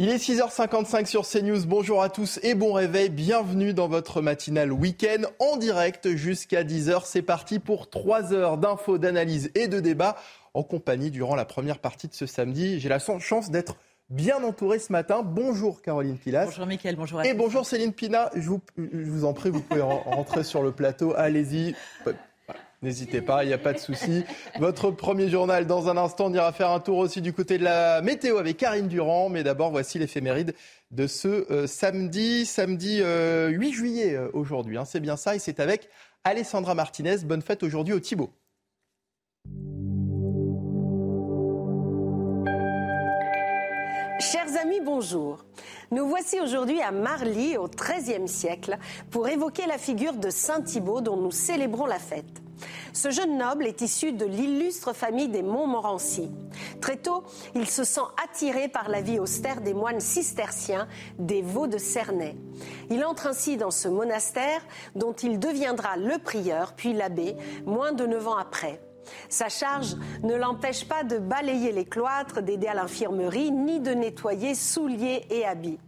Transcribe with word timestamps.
Il 0.00 0.10
est 0.10 0.18
6h55 0.18 1.06
sur 1.06 1.26
CNews. 1.26 1.66
Bonjour 1.66 2.04
à 2.04 2.08
tous 2.08 2.38
et 2.44 2.54
bon 2.54 2.72
réveil. 2.72 3.08
Bienvenue 3.08 3.74
dans 3.74 3.88
votre 3.88 4.22
matinale 4.22 4.72
week-end 4.72 5.22
en 5.40 5.56
direct 5.56 6.14
jusqu'à 6.14 6.62
10h. 6.62 7.02
C'est 7.04 7.20
parti 7.20 7.58
pour 7.58 7.90
3 7.90 8.32
heures 8.32 8.58
d'infos, 8.58 8.98
d'analyse 8.98 9.50
et 9.56 9.66
de 9.66 9.80
débat 9.80 10.14
en 10.54 10.62
compagnie 10.62 11.10
durant 11.10 11.34
la 11.34 11.44
première 11.44 11.80
partie 11.80 12.06
de 12.06 12.14
ce 12.14 12.26
samedi. 12.26 12.78
J'ai 12.78 12.88
la 12.88 13.00
chance 13.00 13.50
d'être 13.50 13.74
bien 14.08 14.40
entouré 14.44 14.78
ce 14.78 14.92
matin. 14.92 15.22
Bonjour 15.24 15.82
Caroline 15.82 16.16
Pilas. 16.16 16.44
Bonjour 16.44 16.66
Mickaël, 16.66 16.94
bonjour 16.94 17.18
à 17.18 17.26
Et 17.26 17.34
bonjour 17.34 17.66
Céline 17.66 17.92
Pina. 17.92 18.30
Je 18.36 18.48
vous, 18.48 18.60
je 18.76 19.10
vous 19.10 19.24
en 19.24 19.32
prie, 19.32 19.50
vous 19.50 19.62
pouvez 19.62 19.82
rentrer 19.82 20.44
sur 20.44 20.62
le 20.62 20.70
plateau. 20.70 21.12
Allez-y. 21.16 21.74
N'hésitez 22.80 23.22
pas, 23.22 23.42
il 23.42 23.48
n'y 23.48 23.52
a 23.52 23.58
pas 23.58 23.72
de 23.72 23.78
souci. 23.78 24.24
Votre 24.60 24.92
premier 24.92 25.28
journal, 25.28 25.66
dans 25.66 25.88
un 25.88 25.96
instant, 25.96 26.26
on 26.26 26.32
ira 26.32 26.52
faire 26.52 26.70
un 26.70 26.78
tour 26.78 26.98
aussi 26.98 27.20
du 27.20 27.32
côté 27.32 27.58
de 27.58 27.64
la 27.64 28.02
météo 28.02 28.38
avec 28.38 28.56
Karine 28.56 28.86
Durand. 28.86 29.28
Mais 29.30 29.42
d'abord, 29.42 29.72
voici 29.72 29.98
l'éphéméride 29.98 30.54
de 30.92 31.08
ce 31.08 31.50
euh, 31.50 31.66
samedi, 31.66 32.46
samedi 32.46 33.00
euh, 33.02 33.48
8 33.48 33.72
juillet 33.72 34.14
euh, 34.14 34.28
aujourd'hui. 34.32 34.78
Hein, 34.78 34.84
c'est 34.84 35.00
bien 35.00 35.16
ça, 35.16 35.34
et 35.34 35.40
c'est 35.40 35.58
avec 35.58 35.88
Alessandra 36.22 36.76
Martinez. 36.76 37.18
Bonne 37.24 37.42
fête 37.42 37.64
aujourd'hui 37.64 37.94
au 37.94 38.00
Thibault. 38.00 38.30
Chers 44.20 44.56
amis, 44.62 44.80
bonjour. 44.84 45.44
Nous 45.90 46.06
voici 46.06 46.38
aujourd'hui 46.38 46.80
à 46.80 46.92
Marly, 46.92 47.56
au 47.56 47.66
XIIIe 47.66 48.28
siècle, 48.28 48.78
pour 49.10 49.28
évoquer 49.28 49.66
la 49.66 49.78
figure 49.78 50.14
de 50.14 50.30
Saint 50.30 50.60
Thibault 50.60 51.00
dont 51.00 51.16
nous 51.16 51.32
célébrons 51.32 51.86
la 51.86 51.98
fête. 51.98 52.42
Ce 52.92 53.10
jeune 53.10 53.38
noble 53.38 53.66
est 53.66 53.80
issu 53.80 54.12
de 54.12 54.24
l'illustre 54.24 54.92
famille 54.92 55.28
des 55.28 55.42
Montmorency. 55.42 56.30
Très 56.80 56.96
tôt, 56.96 57.24
il 57.54 57.68
se 57.68 57.84
sent 57.84 58.00
attiré 58.22 58.68
par 58.68 58.88
la 58.88 59.00
vie 59.00 59.18
austère 59.18 59.60
des 59.60 59.74
moines 59.74 60.00
cisterciens 60.00 60.88
des 61.18 61.42
Vaux 61.42 61.66
de 61.66 61.78
Cernay. 61.78 62.36
Il 62.90 63.04
entre 63.04 63.26
ainsi 63.26 63.56
dans 63.56 63.70
ce 63.70 63.88
monastère 63.88 64.60
dont 64.94 65.12
il 65.12 65.38
deviendra 65.38 65.96
le 65.96 66.18
prieur 66.18 66.74
puis 66.74 66.92
l'abbé 66.92 67.36
moins 67.64 67.92
de 67.92 68.06
neuf 68.06 68.26
ans 68.26 68.36
après. 68.36 68.80
Sa 69.28 69.48
charge 69.48 69.96
ne 70.22 70.34
l'empêche 70.34 70.86
pas 70.86 71.02
de 71.02 71.18
balayer 71.18 71.72
les 71.72 71.84
cloîtres, 71.84 72.42
d'aider 72.42 72.66
à 72.66 72.74
l'infirmerie, 72.74 73.50
ni 73.50 73.80
de 73.80 73.92
nettoyer 73.92 74.54
souliers 74.54 75.26
et 75.30 75.46
habits. 75.46 75.78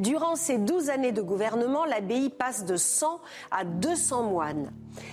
Durant 0.00 0.34
ces 0.34 0.56
douze 0.56 0.88
années 0.88 1.12
de 1.12 1.20
gouvernement, 1.20 1.84
l'abbaye 1.84 2.30
passe 2.30 2.64
de 2.64 2.76
100 2.76 3.20
à 3.50 3.64
200 3.64 4.22
moines. 4.22 4.72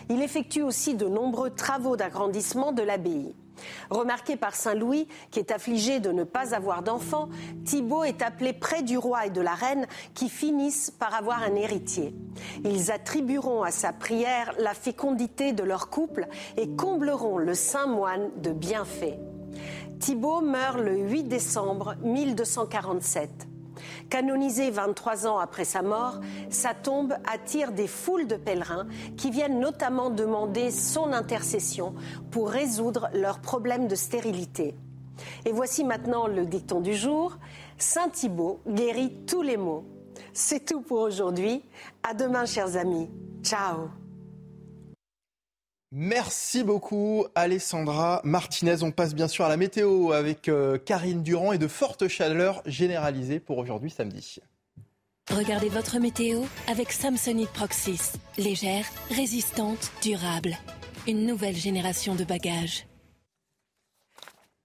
Il 0.10 0.22
effectue 0.22 0.62
aussi 0.62 0.96
de 0.96 1.10
nombreux 1.10 1.50
travaux 1.50 1.98
d'agrandissement 1.98 2.72
de 2.72 2.84
l'abbaye. 2.84 3.36
Remarqué 3.90 4.38
par 4.38 4.56
Saint 4.56 4.76
Louis, 4.76 5.10
qui 5.30 5.40
est 5.40 5.52
affligé 5.52 6.00
de 6.00 6.14
ne 6.14 6.24
pas 6.24 6.56
avoir 6.56 6.84
d'enfant, 6.84 7.28
Thibault 7.66 8.06
est 8.06 8.22
appelé 8.22 8.54
près 8.54 8.82
du 8.82 8.98
roi 8.98 9.26
et 9.26 9.30
de 9.30 9.42
la 9.42 9.56
reine 9.56 9.88
qui 10.14 10.30
finissent 10.30 10.90
par 10.90 11.14
avoir 11.14 11.44
un 11.44 11.56
héritier. 11.56 12.16
Ils 12.64 12.90
attribueront 12.90 13.64
à 13.64 13.72
sa 13.72 13.92
prière 13.92 14.54
la 14.58 14.74
fécondité 14.74 15.52
de 15.52 15.64
leur 15.64 15.90
couple 15.90 16.30
et 16.56 16.70
combleront 16.70 17.40
le 17.40 17.56
saint 17.56 17.88
moine 17.88 18.30
de 18.38 18.54
bienfaits. 18.54 19.20
Thibault 20.00 20.40
meurt 20.40 20.80
le 20.80 20.96
8 20.96 21.24
décembre 21.24 21.96
1247. 22.04 23.48
Canonisé 24.10 24.70
23 24.70 25.28
ans 25.28 25.38
après 25.38 25.66
sa 25.66 25.82
mort, 25.82 26.20
sa 26.50 26.74
tombe 26.74 27.14
attire 27.32 27.72
des 27.72 27.88
foules 27.88 28.28
de 28.28 28.36
pèlerins 28.36 28.88
qui 29.18 29.32
viennent 29.32 29.60
notamment 29.60 30.10
demander 30.10 30.72
son 30.72 31.14
intercession 31.14 31.94
pour 32.32 32.50
résoudre 32.50 33.10
leurs 33.14 33.40
problèmes 33.40 33.88
de 33.88 33.96
stérilité. 33.96 34.76
Et 35.46 35.52
voici 35.52 35.84
maintenant 35.84 36.28
le 36.28 36.46
dicton 36.46 36.82
du 36.82 36.96
jour. 36.96 37.38
Saint 37.78 38.10
Thibault 38.10 38.60
guérit 38.68 39.14
tous 39.26 39.42
les 39.42 39.58
maux. 39.58 39.86
C'est 40.34 40.66
tout 40.66 40.82
pour 40.82 41.00
aujourd'hui. 41.00 41.64
À 42.04 42.14
demain, 42.14 42.46
chers 42.46 42.78
amis. 42.78 43.10
Ciao. 43.44 43.90
Merci 45.92 46.64
beaucoup 46.64 47.26
Alessandra 47.36 48.22
Martinez. 48.24 48.84
On 48.84 48.92
passe 48.92 49.16
bien 49.16 49.28
sûr 49.28 49.46
à 49.46 49.50
la 49.50 49.58
météo 49.58 50.12
avec 50.12 50.50
euh, 50.50 50.78
Karine 50.78 51.24
Durand 51.24 51.54
et 51.54 51.58
de 51.58 51.68
fortes 51.68 52.08
chaleurs 52.08 52.62
généralisées 52.66 53.40
pour 53.40 53.58
aujourd'hui 53.58 53.90
samedi. 53.90 54.40
Regardez 55.30 55.70
votre 55.70 56.00
météo 56.00 56.44
avec 56.68 56.92
Samsonite 56.92 57.50
Proxys. 57.50 58.14
Légère, 58.38 58.86
résistante, 59.10 59.92
durable. 60.02 60.58
Une 61.06 61.26
nouvelle 61.26 61.56
génération 61.56 62.16
de 62.16 62.24
bagages. 62.24 62.87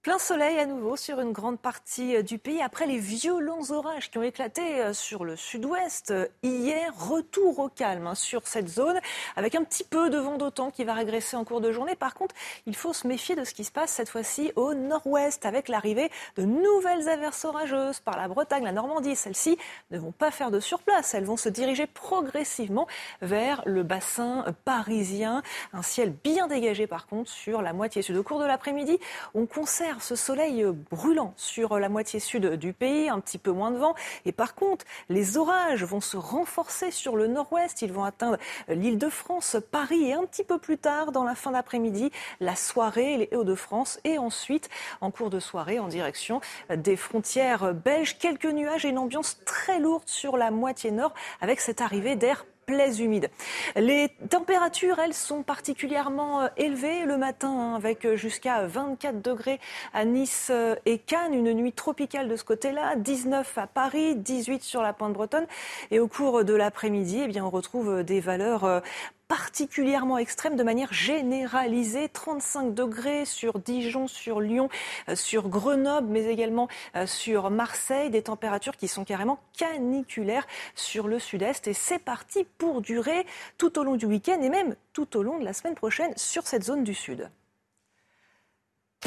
Plein 0.03 0.19
soleil 0.19 0.59
à 0.59 0.67
nouveau 0.67 0.97
sur 0.97 1.21
une 1.21 1.31
grande 1.31 1.61
partie 1.61 2.17
euh, 2.17 2.23
du 2.23 2.37
pays 2.37 2.61
après 2.61 2.87
les 2.87 2.99
violents 2.99 3.71
orages 3.71 4.11
qui 4.11 4.19
ont 4.19 4.25
éclaté 4.25 4.81
euh, 4.81 4.93
sur 4.93 5.25
le 5.25 5.37
sud-ouest 5.37 6.11
euh, 6.11 6.27
hier. 6.43 6.93
Retour 6.99 7.61
au 7.61 7.69
calme 7.69 8.09
hein, 8.09 8.17
sur 8.17 8.49
cette 8.49 8.69
zone 8.69 8.99
avec 9.37 9.55
un 9.55 9.63
petit 9.63 9.85
peu 9.85 10.11
de 10.11 10.19
vent 10.19 10.39
d'autant 10.39 10.73
qui 10.73 10.83
va 10.83 10.95
régresser 10.95 11.37
en 11.37 11.45
cours 11.45 11.61
de 11.61 11.71
journée. 11.71 11.95
Par 11.95 12.15
contre, 12.15 12.35
il 12.67 12.75
faut 12.75 12.93
se 12.93 13.07
méfier 13.07 13.37
de 13.37 13.45
ce 13.45 13.55
qui 13.55 13.63
se 13.63 13.71
passe 13.71 13.93
cette 13.93 14.09
fois-ci 14.09 14.51
au 14.57 14.75
nord-ouest 14.75 15.47
avec 15.47 15.69
l'arrivée 15.69 16.11
de 16.37 16.43
nouvelles 16.43 17.09
averses 17.09 17.45
orageuses 17.45 18.01
par 18.01 18.17
la 18.17 18.27
Bretagne, 18.27 18.65
la 18.65 18.73
Normandie. 18.73 19.15
Celles-ci 19.15 19.57
ne 19.93 20.01
vont 20.01 20.11
pas 20.11 20.33
faire 20.33 20.51
de 20.51 20.59
surplace. 20.59 21.15
Elles 21.15 21.27
vont 21.27 21.37
se 21.37 21.49
diriger 21.49 21.87
progressivement 21.87 22.89
vers 23.21 23.63
le 23.67 23.85
bassin 23.85 24.47
parisien. 24.65 25.45
Un 25.73 25.83
ciel 25.83 26.13
bien 26.25 26.49
dégagé 26.49 26.89
par 26.89 27.07
contre 27.07 27.31
sur 27.31 27.63
la 27.63 27.73
moitié 27.73 28.03
sud. 28.03 28.17
Au 28.17 28.25
cours 28.25 28.41
de 28.41 28.47
l'après-midi, 28.47 28.99
on 29.35 29.47
conserve 29.47 29.92
ce 30.01 30.17
soleil 30.17 30.65
brûlant 30.91 31.35
sur 31.37 31.79
la 31.79 31.89
moitié 31.89 32.21
sud 32.21 32.55
du 32.55 32.73
pays, 32.73 33.09
un 33.09 33.21
petit 33.21 33.39
peu 33.39 33.51
moins 33.51 33.71
de 33.71 33.79
vent. 33.79 33.95
Et 34.25 34.33
par 34.33 34.55
contre, 34.55 34.85
les 35.09 35.37
orages 35.37 35.85
vont 35.85 36.01
se 36.01 36.17
renforcer 36.17 36.91
sur 36.91 37.17
le 37.17 37.27
nord-ouest. 37.27 37.83
Ils 37.83 37.93
vont 37.93 38.05
atteindre 38.05 38.39
l'île 38.69 38.99
de 38.99 39.09
France, 39.09 39.57
Paris 39.71 40.05
et 40.05 40.15
un 40.15 40.25
petit 40.25 40.45
peu 40.45 40.59
plus 40.59 40.79
tard, 40.79 41.13
dans 41.13 41.25
la 41.25 41.35
fin 41.35 41.51
d'après-midi, 41.51 42.11
la 42.41 42.57
soirée, 42.57 43.17
les 43.17 43.37
Hauts-de-France. 43.37 44.01
Et 44.05 44.19
ensuite, 44.19 44.71
en 45.01 45.11
cours 45.11 45.31
de 45.31 45.41
soirée, 45.41 45.79
en 45.79 45.89
direction 45.89 46.41
des 46.75 46.97
frontières 46.97 47.75
belges, 47.75 48.19
quelques 48.19 48.47
nuages 48.47 48.85
et 48.85 48.89
une 48.89 48.99
ambiance 48.99 49.39
très 49.45 49.79
lourde 49.79 50.05
sur 50.07 50.37
la 50.37 50.51
moitié 50.51 50.91
nord 50.91 51.13
avec 51.41 51.61
cette 51.61 51.81
arrivée 51.81 52.17
d'air 52.17 52.45
plaise 52.67 53.01
humide. 53.01 53.31
Les 53.77 54.09
températures, 54.31 54.99
elles, 54.99 55.15
sont 55.15 55.43
particulièrement 55.43 56.43
euh, 56.43 56.49
élevées 56.57 57.05
le 57.05 57.17
matin, 57.17 57.51
hein, 57.51 57.75
avec 57.75 58.05
euh, 58.05 58.17
jusqu'à 58.17 58.67
24 58.67 59.21
degrés 59.21 59.61
à 59.93 60.05
Nice 60.05 60.49
euh, 60.51 60.75
et 60.87 60.99
Cannes, 60.99 61.35
une 61.35 61.53
nuit 61.53 61.73
tropicale 61.73 62.29
de 62.29 62.37
ce 62.37 62.45
côté-là, 62.45 62.97
19 62.97 63.59
à 63.59 63.67
Paris, 63.67 64.17
18 64.17 64.63
sur 64.63 64.83
la 64.83 64.93
pointe 64.93 65.13
bretonne. 65.13 65.47
Et 65.91 66.01
au 66.01 66.09
cours 66.09 66.45
de 66.45 66.55
l'après-midi, 66.55 67.23
eh 67.25 67.29
bien, 67.29 67.45
on 67.45 67.51
retrouve 67.51 68.03
des 68.03 68.21
valeurs 68.21 68.83
particulièrement 69.33 70.19
extrême 70.19 70.57
de 70.57 70.63
manière 70.63 70.93
généralisée. 70.93 72.11
35 72.11 72.75
degrés 72.75 73.25
sur 73.25 73.61
Dijon, 73.61 74.07
sur 74.07 74.43
Lyon, 74.43 74.69
euh, 75.09 75.17
sur 75.17 75.49
Grenoble, 75.49 76.07
mais 76.11 76.27
également 76.27 76.69
euh, 76.97 77.07
sur 77.07 77.49
Marseille. 77.49 78.11
Des 78.11 78.21
températures 78.21 78.77
qui 78.77 78.89
sont 78.89 79.07
carrément 79.07 79.39
caniculaires 79.57 80.47
sur 80.75 81.09
le 81.09 81.19
sud-est. 81.19 81.67
Et 81.67 81.73
c'est 81.73 81.99
parti 81.99 82.45
pour 82.59 82.83
durer 82.83 83.25
tout 83.57 83.79
au 83.79 83.85
long 83.85 83.97
du 83.97 84.05
week-end 84.05 84.39
et 84.43 84.51
même 84.51 84.77
tout 84.93 85.17
au 85.17 85.23
long 85.23 85.39
de 85.39 85.47
la 85.47 85.55
semaine 85.55 85.77
prochaine 85.77 86.13
sur 86.17 86.47
cette 86.47 86.65
zone 86.65 86.85
du 86.85 86.93
sud. 86.93 87.31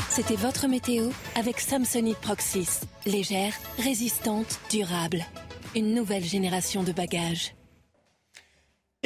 C'était 0.09 0.35
votre 0.35 0.67
météo 0.67 1.11
avec 1.35 1.59
Samsonite 1.59 2.17
Proxys. 2.17 2.81
Légère, 3.05 3.53
résistante, 3.77 4.59
durable. 4.71 5.23
Une 5.75 5.93
nouvelle 5.93 6.23
génération 6.23 6.81
de 6.81 6.93
bagages. 6.93 7.54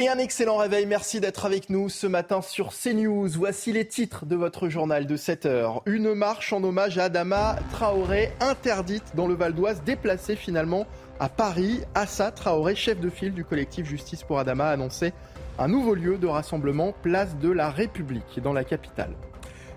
Et 0.02 0.08
un 0.08 0.16
excellent 0.16 0.56
réveil. 0.56 0.86
Merci 0.86 1.20
d'être 1.20 1.44
avec 1.44 1.68
nous 1.68 1.90
ce 1.90 2.06
matin 2.06 2.40
sur 2.40 2.70
CNews. 2.72 3.28
Voici 3.36 3.70
les 3.70 3.86
titres 3.86 4.24
de 4.24 4.34
votre 4.34 4.70
journal 4.70 5.06
de 5.06 5.14
7 5.14 5.44
heures. 5.44 5.82
Une 5.84 6.14
marche 6.14 6.54
en 6.54 6.64
hommage 6.64 6.96
à 6.96 7.04
Adama 7.04 7.56
Traoré, 7.70 8.32
interdite 8.40 9.14
dans 9.14 9.26
le 9.26 9.34
Val 9.34 9.52
d'Oise, 9.52 9.82
déplacée 9.84 10.36
finalement 10.36 10.86
à 11.18 11.28
Paris. 11.28 11.82
Assa 11.94 12.30
Traoré, 12.30 12.74
chef 12.76 12.98
de 12.98 13.10
file 13.10 13.34
du 13.34 13.44
collectif 13.44 13.84
Justice 13.84 14.22
pour 14.22 14.38
Adama, 14.38 14.68
a 14.68 14.70
annoncé 14.70 15.12
un 15.58 15.68
nouveau 15.68 15.92
lieu 15.92 16.16
de 16.16 16.26
rassemblement, 16.26 16.94
place 17.02 17.36
de 17.36 17.50
la 17.50 17.68
République, 17.68 18.40
dans 18.42 18.54
la 18.54 18.64
capitale. 18.64 19.12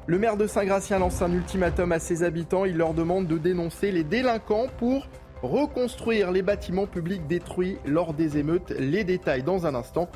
Le 0.07 0.19
maire 0.19 0.37
de 0.37 0.47
Saint-Gratien 0.47 0.99
lance 0.99 1.21
un 1.21 1.33
ultimatum 1.33 1.91
à 1.91 1.99
ses 1.99 2.23
habitants. 2.23 2.63
Il 2.63 2.77
leur 2.77 2.93
demande 2.93 3.27
de 3.27 3.37
dénoncer 3.37 3.91
les 3.91 4.05
délinquants 4.05 4.67
pour 4.77 5.05
reconstruire 5.44 6.31
les 6.31 6.42
bâtiments 6.42 6.88
publics 6.88 7.28
détruits 7.28 7.78
lors 7.86 8.13
des 8.13 8.38
émeutes. 8.38 8.72
Les 8.72 9.04
détails 9.04 9.44
dans 9.44 9.66
un 9.66 9.75
instant. 9.75 10.10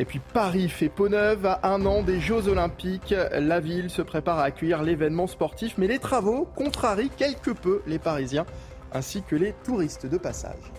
Et 0.00 0.04
puis 0.04 0.20
Paris 0.32 0.68
fait 0.68 0.88
peau 0.88 1.08
neuve 1.08 1.44
à 1.44 1.68
un 1.68 1.84
an 1.84 2.02
des 2.02 2.20
Jeux 2.20 2.46
Olympiques. 2.46 3.14
La 3.32 3.58
ville 3.58 3.90
se 3.90 4.02
prépare 4.02 4.38
à 4.38 4.44
accueillir 4.44 4.82
l'événement 4.82 5.26
sportif, 5.26 5.74
mais 5.76 5.88
les 5.88 5.98
travaux 5.98 6.46
contrarient 6.54 7.10
quelque 7.10 7.50
peu 7.50 7.82
les 7.86 7.98
Parisiens 7.98 8.46
ainsi 8.92 9.22
que 9.22 9.34
les 9.34 9.54
touristes 9.64 10.06
de 10.06 10.16
passage. 10.16 10.72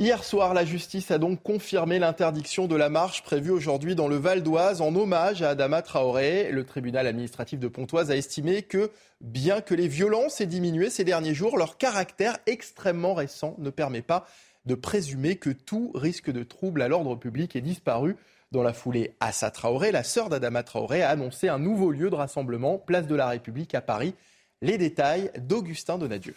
Hier 0.00 0.22
soir, 0.22 0.54
la 0.54 0.64
justice 0.64 1.10
a 1.10 1.18
donc 1.18 1.42
confirmé 1.42 1.98
l'interdiction 1.98 2.68
de 2.68 2.76
la 2.76 2.88
marche 2.88 3.24
prévue 3.24 3.50
aujourd'hui 3.50 3.96
dans 3.96 4.06
le 4.06 4.14
Val 4.14 4.44
d'Oise 4.44 4.80
en 4.80 4.94
hommage 4.94 5.42
à 5.42 5.50
Adama 5.50 5.82
Traoré. 5.82 6.52
Le 6.52 6.64
tribunal 6.64 7.08
administratif 7.08 7.58
de 7.58 7.66
Pontoise 7.66 8.12
a 8.12 8.16
estimé 8.16 8.62
que, 8.62 8.92
bien 9.20 9.60
que 9.60 9.74
les 9.74 9.88
violences 9.88 10.40
aient 10.40 10.46
diminué 10.46 10.88
ces 10.88 11.02
derniers 11.02 11.34
jours, 11.34 11.58
leur 11.58 11.78
caractère 11.78 12.38
extrêmement 12.46 13.12
récent 13.12 13.56
ne 13.58 13.70
permet 13.70 14.00
pas 14.00 14.24
de 14.66 14.76
présumer 14.76 15.34
que 15.34 15.50
tout 15.50 15.90
risque 15.96 16.30
de 16.30 16.44
trouble 16.44 16.82
à 16.82 16.86
l'ordre 16.86 17.16
public 17.16 17.56
est 17.56 17.60
disparu. 17.60 18.14
Dans 18.52 18.62
la 18.62 18.74
foulée, 18.74 19.16
Assa 19.18 19.50
Traoré, 19.50 19.90
la 19.90 20.04
sœur 20.04 20.28
d'Adama 20.28 20.62
Traoré, 20.62 21.02
a 21.02 21.10
annoncé 21.10 21.48
un 21.48 21.58
nouveau 21.58 21.90
lieu 21.90 22.08
de 22.08 22.14
rassemblement, 22.14 22.78
place 22.78 23.08
de 23.08 23.16
la 23.16 23.26
République 23.26 23.74
à 23.74 23.80
Paris. 23.80 24.14
Les 24.62 24.78
détails 24.78 25.32
d'Augustin 25.40 25.98
Donadieu. 25.98 26.36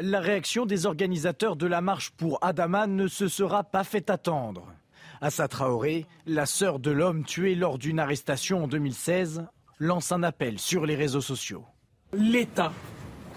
La 0.00 0.20
réaction 0.20 0.64
des 0.64 0.86
organisateurs 0.86 1.56
de 1.56 1.66
la 1.66 1.80
marche 1.80 2.10
pour 2.10 2.38
Adama 2.40 2.86
ne 2.86 3.08
se 3.08 3.26
sera 3.26 3.64
pas 3.64 3.82
fait 3.82 4.10
attendre. 4.10 4.72
Assa 5.20 5.48
Traoré, 5.48 6.06
la 6.24 6.46
sœur 6.46 6.78
de 6.78 6.92
l'homme 6.92 7.24
tué 7.24 7.56
lors 7.56 7.78
d'une 7.78 7.98
arrestation 7.98 8.62
en 8.62 8.68
2016, 8.68 9.44
lance 9.80 10.12
un 10.12 10.22
appel 10.22 10.60
sur 10.60 10.86
les 10.86 10.94
réseaux 10.94 11.20
sociaux. 11.20 11.64
L'État 12.12 12.72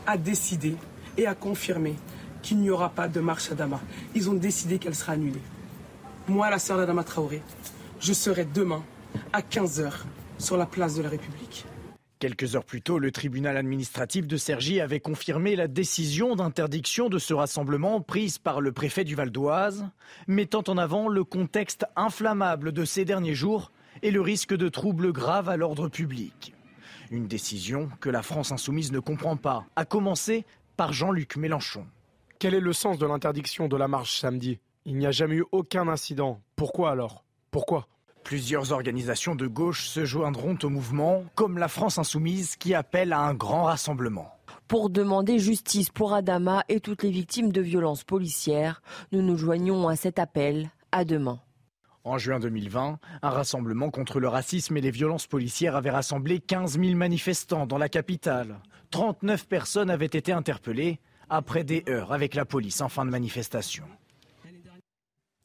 a 0.06 0.18
décidé 0.18 0.76
et 1.18 1.26
a 1.26 1.34
confirmé 1.34 1.96
qu'il 2.44 2.60
n'y 2.60 2.70
aura 2.70 2.90
pas 2.90 3.08
de 3.08 3.20
marche 3.20 3.52
Adama. 3.52 3.80
Ils 4.14 4.30
ont 4.30 4.36
décidé 4.36 4.78
qu'elle 4.78 4.94
sera 4.94 5.14
annulée. 5.14 5.42
Moi, 6.28 6.52
la 6.52 6.60
sœur 6.60 6.78
d'Adama 6.78 7.04
Traoré, 7.04 7.42
je 8.00 8.14
serai 8.14 8.46
demain 8.46 8.84
à 9.34 9.42
15h 9.42 9.92
sur 10.38 10.58
la 10.58 10.68
place 10.68 10.94
de 10.94 11.02
la 11.02 11.10
République. 11.10 11.66
Quelques 12.22 12.56
heures 12.56 12.66
plus 12.66 12.84
tôt, 12.84 13.00
le 13.00 13.12
tribunal 13.12 13.58
administratif 13.58 14.28
de 14.28 14.38
Cergy 14.38 14.80
avait 14.80 15.00
confirmé 15.00 15.56
la 15.56 15.68
décision 15.68 16.36
d'interdiction 16.36 17.10
de 17.10 17.18
ce 17.18 17.34
rassemblement 17.34 18.00
prise 18.00 18.38
par 18.38 18.62
le 18.62 18.72
préfet 18.72 19.04
du 19.04 19.16
Val 19.16 19.32
d'Oise, 19.32 19.88
mettant 20.28 20.62
en 20.68 20.78
avant 20.78 21.08
le 21.08 21.24
contexte 21.24 21.84
inflammable 21.96 22.74
de 22.74 22.86
ces 22.86 23.06
derniers 23.06 23.34
jours 23.34 23.72
et 24.04 24.12
le 24.12 24.22
risque 24.22 24.56
de 24.56 24.70
troubles 24.70 25.12
graves 25.12 25.50
à 25.50 25.58
l'ordre 25.58 25.90
public. 25.90 26.54
Une 27.10 27.26
décision 27.26 27.90
que 28.00 28.12
la 28.12 28.22
France 28.22 28.52
insoumise 28.52 28.92
ne 28.92 29.00
comprend 29.00 29.36
pas, 29.36 29.66
à 29.76 29.84
commencer 29.84 30.46
par 30.78 30.94
Jean-Luc 30.94 31.38
Mélenchon. 31.38 31.88
Quel 32.38 32.54
est 32.54 32.60
le 32.60 32.74
sens 32.74 33.00
de 33.00 33.08
l'interdiction 33.08 33.68
de 33.68 33.78
la 33.78 33.88
marche 33.88 34.20
samedi? 34.20 34.60
Il 34.86 34.96
n'y 35.00 35.08
a 35.08 35.12
jamais 35.12 35.38
eu 35.38 35.46
aucun 35.52 35.88
incident. 35.88 36.40
Pourquoi 36.56 36.92
alors? 36.92 37.26
Pourquoi? 37.50 37.88
Plusieurs 38.24 38.72
organisations 38.72 39.36
de 39.36 39.48
gauche 39.48 39.88
se 39.88 40.06
joindront 40.06 40.58
au 40.64 40.70
mouvement, 40.70 41.26
comme 41.36 41.58
la 41.58 41.68
France 41.68 41.98
insoumise 41.98 42.56
qui 42.56 42.74
appelle 42.74 43.14
à 43.14 43.20
un 43.20 43.34
grand 43.34 43.64
rassemblement. 43.64 44.34
Pour 44.68 44.90
demander 44.90 45.40
justice 45.40 45.90
pour 45.90 46.14
Adama 46.14 46.64
et 46.70 46.80
toutes 46.80 47.04
les 47.04 47.12
victimes 47.12 47.52
de 47.52 47.62
violences 47.62 48.04
policières, 48.04 48.82
nous 49.12 49.22
nous 49.22 49.36
joignons 49.36 49.88
à 49.88 49.96
cet 49.96 50.18
appel. 50.18 50.70
À 50.94 51.04
demain. 51.06 51.40
En 52.04 52.18
juin 52.18 52.40
2020, 52.40 53.00
un 53.22 53.30
rassemblement 53.30 53.92
contre 53.92 54.20
le 54.20 54.28
racisme 54.28 54.76
et 54.78 54.82
les 54.82 54.92
violences 54.92 55.28
policières 55.28 55.76
avait 55.76 55.92
rassemblé 55.92 56.40
15 56.40 56.80
000 56.80 56.96
manifestants 56.96 57.68
dans 57.68 57.78
la 57.78 57.90
capitale. 57.90 58.60
39 58.90 59.48
personnes 59.48 59.90
avaient 59.90 60.06
été 60.06 60.32
interpellées 60.32 61.00
après 61.30 61.64
des 61.64 61.84
heures 61.88 62.12
avec 62.12 62.34
la 62.34 62.46
police 62.46 62.82
en 62.82 62.90
fin 62.90 63.06
de 63.06 63.12
manifestation. 63.12 63.86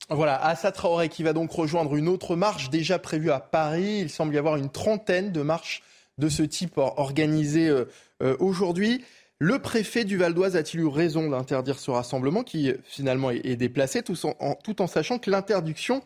Voilà, 0.09 0.41
Assa 0.41 0.71
Traoré 0.71 1.09
qui 1.09 1.25
va 1.25 1.33
donc 1.33 1.51
rejoindre 1.51 1.97
une 1.97 2.07
autre 2.07 2.37
marche 2.37 2.71
déjà 2.71 2.99
prévue 2.99 3.33
à 3.33 3.41
Paris. 3.41 3.99
Il 4.03 4.11
semble 4.11 4.35
y 4.35 4.39
avoir 4.39 4.57
une 4.57 4.71
trentaine 4.71 5.33
de 5.33 5.43
marches 5.43 5.83
de 6.19 6.29
ce 6.29 6.45
type 6.45 6.79
organisées 6.79 7.69
euh, 7.69 7.87
euh, 8.23 8.37
aujourd'hui. 8.39 9.05
Le 9.41 9.59
préfet 9.59 10.05
du 10.05 10.17
Val 10.17 10.33
d'Oise 10.33 10.57
a-t-il 10.57 10.81
eu 10.81 10.87
raison 10.87 11.29
d'interdire 11.29 11.79
ce 11.79 11.91
rassemblement 11.91 12.45
qui 12.45 12.73
finalement 12.85 13.31
est, 13.31 13.57
déplacé 13.57 14.03
tout 14.03 14.17
en, 14.25 14.87
sachant 14.87 15.19
que 15.19 15.31
l'interdiction 15.31 16.03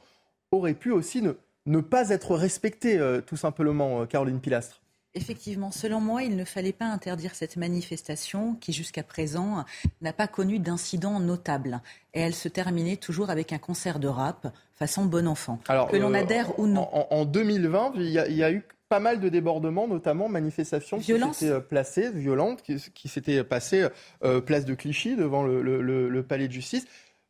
aurait 0.50 0.74
pu 0.74 0.90
aussi 0.90 1.22
ne, 1.66 1.80
pas 1.80 2.08
être 2.08 2.34
respectée, 2.34 2.98
euh, 2.98 3.20
tout 3.20 3.36
simplement, 3.36 4.04
Caroline 4.06 4.40
Pilastre? 4.40 4.80
Effectivement, 5.14 5.72
selon 5.72 6.00
moi, 6.00 6.22
il 6.22 6.36
ne 6.36 6.44
fallait 6.44 6.72
pas 6.72 6.84
interdire 6.84 7.34
cette 7.34 7.56
manifestation 7.56 8.54
qui, 8.60 8.72
jusqu'à 8.72 9.02
présent, 9.02 9.64
n'a 10.02 10.12
pas 10.12 10.28
connu 10.28 10.60
d'incident 10.60 11.18
notable. 11.18 11.80
Et 12.14 12.20
elle 12.20 12.34
se 12.34 12.48
terminait 12.48 12.96
toujours 12.96 13.30
avec 13.30 13.52
un 13.52 13.58
concert 13.58 13.98
de 13.98 14.06
rap 14.06 14.52
façon 14.76 15.04
bon 15.04 15.26
enfant. 15.26 15.58
Alors, 15.68 15.88
que 15.88 15.96
l'on 15.96 16.14
euh, 16.14 16.18
adhère 16.18 16.58
ou 16.58 16.66
non. 16.66 16.88
En, 16.92 17.24
2020, 17.24 17.92
il 17.96 18.08
y, 18.08 18.42
a, 18.42 18.52
eu 18.52 18.64
pas 18.88 19.00
mal 19.00 19.20
de 19.20 19.28
débordements, 19.28 19.88
notamment 19.88 20.28
manifestations 20.28 20.98
qui 20.98 21.12
s'étaient 21.12 21.52
euh, 21.52 21.60
placées, 21.60 22.10
violentes, 22.12 22.62
qui, 22.62 23.08
s'étaient 23.08 23.44
passées 23.44 23.88
euh, 24.24 24.40
place 24.40 24.64
de 24.64 24.74
Clichy 24.74 25.16
devant 25.16 25.42
le 25.42 26.22
palais 26.22 26.46
de 26.46 26.52
justice. 26.52 26.86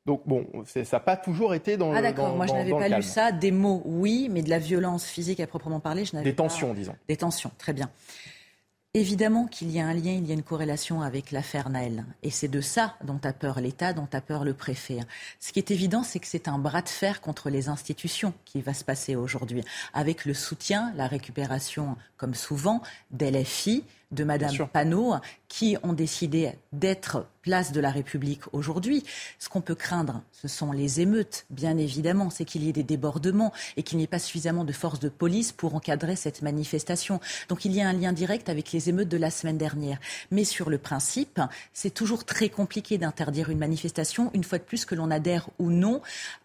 Donc 0.06 0.22
bon, 0.26 0.46
ça 0.64 0.80
n'a 0.92 1.00
pas 1.00 1.16
toujours 1.16 1.54
été 1.54 1.76
dans 1.76 1.90
ah, 1.90 1.92
le 1.92 1.98
Ah 1.98 2.02
d'accord, 2.02 2.34
moi 2.34 2.46
je 2.46 2.52
n'avais 2.52 2.70
pas 2.70 2.88
lu 2.88 3.02
ça. 3.02 3.32
Des 3.32 3.50
mots, 3.50 3.82
oui, 3.84 4.28
mais 4.30 4.42
de 4.42 4.50
la 4.50 4.58
violence 4.58 5.04
physique 5.06 5.40
à 5.40 5.46
proprement 5.46 5.80
parler, 5.80 6.04
je 6.04 6.16
n'avais 6.16 6.30
Des 6.30 6.36
tensions, 6.36 6.72
disons. 6.74 6.96
Des 7.08 7.16
tensions, 7.16 7.50
très 7.58 7.72
bien. 7.72 7.90
Évidemment 8.92 9.46
qu'il 9.46 9.70
y 9.70 9.78
a 9.78 9.86
un 9.86 9.94
lien, 9.94 10.10
il 10.10 10.26
y 10.26 10.32
a 10.32 10.34
une 10.34 10.42
corrélation 10.42 11.00
avec 11.00 11.30
l'affaire 11.30 11.70
Naël. 11.70 12.04
Et 12.24 12.30
c'est 12.30 12.48
de 12.48 12.60
ça 12.60 12.96
dont 13.04 13.20
a 13.22 13.32
peur 13.32 13.60
l'État, 13.60 13.92
dont 13.92 14.08
a 14.12 14.20
peur 14.20 14.42
le 14.42 14.52
préfet. 14.52 14.98
Ce 15.38 15.52
qui 15.52 15.60
est 15.60 15.70
évident, 15.70 16.02
c'est 16.02 16.18
que 16.18 16.26
c'est 16.26 16.48
un 16.48 16.58
bras 16.58 16.82
de 16.82 16.88
fer 16.88 17.20
contre 17.20 17.50
les 17.50 17.68
institutions 17.68 18.34
qui 18.44 18.62
va 18.62 18.74
se 18.74 18.82
passer 18.82 19.14
aujourd'hui, 19.14 19.62
avec 19.94 20.24
le 20.24 20.34
soutien, 20.34 20.92
la 20.96 21.06
récupération, 21.06 21.96
comme 22.16 22.34
souvent, 22.34 22.82
d'LFI, 23.12 23.84
de 24.10 24.24
Madame 24.24 24.68
Panot, 24.72 25.14
qui 25.48 25.76
ont 25.82 25.92
décidé 25.92 26.52
d'être 26.72 27.26
place 27.42 27.72
de 27.72 27.80
la 27.80 27.90
République 27.90 28.42
aujourd'hui. 28.52 29.04
Ce 29.38 29.48
qu'on 29.48 29.60
peut 29.60 29.74
craindre, 29.74 30.22
ce 30.32 30.48
sont 30.48 30.72
les 30.72 31.00
émeutes, 31.00 31.46
bien 31.50 31.76
évidemment. 31.78 32.30
C'est 32.30 32.44
qu'il 32.44 32.64
y 32.64 32.68
ait 32.68 32.72
des 32.72 32.82
débordements 32.82 33.52
et 33.76 33.82
qu'il 33.82 33.98
n'y 33.98 34.04
ait 34.04 34.08
pas 34.08 34.18
suffisamment 34.18 34.64
de 34.64 34.72
forces 34.72 35.00
de 35.00 35.08
police 35.08 35.52
pour 35.52 35.74
encadrer 35.74 36.16
cette 36.16 36.42
manifestation. 36.42 37.20
Donc 37.48 37.64
il 37.64 37.72
y 37.72 37.80
a 37.80 37.88
un 37.88 37.92
lien 37.92 38.12
direct 38.12 38.48
avec 38.48 38.72
les 38.72 38.88
émeutes 38.88 39.08
de 39.08 39.16
la 39.16 39.30
semaine 39.30 39.58
dernière. 39.58 39.98
Mais 40.30 40.44
sur 40.44 40.70
le 40.70 40.78
principe, 40.78 41.40
c'est 41.72 41.94
toujours 41.94 42.24
très 42.24 42.48
compliqué 42.48 42.98
d'interdire 42.98 43.50
une 43.50 43.58
manifestation, 43.58 44.30
une 44.34 44.44
fois 44.44 44.58
de 44.58 44.64
plus 44.64 44.84
que 44.84 44.94
l'on 44.94 45.10
adhère 45.10 45.48
ou 45.58 45.70
non 45.70 46.02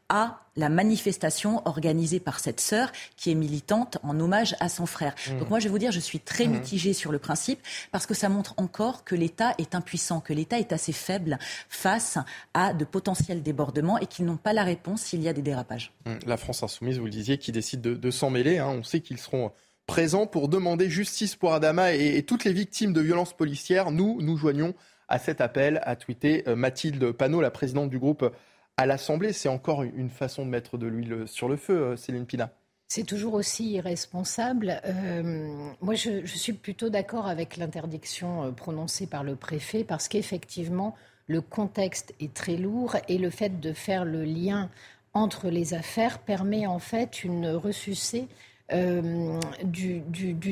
à 0.10 0.40
la 0.56 0.70
manifestation 0.70 1.62
organisée 1.68 2.20
par 2.20 2.40
cette 2.40 2.60
sœur 2.60 2.92
qui 3.18 3.32
est 3.32 3.36
militante 3.36 3.98
en 4.04 4.20
hommage 4.20 4.56
à 4.60 4.70
son 4.70 4.86
frère. 4.86 5.16
Mmh. 5.16 5.40
Donc 5.40 5.50
moi, 5.50 5.60
je 5.60 5.66
vais 5.66 5.70
vous 5.70 5.80
dire, 5.80 5.92
je 5.92 6.00
suis 6.00 6.20
très 6.20 6.48
mmh. 6.48 6.52
mitigée 6.52 6.94
sur 6.94 7.12
le 7.12 7.20
principe 7.20 7.60
parce 7.92 8.06
que 8.06 8.14
ça 8.14 8.30
montre 8.30 8.54
encore 8.58 9.04
que 9.04 9.16
l'État 9.16 9.54
est 9.58 9.76
impuissant, 9.76 10.22
que 10.22 10.34
l'État 10.34 10.60
est 10.60 10.72
assez 10.72 10.94
faible 10.94 11.38
face 11.70 12.18
à 12.54 12.74
de 12.74 12.86
potentiels 12.86 13.44
débordements 13.44 13.98
et 13.98 14.06
qu'ils 14.06 14.26
n'ont 14.26 14.38
pas 14.38 14.54
la 14.54 14.64
réponse 14.64 15.02
s'il 15.02 15.22
y 15.22 15.28
a 15.28 15.34
des 15.34 15.42
dérapages. 15.42 15.92
Mmh. 16.06 16.14
La 16.26 16.38
France 16.38 16.64
insoumise, 16.64 17.00
vous 17.00 17.06
le 17.06 17.12
disiez, 17.12 17.38
qui 17.38 17.52
décide 17.52 17.82
de, 17.82 18.12
s'en 18.12 18.30
mêler. 18.30 18.60
Hein. 18.60 18.70
On 18.70 18.84
sait 18.84 19.02
qu'ils 19.02 19.18
seront 19.18 19.52
présents 19.88 20.28
pour 20.28 20.48
demander 20.48 20.90
justice 20.90 21.36
pour 21.36 21.54
Adama 21.54 21.94
et, 21.94 22.18
et 22.18 22.24
toutes 22.24 22.44
les 22.46 22.54
victimes 22.54 22.94
de 22.94 23.02
violences 23.02 23.34
policières. 23.34 23.92
Nous, 23.92 24.20
nous 24.22 24.38
joignons 24.38 24.74
à 25.08 25.20
cet 25.20 25.42
appel, 25.42 25.82
a 25.84 25.96
tweeté 25.96 26.44
euh, 26.48 26.56
Mathilde 26.56 27.12
Panot, 27.12 27.42
la 27.42 27.52
présidente 27.52 27.90
du 27.90 28.00
groupe 28.00 28.32
à 28.78 28.86
l'Assemblée. 28.86 29.34
C'est 29.34 29.50
encore 29.50 29.84
une 29.84 30.10
façon 30.10 30.46
de 30.46 30.50
mettre 30.50 30.78
de 30.78 30.88
l'huile 30.88 31.28
sur 31.28 31.48
le 31.48 31.58
feu, 31.58 31.78
euh, 31.78 31.96
Céline 31.96 32.26
Pina. 32.26 32.52
C'est 32.88 33.04
toujours 33.04 33.34
aussi 33.34 33.72
irresponsable. 33.72 34.80
Euh, 34.86 35.72
moi, 35.82 35.96
je, 35.96 36.26
suis 36.26 36.54
plutôt 36.54 36.90
d'accord 36.90 37.28
avec 37.28 37.58
l'interdiction 37.58 38.44
euh, 38.44 38.52
prononcée 38.52 39.08
par 39.08 39.24
le 39.24 39.36
préfet 39.36 39.84
parce 39.84 40.08
qu'effectivement, 40.08 40.96
le 41.28 41.42
contexte 41.42 42.14
est 42.20 42.34
très 42.34 42.56
lourd 42.56 42.96
et 43.08 43.18
le 43.18 43.32
fait 43.32 43.60
de 43.60 43.74
faire 43.74 44.06
le 44.06 44.24
lien 44.24 44.70
entre 45.14 45.50
les 45.50 45.74
affaires 45.74 46.20
permet 46.20 46.68
en 46.68 46.78
fait 46.78 47.24
une 47.24 47.48
ressucée 47.48 48.28
euh, 48.74 49.40
du, 49.64 50.02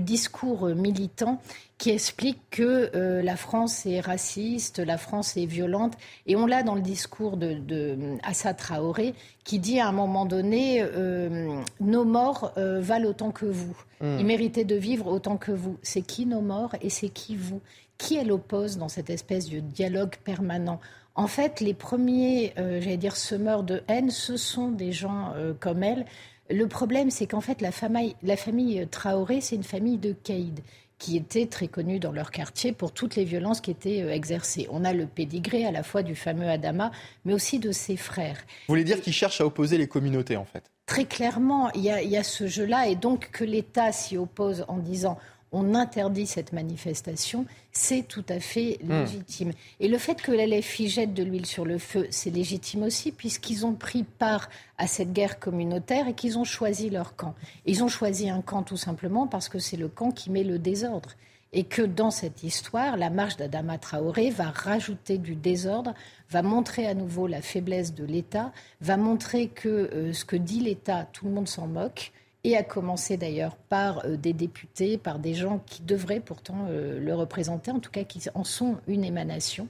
discours 0.02 0.68
militant 0.68 1.42
qui 1.80 1.90
explique 1.90 2.40
que 2.52 2.92
euh, 2.94 3.24
la 3.24 3.36
France 3.36 3.88
est 3.88 4.02
raciste, 4.02 4.78
la 4.78 5.00
France 5.00 5.36
est 5.36 5.48
violente. 5.48 5.94
Et 6.28 6.36
on 6.36 6.46
l'a 6.46 6.62
dans 6.62 6.76
le 6.76 6.82
discours 6.82 7.38
de, 7.38 7.54
de 7.54 7.98
Assa 8.22 8.54
Traoré 8.54 9.16
qui 9.44 9.58
dit 9.58 9.80
à 9.80 9.88
un 9.88 9.92
moment 9.92 10.26
donné 10.26 10.82
euh, 10.82 11.60
Nos 11.80 12.06
morts 12.06 12.54
valent 12.56 13.10
autant 13.10 13.32
que 13.32 13.46
vous. 13.46 13.76
Mmh. 14.00 14.18
Ils 14.20 14.26
méritaient 14.26 14.64
de 14.64 14.76
vivre 14.76 15.08
autant 15.08 15.38
que 15.38 15.52
vous. 15.52 15.78
C'est 15.82 16.04
qui 16.04 16.28
nos 16.28 16.42
morts 16.42 16.76
et 16.82 16.92
c'est 16.92 17.10
qui 17.10 17.36
vous? 17.36 17.62
Qui 17.98 18.18
elle 18.18 18.32
oppose 18.32 18.78
dans 18.78 18.90
cette 18.90 19.10
espèce 19.10 19.50
de 19.50 19.60
dialogue 19.60 20.18
permanent? 20.24 20.80
En 21.16 21.28
fait, 21.28 21.62
les 21.62 21.76
premiers, 21.76 22.54
j'allais 22.58 22.98
dire, 22.98 23.16
semeurs 23.16 23.64
de 23.64 23.84
haine, 23.88 24.10
ce 24.10 24.36
sont 24.36 24.72
des 24.72 24.92
gens 24.92 25.32
comme 25.60 25.84
elle, 25.84 26.06
Le 26.50 26.68
problème, 26.68 27.10
c'est 27.10 27.28
qu'en 27.28 27.42
fait, 27.42 27.62
la 27.62 27.72
famille, 27.72 28.16
la 28.22 28.36
famille 28.36 28.86
Traoré, 28.92 29.42
c'est 29.42 29.56
une 29.56 29.64
famille 29.64 29.98
de 29.98 30.12
caïds 30.12 30.64
qui 31.00 31.18
étaient 31.18 31.48
très 31.48 31.68
connus 31.68 32.00
dans 32.00 32.12
leur 32.12 32.32
quartier 32.32 32.72
pour 32.72 32.94
toutes 32.94 33.16
les 33.16 33.26
violences 33.26 33.60
qui 33.60 33.72
étaient 33.72 34.02
euh, 34.02 34.14
exercées. 34.14 34.68
On 34.72 34.86
a 34.86 34.94
le 34.94 35.06
pédigré 35.06 35.66
à 35.66 35.72
la 35.72 35.84
fois 35.84 36.02
du 36.02 36.16
fameux 36.16 36.48
Adama, 36.48 36.92
mais 37.26 37.34
aussi 37.34 37.60
de 37.60 37.72
ses 37.72 37.98
frères. 37.98 38.38
Vous 38.68 38.74
voulez 38.74 38.84
dire 38.86 39.02
qu'ils 39.02 39.14
cherchent 39.14 39.42
à 39.42 39.46
opposer 39.46 39.78
les 39.78 39.88
communautés, 39.88 40.38
en 40.38 40.46
fait? 40.46 40.64
Très 40.86 41.06
clairement, 41.06 41.72
il 41.72 41.82
y 41.82 41.90
a, 41.90 42.02
il 42.02 42.10
y 42.10 42.18
a 42.18 42.24
ce 42.24 42.48
jeu-là, 42.48 42.88
et 42.88 42.96
donc 42.96 43.32
que 43.32 43.44
l'État 43.44 43.92
s'y 43.92 44.18
oppose 44.18 44.66
en 44.68 44.78
disant 44.78 45.18
on 45.54 45.76
interdit 45.76 46.26
cette 46.26 46.52
manifestation, 46.52 47.46
c'est 47.72 48.02
tout 48.02 48.26
à 48.28 48.40
fait 48.40 48.80
hmm. 48.84 48.92
légitime. 48.92 49.52
Et 49.80 49.88
le 49.88 49.98
fait 50.00 50.22
que 50.22 50.32
LFI 50.32 50.90
jette 50.90 51.14
de 51.14 51.24
l'huile 51.24 51.46
sur 51.46 51.64
le 51.64 51.78
feu, 51.78 52.08
c'est 52.10 52.32
légitime 52.32 52.84
aussi, 52.84 53.12
puisqu'ils 53.12 53.66
ont 53.66 53.74
pris 53.74 54.04
part 54.04 54.50
à 54.80 54.88
cette 54.88 55.14
guerre 55.14 55.40
communautaire 55.40 56.08
et 56.08 56.16
qu'ils 56.16 56.40
ont 56.40 56.44
choisi 56.44 56.90
leur 56.90 57.16
camp. 57.16 57.36
Ils 57.66 57.84
ont 57.84 57.88
choisi 57.88 58.30
un 58.30 58.42
camp 58.42 58.64
tout 58.64 58.78
simplement 58.78 59.28
parce 59.28 59.48
que 59.48 59.60
c'est 59.60 59.78
le 59.78 59.88
camp 59.88 60.12
qui 60.12 60.32
met 60.32 60.44
le 60.44 60.58
désordre. 60.58 61.12
Et 61.56 61.66
que 61.66 61.84
dans 61.84 62.10
cette 62.10 62.42
histoire, 62.42 62.98
la 62.98 63.12
marche 63.12 63.38
d'Adama 63.38 63.78
Traoré 63.78 64.32
va 64.32 64.50
rajouter 64.50 65.20
du 65.20 65.36
désordre, 65.36 65.94
va 66.32 66.42
montrer 66.42 66.88
à 66.88 66.96
nouveau 66.96 67.28
la 67.28 67.44
faiblesse 67.44 67.94
de 67.94 68.04
l'État, 68.04 68.52
va 68.82 68.98
montrer 68.98 69.50
que 69.50 69.70
euh, 69.70 70.14
ce 70.14 70.26
que 70.26 70.36
dit 70.36 70.62
l'État, 70.62 71.08
tout 71.14 71.26
le 71.26 71.32
monde 71.32 71.48
s'en 71.48 71.68
moque 71.68 72.12
et 72.44 72.58
à 72.58 72.64
commencer 72.64 73.18
d'ailleurs 73.18 73.56
par 73.56 74.06
euh, 74.06 74.18
des 74.18 74.34
députés, 74.34 74.98
par 74.98 75.20
des 75.20 75.34
gens 75.34 75.62
qui 75.66 75.82
devraient 75.82 76.20
pourtant 76.20 76.68
euh, 76.70 77.00
le 77.00 77.16
représenter, 77.16 77.72
en 77.72 77.80
tout 77.80 77.92
cas 77.92 78.04
qui 78.04 78.22
en 78.34 78.44
sont 78.44 78.78
une 78.88 79.04
émanation. 79.04 79.68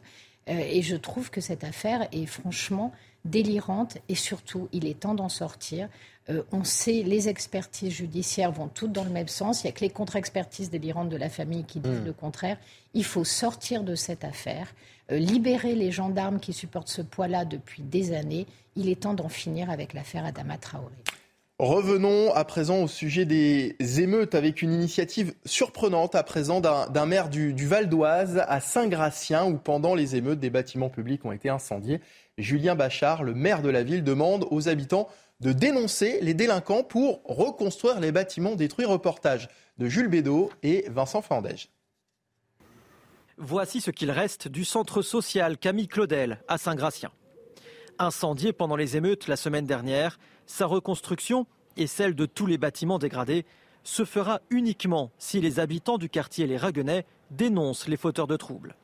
Euh, 0.50 0.58
et 0.58 0.82
je 0.82 0.96
trouve 0.96 1.30
que 1.30 1.42
cette 1.42 1.64
affaire 1.64 2.08
est 2.12 2.26
franchement 2.26 2.92
délirante 3.26 3.98
et 4.10 4.16
surtout, 4.16 4.68
il 4.74 4.86
est 4.86 5.00
temps 5.00 5.14
d'en 5.14 5.30
sortir. 5.30 5.88
on 6.52 6.66
sait, 6.66 7.04
les 7.04 7.30
expertises 7.30 7.94
judiciaires 7.94 8.52
vont 8.52 8.68
toutes 8.68 8.92
dans 8.92 9.06
le 9.06 9.10
même 9.10 9.30
sens. 9.30 9.64
Il 9.64 9.68
n'y 9.68 9.70
a 9.70 9.74
que 9.74 9.80
les 9.80 9.90
contre-expertises 9.90 10.70
délirantes 10.70 11.08
de 11.08 11.16
la 11.16 11.30
famille 11.30 11.64
qui 11.64 11.80
disent 11.80 12.02
mmh. 12.02 12.06
le 12.06 12.12
contraire. 12.12 12.58
Il 12.94 13.06
faut 13.06 13.24
sortir 13.24 13.84
de 13.84 13.96
cette 13.96 14.26
affaire, 14.26 14.68
libérer 15.10 15.74
les 15.74 15.90
gendarmes 15.90 16.42
qui 16.42 16.52
supportent 16.52 16.90
ce 16.90 17.02
poids-là 17.02 17.46
depuis 17.46 17.82
des 17.82 18.14
années. 18.14 18.46
Il 18.76 18.90
est 18.90 19.04
temps 19.04 19.14
d'en 19.14 19.30
finir 19.30 19.70
avec 19.70 19.94
l'affaire 19.94 20.26
Adama 20.26 20.58
Traoré. 20.58 20.92
Revenons 21.60 22.34
à 22.34 22.46
présent 22.46 22.82
au 22.82 22.88
sujet 22.88 23.26
des 23.26 23.76
émeutes 24.02 24.34
avec 24.34 24.64
une 24.64 24.74
initiative 24.74 25.36
surprenante 25.46 26.16
à 26.16 26.24
présent 26.24 26.60
d'un 26.62 27.06
maire 27.06 27.30
du, 27.30 27.68
Val 27.68 27.90
d'Oise 27.90 28.44
à 28.48 28.60
Saint-Gratien 28.60 29.46
où 29.46 29.58
pendant 29.58 29.94
les 29.94 30.16
émeutes 30.16 30.40
des 30.40 30.50
bâtiments 30.50 30.90
publics 30.90 31.24
ont 31.26 31.32
été 31.32 31.50
incendiés. 31.50 32.02
Julien 32.40 32.74
Bachard, 32.74 33.24
le 33.24 33.36
maire 33.36 33.62
de 33.62 33.70
la 33.70 33.84
ville, 33.84 34.04
demande 34.04 34.48
aux 34.50 34.68
habitants 34.68 35.08
de 35.42 35.52
dénoncer 35.52 36.20
les 36.22 36.34
délinquants 36.34 36.84
pour 36.84 37.22
reconstruire 37.26 38.00
les 38.00 38.12
bâtiments 38.12 38.56
détruits. 38.56 38.86
Reportage 38.86 39.48
de 39.78 39.88
Jules 39.88 40.08
Bédot 40.08 40.50
et 40.64 40.86
Vincent 40.90 41.22
Fandège. 41.22 41.70
Voici 43.38 43.80
ce 43.80 43.92
qu'il 43.92 44.10
reste 44.10 44.48
du 44.48 44.66
centre 44.66 45.04
social 45.04 45.60
Camille 45.60 45.88
Claudel 45.88 46.40
à 46.48 46.58
Saint-Gratien. 46.58 47.12
Incendié 48.00 48.54
pendant 48.54 48.76
les 48.76 48.98
émeutes 48.98 49.28
la 49.28 49.36
semaine 49.36 49.68
dernière, 49.68 50.18
sa 50.46 50.66
reconstruction 50.66 51.46
et 51.78 51.88
celle 51.88 52.16
de 52.16 52.26
tous 52.26 52.46
les 52.46 52.58
bâtiments 52.58 53.00
dégradés 53.00 53.46
se 53.84 54.06
fera 54.06 54.42
uniquement 54.50 55.12
si 55.18 55.42
les 55.42 55.60
habitants 55.60 55.98
du 55.98 56.10
quartier 56.10 56.48
Les 56.48 56.58
Raguenais 56.58 57.06
dénoncent 57.32 57.88
les 57.88 57.98
fauteurs 57.98 58.28
de 58.28 58.38
troubles. 58.38 58.76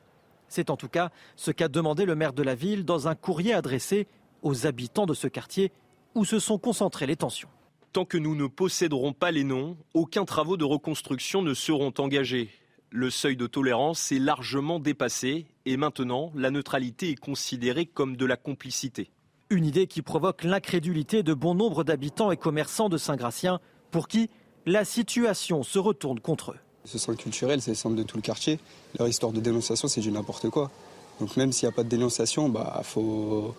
C'est 0.48 0.70
en 0.70 0.76
tout 0.76 0.88
cas 0.88 1.10
ce 1.36 1.50
qu'a 1.50 1.68
demandé 1.68 2.04
le 2.04 2.16
maire 2.16 2.32
de 2.32 2.42
la 2.42 2.54
ville 2.54 2.84
dans 2.84 3.08
un 3.08 3.14
courrier 3.14 3.54
adressé 3.54 4.06
aux 4.42 4.66
habitants 4.66 5.06
de 5.06 5.14
ce 5.14 5.28
quartier 5.28 5.72
où 6.14 6.24
se 6.24 6.38
sont 6.38 6.58
concentrées 6.58 7.06
les 7.06 7.16
tensions. 7.16 7.48
Tant 7.92 8.04
que 8.04 8.18
nous 8.18 8.34
ne 8.34 8.46
posséderons 8.46 9.12
pas 9.12 9.30
les 9.30 9.44
noms, 9.44 9.76
aucun 9.94 10.24
travaux 10.24 10.56
de 10.56 10.64
reconstruction 10.64 11.42
ne 11.42 11.54
seront 11.54 11.92
engagés. 11.98 12.50
Le 12.90 13.10
seuil 13.10 13.36
de 13.36 13.46
tolérance 13.46 14.10
est 14.10 14.18
largement 14.18 14.80
dépassé 14.80 15.46
et 15.64 15.76
maintenant 15.76 16.32
la 16.34 16.50
neutralité 16.50 17.10
est 17.10 17.20
considérée 17.20 17.86
comme 17.86 18.16
de 18.16 18.26
la 18.26 18.36
complicité. 18.36 19.10
Une 19.52 19.64
idée 19.64 19.88
qui 19.88 20.00
provoque 20.00 20.44
l'incrédulité 20.44 21.24
de 21.24 21.34
bon 21.34 21.56
nombre 21.56 21.82
d'habitants 21.82 22.30
et 22.30 22.36
commerçants 22.36 22.88
de 22.88 22.96
Saint-Gratien 22.96 23.58
pour 23.90 24.06
qui 24.06 24.30
la 24.64 24.84
situation 24.84 25.64
se 25.64 25.80
retourne 25.80 26.20
contre 26.20 26.52
eux. 26.52 26.58
Ce 26.84 26.98
centre 26.98 27.18
culturel, 27.18 27.60
c'est 27.60 27.72
le 27.72 27.76
centre 27.76 27.96
de 27.96 28.04
tout 28.04 28.16
le 28.16 28.22
quartier. 28.22 28.60
Leur 28.96 29.08
histoire 29.08 29.32
de 29.32 29.40
dénonciation, 29.40 29.88
c'est 29.88 30.00
du 30.00 30.12
n'importe 30.12 30.50
quoi. 30.50 30.70
Donc 31.18 31.36
même 31.36 31.50
s'il 31.50 31.68
n'y 31.68 31.74
a 31.74 31.74
pas 31.74 31.82
de 31.82 31.88
dénonciation, 31.88 32.46
il 32.46 32.52
bah, 32.52 32.80
faut, 32.84 33.52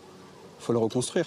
faut 0.59 0.71
le 0.71 0.79
reconstruire. 0.79 1.25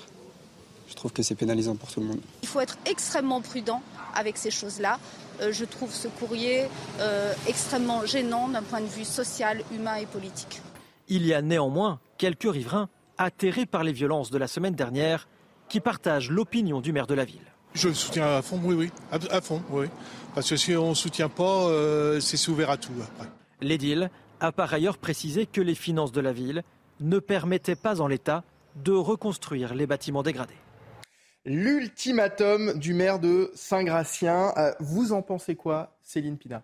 Je 0.89 0.95
trouve 0.95 1.13
que 1.13 1.23
c'est 1.23 1.35
pénalisant 1.35 1.77
pour 1.77 1.91
tout 1.91 2.01
le 2.01 2.07
monde. 2.07 2.21
Il 2.43 2.49
faut 2.49 2.61
être 2.61 2.79
extrêmement 2.87 3.43
prudent 3.43 3.83
avec 4.15 4.39
ces 4.39 4.51
choses-là. 4.51 4.99
Euh, 5.43 5.53
je 5.53 5.67
trouve 5.67 5.93
ce 5.93 6.09
courrier 6.09 6.63
euh, 7.01 7.35
extrêmement 7.47 8.07
gênant 8.07 8.49
d'un 8.49 8.63
point 8.63 8.81
de 8.81 8.87
vue 8.87 9.05
social, 9.05 9.63
humain 9.75 9.97
et 9.97 10.07
politique. 10.07 10.63
Il 11.09 11.27
y 11.27 11.35
a 11.35 11.43
néanmoins 11.43 12.01
quelques 12.17 12.51
riverains 12.51 12.89
atterrés 13.19 13.67
par 13.67 13.85
les 13.85 13.93
violences 13.93 14.31
de 14.31 14.39
la 14.39 14.47
semaine 14.47 14.75
dernière, 14.75 15.29
qui 15.69 15.81
partagent 15.81 16.31
l'opinion 16.31 16.81
du 16.81 16.93
maire 16.93 17.07
de 17.07 17.15
la 17.15 17.25
ville. 17.25 17.55
Je 17.75 17.89
le 17.89 17.95
soutiens 17.95 18.37
à 18.37 18.43
fond, 18.43 18.61
oui, 18.63 18.75
oui, 18.75 18.91
à, 19.11 19.41
fond, 19.41 19.61
oui. 19.71 19.87
Parce 20.35 20.49
que 20.49 20.57
si 20.57 20.77
on 20.77 20.91
ne 20.91 20.95
soutient 20.95 21.29
pas, 21.29 21.67
euh, 21.69 22.21
c'est 22.21 22.49
ouvert 22.49 22.71
à 22.71 22.77
tout. 22.77 22.93
L'édile 23.61 24.11
a 24.41 24.53
par 24.53 24.73
ailleurs 24.73 24.99
précisé 24.99 25.47
que 25.47 25.61
les 25.61 25.75
finances 25.75 26.13
de 26.13 26.21
la 26.21 26.33
ville 26.33 26.63
ne 27.01 27.19
permettaient 27.19 27.75
pas 27.75 28.01
en 28.01 28.07
l'état 28.07 28.45
de 28.77 28.93
reconstruire 28.93 29.75
les 29.75 29.87
bâtiments 29.87 30.23
dégradés. 30.23 30.55
L'ultimatum 31.45 32.79
du 32.79 32.95
maire 32.95 33.19
de 33.19 33.51
Saint-Gratien, 33.55 34.53
euh, 34.57 34.73
vous 34.81 35.13
en 35.13 35.23
pensez 35.23 35.57
quoi, 35.57 35.99
Céline 36.03 36.39
Pina? 36.39 36.63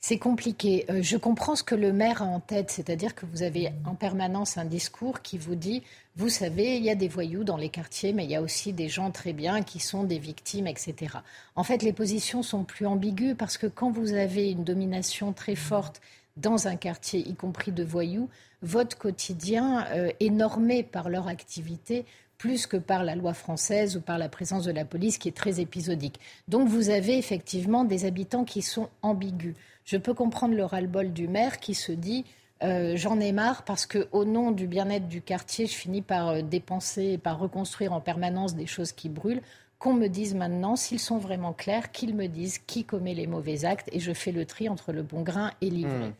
C'est 0.00 0.18
compliqué. 0.18 0.86
Euh, 0.90 1.02
je 1.02 1.16
comprends 1.18 1.56
ce 1.56 1.62
que 1.62 1.74
le 1.74 1.92
maire 1.92 2.22
a 2.22 2.24
en 2.24 2.40
tête, 2.40 2.70
c'est-à-dire 2.70 3.14
que 3.14 3.26
vous 3.26 3.42
avez 3.42 3.70
en 3.84 3.94
permanence 3.94 4.56
un 4.56 4.64
discours 4.64 5.20
qui 5.20 5.36
vous 5.36 5.54
dit, 5.54 5.82
vous 6.16 6.30
savez, 6.30 6.76
il 6.76 6.84
y 6.84 6.90
a 6.90 6.94
des 6.94 7.08
voyous 7.08 7.44
dans 7.44 7.58
les 7.58 7.68
quartiers, 7.68 8.12
mais 8.14 8.24
il 8.24 8.30
y 8.30 8.36
a 8.36 8.42
aussi 8.42 8.72
des 8.72 8.88
gens 8.88 9.10
très 9.10 9.34
bien 9.34 9.62
qui 9.62 9.78
sont 9.78 10.04
des 10.04 10.18
victimes, 10.18 10.66
etc. 10.66 11.18
En 11.54 11.64
fait, 11.64 11.82
les 11.82 11.92
positions 11.92 12.42
sont 12.42 12.64
plus 12.64 12.86
ambiguës 12.86 13.36
parce 13.38 13.58
que 13.58 13.66
quand 13.66 13.90
vous 13.90 14.14
avez 14.14 14.50
une 14.50 14.64
domination 14.64 15.32
très 15.34 15.54
forte 15.54 16.00
dans 16.38 16.66
un 16.66 16.76
quartier, 16.76 17.20
y 17.20 17.34
compris 17.34 17.70
de 17.70 17.84
voyous, 17.84 18.30
votre 18.62 18.96
quotidien 18.96 19.86
euh, 19.90 20.10
est 20.18 20.30
normé 20.30 20.82
par 20.82 21.10
leur 21.10 21.28
activité 21.28 22.06
plus 22.38 22.66
que 22.66 22.78
par 22.78 23.04
la 23.04 23.16
loi 23.16 23.34
française 23.34 23.98
ou 23.98 24.00
par 24.00 24.16
la 24.16 24.30
présence 24.30 24.64
de 24.64 24.72
la 24.72 24.86
police 24.86 25.18
qui 25.18 25.28
est 25.28 25.36
très 25.36 25.60
épisodique. 25.60 26.18
Donc 26.48 26.68
vous 26.68 26.88
avez 26.88 27.18
effectivement 27.18 27.84
des 27.84 28.06
habitants 28.06 28.44
qui 28.44 28.62
sont 28.62 28.88
ambigus. 29.02 29.54
Je 29.90 29.96
peux 29.96 30.14
comprendre 30.14 30.54
le 30.54 30.64
ras-le-bol 30.64 31.12
du 31.12 31.26
maire 31.26 31.58
qui 31.58 31.74
se 31.74 31.90
dit 31.90 32.24
euh, 32.62 32.96
j'en 32.96 33.18
ai 33.18 33.32
marre 33.32 33.64
parce 33.64 33.86
que 33.86 34.06
au 34.12 34.24
nom 34.24 34.52
du 34.52 34.68
bien-être 34.68 35.08
du 35.08 35.20
quartier, 35.20 35.66
je 35.66 35.74
finis 35.74 36.00
par 36.00 36.28
euh, 36.28 36.42
dépenser, 36.42 37.18
par 37.18 37.40
reconstruire 37.40 37.92
en 37.92 38.00
permanence 38.00 38.54
des 38.54 38.66
choses 38.66 38.92
qui 38.92 39.08
brûlent. 39.08 39.42
Qu'on 39.80 39.92
me 39.94 40.06
dise 40.06 40.36
maintenant, 40.36 40.76
s'ils 40.76 41.00
sont 41.00 41.18
vraiment 41.18 41.52
clairs, 41.52 41.90
qu'ils 41.90 42.14
me 42.14 42.28
disent 42.28 42.58
qui 42.58 42.84
commet 42.84 43.14
les 43.14 43.26
mauvais 43.26 43.64
actes 43.64 43.88
et 43.90 43.98
je 43.98 44.12
fais 44.12 44.30
le 44.30 44.44
tri 44.44 44.68
entre 44.68 44.92
le 44.92 45.02
bon 45.02 45.22
grain 45.22 45.50
et 45.60 45.70
l'ivraie. 45.70 46.10
Mmh. 46.10 46.14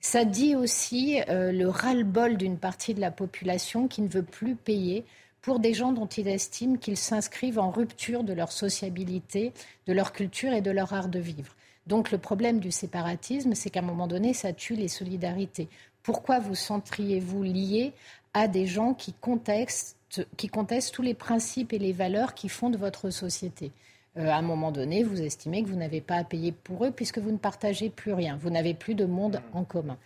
Ça 0.00 0.24
dit 0.24 0.56
aussi 0.56 1.20
euh, 1.28 1.52
le 1.52 1.68
ras-le-bol 1.68 2.36
d'une 2.36 2.58
partie 2.58 2.92
de 2.92 3.00
la 3.00 3.12
population 3.12 3.86
qui 3.86 4.02
ne 4.02 4.08
veut 4.08 4.24
plus 4.24 4.56
payer 4.56 5.04
pour 5.42 5.60
des 5.60 5.74
gens 5.74 5.92
dont 5.92 6.06
il 6.06 6.26
estime 6.26 6.76
qu'ils 6.76 6.96
s'inscrivent 6.96 7.60
en 7.60 7.70
rupture 7.70 8.24
de 8.24 8.32
leur 8.32 8.50
sociabilité, 8.50 9.52
de 9.86 9.92
leur 9.92 10.12
culture 10.12 10.52
et 10.52 10.60
de 10.60 10.72
leur 10.72 10.92
art 10.92 11.08
de 11.08 11.20
vivre. 11.20 11.54
Donc 11.86 12.10
le 12.10 12.18
problème 12.18 12.60
du 12.60 12.70
séparatisme, 12.70 13.54
c'est 13.54 13.70
qu'à 13.70 13.80
un 13.80 13.84
moment 13.84 14.06
donné, 14.06 14.34
ça 14.34 14.52
tue 14.52 14.74
les 14.74 14.88
solidarités. 14.88 15.68
Pourquoi 16.02 16.38
vous 16.38 16.54
centriez-vous 16.54 17.42
lié 17.42 17.92
à 18.34 18.48
des 18.48 18.66
gens 18.66 18.94
qui 18.94 19.12
contestent, 19.12 19.96
qui 20.36 20.48
contestent 20.48 20.94
tous 20.94 21.02
les 21.02 21.14
principes 21.14 21.72
et 21.72 21.78
les 21.78 21.92
valeurs 21.92 22.34
qui 22.34 22.48
fondent 22.48 22.76
votre 22.76 23.10
société? 23.10 23.72
Euh, 24.18 24.28
à 24.28 24.36
un 24.36 24.42
moment 24.42 24.72
donné, 24.72 25.02
vous 25.04 25.22
estimez 25.22 25.62
que 25.62 25.68
vous 25.68 25.76
n'avez 25.76 26.00
pas 26.00 26.16
à 26.16 26.24
payer 26.24 26.52
pour 26.52 26.84
eux 26.84 26.90
puisque 26.90 27.18
vous 27.18 27.30
ne 27.30 27.38
partagez 27.38 27.88
plus 27.88 28.12
rien. 28.12 28.38
Vous 28.40 28.50
n'avez 28.50 28.74
plus 28.74 28.94
de 28.94 29.06
monde 29.06 29.40
en 29.54 29.64
commun. 29.64 29.96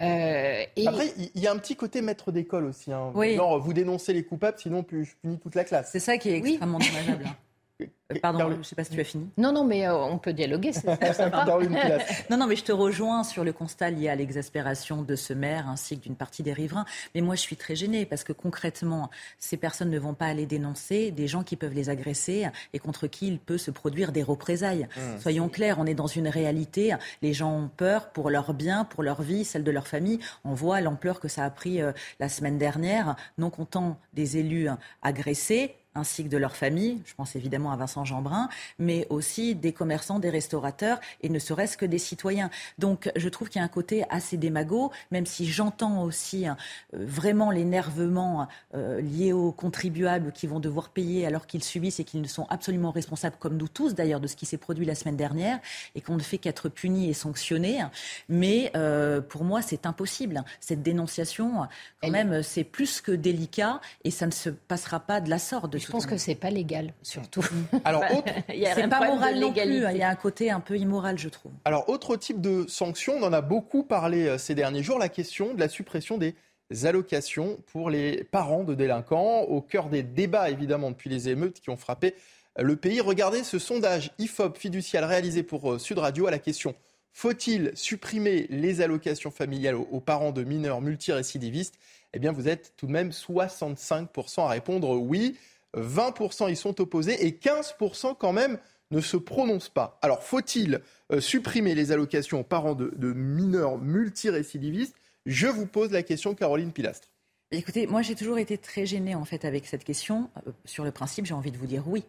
Euh, 0.00 0.62
Après, 0.86 1.12
il 1.34 1.40
y 1.40 1.48
a 1.48 1.52
un 1.52 1.58
petit 1.58 1.74
côté 1.74 2.02
maître 2.02 2.30
d'école 2.30 2.66
aussi. 2.66 2.92
Hein. 2.92 3.10
vous 3.12 3.72
dénoncez 3.72 4.12
les 4.12 4.22
coupables, 4.22 4.58
sinon 4.58 4.84
je 4.88 5.10
punis 5.20 5.38
toute 5.38 5.56
la 5.56 5.64
classe. 5.64 5.90
C'est 5.90 5.98
ça 5.98 6.18
qui 6.18 6.30
est 6.30 6.36
extrêmement 6.36 6.78
dommageable. 6.78 7.24
Euh, 7.80 8.18
pardon, 8.20 8.50
je 8.50 8.56
ne 8.56 8.62
sais 8.62 8.74
pas 8.74 8.84
si 8.84 8.90
tu 8.90 9.00
as 9.00 9.04
fini. 9.04 9.28
Non, 9.36 9.52
non, 9.52 9.64
mais 9.64 9.86
euh, 9.86 9.94
on 9.94 10.18
peut 10.18 10.32
dialoguer, 10.32 10.72
c'est 10.72 10.86
non, 12.30 12.36
non, 12.36 12.46
mais 12.46 12.56
je 12.56 12.64
te 12.64 12.72
rejoins 12.72 13.22
sur 13.22 13.44
le 13.44 13.52
constat 13.52 13.90
lié 13.90 14.08
à 14.08 14.16
l'exaspération 14.16 15.02
de 15.02 15.14
ce 15.14 15.32
maire 15.32 15.68
ainsi 15.68 15.98
que 15.98 16.04
d'une 16.04 16.16
partie 16.16 16.42
des 16.42 16.52
riverains. 16.52 16.86
Mais 17.14 17.20
moi, 17.20 17.34
je 17.34 17.42
suis 17.42 17.56
très 17.56 17.76
gênée 17.76 18.06
parce 18.06 18.24
que 18.24 18.32
concrètement, 18.32 19.10
ces 19.38 19.56
personnes 19.56 19.90
ne 19.90 19.98
vont 19.98 20.14
pas 20.14 20.26
aller 20.26 20.46
dénoncer 20.46 21.10
des 21.10 21.28
gens 21.28 21.42
qui 21.42 21.56
peuvent 21.56 21.74
les 21.74 21.90
agresser 21.90 22.48
et 22.72 22.78
contre 22.78 23.06
qui 23.06 23.28
il 23.28 23.38
peut 23.38 23.58
se 23.58 23.70
produire 23.70 24.10
des 24.10 24.22
représailles. 24.22 24.88
Mmh. 24.96 25.20
Soyons 25.20 25.48
clairs, 25.48 25.78
on 25.78 25.86
est 25.86 25.94
dans 25.94 26.06
une 26.06 26.28
réalité. 26.28 26.96
Les 27.22 27.32
gens 27.32 27.54
ont 27.54 27.68
peur 27.68 28.10
pour 28.10 28.30
leur 28.30 28.54
bien, 28.54 28.84
pour 28.84 29.02
leur 29.02 29.22
vie, 29.22 29.44
celle 29.44 29.64
de 29.64 29.70
leur 29.70 29.86
famille. 29.86 30.18
On 30.44 30.54
voit 30.54 30.80
l'ampleur 30.80 31.20
que 31.20 31.28
ça 31.28 31.44
a 31.44 31.50
pris 31.50 31.82
euh, 31.82 31.92
la 32.18 32.28
semaine 32.28 32.58
dernière, 32.58 33.16
non 33.36 33.50
content 33.50 33.98
des 34.14 34.38
élus 34.38 34.68
agressés 35.02 35.74
ainsi 35.98 36.24
que 36.24 36.28
de 36.28 36.36
leur 36.36 36.56
famille. 36.56 37.00
Je 37.04 37.14
pense 37.14 37.36
évidemment 37.36 37.72
à 37.72 37.76
Vincent 37.76 38.04
Jeanbrun, 38.04 38.48
mais 38.78 39.06
aussi 39.10 39.54
des 39.54 39.72
commerçants, 39.72 40.18
des 40.18 40.30
restaurateurs 40.30 41.00
et 41.22 41.28
ne 41.28 41.38
serait-ce 41.38 41.76
que 41.76 41.86
des 41.86 41.98
citoyens. 41.98 42.50
Donc 42.78 43.10
je 43.16 43.28
trouve 43.28 43.48
qu'il 43.48 43.60
y 43.60 43.62
a 43.62 43.64
un 43.64 43.68
côté 43.68 44.04
assez 44.10 44.36
démago, 44.36 44.90
même 45.10 45.26
si 45.26 45.46
j'entends 45.46 46.02
aussi 46.02 46.46
hein, 46.46 46.56
euh, 46.94 47.04
vraiment 47.06 47.50
l'énervement 47.50 48.48
euh, 48.74 49.00
lié 49.00 49.32
aux 49.32 49.52
contribuables 49.52 50.32
qui 50.32 50.46
vont 50.46 50.60
devoir 50.60 50.88
payer 50.90 51.26
alors 51.26 51.46
qu'ils 51.46 51.64
subissent 51.64 52.00
et 52.00 52.04
qu'ils 52.04 52.22
ne 52.22 52.28
sont 52.28 52.46
absolument 52.48 52.90
responsables, 52.90 53.36
comme 53.38 53.56
nous 53.56 53.68
tous 53.68 53.94
d'ailleurs, 53.94 54.20
de 54.20 54.26
ce 54.26 54.36
qui 54.36 54.46
s'est 54.46 54.56
produit 54.56 54.86
la 54.86 54.94
semaine 54.94 55.16
dernière 55.16 55.58
et 55.94 56.00
qu'on 56.00 56.16
ne 56.16 56.22
fait 56.22 56.38
qu'être 56.38 56.68
punis 56.68 57.08
et 57.08 57.14
sanctionnés. 57.14 57.84
Mais 58.28 58.70
euh, 58.76 59.20
pour 59.20 59.44
moi, 59.44 59.62
c'est 59.62 59.86
impossible. 59.86 60.44
Cette 60.60 60.82
dénonciation, 60.82 61.66
quand 62.02 62.10
même, 62.10 62.42
c'est 62.42 62.64
plus 62.64 63.00
que 63.00 63.12
délicat 63.12 63.80
et 64.04 64.10
ça 64.10 64.26
ne 64.26 64.32
se 64.32 64.50
passera 64.50 65.00
pas 65.00 65.20
de 65.20 65.30
la 65.30 65.38
sorte. 65.38 65.70
Je 65.88 65.92
pense 65.92 66.04
que 66.04 66.18
c'est 66.18 66.34
pas 66.34 66.50
légal, 66.50 66.92
surtout. 67.02 67.42
Alors, 67.84 68.04
c'est 68.48 68.88
pas 68.88 69.06
moral 69.06 69.38
non 69.38 69.52
plus. 69.52 69.86
Hein. 69.86 69.90
Il 69.92 69.96
y 69.96 70.02
a 70.02 70.10
un 70.10 70.14
côté 70.16 70.50
un 70.50 70.60
peu 70.60 70.76
immoral, 70.76 71.18
je 71.18 71.30
trouve. 71.30 71.52
Alors, 71.64 71.88
autre 71.88 72.16
type 72.16 72.42
de 72.42 72.66
sanction, 72.68 73.14
on 73.18 73.22
en 73.22 73.32
a 73.32 73.40
beaucoup 73.40 73.84
parlé 73.84 74.26
euh, 74.26 74.36
ces 74.36 74.54
derniers 74.54 74.82
jours, 74.82 74.98
la 74.98 75.08
question 75.08 75.54
de 75.54 75.60
la 75.60 75.68
suppression 75.68 76.18
des 76.18 76.34
allocations 76.84 77.56
pour 77.72 77.88
les 77.88 78.22
parents 78.24 78.64
de 78.64 78.74
délinquants, 78.74 79.40
au 79.40 79.62
cœur 79.62 79.88
des 79.88 80.02
débats 80.02 80.50
évidemment 80.50 80.90
depuis 80.90 81.08
les 81.08 81.30
émeutes 81.30 81.60
qui 81.60 81.70
ont 81.70 81.78
frappé 81.78 82.14
le 82.58 82.76
pays. 82.76 83.00
Regardez 83.00 83.42
ce 83.42 83.58
sondage 83.58 84.10
IFOP 84.18 84.58
fiducial 84.58 85.04
réalisé 85.04 85.42
pour 85.42 85.72
euh, 85.72 85.78
Sud 85.78 85.98
Radio 85.98 86.26
à 86.26 86.30
la 86.30 86.38
question 86.38 86.74
faut-il 87.18 87.72
supprimer 87.74 88.46
les 88.48 88.80
allocations 88.80 89.32
familiales 89.32 89.74
aux 89.74 89.98
parents 89.98 90.30
de 90.30 90.44
mineurs 90.44 90.80
multirécidivistes? 90.80 91.74
Eh 92.14 92.20
bien, 92.20 92.30
vous 92.30 92.46
êtes 92.46 92.74
tout 92.76 92.86
de 92.86 92.92
même 92.92 93.10
65% 93.10 94.42
à 94.42 94.48
répondre 94.48 94.90
oui, 94.90 95.36
20% 95.76 96.50
y 96.50 96.56
sont 96.56 96.80
opposés 96.80 97.26
et 97.26 97.32
15% 97.32 98.16
quand 98.18 98.32
même 98.32 98.58
ne 98.90 99.00
se 99.00 99.16
prononcent 99.16 99.68
pas. 99.68 99.98
Alors, 100.02 100.22
faut-il 100.22 100.80
euh, 101.12 101.20
supprimer 101.20 101.74
les 101.74 101.92
allocations 101.92 102.40
aux 102.40 102.44
parents 102.44 102.74
de, 102.74 103.12
mineurs 103.12 103.78
multirécidivistes? 103.78 104.94
Je 105.26 105.46
vous 105.46 105.66
pose 105.66 105.92
la 105.92 106.02
question, 106.02 106.34
Caroline 106.34 106.72
Pilastre. 106.72 107.08
Écoutez, 107.50 107.86
moi 107.86 108.02
j'ai 108.02 108.14
toujours 108.14 108.38
été 108.38 108.58
très 108.58 108.84
gênée 108.84 109.14
en 109.14 109.24
fait 109.24 109.46
avec 109.46 109.66
cette 109.66 109.84
question. 109.84 110.30
Euh, 110.46 110.52
sur 110.64 110.84
le 110.84 110.90
principe, 110.90 111.26
j'ai 111.26 111.34
envie 111.34 111.50
de 111.50 111.56
vous 111.56 111.66
dire 111.66 111.88
oui. 111.88 112.04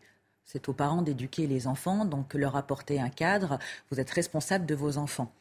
C'est 0.46 0.68
aux 0.68 0.74
parents 0.74 1.02
d'éduquer 1.02 1.48
les 1.48 1.68
enfants, 1.68 2.06
donc 2.06 2.34
leur 2.34 2.56
apporter 2.56 3.00
un 3.00 3.10
cadre. 3.10 3.60
Vous 3.92 4.00
êtes 4.00 4.10
responsable 4.10 4.66
de 4.66 4.76
vos 4.76 4.98
enfants. 4.98 5.32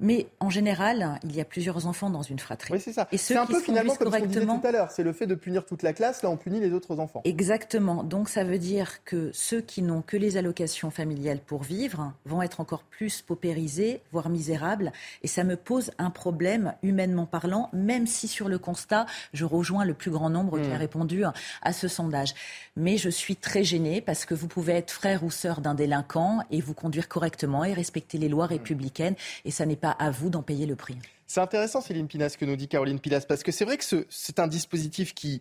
Mais 0.00 0.26
en 0.40 0.48
général, 0.48 1.20
il 1.24 1.36
y 1.36 1.40
a 1.40 1.44
plusieurs 1.44 1.86
enfants 1.86 2.08
dans 2.08 2.22
une 2.22 2.38
fratrie. 2.38 2.72
Oui, 2.72 2.80
c'est 2.80 2.92
ça. 2.92 3.06
C'est 3.14 3.36
un 3.36 3.46
peu 3.46 3.60
finalement 3.60 3.94
comme 3.94 4.10
ce 4.12 4.18
disait 4.26 4.46
tout 4.46 4.60
à 4.64 4.72
l'heure. 4.72 4.90
C'est 4.90 5.02
le 5.02 5.12
fait 5.12 5.26
de 5.26 5.34
punir 5.34 5.66
toute 5.66 5.82
la 5.82 5.92
classe. 5.92 6.22
Là, 6.22 6.30
on 6.30 6.38
punit 6.38 6.58
les 6.58 6.72
autres 6.72 6.98
enfants. 6.98 7.20
Exactement. 7.24 8.02
Donc, 8.02 8.30
ça 8.30 8.42
veut 8.42 8.58
dire 8.58 9.04
que 9.04 9.30
ceux 9.34 9.60
qui 9.60 9.82
n'ont 9.82 10.00
que 10.00 10.16
les 10.16 10.38
allocations 10.38 10.90
familiales 10.90 11.38
pour 11.38 11.62
vivre 11.62 12.14
vont 12.24 12.40
être 12.40 12.60
encore 12.60 12.82
plus 12.82 13.20
paupérisés, 13.20 14.00
voire 14.10 14.30
misérables. 14.30 14.92
Et 15.22 15.28
ça 15.28 15.44
me 15.44 15.56
pose 15.56 15.90
un 15.98 16.10
problème, 16.10 16.74
humainement 16.82 17.26
parlant, 17.26 17.68
même 17.74 18.06
si 18.06 18.26
sur 18.26 18.48
le 18.48 18.58
constat, 18.58 19.04
je 19.34 19.44
rejoins 19.44 19.84
le 19.84 19.92
plus 19.92 20.10
grand 20.10 20.30
nombre 20.30 20.58
qui 20.58 20.70
a 20.70 20.76
hmm. 20.76 20.78
répondu 20.78 21.24
à 21.62 21.72
ce 21.72 21.88
sondage. 21.88 22.34
Mais 22.74 22.96
je 22.96 23.10
suis 23.10 23.36
très 23.36 23.64
gênée 23.64 24.00
parce 24.00 24.24
que 24.24 24.34
vous 24.34 24.48
pouvez 24.48 24.72
être 24.72 24.90
frère 24.90 25.24
ou 25.24 25.30
sœur 25.30 25.60
d'un 25.60 25.74
délinquant 25.74 26.40
et 26.50 26.62
vous 26.62 26.74
conduire 26.74 27.08
correctement 27.08 27.64
et 27.64 27.74
respecter 27.74 28.16
les 28.16 28.28
lois 28.30 28.46
hmm. 28.46 28.50
républicaines. 28.50 29.14
Et 29.44 29.50
ça 29.50 29.66
n'est 29.66 29.76
pas 29.76 29.89
à 29.92 30.10
vous 30.10 30.30
d'en 30.30 30.42
payer 30.42 30.66
le 30.66 30.76
prix. 30.76 30.96
C'est 31.26 31.40
intéressant, 31.40 31.80
Céline 31.80 32.08
Pinas, 32.08 32.30
ce 32.30 32.38
que 32.38 32.44
nous 32.44 32.56
dit 32.56 32.68
Caroline 32.68 32.98
Pilas, 32.98 33.24
parce 33.28 33.42
que 33.42 33.52
c'est 33.52 33.64
vrai 33.64 33.76
que 33.78 33.84
c'est 34.08 34.38
un 34.40 34.48
dispositif 34.48 35.14
qui, 35.14 35.40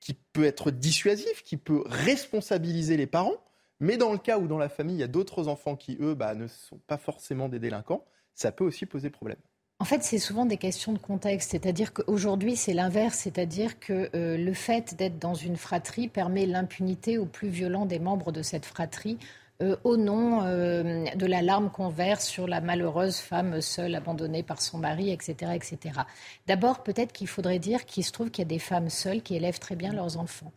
qui 0.00 0.14
peut 0.14 0.44
être 0.44 0.70
dissuasif, 0.70 1.42
qui 1.42 1.56
peut 1.56 1.82
responsabiliser 1.86 2.96
les 2.96 3.06
parents, 3.06 3.36
mais 3.80 3.96
dans 3.96 4.12
le 4.12 4.18
cas 4.18 4.38
où 4.38 4.46
dans 4.46 4.58
la 4.58 4.68
famille, 4.68 4.96
il 4.96 5.00
y 5.00 5.04
a 5.04 5.08
d'autres 5.08 5.48
enfants 5.48 5.76
qui, 5.76 5.96
eux, 6.00 6.14
bah, 6.14 6.34
ne 6.34 6.46
sont 6.46 6.78
pas 6.86 6.98
forcément 6.98 7.48
des 7.48 7.58
délinquants, 7.58 8.04
ça 8.34 8.52
peut 8.52 8.64
aussi 8.64 8.86
poser 8.86 9.10
problème. 9.10 9.38
En 9.80 9.86
fait, 9.86 10.02
c'est 10.02 10.18
souvent 10.18 10.44
des 10.44 10.58
questions 10.58 10.92
de 10.92 10.98
contexte. 10.98 11.52
C'est-à-dire 11.52 11.94
qu'aujourd'hui, 11.94 12.54
c'est 12.54 12.74
l'inverse. 12.74 13.20
C'est-à-dire 13.20 13.80
que 13.80 14.10
euh, 14.14 14.36
le 14.36 14.52
fait 14.52 14.94
d'être 14.94 15.18
dans 15.18 15.32
une 15.32 15.56
fratrie 15.56 16.08
permet 16.08 16.44
l'impunité 16.44 17.16
aux 17.16 17.24
plus 17.24 17.48
violents 17.48 17.86
des 17.86 17.98
membres 17.98 18.30
de 18.30 18.42
cette 18.42 18.66
fratrie 18.66 19.18
euh, 19.62 19.76
au 19.84 19.96
nom 19.96 20.42
euh, 20.42 21.04
de 21.14 21.26
l'alarme 21.26 21.70
qu'on 21.70 21.90
verse 21.90 22.26
sur 22.26 22.46
la 22.46 22.62
malheureuse 22.62 23.16
femme 23.16 23.60
seule 23.60 23.94
abandonnée 23.94 24.42
par 24.42 24.62
son 24.62 24.78
mari, 24.78 25.10
etc. 25.10 25.52
etc. 25.54 26.00
D'abord, 26.46 26.82
peut-être 26.82 27.12
qu'il 27.12 27.26
faudrait 27.26 27.58
dire 27.58 27.84
qu'il 27.84 28.04
se 28.04 28.12
trouve 28.12 28.30
qu'il 28.30 28.42
y 28.42 28.46
a 28.46 28.48
des 28.48 28.58
femmes 28.58 28.88
seules 28.88 29.20
qui 29.20 29.36
élèvent 29.36 29.58
très 29.58 29.76
bien 29.76 29.92
leurs 29.92 30.18
enfants. 30.18 30.50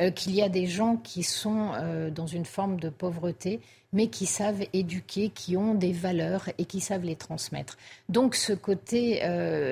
Euh, 0.00 0.10
qu'il 0.10 0.34
y 0.34 0.42
a 0.42 0.50
des 0.50 0.66
gens 0.66 0.96
qui 0.96 1.22
sont 1.22 1.70
dans 2.14 2.26
une 2.26 2.44
forme 2.44 2.78
de 2.78 2.88
pauvreté 2.88 3.60
mais 3.92 4.06
qui 4.06 4.26
savent 4.26 4.64
éduquer, 4.72 5.30
qui 5.30 5.56
ont 5.56 5.74
des 5.74 5.90
valeurs 5.90 6.48
et 6.58 6.64
qui 6.64 6.80
savent 6.80 7.02
les 7.02 7.16
transmettre. 7.16 7.76
Donc 8.08 8.36
ce 8.36 8.52
côté 8.52 9.20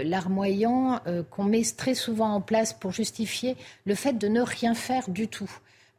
larmoyant 0.04 1.00
qu'on 1.30 1.44
met 1.44 1.62
très 1.76 1.94
souvent 1.94 2.32
en 2.32 2.40
place 2.40 2.72
pour 2.72 2.90
justifier 2.90 3.56
le 3.84 3.94
fait 3.94 4.14
de 4.14 4.26
ne 4.26 4.40
rien 4.40 4.74
faire 4.74 5.08
du 5.08 5.28
tout. 5.28 5.50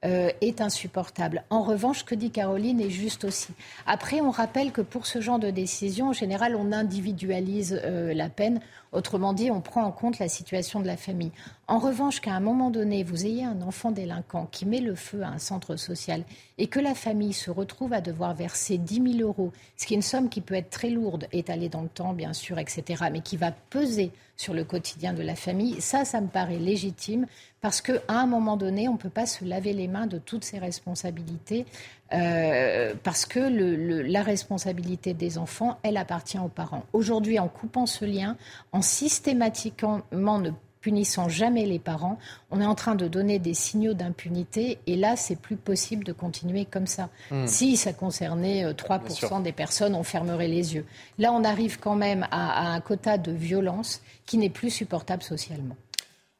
Euh, 0.05 0.29
est 0.39 0.61
insupportable. 0.61 1.43
En 1.49 1.61
revanche, 1.61 1.99
ce 1.99 2.03
que 2.05 2.15
dit 2.15 2.31
Caroline 2.31 2.79
est 2.79 2.89
juste 2.89 3.25
aussi. 3.25 3.49
Après, 3.85 4.21
on 4.21 4.31
rappelle 4.31 4.71
que 4.71 4.79
pour 4.79 5.05
ce 5.05 5.19
genre 5.19 5.39
de 5.39 5.49
décision, 5.49 6.07
en 6.07 6.13
général, 6.13 6.55
on 6.55 6.71
individualise 6.71 7.81
euh, 7.83 8.13
la 8.13 8.29
peine. 8.29 8.61
Autrement 8.91 9.33
dit, 9.33 9.51
on 9.51 9.61
prend 9.61 9.83
en 9.83 9.91
compte 9.91 10.17
la 10.17 10.27
situation 10.27 10.79
de 10.79 10.87
la 10.87 10.97
famille. 10.97 11.31
En 11.67 11.77
revanche, 11.77 12.21
qu'à 12.21 12.33
un 12.33 12.39
moment 12.39 12.71
donné, 12.71 13.03
vous 13.03 13.25
ayez 13.25 13.45
un 13.45 13.61
enfant 13.61 13.91
délinquant 13.91 14.47
qui 14.51 14.65
met 14.65 14.79
le 14.79 14.95
feu 14.95 15.21
à 15.21 15.27
un 15.27 15.37
centre 15.37 15.75
social 15.75 16.23
et 16.57 16.67
que 16.67 16.79
la 16.79 16.95
famille 16.95 17.33
se 17.33 17.51
retrouve 17.51 17.93
à 17.93 18.01
devoir 18.01 18.33
verser 18.33 18.79
10 18.79 19.17
000 19.17 19.29
euros, 19.29 19.51
ce 19.77 19.85
qui 19.85 19.93
est 19.93 19.97
une 19.97 20.01
somme 20.01 20.29
qui 20.29 20.41
peut 20.41 20.55
être 20.55 20.71
très 20.71 20.89
lourde, 20.89 21.27
étalée 21.31 21.69
dans 21.69 21.83
le 21.83 21.89
temps, 21.89 22.13
bien 22.13 22.33
sûr, 22.33 22.57
etc., 22.57 23.05
mais 23.11 23.21
qui 23.21 23.37
va 23.37 23.51
peser 23.51 24.11
sur 24.39 24.53
le 24.53 24.63
quotidien 24.63 25.13
de 25.13 25.21
la 25.21 25.35
famille, 25.35 25.81
ça, 25.81 26.05
ça 26.05 26.21
me 26.21 26.27
paraît 26.27 26.59
légitime 26.59 27.27
parce 27.61 27.81
qu'à 27.81 27.99
un 28.07 28.25
moment 28.25 28.55
donné, 28.55 28.87
on 28.87 28.93
ne 28.93 28.97
peut 28.97 29.09
pas 29.09 29.25
se 29.25 29.43
laver 29.43 29.73
les 29.73 29.89
mains 29.89 30.07
de 30.07 30.17
toutes 30.17 30.45
ces 30.45 30.59
responsabilités 30.59 31.65
euh, 32.13 32.93
parce 33.03 33.25
que 33.25 33.39
la 33.39 34.23
responsabilité 34.23 35.13
des 35.13 35.37
enfants, 35.37 35.77
elle 35.83 35.97
appartient 35.97 36.39
aux 36.39 36.47
parents. 36.47 36.83
Aujourd'hui, 36.93 37.39
en 37.39 37.47
coupant 37.47 37.85
ce 37.85 38.05
lien, 38.05 38.35
en 38.71 38.81
systématiquement 38.81 40.01
ne 40.11 40.51
punissant 40.81 41.27
jamais 41.27 41.65
les 41.65 41.79
parents, 41.79 42.17
on 42.51 42.61
est 42.61 42.65
en 42.65 42.75
train 42.75 42.95
de 42.95 43.07
donner 43.07 43.37
des 43.37 43.53
signaux 43.53 43.93
d'impunité 43.93 44.79
et 44.87 44.95
là, 44.95 45.17
c'est 45.17 45.35
plus 45.35 45.57
possible 45.57 46.05
de 46.05 46.13
continuer 46.13 46.65
comme 46.65 46.87
ça. 46.87 47.09
Hmm. 47.31 47.45
Si 47.47 47.75
ça 47.75 47.91
concernait 47.91 48.71
3% 48.71 49.39
euh, 49.39 49.39
des 49.41 49.51
personnes, 49.51 49.93
on 49.93 50.03
fermerait 50.03 50.47
les 50.47 50.75
yeux. 50.75 50.85
Là, 51.17 51.33
on 51.33 51.43
arrive 51.43 51.79
quand 51.79 51.95
même 51.95 52.27
à 52.31 52.71
un 52.71 52.79
quota 52.79 53.17
de 53.17 53.31
violence 53.31 54.01
qui 54.25 54.37
n'est 54.37 54.49
plus 54.49 54.69
supportable 54.69 55.21
socialement. 55.21 55.75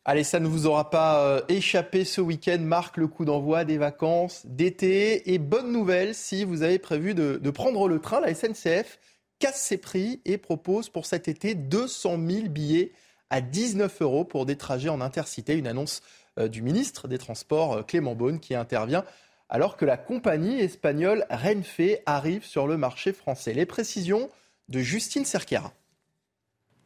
Allez, 0.09 0.23
ça 0.23 0.39
ne 0.39 0.47
vous 0.47 0.65
aura 0.65 0.89
pas 0.89 1.23
euh, 1.23 1.41
échappé 1.49 2.03
ce 2.03 2.19
week-end, 2.19 2.57
marque 2.57 2.97
le 2.97 3.07
coup 3.07 3.25
d'envoi 3.25 3.63
des 3.63 3.77
vacances 3.77 4.43
d'été. 4.47 5.31
Et 5.31 5.37
bonne 5.37 5.71
nouvelle, 5.71 6.15
si 6.15 6.43
vous 6.43 6.63
avez 6.63 6.79
prévu 6.79 7.13
de, 7.13 7.37
prendre 7.51 7.87
le 7.87 7.99
train, 7.99 8.19
la 8.19 8.33
SNCF 8.33 8.97
casse 9.37 9.61
ses 9.61 9.77
prix 9.77 10.19
et 10.25 10.39
propose 10.39 10.89
pour 10.89 11.05
cet 11.05 11.27
été 11.27 11.53
200 11.53 12.17
000 12.27 12.47
billets 12.47 12.91
à 13.29 13.39
19 13.39 14.01
euros 14.01 14.25
pour 14.25 14.47
des 14.47 14.55
trajets 14.55 14.89
en 14.89 14.99
intercité. 14.99 15.53
Une 15.53 15.67
annonce 15.67 16.01
euh, 16.39 16.47
du 16.47 16.63
ministre 16.63 17.07
des 17.07 17.19
Transports, 17.19 17.73
euh, 17.73 17.83
Clément 17.83 18.15
Beaune, 18.15 18.39
qui 18.39 18.55
intervient 18.55 19.05
alors 19.47 19.77
que 19.77 19.85
la 19.85 19.97
compagnie 19.97 20.59
espagnole 20.59 21.27
Renfe 21.29 21.99
arrive 22.07 22.43
sur 22.43 22.65
le 22.65 22.77
marché 22.77 23.13
français. 23.13 23.53
Les 23.53 23.67
précisions 23.67 24.31
de 24.69 24.79
Justine 24.79 25.25
Cerquera. 25.25 25.71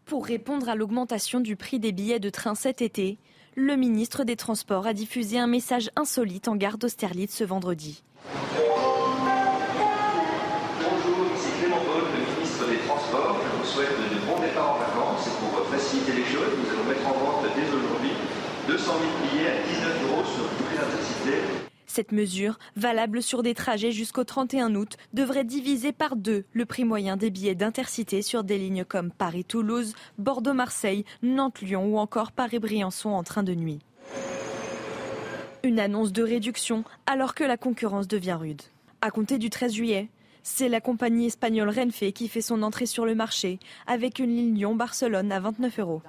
Pour 0.06 0.26
répondre 0.26 0.68
à 0.68 0.76
l'augmentation 0.76 1.40
du 1.40 1.56
prix 1.56 1.80
des 1.80 1.94
billets 1.94 2.20
de 2.20 2.30
train 2.30 2.56
cet 2.56 2.82
été, 2.82 3.18
le 3.56 3.78
ministre 3.78 4.26
des 4.26 4.36
Transports 4.36 4.86
a 4.86 4.94
diffusé 4.94 5.40
un 5.40 5.48
message 5.48 5.90
insolite 5.96 6.50
en 6.50 6.58
gare 6.58 6.78
d'Austerlitz 6.78 7.34
ce 7.34 7.46
vendredi. 7.46 8.04
Bonjour, 10.78 11.26
ici 11.36 11.48
Clément 11.60 11.80
Beaune, 11.86 12.12
le 12.12 12.36
ministre 12.36 12.68
des 12.70 12.80
Transports. 12.86 13.40
Je 13.44 13.58
vous 13.58 13.66
souhaite 13.66 13.90
de 13.90 14.20
bons 14.28 14.42
départs 14.42 14.76
en 14.76 14.80
vacances. 14.80 15.28
Et 15.28 15.32
pour 15.40 15.66
faciliter 15.68 16.12
les 16.12 16.26
choses, 16.26 16.52
nous 16.62 16.70
allons 16.70 16.84
mettre 16.84 17.08
en 17.08 17.14
vente 17.14 17.46
dès 17.56 17.68
aujourd'hui 17.70 18.12
200 18.68 18.84
000 18.84 18.98
billets 19.32 19.52
à 19.52 19.62
19 19.64 20.04
euros 20.12 20.26
sur 20.26 20.44
le 20.44 20.50
prix 20.66 20.76
d'intercité. 20.76 21.63
Cette 21.94 22.12
mesure, 22.12 22.58
valable 22.76 23.22
sur 23.22 23.44
des 23.44 23.54
trajets 23.54 23.92
jusqu'au 23.92 24.24
31 24.24 24.74
août, 24.74 24.98
devrait 25.14 25.44
diviser 25.44 25.92
par 25.92 26.16
deux 26.16 26.44
le 26.52 26.66
prix 26.66 26.86
moyen 26.86 27.18
des 27.18 27.30
billets 27.30 27.54
d'intercité 27.54 28.24
sur 28.24 28.44
des 28.44 28.58
lignes 28.58 28.84
comme 28.84 29.12
Paris-Toulouse, 29.12 29.94
Bordeaux-Marseille, 30.18 31.06
Nantes-Lyon 31.22 31.86
ou 31.94 32.00
encore 32.00 32.32
Paris-Briançon 32.32 33.10
en 33.10 33.22
train 33.22 33.44
de 33.44 33.54
nuit. 33.54 33.78
Une 35.62 35.80
annonce 35.80 36.12
de 36.12 36.24
réduction 36.24 36.84
alors 37.06 37.36
que 37.36 37.44
la 37.44 37.58
concurrence 37.58 38.08
devient 38.08 38.38
rude. 38.40 38.64
À 39.02 39.12
compter 39.12 39.38
du 39.38 39.52
13 39.52 39.74
juillet, 39.74 40.10
c'est 40.42 40.70
la 40.70 40.82
compagnie 40.82 41.28
espagnole 41.28 41.70
Renfe 41.70 42.12
qui 42.12 42.28
fait 42.28 42.42
son 42.42 42.64
entrée 42.64 42.88
sur 42.88 43.06
le 43.06 43.14
marché 43.14 43.60
avec 43.86 44.18
une 44.18 44.36
ligne 44.36 44.56
Lyon-Barcelone 44.56 45.32
à 45.32 45.40
29 45.40 45.78
euros. 45.78 46.02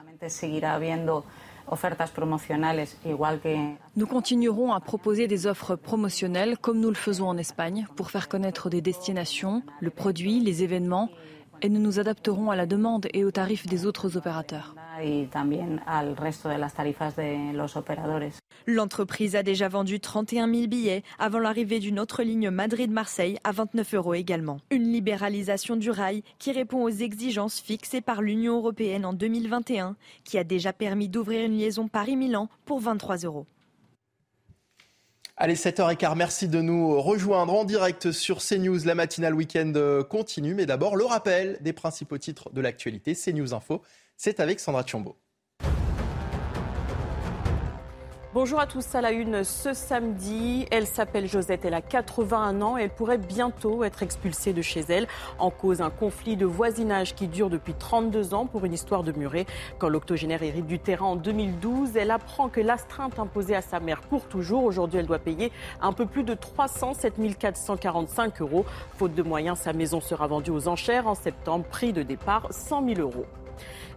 Nous 3.96 4.06
continuerons 4.06 4.72
à 4.72 4.80
proposer 4.80 5.26
des 5.26 5.46
offres 5.46 5.76
promotionnelles 5.76 6.58
comme 6.58 6.80
nous 6.80 6.88
le 6.90 6.94
faisons 6.94 7.28
en 7.28 7.38
Espagne 7.38 7.86
pour 7.96 8.10
faire 8.10 8.28
connaître 8.28 8.68
des 8.70 8.80
destinations, 8.80 9.62
le 9.80 9.90
produit, 9.90 10.40
les 10.40 10.62
événements 10.62 11.10
et 11.62 11.68
nous 11.68 11.80
nous 11.80 11.98
adapterons 11.98 12.50
à 12.50 12.56
la 12.56 12.66
demande 12.66 13.08
et 13.12 13.24
aux 13.24 13.30
tarifs 13.30 13.66
des 13.66 13.86
autres 13.86 14.16
opérateurs. 14.16 14.74
L'entreprise 18.66 19.36
a 19.36 19.42
déjà 19.42 19.68
vendu 19.68 20.00
31 20.00 20.52
000 20.52 20.66
billets 20.68 21.02
avant 21.18 21.38
l'arrivée 21.38 21.80
d'une 21.80 21.98
autre 22.00 22.22
ligne 22.22 22.50
Madrid-Marseille 22.50 23.38
à 23.44 23.52
29 23.52 23.94
euros 23.94 24.14
également. 24.14 24.58
Une 24.70 24.92
libéralisation 24.92 25.76
du 25.76 25.90
rail 25.90 26.22
qui 26.38 26.52
répond 26.52 26.82
aux 26.82 26.90
exigences 26.90 27.60
fixées 27.60 28.00
par 28.00 28.22
l'Union 28.22 28.56
européenne 28.56 29.04
en 29.04 29.12
2021, 29.12 29.96
qui 30.24 30.38
a 30.38 30.44
déjà 30.44 30.72
permis 30.72 31.08
d'ouvrir 31.08 31.44
une 31.44 31.58
liaison 31.58 31.88
Paris-Milan 31.88 32.48
pour 32.64 32.80
23 32.80 33.18
euros. 33.18 33.46
Allez, 35.36 35.56
7h15, 35.56 36.16
merci 36.16 36.46
de 36.46 36.60
nous 36.60 37.00
rejoindre 37.00 37.54
en 37.54 37.64
direct 37.64 38.12
sur 38.12 38.38
CNews. 38.38 38.84
La 38.84 38.94
matinale 38.94 39.34
week-end 39.34 39.72
continue, 40.08 40.54
mais 40.54 40.64
d'abord 40.64 40.94
le 40.94 41.04
rappel 41.04 41.58
des 41.60 41.72
principaux 41.72 42.18
titres 42.18 42.50
de 42.52 42.60
l'actualité. 42.60 43.16
CNews 43.16 43.52
Info, 43.52 43.82
c'est 44.16 44.38
avec 44.38 44.60
Sandra 44.60 44.84
Chiombo. 44.86 45.16
Bonjour 48.34 48.58
à 48.58 48.66
tous 48.66 48.96
à 48.96 49.00
la 49.00 49.12
une 49.12 49.44
ce 49.44 49.72
samedi. 49.74 50.66
Elle 50.72 50.88
s'appelle 50.88 51.28
Josette, 51.28 51.64
elle 51.64 51.72
a 51.72 51.80
81 51.80 52.62
ans 52.62 52.76
et 52.76 52.82
elle 52.82 52.90
pourrait 52.90 53.16
bientôt 53.16 53.84
être 53.84 54.02
expulsée 54.02 54.52
de 54.52 54.60
chez 54.60 54.80
elle. 54.88 55.06
En 55.38 55.52
cause, 55.52 55.80
un 55.80 55.90
conflit 55.90 56.36
de 56.36 56.44
voisinage 56.44 57.14
qui 57.14 57.28
dure 57.28 57.48
depuis 57.48 57.74
32 57.74 58.34
ans 58.34 58.46
pour 58.46 58.64
une 58.64 58.72
histoire 58.72 59.04
de 59.04 59.12
muret. 59.12 59.46
Quand 59.78 59.88
l'octogénaire 59.88 60.42
hérite 60.42 60.66
du 60.66 60.80
terrain 60.80 61.06
en 61.06 61.14
2012, 61.14 61.96
elle 61.96 62.10
apprend 62.10 62.48
que 62.48 62.60
l'astreinte 62.60 63.20
imposée 63.20 63.54
à 63.54 63.62
sa 63.62 63.78
mère 63.78 64.00
court 64.08 64.26
toujours. 64.26 64.64
Aujourd'hui, 64.64 64.98
elle 64.98 65.06
doit 65.06 65.20
payer 65.20 65.52
un 65.80 65.92
peu 65.92 66.04
plus 66.04 66.24
de 66.24 66.34
307 66.34 67.38
445 67.38 68.40
euros. 68.40 68.64
Faute 68.98 69.14
de 69.14 69.22
moyens, 69.22 69.60
sa 69.60 69.72
maison 69.72 70.00
sera 70.00 70.26
vendue 70.26 70.50
aux 70.50 70.66
enchères 70.66 71.06
en 71.06 71.14
septembre. 71.14 71.66
Prix 71.70 71.92
de 71.92 72.02
départ 72.02 72.48
100 72.50 72.84
000 72.96 73.00
euros. 73.00 73.26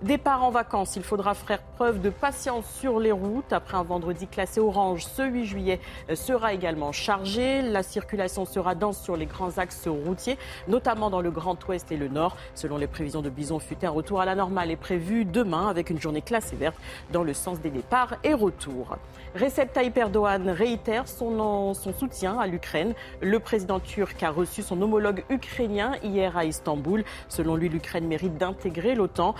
Départ 0.04 0.44
en 0.44 0.52
vacances, 0.52 0.96
il 0.96 1.02
faudra 1.02 1.34
faire 1.34 1.60
preuve 1.60 2.02
de 2.02 2.12
patience 2.12 2.70
sur 2.80 3.00
les 3.00 3.12
routes. 3.12 3.52
Après 3.52 3.78
un 3.78 3.84
vendredi 3.84 4.28
classé 4.28 4.60
orange, 4.60 5.04
ce 5.06 5.24
8 5.24 5.46
juillet 5.46 5.80
sera 6.14 6.54
également 6.54 6.92
chargé. 6.92 7.64
La 7.64 7.82
circulation 7.82 8.46
sera 8.46 8.76
dense 8.76 9.02
sur 9.02 9.18
les 9.18 9.26
grands 9.26 9.58
axes 9.58 9.88
routiers, 9.88 10.38
notamment 10.68 11.10
dans 11.10 11.22
le 11.22 11.32
Grand 11.32 11.58
Ouest 11.68 11.92
et 11.92 11.98
le 11.98 12.10
Nord. 12.10 12.38
Selon 12.54 12.78
les 12.78 12.86
prévisions 12.86 13.24
de 13.24 13.32
Bison 13.32 13.60
un 13.82 13.90
retour 13.90 14.22
à 14.22 14.26
la 14.26 14.36
normale 14.36 14.70
est 14.70 14.76
prévu 14.76 15.26
demain 15.26 15.68
avec 15.68 15.90
une 15.90 16.00
journée 16.00 16.22
classée 16.22 16.56
verte 16.56 16.78
dans 17.12 17.24
le 17.24 17.34
sens 17.34 17.60
des 17.60 17.72
départs 17.72 18.18
et 18.24 18.36
retours. 18.36 18.98
Recep 19.36 19.74
Tayyip 19.74 19.98
Erdogan 19.98 20.50
réitère 20.50 21.08
son, 21.08 21.74
soutien 21.74 22.40
à 22.40 22.48
l'Ukraine. 22.48 22.94
Le 23.22 23.40
président 23.40 23.80
turc 23.80 24.22
a 24.24 24.30
reçu 24.30 24.62
son 24.62 24.82
homologue 24.82 25.24
ukrainien 25.30 25.94
hier 26.04 26.38
à 26.38 26.46
Istanbul. 26.46 27.04
Selon 27.30 27.56
lui, 27.56 27.70
l'Ukraine 27.70 28.08
mérite 28.08 28.38
d'intégrer 28.38 28.96
l'OTAN. 28.96 29.36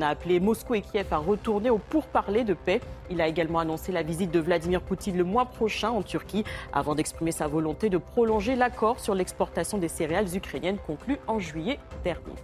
A 0.00 0.08
appelé 0.08 0.40
Moscou 0.40 0.74
et 0.74 0.82
Kiev 0.82 1.06
à 1.10 1.18
retourner 1.18 1.70
au 1.70 1.78
pourparlers 1.78 2.44
de 2.44 2.54
paix. 2.54 2.80
Il 3.10 3.20
a 3.20 3.28
également 3.28 3.58
annoncé 3.58 3.92
la 3.92 4.02
visite 4.02 4.30
de 4.30 4.40
Vladimir 4.40 4.82
Poutine 4.82 5.16
le 5.16 5.24
mois 5.24 5.46
prochain 5.46 5.90
en 5.90 6.02
Turquie 6.02 6.44
avant 6.72 6.94
d'exprimer 6.94 7.32
sa 7.32 7.46
volonté 7.46 7.90
de 7.90 7.98
prolonger 7.98 8.56
l'accord 8.56 9.00
sur 9.00 9.14
l'exportation 9.14 9.78
des 9.78 9.88
céréales 9.88 10.34
ukrainiennes 10.36 10.78
conclu 10.86 11.18
en 11.26 11.38
juillet 11.38 11.78
dernier. 12.04 12.34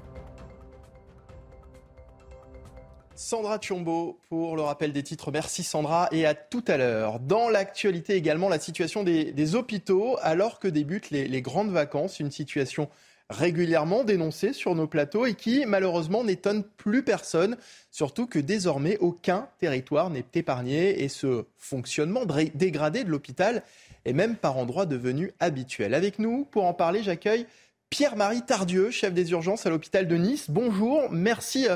Sandra 3.17 3.59
Chiombo 3.59 4.19
pour 4.29 4.57
le 4.57 4.63
rappel 4.63 4.93
des 4.93 5.03
titres. 5.03 5.33
Merci 5.33 5.63
Sandra 5.63 6.09
et 6.13 6.27
à 6.27 6.35
tout 6.35 6.65
à 6.69 6.77
l'heure. 6.77 7.19
Dans 7.19 7.49
l'actualité 7.49 8.15
également, 8.15 8.51
la 8.51 8.59
situation 8.59 9.05
des, 9.05 9.55
hôpitaux 9.55 10.19
alors 10.21 10.59
que 10.59 10.69
débutent 10.69 11.11
les, 11.11 11.43
grandes 11.43 11.71
vacances. 11.71 12.21
Une 12.21 12.31
situation 12.31 12.91
régulièrement 13.31 14.05
dénoncée 14.05 14.53
sur 14.53 14.75
nos 14.75 14.87
plateaux 14.87 15.27
et 15.27 15.35
qui 15.35 15.65
malheureusement 15.67 16.25
n'étonne 16.25 16.63
plus 16.63 17.03
personne. 17.03 17.57
Surtout 17.91 18.27
que 18.27 18.39
désormais 18.39 18.99
aucun 18.99 19.49
territoire 19.59 20.11
n'est 20.11 20.25
épargné 20.35 21.03
et 21.03 21.09
ce 21.09 21.45
fonctionnement 21.57 22.23
dégradé 22.55 23.05
de 23.05 23.11
l'hôpital 23.11 23.63
est 24.05 24.13
même 24.13 24.37
par 24.37 24.57
endroits 24.57 24.87
devenu 24.87 25.33
habituel. 25.41 25.95
Avec 25.95 26.19
nous 26.19 26.45
pour 26.45 26.65
en 26.65 26.75
parler, 26.75 27.03
j'accueille 27.03 27.47
Pierre-Marie 27.91 28.43
Tardieu, 28.43 28.91
chef 28.91 29.15
des 29.15 29.31
urgences 29.31 29.65
à 29.67 29.71
l'hôpital 29.71 30.09
de 30.09 30.17
Nice. 30.17 30.51
Bonjour, 30.51 31.09
merci 31.11 31.69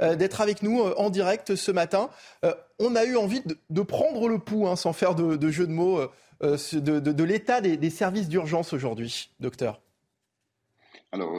euh, 0.00 0.16
d'être 0.16 0.40
avec 0.40 0.62
nous 0.62 0.80
euh, 0.80 0.94
en 0.96 1.10
direct 1.10 1.56
ce 1.56 1.70
matin. 1.70 2.08
Euh, 2.44 2.54
on 2.78 2.96
a 2.96 3.04
eu 3.04 3.16
envie 3.16 3.42
de, 3.42 3.56
de 3.68 3.82
prendre 3.82 4.28
le 4.28 4.38
pouls, 4.38 4.66
hein, 4.66 4.76
sans 4.76 4.94
faire 4.94 5.14
de, 5.14 5.36
de, 5.36 5.50
jeu 5.50 5.66
de 5.66 5.72
mots, 5.72 6.00
euh, 6.42 6.56
de, 6.72 7.00
de 7.00 7.24
l'état 7.24 7.60
des, 7.60 7.76
des, 7.76 7.90
services 7.90 8.28
d'urgence 8.28 8.72
aujourd'hui, 8.72 9.30
docteur. 9.40 9.80
Alors, 11.10 11.32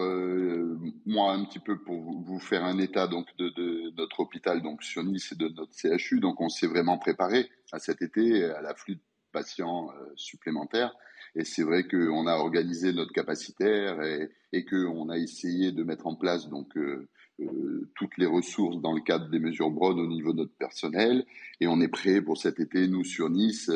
moi, 1.05 1.33
un 1.33 1.45
petit 1.45 1.59
peu 1.59 1.77
pour 1.77 2.01
vous 2.01 2.39
faire 2.39 2.63
un 2.63 2.79
état 2.79 3.07
donc 3.07 3.27
de, 3.37 3.95
notre 3.95 4.21
hôpital 4.21 4.63
donc 4.63 4.81
sur 4.81 5.03
Nice 5.03 5.31
et 5.31 5.35
de 5.35 5.47
notre 5.49 5.73
CHU. 5.73 6.19
Donc, 6.19 6.41
on 6.41 6.49
s'est 6.49 6.67
vraiment 6.67 6.97
préparé 6.97 7.49
à 7.71 7.77
cet 7.77 8.01
été, 8.01 8.45
à 8.45 8.61
l'afflux 8.61 8.95
de 8.95 9.01
patients 9.31 9.91
supplémentaires. 10.15 10.95
Et 11.35 11.43
c'est 11.43 11.63
vrai 11.63 11.87
qu'on 11.87 12.27
a 12.27 12.35
organisé 12.35 12.93
notre 12.93 13.13
capacitaire 13.13 14.01
et, 14.01 14.31
et 14.53 14.65
qu'on 14.65 15.09
a 15.09 15.17
essayé 15.17 15.71
de 15.71 15.83
mettre 15.83 16.07
en 16.07 16.15
place 16.15 16.49
donc 16.49 16.75
euh, 16.77 17.07
euh, 17.39 17.89
toutes 17.95 18.17
les 18.17 18.25
ressources 18.25 18.81
dans 18.81 18.93
le 18.93 19.01
cadre 19.01 19.29
des 19.29 19.39
mesures 19.39 19.69
Brown 19.69 19.99
au 19.99 20.07
niveau 20.07 20.33
de 20.33 20.39
notre 20.39 20.55
personnel. 20.55 21.25
Et 21.59 21.67
on 21.67 21.81
est 21.81 21.87
prêt 21.87 22.21
pour 22.21 22.37
cet 22.37 22.59
été, 22.59 22.87
nous 22.87 23.03
sur 23.03 23.29
Nice, 23.29 23.69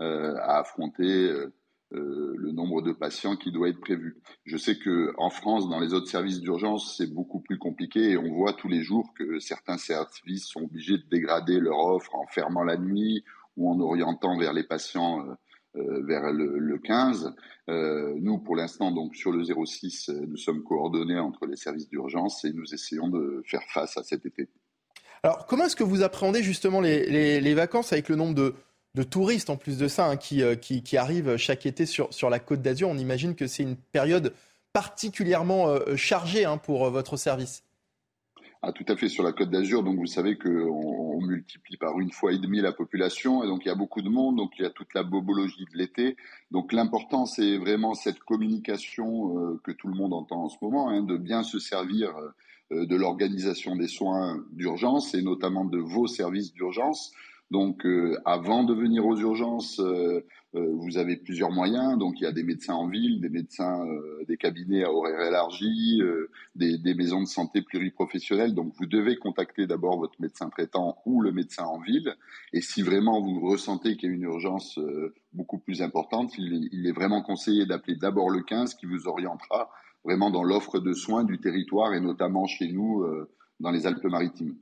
euh, 0.00 0.34
à 0.36 0.58
affronter 0.58 1.32
euh, 1.92 2.34
le 2.36 2.50
nombre 2.50 2.82
de 2.82 2.90
patients 2.90 3.36
qui 3.36 3.52
doit 3.52 3.68
être 3.68 3.78
prévu. 3.78 4.20
Je 4.44 4.56
sais 4.56 4.76
que 4.76 5.14
en 5.18 5.30
France, 5.30 5.68
dans 5.68 5.78
les 5.78 5.94
autres 5.94 6.08
services 6.08 6.40
d'urgence, 6.40 6.96
c'est 6.96 7.06
beaucoup 7.06 7.38
plus 7.38 7.58
compliqué 7.58 8.10
et 8.10 8.16
on 8.18 8.34
voit 8.34 8.54
tous 8.54 8.66
les 8.66 8.82
jours 8.82 9.14
que 9.16 9.38
certains 9.38 9.78
services 9.78 10.46
sont 10.46 10.62
obligés 10.62 10.98
de 10.98 11.04
dégrader 11.08 11.60
leur 11.60 11.78
offre 11.78 12.12
en 12.16 12.26
fermant 12.26 12.64
la 12.64 12.76
nuit 12.76 13.24
ou 13.56 13.70
en 13.70 13.78
orientant 13.78 14.36
vers 14.36 14.52
les 14.52 14.64
patients 14.64 15.24
euh, 15.76 16.02
vers 16.02 16.32
le, 16.32 16.58
le 16.58 16.78
15. 16.78 17.32
Euh, 17.68 18.14
nous, 18.20 18.38
pour 18.38 18.56
l'instant, 18.56 18.90
donc 18.90 19.14
sur 19.14 19.30
le 19.30 19.44
06, 19.44 20.10
nous 20.26 20.36
sommes 20.36 20.64
coordonnés 20.64 21.20
entre 21.20 21.46
les 21.46 21.56
services 21.56 21.88
d'urgence 21.88 22.44
et 22.44 22.52
nous 22.52 22.74
essayons 22.74 23.08
de 23.08 23.44
faire 23.46 23.62
face 23.72 23.96
à 23.96 24.02
cet 24.02 24.26
été. 24.26 24.48
Alors, 25.22 25.46
comment 25.46 25.66
est-ce 25.66 25.76
que 25.76 25.84
vous 25.84 26.02
appréhendez 26.02 26.42
justement 26.42 26.80
les 26.80 27.54
vacances 27.54 27.92
avec 27.92 28.08
le 28.08 28.16
nombre 28.16 28.34
de, 28.34 28.54
de, 28.96 29.02
touristes 29.02 29.50
en 29.50 29.56
plus 29.56 29.78
de 29.78 29.88
ça 29.88 30.06
hein, 30.06 30.16
qui, 30.16 30.42
qui, 30.60 30.82
qui, 30.82 30.96
arrivent 30.96 31.36
chaque 31.36 31.66
été 31.66 31.86
sur, 31.86 32.12
sur 32.12 32.30
la 32.30 32.38
côte 32.38 32.62
d'Azur 32.62 32.88
On 32.88 32.98
imagine 32.98 33.34
que 33.34 33.46
c'est 33.46 33.62
une 33.62 33.76
période 33.76 34.32
particulièrement 34.76 35.68
euh, 35.68 35.96
chargée 35.96 36.44
hein, 36.44 36.58
pour 36.58 36.90
votre 36.90 37.16
service. 37.16 37.64
Ah, 38.60 38.72
tout 38.72 38.84
à 38.88 38.96
fait 38.96 39.08
sur 39.08 39.22
la 39.22 39.32
Côte 39.32 39.48
d'Azur. 39.48 39.82
Donc 39.82 39.96
vous 39.96 40.06
savez 40.06 40.36
qu'on 40.36 40.50
on 40.50 41.20
multiplie 41.22 41.78
par 41.78 41.98
une 41.98 42.10
fois 42.10 42.32
et 42.32 42.38
demie 42.38 42.60
la 42.60 42.72
population 42.72 43.42
et 43.42 43.46
donc 43.46 43.64
il 43.64 43.68
y 43.68 43.70
a 43.70 43.74
beaucoup 43.74 44.02
de 44.02 44.10
monde. 44.10 44.36
Donc 44.36 44.52
il 44.58 44.64
y 44.64 44.66
a 44.66 44.70
toute 44.70 44.92
la 44.92 45.02
bobologie 45.02 45.64
de 45.72 45.78
l'été. 45.78 46.16
Donc 46.50 46.74
l'important 46.74 47.24
c'est 47.24 47.56
vraiment 47.56 47.94
cette 47.94 48.18
communication 48.18 49.38
euh, 49.38 49.60
que 49.64 49.72
tout 49.72 49.88
le 49.88 49.94
monde 49.94 50.12
entend 50.12 50.44
en 50.44 50.48
ce 50.50 50.58
moment, 50.60 50.90
hein, 50.90 51.02
de 51.02 51.16
bien 51.16 51.42
se 51.42 51.58
servir 51.58 52.12
euh, 52.72 52.84
de 52.84 52.96
l'organisation 52.96 53.76
des 53.76 53.88
soins 53.88 54.44
d'urgence 54.52 55.14
et 55.14 55.22
notamment 55.22 55.64
de 55.64 55.78
vos 55.78 56.06
services 56.06 56.52
d'urgence. 56.52 57.12
Donc, 57.52 57.86
euh, 57.86 58.18
avant 58.24 58.64
de 58.64 58.74
venir 58.74 59.06
aux 59.06 59.16
urgences, 59.16 59.78
euh, 59.78 60.26
euh, 60.56 60.72
vous 60.74 60.98
avez 60.98 61.16
plusieurs 61.16 61.52
moyens. 61.52 61.96
Donc, 61.96 62.20
il 62.20 62.24
y 62.24 62.26
a 62.26 62.32
des 62.32 62.42
médecins 62.42 62.74
en 62.74 62.88
ville, 62.88 63.20
des 63.20 63.28
médecins, 63.28 63.86
des 64.26 64.36
cabinets 64.36 64.82
à 64.82 64.92
horaires 64.92 65.20
élargis, 65.20 66.02
des, 66.56 66.78
des, 66.78 66.94
maisons 66.94 67.20
de 67.20 67.26
santé 67.26 67.62
pluriprofessionnelles. 67.62 68.54
Donc, 68.54 68.72
vous 68.78 68.86
devez 68.86 69.16
contacter 69.16 69.66
d'abord 69.66 69.98
votre 69.98 70.20
médecin 70.20 70.48
traitant 70.48 70.98
ou 71.06 71.20
le 71.20 71.30
médecin 71.30 71.64
en 71.64 71.78
ville. 71.78 72.16
Et 72.52 72.60
si 72.60 72.82
vraiment 72.82 73.20
vous 73.20 73.40
ressentez 73.40 73.96
qu'il 73.96 74.08
y 74.08 74.12
a 74.12 74.16
une 74.16 74.22
urgence 74.22 74.80
beaucoup 75.32 75.58
plus 75.58 75.82
importante, 75.82 76.36
il 76.38 76.68
il 76.72 76.86
est 76.86 76.92
vraiment 76.92 77.22
conseillé 77.22 77.66
d'appeler 77.66 77.96
d'abord 77.96 78.30
le 78.30 78.42
15 78.42 78.74
qui 78.74 78.86
vous 78.86 79.06
orientera 79.06 79.70
vraiment 80.04 80.30
dans 80.30 80.42
l'offre 80.42 80.80
de 80.80 80.94
soins 80.94 81.24
du 81.24 81.38
territoire 81.38 81.94
et 81.94 82.00
notamment 82.00 82.46
chez 82.46 82.72
nous 82.72 83.04
dans 83.60 83.70
les 83.70 83.86
Alpes-Maritimes. 83.86 84.56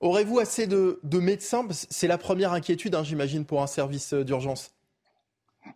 Aurez-vous 0.00 0.38
assez 0.38 0.66
de, 0.66 1.00
de 1.02 1.18
médecins? 1.18 1.66
C'est 1.70 2.06
la 2.06 2.18
première 2.18 2.52
inquiétude, 2.52 2.94
hein, 2.94 3.02
j'imagine, 3.02 3.44
pour 3.44 3.62
un 3.62 3.66
service 3.66 4.14
d'urgence. 4.14 4.72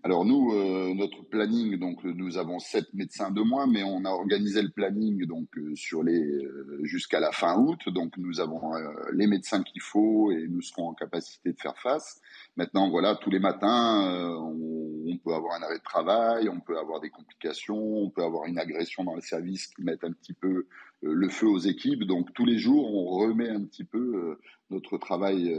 Alors 0.03 0.25
nous, 0.25 0.53
euh, 0.53 0.95
notre 0.95 1.23
planning, 1.23 1.79
donc 1.79 2.03
nous 2.05 2.39
avons 2.39 2.59
sept 2.59 2.87
médecins 2.95 3.31
de 3.31 3.43
moins, 3.43 3.67
mais 3.67 3.83
on 3.83 4.05
a 4.05 4.11
organisé 4.11 4.63
le 4.63 4.71
planning 4.71 5.27
donc 5.27 5.49
euh, 5.59 5.75
sur 5.75 6.03
les 6.03 6.21
euh, 6.21 6.81
jusqu'à 6.83 7.21
la 7.21 7.31
fin 7.33 7.59
août. 7.59 7.81
Donc 7.89 8.17
nous 8.17 8.41
avons 8.41 8.73
les 9.13 9.27
médecins 9.27 9.63
qu'il 9.63 9.83
faut 9.83 10.31
et 10.33 10.47
nous 10.49 10.63
serons 10.63 10.89
en 10.89 10.95
capacité 10.95 11.53
de 11.53 11.61
faire 11.61 11.79
face. 11.79 12.21
Maintenant, 12.57 12.91
voilà, 12.91 13.17
tous 13.17 13.31
les 13.31 13.39
matins, 13.39 14.37
on, 14.39 15.05
on, 15.07 15.19
peut 15.19 15.35
avoir 15.35 15.55
un 15.61 15.63
arrêt 15.63 15.79
de 15.79 15.85
travail, 15.85 16.49
on 16.49 16.61
peut 16.61 16.79
avoir 16.79 17.01
des 17.01 17.11
complications, 17.11 17.77
on 17.77 18.11
peut 18.11 18.25
avoir 18.25 18.47
une 18.47 18.59
agression 18.59 19.05
dans 19.05 19.15
le 19.15 19.21
service 19.21 19.69
qui 19.69 19.83
met 19.83 20.05
un 20.05 20.13
petit 20.13 20.35
peu 20.35 20.67
le 21.03 21.29
feu 21.29 21.47
aux 21.47 21.59
équipes. 21.59 22.05
Donc 22.05 22.33
tous 22.35 22.45
les 22.45 22.59
jours, 22.59 22.95
on 22.95 23.19
remet 23.19 23.49
un 23.49 23.65
petit 23.65 23.85
peu 23.85 24.38
notre 24.71 24.99
travail 24.99 25.55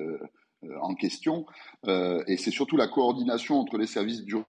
en 0.81 0.95
question. 0.95 1.45
et 1.87 2.37
c'est 2.37 2.51
surtout 2.51 2.77
la 2.77 2.87
coordination 2.87 3.59
entre 3.59 3.77
les 3.77 3.87
services 3.87 4.23
d'urgence 4.23 4.47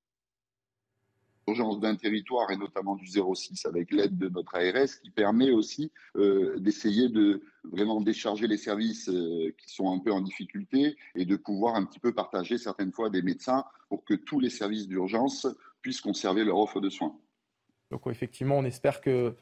urgence 1.47 1.81
d'un 1.81 1.97
territoire 1.97 2.51
et 2.51 2.57
notamment 2.57 2.97
du 2.97 3.07
06 3.07 3.67
avec 3.67 3.93
l'aide 3.93 4.17
de 4.17 4.29
notre 4.29 4.55
ARS 4.55 5.01
qui 5.03 5.11
permet 5.11 5.51
aussi 5.51 5.93
euh, 6.17 6.59
d'essayer 6.59 7.09
de 7.09 7.43
vraiment 7.65 8.01
décharger 8.01 8.47
les 8.47 8.57
services 8.57 9.09
euh, 9.09 9.55
qui 9.59 9.75
sont 9.75 9.93
un 9.93 9.99
peu 9.99 10.13
en 10.13 10.21
difficulté 10.21 10.97
et 11.15 11.25
de 11.25 11.37
pouvoir 11.37 11.75
un 11.75 11.85
petit 11.85 12.01
peu 12.01 12.13
partager 12.13 12.59
certaines 12.59 12.93
fois 12.93 13.11
des 13.11 13.23
médecins 13.23 13.65
pour 13.89 14.05
que 14.05 14.15
tous 14.15 14.41
les 14.41 14.51
services 14.51 14.89
d'urgence 14.89 15.47
puissent 15.83 16.01
conserver 16.01 16.45
leur 16.45 16.59
offre 16.59 16.81
de 16.81 16.89
soins. 16.89 17.17
Donc 17.91 18.07
effectivement, 18.07 18.59
on 18.59 18.65
espère 18.65 19.01
que 19.01 19.35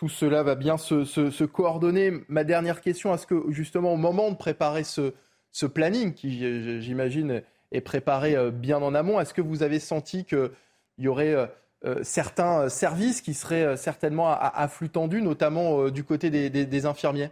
tout 0.00 0.08
cela 0.08 0.42
va 0.42 0.54
bien 0.54 0.78
se, 0.78 1.44
coordonner. 1.44 2.24
Ma 2.28 2.42
dernière 2.42 2.80
question, 2.80 3.12
est-ce 3.12 3.26
que 3.26 3.44
justement 3.50 3.92
au 3.92 3.98
moment 3.98 4.30
de 4.30 4.34
préparer 4.34 4.82
ce, 4.82 5.12
planning 5.66 6.14
qui, 6.14 6.80
j'imagine, 6.80 7.42
est 7.70 7.80
préparé 7.82 8.34
euh, 8.34 8.50
bien 8.50 8.78
en 8.78 8.94
amont, 8.94 9.20
est-ce 9.20 9.34
que 9.34 9.42
vous 9.42 9.62
avez 9.62 9.78
senti 9.78 10.24
que 10.24 10.52
il 10.96 11.04
y 11.04 11.08
aurait 11.08 11.34
euh, 11.34 11.46
euh, 11.84 12.00
certains 12.02 12.70
services 12.70 13.20
qui 13.20 13.34
seraient 13.34 13.76
certainement 13.76 14.30
à, 14.30 14.68
flux 14.68 14.88
tendu, 14.88 15.20
notamment 15.20 15.90
du 15.90 16.02
côté 16.02 16.30
des, 16.30 16.86
infirmiers? 16.86 17.30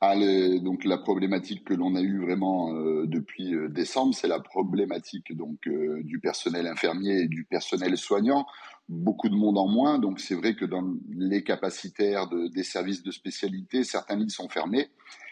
Ah, 0.00 0.14
donc 0.60 0.84
la 0.84 0.98
problématique 0.98 1.64
que 1.64 1.74
l'on 1.74 1.94
a 1.94 2.00
eue 2.00 2.20
vraiment 2.20 2.72
depuis 3.04 3.54
décembre, 3.70 4.14
c'est 4.14 4.28
la 4.28 4.40
problématique 4.40 5.34
donc 5.34 5.68
du 6.02 6.18
personnel 6.20 6.66
infirmier 6.66 7.22
et 7.22 7.28
du 7.28 7.44
personnel 7.44 7.96
soignant. 7.96 8.46
Beaucoup 8.88 9.28
de 9.28 9.34
monde 9.34 9.56
en 9.56 9.66
moins, 9.66 9.98
donc 9.98 10.20
c'est 10.20 10.34
vrai 10.34 10.54
que 10.54 10.66
dans 10.66 10.84
les 11.08 11.42
capacitaires 11.42 12.28
des 12.28 12.64
services 12.64 13.02
de 13.02 13.10
spécialité, 13.10 13.82
certains 13.82 14.16
lits 14.16 14.30
sont 14.30 14.48
fermés, 14.48 14.88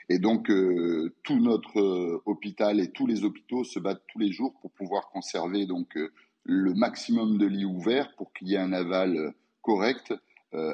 et 0.09 0.19
donc 0.19 0.51
tout 1.23 1.39
notre 1.39 2.23
hôpital 2.25 2.81
et 2.81 2.91
tous 2.91 3.07
les 3.07 3.25
hôpitaux 3.25 3.65
se 3.65 3.79
battent 3.79 4.05
tous 4.09 4.19
les 4.19 4.33
jours 4.33 4.55
pour 4.63 4.71
pouvoir 4.71 5.11
conserver 5.11 5.67
donc 5.67 5.99
le 6.45 6.75
maximum 6.75 7.39
de 7.39 7.47
lits 7.47 7.65
ouverts 7.65 8.15
pour 8.17 8.33
qu'il 8.33 8.49
y 8.49 8.55
ait 8.55 8.59
un 8.59 8.73
aval 8.73 9.35
correct 9.61 10.13
euh, 10.13 10.17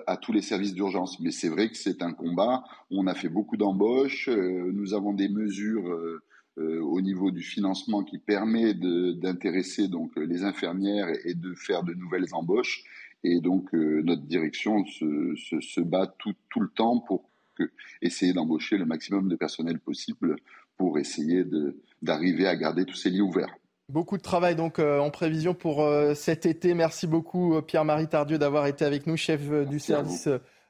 à 0.07 0.17
tous 0.17 0.33
les 0.33 0.43
services 0.43 0.75
d'urgence. 0.75 1.21
Mais 1.21 1.31
c'est 1.31 1.49
vrai 1.49 1.69
que 1.71 1.77
c'est 1.77 2.03
un 2.03 2.13
combat. 2.13 2.65
On 2.91 3.07
a 3.07 3.15
fait 3.15 3.29
beaucoup 3.29 3.57
d'embauches. 3.57 4.29
Euh, 4.29 4.71
nous 4.73 4.95
avons 4.95 5.13
des 5.13 5.29
mesures 5.29 5.89
euh, 5.89 6.81
au 6.81 7.01
niveau 7.01 7.31
du 7.31 7.43
financement 7.43 8.03
qui 8.03 8.19
permet 8.19 8.75
d'intéresser 8.75 9.87
donc 9.87 10.11
les 10.17 10.43
infirmières 10.43 11.09
et, 11.25 11.35
de 11.35 11.55
faire 11.55 11.85
de 11.85 11.95
nouvelles 11.95 12.27
embauches. 12.33 12.83
Et 13.23 13.41
donc 13.41 13.73
notre 13.73 14.23
direction 14.23 14.85
se, 14.87 15.81
bat 15.81 16.13
tout, 16.19 16.35
le 16.61 16.69
temps 16.69 16.99
pour 16.99 17.31
essayer 18.03 18.33
d'embaucher 18.33 18.77
le 18.77 18.87
maximum 18.87 19.29
de 19.29 19.37
personnel 19.37 19.79
possible 19.79 20.37
pour 20.77 20.99
essayer 20.99 21.45
d'arriver 22.03 22.49
à 22.49 22.57
garder 22.57 22.85
tous 22.85 22.97
ces 22.97 23.11
lits 23.11 23.21
ouverts. 23.21 23.55
Beaucoup 23.89 24.19
de 24.19 24.23
travail 24.23 24.55
donc 24.55 24.79
euh, 24.79 24.99
en 24.99 25.09
prévision 25.11 25.55
pour 25.55 25.83
euh, 25.83 26.15
cet 26.15 26.45
été. 26.45 26.75
Merci 26.75 27.07
beaucoup 27.07 27.57
euh, 27.57 27.63
Pierre-Marie 27.63 28.07
Tardieu 28.07 28.37
d'avoir 28.37 28.67
été 28.67 28.85
avec 28.85 29.07
nous, 29.07 29.17
chef 29.17 29.41
du 29.67 29.81
service 29.81 30.29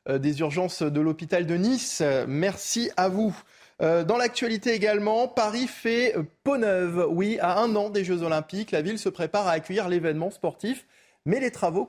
des 0.09 0.41
urgences 0.41 0.83
de 0.83 1.01
l'hôpital 1.03 1.45
de 1.45 1.55
Nice. 1.55 2.03
Merci 2.27 2.91
à 2.97 3.11
vous. 3.11 3.37
dans 3.81 4.17
l'actualité 4.17 4.73
également, 4.73 5.29
Paris 5.29 5.67
fait 5.67 6.15
peau 6.45 6.57
neuve. 6.57 7.07
Oui, 7.11 7.39
à 7.43 7.59
un 7.59 7.77
an 7.77 7.91
des 7.91 8.05
Jeux 8.05 8.23
Olympiques, 8.23 8.71
la 8.71 8.81
ville 8.81 8.99
se 8.99 9.11
prépare 9.11 9.47
à 9.47 9.51
accueillir 9.51 9.87
l'événement 9.87 10.31
sportif, 10.31 10.87
mais 11.27 11.41
les 11.41 11.51
travaux 11.51 11.85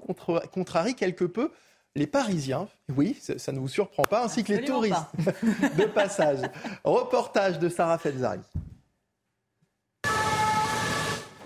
contrarient 0.51 0.95
quelque 0.95 1.23
peu 1.23 1.49
les 1.95 2.07
Parisiens, 2.07 2.67
oui, 2.95 3.17
ça, 3.19 3.51
ne 3.51 3.59
vous 3.59 3.67
surprend 3.67 4.03
pas, 4.03 4.23
ainsi 4.23 4.43
que 4.43 4.53
les 4.53 4.63
touristes 4.63 4.95
de 5.77 5.85
passage. 5.85 6.39
Reportage 6.83 7.57
de 7.59 7.69
Sarah 7.69 7.97
Fenzari. 7.97 8.39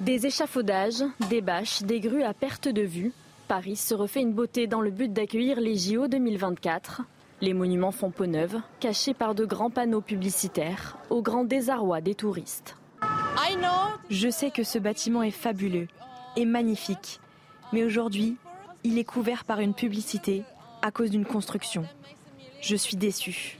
Des 0.04 0.26
échafaudages, 0.26 1.02
des 1.30 1.39
bâches, 1.39 1.82
des 1.84 2.02
grues 2.02 2.24
à 2.24 2.34
perte 2.34 2.68
de 2.68 2.82
vue. 2.82 3.13
Paris 3.48 3.78
se 3.78 3.94
refait 3.94 4.20
une 4.20 4.34
beauté 4.34 4.68
dans 4.68 4.82
le 4.82 4.92
but 4.92 5.13
d'accueillir 5.13 5.62
les 5.62 5.78
JO 5.78 6.10
2024. 6.10 7.04
Les 7.39 7.54
monuments 7.54 7.94
font 7.94 8.12
peau 8.12 8.26
neuve, 8.26 8.60
cachés 8.82 9.13
par 9.13 9.34
de 9.34 9.46
grands 9.46 9.70
panneaux 9.70 10.02
publicitaires, 10.02 10.98
au 11.10 11.22
grand 11.22 11.46
désarroi 11.46 12.02
des 12.02 12.16
touristes. 12.16 12.76
Je 14.10 14.30
sais 14.30 14.52
que 14.52 14.63
ce 14.63 14.78
bâtiment 14.78 15.24
est 15.24 15.32
fabuleux 15.32 15.88
et 16.36 16.44
magnifique, 16.44 17.22
mais 17.72 17.86
aujourd'hui, 17.86 18.36
il 18.84 18.98
est 18.98 19.06
couvert 19.06 19.46
par 19.46 19.62
une 19.62 19.74
publicité 19.74 20.44
à 20.82 20.92
cause 20.92 21.12
d'une 21.12 21.26
construction. 21.26 21.86
Je 22.60 22.76
suis 22.76 22.98
déçue. 22.98 23.58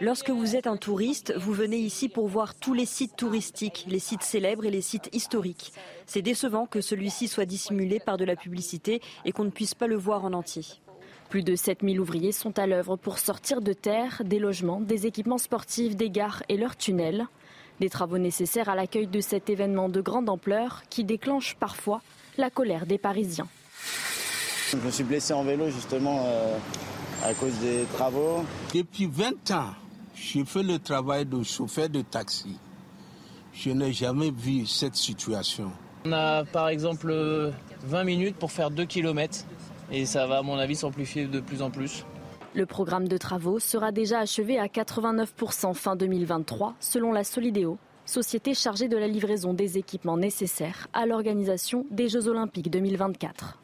Lorsque 0.00 0.30
vous 0.30 0.54
êtes 0.54 0.68
un 0.68 0.76
touriste, 0.76 1.34
vous 1.36 1.52
venez 1.52 1.78
ici 1.78 2.08
pour 2.08 2.28
voir 2.28 2.54
tous 2.54 2.72
les 2.72 2.86
sites 2.86 3.16
touristiques, 3.16 3.84
les 3.88 3.98
sites 3.98 4.22
célèbres 4.22 4.64
et 4.64 4.70
les 4.70 4.80
sites 4.80 5.08
historiques. 5.12 5.72
C'est 6.06 6.22
décevant 6.22 6.66
que 6.66 6.80
celui-ci 6.80 7.26
soit 7.26 7.46
dissimulé 7.46 7.98
par 7.98 8.16
de 8.16 8.24
la 8.24 8.36
publicité 8.36 9.00
et 9.24 9.32
qu'on 9.32 9.42
ne 9.42 9.50
puisse 9.50 9.74
pas 9.74 9.88
le 9.88 9.96
voir 9.96 10.24
en 10.24 10.34
entier. 10.34 10.62
Plus 11.30 11.42
de 11.42 11.56
7000 11.56 11.98
ouvriers 11.98 12.30
sont 12.30 12.60
à 12.60 12.68
l'œuvre 12.68 12.94
pour 12.94 13.18
sortir 13.18 13.60
de 13.60 13.72
terre 13.72 14.22
des 14.24 14.38
logements, 14.38 14.80
des 14.80 15.06
équipements 15.06 15.36
sportifs, 15.36 15.96
des 15.96 16.10
gares 16.10 16.44
et 16.48 16.56
leurs 16.56 16.76
tunnels. 16.76 17.26
Des 17.80 17.90
travaux 17.90 18.18
nécessaires 18.18 18.68
à 18.68 18.76
l'accueil 18.76 19.08
de 19.08 19.20
cet 19.20 19.50
événement 19.50 19.88
de 19.88 20.00
grande 20.00 20.28
ampleur 20.28 20.82
qui 20.90 21.02
déclenche 21.02 21.56
parfois 21.56 22.02
la 22.36 22.50
colère 22.50 22.86
des 22.86 22.98
Parisiens. 22.98 23.48
Je 24.70 24.76
me 24.76 24.90
suis 24.92 25.04
blessé 25.04 25.32
en 25.32 25.42
vélo 25.42 25.70
justement 25.70 26.24
euh, 26.26 26.56
à 27.24 27.34
cause 27.34 27.58
des 27.58 27.84
travaux. 27.94 28.44
Depuis 28.72 29.06
20 29.06 29.50
ans, 29.50 29.74
je 30.20 30.44
fais 30.44 30.62
le 30.62 30.78
travail 30.78 31.26
de 31.26 31.42
chauffeur 31.42 31.88
de 31.88 32.02
taxi. 32.02 32.56
Je 33.52 33.70
n'ai 33.70 33.92
jamais 33.92 34.30
vu 34.30 34.66
cette 34.66 34.96
situation. 34.96 35.70
On 36.04 36.12
a 36.12 36.44
par 36.44 36.68
exemple 36.68 37.52
20 37.84 38.04
minutes 38.04 38.36
pour 38.36 38.52
faire 38.52 38.70
2 38.70 38.84
km 38.84 39.44
et 39.90 40.06
ça 40.06 40.26
va 40.26 40.38
à 40.38 40.42
mon 40.42 40.58
avis 40.58 40.76
s'amplifier 40.76 41.26
de 41.26 41.40
plus 41.40 41.62
en 41.62 41.70
plus. 41.70 42.04
Le 42.54 42.66
programme 42.66 43.08
de 43.08 43.16
travaux 43.16 43.58
sera 43.58 43.92
déjà 43.92 44.20
achevé 44.20 44.58
à 44.58 44.66
89% 44.66 45.74
fin 45.74 45.96
2023 45.96 46.74
selon 46.80 47.12
la 47.12 47.24
Solidéo, 47.24 47.78
société 48.04 48.54
chargée 48.54 48.88
de 48.88 48.96
la 48.96 49.08
livraison 49.08 49.54
des 49.54 49.78
équipements 49.78 50.16
nécessaires 50.16 50.88
à 50.92 51.06
l'organisation 51.06 51.86
des 51.90 52.08
Jeux 52.08 52.28
olympiques 52.28 52.70
2024. 52.70 53.58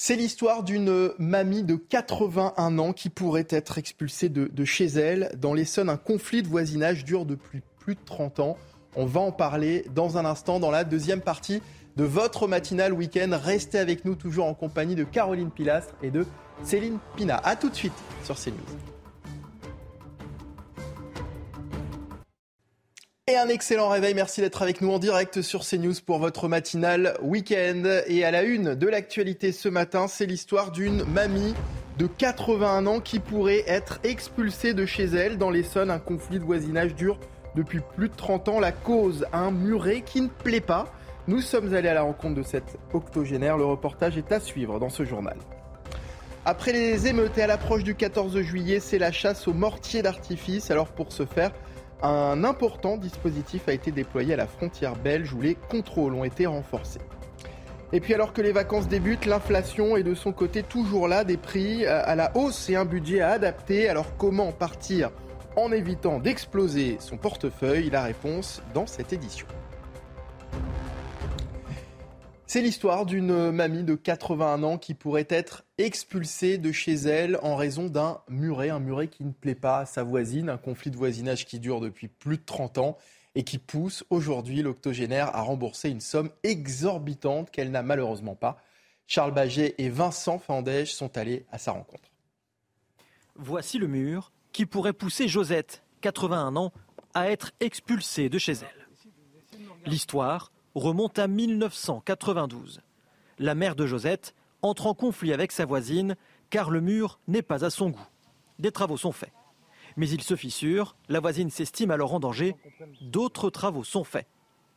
C'est 0.00 0.14
l'histoire 0.14 0.62
d'une 0.62 1.10
mamie 1.18 1.64
de 1.64 1.74
81 1.74 2.78
ans 2.78 2.92
qui 2.92 3.10
pourrait 3.10 3.48
être 3.50 3.78
expulsée 3.78 4.28
de, 4.28 4.64
chez 4.64 4.86
elle. 4.86 5.32
Dans 5.36 5.54
l'Essonne, 5.54 5.88
un 5.88 5.96
conflit 5.96 6.44
de 6.44 6.46
voisinage 6.46 7.04
dure 7.04 7.26
depuis 7.26 7.62
plus 7.80 7.96
de 7.96 8.00
30 8.04 8.38
ans. 8.38 8.56
On 8.94 9.06
va 9.06 9.18
en 9.18 9.32
parler 9.32 9.84
dans 9.96 10.16
un 10.16 10.24
instant 10.24 10.60
dans 10.60 10.70
la 10.70 10.84
deuxième 10.84 11.20
partie 11.20 11.60
de 11.96 12.04
votre 12.04 12.46
matinale 12.46 12.92
week-end. 12.92 13.30
Restez 13.32 13.80
avec 13.80 14.04
nous 14.04 14.14
toujours 14.14 14.46
en 14.46 14.54
compagnie 14.54 14.94
de 14.94 15.02
Caroline 15.02 15.50
Pilastre 15.50 15.94
et 16.00 16.12
de 16.12 16.24
Céline 16.62 16.98
Pina. 17.16 17.40
A 17.42 17.56
tout 17.56 17.68
de 17.68 17.74
suite 17.74 17.92
sur 18.22 18.36
CNews. 18.36 18.97
Et 23.30 23.36
un 23.36 23.48
excellent 23.48 23.90
réveil. 23.90 24.14
Merci 24.14 24.40
d'être 24.40 24.62
avec 24.62 24.80
nous 24.80 24.90
en 24.90 24.98
direct 24.98 25.42
sur 25.42 25.62
CNews 25.62 25.92
pour 26.06 26.18
votre 26.18 26.48
matinale 26.48 27.14
week-end. 27.20 27.82
Et 28.06 28.24
à 28.24 28.30
la 28.30 28.42
une 28.42 28.74
de 28.74 28.86
l'actualité 28.86 29.52
ce 29.52 29.68
matin, 29.68 30.08
c'est 30.08 30.24
l'histoire 30.24 30.70
d'une 30.70 31.04
mamie 31.04 31.54
de 31.98 32.06
81 32.06 32.86
ans 32.86 33.00
qui 33.00 33.18
pourrait 33.18 33.64
être 33.66 34.00
expulsée 34.02 34.72
de 34.72 34.86
chez 34.86 35.04
elle 35.04 35.36
dans 35.36 35.50
l'Essonne. 35.50 35.90
Un 35.90 35.98
conflit 35.98 36.38
de 36.38 36.44
voisinage 36.44 36.94
dure 36.94 37.20
depuis 37.54 37.80
plus 37.96 38.08
de 38.08 38.14
30 38.16 38.48
ans. 38.48 38.60
La 38.60 38.72
cause, 38.72 39.26
un 39.34 39.50
muret 39.50 40.00
qui 40.00 40.22
ne 40.22 40.28
plaît 40.28 40.62
pas. 40.62 40.86
Nous 41.26 41.42
sommes 41.42 41.74
allés 41.74 41.90
à 41.90 41.94
la 41.94 42.02
rencontre 42.04 42.36
de 42.36 42.42
cette 42.42 42.78
octogénaire. 42.94 43.58
Le 43.58 43.66
reportage 43.66 44.16
est 44.16 44.32
à 44.32 44.40
suivre 44.40 44.80
dans 44.80 44.88
ce 44.88 45.04
journal. 45.04 45.36
Après 46.46 46.72
les 46.72 47.08
émeutes 47.08 47.36
et 47.36 47.42
à 47.42 47.46
l'approche 47.46 47.84
du 47.84 47.94
14 47.94 48.40
juillet, 48.40 48.80
c'est 48.80 48.98
la 48.98 49.12
chasse 49.12 49.46
aux 49.48 49.52
mortiers 49.52 50.00
d'artifice. 50.00 50.70
Alors 50.70 50.88
pour 50.88 51.12
ce 51.12 51.26
faire, 51.26 51.50
un 52.02 52.44
important 52.44 52.96
dispositif 52.96 53.68
a 53.68 53.72
été 53.72 53.90
déployé 53.90 54.34
à 54.34 54.36
la 54.36 54.46
frontière 54.46 54.94
belge 54.96 55.32
où 55.32 55.40
les 55.40 55.54
contrôles 55.54 56.14
ont 56.14 56.24
été 56.24 56.46
renforcés. 56.46 57.00
Et 57.92 58.00
puis 58.00 58.14
alors 58.14 58.32
que 58.32 58.42
les 58.42 58.52
vacances 58.52 58.86
débutent, 58.86 59.26
l'inflation 59.26 59.96
est 59.96 60.02
de 60.02 60.14
son 60.14 60.32
côté 60.32 60.62
toujours 60.62 61.08
là, 61.08 61.24
des 61.24 61.38
prix 61.38 61.86
à 61.86 62.14
la 62.14 62.30
hausse 62.36 62.68
et 62.68 62.76
un 62.76 62.84
budget 62.84 63.20
à 63.22 63.30
adapter. 63.30 63.88
Alors 63.88 64.16
comment 64.16 64.52
partir 64.52 65.10
en 65.56 65.72
évitant 65.72 66.20
d'exploser 66.20 66.98
son 67.00 67.16
portefeuille? 67.16 67.90
La 67.90 68.02
réponse 68.02 68.62
dans 68.74 68.86
cette 68.86 69.12
édition. 69.12 69.46
C'est 72.50 72.62
l'histoire 72.62 73.04
d'une 73.04 73.50
mamie 73.50 73.84
de 73.84 73.94
81 73.94 74.62
ans 74.62 74.78
qui 74.78 74.94
pourrait 74.94 75.26
être 75.28 75.66
expulsée 75.76 76.56
de 76.56 76.72
chez 76.72 76.94
elle 76.94 77.38
en 77.42 77.56
raison 77.56 77.88
d'un 77.88 78.22
muret, 78.26 78.70
un 78.70 78.78
muret 78.78 79.08
qui 79.08 79.22
ne 79.22 79.32
plaît 79.32 79.54
pas 79.54 79.80
à 79.80 79.84
sa 79.84 80.02
voisine, 80.02 80.48
un 80.48 80.56
conflit 80.56 80.90
de 80.90 80.96
voisinage 80.96 81.44
qui 81.44 81.60
dure 81.60 81.82
depuis 81.82 82.08
plus 82.08 82.38
de 82.38 82.42
30 82.42 82.78
ans 82.78 82.96
et 83.34 83.44
qui 83.44 83.58
pousse 83.58 84.02
aujourd'hui 84.08 84.62
l'octogénaire 84.62 85.36
à 85.36 85.42
rembourser 85.42 85.90
une 85.90 86.00
somme 86.00 86.30
exorbitante 86.42 87.50
qu'elle 87.50 87.70
n'a 87.70 87.82
malheureusement 87.82 88.34
pas. 88.34 88.56
Charles 89.06 89.34
Baget 89.34 89.74
et 89.76 89.90
Vincent 89.90 90.38
Fandège 90.38 90.94
sont 90.94 91.18
allés 91.18 91.44
à 91.52 91.58
sa 91.58 91.72
rencontre. 91.72 92.08
Voici 93.34 93.76
le 93.76 93.88
mur 93.88 94.32
qui 94.52 94.64
pourrait 94.64 94.94
pousser 94.94 95.28
Josette, 95.28 95.82
81 96.00 96.56
ans, 96.56 96.72
à 97.12 97.30
être 97.30 97.52
expulsée 97.60 98.30
de 98.30 98.38
chez 98.38 98.52
elle. 98.52 98.88
L'histoire 99.84 100.50
remonte 100.78 101.18
à 101.18 101.28
1992. 101.28 102.80
La 103.38 103.54
mère 103.54 103.76
de 103.76 103.86
Josette 103.86 104.34
entre 104.62 104.86
en 104.86 104.94
conflit 104.94 105.32
avec 105.32 105.52
sa 105.52 105.64
voisine 105.64 106.16
car 106.50 106.70
le 106.70 106.80
mur 106.80 107.20
n'est 107.28 107.42
pas 107.42 107.64
à 107.64 107.70
son 107.70 107.90
goût. 107.90 108.08
Des 108.58 108.72
travaux 108.72 108.96
sont 108.96 109.12
faits. 109.12 109.32
Mais 109.96 110.08
il 110.08 110.22
se 110.22 110.36
fissure, 110.36 110.96
la 111.08 111.20
voisine 111.20 111.50
s'estime 111.50 111.90
alors 111.90 112.14
en 112.14 112.20
danger, 112.20 112.56
d'autres 113.00 113.50
travaux 113.50 113.84
sont 113.84 114.04
faits. 114.04 114.26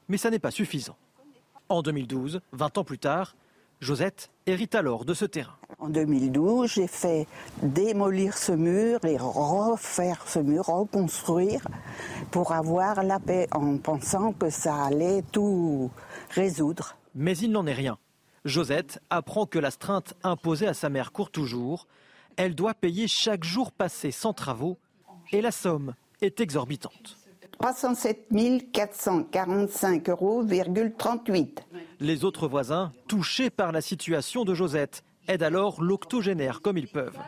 Mais 0.07 0.17
ça 0.17 0.29
n'est 0.29 0.39
pas 0.39 0.51
suffisant. 0.51 0.97
En 1.69 1.81
2012, 1.81 2.41
20 2.51 2.77
ans 2.77 2.83
plus 2.83 2.99
tard, 2.99 3.35
Josette 3.81 4.29
hérite 4.45 4.75
alors 4.75 5.05
de 5.05 5.15
ce 5.15 5.25
terrain. 5.25 5.57
En 5.79 5.89
2012, 5.89 6.71
j'ai 6.71 6.85
fait 6.85 7.25
démolir 7.63 8.37
ce 8.37 8.51
mur 8.51 9.03
et 9.03 9.17
refaire 9.17 10.21
ce 10.27 10.37
mur, 10.37 10.67
reconstruire 10.67 11.61
pour 12.29 12.51
avoir 12.51 13.01
la 13.01 13.19
paix 13.19 13.47
en 13.51 13.77
pensant 13.77 14.33
que 14.33 14.51
ça 14.51 14.83
allait 14.85 15.23
tout 15.31 15.89
résoudre. 16.29 16.95
Mais 17.15 17.35
il 17.35 17.51
n'en 17.51 17.65
est 17.65 17.73
rien. 17.73 17.97
Josette 18.45 19.01
apprend 19.09 19.47
que 19.47 19.57
l'astreinte 19.57 20.13
imposée 20.23 20.67
à 20.67 20.75
sa 20.75 20.89
mère 20.89 21.11
court 21.11 21.31
toujours. 21.31 21.87
Elle 22.37 22.53
doit 22.53 22.75
payer 22.75 23.07
chaque 23.07 23.43
jour 23.43 23.71
passé 23.71 24.11
sans 24.11 24.33
travaux 24.33 24.77
et 25.31 25.41
la 25.41 25.51
somme 25.51 25.95
est 26.21 26.39
exorbitante. 26.39 27.17
307 27.61 28.31
445,38 28.31 30.09
euros. 30.09 30.43
Les 31.99 32.25
autres 32.25 32.47
voisins, 32.47 32.91
touchés 33.07 33.51
par 33.51 33.71
la 33.71 33.81
situation 33.81 34.43
de 34.45 34.55
Josette, 34.55 35.03
aident 35.27 35.43
alors 35.43 35.83
l'octogénaire 35.83 36.61
comme 36.61 36.79
ils 36.79 36.87
peuvent. 36.87 37.19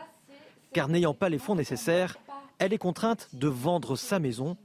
Car 0.72 0.88
n'ayant 0.88 1.14
pas 1.14 1.28
les 1.28 1.38
fonds 1.38 1.54
nécessaires, 1.54 2.16
elle 2.58 2.72
est 2.72 2.78
contrainte 2.78 3.28
de 3.32 3.46
vendre 3.46 3.94
sa 3.94 4.18
maison. 4.18 4.56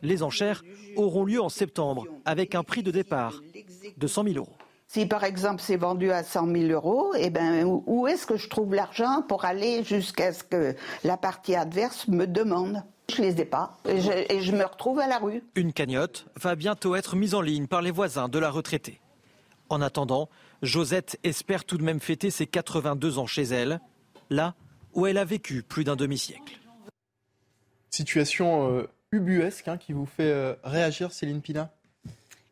Les 0.00 0.22
enchères 0.22 0.62
auront 0.96 1.26
lieu 1.26 1.42
en 1.42 1.50
septembre 1.50 2.06
avec 2.24 2.54
un 2.54 2.62
prix 2.62 2.82
de 2.82 2.90
départ 2.90 3.34
de 3.98 4.06
100 4.06 4.24
000 4.24 4.36
euros. 4.36 4.56
Si 4.86 5.04
par 5.04 5.24
exemple 5.24 5.60
c'est 5.60 5.76
vendu 5.76 6.10
à 6.10 6.24
100 6.24 6.46
000 6.46 6.72
euros, 6.72 7.12
eh 7.16 7.28
ben, 7.28 7.64
où 7.64 8.06
est-ce 8.06 8.26
que 8.26 8.38
je 8.38 8.48
trouve 8.48 8.74
l'argent 8.74 9.22
pour 9.28 9.44
aller 9.44 9.84
jusqu'à 9.84 10.32
ce 10.32 10.42
que 10.42 10.74
la 11.04 11.18
partie 11.18 11.54
adverse 11.54 12.08
me 12.08 12.26
demande? 12.26 12.82
Je 13.10 13.22
les 13.22 13.40
ai 13.40 13.44
pas 13.44 13.78
et 13.88 14.00
je, 14.00 14.10
et 14.32 14.40
je 14.40 14.52
me 14.52 14.64
retrouve 14.64 14.98
à 14.98 15.06
la 15.06 15.18
rue. 15.18 15.42
Une 15.54 15.72
cagnotte 15.72 16.26
va 16.36 16.54
bientôt 16.54 16.94
être 16.94 17.16
mise 17.16 17.34
en 17.34 17.40
ligne 17.40 17.66
par 17.66 17.82
les 17.82 17.90
voisins 17.90 18.28
de 18.28 18.38
la 18.38 18.50
retraitée. 18.50 19.00
En 19.68 19.80
attendant, 19.80 20.28
Josette 20.62 21.18
espère 21.22 21.64
tout 21.64 21.78
de 21.78 21.84
même 21.84 22.00
fêter 22.00 22.30
ses 22.30 22.46
82 22.46 23.18
ans 23.18 23.26
chez 23.26 23.42
elle, 23.42 23.80
là 24.28 24.54
où 24.94 25.06
elle 25.06 25.18
a 25.18 25.24
vécu 25.24 25.62
plus 25.62 25.84
d'un 25.84 25.96
demi-siècle. 25.96 26.58
Situation 27.90 28.72
euh, 28.72 28.88
ubuesque 29.12 29.68
hein, 29.68 29.76
qui 29.76 29.92
vous 29.92 30.06
fait 30.06 30.30
euh, 30.30 30.54
réagir, 30.64 31.12
Céline 31.12 31.40
Pina? 31.40 31.72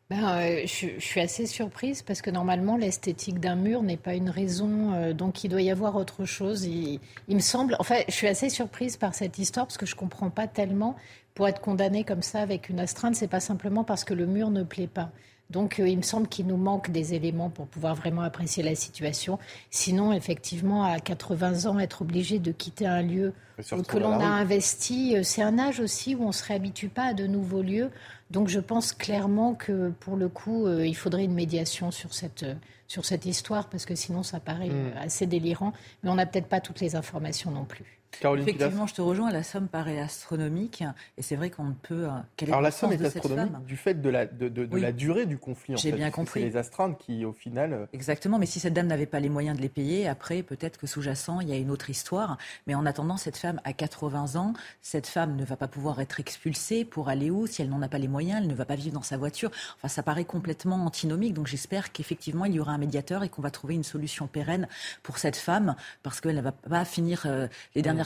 Ben, 0.09 0.23
euh, 0.23 0.61
je, 0.65 0.87
je, 0.97 1.05
suis 1.05 1.21
assez 1.21 1.45
surprise 1.45 2.01
parce 2.01 2.21
que 2.21 2.31
normalement 2.31 2.77
l'esthétique 2.77 3.39
d'un 3.39 3.55
mur 3.55 3.83
n'est 3.83 3.97
pas 3.97 4.15
une 4.15 4.31
raison, 4.31 4.93
euh, 4.93 5.13
donc 5.13 5.43
il 5.43 5.49
doit 5.49 5.61
y 5.61 5.69
avoir 5.69 5.95
autre 5.95 6.25
chose. 6.25 6.65
Il, 6.65 6.99
il, 7.27 7.35
me 7.35 7.41
semble, 7.41 7.75
enfin, 7.79 7.97
je 8.07 8.13
suis 8.13 8.27
assez 8.27 8.49
surprise 8.49 8.97
par 8.97 9.13
cette 9.13 9.37
histoire 9.37 9.67
parce 9.67 9.77
que 9.77 9.85
je 9.85 9.95
comprends 9.95 10.29
pas 10.29 10.47
tellement. 10.47 10.95
Pour 11.35 11.47
être 11.47 11.61
condamné 11.61 12.03
comme 12.03 12.23
ça 12.23 12.41
avec 12.41 12.69
une 12.69 12.79
astreinte, 12.79 13.15
c'est 13.15 13.29
pas 13.29 13.39
simplement 13.39 13.83
parce 13.83 14.03
que 14.03 14.13
le 14.13 14.25
mur 14.25 14.49
ne 14.49 14.63
plaît 14.63 14.87
pas. 14.87 15.11
Donc, 15.49 15.79
euh, 15.79 15.87
il 15.87 15.97
me 15.97 16.03
semble 16.03 16.27
qu'il 16.27 16.45
nous 16.45 16.57
manque 16.57 16.91
des 16.91 17.15
éléments 17.15 17.49
pour 17.49 17.65
pouvoir 17.67 17.95
vraiment 17.95 18.21
apprécier 18.21 18.61
la 18.61 18.75
situation. 18.75 19.39
Sinon, 19.71 20.13
effectivement, 20.13 20.83
à 20.83 20.99
80 20.99 21.65
ans, 21.65 21.79
être 21.79 22.03
obligé 22.03 22.37
de 22.37 22.51
quitter 22.51 22.85
un 22.85 23.01
lieu 23.01 23.33
que 23.87 23.97
l'on 23.97 24.19
a 24.19 24.25
investi, 24.25 25.17
euh, 25.17 25.23
c'est 25.23 25.41
un 25.41 25.57
âge 25.57 25.79
aussi 25.79 26.15
où 26.15 26.23
on 26.23 26.27
ne 26.27 26.31
se 26.31 26.43
réhabitue 26.43 26.89
pas 26.89 27.07
à 27.07 27.13
de 27.13 27.25
nouveaux 27.25 27.63
lieux. 27.63 27.89
Donc, 28.29 28.47
je 28.47 28.59
pense 28.59 28.93
clairement 28.93 29.55
que, 29.55 29.89
pour 29.99 30.15
le 30.15 30.29
coup, 30.29 30.65
euh, 30.65 30.85
il 30.85 30.95
faudrait 30.95 31.23
une 31.23 31.33
médiation 31.33 31.91
sur 31.91 32.13
cette, 32.13 32.45
sur 32.87 33.05
cette 33.05 33.25
histoire, 33.25 33.69
parce 33.69 33.85
que 33.85 33.95
sinon, 33.95 34.23
ça 34.23 34.39
paraît 34.39 34.69
mm. 34.69 34.93
assez 34.97 35.25
délirant. 35.25 35.73
Mais 36.03 36.09
on 36.09 36.15
n'a 36.15 36.25
peut-être 36.25 36.47
pas 36.47 36.61
toutes 36.61 36.79
les 36.79 36.95
informations 36.95 37.51
non 37.51 37.65
plus. 37.65 37.98
Caroline 38.19 38.47
Effectivement, 38.47 38.87
je 38.87 38.93
te 38.95 39.01
rejoins, 39.01 39.31
la 39.31 39.43
somme 39.43 39.67
paraît 39.67 39.99
astronomique 39.99 40.83
et 41.17 41.21
c'est 41.21 41.35
vrai 41.35 41.49
qu'on 41.49 41.65
ne 41.65 41.73
peut. 41.73 42.05
Euh, 42.05 42.45
Alors 42.47 42.61
la 42.61 42.71
somme 42.71 42.91
est 42.91 43.03
astronomique 43.03 43.65
du 43.65 43.77
fait 43.77 44.01
de 44.01 44.09
la, 44.09 44.25
de, 44.25 44.49
de, 44.49 44.65
de 44.65 44.75
oui. 44.75 44.81
la 44.81 44.91
durée 44.91 45.25
du 45.25 45.37
conflit. 45.37 45.75
J'ai 45.77 45.91
bien 45.91 46.11
compris. 46.11 46.41
C'est 46.41 46.45
les 46.47 46.57
astreintes 46.57 46.97
qui, 46.97 47.23
au 47.25 47.33
final. 47.33 47.73
Euh, 47.73 47.85
Exactement, 47.93 48.39
mais 48.39 48.45
si 48.45 48.59
cette 48.59 48.73
dame 48.73 48.87
n'avait 48.87 49.05
pas 49.05 49.19
les 49.19 49.29
moyens 49.29 49.55
de 49.57 49.61
les 49.61 49.69
payer, 49.69 50.07
après, 50.07 50.43
peut-être 50.43 50.77
que 50.77 50.87
sous-jacent, 50.87 51.39
il 51.41 51.49
y 51.49 51.53
a 51.53 51.57
une 51.57 51.71
autre 51.71 51.89
histoire. 51.89 52.37
Mais 52.67 52.75
en 52.75 52.85
attendant, 52.85 53.17
cette 53.17 53.37
femme 53.37 53.61
a 53.63 53.73
80 53.73 54.35
ans, 54.35 54.53
cette 54.81 55.07
femme 55.07 55.35
ne 55.35 55.45
va 55.45 55.55
pas 55.55 55.67
pouvoir 55.67 55.99
être 56.01 56.19
expulsée 56.19 56.85
pour 56.85 57.09
aller 57.09 57.29
où? 57.29 57.47
Si 57.47 57.61
elle 57.61 57.69
n'en 57.69 57.81
a 57.81 57.87
pas 57.87 57.99
les 57.99 58.07
moyens, 58.07 58.41
elle 58.41 58.49
ne 58.49 58.55
va 58.55 58.65
pas 58.65 58.75
vivre 58.75 58.95
dans 58.95 59.01
sa 59.01 59.17
voiture. 59.17 59.51
Enfin, 59.77 59.87
ça 59.87 60.03
paraît 60.03 60.25
complètement 60.25 60.83
antinomique. 60.85 61.33
Donc 61.33 61.47
j'espère 61.47 61.91
qu'effectivement, 61.91 62.45
il 62.45 62.53
y 62.53 62.59
aura 62.59 62.71
un 62.71 62.77
médiateur 62.77 63.23
et 63.23 63.29
qu'on 63.29 63.41
va 63.41 63.51
trouver 63.51 63.75
une 63.75 63.83
solution 63.83 64.27
pérenne 64.27 64.67
pour 65.03 65.17
cette 65.17 65.35
femme 65.35 65.75
parce 66.03 66.21
qu'elle 66.21 66.35
ne 66.35 66.41
va 66.41 66.51
pas 66.51 66.85
finir 66.85 67.23
euh, 67.25 67.47
les 67.75 67.81
dernières 67.81 67.98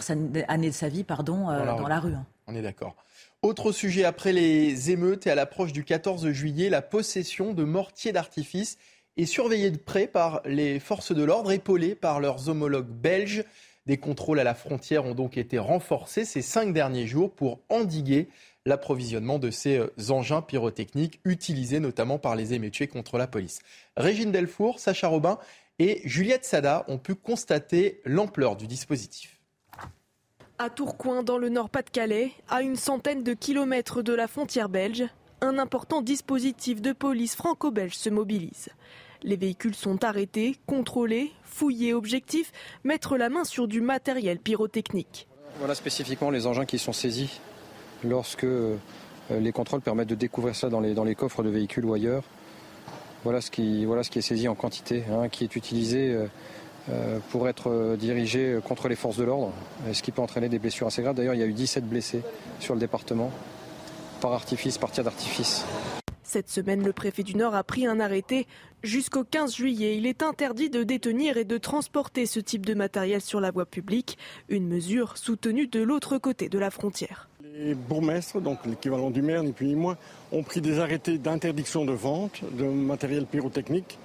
années 0.48 0.70
de 0.70 0.74
sa 0.74 0.90
vie 0.90 1.04
pardon, 1.04 1.50
euh, 1.50 1.60
dans 1.60 1.66
la, 1.66 1.74
dans 1.76 1.88
la 1.88 2.00
rue. 2.00 2.14
Hein. 2.14 2.26
On 2.48 2.56
est 2.56 2.62
d'accord. 2.62 2.96
Autre 3.42 3.72
sujet, 3.72 4.06
après 4.06 4.32
les 4.32 4.92
émeutes 4.92 5.28
et 5.28 5.30
à 5.30 5.36
l'approche 5.36 5.74
du 5.74 5.84
14 5.84 6.30
juillet, 6.32 6.70
la 6.70 6.82
possession 6.82 7.54
de 7.54 7.64
mortiers 7.64 8.14
d'artifice 8.14 8.78
est 9.18 9.26
surveillée 9.26 9.70
de 9.70 9.78
près 9.78 10.08
par 10.08 10.42
les 10.46 10.80
forces 10.80 11.14
de 11.14 11.24
l'ordre, 11.24 11.52
épaulées 11.52 11.96
par 11.96 12.20
leurs 12.20 12.50
homologues 12.50 12.88
belges. 12.88 13.44
Des 13.86 13.98
contrôles 13.98 14.40
à 14.40 14.46
la 14.46 14.56
frontière 14.56 15.06
ont 15.06 15.14
donc 15.14 15.38
été 15.38 15.60
renforcés 15.60 16.24
ces 16.24 16.42
cinq 16.42 16.74
derniers 16.74 17.06
jours 17.06 17.32
pour 17.32 17.60
endiguer 17.68 18.30
l'approvisionnement 18.66 19.40
de 19.40 19.52
ces 19.52 19.78
euh, 19.78 19.90
engins 20.10 20.42
pyrotechniques 20.42 21.20
utilisés 21.26 21.82
notamment 21.82 22.18
par 22.18 22.36
les 22.36 22.54
émeutiers 22.54 22.88
contre 22.88 23.18
la 23.18 23.28
police. 23.28 23.60
Régine 23.98 24.32
Delfour, 24.32 24.80
Sacha 24.80 25.10
Robin 25.10 25.38
et 25.80 26.02
Juliette 26.06 26.46
Sada 26.46 26.86
ont 26.88 26.98
pu 26.98 27.16
constater 27.16 28.02
l'ampleur 28.06 28.56
du 28.56 28.68
dispositif. 28.68 29.42
À 30.60 30.70
Tourcoing, 30.70 31.24
dans 31.24 31.40
le 31.40 31.50
Nord-Pas-de-Calais, 31.50 32.32
à 32.48 32.62
une 32.62 32.76
centaine 32.76 33.24
de 33.24 33.34
kilomètres 33.34 34.04
de 34.04 34.14
la 34.14 34.28
frontière 34.28 34.70
belge, 34.70 35.04
un 35.42 35.58
important 35.58 36.04
dispositif 36.04 36.80
de 36.80 36.94
police 36.94 37.36
franco-belge 37.36 37.96
se 37.96 38.12
mobilise. 38.12 38.70
Les 39.24 39.36
véhicules 39.36 39.74
sont 39.74 40.04
arrêtés, 40.04 40.56
contrôlés, 40.68 41.32
fouillés. 41.44 41.96
Objectif 41.96 42.52
mettre 42.84 43.18
la 43.18 43.30
main 43.30 43.46
sur 43.46 43.68
du 43.68 43.82
matériel 43.82 44.38
pyrotechnique. 44.38 45.28
Voilà 45.58 45.74
spécifiquement 45.74 46.30
les 46.30 46.46
engins 46.46 46.66
qui 46.66 46.78
sont 46.78 46.94
saisis 46.94 47.40
lorsque 48.04 48.44
euh, 48.44 48.78
les 49.32 49.52
contrôles 49.52 49.82
permettent 49.82 50.10
de 50.10 50.16
découvrir 50.16 50.56
ça 50.56 50.70
dans 50.70 50.82
les, 50.82 51.16
coffres 51.16 51.42
de 51.42 51.50
véhicules 51.50 51.86
ou 51.86 51.96
ailleurs. 51.96 52.24
Voilà 53.24 53.42
ce 53.42 53.50
qui, 53.50 53.86
est 53.86 54.22
saisi 54.22 54.48
en 54.48 54.56
quantité, 54.56 55.04
hein, 55.10 55.30
qui 55.30 55.46
est 55.46 55.56
utilisé. 55.56 56.16
Euh, 56.90 57.04
euh, 57.04 57.20
pour 57.32 57.48
être 57.48 57.96
dirigé 57.98 58.60
contre 58.64 58.88
les 58.88 58.96
forces 58.96 59.18
de 59.18 59.24
l'ordre, 59.24 59.52
ce 59.92 60.02
qui 60.02 60.12
peut 60.12 60.22
entraîner 60.22 60.50
des 60.50 60.60
blessures 60.60 60.88
assez 60.88 61.02
graves. 61.02 61.16
D'ailleurs, 61.16 61.34
il 61.34 61.40
y 61.40 61.44
a 61.44 61.46
eu 61.46 61.54
17 61.54 61.88
blessés 61.88 62.22
sur 62.60 62.74
le 62.74 62.80
département 62.80 63.32
par 64.22 64.34
artifice, 64.34 64.78
par 64.78 64.92
tir 64.92 65.04
d'artifice. 65.04 65.66
Cette 66.24 66.50
semaine, 66.50 66.84
le 66.84 66.94
préfet 66.94 67.24
du 67.24 67.36
Nord 67.36 67.56
a 67.56 67.64
pris 67.64 67.86
un 67.86 68.00
arrêté. 68.00 68.48
Jusqu'au 68.82 69.24
15 69.24 69.56
juillet, 69.56 69.98
il 69.98 70.06
est 70.06 70.24
interdit 70.24 70.70
de 70.70 70.84
détenir 70.84 71.38
et 71.38 71.44
de 71.44 71.58
transporter 71.58 72.26
ce 72.26 72.40
type 72.40 72.66
de 72.66 72.74
matériel 72.74 73.22
sur 73.22 73.40
la 73.40 73.52
voie 73.52 73.66
publique, 73.66 74.18
une 74.50 74.68
mesure 74.68 75.18
soutenue 75.18 75.68
de 75.68 75.82
l'autre 75.82 76.18
côté 76.18 76.50
de 76.50 76.58
la 76.58 76.72
frontière. 76.72 77.30
Les 77.56 77.76
bourgmestres, 77.76 78.42
donc 78.42 78.66
l'équivalent 78.66 79.12
du 79.12 79.22
maire, 79.22 79.44
ni 79.44 79.52
plus 79.52 79.68
ni 79.68 79.76
moins, 79.76 79.98
ont 80.32 80.44
pris 80.44 80.62
des 80.62 80.80
arrêtés 80.80 81.18
d'interdiction 81.18 81.86
de 81.86 81.92
vente 81.92 82.42
de 82.58 82.64
matériel 82.64 83.26
pyrotechnique 83.26 84.00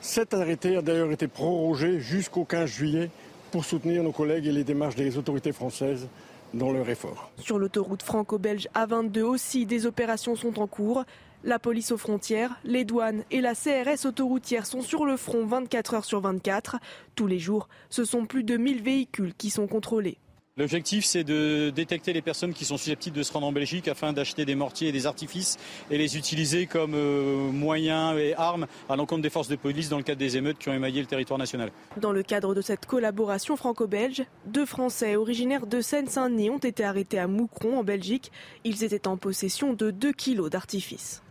cet 0.00 0.34
arrêté 0.34 0.76
a 0.76 0.82
d'ailleurs 0.82 1.12
été 1.12 1.28
prorogé 1.28 2.00
jusqu'au 2.00 2.44
15 2.44 2.68
juillet 2.68 3.10
pour 3.50 3.64
soutenir 3.64 4.02
nos 4.02 4.12
collègues 4.12 4.46
et 4.46 4.52
les 4.52 4.64
démarches 4.64 4.96
des 4.96 5.18
autorités 5.18 5.52
françaises 5.52 6.08
dans 6.54 6.72
leur 6.72 6.88
effort. 6.88 7.30
Sur 7.38 7.58
l'autoroute 7.58 8.02
franco-belge 8.02 8.68
A22 8.74 9.20
aussi, 9.22 9.66
des 9.66 9.86
opérations 9.86 10.36
sont 10.36 10.58
en 10.58 10.66
cours. 10.66 11.04
La 11.44 11.58
police 11.58 11.92
aux 11.92 11.96
frontières, 11.96 12.58
les 12.64 12.84
douanes 12.84 13.24
et 13.30 13.40
la 13.40 13.54
CRS 13.54 14.06
autoroutière 14.06 14.66
sont 14.66 14.82
sur 14.82 15.06
le 15.06 15.16
front 15.16 15.46
24 15.46 15.94
heures 15.94 16.04
sur 16.04 16.20
24. 16.20 16.76
Tous 17.14 17.26
les 17.26 17.38
jours, 17.38 17.68
ce 17.88 18.04
sont 18.04 18.26
plus 18.26 18.44
de 18.44 18.56
1000 18.56 18.82
véhicules 18.82 19.34
qui 19.34 19.50
sont 19.50 19.66
contrôlés. 19.66 20.18
L'objectif, 20.60 21.06
c'est 21.06 21.24
de 21.24 21.70
détecter 21.70 22.12
les 22.12 22.20
personnes 22.20 22.52
qui 22.52 22.66
sont 22.66 22.76
susceptibles 22.76 23.16
de 23.16 23.22
se 23.22 23.32
rendre 23.32 23.46
en 23.46 23.52
Belgique 23.52 23.88
afin 23.88 24.12
d'acheter 24.12 24.44
des 24.44 24.54
mortiers 24.54 24.88
et 24.88 24.92
des 24.92 25.06
artifices 25.06 25.56
et 25.90 25.96
les 25.96 26.18
utiliser 26.18 26.66
comme 26.66 26.92
euh, 26.94 27.50
moyens 27.50 28.18
et 28.18 28.34
armes 28.34 28.66
à 28.90 28.96
l'encontre 28.96 29.22
des 29.22 29.30
forces 29.30 29.48
de 29.48 29.56
police 29.56 29.88
dans 29.88 29.96
le 29.96 30.02
cadre 30.02 30.18
des 30.18 30.36
émeutes 30.36 30.58
qui 30.58 30.68
ont 30.68 30.74
émaillé 30.74 31.00
le 31.00 31.06
territoire 31.06 31.38
national. 31.38 31.70
Dans 31.96 32.12
le 32.12 32.22
cadre 32.22 32.54
de 32.54 32.60
cette 32.60 32.84
collaboration 32.84 33.56
franco-belge, 33.56 34.24
deux 34.44 34.66
Français 34.66 35.16
originaires 35.16 35.66
de 35.66 35.80
Seine-Saint-Denis 35.80 36.50
ont 36.50 36.58
été 36.58 36.84
arrêtés 36.84 37.18
à 37.18 37.26
Moucron, 37.26 37.78
en 37.78 37.84
Belgique. 37.84 38.30
Ils 38.64 38.84
étaient 38.84 39.08
en 39.08 39.16
possession 39.16 39.72
de 39.72 39.90
2 39.90 40.12
kilos 40.12 40.50
d'artifices. 40.50 41.22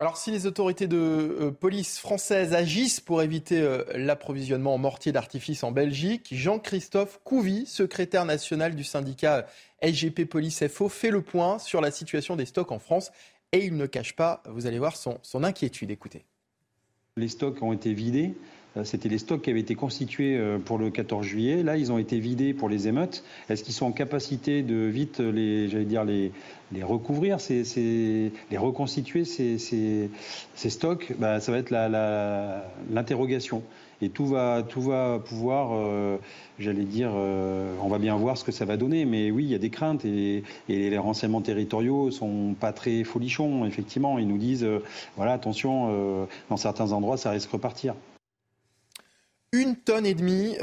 Alors 0.00 0.16
si 0.16 0.32
les 0.32 0.46
autorités 0.46 0.88
de 0.88 0.96
euh, 0.96 1.50
police 1.52 2.00
françaises 2.00 2.52
agissent 2.52 3.00
pour 3.00 3.22
éviter 3.22 3.60
euh, 3.60 3.84
l'approvisionnement 3.94 4.74
en 4.74 4.78
mortier 4.78 5.12
d'artifice 5.12 5.62
en 5.62 5.70
Belgique, 5.70 6.28
Jean-Christophe 6.32 7.20
Couvi, 7.22 7.64
secrétaire 7.66 8.24
national 8.24 8.74
du 8.74 8.82
syndicat 8.82 9.46
SGP 9.82 10.24
Police 10.24 10.66
FO, 10.66 10.88
fait 10.88 11.10
le 11.10 11.22
point 11.22 11.60
sur 11.60 11.80
la 11.80 11.92
situation 11.92 12.34
des 12.34 12.44
stocks 12.44 12.72
en 12.72 12.80
France 12.80 13.12
et 13.52 13.64
il 13.64 13.76
ne 13.76 13.86
cache 13.86 14.16
pas, 14.16 14.42
vous 14.46 14.66
allez 14.66 14.80
voir, 14.80 14.96
son, 14.96 15.18
son 15.22 15.44
inquiétude. 15.44 15.92
Écoutez. 15.92 16.24
Les 17.16 17.28
stocks 17.28 17.62
ont 17.62 17.72
été 17.72 17.94
vidés. 17.94 18.34
Euh, 18.76 18.84
c'était 18.84 19.08
les 19.08 19.18
stocks 19.18 19.42
qui 19.42 19.50
avaient 19.50 19.60
été 19.60 19.74
constitués 19.74 20.40
pour 20.64 20.78
le 20.78 20.90
14 20.90 21.24
juillet. 21.24 21.62
Là, 21.62 21.76
ils 21.76 21.92
ont 21.92 21.98
été 21.98 22.18
vidés 22.18 22.54
pour 22.54 22.68
les 22.68 22.88
émeutes. 22.88 23.24
Est-ce 23.48 23.64
qu'ils 23.64 23.74
sont 23.74 23.86
en 23.86 23.92
capacité 23.92 24.62
de 24.62 24.76
vite 24.76 25.20
les, 25.20 25.66
les, 25.68 26.82
recouvrir, 26.82 27.38
les 27.50 28.58
reconstituer 28.58 29.24
ces, 29.24 30.10
stocks, 30.56 31.12
bah, 31.18 31.40
ça 31.40 31.52
va 31.52 31.58
être 31.58 31.70
l'interrogation. 32.90 33.62
Et 34.02 34.10
tout 34.10 34.26
va, 34.26 34.62
pouvoir, 34.62 35.70
euh, 35.72 36.18
j'allais 36.58 36.84
dire, 36.84 37.12
euh, 37.14 37.74
on 37.82 37.88
va 37.88 37.98
bien 37.98 38.16
voir 38.16 38.36
ce 38.36 38.44
que 38.44 38.52
ça 38.52 38.64
va 38.64 38.76
donner. 38.76 39.04
Mais 39.04 39.30
oui, 39.30 39.44
il 39.44 39.50
y 39.50 39.54
a 39.54 39.58
des 39.58 39.70
craintes 39.70 40.04
et, 40.04 40.42
les 40.68 40.98
renseignements 40.98 41.40
territoriaux 41.40 42.10
sont 42.10 42.54
pas 42.58 42.72
très 42.72 43.04
folichons. 43.04 43.64
Effectivement, 43.64 44.18
ils 44.18 44.28
nous 44.28 44.38
disent, 44.38 44.64
euh, 44.64 44.82
voilà, 45.16 45.32
attention, 45.32 46.26
dans 46.50 46.56
certains 46.56 46.92
endroits, 46.92 47.16
ça 47.16 47.30
risque 47.30 47.48
de 47.48 47.52
repartir. 47.52 47.94
Une 49.54 49.76
tonne 49.76 50.06
et 50.06 50.14
demie 50.14 50.56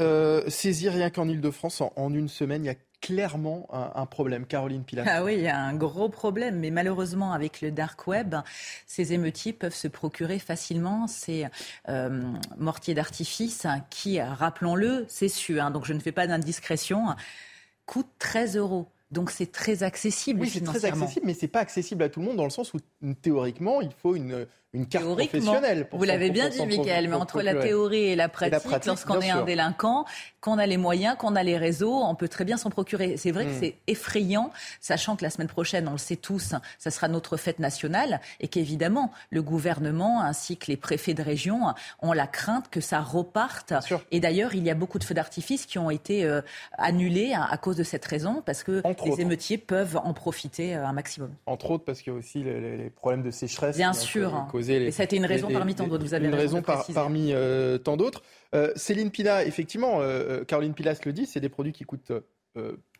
saisie 0.48 0.88
rien 0.88 1.10
qu'en 1.10 1.28
Ile-de-France 1.28 1.80
en, 1.80 1.92
en, 1.96 2.12
une 2.12 2.28
semaine. 2.28 2.64
Il 2.64 2.66
y 2.66 2.70
a 2.70 2.76
clairement 3.02 3.68
un, 3.72 4.06
problème. 4.06 4.46
Caroline 4.46 4.84
Pilat. 4.84 5.04
Ah 5.06 5.24
oui, 5.24 5.34
il 5.34 5.42
y 5.42 5.48
a 5.48 5.58
un 5.58 5.74
gros 5.74 6.08
problème, 6.08 6.60
mais 6.60 6.70
malheureusement 6.70 7.32
avec 7.32 7.60
le 7.60 7.70
dark 7.70 8.06
web, 8.06 8.36
ces 8.86 9.12
émeutiers 9.12 9.52
peuvent 9.52 9.74
se 9.74 9.88
procurer 9.88 10.38
facilement 10.38 11.08
ces 11.08 11.46
euh, 11.88 12.22
mortiers 12.56 12.94
d'artifice 12.94 13.66
qui, 13.90 14.20
rappelons-le, 14.20 15.04
c'est 15.08 15.28
sûr, 15.28 15.62
hein, 15.62 15.70
donc 15.70 15.84
je 15.84 15.92
ne 15.92 15.98
fais 15.98 16.12
pas 16.12 16.26
d'indiscrétion, 16.26 17.08
coûtent 17.84 18.06
13 18.18 18.56
euros. 18.56 18.86
Donc 19.10 19.30
c'est 19.30 19.52
très 19.52 19.82
accessible. 19.82 20.40
Oui, 20.40 20.48
c'est 20.48 20.64
très 20.64 20.86
accessible, 20.86 21.26
mais 21.26 21.34
c'est 21.34 21.48
pas 21.48 21.60
accessible 21.60 22.02
à 22.04 22.08
tout 22.08 22.20
le 22.20 22.26
monde 22.26 22.36
dans 22.36 22.44
le 22.44 22.50
sens 22.50 22.72
où 22.72 22.78
théoriquement 23.20 23.82
il 23.82 23.90
faut 23.92 24.16
une, 24.16 24.46
une 24.74 24.86
carte 24.86 25.04
professionnelle. 25.04 25.86
Pour 25.88 25.98
vous 25.98 26.04
l'avez 26.04 26.30
bien 26.30 26.48
dit, 26.48 26.64
Michael, 26.64 27.08
mais 27.08 27.16
entre 27.16 27.42
la 27.42 27.54
théorie 27.54 28.04
et 28.04 28.16
la 28.16 28.28
pratique, 28.28 28.86
lorsqu'on 28.86 29.20
est 29.20 29.30
un 29.30 29.42
délinquant, 29.44 30.04
qu'on 30.40 30.58
a 30.58 30.66
les 30.66 30.76
moyens, 30.76 31.16
qu'on 31.16 31.36
a 31.36 31.42
les 31.42 31.56
réseaux, 31.56 31.94
on 31.94 32.14
peut 32.14 32.28
très 32.28 32.44
bien 32.44 32.56
s'en 32.56 32.68
procurer. 32.70 33.16
C'est 33.16 33.30
vrai 33.30 33.44
que 33.46 33.50
hmm. 33.50 33.60
c'est 33.60 33.76
effrayant, 33.86 34.50
sachant 34.80 35.14
que 35.14 35.22
la 35.22 35.30
semaine 35.30 35.48
prochaine, 35.48 35.86
on 35.88 35.92
le 35.92 35.98
sait 35.98 36.16
tous, 36.16 36.54
ça 36.78 36.90
sera 36.90 37.06
notre 37.06 37.36
fête 37.36 37.60
nationale 37.60 38.20
et 38.40 38.48
qu'évidemment, 38.48 39.12
le 39.30 39.40
gouvernement 39.40 40.20
ainsi 40.20 40.56
que 40.56 40.66
les 40.66 40.76
préfets 40.76 41.14
de 41.14 41.22
région 41.22 41.60
ont 42.00 42.12
la 42.12 42.26
crainte 42.26 42.70
que 42.70 42.80
ça 42.80 43.00
reparte. 43.00 43.72
Et 44.10 44.20
d'ailleurs, 44.20 44.54
il 44.54 44.64
y 44.64 44.70
a 44.70 44.74
beaucoup 44.74 44.98
de 44.98 45.04
feux 45.04 45.14
d'artifice 45.14 45.66
qui 45.66 45.78
ont 45.78 45.90
été 45.90 46.24
euh, 46.24 46.40
annulés 46.76 47.34
à, 47.34 47.56
cause 47.56 47.76
de 47.76 47.84
cette 47.84 48.04
raison, 48.04 48.42
parce 48.44 48.64
que 48.64 48.82
les 49.04 49.20
émeutiers 49.20 49.58
peuvent 49.58 50.00
en 50.02 50.12
profiter 50.12 50.74
euh, 50.74 50.86
un 50.86 50.92
maximum. 50.92 51.30
Entre 51.46 51.70
autres, 51.70 51.84
parce 51.84 52.02
qu'il 52.02 52.12
y 52.12 52.16
a 52.16 52.18
aussi 52.18 52.42
les, 52.42 52.90
problèmes 52.90 53.22
de 53.22 53.30
sécheresse. 53.30 53.76
Bien 53.76 53.92
sûr. 53.92 54.46
Et 54.70 54.90
ça 54.90 55.02
a 55.02 55.04
été 55.04 55.16
une 55.16 55.26
raison 55.26 55.48
parmi 55.50 55.74
tant 55.74 55.86
d'autres. 55.86 56.04
Vous 56.04 56.14
avez 56.14 56.26
une 56.26 56.34
raison, 56.34 56.62
parmi 56.62 57.32
euh, 57.32 57.78
tant 57.78 57.96
d'autres. 57.96 58.22
Céline 58.76 59.10
Pina, 59.10 59.44
effectivement, 59.44 60.00
Caroline 60.46 60.74
Pilas 60.74 61.00
le 61.04 61.12
dit, 61.12 61.26
c'est 61.26 61.40
des 61.40 61.48
produits 61.48 61.72
qui 61.72 61.84
coûtent, 61.84 62.12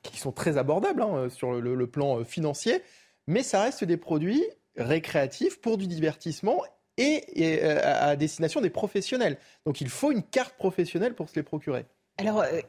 qui 0.03 0.19
sont 0.19 0.33
très 0.33 0.57
abordables 0.59 1.03
hein, 1.03 1.29
sur 1.29 1.53
le, 1.53 1.87
plan 1.87 2.25
financier, 2.25 2.83
mais 3.27 3.43
ça 3.43 3.63
reste 3.63 3.85
des 3.85 3.97
produits 3.97 4.45
récréatifs 4.77 5.61
pour 5.61 5.77
du 5.79 5.87
divertissement 5.87 6.63
et, 6.97 7.63
à 7.63 8.17
destination 8.17 8.61
des 8.61 8.71
professionnels. 8.71 9.37
Donc 9.67 9.81
il 9.81 9.89
faut 9.89 10.11
une 10.11 10.23
carte 10.23 10.55
professionnelle 10.57 11.15
pour 11.15 11.29
se 11.29 11.37
les 11.37 11.43
procurer. 11.43 11.85
Alors, 12.19 12.43
euh, 12.43 12.61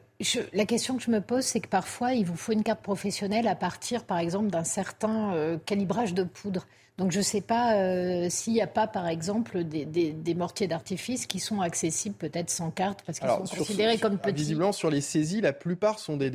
la 0.52 0.64
question 0.64 0.96
que 0.96 1.02
je 1.02 1.10
me 1.10 1.20
pose, 1.20 1.44
c'est 1.44 1.60
que 1.60 1.68
parfois, 1.68 2.12
il 2.12 2.24
vous 2.24 2.36
faut 2.36 2.52
une 2.52 2.62
carte 2.62 2.82
professionnelle 2.82 3.46
à 3.46 3.54
partir, 3.54 4.04
par 4.04 4.18
exemple, 4.18 4.48
d'un 4.48 4.64
certain 4.64 5.34
euh, 5.34 5.58
calibrage 5.58 6.14
de 6.14 6.22
poudre. 6.22 6.66
Donc, 6.96 7.10
je 7.10 7.18
ne 7.18 7.24
sais 7.24 7.40
pas 7.40 7.74
euh, 7.74 8.28
s'il 8.30 8.52
n'y 8.52 8.62
a 8.62 8.68
pas, 8.68 8.86
par 8.86 9.08
exemple, 9.08 9.64
des, 9.64 10.34
mortiers 10.36 10.68
d'artifice 10.68 11.26
qui 11.26 11.40
sont 11.40 11.60
accessibles 11.60 12.14
peut-être 12.14 12.50
sans 12.50 12.70
carte, 12.70 13.02
parce 13.04 13.18
qu'ils 13.18 13.28
sont 13.28 13.56
considérés 13.56 13.98
comme 13.98 14.18
petits. 14.18 14.36
Visiblement, 14.36 14.70
sur 14.70 14.90
les 14.90 15.00
saisies, 15.00 15.40
la 15.40 15.52
plupart 15.52 15.98
sont 15.98 16.16
des... 16.16 16.30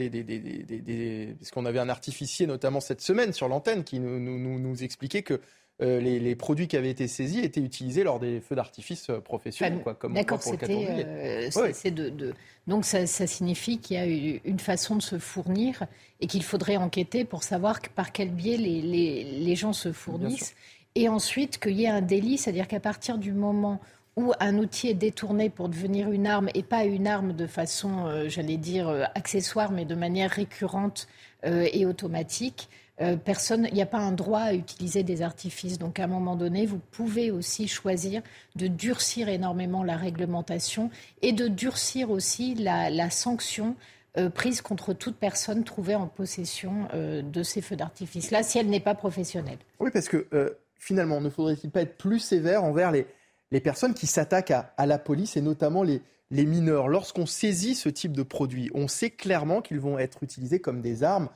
Parce 1.39 1.51
qu'on 1.51 1.65
avait 1.65 1.79
un 1.79 1.87
artificier, 1.87 2.45
notamment 2.45 2.81
cette 2.81 2.99
semaine, 2.99 3.31
sur 3.31 3.47
l'antenne, 3.47 3.85
qui 3.85 4.01
nous, 4.01 4.19
nous, 4.19 4.59
nous 4.59 4.83
expliquait 4.83 5.21
que 5.21 5.39
euh, 5.81 6.01
les, 6.01 6.35
produits 6.35 6.67
qui 6.67 6.75
avaient 6.75 6.89
été 6.89 7.07
saisis 7.07 7.39
étaient 7.39 7.61
utilisés 7.61 8.03
lors 8.03 8.19
des 8.19 8.41
feux 8.41 8.55
d'artifice 8.55 9.09
euh, 9.09 9.21
professionnels, 9.21 9.81
quoi, 9.81 9.93
comme 9.93 10.13
D'accord, 10.13 10.39
pour 10.39 10.51
le 10.51 12.33
Donc 12.67 12.83
ça, 12.83 13.05
signifie 13.07 13.77
qu'il 13.77 13.95
y 13.95 13.99
a 13.99 14.39
une 14.43 14.59
façon 14.59 14.97
de 14.97 15.01
se 15.01 15.17
fournir 15.17 15.85
et 16.19 16.27
qu'il 16.27 16.43
faudrait 16.43 16.75
enquêter 16.75 17.23
pour 17.23 17.43
savoir 17.43 17.79
par 17.95 18.11
quel 18.11 18.29
biais 18.29 18.57
les, 18.57 19.55
gens 19.55 19.71
se 19.71 19.93
fournissent. 19.93 20.53
Et 20.95 21.07
ensuite 21.07 21.59
qu'il 21.59 21.79
y 21.79 21.85
ait 21.85 21.89
un 21.89 22.01
délit, 22.01 22.37
c'est-à-dire 22.37 22.67
qu'à 22.67 22.81
partir 22.81 23.17
du 23.17 23.31
moment 23.31 23.79
où 24.17 24.33
un 24.41 24.57
outil 24.57 24.89
est 24.89 24.95
détourné 24.95 25.49
pour 25.49 25.69
devenir 25.69 26.11
une 26.11 26.27
arme 26.27 26.49
et 26.55 26.63
pas 26.63 26.83
une 26.83 27.07
arme 27.07 27.31
de 27.31 27.47
façon, 27.47 28.05
euh, 28.05 28.27
j'allais 28.27 28.57
dire, 28.57 28.89
accessoire, 29.15 29.71
mais 29.71 29.85
de 29.85 29.95
manière 29.95 30.31
récurrente 30.31 31.07
et 31.45 31.85
automatique, 31.85 32.67
euh, 33.01 33.15
personne, 33.15 33.65
il 33.69 33.73
n'y 33.73 33.81
a 33.81 33.85
pas 33.85 33.99
un 33.99 34.11
droit 34.11 34.41
à 34.41 34.53
utiliser 34.53 35.03
des 35.03 35.21
artifices. 35.21 35.77
Donc 35.77 35.99
à 35.99 36.03
un 36.03 36.07
moment 36.07 36.35
donné, 36.35 36.65
vous 36.65 36.79
pouvez 36.91 37.31
aussi 37.31 37.67
choisir 37.67 38.21
de 38.55 38.67
durcir 38.67 39.29
énormément 39.29 39.83
la 39.83 39.95
réglementation 39.95 40.89
et 41.21 41.31
de 41.31 41.47
durcir 41.47 42.11
aussi 42.11 42.55
la, 42.55 43.09
sanction 43.09 43.75
euh, 44.17 44.29
prise 44.29 44.61
contre 44.61 44.93
toute 44.93 45.15
personne 45.15 45.63
trouvée 45.63 45.95
en 45.95 46.07
possession 46.07 46.87
euh, 46.93 47.21
de 47.21 47.41
ces 47.41 47.61
feux 47.61 47.77
d'artifice. 47.77 48.31
Là, 48.31 48.43
si 48.43 48.59
elle 48.59 48.67
n'est 48.67 48.79
pas 48.81 48.95
professionnelle. 48.95 49.59
Oui, 49.79 49.91
parce 49.93 50.09
que 50.09 50.27
finalement, 50.77 51.21
ne 51.21 51.29
faudrait-il 51.29 51.71
pas 51.71 51.81
être 51.81 51.97
plus 51.97 52.19
sévère 52.19 52.63
envers 52.63 52.91
les, 52.91 53.05
personnes 53.61 53.93
qui 53.93 54.07
s'attaquent 54.07 54.51
à, 54.51 54.85
la 54.85 54.99
police 54.99 55.37
et 55.37 55.41
notamment 55.41 55.83
les, 55.83 56.01
les 56.31 56.45
mineurs? 56.45 56.89
Lorsqu'on 56.89 57.25
saisit 57.25 57.75
ce 57.75 57.87
type 57.87 58.11
de 58.11 58.23
produits, 58.23 58.69
on 58.73 58.89
sait 58.89 59.09
clairement 59.09 59.61
qu'ils 59.61 59.79
vont 59.79 59.97
être 59.97 60.21
utilisés 60.21 60.59
comme 60.59 60.81
des 60.81 61.03
armes 61.03 61.29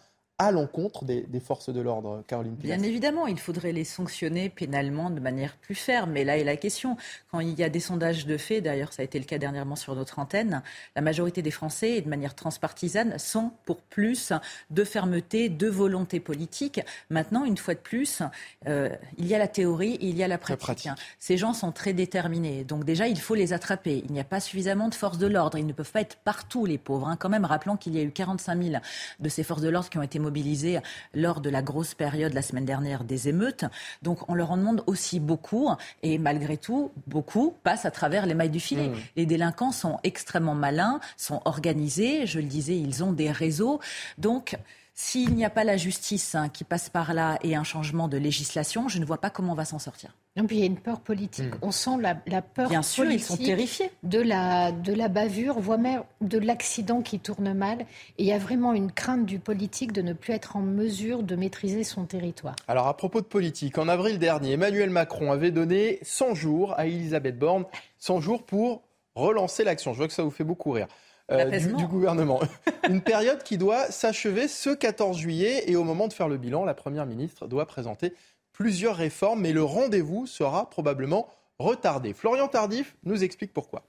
à 0.47 0.51
l'encontre 0.51 1.05
des, 1.05 1.25
forces 1.39 1.69
de 1.69 1.81
l'ordre, 1.81 2.23
Caroline 2.27 2.55
Bien 2.55 2.81
évidemment, 2.81 3.27
il 3.27 3.39
faudrait 3.39 3.71
les 3.71 3.83
sanctionner 3.83 4.49
pénalement 4.49 5.09
de 5.09 5.19
manière 5.19 5.55
plus 5.57 5.75
ferme. 5.75 6.11
Mais 6.11 6.23
là 6.23 6.37
est 6.37 6.43
la 6.43 6.57
question. 6.57 6.97
Quand 7.31 7.39
il 7.39 7.57
y 7.57 7.63
a 7.63 7.69
des 7.69 7.79
sondages 7.79 8.25
de 8.25 8.37
fait, 8.37 8.61
d'ailleurs 8.61 8.93
ça 8.93 9.01
a 9.01 9.05
été 9.05 9.19
le 9.19 9.25
cas 9.25 9.37
dernièrement 9.37 9.75
sur 9.75 9.95
notre 9.95 10.19
antenne, 10.19 10.61
la 10.95 11.01
majorité 11.01 11.41
des 11.41 11.51
Français, 11.51 11.91
et 11.91 12.01
de 12.01 12.09
manière 12.09 12.35
transpartisane, 12.35 13.17
sont 13.19 13.51
pour 13.65 13.77
plus 13.77 14.33
de 14.69 14.83
fermeté, 14.83 15.49
de 15.49 15.67
volonté 15.67 16.19
politique. 16.19 16.81
Maintenant, 17.09 17.45
une 17.45 17.57
fois 17.57 17.73
de 17.73 17.79
plus, 17.79 18.21
euh, 18.67 18.89
il 19.17 19.27
y 19.27 19.35
a 19.35 19.37
la 19.37 19.47
théorie 19.47 19.97
il 20.01 20.17
y 20.17 20.23
a 20.23 20.27
la 20.27 20.37
pratique. 20.37 20.89
Ces 21.19 21.37
gens 21.37 21.53
sont 21.53 21.71
très 21.71 21.93
déterminés. 21.93 22.63
Donc 22.63 22.83
déjà, 22.83 23.07
il 23.07 23.19
faut 23.19 23.35
les 23.35 23.53
attraper. 23.53 24.03
Il 24.05 24.11
n'y 24.11 24.19
a 24.19 24.23
pas 24.23 24.39
suffisamment 24.39 24.89
de 24.89 24.95
forces 24.95 25.17
de 25.17 25.27
l'ordre. 25.27 25.57
Ils 25.57 25.65
ne 25.65 25.73
peuvent 25.73 25.91
pas 25.91 26.01
être 26.01 26.17
partout, 26.17 26.65
les 26.65 26.77
pauvres. 26.77 27.07
Hein. 27.07 27.17
Quand 27.17 27.29
même, 27.29 27.45
rappelons 27.45 27.77
qu'il 27.77 27.95
y 27.95 27.99
a 27.99 28.03
eu 28.03 28.11
45 28.11 28.61
000 28.61 28.75
de 29.19 29.29
ces 29.29 29.43
forces 29.43 29.61
de 29.61 29.69
l'ordre 29.69 29.89
qui 29.89 29.97
ont 29.97 30.03
été 30.03 30.19
mobilisés 30.34 30.79
lors 31.13 31.41
de 31.41 31.49
la 31.51 31.61
grosse 31.61 31.93
période 31.93 32.34
la 32.34 32.41
semaine 32.41 32.65
dernière 32.65 33.03
des 33.03 33.27
émeutes. 33.27 33.65
Donc 34.01 34.27
on 34.29 34.34
leur 34.34 34.49
en 34.49 34.57
demande 34.57 34.84
aussi 34.88 35.19
beaucoup 35.19 35.69
et 36.01 36.17
malgré 36.17 36.57
tout, 36.57 36.91
beaucoup 37.05 37.53
passent 37.63 37.86
à 37.86 37.91
travers 37.91 38.25
les 38.25 38.34
mailles 38.34 38.49
du 38.49 38.59
filet. 38.59 38.89
Mmh. 38.89 38.95
Les 39.15 39.25
délinquants 39.27 39.71
sont 39.71 39.99
extrêmement 40.03 40.55
malins, 40.55 40.99
sont 41.17 41.41
organisés, 41.45 42.25
je 42.25 42.39
le 42.39 42.47
disais, 42.47 42.75
ils 42.75 43.03
ont 43.03 43.11
des 43.11 43.31
réseaux. 43.31 43.79
Donc 44.17 44.57
s'il 44.95 45.33
n'y 45.33 45.43
a 45.43 45.49
pas 45.49 45.63
la 45.63 45.75
justice 45.75 46.35
hein, 46.35 46.49
qui 46.49 46.63
passe 46.63 46.89
par 46.89 47.13
là 47.13 47.39
et 47.41 47.55
un 47.55 47.63
changement 47.63 48.07
de 48.07 48.17
législation, 48.17 48.87
je 48.87 48.99
ne 48.99 49.05
vois 49.05 49.17
pas 49.17 49.31
comment 49.31 49.53
on 49.53 49.55
va 49.55 49.65
s'en 49.65 49.79
sortir. 49.79 50.15
Non, 50.35 50.45
puis 50.45 50.57
il 50.57 50.59
y 50.59 50.63
a 50.63 50.67
une 50.67 50.79
peur 50.79 50.99
politique. 50.99 51.45
Hmm. 51.45 51.59
On 51.63 51.71
sent 51.71 51.97
la, 51.99 52.41
peur 52.41 52.69
Bien 52.69 52.81
sûr, 52.81 53.05
ils 53.05 53.21
sont 53.21 53.37
terrifiés. 53.37 53.89
De 54.03 54.19
la, 54.19 54.71
de 54.71 54.93
la 54.93 55.07
bavure, 55.07 55.59
voire 55.59 55.79
même 55.79 56.03
de 56.21 56.37
l'accident 56.39 57.01
qui 57.01 57.19
tourne 57.19 57.53
mal. 57.53 57.81
Et 58.17 58.23
il 58.23 58.25
y 58.25 58.31
a 58.31 58.37
vraiment 58.39 58.73
une 58.73 58.91
crainte 58.91 59.25
du 59.25 59.39
politique 59.39 59.93
de 59.93 60.01
ne 60.01 60.13
plus 60.13 60.33
être 60.33 60.55
en 60.55 60.61
mesure 60.61 61.23
de 61.23 61.35
maîtriser 61.35 61.83
son 61.83 62.05
territoire. 62.05 62.55
Alors 62.67 62.87
à 62.87 62.97
propos 62.97 63.21
de 63.21 63.25
politique, 63.25 63.77
en 63.77 63.87
avril 63.87 64.19
dernier, 64.19 64.53
Emmanuel 64.53 64.89
Macron 64.89 65.31
avait 65.31 65.51
donné 65.51 65.99
100 66.03 66.35
jours 66.35 66.73
à 66.77 66.87
Elisabeth 66.87 67.37
Borne, 67.37 67.65
100 67.99 68.21
jours 68.21 68.43
pour 68.43 68.83
relancer 69.15 69.63
l'action. 69.63 69.93
Je 69.93 69.97
vois 69.97 70.07
que 70.07 70.13
ça 70.13 70.23
vous 70.23 70.31
fait 70.31 70.43
beaucoup 70.43 70.71
rire. 70.71 70.87
Euh, 71.32 71.59
du, 71.59 71.88
gouvernement. 71.88 72.41
Une 72.89 73.01
période 73.01 73.43
qui 73.43 73.57
doit 73.57 73.89
s'achever 73.91 74.47
ce 74.49 74.71
14 74.71 75.17
juillet 75.17 75.63
et 75.67 75.76
au 75.76 75.84
moment 75.84 76.07
de 76.07 76.13
faire 76.13 76.28
le 76.28 76.38
bilan, 76.38 76.65
la 76.65 76.74
Première 76.74 77.05
ministre 77.05 77.47
doit 77.47 77.65
présenter 77.65 78.13
plusieurs 78.51 78.97
réformes, 78.97 79.41
mais 79.41 79.53
le 79.53 79.63
rendez-vous 79.63 80.28
sera 80.28 80.69
probablement 80.69 81.30
retardé. 81.59 82.13
Florian 82.13 82.47
Tardif 82.47 82.97
nous 83.03 83.24
explique 83.24 83.53
pourquoi. 83.53 83.84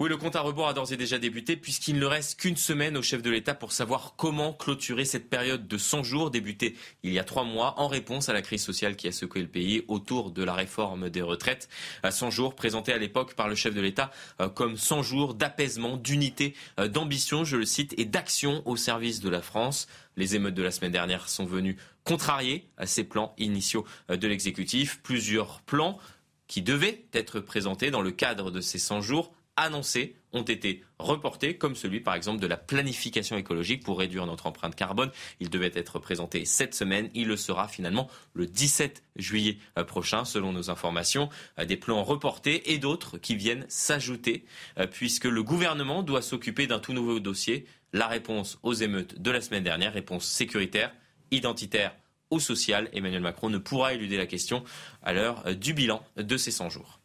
Oui, 0.00 0.08
le 0.08 0.16
compte 0.16 0.36
à 0.36 0.42
rebours 0.42 0.68
a 0.68 0.74
d'ores 0.74 0.92
et 0.92 0.96
déjà 0.96 1.18
débuté 1.18 1.56
puisqu'il 1.56 1.98
ne 1.98 2.06
reste 2.06 2.38
qu'une 2.38 2.56
semaine 2.56 2.96
au 2.96 3.02
chef 3.02 3.20
de 3.20 3.30
l'État 3.30 3.56
pour 3.56 3.72
savoir 3.72 4.14
comment 4.16 4.52
clôturer 4.52 5.04
cette 5.04 5.28
période 5.28 5.66
de 5.66 5.76
100 5.76 6.04
jours 6.04 6.30
débutée 6.30 6.76
il 7.02 7.12
y 7.12 7.18
a 7.18 7.24
trois 7.24 7.42
mois 7.42 7.74
en 7.80 7.88
réponse 7.88 8.28
à 8.28 8.32
la 8.32 8.40
crise 8.40 8.62
sociale 8.62 8.94
qui 8.94 9.08
a 9.08 9.12
secoué 9.12 9.40
le 9.42 9.48
pays 9.48 9.82
autour 9.88 10.30
de 10.30 10.44
la 10.44 10.54
réforme 10.54 11.10
des 11.10 11.20
retraites. 11.20 11.68
100 12.08 12.30
jours 12.30 12.54
présentés 12.54 12.92
à 12.92 12.98
l'époque 12.98 13.34
par 13.34 13.48
le 13.48 13.56
chef 13.56 13.74
de 13.74 13.80
l'État 13.80 14.12
euh, 14.40 14.48
comme 14.48 14.76
100 14.76 15.02
jours 15.02 15.34
d'apaisement, 15.34 15.96
d'unité, 15.96 16.54
euh, 16.78 16.86
d'ambition, 16.86 17.42
je 17.42 17.56
le 17.56 17.64
cite, 17.64 17.92
et 17.98 18.04
d'action 18.04 18.62
au 18.66 18.76
service 18.76 19.18
de 19.18 19.28
la 19.28 19.42
France. 19.42 19.88
Les 20.16 20.36
émeutes 20.36 20.54
de 20.54 20.62
la 20.62 20.70
semaine 20.70 20.92
dernière 20.92 21.28
sont 21.28 21.44
venues 21.44 21.76
contrarier 22.04 22.68
à 22.76 22.86
ces 22.86 23.02
plans 23.02 23.34
initiaux 23.36 23.84
euh, 24.12 24.16
de 24.16 24.28
l'exécutif. 24.28 25.00
Plusieurs 25.02 25.60
plans 25.62 25.98
qui 26.46 26.62
devaient 26.62 27.04
être 27.14 27.40
présentés 27.40 27.90
dans 27.90 28.00
le 28.00 28.12
cadre 28.12 28.52
de 28.52 28.60
ces 28.60 28.78
100 28.78 29.00
jours 29.00 29.32
annoncés 29.58 30.14
ont 30.32 30.42
été 30.42 30.84
reportés, 30.98 31.56
comme 31.56 31.74
celui 31.74 32.00
par 32.00 32.14
exemple 32.14 32.40
de 32.40 32.46
la 32.46 32.56
planification 32.56 33.36
écologique 33.36 33.82
pour 33.82 33.98
réduire 33.98 34.26
notre 34.26 34.46
empreinte 34.46 34.74
carbone. 34.74 35.10
Il 35.40 35.50
devait 35.50 35.72
être 35.74 35.98
présenté 35.98 36.44
cette 36.44 36.74
semaine. 36.74 37.10
Il 37.14 37.28
le 37.28 37.36
sera 37.36 37.68
finalement 37.68 38.08
le 38.34 38.46
17 38.46 39.02
juillet 39.16 39.58
euh, 39.78 39.84
prochain, 39.84 40.24
selon 40.24 40.52
nos 40.52 40.70
informations. 40.70 41.28
Euh, 41.58 41.64
des 41.64 41.76
plans 41.76 42.02
reportés 42.02 42.72
et 42.72 42.78
d'autres 42.78 43.18
qui 43.18 43.36
viennent 43.36 43.64
s'ajouter, 43.68 44.44
euh, 44.78 44.86
puisque 44.86 45.24
le 45.24 45.42
gouvernement 45.42 46.02
doit 46.02 46.22
s'occuper 46.22 46.66
d'un 46.66 46.78
tout 46.78 46.92
nouveau 46.92 47.20
dossier. 47.20 47.66
La 47.92 48.06
réponse 48.06 48.58
aux 48.62 48.74
émeutes 48.74 49.20
de 49.20 49.30
la 49.30 49.40
semaine 49.40 49.64
dernière, 49.64 49.94
réponse 49.94 50.26
sécuritaire, 50.26 50.92
identitaire 51.30 51.94
ou 52.30 52.38
sociale. 52.38 52.90
Emmanuel 52.92 53.22
Macron 53.22 53.48
ne 53.48 53.56
pourra 53.56 53.94
éluder 53.94 54.18
la 54.18 54.26
question 54.26 54.62
à 55.02 55.14
l'heure 55.14 55.54
du 55.56 55.72
bilan 55.72 56.04
de 56.16 56.36
ces 56.36 56.50
100 56.50 56.68
jours. 56.68 56.97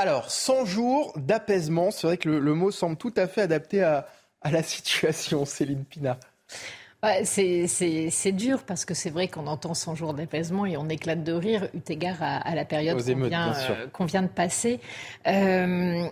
Alors, 0.00 0.30
100 0.30 0.64
jours 0.64 1.12
d'apaisement, 1.16 1.90
c'est 1.90 2.06
vrai 2.06 2.18
que 2.18 2.28
le, 2.28 2.54
mot 2.54 2.70
semble 2.70 2.96
tout 2.96 3.12
à 3.16 3.26
fait 3.26 3.40
adapté 3.40 3.82
à, 3.82 4.06
la 4.48 4.62
situation, 4.62 5.44
Céline 5.44 5.84
Pina. 5.84 6.20
c'est 7.24 8.32
dur 8.32 8.62
parce 8.62 8.84
que 8.84 8.94
c'est 8.94 9.10
vrai 9.10 9.26
qu'on 9.26 9.48
entend 9.48 9.74
100 9.74 9.96
jours 9.96 10.14
d'apaisement 10.14 10.66
et 10.66 10.76
on 10.76 10.88
éclate 10.88 11.24
de 11.24 11.32
rire 11.32 11.68
eu 11.74 11.92
égard 11.92 12.18
à, 12.20 12.54
la 12.54 12.64
période 12.64 12.96
qu'on 12.96 13.26
vient, 13.26 13.52
euh, 13.52 14.04
vient, 14.06 14.22
de 14.22 14.28
passer. 14.28 14.78
Euh, 15.26 16.06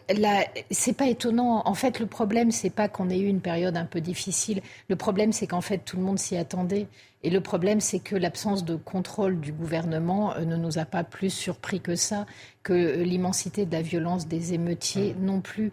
c'est 0.72 0.97
pas 0.97 1.07
étonnant. 1.07 1.62
En 1.64 1.74
fait, 1.74 2.01
le 2.01 2.07
problème, 2.07 2.51
c'est 2.51 2.70
pas 2.70 2.89
qu'on 2.89 3.09
ait 3.09 3.20
eu 3.20 3.28
une 3.28 3.41
période 3.41 3.76
un 3.76 3.87
peu 3.87 4.01
difficile. 4.01 4.62
Le 4.89 4.97
problème, 4.97 5.32
c'est 5.32 5.47
qu'en 5.47 5.61
fait, 5.61 5.78
tout 5.78 5.97
le 5.97 6.03
monde 6.03 6.18
s'y 6.18 6.37
attendait. 6.37 6.89
Et 7.23 7.31
le 7.31 7.41
problème, 7.41 7.81
c'est 7.81 7.99
que 7.99 8.14
l'absence 8.14 8.64
de 8.64 8.77
contrôle 8.77 9.41
du 9.41 9.53
gouvernement 9.53 10.35
euh, 10.37 10.45
ne 10.45 10.57
nous 10.57 10.79
a 10.79 10.85
pas 10.85 11.03
plus 11.03 11.31
surpris 11.31 11.81
que 11.81 11.97
ça, 11.97 12.27
que 12.62 12.73
euh, 12.73 13.03
l'immensité 13.03 13.64
de 13.64 13.73
la 13.73 13.81
violence 13.81 14.29
des 14.29 14.53
émeutiers 14.53 15.17
non 15.19 15.41
plus. 15.41 15.73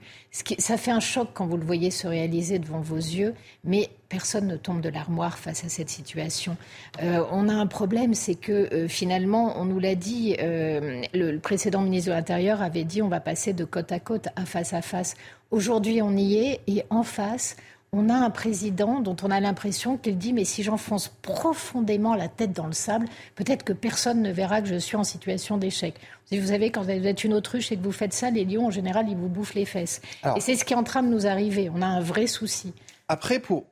ça 0.58 0.78
fait 0.78 0.92
un 0.92 1.02
choc 1.02 1.30
quand 1.34 1.46
vous 1.46 1.58
le 1.58 1.66
voyez 1.66 1.92
se 1.92 2.08
réaliser 2.08 2.60
devant 2.60 2.80
vos 2.80 2.96
yeux, 2.96 3.36
mais 3.66 3.90
personne 4.08 4.48
ne 4.48 4.56
tombe 4.56 4.80
de 4.80 4.90
l'armoire 4.90 5.38
face 5.38 5.66
à 5.66 5.70
cette 5.70 5.90
situation. 5.90 6.56
Euh, 7.02 7.24
on 7.32 7.50
a 7.50 7.54
un 7.54 7.68
problème, 7.68 8.14
c'est 8.14 8.36
que 8.36 8.88
finalement, 8.88 9.60
on 9.60 9.66
nous 9.66 9.80
l'a 9.80 9.96
dit, 9.96 10.36
le, 10.40 11.38
précédent 11.38 11.82
ministre 11.82 12.10
de 12.10 12.16
l'Intérieur 12.16 12.62
avait 12.62 12.84
dit 12.84 13.02
on 13.02 13.10
va 13.10 13.20
passer 13.20 13.54
de 13.54 13.66
côte 13.66 13.92
à 13.92 14.00
côte 14.00 14.28
à 14.36 14.46
face 14.46 14.74
à 14.74 14.82
face. 14.82 15.16
Aujourd'hui, 15.52 16.02
on 16.02 16.16
y 16.16 16.36
est, 16.36 16.62
et 16.68 16.84
en 16.90 17.04
face, 17.04 17.58
on 17.94 18.10
a 18.10 18.16
un 18.16 18.30
président 18.32 19.00
dont 19.00 19.16
on 19.24 19.32
a 19.32 19.40
l'impression 19.40 19.98
qu'il 19.98 20.18
dit 20.18 20.34
mais 20.34 20.44
si 20.44 20.64
j'enfonce 20.64 21.08
profondément 21.22 22.16
la 22.16 22.28
tête 22.28 22.52
dans 22.52 22.66
le 22.66 22.74
sable, 22.74 23.08
peut-être 23.36 23.64
que 23.64 23.72
personne 23.72 24.22
ne 24.22 24.32
verra 24.32 24.62
que 24.62 24.68
je 24.68 24.76
suis 24.76 24.98
en 24.98 25.04
situation 25.04 25.58
d'échec. 25.58 25.96
Vous 26.32 26.48
savez, 26.48 26.72
quand 26.72 26.82
vous 26.82 26.90
êtes 26.90 27.24
une 27.24 27.36
autruche 27.36 27.72
et 27.72 27.78
que 27.78 27.84
vous 27.84 27.92
faites 27.92 28.14
ça, 28.14 28.32
les 28.32 28.44
lions, 28.44 28.66
en 28.66 28.72
général, 28.72 29.06
ils 29.08 29.16
vous 29.16 29.30
bouffent 29.30 29.54
les 29.54 29.66
fesses. 29.66 30.02
et 30.36 30.40
c'est 30.40 30.56
ce 30.56 30.66
qui 30.66 30.74
est 30.74 30.76
en 30.76 30.84
train 30.84 31.04
de 31.04 31.08
nous 31.08 31.28
arriver. 31.28 31.70
On 31.74 31.84
a 31.84 31.86
un 31.86 32.02
vrai 32.02 32.26
souci. 32.26 32.74
Après, 33.08 33.40
pour 33.40 33.66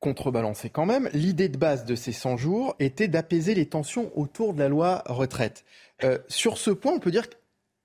contrebalancer 0.00 0.70
quand 0.70 0.86
même, 0.86 1.08
l'idée 1.12 1.48
de 1.48 1.58
base 1.58 1.84
de 1.84 1.94
ces 1.94 2.12
100 2.12 2.36
jours 2.36 2.74
était 2.80 3.06
d'apaiser 3.06 3.54
les 3.54 3.66
tensions 3.66 4.10
autour 4.16 4.54
de 4.54 4.58
la 4.58 4.68
loi 4.68 5.04
retraite. 5.06 5.64
Euh, 6.02 6.18
sur 6.28 6.58
ce 6.58 6.70
point, 6.70 6.92
on 6.92 6.98
peut 6.98 7.10
dire 7.10 7.28
que 7.28 7.36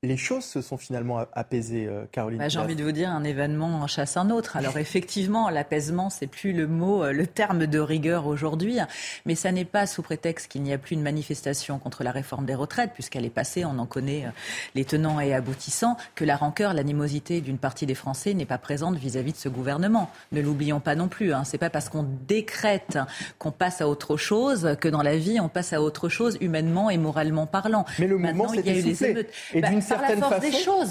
les 0.06 0.18
choses 0.18 0.44
se 0.44 0.62
sont 0.62 0.78
finalement 0.78 1.26
apaisées, 1.34 1.88
euh, 1.88 2.06
Caroline. 2.12 2.40
Bah, 2.40 2.50
j'ai 2.50 2.60
envie 2.60 2.76
de 2.76 2.84
vous 2.84 2.92
dire, 2.92 3.10
un 3.10 3.24
événement 3.24 3.82
en 3.82 3.88
chasse 3.88 4.18
un 4.18 4.30
autre. 4.30 4.58
Alors 4.58 4.78
effectivement, 4.78 5.50
l'apaisement, 5.50 6.10
c'est 6.10 6.28
plus 6.28 6.54
le 6.54 6.68
mot, 6.68 7.04
euh, 7.04 7.12
le 7.12 7.28
terme 7.28 7.66
de 7.66 7.80
rigueur 7.80 8.28
aujourd'hui, 8.28 8.78
mais 9.26 9.36
ça 9.36 9.52
n'est 9.52 9.66
pas 9.66 9.88
sous 9.88 10.02
prétexte 10.02 10.52
qu'il 10.52 10.64
n'y 10.64 10.74
a 10.74 10.78
plus 10.78 10.96
de 10.96 11.02
manifestation 11.02 11.80
contre 11.80 12.04
la 12.04 12.12
réforme 12.12 12.46
des 12.46 12.56
retraites, 12.56 12.92
puisqu'elle 12.94 13.26
est 13.26 13.30
passée, 13.30 13.66
on 13.66 13.78
en 13.80 13.86
connaît 13.86 14.26
euh, 14.26 14.30
les 14.76 14.86
tenants 14.86 15.20
et 15.20 15.34
aboutissants, 15.34 15.98
que 16.16 16.26
la 16.26 16.36
rancœur, 16.36 16.74
l'animosité 16.74 17.42
d'une 17.42 17.58
partie 17.58 17.86
des 17.86 17.96
Français 17.96 18.34
n'est 18.34 18.46
pas 18.46 18.58
présente 18.58 18.98
vis-à-vis 18.98 19.34
de 19.34 19.38
ce 19.38 19.50
gouvernement. 19.50 20.10
Ne 20.32 20.42
l'oublions 20.42 20.80
pas 20.80 20.96
non 20.96 21.08
plus. 21.08 21.34
Hein. 21.34 21.44
C'est 21.46 21.58
pas 21.58 21.70
parce 21.70 21.90
qu'on 21.90 22.06
décrète 22.28 22.98
qu'on 23.40 23.52
passe 23.52 23.82
à 23.82 23.88
autre 23.88 24.18
chose 24.18 24.76
que 24.80 24.88
dans 24.88 25.02
la 25.02 25.18
vie 25.18 25.40
on 25.40 25.50
passe 25.50 25.74
à 25.74 25.82
autre 25.82 26.10
chose 26.10 26.38
humainement 26.42 26.90
et 26.90 26.98
moralement 26.98 27.46
parlant. 27.46 27.86
Mais 28.00 28.08
le 28.08 28.18
mouvement 28.18 28.48
s'est 28.48 28.62
essoufflé. 28.66 29.28
Et 29.54 29.62
d'une 29.62 29.82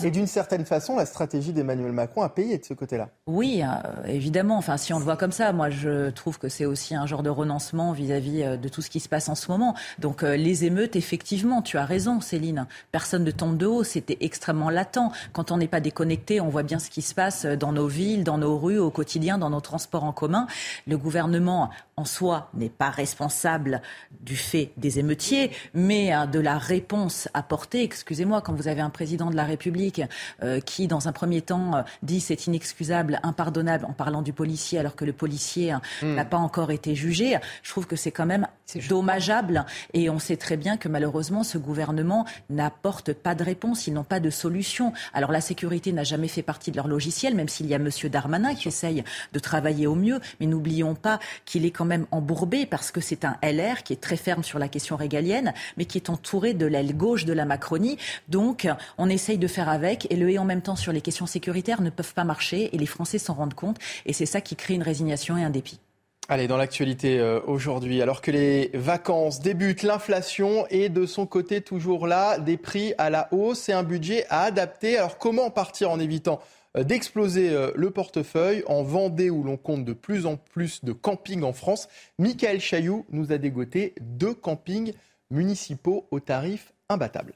et 0.05 0.11
d'une 0.11 0.27
certaine 0.27 0.65
façon, 0.65 0.97
la 0.97 1.07
stratégie 1.07 1.53
d'Emmanuel 1.53 1.93
Macron 1.93 2.23
a 2.23 2.29
payé 2.29 2.59
de 2.59 2.65
ce 2.65 2.75
côté-là. 2.75 3.09
Oui, 3.27 3.63
euh, 3.63 4.07
évidemment. 4.07 4.57
Enfin, 4.57 4.77
si 4.77 4.93
on 4.93 4.99
le 4.99 5.05
voit 5.05 5.17
comme 5.17 5.33
ça, 5.33 5.53
moi, 5.53 5.71
je 5.71 6.11
trouve 6.11 6.39
que 6.39 6.49
c'est 6.49 6.67
aussi 6.67 6.95
un 6.95 7.07
genre 7.07 7.23
de 7.23 7.31
renoncement 7.31 7.93
vis-à-vis 7.93 8.43
euh, 8.43 8.57
de 8.57 8.69
tout 8.69 8.83
ce 8.83 8.91
qui 8.91 9.01
se 9.01 9.09
passe 9.09 9.29
en 9.29 9.35
ce 9.35 9.51
moment. 9.51 9.75
Donc, 9.99 10.23
euh, 10.23 10.37
les 10.37 10.65
émeutes, 10.65 10.97
effectivement, 10.97 11.63
tu 11.63 11.79
as 11.79 11.85
raison, 11.85 12.21
Céline. 12.21 12.67
Personne 12.93 13.25
ne 13.25 13.31
tombe 13.31 13.57
de 13.57 13.67
haut. 13.67 13.85
C'était 13.85 14.19
extrêmement 14.21 14.71
latent. 14.71 15.11
Quand 15.33 15.51
on 15.51 15.57
n'est 15.57 15.69
pas 15.69 15.81
déconnecté, 15.81 16.41
on 16.41 16.49
voit 16.49 16.63
bien 16.63 16.79
ce 16.79 16.91
qui 16.91 17.03
se 17.03 17.15
passe 17.15 17.47
dans 17.47 17.73
nos 17.73 17.87
villes, 17.87 18.25
dans 18.25 18.39
nos 18.39 18.59
rues, 18.59 18.79
au 18.79 18.91
quotidien, 18.91 19.39
dans 19.39 19.51
nos 19.51 19.61
transports 19.61 20.05
en 20.05 20.13
commun. 20.13 20.47
Le 20.87 20.97
gouvernement, 20.99 21.71
en 21.97 22.05
soi, 22.05 22.51
n'est 22.55 22.69
pas 22.69 22.91
responsable 22.91 23.83
du 24.21 24.37
fait 24.37 24.73
des 24.77 24.99
émeutiers, 24.99 25.51
mais 25.75 26.13
de 26.27 26.41
la 26.41 26.59
réponse 26.59 27.29
apportée. 27.35 27.83
Excusez-moi, 27.83 28.41
quand 28.41 28.53
vous 28.53 28.69
avez 28.69 28.81
un 28.81 28.91
président 28.95 29.31
de 29.31 29.37
la 29.37 29.45
République 29.45 30.01
euh, 30.43 30.61
qui, 30.61 30.87
dans 30.87 31.07
un 31.09 31.13
premier 31.13 31.43
temps, 31.43 31.75
euh, 31.75 31.83
dit 32.03 32.21
c'est 32.21 32.47
inexcusable, 32.47 33.21
impardonnable 33.23 33.85
en 33.85 33.93
parlant 33.93 34.23
du 34.23 34.33
policier 34.33 34.79
alors 34.79 34.97
que 34.97 35.05
le 35.05 35.13
policier 35.13 35.73
hein, 35.73 35.83
hmm. 36.01 36.15
n'a 36.15 36.25
pas 36.25 36.39
encore 36.39 36.71
été 36.71 36.95
jugé. 36.95 37.37
Je 37.63 37.71
trouve 37.71 37.87
que 37.87 37.97
c'est 37.97 38.13
quand 38.13 38.25
même 38.25 38.47
dommageable. 38.89 39.65
Et 39.93 40.11
on 40.11 40.19
sait 40.19 40.37
très 40.37 40.57
bien 40.57 40.77
que 40.77 40.89
malheureusement 40.89 41.45
ce 41.45 41.59
gouvernement 41.59 42.27
n'apporte 42.51 43.13
pas 43.13 43.35
de 43.35 43.45
réponse, 43.45 43.87
ils 43.87 43.93
n'ont 43.93 44.05
pas 44.05 44.21
de 44.21 44.31
solution. 44.31 44.93
Alors 45.13 45.33
la 45.33 45.41
sécurité 45.41 45.93
n'a 45.93 46.05
jamais 46.05 46.29
fait 46.29 46.43
partie 46.43 46.71
de 46.71 46.77
leur 46.77 46.89
logiciel, 46.89 47.35
même 47.35 47.49
s'il 47.49 47.67
y 47.67 47.75
a 47.75 47.79
Monsieur 47.79 48.09
Darmanin 48.09 48.55
qui 48.55 48.69
essaye 48.69 49.05
de 49.33 49.39
travailler 49.39 49.87
au 49.87 49.95
mieux, 49.95 50.21
mais 50.41 50.47
n'oublions 50.47 50.95
pas 50.95 51.19
qu'il 51.45 51.65
est 51.65 51.71
quand 51.71 51.85
même 51.85 52.07
embourbé 52.11 52.67
parce 52.67 52.91
que 52.91 53.01
c'est 53.01 53.25
un 53.25 53.37
LR 53.43 53.83
qui 53.83 53.93
est 53.93 54.01
très 54.01 54.17
ferme 54.17 54.43
sur 54.43 54.59
la 54.59 54.69
question 54.69 54.97
régalienne, 54.97 55.53
mais 55.77 55.85
qui 55.85 55.99
est 55.99 56.11
entouré 56.11 56.55
de 56.55 56.67
l'aile 56.67 56.97
gauche 56.97 57.25
de 57.25 57.33
la 57.33 57.45
Macronie. 57.45 57.99
Donc 58.29 58.69
on 58.99 59.09
essaye 59.09 59.39
de 59.39 59.47
faire 59.47 59.69
avec. 59.69 60.11
Et 60.11 60.17
le 60.17 60.31
et 60.31 60.39
en 60.39 60.45
même 60.45 60.63
temps 60.63 60.77
sur 60.77 60.93
les 60.93 61.01
questions 61.01 61.27
sécuritaires 61.27 61.83
ne 61.83 61.91
peuvent 61.91 62.15
pas 62.15 62.25
marcher. 62.25 62.75
Et 62.75 62.79
les 62.79 62.87
Français 62.87 63.19
s'en 63.19 63.35
rendent 63.35 63.55
compte. 63.55 63.79
Et 64.07 64.13
c'est 64.13 64.27
ça 64.27 64.41
qui 64.41 64.57
crée 64.57 64.75
une 64.75 64.83
résignation 64.83 65.37
et 65.37 65.45
un 65.45 65.51
dépit. 65.51 65.81
Allez, 66.27 66.49
dans 66.49 66.57
l'actualité 66.57 67.21
euh, 67.21 67.41
aujourd'hui, 67.47 68.01
alors 68.01 68.23
que 68.23 68.31
les 68.31 68.71
vacances 68.73 69.41
débutent, 69.41 69.83
l'inflation 69.83 70.67
est 70.69 70.89
de 70.89 71.05
son 71.05 71.27
côté 71.27 71.61
toujours 71.61 72.07
là, 72.07 72.39
des 72.39 72.57
prix 72.57 72.95
à 72.97 73.11
la 73.11 73.29
hausse 73.31 73.69
et 73.69 73.75
un 73.75 73.83
budget 73.83 74.25
à 74.31 74.45
adapter. 74.45 74.97
Alors 74.97 75.19
comment 75.19 75.51
partir 75.51 75.91
en 75.91 76.01
évitant 76.01 76.41
euh, 76.79 76.83
d'exploser 76.83 77.51
euh, 77.51 77.73
le 77.77 77.91
portefeuille 77.91 78.65
en 78.67 78.83
Vendée 78.83 79.29
où 79.29 79.43
l'on 79.43 79.59
compte 79.59 79.85
de 79.85 79.93
plus 79.93 80.25
en 80.25 80.37
plus 80.37 80.83
de 80.83 80.93
campings 80.93 81.43
en 81.43 81.53
France? 81.53 81.89
Michael 82.19 82.59
Chailloux 82.59 83.05
nous 83.11 83.31
a 83.31 83.37
dégoté 83.37 83.95
deux 84.01 84.33
campings 84.33 84.95
municipaux 85.31 86.07
au 86.11 86.21
tarif 86.21 86.73
imbattable. 86.89 87.35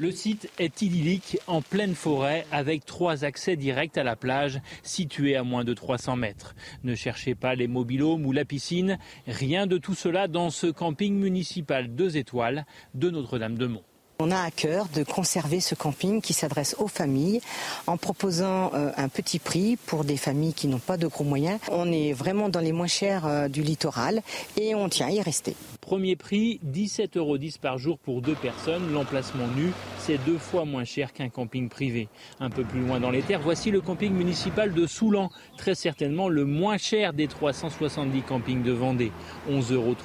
Le 0.00 0.12
site 0.12 0.50
est 0.58 0.80
idyllique, 0.80 1.36
en 1.46 1.60
pleine 1.60 1.94
forêt, 1.94 2.46
avec 2.52 2.86
trois 2.86 3.26
accès 3.26 3.54
directs 3.54 3.98
à 3.98 4.02
la 4.02 4.16
plage, 4.16 4.58
située 4.82 5.36
à 5.36 5.42
moins 5.42 5.62
de 5.62 5.74
300 5.74 6.16
mètres. 6.16 6.54
Ne 6.84 6.94
cherchez 6.94 7.34
pas 7.34 7.54
les 7.54 7.68
mobilhomes 7.68 8.24
ou 8.24 8.32
la 8.32 8.46
piscine, 8.46 8.98
rien 9.26 9.66
de 9.66 9.76
tout 9.76 9.94
cela 9.94 10.26
dans 10.26 10.48
ce 10.48 10.68
camping 10.68 11.18
municipal 11.18 11.94
deux 11.94 12.16
étoiles 12.16 12.64
de 12.94 13.10
Notre-Dame-de-Mont. 13.10 13.84
On 14.22 14.30
a 14.30 14.38
à 14.38 14.50
cœur 14.50 14.86
de 14.94 15.02
conserver 15.02 15.60
ce 15.60 15.74
camping 15.74 16.20
qui 16.20 16.34
s'adresse 16.34 16.76
aux 16.78 16.88
familles 16.88 17.40
en 17.86 17.96
proposant 17.96 18.70
euh, 18.74 18.90
un 18.98 19.08
petit 19.08 19.38
prix 19.38 19.78
pour 19.86 20.04
des 20.04 20.18
familles 20.18 20.52
qui 20.52 20.68
n'ont 20.68 20.78
pas 20.78 20.98
de 20.98 21.06
gros 21.06 21.24
moyens. 21.24 21.58
On 21.72 21.90
est 21.90 22.12
vraiment 22.12 22.50
dans 22.50 22.60
les 22.60 22.72
moins 22.72 22.86
chers 22.86 23.24
euh, 23.24 23.48
du 23.48 23.62
littoral 23.62 24.20
et 24.58 24.74
on 24.74 24.90
tient 24.90 25.06
à 25.06 25.10
y 25.10 25.22
rester. 25.22 25.56
Premier 25.80 26.16
prix, 26.16 26.60
17,10 26.66 27.16
euros 27.18 27.38
par 27.62 27.78
jour 27.78 27.98
pour 27.98 28.20
deux 28.20 28.34
personnes. 28.34 28.92
L'emplacement 28.92 29.46
nu, 29.56 29.72
c'est 29.98 30.22
deux 30.26 30.36
fois 30.36 30.66
moins 30.66 30.84
cher 30.84 31.14
qu'un 31.14 31.30
camping 31.30 31.70
privé. 31.70 32.08
Un 32.40 32.50
peu 32.50 32.62
plus 32.62 32.80
loin 32.80 33.00
dans 33.00 33.10
les 33.10 33.22
terres, 33.22 33.40
voici 33.40 33.70
le 33.70 33.80
camping 33.80 34.12
municipal 34.12 34.74
de 34.74 34.86
Soulan, 34.86 35.30
très 35.56 35.74
certainement 35.74 36.28
le 36.28 36.44
moins 36.44 36.76
cher 36.76 37.14
des 37.14 37.26
370 37.26 38.20
campings 38.20 38.62
de 38.62 38.72
Vendée. 38.72 39.12
11,34 39.50 39.72
euros 39.72 39.96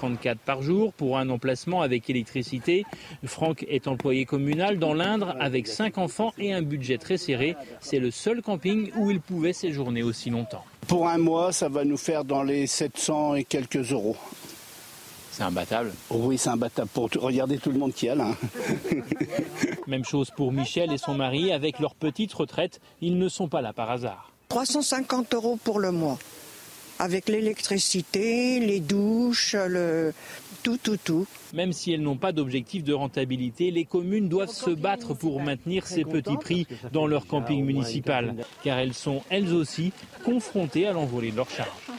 par 0.46 0.62
jour 0.62 0.94
pour 0.94 1.18
un 1.18 1.28
emplacement 1.30 1.82
avec 1.82 2.10
électricité. 2.10 2.86
Franck 3.26 3.66
est 3.68 3.88
employé 4.06 4.26
communal 4.26 4.78
dans 4.78 4.94
l'Indre 4.94 5.36
avec 5.40 5.68
cinq 5.68 5.98
enfants 5.98 6.32
et 6.38 6.54
un 6.54 6.62
budget 6.62 7.00
très 7.00 7.18
serré. 7.18 7.56
C'est 7.82 7.98
le 7.98 8.12
seul 8.12 8.44
camping 8.44 8.92
où 8.98 9.10
il 9.10 9.20
pouvait 9.20 9.52
séjourner 9.52 10.04
aussi 10.04 10.30
longtemps. 10.30 10.64
Pour 10.88 11.08
un 11.08 11.18
mois, 11.18 11.52
ça 11.52 11.70
va 11.70 11.86
nous 11.86 11.98
faire 11.98 12.24
dans 12.24 12.44
les 12.44 12.68
700 12.68 13.34
et 13.34 13.44
quelques 13.44 13.92
euros. 13.92 14.16
C'est 15.32 15.42
imbattable 15.42 15.92
Oui, 16.12 16.38
c'est 16.38 16.52
imbattable 16.52 16.88
pour 16.94 17.10
regarder 17.16 17.58
tout 17.58 17.72
le 17.72 17.80
monde 17.80 17.94
qui 17.94 18.06
est 18.06 18.14
là. 18.14 18.36
Même 19.88 20.06
chose 20.06 20.30
pour 20.30 20.52
Michel 20.52 20.94
et 20.94 21.00
son 21.00 21.16
mari. 21.16 21.52
Avec 21.52 21.80
leur 21.80 21.96
petite 21.96 22.32
retraite, 22.32 22.82
ils 23.02 23.18
ne 23.18 23.28
sont 23.28 23.48
pas 23.48 23.62
là 23.62 23.74
par 23.74 23.90
hasard. 23.90 24.32
350 24.50 25.34
euros 25.34 25.58
pour 25.64 25.80
le 25.80 25.92
mois. 25.92 26.20
Avec 27.00 27.28
l'électricité, 27.28 28.60
les 28.60 28.82
douches, 28.82 29.56
le... 29.56 30.14
tout, 30.66 30.78
tout, 30.78 30.98
tout. 30.98 31.28
Même 31.54 31.74
si 31.74 31.94
elles 31.94 32.02
n'ont 32.02 32.18
pas 32.18 32.32
d'objectif 32.32 32.84
de 32.84 32.92
rentabilité, 32.92 33.70
les 33.70 33.86
communes 33.86 34.28
doivent 34.28 34.50
se 34.50 34.72
battre 34.72 35.14
pour 35.14 35.40
maintenir 35.40 35.86
ces 35.86 36.04
petits 36.04 36.38
prix 36.38 36.66
dans 36.92 37.06
leur 37.06 37.28
camping 37.28 37.64
municipal, 37.64 38.36
car 38.64 38.80
elles 38.80 38.96
sont 38.96 39.22
elles 39.30 39.54
aussi 39.54 39.94
confrontées 40.24 40.88
à 40.88 40.94
l'envolée 40.94 41.30
de 41.30 41.36
leurs 41.36 41.52
charges. 41.52 41.70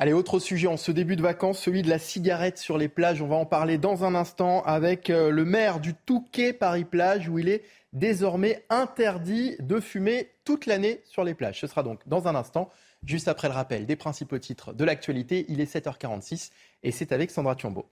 Allez, 0.00 0.12
autre 0.12 0.40
sujet 0.40 0.66
en 0.66 0.76
ce 0.76 0.90
début 0.90 1.14
de 1.14 1.22
vacances, 1.22 1.60
celui 1.60 1.82
de 1.82 1.88
la 1.88 2.00
cigarette 2.00 2.58
sur 2.58 2.78
les 2.78 2.88
plages. 2.88 3.22
On 3.22 3.28
va 3.28 3.36
en 3.36 3.46
parler 3.46 3.78
dans 3.78 4.04
un 4.04 4.16
instant 4.16 4.62
avec 4.62 5.10
euh, 5.10 5.30
le 5.30 5.44
maire 5.44 5.78
du 5.78 5.94
Touquet 5.94 6.52
Paris-Plage 6.52 7.28
où 7.28 7.38
il 7.38 7.48
est 7.48 7.62
désormais 7.92 8.64
interdit 8.70 9.56
de 9.60 9.80
fumer 9.80 10.30
toute 10.44 10.66
l'année 10.66 11.00
sur 11.04 11.22
les 11.24 11.34
plages. 11.34 11.60
Ce 11.60 11.66
sera 11.66 11.82
donc 11.82 12.00
dans 12.06 12.28
un 12.28 12.34
instant, 12.34 12.70
juste 13.04 13.28
après 13.28 13.48
le 13.48 13.54
rappel 13.54 13.86
des 13.86 13.96
principaux 13.96 14.38
titres 14.38 14.72
de 14.72 14.84
l'actualité. 14.84 15.46
Il 15.48 15.60
est 15.60 15.72
7h46 15.72 16.50
et 16.82 16.92
c'est 16.92 17.12
avec 17.12 17.30
Sandra 17.30 17.56
Thiombo. 17.56 17.90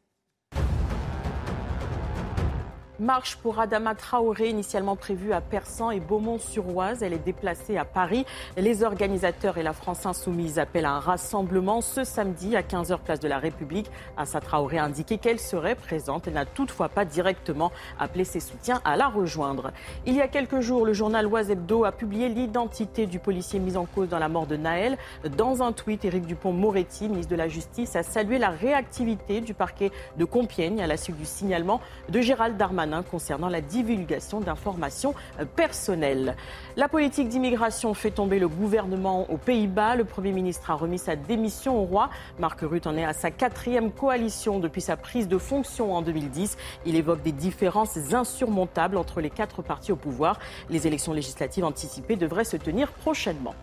Marche 2.99 3.37
pour 3.37 3.61
Adama 3.61 3.95
Traoré, 3.95 4.49
initialement 4.49 4.97
prévue 4.97 5.35
à 5.35 5.43
Persan 5.43 5.91
et 5.91 6.01
Beaumont-sur-Oise. 6.01 7.03
Elle 7.03 7.13
est 7.13 7.19
déplacée 7.19 7.77
à 7.77 7.85
Paris. 7.85 8.25
Les 8.57 8.83
organisateurs 8.83 9.59
et 9.59 9.63
la 9.63 9.75
France 9.75 10.07
Insoumise 10.07 10.59
appellent 10.59 10.87
à 10.87 10.93
un 10.93 11.01
rassemblement 11.01 11.83
ce 11.83 12.05
samedi 12.05 12.57
à 12.57 12.63
15h 12.63 13.01
place 13.01 13.21
de 13.21 13.29
la 13.29 13.39
République. 13.39 13.91
Assa 14.17 14.41
Traoré 14.41 14.79
a 14.79 14.85
indiqué 14.85 15.19
qu'elle 15.19 15.41
serait 15.41 15.75
présente. 15.75 16.27
Elle 16.27 16.35
n'a 16.35 16.47
toutefois 16.47 16.89
pas 16.89 17.05
directement 17.05 17.71
appelé 18.01 18.25
ses 18.25 18.41
soutiens 18.41 18.81
à 18.83 18.97
la 18.97 19.09
rejoindre. 19.09 19.73
Il 20.07 20.15
y 20.15 20.23
a 20.23 20.29
quelques 20.29 20.61
jours, 20.61 20.87
le 20.87 20.95
journal 20.95 21.27
Oise 21.27 21.51
Hebdo 21.51 21.85
a 21.85 21.93
publié 21.93 22.31
l'identité 22.31 23.05
du 23.05 23.19
policier 23.19 23.59
mis 23.59 23.77
en 23.77 23.85
cause 23.85 24.09
dans 24.09 24.19
la 24.19 24.31
mort 24.31 24.47
de 24.47 24.57
Naël. 24.57 24.97
Dans 25.37 25.63
un 25.63 25.73
tweet, 25.73 26.07
Éric 26.07 26.25
Dupont-Moretti, 26.25 27.11
ministre 27.11 27.31
de 27.31 27.37
la 27.37 27.49
Justice, 27.49 27.95
a 27.95 28.03
salué 28.03 28.39
la 28.39 28.49
réactivité 28.49 29.43
du 29.43 29.53
parquet 29.53 29.93
de 30.17 30.25
Compiègne 30.25 30.81
à 30.81 30.87
la 30.87 30.97
suite 30.97 31.19
du 31.19 31.27
signalement 31.27 31.83
de 32.09 32.23
Gérald 32.23 32.57
Darmanin 32.57 32.86
concernant 33.09 33.49
la 33.49 33.61
divulgation 33.61 34.41
d'informations 34.41 35.15
euh, 35.41 35.45
personnelles. 35.45 36.37
La 36.77 36.89
politique 36.89 37.29
d'immigration 37.29 37.95
fait 37.95 38.11
tomber 38.11 38.39
le 38.39 38.49
gouvernement 38.49 39.31
aux 39.31 39.37
Pays-Bas. 39.37 39.97
Le 39.97 40.05
Premier 40.05 40.33
ministre 40.33 40.71
a 40.71 40.75
remis 40.75 40.99
sa 40.99 41.17
démission 41.17 41.79
au 41.81 41.85
roi. 41.85 42.11
Marc 42.39 42.61
Rutte 42.61 42.87
en 42.87 42.97
est 42.97 43.05
à 43.05 43.13
sa 43.13 43.31
quatrième 43.31 43.93
coalition 43.93 44.59
depuis 44.59 44.81
sa 44.81 44.97
prise 44.97 45.29
de 45.29 45.39
fonction 45.39 45.95
en 45.95 46.03
2010. 46.03 46.57
Il 46.85 46.97
évoque 46.97 47.23
des 47.23 47.33
différences 47.33 47.97
insurmontables 48.13 48.97
entre 48.97 49.21
les 49.21 49.31
quatre 49.31 49.63
partis 49.63 49.93
au 49.93 49.97
pouvoir. 49.97 50.39
Les 50.71 50.87
élections 50.87 51.13
législatives 51.13 51.65
anticipées 51.65 52.17
devraient 52.17 52.45
se 52.45 52.57
tenir 52.57 52.93
prochainement. 52.93 53.55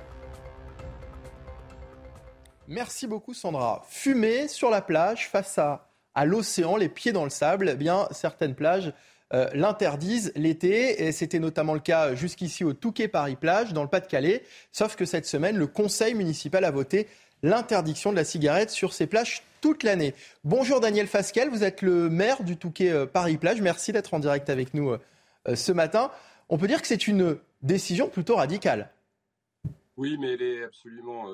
Merci 2.68 3.08
beaucoup 3.08 3.34
Sandra. 3.34 3.84
Fumer 3.90 4.48
sur 4.48 4.70
la 4.70 4.82
plage 4.82 5.28
face 5.30 5.58
à, 5.58 5.90
à 6.16 6.26
l'océan, 6.26 6.78
les 6.78 6.90
pieds 6.90 7.12
dans 7.12 7.26
le 7.26 7.30
sable, 7.30 7.70
eh 7.70 7.76
bien 7.76 8.08
certaines 8.12 8.56
plages 8.56 8.94
euh, 9.34 9.50
l'interdisent 9.54 10.32
l'été. 10.36 11.12
C'était 11.12 11.40
notamment 11.40 11.74
le 11.74 11.80
cas 11.80 12.14
jusqu'ici 12.14 12.64
au 12.64 12.74
Touquet 12.74 13.08
Paris-Plage, 13.08 13.74
dans 13.74 13.82
le 13.82 13.90
Pas-de-Calais. 13.90 14.44
Sauf 14.72 14.96
que 14.96 15.06
cette 15.06 15.26
semaine, 15.26 15.58
le 15.58 15.68
conseil 15.68 16.14
municipal 16.14 16.66
a 16.66 16.72
voté 16.72 17.08
l'interdiction 17.42 18.12
de 18.12 18.16
la 18.16 18.24
cigarette 18.24 18.70
sur 18.70 18.94
ces 18.94 19.08
plages 19.08 19.44
toute 19.62 19.84
l'année. 19.84 20.14
Bonjour 20.44 20.80
Daniel 20.80 21.08
Fasquel, 21.08 21.50
vous 21.50 21.64
êtes 21.64 21.82
le 21.82 22.10
maire 22.10 22.44
du 22.44 22.58
Touquet 22.58 22.92
euh, 22.92 23.06
Paris-Plage. 23.06 23.62
Merci 23.62 23.92
d'être 23.92 24.14
en 24.14 24.20
direct 24.20 24.50
avec 24.50 24.74
nous 24.74 24.92
euh, 24.92 25.56
ce 25.56 25.72
matin. 25.72 26.12
On 26.50 26.58
peut 26.58 26.68
dire 26.68 26.82
que 26.82 26.88
c'est 26.88 27.08
une 27.08 27.38
décision 27.62 28.10
plutôt 28.10 28.36
radicale. 28.36 28.92
Oui, 29.98 30.18
mais 30.20 30.34
elle 30.34 30.42
est 30.42 30.64
absolument 30.64 31.28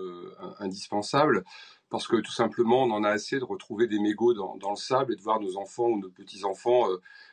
indispensable 0.60 1.46
parce 1.90 2.08
que 2.08 2.18
tout 2.18 2.32
simplement, 2.32 2.84
on 2.84 2.92
en 2.92 3.04
a 3.04 3.10
assez 3.10 3.40
de 3.40 3.44
retrouver 3.44 3.88
des 3.88 4.00
mégots 4.00 4.34
dans, 4.34 4.70
le 4.70 4.76
sable 4.76 5.14
et 5.14 5.16
de 5.16 5.22
voir 5.22 5.40
nos 5.40 5.58
enfants 5.58 5.88
ou 5.88 6.00
nos 6.00 6.10
petits-enfants 6.10 6.86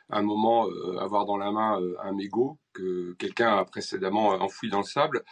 un 0.09 0.21
moment 0.21 0.67
euh, 0.67 0.97
avoir 0.99 1.25
dans 1.25 1.37
la 1.37 1.51
main 1.51 1.81
euh, 1.81 1.95
un 2.01 2.13
mégot 2.13 2.57
que 2.73 3.13
quelqu'un 3.13 3.57
a 3.57 3.65
précédemment 3.65 4.29
enfoui 4.29 4.69
dans 4.69 4.79
le 4.79 4.85
sable. 4.85 5.23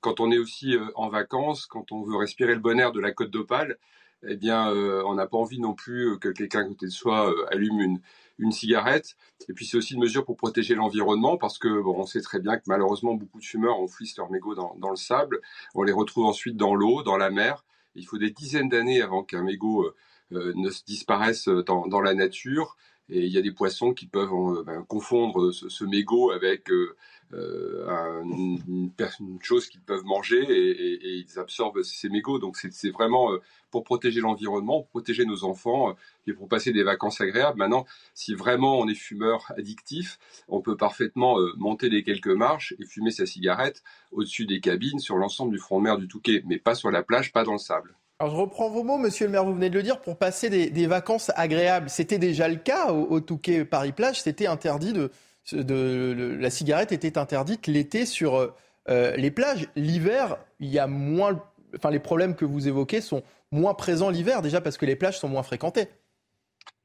Quand 0.00 0.20
on 0.20 0.30
est 0.30 0.38
aussi 0.38 0.76
euh, 0.76 0.86
en 0.94 1.08
vacances, 1.08 1.66
quand 1.66 1.92
on 1.92 2.02
veut 2.02 2.16
respirer 2.16 2.54
le 2.54 2.60
bon 2.60 2.78
air 2.78 2.92
de 2.92 3.00
la 3.00 3.12
côte 3.12 3.30
d'Opale, 3.30 3.78
eh 4.26 4.34
bien, 4.34 4.72
on 4.72 5.14
n'a 5.14 5.28
pas 5.28 5.38
envie 5.38 5.60
non 5.60 5.74
plus 5.74 6.18
que 6.18 6.28
quelqu'un 6.30 6.62
à 6.62 6.64
côté 6.64 6.86
de 6.86 6.90
soi 6.90 7.32
allume 7.52 7.80
une, 7.80 8.00
une 8.40 8.50
cigarette. 8.50 9.16
Et 9.48 9.52
puis 9.52 9.64
c'est 9.64 9.76
aussi 9.76 9.94
une 9.94 10.00
mesure 10.00 10.24
pour 10.24 10.36
protéger 10.36 10.74
l'environnement 10.74 11.36
parce 11.36 11.56
que 11.56 11.80
bon, 11.80 11.94
on 12.00 12.04
sait 12.04 12.20
très 12.20 12.40
bien 12.40 12.56
que 12.56 12.64
malheureusement 12.66 13.14
beaucoup 13.14 13.38
de 13.38 13.44
fumeurs 13.44 13.78
enfouissent 13.78 14.16
leurs 14.16 14.32
mégots 14.32 14.56
dans, 14.56 14.74
dans, 14.78 14.90
le 14.90 14.96
sable. 14.96 15.40
On 15.76 15.84
les 15.84 15.92
retrouve 15.92 16.24
ensuite 16.24 16.56
dans 16.56 16.74
l'eau, 16.74 17.04
dans 17.04 17.16
la 17.16 17.30
mer. 17.30 17.64
Il 17.94 18.06
faut 18.06 18.18
des 18.18 18.32
dizaines 18.32 18.68
d'années 18.68 19.02
avant 19.02 19.22
qu'un 19.22 19.44
mégot 19.44 19.88
ne 20.32 20.68
se 20.70 20.84
disparaisse 20.84 21.46
dans, 21.46 21.86
dans, 21.86 22.00
la 22.00 22.14
nature. 22.14 22.76
Et 23.10 23.24
il 23.24 23.32
y 23.32 23.38
a 23.38 23.42
des 23.42 23.52
poissons 23.52 23.94
qui 23.94 24.06
peuvent 24.06 24.32
euh, 24.32 24.62
ben, 24.64 24.84
confondre 24.86 25.50
ce, 25.52 25.84
mégot 25.84 26.30
avec 26.30 26.70
euh, 26.70 26.94
euh, 27.32 28.22
une, 28.22 28.92
chose 29.40 29.66
qu'ils 29.66 29.80
peuvent 29.80 30.04
manger 30.04 30.42
et, 30.42 31.18
ils 31.18 31.38
absorbent 31.38 31.82
ces 31.82 32.10
mégots. 32.10 32.38
Donc 32.38 32.56
c'est 32.56 32.90
vraiment 32.90 33.30
pour 33.70 33.84
protéger 33.84 34.20
l'environnement, 34.20 34.82
protéger 34.82 35.24
nos 35.24 35.44
enfants 35.44 35.94
et 36.26 36.32
pour 36.32 36.48
passer 36.48 36.72
des 36.72 36.82
vacances 36.82 37.20
agréables. 37.20 37.58
Maintenant, 37.58 37.86
si 38.14 38.34
vraiment 38.34 38.78
on 38.78 38.88
est 38.88 38.94
fumeur 38.94 39.52
addictif, 39.56 40.18
on 40.48 40.60
peut 40.60 40.76
parfaitement 40.76 41.36
monter 41.56 41.88
les 41.88 42.02
quelques 42.02 42.28
marches 42.28 42.74
et 42.78 42.84
fumer 42.84 43.10
sa 43.10 43.26
cigarette 43.26 43.82
au-dessus 44.12 44.46
des 44.46 44.60
cabines 44.60 44.98
sur 44.98 45.16
l'ensemble 45.16 45.52
du 45.52 45.58
front 45.58 45.78
de 45.78 45.84
mer 45.84 45.98
du 45.98 46.08
Touquet, 46.08 46.42
mais 46.46 46.58
pas 46.58 46.74
sur 46.74 46.90
la 46.90 47.02
plage, 47.02 47.32
pas 47.32 47.44
dans 47.44 47.52
le 47.52 47.58
sable. 47.58 47.97
Alors 48.20 48.34
je 48.34 48.40
reprends 48.40 48.68
vos 48.68 48.82
mots, 48.82 48.98
monsieur 48.98 49.26
le 49.26 49.32
maire, 49.32 49.44
vous 49.44 49.54
venez 49.54 49.70
de 49.70 49.76
le 49.76 49.82
dire, 49.84 50.00
pour 50.00 50.16
passer 50.16 50.50
des, 50.50 50.86
vacances 50.88 51.30
agréables. 51.36 51.88
C'était 51.88 52.18
déjà 52.18 52.48
le 52.48 52.56
cas 52.56 52.90
au, 52.90 53.20
Touquet 53.20 53.64
Paris-Plage, 53.64 54.20
c'était 54.22 54.48
interdit 54.48 54.92
de, 54.92 56.36
La 56.40 56.50
cigarette 56.50 56.90
était 56.90 57.16
interdite 57.16 57.68
l'été 57.68 58.06
sur 58.06 58.52
euh, 58.88 59.16
les 59.16 59.30
plages. 59.30 59.68
L'hiver, 59.76 60.36
il 60.58 60.68
y 60.68 60.80
a 60.80 60.88
moins. 60.88 61.40
Enfin, 61.76 61.90
les 61.90 62.00
problèmes 62.00 62.34
que 62.34 62.44
vous 62.44 62.66
évoquez 62.66 63.00
sont 63.00 63.22
moins 63.52 63.74
présents 63.74 64.10
l'hiver, 64.10 64.42
déjà 64.42 64.60
parce 64.60 64.78
que 64.78 64.86
les 64.86 64.96
plages 64.96 65.18
sont 65.20 65.28
moins 65.28 65.44
fréquentées. 65.44 65.88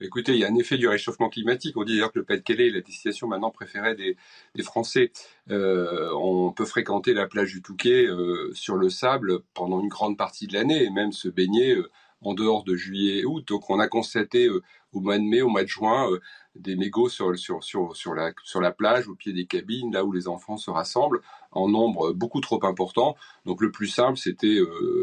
Écoutez, 0.05 0.33
il 0.33 0.39
y 0.39 0.43
a 0.43 0.49
un 0.49 0.55
effet 0.55 0.77
du 0.77 0.89
réchauffement 0.89 1.29
climatique. 1.29 1.77
On 1.77 1.85
dit 1.85 1.93
d'ailleurs 1.93 2.11
que 2.11 2.19
le 2.19 2.25
Pas-de-Calais 2.25 2.67
est 2.67 2.71
la 2.71 2.81
destination 2.81 3.25
maintenant 3.29 3.51
préférée 3.51 3.95
des, 3.95 4.17
Français. 4.61 5.13
Euh, 5.49 6.11
on 6.13 6.51
peut 6.51 6.65
fréquenter 6.65 7.13
la 7.13 7.25
plage 7.25 7.53
du 7.53 7.61
Touquet 7.61 8.05
euh, 8.07 8.51
sur 8.53 8.75
le 8.75 8.89
sable 8.89 9.39
pendant 9.53 9.79
une 9.79 9.87
grande 9.87 10.17
partie 10.17 10.45
de 10.45 10.55
l'année 10.55 10.83
et 10.83 10.89
même 10.89 11.13
se 11.13 11.29
baigner 11.29 11.75
euh, 11.75 11.89
en 12.21 12.33
dehors 12.33 12.65
de 12.65 12.75
juillet 12.75 13.19
et 13.19 13.25
août. 13.25 13.47
Donc 13.47 13.69
on 13.69 13.79
a 13.79 13.87
constaté 13.87 14.49
au 14.49 14.99
mois 14.99 15.17
de 15.17 15.23
mai, 15.23 15.41
au 15.41 15.47
mois 15.47 15.63
de 15.63 15.69
juin, 15.69 16.09
des 16.55 16.75
mégots 16.75 17.07
sur, 17.07 17.31
la, 17.31 18.71
plage, 18.71 19.07
au 19.07 19.15
pied 19.15 19.31
des 19.31 19.45
cabines, 19.45 19.93
là 19.93 20.03
où 20.03 20.11
les 20.11 20.27
enfants 20.27 20.57
se 20.57 20.69
rassemblent, 20.69 21.21
en 21.51 21.69
nombre 21.69 22.11
beaucoup 22.11 22.41
trop 22.41 22.65
important. 22.65 23.15
Donc 23.45 23.61
le 23.61 23.71
plus 23.71 23.87
simple, 23.87 24.17
c'était 24.17 24.59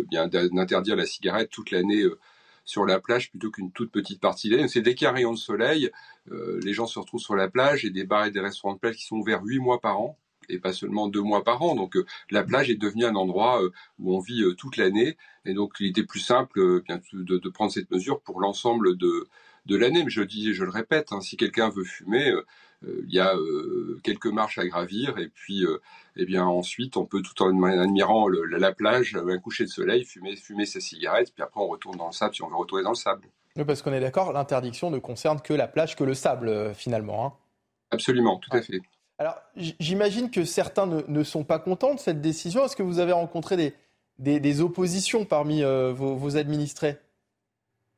bien 0.09 0.28
d'interdire 0.28 0.96
la 0.96 1.07
cigarette 1.07 1.51
toute 1.51 1.70
l'année 1.70 2.05
sur 2.64 2.84
la 2.86 3.00
plage 3.00 3.30
plutôt 3.30 3.50
qu'une 3.50 3.72
toute 3.72 3.90
petite 3.90 4.20
partie 4.20 4.50
d'année. 4.50 4.68
C'est 4.68 4.82
dès 4.82 4.94
qu'il 4.94 5.04
y 5.04 5.08
a 5.08 5.11
un 5.11 5.14
rayon 5.14 5.32
de 5.32 5.38
soleil, 5.38 5.90
euh, 6.30 6.61
les 6.62 6.72
gens 6.72 6.86
se 6.86 6.98
retrouvent 6.98 7.20
sur 7.20 7.36
la 7.36 7.48
plage 7.48 7.84
et 7.84 7.90
des 7.90 8.04
bars 8.04 8.26
et 8.26 8.30
des 8.30 8.40
restaurants 8.40 8.74
de 8.74 8.78
plage 8.78 8.96
qui 8.96 9.04
sont 9.04 9.16
ouverts 9.16 9.42
huit 9.42 9.58
mois 9.58 9.80
par 9.80 10.00
an 10.00 10.18
et 10.48 10.58
pas 10.58 10.72
seulement 10.72 11.08
deux 11.08 11.22
mois 11.22 11.44
par 11.44 11.62
an. 11.62 11.74
Donc 11.74 11.96
euh, 11.96 12.04
la 12.30 12.42
plage 12.42 12.70
est 12.70 12.76
devenue 12.76 13.04
un 13.04 13.14
endroit 13.14 13.62
euh, 13.62 13.70
où 13.98 14.14
on 14.14 14.20
vit 14.20 14.42
toute 14.56 14.76
l'année. 14.76 15.16
Et 15.44 15.54
donc 15.54 15.74
il 15.80 15.88
était 15.88 16.04
plus 16.04 16.20
simple 16.20 16.82
bien, 16.82 17.00
de, 17.12 17.48
prendre 17.48 17.72
cette 17.72 17.90
mesure 17.90 18.20
pour 18.20 18.40
l'ensemble 18.40 18.96
de, 18.96 19.28
de 19.66 19.76
l'année. 19.76 20.04
Mais 20.04 20.11
je 20.11 20.22
dis, 20.22 20.54
je 20.54 20.64
le 20.64 20.70
répète, 20.70 21.12
hein, 21.12 21.20
si 21.20 21.36
quelqu'un 21.36 21.70
veut 21.70 21.84
fumer, 21.84 22.32
il 22.87 23.12
y 23.12 23.18
a 23.20 23.35
euh, 23.35 24.01
quelques 24.03 24.26
marches 24.26 24.59
à 24.59 24.66
gravir 24.66 25.18
et 25.18 25.28
puis 25.28 25.64
euh, 25.64 25.81
eh 26.16 26.24
bien 26.24 26.45
ensuite 26.45 26.97
on 26.97 27.05
peut 27.05 27.22
tout 27.22 27.43
en 27.43 27.62
admirant 27.62 28.28
la 28.28 28.72
plage, 28.72 29.16
un 29.16 29.39
coucher 29.39 29.64
de 29.64 29.70
soleil, 29.70 30.05
fumer, 30.05 30.37
fumer 30.37 30.66
sa 30.66 30.81
cigarette, 30.81 31.33
puis 31.35 31.43
après 31.43 31.61
on 31.61 31.68
retourne 31.68 31.97
dans 31.97 32.07
le 32.07 32.12
sable 32.12 32.35
si 32.35 32.43
on 32.43 32.49
veut 32.49 32.57
retourner 32.57 32.85
dans 32.85 32.91
le 32.91 32.97
sable. 32.97 33.26
Oui, 33.57 33.64
parce 33.64 33.83
qu'on 33.83 33.93
est 33.93 34.01
d'accord, 34.01 34.33
l'interdiction 34.33 34.91
ne 34.91 34.99
concerne 34.99 35.41
que 35.41 35.53
la 35.53 35.68
plage, 35.68 35.97
que 35.97 36.05
le 36.05 36.14
sable 36.14 36.74
finalement. 36.74 37.26
Hein. 37.26 37.33
Absolument, 37.91 38.39
tout 38.39 38.57
à 38.57 38.62
fait. 38.62 38.81
Alors, 39.20 39.37
j'imagine 39.55 40.31
que 40.31 40.47
certains 40.47 40.87
ne, 40.87 41.22
sont 41.24 41.45
pas 41.45 41.59
contents 41.59 41.95
de 41.95 42.01
cette 42.01 42.22
décision. 42.22 42.64
Est-ce 42.64 42.74
que 42.74 42.83
vous 42.83 43.01
avez 43.01 43.12
rencontré 43.12 43.74
des, 44.18 44.61
oppositions 44.62 45.26
parmi 45.26 45.62
euh, 45.62 45.93
vos, 45.93 46.39
administrés? 46.39 46.97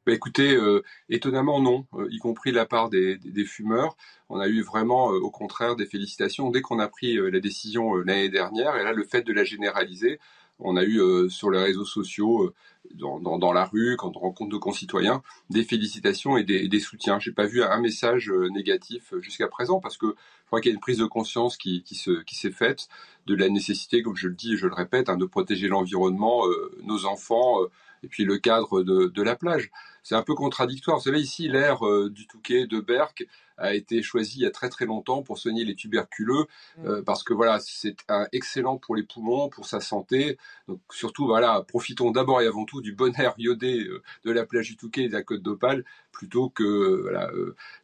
Bah, 0.07 0.13
écoutez, 0.13 0.55
euh, 0.55 0.83
étonnamment 1.09 1.61
non, 1.61 1.87
euh, 1.95 2.09
y 2.11 2.19
compris 2.19 2.53
la 2.53 2.67
part 2.67 2.91
des, 2.91 3.19
fumeurs. 3.45 3.97
On 4.29 4.41
a 4.41 4.49
eu 4.49 4.63
vraiment, 4.63 5.09
au 5.09 5.31
contraire, 5.31 5.77
des 5.77 5.87
félicitations 5.87 6.51
dès 6.51 6.63
qu'on 6.63 6.79
a 6.79 6.89
pris 6.89 7.17
la 7.17 7.41
décision 7.41 7.95
l'année 7.97 8.29
dernière. 8.29 8.77
Et 8.77 8.85
là, 8.85 8.93
le 8.93 9.05
fait 9.05 9.23
de 9.23 9.33
la 9.33 9.45
généraliser, 9.45 10.19
on 10.59 10.77
a 10.77 10.85
eu 10.85 11.01
sur 11.29 11.51
les 11.51 11.59
réseaux 11.63 11.85
sociaux, 11.85 12.53
dans, 12.95 13.53
la 13.53 13.65
rue, 13.65 13.97
quand 13.97 14.17
on 14.17 14.21
rencontre 14.21 14.51
nos 14.51 14.59
concitoyens, 14.59 15.23
des 15.51 15.65
félicitations 15.65 16.37
et 16.37 16.45
des, 16.45 16.69
des 16.69 16.81
soutiens. 16.81 17.19
J'ai 17.19 17.33
pas 17.33 17.47
vu 17.47 17.63
un 17.63 17.81
message 17.81 18.31
négatif 18.31 19.13
jusqu'à 19.21 19.49
présent 19.49 19.81
parce 19.81 19.99
que 19.99 20.15
crois 20.53 20.61
qu'il 20.61 20.71
y 20.71 20.75
a 20.75 20.77
une 20.77 20.81
prise 20.81 20.99
de 20.99 21.07
conscience 21.07 21.57
qui, 21.57 21.83
s'est 21.87 22.51
faite 22.51 22.89
de 23.27 23.35
la 23.35 23.49
nécessité, 23.49 24.03
comme 24.03 24.17
je 24.17 24.29
le 24.29 24.35
dis 24.35 24.53
et 24.53 24.57
je 24.59 24.67
le 24.67 24.75
répète, 24.75 25.09
hein, 25.09 25.17
de 25.17 25.25
protéger 25.25 25.67
l'environnement, 25.67 26.47
euh, 26.47 26.79
nos 26.83 27.07
enfants, 27.07 27.63
euh, 27.63 27.71
et 28.03 28.09
puis 28.09 28.25
le 28.25 28.39
cadre 28.39 28.83
de, 28.83 29.07
de 29.07 29.23
la 29.23 29.37
plage. 29.37 29.71
C'est 30.03 30.17
un 30.17 30.23
peu 30.23 30.35
contradictoire. 30.35 30.99
Vous 30.99 31.05
savez, 31.05 31.21
ici, 31.21 31.49
l'air 31.49 31.87
euh, 31.87 32.11
du 32.11 32.27
Touquet, 32.27 32.67
de 32.67 32.81
Berck, 32.81 33.25
a 33.57 33.75
été 33.75 34.03
choisi 34.03 34.39
il 34.39 34.43
y 34.43 34.47
a 34.47 34.51
très 34.51 34.69
très 34.69 34.87
longtemps 34.87 35.23
pour 35.23 35.39
soigner 35.39 35.65
les 35.65 35.77
tuberculeux, 35.77 36.47
mm. 36.79 37.03
parce 37.03 37.23
que 37.23 37.33
voilà, 37.33 37.61
c'est 37.61 37.95
excellent 38.33 38.79
pour 38.79 38.97
les 38.97 39.05
poumons, 39.05 39.49
pour 39.49 39.67
sa 39.67 39.81
santé. 39.81 40.39
Donc 40.67 40.81
surtout, 40.91 41.27
voilà, 41.27 41.63
profitons 41.69 42.11
d'abord 42.11 42.43
et 42.43 42.47
avant 42.47 42.65
tout 42.65 42.81
du 42.81 42.93
bon 42.93 43.15
air 43.21 43.35
iodé 43.39 43.87
de 44.25 44.31
la 44.33 44.47
plage 44.47 44.69
du 44.69 44.77
Touquet 44.77 45.05
et 45.05 45.09
de 45.09 45.13
la 45.13 45.23
côte 45.23 45.43
d'Opale, 45.43 45.85
plutôt 46.11 46.49
que 46.49 47.03
voilà, 47.03 47.31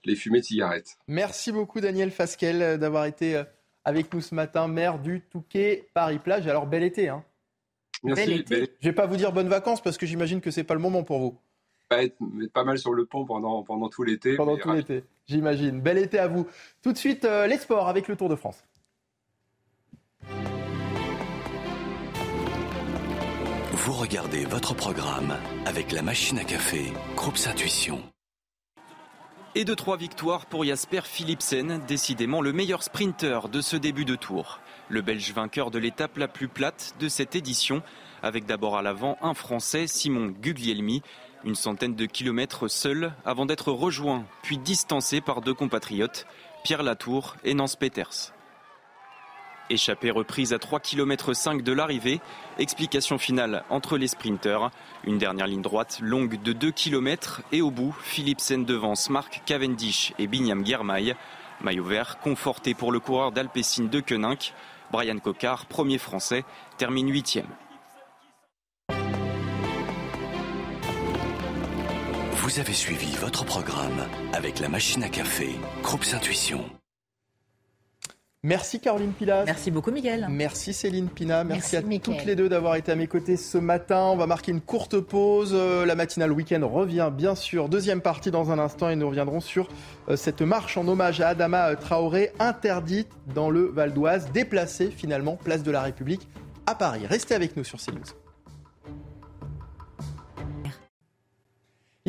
les 0.05 0.17
fumées 0.17 0.41
de 0.41 0.47
cigarettes. 0.47 0.99
Merci 1.07 1.53
beaucoup 1.53 1.81
Daniel 1.81 2.11
Fasquel 2.11 2.79
d'avoir 2.79 3.05
été 3.05 3.41
avec 3.85 4.13
nous 4.13 4.21
ce 4.21 4.35
matin, 4.35 4.69
maire 4.69 4.99
du 4.99 5.21
Touquet 5.21 5.89
Paris-Plage. 5.95 6.47
Alors 6.49 6.67
bel 6.67 6.83
été, 6.83 7.09
hein 7.09 7.25
Merci. 8.05 8.45
Je 8.51 8.55
ne 8.55 8.67
vais 8.83 8.93
pas 8.93 9.07
vous 9.07 9.17
dire 9.17 9.33
bonnes 9.33 9.49
vacances 9.49 9.83
parce 9.83 9.99
que 9.99 10.07
j'imagine 10.07 10.41
que 10.41 10.51
c'est 10.51 10.65
pas 10.65 10.75
le 10.75 10.81
moment 10.81 11.03
pour 11.03 11.19
vous. 11.19 11.39
Pas 11.89 12.05
être, 12.05 12.17
pas 12.53 12.65
mal 12.65 12.79
sur 12.79 12.93
le 12.93 13.07
pont 13.07 13.25
pendant, 13.25 13.63
pendant 13.63 13.89
tout 13.89 14.03
l'été. 14.03 14.37
Pendant 14.37 14.59
tout 14.59 14.73
l'été, 14.73 15.05
j'imagine. 15.27 15.81
Bel 15.81 15.99
été 15.99 16.19
à 16.19 16.29
vous. 16.29 16.47
Tout 16.83 16.93
de 16.93 16.99
suite, 16.99 17.25
euh, 17.25 17.47
les 17.47 17.57
sports 17.57 17.89
avec 17.89 18.09
le 18.09 18.17
Tour 18.17 18.29
de 18.29 18.37
France. 18.37 18.63
Vous 23.73 23.93
regardez 23.95 24.45
votre 24.45 24.75
programme 24.75 25.35
avec 25.65 25.93
la 25.93 26.03
machine 26.03 26.39
à 26.39 26.45
café, 26.45 26.93
Groupe 27.17 27.39
Intuition. 27.47 28.03
Et 29.55 29.65
de 29.65 29.73
trois 29.73 29.97
victoires 29.97 30.45
pour 30.45 30.65
Jasper 30.65 31.01
Philipsen, 31.05 31.81
décidément 31.89 32.43
le 32.43 32.53
meilleur 32.53 32.83
sprinter 32.83 33.49
de 33.49 33.63
ce 33.63 33.77
début 33.77 34.05
de 34.05 34.15
tour. 34.15 34.61
Le 34.89 35.03
Belge 35.03 35.33
vainqueur 35.33 35.71
de 35.71 35.79
l'étape 35.79 36.17
la 36.17 36.29
plus 36.29 36.49
plate 36.49 36.95
de 36.99 37.09
cette 37.09 37.37
édition, 37.37 37.83
avec 38.23 38.47
d'abord 38.47 38.77
à 38.77 38.83
l'avant 38.83 39.19
un 39.21 39.35
Français, 39.35 39.87
Simon 39.87 40.29
Guglielmi, 40.41 41.03
une 41.45 41.55
centaine 41.55 41.95
de 41.95 42.07
kilomètres 42.07 42.69
seul 42.69 43.13
avant 43.25 43.47
d'être 43.47 43.71
rejoint 43.71 44.25
puis 44.43 44.59
distancé 44.59 45.21
par 45.21 45.41
deux 45.41 45.55
compatriotes, 45.55 46.27
Pierre 46.65 46.83
Latour 46.83 47.37
et 47.45 47.55
Nance 47.55 47.77
Peters. 47.77 48.33
Échappée 49.71 50.11
reprise 50.11 50.55
à 50.55 50.59
3 50.59 50.81
km 50.81 51.35
5 51.35 51.63
de 51.63 51.73
l'arrivée, 51.73 52.21
explication 52.59 53.19
finale 53.19 53.65
entre 53.69 53.99
les 53.99 54.09
sprinteurs, 54.09 54.71
une 55.05 55.19
dernière 55.19 55.47
ligne 55.47 55.61
droite 55.61 55.99
longue 56.01 56.41
de 56.41 56.55
2 56.55 56.71
km 56.71 57.43
et 57.53 57.61
au 57.61 57.71
bout, 57.71 57.95
Philipsen 58.01 58.65
devance 58.65 59.11
Marc 59.11 59.43
Cavendish 59.45 60.15
et 60.19 60.27
Binyam 60.27 60.63
Guermail. 60.63 61.15
Maillot 61.61 61.85
vert 61.85 62.19
conforté 62.21 62.73
pour 62.73 62.93
le 62.93 63.01
coureur 63.01 63.33
d'Alpecin 63.33 63.85
de 63.85 64.01
Koenig, 64.01 64.55
Brian 64.91 65.19
Cocard, 65.19 65.67
premier 65.67 65.99
français, 65.99 66.45
termine 66.77 67.11
huitième. 67.11 67.49
Vous 72.33 72.61
avez 72.61 72.73
suivi 72.73 73.15
votre 73.17 73.45
programme 73.45 74.07
avec 74.33 74.61
la 74.61 74.69
machine 74.69 75.03
à 75.03 75.09
café, 75.09 75.51
Groupe 75.83 76.05
Intuition. 76.15 76.65
Merci 78.45 78.79
Caroline 78.79 79.11
Pilas. 79.13 79.45
Merci 79.47 79.73
beaucoup 79.73 79.91
Miguel. 79.91 80.29
Merci 80.31 80.73
Céline 80.73 81.09
Pina. 81.09 81.43
Merci, 81.43 81.77
à 81.77 81.83
toutes 81.83 82.25
les 82.25 82.37
deux 82.37 82.49
d'avoir 82.49 82.77
été 82.77 82.93
à 82.93 82.95
mes 82.95 83.09
côtés 83.09 83.37
ce 83.37 83.59
matin. 83.59 84.05
On 84.13 84.17
va 84.17 84.29
marquer 84.29 84.53
une 84.53 84.61
courte 84.61 85.01
pause. 85.01 85.51
Euh, 85.55 85.85
la 85.85 85.97
matinale 85.97 86.31
week-end 86.31 86.61
revient 86.63 87.11
bien 87.13 87.35
sûr. 87.35 87.69
Deuxième 87.69 88.01
partie 88.01 88.31
dans 88.31 88.53
un 88.53 88.61
instant 88.61 88.91
et 88.91 88.95
nous 88.97 89.09
reviendrons 89.09 89.41
sur 89.41 89.69
euh, 90.09 90.15
cette 90.15 90.41
marche 90.41 90.77
en 90.77 90.87
hommage 90.87 91.21
à 91.21 91.31
Adama 91.31 91.75
Traoré 91.75 92.31
interdite 92.39 93.11
dans 93.35 93.51
le 93.51 93.65
Val 93.65 93.93
d'Oise, 93.93 94.31
déplacée 94.33 94.93
finalement 94.93 95.35
place 95.35 95.65
de 95.65 95.73
la 95.73 95.83
République 95.83 96.29
à 96.67 96.77
Paris. 96.77 97.07
Restez 97.09 97.35
avec 97.35 97.57
nous 97.57 97.65
sur 97.65 97.81
CNews. 97.81 98.28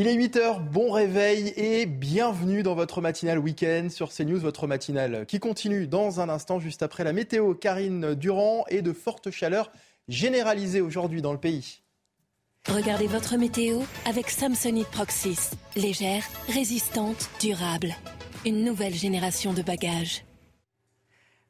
Il 0.02 0.08
est 0.08 0.16
8h, 0.16 0.64
bon 0.64 0.92
réveil 0.92 1.52
et 1.58 1.86
bienvenue 1.86 2.64
dans 2.64 2.74
votre 2.74 3.02
matinale 3.02 3.38
week-end 3.38 3.90
sur 3.90 4.14
CNews, 4.14 4.40
votre 4.40 4.66
matinale 4.66 5.26
qui 5.26 5.42
continue 5.42 5.88
dans 5.88 6.22
un 6.22 6.30
instant 6.30 6.62
juste 6.62 6.84
après 6.84 7.04
la 7.04 7.12
météo. 7.12 7.54
Karine 7.54 8.16
Durand 8.16 8.64
et 8.70 8.82
de 8.82 8.94
fortes 8.94 9.30
chaleurs 9.30 9.74
généralisées 10.08 10.80
aujourd'hui 10.80 11.22
dans 11.22 11.34
le 11.34 11.38
pays. 11.38 11.82
Regardez 12.70 13.08
votre 13.08 13.36
météo 13.36 13.82
avec 14.06 14.30
Samsonite 14.30 14.88
Proxys. 14.88 15.50
Légère, 15.76 16.24
résistante, 16.48 17.30
durable. 17.42 17.94
Une 18.46 18.64
nouvelle 18.64 18.96
génération 18.96 19.52
de 19.52 19.62
bagages. 19.62 20.24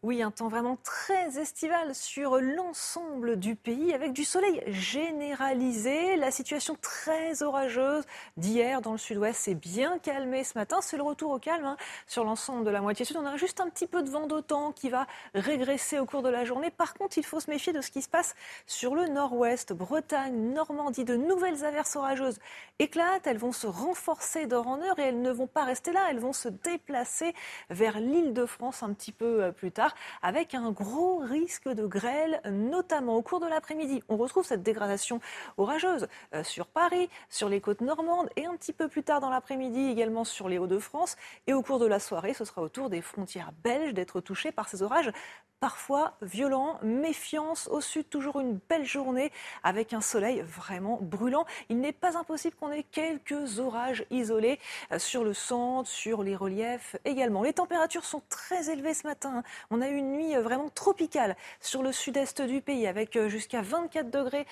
Oui, 0.02 0.22
un 0.22 0.32
temps 0.32 0.48
vraiment 0.48 0.78
très 0.78 1.42
estival 1.42 1.94
sur 1.94 2.40
l'ensemble 2.40 3.36
du 3.38 3.58
pays 3.58 3.94
avec 3.94 4.14
du 4.14 4.24
soleil 4.24 4.64
généralisé. 4.68 6.16
La 6.16 6.32
situation 6.32 6.78
très 6.82 7.44
orageuse 7.44 8.06
d'hier 8.38 8.82
dans 8.82 8.94
le 8.94 8.98
sud-ouest 8.98 9.38
s'est 9.38 9.56
bien 9.56 10.00
calmée 10.00 10.46
ce 10.46 10.58
matin. 10.58 10.78
C'est 10.80 10.96
le 10.96 11.04
retour 11.04 11.32
au 11.32 11.38
calme 11.38 11.66
hein, 11.66 11.76
sur 12.08 12.24
l'ensemble 12.24 12.64
de 12.64 12.70
la 12.70 12.80
moitié 12.80 13.04
sud. 13.04 13.18
On 13.18 13.26
a 13.26 13.36
juste 13.36 13.60
un 13.60 13.68
petit 13.68 13.88
peu 13.88 14.02
de 14.02 14.10
vent 14.10 14.26
d'autant 14.26 14.72
qui 14.72 14.90
va 14.90 15.06
régresser 15.36 16.00
au 16.00 16.06
cours 16.06 16.22
de 16.22 16.30
la 16.30 16.46
journée. 16.46 16.70
Par 16.70 16.94
contre, 16.94 17.18
il 17.18 17.26
faut 17.26 17.42
se 17.42 17.50
méfier 17.50 17.74
de 17.74 17.82
ce 17.82 17.92
qui 17.92 18.02
se 18.02 18.08
passe 18.08 18.36
sur 18.68 18.96
le 18.96 19.06
nord-ouest, 19.08 19.74
Bretagne, 19.74 20.54
Normandie. 20.54 21.04
De 21.04 21.18
nouvelles 21.18 21.66
averses 21.66 21.98
orageuses 21.98 22.40
éclatent. 22.80 23.28
Elles 23.28 23.38
vont 23.38 23.52
se 23.52 23.68
renforcer 23.68 24.46
d'heure 24.46 24.70
en 24.70 24.82
heure 24.82 24.98
et 24.98 25.04
elles 25.04 25.22
ne 25.22 25.32
vont 25.32 25.48
pas 25.48 25.66
rester 25.66 25.92
là. 25.92 26.08
Elles 26.10 26.20
vont 26.20 26.32
se 26.32 26.48
déplacer 26.48 27.36
vers 27.70 28.00
l'île 28.00 28.32
de 28.32 28.46
France 28.46 28.82
un 28.82 28.94
petit 28.94 29.12
peu 29.12 29.44
euh, 29.44 29.52
plus 29.52 29.74
tard 29.74 29.89
avec 30.22 30.54
un 30.54 30.72
gros 30.72 31.18
risque 31.18 31.70
de 31.70 31.86
grêle, 31.86 32.42
notamment 32.46 33.16
au 33.16 33.22
cours 33.22 33.40
de 33.40 33.48
l'après-midi. 33.48 34.04
On 34.10 34.18
retrouve 34.18 34.46
cette 34.46 34.64
dégradation 34.64 35.20
orageuse 35.58 36.08
euh, 36.34 36.44
sur 36.44 36.68
Paris, 36.68 37.10
sur 37.30 37.50
les 37.50 37.62
côtes 37.62 37.82
normandes 37.82 38.30
et 38.36 38.46
un 38.46 38.56
petit 38.56 38.74
peu 38.74 38.88
plus 38.88 39.04
tard 39.04 39.22
dans 39.22 39.30
l'après-midi 39.30 39.90
également 39.90 40.24
sur 40.24 40.50
les 40.50 40.58
Hauts-de-France. 40.58 41.16
Et 41.48 41.54
au 41.54 41.62
cours 41.62 41.80
de 41.80 41.86
la 41.86 42.00
soirée, 42.00 42.34
ce 42.34 42.46
sera 42.46 42.62
au 42.62 42.70
tour 42.70 42.90
des 42.90 43.02
frontières 43.02 43.52
belges 43.64 43.94
d'être 43.94 44.22
touchés 44.22 44.52
par 44.52 44.70
ces 44.70 44.82
orages 44.82 45.12
parfois 45.60 46.14
violent, 46.22 46.80
méfiance 46.84 47.68
au 47.68 47.82
sud, 47.82 48.10
toujours 48.10 48.40
une 48.40 48.60
belle 48.70 48.86
journée 48.86 49.32
avec 49.64 49.94
un 49.94 50.02
soleil 50.02 50.42
vraiment 50.42 51.00
brûlant. 51.02 51.46
Il 51.70 51.80
n'est 51.80 51.94
pas 51.94 52.18
impossible 52.18 52.56
qu'on 52.56 52.72
ait 52.72 52.84
quelques 52.84 53.60
orages 53.60 54.06
isolés 54.10 54.60
euh, 54.92 55.00
sur 55.00 55.24
le 55.24 55.34
centre, 55.34 55.90
sur 55.90 56.24
les 56.24 56.36
reliefs 56.36 56.96
également. 57.06 57.44
Les 57.44 57.54
températures 57.54 58.06
sont 58.06 58.22
très 58.30 58.70
élevées 58.70 58.94
ce 58.94 59.06
matin. 59.06 59.44
On 59.70 59.79
a 59.82 59.90
eu 59.90 59.96
une 59.96 60.12
nuit 60.12 60.36
euh, 60.36 60.42
vraiment 60.42 60.70
tropicale 60.70 61.36
sur 61.60 61.84
le 61.84 61.92
sud-est 61.92 62.42
du 62.42 62.62
pays 62.62 62.88
avec 62.88 63.16
euh, 63.16 63.30
jusqu'à 63.30 63.62
24 63.62 64.10
degrés 64.10 64.46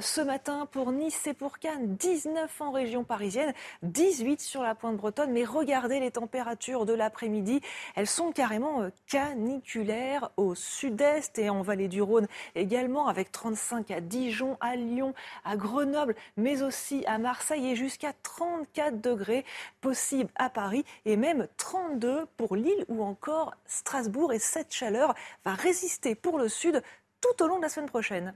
ce 0.00 0.20
matin 0.20 0.66
pour 0.70 0.92
Nice 0.92 1.26
et 1.26 1.34
pour 1.34 1.58
Cannes, 1.58 1.96
19 1.96 2.60
en 2.60 2.70
région 2.70 3.04
parisienne, 3.04 3.52
18 3.82 4.40
sur 4.40 4.62
la 4.62 4.74
pointe 4.74 4.96
bretonne. 4.96 5.32
Mais 5.32 5.44
regardez 5.44 6.00
les 6.00 6.10
températures 6.10 6.86
de 6.86 6.92
l'après-midi, 6.92 7.60
elles 7.94 8.06
sont 8.06 8.32
carrément 8.32 8.88
caniculaires 9.08 10.30
au 10.36 10.54
sud-est 10.54 11.38
et 11.38 11.50
en 11.50 11.62
vallée 11.62 11.88
du 11.88 12.02
Rhône 12.02 12.26
également, 12.54 13.08
avec 13.08 13.30
35 13.32 13.90
à 13.90 14.00
Dijon, 14.00 14.56
à 14.60 14.76
Lyon, 14.76 15.14
à 15.44 15.56
Grenoble, 15.56 16.14
mais 16.36 16.62
aussi 16.62 17.04
à 17.06 17.18
Marseille 17.18 17.70
et 17.70 17.76
jusqu'à 17.76 18.12
34 18.22 19.00
degrés 19.00 19.44
possibles 19.80 20.30
à 20.36 20.50
Paris 20.50 20.84
et 21.04 21.16
même 21.16 21.46
32 21.56 22.26
pour 22.36 22.56
Lille 22.56 22.84
ou 22.88 23.02
encore 23.02 23.54
Strasbourg. 23.66 24.32
Et 24.32 24.38
cette 24.38 24.73
chaleur 24.74 25.14
va 25.44 25.54
résister 25.54 26.14
pour 26.14 26.38
le 26.38 26.48
sud 26.48 26.82
tout 27.20 27.42
au 27.42 27.46
long 27.46 27.58
de 27.58 27.62
la 27.62 27.68
semaine 27.68 27.88
prochaine. 27.88 28.34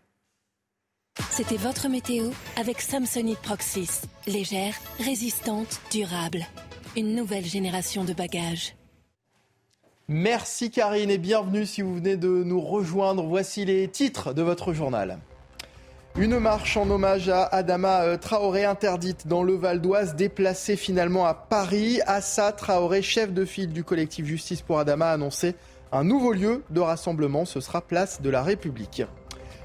C'était 1.30 1.57
votre 1.57 1.89
météo 1.89 2.30
avec 2.57 2.80
Samsonite 2.80 3.41
Proxys. 3.41 4.03
Légère, 4.26 4.74
résistante, 5.01 5.80
durable. 5.91 6.47
Une 6.97 7.14
nouvelle 7.14 7.45
génération 7.45 8.05
de 8.05 8.12
bagages. 8.12 8.76
Merci 10.07 10.70
Karine 10.70 11.11
et 11.11 11.18
bienvenue 11.18 11.66
si 11.66 11.82
vous 11.82 11.97
venez 11.97 12.16
de 12.16 12.28
nous 12.28 12.61
rejoindre. 12.61 13.24
Voici 13.24 13.64
les 13.64 13.89
titres 13.89 14.32
de 14.32 14.43
votre 14.43 14.72
journal. 14.72 15.18
Une 16.16 16.39
marche 16.39 16.76
en 16.76 16.89
hommage 16.91 17.28
à 17.28 17.45
Adama 17.45 18.03
euh, 18.03 18.16
Traoré 18.16 18.64
interdite 18.64 19.28
dans 19.28 19.43
le 19.43 19.55
Val 19.55 19.80
d'Oise, 19.80 20.16
déplacée 20.16 20.76
finalement 20.76 21.26
à 21.26 21.34
Paris. 21.34 22.01
Assa 22.07 22.51
Traoré, 22.53 23.03
chef 23.03 23.32
de 23.32 23.45
file 23.45 23.72
du 23.72 23.84
collectif 23.84 24.24
Justice 24.24 24.62
pour 24.62 24.80
Adama, 24.80 25.11
a 25.11 25.12
annoncé 25.12 25.55
un 25.93 26.05
nouveau 26.05 26.32
lieu 26.32 26.62
de 26.70 26.80
rassemblement. 26.80 27.45
Ce 27.45 27.61
sera 27.61 27.80
place 27.80 28.20
de 28.20 28.30
la 28.30 28.43
République. 28.43 29.03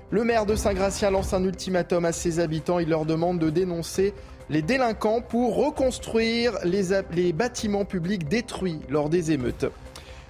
Le 0.09 0.23
maire 0.23 0.45
de 0.45 0.55
Saint-Gratien 0.55 1.09
lance 1.09 1.33
un 1.33 1.43
ultimatum 1.43 2.05
à 2.05 2.11
ses 2.11 2.39
habitants. 2.39 2.79
Il 2.79 2.89
leur 2.89 3.05
demande 3.05 3.39
de 3.39 3.49
dénoncer 3.49 4.13
les 4.49 4.61
délinquants 4.61 5.21
pour 5.21 5.55
reconstruire 5.55 6.53
les, 6.63 7.33
bâtiments 7.33 7.85
publics 7.85 8.27
détruits 8.27 8.79
lors 8.89 9.09
des 9.09 9.31
émeutes. 9.31 9.65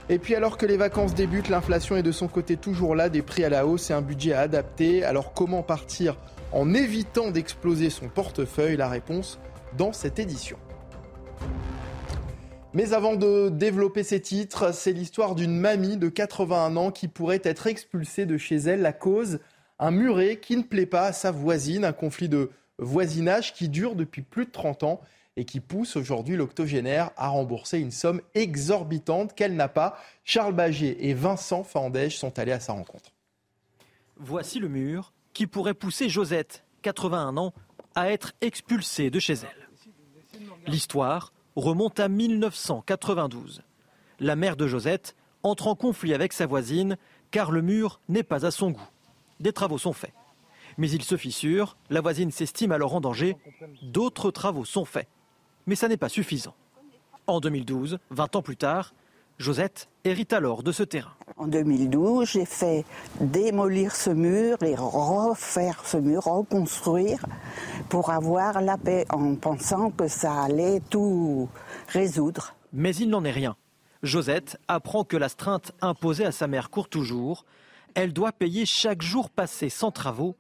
Et 0.10 0.20
puis 0.20 0.36
alors 0.36 0.58
que 0.58 0.66
les 0.66 0.78
vacances 0.78 1.14
débutent, 1.14 1.50
l'inflation 1.50 1.96
est 1.96 2.04
de 2.04 2.12
son 2.12 2.28
côté 2.28 2.58
toujours 2.58 2.96
là, 2.96 3.10
des 3.10 3.22
prix 3.22 3.44
à 3.44 3.50
la 3.50 3.66
hausse 3.66 3.90
et 3.90 3.94
un 3.94 4.02
budget 4.02 4.34
à 4.34 4.42
adapter. 4.42 5.04
Alors 5.04 5.34
comment 5.34 5.64
partir 5.64 6.18
en 6.52 6.74
évitant 6.74 7.32
d'exploser 7.32 7.90
son 7.90 8.08
portefeuille? 8.08 8.78
La 8.78 8.90
réponse 8.90 9.40
dans 9.78 9.94
cette 9.94 10.20
édition. 10.20 10.58
Mais 12.74 12.94
avant 12.94 13.16
de 13.16 13.50
développer 13.50 14.04
ces 14.04 14.20
titres, 14.20 14.74
c'est 14.74 14.94
l'histoire 14.94 15.36
d'une 15.36 15.56
mamie 15.56 15.98
de 15.98 16.10
81 16.10 16.76
ans 16.76 16.92
qui 16.92 17.08
pourrait 17.08 17.42
être 17.44 17.68
expulsée 17.68 18.26
de 18.26 18.38
chez 18.38 18.56
elle. 18.56 18.82
La 18.82 18.94
cause, 18.94 19.40
un 19.78 19.92
muret 19.92 20.40
qui 20.40 20.58
ne 20.58 20.64
plaît 20.64 20.88
pas 20.88 21.06
à 21.06 21.14
sa 21.14 21.30
voisine, 21.30 21.86
un 21.86 21.94
conflit 21.94 22.30
de 22.30 22.50
voisinage 22.80 23.54
qui 23.54 23.70
dure 23.70 23.96
depuis 23.96 24.24
plus 24.24 24.46
de 24.46 24.52
30 24.52 24.84
ans 24.84 25.02
et 25.38 25.46
qui 25.46 25.60
pousse 25.60 25.96
aujourd'hui 25.96 26.36
l'octogénaire 26.36 27.12
à 27.16 27.28
rembourser 27.28 27.80
une 27.80 27.92
somme 27.92 28.22
exorbitante 28.34 29.36
qu'elle 29.36 29.56
n'a 29.56 29.68
pas. 29.68 29.98
Charles 30.24 30.54
Baget 30.54 30.98
et 31.00 31.14
Vincent 31.14 31.64
Fandège 31.64 32.18
sont 32.18 32.40
allés 32.40 32.52
à 32.52 32.60
sa 32.60 32.74
rencontre. 32.74 33.12
Voici 34.18 34.60
le 34.60 34.68
mur 34.68 35.14
qui 35.34 35.46
pourrait 35.46 35.74
pousser 35.76 36.10
Josette, 36.10 36.64
81 36.82 37.38
ans, 37.38 37.54
à 37.94 38.12
être 38.12 38.34
expulsée 38.42 39.12
de 39.12 39.20
chez 39.20 39.34
elle. 39.34 39.70
L'histoire 40.66 41.34
remonte 41.56 42.00
à 42.00 42.08
1992. 42.08 43.62
La 44.20 44.36
mère 44.36 44.56
de 44.56 44.68
Josette 44.68 45.16
entre 45.44 45.68
en 45.68 45.76
conflit 45.76 46.14
avec 46.14 46.34
sa 46.34 46.46
voisine 46.46 46.98
car 47.32 47.52
le 47.52 47.62
mur 47.62 48.00
n'est 48.10 48.24
pas 48.24 48.46
à 48.46 48.52
son 48.52 48.72
goût. 48.72 48.90
Des 49.40 49.54
travaux 49.54 49.78
sont 49.78 49.94
faits. 49.94 50.14
Mais 50.78 50.90
il 50.90 51.04
se 51.04 51.18
fissure, 51.18 51.78
la 51.90 52.02
voisine 52.02 52.32
s'estime 52.32 52.72
alors 52.72 52.96
en 52.96 53.02
danger, 53.02 53.38
d'autres 53.82 54.32
travaux 54.32 54.66
sont 54.66 54.86
faits 54.86 55.08
mais 55.66 55.76
ça 55.76 55.88
n'est 55.88 55.98
pas 55.98 56.10
suffisant. 56.10 56.56
En 57.28 57.40
2012, 57.40 58.00
20 58.10 58.36
ans 58.36 58.42
plus 58.42 58.58
tard, 58.58 58.94
Josette 59.44 59.90
hérite 60.06 60.32
alors 60.32 60.64
de 60.64 60.72
ce 60.72 60.84
terrain. 60.84 61.12
En 61.36 61.48
2012, 61.48 62.32
j'ai 62.32 62.46
fait 62.46 62.86
démolir 63.20 63.94
ce 63.94 64.10
mur 64.10 64.56
et 64.64 64.74
refaire 64.74 65.86
ce 65.86 65.98
mur, 65.98 66.24
reconstruire 66.24 67.26
pour 67.90 68.10
avoir 68.10 68.62
la 68.62 68.78
paix 68.78 69.06
en 69.10 69.36
pensant 69.36 69.92
que 69.92 70.08
ça 70.08 70.44
allait 70.44 70.80
tout 70.90 71.50
résoudre. 71.90 72.56
Mais 72.72 72.96
il 72.96 73.10
n'en 73.10 73.26
est 73.26 73.32
rien. 73.32 73.58
Josette 74.02 74.58
apprend 74.70 75.04
que 75.04 75.18
l'astreinte 75.18 75.74
imposée 75.82 76.26
à 76.26 76.32
sa 76.32 76.48
mère 76.48 76.70
court 76.70 76.88
toujours. 76.88 77.44
Elle 77.96 78.14
doit 78.14 78.32
payer 78.32 78.66
chaque 78.66 79.02
jour 79.02 79.30
passé 79.30 79.68
sans 79.68 79.92
travaux 79.92 80.38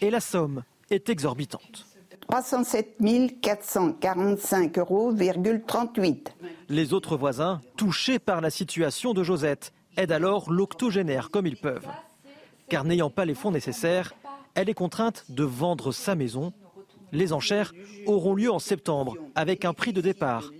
et 0.00 0.10
la 0.10 0.20
somme 0.20 0.62
est 0.90 1.08
exorbitante. 1.08 1.93
307 2.28 3.00
445,38 3.00 4.78
euros. 4.78 5.12
Les 6.68 6.92
autres 6.92 7.16
voisins, 7.16 7.60
touchés 7.76 8.18
par 8.18 8.40
la 8.40 8.50
situation 8.50 9.14
de 9.14 9.22
Josette, 9.22 9.72
aident 9.96 10.12
alors 10.12 10.50
l'octogénaire 10.50 11.30
comme 11.30 11.46
ils 11.46 11.56
peuvent. 11.56 11.86
Car 12.68 12.84
n'ayant 12.84 13.10
pas 13.10 13.24
les 13.24 13.34
fonds 13.34 13.50
nécessaires, 13.50 14.14
elle 14.54 14.68
est 14.68 14.74
contrainte 14.74 15.24
de 15.28 15.44
vendre 15.44 15.92
sa 15.92 16.14
maison. 16.14 16.52
Les 17.12 17.32
enchères 17.32 17.72
auront 18.06 18.34
lieu 18.34 18.50
en 18.50 18.58
septembre 18.58 19.16
avec 19.34 19.64
un 19.64 19.72
prix 19.72 19.92
de 19.92 20.00
départ 20.00 20.50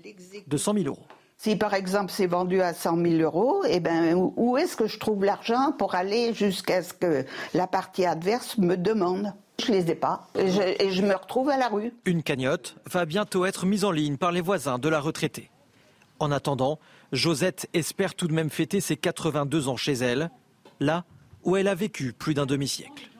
de 0.46 0.56
100 0.56 0.74
000 0.74 0.86
euros. 0.86 1.06
Si 1.36 1.56
par 1.56 1.74
exemple 1.74 2.12
c'est 2.12 2.26
vendu 2.26 2.60
à 2.62 2.72
100 2.72 3.02
000 3.02 3.14
euros, 3.16 3.64
eh 3.68 3.80
ben, 3.80 4.14
où 4.36 4.56
est-ce 4.56 4.76
que 4.76 4.86
je 4.86 4.98
trouve 4.98 5.24
l'argent 5.24 5.72
pour 5.76 5.94
aller 5.94 6.32
jusqu'à 6.32 6.82
ce 6.82 6.94
que 6.94 7.24
la 7.54 7.66
partie 7.66 8.06
adverse 8.06 8.56
me 8.58 8.76
demande? 8.76 9.34
Je 9.62 9.72
les 9.72 9.90
ai 9.90 9.94
pas 9.94 10.28
et 10.34 10.50
je, 10.50 11.02
me 11.02 11.14
retrouve 11.14 11.48
à 11.48 11.56
la 11.56 11.68
rue. 11.68 11.92
Une 12.04 12.22
cagnotte 12.22 12.76
va 12.90 13.04
bientôt 13.04 13.44
être 13.46 13.66
mise 13.66 13.84
en 13.84 13.90
ligne 13.90 14.16
par 14.16 14.32
les 14.32 14.40
voisins 14.40 14.78
de 14.78 14.88
la 14.88 15.00
retraitée. 15.00 15.50
En 16.18 16.30
attendant, 16.30 16.78
Josette 17.12 17.68
espère 17.72 18.14
tout 18.14 18.28
de 18.28 18.32
même 18.32 18.50
fêter 18.50 18.80
ses 18.80 18.96
82 18.96 19.68
ans 19.68 19.76
chez 19.76 19.94
elle, 19.94 20.30
là 20.80 21.04
où 21.44 21.56
elle 21.56 21.68
a 21.68 21.74
vécu 21.74 22.12
plus 22.12 22.34
d'un 22.34 22.46
demi-siècle. 22.46 23.10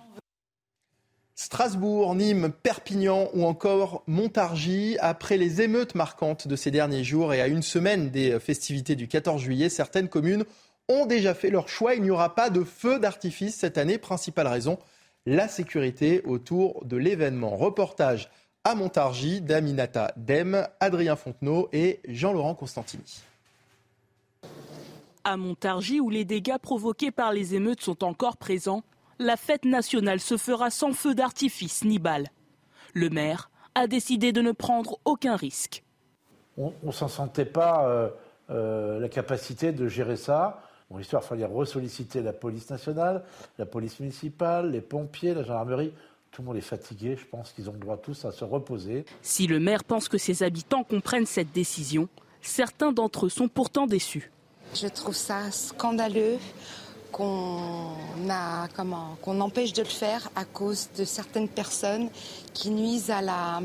Strasbourg, 1.36 2.14
Nîmes, 2.14 2.52
Perpignan 2.62 3.28
ou 3.34 3.44
encore 3.44 4.04
Montargis. 4.06 4.96
Après 5.00 5.36
les 5.36 5.62
émeutes 5.62 5.96
marquantes 5.96 6.46
de 6.46 6.54
ces 6.54 6.70
derniers 6.70 7.02
jours 7.02 7.34
et 7.34 7.40
à 7.40 7.48
une 7.48 7.62
semaine 7.62 8.10
des 8.10 8.38
festivités 8.38 8.94
du 8.94 9.08
14 9.08 9.42
juillet, 9.42 9.68
certaines 9.68 10.08
communes 10.08 10.44
ont 10.88 11.06
déjà 11.06 11.34
fait 11.34 11.50
leur 11.50 11.68
choix. 11.68 11.94
Il 11.94 12.02
n'y 12.02 12.10
aura 12.10 12.34
pas 12.36 12.50
de 12.50 12.62
feu 12.62 13.00
d'artifice 13.00 13.56
cette 13.56 13.78
année. 13.78 13.98
Principale 13.98 14.46
raison, 14.46 14.78
la 15.26 15.48
sécurité 15.48 16.22
autour 16.24 16.84
de 16.84 16.96
l'événement. 16.96 17.56
Reportage 17.56 18.30
à 18.64 18.74
Montargis 18.74 19.40
d'Aminata 19.40 20.12
Dem, 20.16 20.66
Adrien 20.80 21.16
Fontenot 21.16 21.68
et 21.72 22.00
Jean-Laurent 22.08 22.54
Constantini. 22.54 23.22
À 25.24 25.36
Montargis, 25.36 26.00
où 26.00 26.10
les 26.10 26.24
dégâts 26.24 26.58
provoqués 26.58 27.10
par 27.10 27.32
les 27.32 27.54
émeutes 27.54 27.80
sont 27.80 28.04
encore 28.04 28.36
présents, 28.36 28.82
la 29.18 29.36
fête 29.36 29.64
nationale 29.64 30.20
se 30.20 30.36
fera 30.36 30.70
sans 30.70 30.92
feu 30.92 31.14
d'artifice 31.14 31.84
ni 31.84 31.98
balles. 31.98 32.28
Le 32.92 33.08
maire 33.08 33.50
a 33.74 33.86
décidé 33.86 34.32
de 34.32 34.42
ne 34.42 34.52
prendre 34.52 34.98
aucun 35.04 35.36
risque. 35.36 35.82
On 36.56 36.72
ne 36.82 36.92
s'en 36.92 37.08
sentait 37.08 37.44
pas 37.44 37.88
euh, 37.88 38.08
euh, 38.50 39.00
la 39.00 39.08
capacité 39.08 39.72
de 39.72 39.88
gérer 39.88 40.16
ça. 40.16 40.62
Bon, 40.94 40.98
l'histoire, 40.98 41.24
il 41.24 41.26
fallait 41.26 41.44
ressolliciter 41.44 42.22
la 42.22 42.32
police 42.32 42.70
nationale, 42.70 43.24
la 43.58 43.66
police 43.66 43.98
municipale, 43.98 44.70
les 44.70 44.80
pompiers, 44.80 45.34
la 45.34 45.42
gendarmerie. 45.42 45.92
Tout 46.30 46.42
le 46.42 46.46
monde 46.46 46.56
est 46.56 46.60
fatigué, 46.60 47.16
je 47.20 47.26
pense 47.26 47.50
qu'ils 47.50 47.68
ont 47.68 47.72
le 47.72 47.80
droit 47.80 47.96
tous 47.96 48.24
à 48.24 48.30
se 48.30 48.44
reposer. 48.44 49.04
Si 49.20 49.48
le 49.48 49.58
maire 49.58 49.82
pense 49.82 50.08
que 50.08 50.18
ses 50.18 50.44
habitants 50.44 50.84
comprennent 50.84 51.26
cette 51.26 51.50
décision, 51.50 52.08
certains 52.42 52.92
d'entre 52.92 53.26
eux 53.26 53.28
sont 53.28 53.48
pourtant 53.48 53.88
déçus. 53.88 54.30
Je 54.72 54.86
trouve 54.86 55.16
ça 55.16 55.50
scandaleux 55.50 56.38
qu'on 57.10 57.88
qu'on 59.20 59.40
empêche 59.40 59.72
de 59.72 59.82
le 59.82 59.88
faire 59.88 60.30
à 60.36 60.44
cause 60.44 60.90
de 60.96 61.04
certaines 61.04 61.48
personnes 61.48 62.08
qui 62.52 62.70
nuisent 62.70 63.10
à 63.10 63.20
la, 63.20 63.60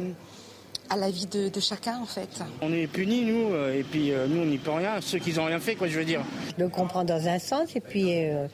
à 0.89 0.97
la 0.97 1.09
vie 1.09 1.27
de, 1.27 1.59
chacun 1.59 1.99
en 1.99 2.05
fait. 2.05 2.41
On 2.61 2.73
est 2.73 2.87
punis 2.87 3.23
nous 3.23 3.53
euh, 3.53 3.77
et 3.77 3.83
puis 3.83 4.11
euh, 4.11 4.27
nous 4.27 4.41
on 4.41 4.45
n'y 4.45 4.57
peut 4.57 4.71
rien, 4.71 5.01
ceux 5.01 5.19
qui 5.19 5.33
n'ont 5.33 5.45
rien 5.45 5.59
fait 5.59 5.75
quoi 5.75 5.87
je 5.87 5.99
veux 5.99 6.05
dire. 6.05 6.21
Je 6.57 6.63
le 6.63 6.69
comprends 6.69 7.03
dans 7.03 7.27
un 7.27 7.39
sens 7.39 7.75
et 7.75 7.81
puis 7.81 8.25
euh, 8.25 8.47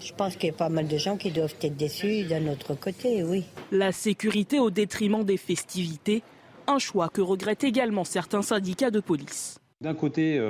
je 0.00 0.12
pense 0.12 0.36
qu'il 0.36 0.48
y 0.48 0.52
a 0.52 0.56
pas 0.56 0.68
mal 0.68 0.86
de 0.86 0.98
gens 0.98 1.16
qui 1.16 1.30
doivent 1.30 1.54
être 1.62 1.76
déçus 1.76 2.24
d'un 2.24 2.46
autre 2.48 2.74
côté, 2.74 3.22
oui. 3.22 3.44
La 3.72 3.92
sécurité 3.92 4.58
au 4.58 4.70
détriment 4.70 5.24
des 5.24 5.36
festivités, 5.36 6.22
un 6.66 6.78
choix 6.78 7.08
que 7.08 7.20
regrettent 7.20 7.64
également 7.64 8.04
certains 8.04 8.42
syndicats 8.42 8.90
de 8.90 9.00
police. 9.00 9.58
D'un 9.80 9.94
côté, 9.94 10.40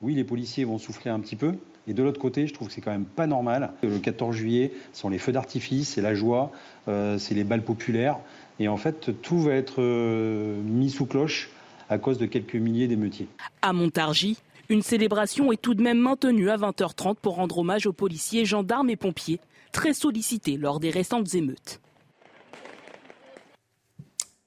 oui, 0.00 0.14
les 0.14 0.24
policiers 0.24 0.64
vont 0.64 0.78
souffler 0.78 1.10
un 1.10 1.20
petit 1.20 1.36
peu, 1.36 1.52
et 1.86 1.94
de 1.94 2.02
l'autre 2.02 2.20
côté, 2.20 2.46
je 2.46 2.54
trouve 2.54 2.68
que 2.68 2.74
c'est 2.74 2.80
quand 2.80 2.90
même 2.90 3.04
pas 3.04 3.26
normal. 3.26 3.72
Le 3.82 3.98
14 3.98 4.34
juillet, 4.34 4.72
ce 4.92 5.00
sont 5.00 5.08
les 5.08 5.18
feux 5.18 5.32
d'artifice, 5.32 5.90
c'est 5.90 6.02
la 6.02 6.14
joie, 6.14 6.50
c'est 6.86 7.34
les 7.34 7.44
balles 7.44 7.64
populaires. 7.64 8.18
Et 8.60 8.68
en 8.68 8.76
fait, 8.76 9.22
tout 9.22 9.40
va 9.40 9.54
être 9.54 9.80
euh, 9.80 10.60
mis 10.62 10.90
sous 10.90 11.06
cloche 11.06 11.48
à 11.88 11.98
cause 11.98 12.18
de 12.18 12.26
quelques 12.26 12.54
milliers 12.54 12.86
d'émeutiers. 12.86 13.26
À 13.62 13.72
Montargis, 13.72 14.36
une 14.68 14.82
célébration 14.82 15.50
est 15.50 15.60
tout 15.60 15.74
de 15.74 15.82
même 15.82 15.98
maintenue 15.98 16.50
à 16.50 16.58
20h30 16.58 17.16
pour 17.16 17.36
rendre 17.36 17.58
hommage 17.58 17.86
aux 17.86 17.94
policiers, 17.94 18.44
gendarmes 18.44 18.90
et 18.90 18.96
pompiers, 18.96 19.40
très 19.72 19.94
sollicités 19.94 20.58
lors 20.58 20.78
des 20.78 20.90
récentes 20.90 21.34
émeutes. 21.34 21.80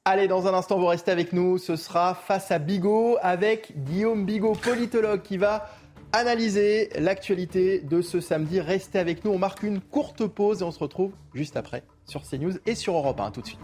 Allez, 0.05 0.27
dans 0.27 0.45
un 0.47 0.53
instant, 0.53 0.77
vous 0.77 0.85
restez 0.85 1.09
avec 1.09 1.33
nous. 1.33 1.57
Ce 1.57 1.75
sera 1.75 2.13
face 2.13 2.51
à 2.51 2.59
Bigot 2.59 3.17
avec 3.21 3.73
Guillaume 3.83 4.25
Bigot, 4.25 4.53
politologue, 4.53 5.23
qui 5.23 5.37
va 5.37 5.71
analyser 6.11 6.89
l'actualité 6.99 7.79
de 7.79 8.03
ce 8.03 8.19
samedi. 8.19 8.59
Restez 8.61 8.99
avec 8.99 9.25
nous. 9.25 9.31
On 9.31 9.39
marque 9.39 9.63
une 9.63 9.81
courte 9.81 10.27
pause 10.27 10.61
et 10.61 10.63
on 10.63 10.71
se 10.71 10.79
retrouve 10.79 11.13
juste 11.33 11.57
après 11.57 11.83
sur 12.05 12.21
CNews 12.21 12.53
et 12.67 12.75
sur 12.75 12.93
Europe 12.95 13.19
1. 13.19 13.31
Tout 13.31 13.41
de 13.41 13.47
suite. 13.47 13.59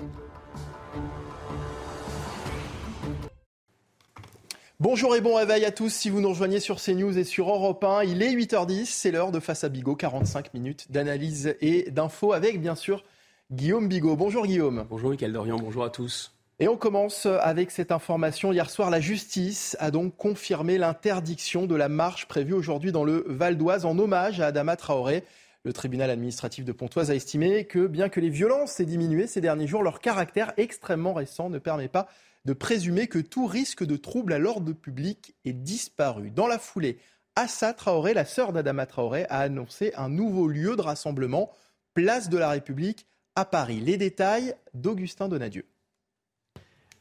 Bonjour 4.81 5.13
et 5.13 5.19
bon 5.19 5.35
réveil 5.35 5.65
à 5.65 5.71
tous 5.71 5.89
si 5.89 6.09
vous 6.09 6.21
nous 6.21 6.29
rejoignez 6.29 6.61
sur 6.61 6.81
CNews 6.81 7.17
et 7.17 7.25
sur 7.25 7.49
Europe 7.49 7.83
1. 7.83 8.03
Il 8.03 8.23
est 8.23 8.33
8h10, 8.33 8.85
c'est 8.85 9.11
l'heure 9.11 9.33
de 9.33 9.41
Face 9.41 9.65
à 9.65 9.69
Bigot, 9.69 9.97
45 9.97 10.53
minutes 10.53 10.89
d'analyse 10.89 11.57
et 11.59 11.91
d'infos 11.91 12.31
avec 12.31 12.61
bien 12.61 12.75
sûr 12.75 13.03
Guillaume 13.51 13.89
Bigot. 13.89 14.15
Bonjour 14.15 14.47
Guillaume. 14.47 14.85
Bonjour 14.89 15.09
Michael 15.09 15.33
Dorian, 15.33 15.57
bonjour 15.57 15.83
à 15.83 15.89
tous. 15.89 16.33
Et 16.59 16.69
on 16.69 16.77
commence 16.77 17.25
avec 17.25 17.71
cette 17.71 17.91
information. 17.91 18.53
Hier 18.53 18.69
soir, 18.69 18.89
la 18.89 19.01
justice 19.01 19.75
a 19.81 19.91
donc 19.91 20.15
confirmé 20.15 20.77
l'interdiction 20.77 21.65
de 21.65 21.75
la 21.75 21.89
marche 21.89 22.29
prévue 22.29 22.53
aujourd'hui 22.53 22.93
dans 22.93 23.03
le 23.03 23.25
Val 23.27 23.57
d'Oise 23.57 23.83
en 23.83 23.99
hommage 23.99 24.39
à 24.39 24.45
Adama 24.47 24.77
Traoré. 24.77 25.25
Le 25.65 25.73
tribunal 25.73 26.09
administratif 26.09 26.63
de 26.63 26.71
Pontoise 26.71 27.11
a 27.11 27.15
estimé 27.15 27.65
que 27.65 27.85
bien 27.85 28.07
que 28.07 28.21
les 28.21 28.29
violences 28.29 28.79
aient 28.79 28.85
diminué 28.85 29.27
ces 29.27 29.41
derniers 29.41 29.67
jours, 29.67 29.83
leur 29.83 29.99
caractère 29.99 30.53
extrêmement 30.55 31.13
récent 31.13 31.49
ne 31.49 31.59
permet 31.59 31.89
pas 31.89 32.07
de 32.45 32.53
présumer 32.53 33.07
que 33.07 33.19
tout 33.19 33.45
risque 33.45 33.83
de 33.83 33.97
trouble 33.97 34.33
à 34.33 34.39
l'ordre 34.39 34.73
public 34.73 35.35
est 35.45 35.53
disparu. 35.53 36.31
Dans 36.31 36.47
la 36.47 36.59
foulée, 36.59 36.99
Assa 37.35 37.73
Traoré, 37.73 38.13
la 38.13 38.25
sœur 38.25 38.53
d'Adama 38.53 38.85
Traoré, 38.85 39.25
a 39.29 39.39
annoncé 39.39 39.93
un 39.95 40.09
nouveau 40.09 40.47
lieu 40.47 40.75
de 40.75 40.81
rassemblement, 40.81 41.51
place 41.93 42.29
de 42.29 42.37
la 42.37 42.49
République 42.49 43.07
à 43.35 43.45
Paris. 43.45 43.79
Les 43.79 43.97
détails 43.97 44.55
d'Augustin 44.73 45.27
Donadieu. 45.27 45.65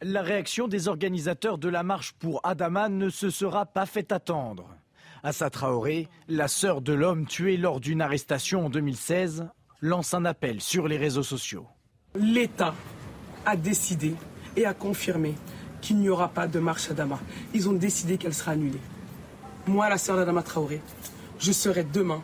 La 0.01 0.23
réaction 0.23 0.69
des 0.69 0.87
organisateurs 0.87 1.59
de 1.59 1.69
la 1.69 1.83
marche 1.83 2.13
pour 2.13 2.41
Adama 2.45 2.89
ne 2.89 3.09
se 3.09 3.31
sera 3.31 3.67
pas 3.67 3.87
fait 3.87 4.13
attendre. 4.13 4.69
Assa 5.25 5.51
Traoré, 5.51 6.09
la 6.29 6.47
sœur 6.47 6.81
de 6.83 6.93
l'homme 6.93 7.27
tué 7.27 7.57
lors 7.57 7.81
d'une 7.81 8.01
arrestation 8.01 8.67
en 8.67 8.71
2016, 8.71 9.49
lance 9.81 10.15
un 10.15 10.25
appel 10.25 10.61
sur 10.61 10.87
les 10.87 10.97
réseaux 10.97 11.25
sociaux. 11.25 11.67
L'État 12.15 12.75
a 13.45 13.57
décidé 13.57 14.15
et 14.59 14.67
a 14.67 14.75
confirmé 14.75 15.35
qu'il 15.81 15.99
n'y 15.99 16.09
aura 16.09 16.29
pas 16.29 16.49
de 16.49 16.59
marche 16.59 16.91
Adama. 16.91 17.21
Ils 17.55 17.69
ont 17.69 17.73
décidé 17.73 18.19
qu'elle 18.19 18.35
sera 18.35 18.53
annulée. 18.53 18.81
Moi, 19.67 19.89
la 19.89 19.99
sœur 19.99 20.17
d'Adama 20.17 20.43
Traoré, 20.43 20.81
je 21.39 21.53
serai 21.53 21.85
demain 21.85 22.23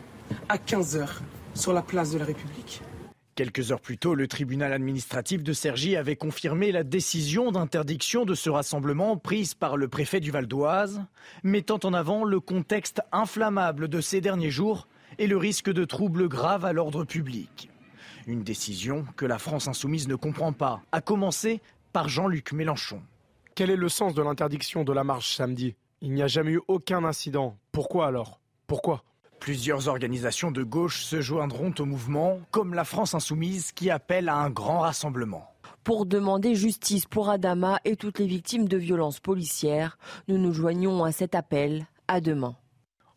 à 0.49 0.57
15h 0.57 1.07
sur 1.53 1.71
la 1.71 1.81
place 1.81 2.11
de 2.11 2.17
la 2.17 2.25
République. 2.25 2.81
Quelques 3.35 3.71
heures 3.71 3.81
plus 3.81 3.97
tôt, 3.97 4.15
le 4.15 4.27
tribunal 4.27 4.73
administratif 4.73 5.43
de 5.43 5.53
Cergy 5.53 5.95
avait 5.95 6.15
confirmé 6.15 6.71
la 6.71 6.83
décision 6.83 7.51
d'interdiction 7.51 8.25
de 8.25 8.33
ce 8.33 8.49
rassemblement 8.49 9.17
prise 9.17 9.53
par 9.53 9.77
le 9.77 9.87
préfet 9.87 10.19
du 10.19 10.31
Val 10.31 10.47
d'Oise, 10.47 11.03
mettant 11.43 11.79
en 11.83 11.93
avant 11.93 12.23
le 12.23 12.39
contexte 12.39 13.01
inflammable 13.11 13.87
de 13.87 14.01
ces 14.01 14.21
derniers 14.21 14.51
jours 14.51 14.87
et 15.19 15.27
le 15.27 15.37
risque 15.37 15.71
de 15.71 15.85
troubles 15.85 16.27
graves 16.27 16.65
à 16.65 16.73
l'ordre 16.73 17.03
public. 17.03 17.69
Une 18.27 18.43
décision 18.43 19.05
que 19.17 19.25
la 19.25 19.37
France 19.37 19.67
insoumise 19.67 20.07
ne 20.07 20.15
comprend 20.15 20.51
pas, 20.51 20.81
à 20.91 20.99
commencer 20.99 21.61
par 21.95 22.09
Jean-Luc 22.09 22.51
Mélenchon. 22.51 23.01
Quel 23.55 23.69
est 23.69 23.77
le 23.77 23.87
sens 23.87 24.13
de 24.13 24.21
l'interdiction 24.21 24.83
de 24.83 24.91
la 24.91 25.05
marche 25.05 25.33
samedi? 25.33 25.75
Il 26.01 26.11
n'y 26.11 26.23
a 26.23 26.27
jamais 26.27 26.51
eu 26.51 26.61
aucun 26.67 27.05
incident. 27.05 27.57
Pourquoi 27.71 28.07
alors? 28.07 28.41
Pourquoi? 28.67 29.05
Plusieurs 29.39 29.87
organisations 29.87 30.51
de 30.51 30.61
gauche 30.61 31.05
se 31.05 31.21
joindront 31.21 31.73
au 31.79 31.85
mouvement, 31.85 32.41
comme 32.51 32.73
la 32.73 32.83
France 32.83 33.13
insoumise 33.13 33.71
qui 33.71 33.89
appelle 33.89 34.27
à 34.27 34.35
un 34.35 34.49
grand 34.49 34.79
rassemblement. 34.79 35.49
Pour 35.85 36.05
demander 36.05 36.53
justice 36.53 37.05
pour 37.05 37.29
Adama 37.29 37.79
et 37.85 37.95
toutes 37.95 38.19
les 38.19 38.27
victimes 38.27 38.67
de 38.67 38.75
violences 38.75 39.21
policières, 39.21 39.97
nous 40.27 40.37
nous 40.37 40.51
joignons 40.51 41.05
à 41.05 41.13
cet 41.13 41.33
appel. 41.33 41.87
À 42.09 42.19
demain. 42.19 42.57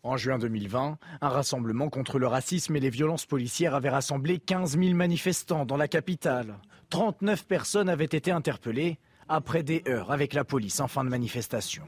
En 0.04 0.16
juin 0.16 0.38
2020, 0.38 0.98
un 1.20 1.28
rassemblement 1.28 1.90
contre 1.90 2.20
le 2.20 2.28
racisme 2.28 2.76
et 2.76 2.80
les 2.80 2.90
violences 2.90 3.26
policières 3.26 3.74
avait 3.74 3.88
rassemblé 3.88 4.38
15 4.38 4.78
000 4.78 4.94
manifestants 4.94 5.66
dans 5.66 5.76
la 5.76 5.88
capitale. 5.88 6.54
39 6.90 7.46
personnes 7.46 7.88
avaient 7.88 8.04
été 8.04 8.30
interpellées 8.30 8.98
après 9.28 9.62
des 9.62 9.82
heures 9.86 10.10
avec 10.10 10.32
la 10.32 10.44
police 10.44 10.80
en 10.80 10.88
fin 10.88 11.04
de 11.04 11.10
manifestation. 11.10 11.84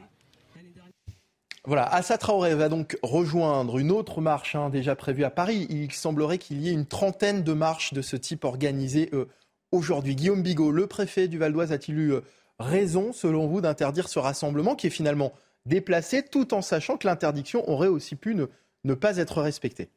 Voilà, 1.66 1.84
Assa 1.84 2.16
Traoré 2.16 2.54
va 2.54 2.70
donc 2.70 2.98
rejoindre 3.02 3.78
une 3.78 3.90
autre 3.90 4.22
marche 4.22 4.54
hein, 4.54 4.70
déjà 4.70 4.96
prévue 4.96 5.24
à 5.24 5.30
Paris. 5.30 5.66
Il 5.68 5.92
semblerait 5.92 6.38
qu'il 6.38 6.60
y 6.62 6.70
ait 6.70 6.72
une 6.72 6.86
trentaine 6.86 7.42
de 7.42 7.52
marches 7.52 7.92
de 7.92 8.00
ce 8.00 8.16
type 8.16 8.44
organisées 8.44 9.10
euh, 9.12 9.26
aujourd'hui. 9.70 10.16
Guillaume 10.16 10.42
Bigot, 10.42 10.70
le 10.70 10.86
préfet 10.86 11.28
du 11.28 11.36
Val 11.36 11.52
d'Oise, 11.52 11.70
a-t-il 11.70 11.98
eu 11.98 12.12
euh, 12.12 12.20
raison, 12.58 13.12
selon 13.12 13.46
vous, 13.46 13.60
d'interdire 13.60 14.08
ce 14.08 14.18
rassemblement 14.18 14.74
qui 14.74 14.86
est 14.86 14.90
finalement 14.90 15.34
déplacé, 15.66 16.22
tout 16.22 16.54
en 16.54 16.62
sachant 16.62 16.96
que 16.96 17.06
l'interdiction 17.06 17.68
aurait 17.68 17.88
aussi 17.88 18.16
pu 18.16 18.34
ne, 18.34 18.94
pas 18.94 19.18
être 19.18 19.42
respectée? 19.42 19.90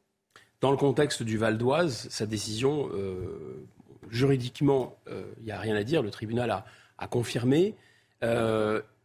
Dans 0.60 0.70
le 0.70 0.76
contexte 0.76 1.22
du 1.22 1.38
Val 1.38 1.56
d'Oise, 1.56 2.08
sa 2.10 2.26
décision, 2.26 2.90
euh, 2.92 3.66
juridiquement, 4.10 4.96
il 5.08 5.44
n'y 5.44 5.52
a 5.52 5.58
rien 5.58 5.76
à 5.76 5.82
dire. 5.82 6.02
Le 6.02 6.10
tribunal 6.10 6.50
a, 6.50 6.64
a 6.98 7.06
confirmé. 7.06 7.74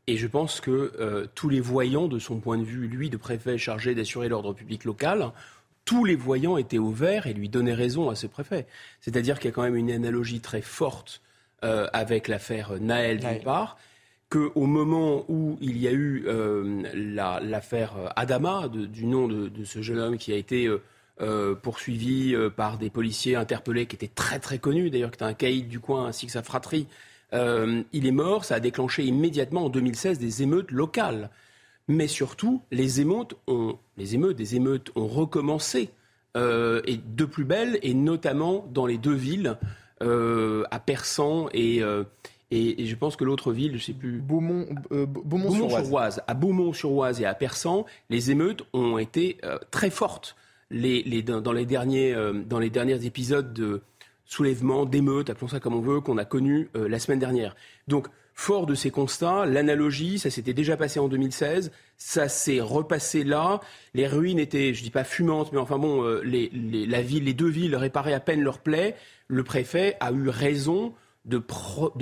Et 0.09 0.17
je 0.17 0.25
pense 0.25 0.59
que 0.59 0.91
euh, 0.99 1.27
tous 1.35 1.49
les 1.49 1.59
voyants, 1.59 2.07
de 2.07 2.17
son 2.17 2.39
point 2.39 2.57
de 2.57 2.63
vue, 2.63 2.87
lui, 2.87 3.11
de 3.11 3.17
préfet 3.17 3.59
chargé 3.59 3.93
d'assurer 3.93 4.27
l'ordre 4.27 4.53
public 4.53 4.83
local, 4.83 5.31
tous 5.85 6.03
les 6.03 6.15
voyants 6.15 6.57
étaient 6.57 6.79
au 6.79 6.89
vert 6.89 7.27
et 7.27 7.33
lui 7.33 7.47
donnaient 7.47 7.75
raison 7.75 8.09
à 8.09 8.15
ce 8.15 8.25
préfet. 8.25 8.65
C'est-à-dire 9.01 9.37
qu'il 9.37 9.49
y 9.49 9.53
a 9.53 9.55
quand 9.55 9.61
même 9.61 9.75
une 9.75 9.91
analogie 9.91 10.39
très 10.39 10.63
forte 10.63 11.21
euh, 11.63 11.85
avec 11.93 12.27
l'affaire 12.27 12.71
Naël 12.81 13.19
d'une 13.19 13.43
part, 13.43 13.77
qu'au 14.29 14.65
moment 14.65 15.25
où 15.27 15.59
il 15.61 15.77
y 15.77 15.87
a 15.87 15.91
eu 15.91 16.23
euh, 16.25 16.81
l'affaire 17.43 17.93
Adama, 18.15 18.67
du 18.67 19.05
nom 19.05 19.27
de, 19.27 19.63
ce 19.63 19.83
jeune 19.83 19.99
homme 19.99 20.17
qui 20.17 20.33
a 20.33 20.37
été 20.37 20.67
poursuivi 21.61 22.35
par 22.55 22.77
des 22.77 22.89
policiers 22.89 23.35
interpellés, 23.35 23.85
qui 23.85 23.95
étaient 23.95 24.07
très 24.07 24.39
très 24.39 24.57
connus, 24.57 24.89
d'ailleurs 24.89 25.11
qui 25.11 25.17
était 25.17 25.25
un 25.25 25.33
caïd 25.33 25.67
du 25.67 25.79
coin 25.79 26.05
ainsi 26.05 26.25
que 26.25 26.31
sa 26.31 26.43
fratrie, 26.43 26.87
euh, 27.33 27.83
il 27.93 28.07
est 28.07 28.11
mort, 28.11 28.45
ça 28.45 28.55
a 28.55 28.59
déclenché 28.59 29.03
immédiatement 29.03 29.65
en 29.65 29.69
2016 29.69 30.19
des 30.19 30.43
émeutes 30.43 30.71
locales. 30.71 31.29
Mais 31.87 32.07
surtout, 32.07 32.61
les 32.71 33.01
émeutes, 33.01 33.35
ont, 33.47 33.77
les 33.97 34.15
émeutes, 34.15 34.37
des 34.37 34.55
émeutes 34.55 34.91
ont 34.95 35.07
recommencé 35.07 35.89
euh, 36.37 36.81
et 36.85 36.97
de 36.97 37.25
plus 37.25 37.45
belle, 37.45 37.79
et 37.81 37.93
notamment 37.93 38.67
dans 38.71 38.85
les 38.85 38.97
deux 38.97 39.13
villes, 39.13 39.57
euh, 40.01 40.63
à 40.71 40.79
Persan 40.79 41.49
et, 41.53 41.81
et, 42.51 42.85
je 42.85 42.95
pense 42.95 43.15
que 43.15 43.23
l'autre 43.23 43.51
ville, 43.51 43.71
je 43.71 43.77
ne 43.77 43.81
sais 43.81 43.93
plus. 43.93 44.21
Beaumont, 44.21 44.65
sur 45.51 45.91
oise 45.91 46.21
À 46.27 46.33
Beaumont-sur-Oise 46.33 47.21
et 47.21 47.25
à 47.25 47.33
Persan, 47.33 47.85
les 48.09 48.31
émeutes 48.31 48.63
ont 48.73 48.97
été 48.97 49.37
très 49.71 49.89
fortes. 49.89 50.35
Les, 50.71 51.01
les, 51.03 51.23
dans, 51.23 51.51
les 51.51 51.65
derniers, 51.65 52.15
épisodes 53.05 53.53
de, 53.53 53.81
soulèvement, 54.25 54.85
d'émeutes, 54.85 55.29
appelons 55.29 55.47
ça 55.47 55.59
comme 55.59 55.73
on 55.73 55.81
veut, 55.81 56.01
qu'on 56.01 56.17
a 56.17 56.25
connu 56.25 56.69
euh, 56.75 56.87
la 56.87 56.99
semaine 56.99 57.19
dernière. 57.19 57.55
Donc, 57.87 58.07
fort 58.35 58.67
de 58.67 58.75
ces 58.75 58.91
constats, 58.91 59.45
l'analogie, 59.45 60.19
ça 60.19 60.29
s'était 60.29 60.53
déjà 60.53 60.77
passé 60.77 60.99
en 60.99 61.07
2016, 61.07 61.71
ça 61.97 62.29
s'est 62.29 62.61
repassé 62.61 63.23
là. 63.23 63.59
Les 63.93 64.07
ruines 64.07 64.39
étaient, 64.39 64.73
je 64.73 64.83
dis 64.83 64.91
pas 64.91 65.03
fumantes, 65.03 65.51
mais 65.51 65.57
enfin 65.57 65.77
bon, 65.77 66.03
euh, 66.03 66.21
les, 66.23 66.49
la 66.85 67.01
ville, 67.01 67.35
deux 67.35 67.49
villes 67.49 67.75
réparaient 67.75 68.13
à 68.13 68.19
peine 68.19 68.41
leurs 68.41 68.59
plaies. 68.59 68.95
Le 69.27 69.43
préfet 69.43 69.97
a 69.99 70.11
eu 70.11 70.29
raison 70.29 70.93
de, 71.25 71.37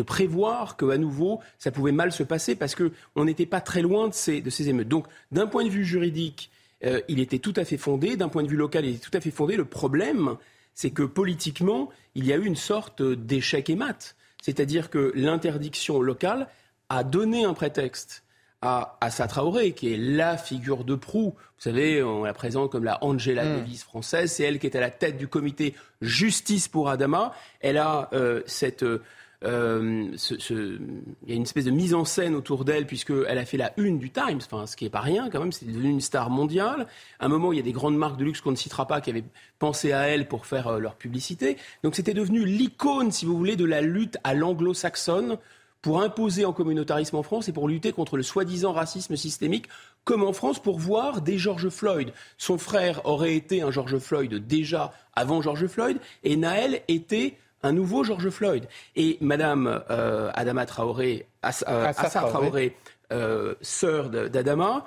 prévoir 0.03 0.78
qu'à 0.78 0.97
nouveau, 0.97 1.39
ça 1.57 1.72
pouvait 1.72 1.91
mal 1.91 2.11
se 2.11 2.24
passer 2.24 2.55
parce 2.55 2.76
qu'on 2.76 3.26
n'était 3.26 3.45
pas 3.45 3.61
très 3.61 3.82
loin 3.82 4.07
de 4.07 4.13
ces, 4.13 4.41
de 4.41 4.49
ces 4.49 4.70
émeutes. 4.70 4.88
Donc, 4.88 5.07
d'un 5.32 5.47
point 5.47 5.63
de 5.63 5.70
vue 5.70 5.86
juridique, 5.86 6.51
euh, 6.86 7.02
il 7.08 7.20
était 7.20 7.40
tout 7.40 7.54
à 7.56 7.66
fait 7.66 7.78
fondé. 7.78 8.16
D'un 8.18 8.30
point 8.30 8.44
de 8.44 8.48
vue 8.48 8.56
local, 8.56 8.86
il 8.86 8.96
était 8.96 9.10
tout 9.10 9.18
à 9.18 9.22
fait 9.22 9.32
fondé. 9.32 9.56
Le 9.56 9.66
problème, 9.66 10.36
c'est 10.74 10.92
que 10.92 11.04
politiquement, 11.04 11.90
il 12.16 12.26
y 12.26 12.34
a 12.34 12.36
eu 12.38 12.46
une 12.46 12.56
sorte 12.56 13.02
d'échec 13.02 13.70
et 13.70 13.76
mat. 13.76 14.16
C'est-à-dire 14.42 14.90
que 14.90 15.12
l'interdiction 15.16 16.02
locale 16.02 16.48
a 16.90 17.04
donné 17.04 17.44
un 17.44 17.54
prétexte 17.54 18.24
à 18.62 18.98
Assa 19.02 19.28
Traoré, 19.28 19.74
qui 19.74 19.94
est 19.94 19.98
la 19.98 20.38
figure 20.38 20.84
de 20.84 20.96
proue. 20.96 21.36
Vous 21.36 21.62
savez, 21.62 22.02
on 22.02 22.24
la 22.24 22.34
présente 22.34 22.72
comme 22.72 22.84
la 22.84 23.04
Angela 23.04 23.46
mm. 23.46 23.56
Davis 23.58 23.84
française. 23.84 24.32
C'est 24.32 24.44
elle 24.44 24.60
qui 24.60 24.68
est 24.68 24.76
à 24.76 24.80
la 24.80 24.90
tête 24.90 25.18
du 25.18 25.28
comité 25.28 25.76
Justice 26.02 26.68
pour 26.68 26.90
Adama. 26.90 27.34
Elle 27.60 27.78
a 27.78 28.10
euh, 28.14 28.42
cette 28.46 28.84
euh, 28.84 29.04
euh, 29.44 30.16
il 30.40 31.30
y 31.30 31.32
a 31.32 31.36
une 31.36 31.44
espèce 31.44 31.66
de 31.66 31.72
mise 31.72 31.94
en 31.94 32.06
scène 32.06 32.34
autour 32.34 32.66
d'elle 32.66 32.88
puisqu'elle 32.88 33.38
a 33.38 33.46
fait 33.46 33.58
la 33.58 33.72
une 33.78 34.00
du 34.00 34.10
Times, 34.10 34.40
enfin, 34.44 34.66
ce 34.66 34.76
qui 34.76 34.86
n'est 34.86 34.90
pas 34.90 35.02
rien 35.02 35.30
quand 35.30 35.40
même, 35.40 35.52
c'est 35.52 35.66
devenu 35.66 35.90
une 35.90 36.02
star 36.02 36.30
mondiale. 36.30 36.88
À 37.20 37.26
un 37.26 37.30
moment, 37.30 37.54
il 37.54 37.58
y 37.58 37.60
a 37.60 37.64
des 37.64 37.72
grandes 37.72 37.98
marques 37.98 38.18
de 38.18 38.24
luxe 38.24 38.42
qu'on 38.42 38.52
ne 38.52 38.56
citera 38.56 38.88
pas 38.88 39.00
qui 39.00 39.12
avaient 39.12 39.26
pensé 39.60 39.92
à 39.92 40.08
elle 40.08 40.28
pour 40.28 40.46
faire 40.48 40.68
euh, 40.68 40.80
leur 40.80 40.96
publicité. 40.96 41.58
Donc 41.84 41.96
c'était 41.96 42.16
devenu 42.16 42.46
l'icône, 42.46 43.12
si 43.12 43.26
vous 43.26 43.38
voulez, 43.38 43.56
de 43.56 43.66
la 43.66 43.82
lutte 43.82 44.18
à 44.24 44.34
l'anglo-saxonne 44.34 45.38
pour 45.84 46.02
imposer 46.02 46.44
en 46.44 46.54
communautarisme 46.54 47.16
en 47.16 47.24
France 47.24 47.48
et 47.48 47.54
pour 47.54 47.68
lutter 47.68 47.92
contre 47.92 48.18
le 48.18 48.24
soi-disant 48.24 48.74
racisme 48.74 49.16
systémique, 49.16 49.68
comme 50.04 50.24
en 50.24 50.34
France, 50.34 50.60
pour 50.60 50.80
voir 50.80 51.22
des 51.22 51.38
George 51.38 51.70
Floyd. 51.70 52.12
Son 52.38 52.58
frère 52.58 53.06
aurait 53.06 53.36
été 53.36 53.62
un 53.62 53.70
George 53.70 54.00
Floyd 54.00 54.34
déjà 54.48 54.94
avant 55.16 55.42
George 55.42 55.68
Floyd, 55.68 56.00
et 56.24 56.36
Naël 56.36 56.82
était 56.88 57.38
un 57.64 57.72
nouveau 57.72 58.03
George 58.03 58.30
Floyd. 58.30 58.68
Et 58.95 59.18
Madame 59.22 59.84
euh, 59.89 60.32
Adama 60.34 60.66
Traoré, 60.66 61.28
euh, 61.43 61.47
Assa, 61.86 62.22
Traoré, 62.22 62.76
euh, 63.12 63.55
sœur 63.62 64.10
d'Adama, 64.10 64.86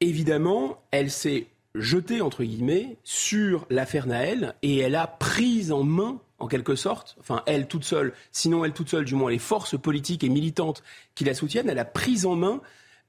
évidemment, 0.00 0.82
elle 0.90 1.10
s'est 1.10 1.46
jetée, 1.74 2.20
entre 2.20 2.44
guillemets, 2.44 2.96
sur 3.02 3.66
l'affaire 3.70 4.06
Naël 4.06 4.54
et 4.62 4.78
elle 4.78 4.94
a 4.94 5.06
pris 5.06 5.72
en 5.72 5.82
main, 5.82 6.20
en 6.38 6.46
quelque 6.46 6.76
sorte, 6.76 7.16
enfin 7.20 7.42
elle 7.46 7.66
toute 7.66 7.84
seule, 7.84 8.12
sinon 8.30 8.64
elle 8.64 8.72
toute 8.72 8.90
seule, 8.90 9.04
du 9.04 9.14
moins 9.14 9.30
les 9.30 9.38
forces 9.38 9.78
politiques 9.80 10.22
et 10.22 10.28
militantes 10.28 10.84
qui 11.14 11.24
la 11.24 11.34
soutiennent, 11.34 11.68
elle 11.68 11.78
a 11.78 11.84
pris 11.84 12.26
en 12.26 12.36
main 12.36 12.60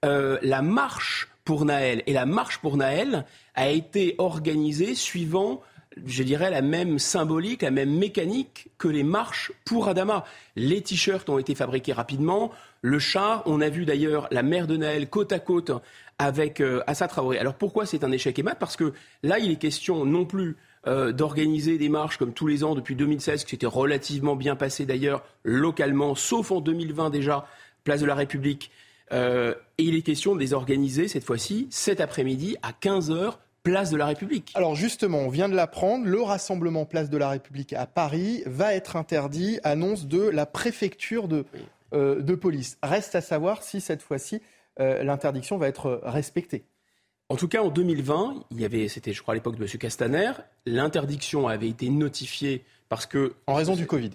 la 0.03 0.61
marche 0.61 1.29
pour 1.45 1.65
Naël. 1.65 2.03
Et 2.05 2.13
la 2.13 2.25
marche 2.25 2.59
pour 2.59 2.77
Naël 2.77 3.25
a 3.55 3.69
été 3.69 4.15
organisée 4.17 4.93
suivant 4.93 5.61
je 6.05 6.23
dirais, 6.23 6.49
la 6.49 6.61
même 6.61 6.99
symbolique, 6.99 7.61
la 7.61 7.71
même 7.71 7.97
mécanique 7.97 8.69
que 8.77 8.87
les 8.87 9.03
marches 9.03 9.51
pour 9.65 9.87
Adama. 9.87 10.25
Les 10.55 10.81
t-shirts 10.81 11.29
ont 11.29 11.37
été 11.37 11.55
fabriqués 11.55 11.93
rapidement. 11.93 12.51
Le 12.81 12.99
char, 12.99 13.43
on 13.45 13.61
a 13.61 13.69
vu 13.69 13.85
d'ailleurs 13.85 14.27
la 14.31 14.43
mère 14.43 14.67
de 14.67 14.77
Naël 14.77 15.09
côte 15.09 15.31
à 15.31 15.39
côte 15.39 15.71
avec 16.19 16.61
euh, 16.61 16.81
Assa 16.87 17.07
Traoré. 17.07 17.39
Alors 17.39 17.55
pourquoi 17.55 17.85
c'est 17.85 18.03
un 18.03 18.11
échec 18.11 18.37
et 18.37 18.43
Parce 18.43 18.75
que 18.75 18.93
là, 19.23 19.39
il 19.39 19.51
est 19.51 19.57
question 19.57 20.05
non 20.05 20.25
plus 20.25 20.57
euh, 20.87 21.11
d'organiser 21.11 21.77
des 21.77 21.89
marches 21.89 22.17
comme 22.17 22.33
tous 22.33 22.47
les 22.47 22.63
ans 22.63 22.75
depuis 22.75 22.95
2016, 22.95 23.43
qui 23.43 23.51
s'était 23.51 23.65
relativement 23.65 24.35
bien 24.35 24.55
passé 24.55 24.85
d'ailleurs 24.85 25.23
localement, 25.43 26.15
sauf 26.15 26.51
en 26.51 26.61
2020 26.61 27.09
déjà, 27.09 27.47
place 27.83 28.01
de 28.01 28.05
la 28.05 28.15
République. 28.15 28.71
et 29.11 29.53
il 29.77 29.95
est 29.95 30.01
question 30.01 30.35
de 30.35 30.39
les 30.39 30.53
organiser 30.53 31.07
cette 31.07 31.23
fois-ci, 31.23 31.67
cet 31.69 32.01
après-midi, 32.01 32.57
à 32.63 32.71
15h, 32.71 33.35
place 33.65 33.89
de 33.89 33.97
la 33.97 34.05
République. 34.05 34.53
Alors 34.55 34.75
justement, 34.75 35.17
on 35.19 35.29
vient 35.29 35.49
de 35.49 35.55
l'apprendre, 35.55 36.05
le 36.05 36.21
rassemblement 36.21 36.85
place 36.85 37.09
de 37.09 37.17
la 37.17 37.29
République 37.29 37.73
à 37.73 37.85
Paris 37.85 38.43
va 38.45 38.73
être 38.73 38.95
interdit, 38.95 39.59
annonce 39.63 40.07
de 40.07 40.21
la 40.21 40.45
préfecture 40.45 41.27
de, 41.27 41.43
de 41.91 42.35
police. 42.35 42.77
Reste 42.81 43.15
à 43.15 43.21
savoir 43.21 43.63
si 43.63 43.81
cette 43.81 44.01
fois-ci 44.01 44.41
l'interdiction 44.79 45.57
va 45.57 45.67
être 45.67 45.99
respectée. 46.03 46.63
En 47.29 47.37
tout 47.37 47.47
cas, 47.47 47.63
en 47.63 47.69
2020, 47.69 48.45
il 48.51 48.61
y 48.61 48.65
avait, 48.65 48.87
c'était 48.87 49.11
je 49.11 49.21
crois 49.21 49.33
à 49.33 49.35
l'époque 49.35 49.57
de 49.57 49.63
M. 49.63 49.69
Castaner, 49.79 50.31
l'interdiction 50.65 51.47
avait 51.47 51.69
été 51.69 51.89
notifiée 51.89 52.63
parce 52.87 53.07
que... 53.07 53.33
En 53.47 53.55
raison 53.55 53.75
du 53.75 53.87
Covid 53.87 54.11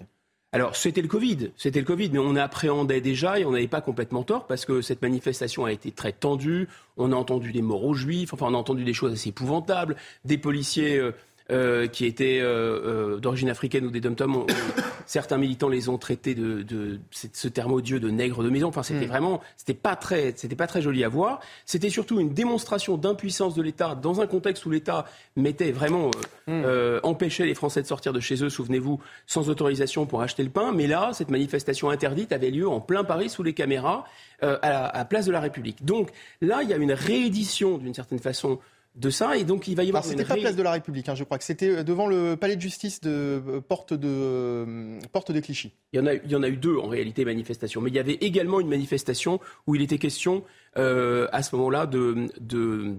alors, 0.53 0.75
c'était 0.75 1.01
le 1.01 1.07
Covid, 1.07 1.51
c'était 1.55 1.79
le 1.79 1.85
Covid, 1.85 2.09
mais 2.11 2.19
on 2.19 2.35
appréhendait 2.35 2.99
déjà 2.99 3.39
et 3.39 3.45
on 3.45 3.51
n'avait 3.51 3.69
pas 3.69 3.79
complètement 3.79 4.23
tort 4.23 4.47
parce 4.47 4.65
que 4.65 4.81
cette 4.81 5.01
manifestation 5.01 5.63
a 5.63 5.71
été 5.71 5.91
très 5.91 6.11
tendue. 6.11 6.67
On 6.97 7.13
a 7.13 7.15
entendu 7.15 7.53
des 7.53 7.61
morts 7.61 7.85
aux 7.85 7.93
juifs, 7.93 8.33
enfin, 8.33 8.47
on 8.49 8.53
a 8.53 8.57
entendu 8.57 8.83
des 8.83 8.93
choses 8.93 9.13
assez 9.13 9.29
épouvantables, 9.29 9.95
des 10.25 10.37
policiers 10.37 10.97
euh, 10.97 11.13
euh, 11.51 11.87
qui 11.87 12.05
étaient 12.05 12.39
euh, 12.39 13.15
euh, 13.15 13.19
d'origine 13.19 13.49
africaine 13.49 13.85
ou 13.85 13.91
des 13.91 13.99
dom 13.99 14.15
certains 15.05 15.37
militants 15.37 15.67
les 15.67 15.89
ont 15.89 15.97
traités 15.97 16.33
de, 16.33 16.61
de, 16.61 17.01
ce 17.11 17.49
terme 17.49 17.73
odieux 17.73 17.99
de 17.99 18.09
nègres 18.09 18.41
de 18.41 18.49
maison. 18.49 18.69
Enfin, 18.69 18.83
c'était 18.83 19.05
hmm. 19.05 19.09
vraiment, 19.09 19.41
c'était 19.57 19.73
pas 19.73 19.97
très, 19.97 20.33
c'était 20.37 20.55
pas 20.55 20.67
très 20.67 20.81
joli 20.81 21.03
à 21.03 21.09
voir. 21.09 21.41
C'était 21.65 21.89
surtout 21.89 22.21
une 22.21 22.33
démonstration 22.33 22.95
d'impuissance 22.95 23.53
de 23.53 23.61
l'État 23.61 23.95
dans 23.95 24.21
un 24.21 24.27
contexte 24.27 24.65
où 24.65 24.69
l'État 24.69 25.05
mettait 25.35 25.73
vraiment 25.73 26.09
hmm. 26.47 26.63
empêchait 27.03 27.45
les 27.45 27.55
Français 27.55 27.81
de 27.81 27.87
sortir 27.87 28.13
de 28.13 28.21
chez 28.21 28.41
eux. 28.43 28.49
Souvenez-vous, 28.49 29.01
sans 29.27 29.49
autorisation 29.49 30.05
pour 30.05 30.21
acheter 30.21 30.43
le 30.43 30.51
pain. 30.51 30.71
Mais 30.71 30.87
là, 30.87 31.11
cette 31.11 31.31
manifestation 31.31 31.89
interdite 31.89 32.31
avait 32.31 32.51
lieu 32.51 32.69
en 32.69 32.79
plein 32.79 33.03
Paris 33.03 33.29
sous 33.29 33.43
les 33.43 33.53
caméras 33.53 34.05
à 34.41 34.93
la 34.93 35.05
Place 35.05 35.25
de 35.25 35.33
la 35.33 35.41
République. 35.41 35.83
Donc 35.83 36.11
là, 36.39 36.63
il 36.63 36.69
y 36.69 36.73
a 36.73 36.77
une 36.77 36.93
réédition 36.93 37.77
d'une 37.77 37.93
certaine 37.93 38.19
façon 38.19 38.59
de 38.95 39.09
ça. 39.09 39.37
Et 39.37 39.43
donc, 39.43 39.67
il 39.67 39.75
va 39.75 39.83
y 39.83 39.89
avoir. 39.89 40.03
C'était 40.03 40.25
pas 40.25 40.35
place 40.35 40.55
de 40.55 40.63
la 40.63 40.71
République, 40.71 41.07
hein, 41.09 41.15
je 41.15 41.23
crois 41.23 41.37
que 41.37 41.43
c'était 41.43 41.69
euh, 41.69 41.83
devant 41.83 42.07
le 42.07 42.35
palais 42.35 42.55
de 42.55 42.61
justice 42.61 43.01
de 43.01 43.09
euh, 43.09 43.61
porte 43.61 43.93
de 43.93 44.07
euh, 44.07 44.99
porte 45.11 45.31
de 45.31 45.39
Clichy. 45.39 45.71
Il 45.93 45.97
y 45.97 45.99
en 45.99 46.07
a, 46.07 46.13
il 46.13 46.29
y 46.29 46.35
en 46.35 46.43
a 46.43 46.49
eu 46.49 46.57
deux 46.57 46.77
en 46.77 46.87
réalité 46.87 47.23
manifestations, 47.25 47.81
mais 47.81 47.89
il 47.89 47.95
y 47.95 47.99
avait 47.99 48.17
également 48.21 48.59
une 48.59 48.67
manifestation 48.69 49.39
où 49.67 49.75
il 49.75 49.81
était 49.81 49.97
question 49.97 50.43
euh, 50.77 51.27
à 51.33 51.43
ce 51.43 51.53
moment-là 51.57 51.85
de, 51.85 52.29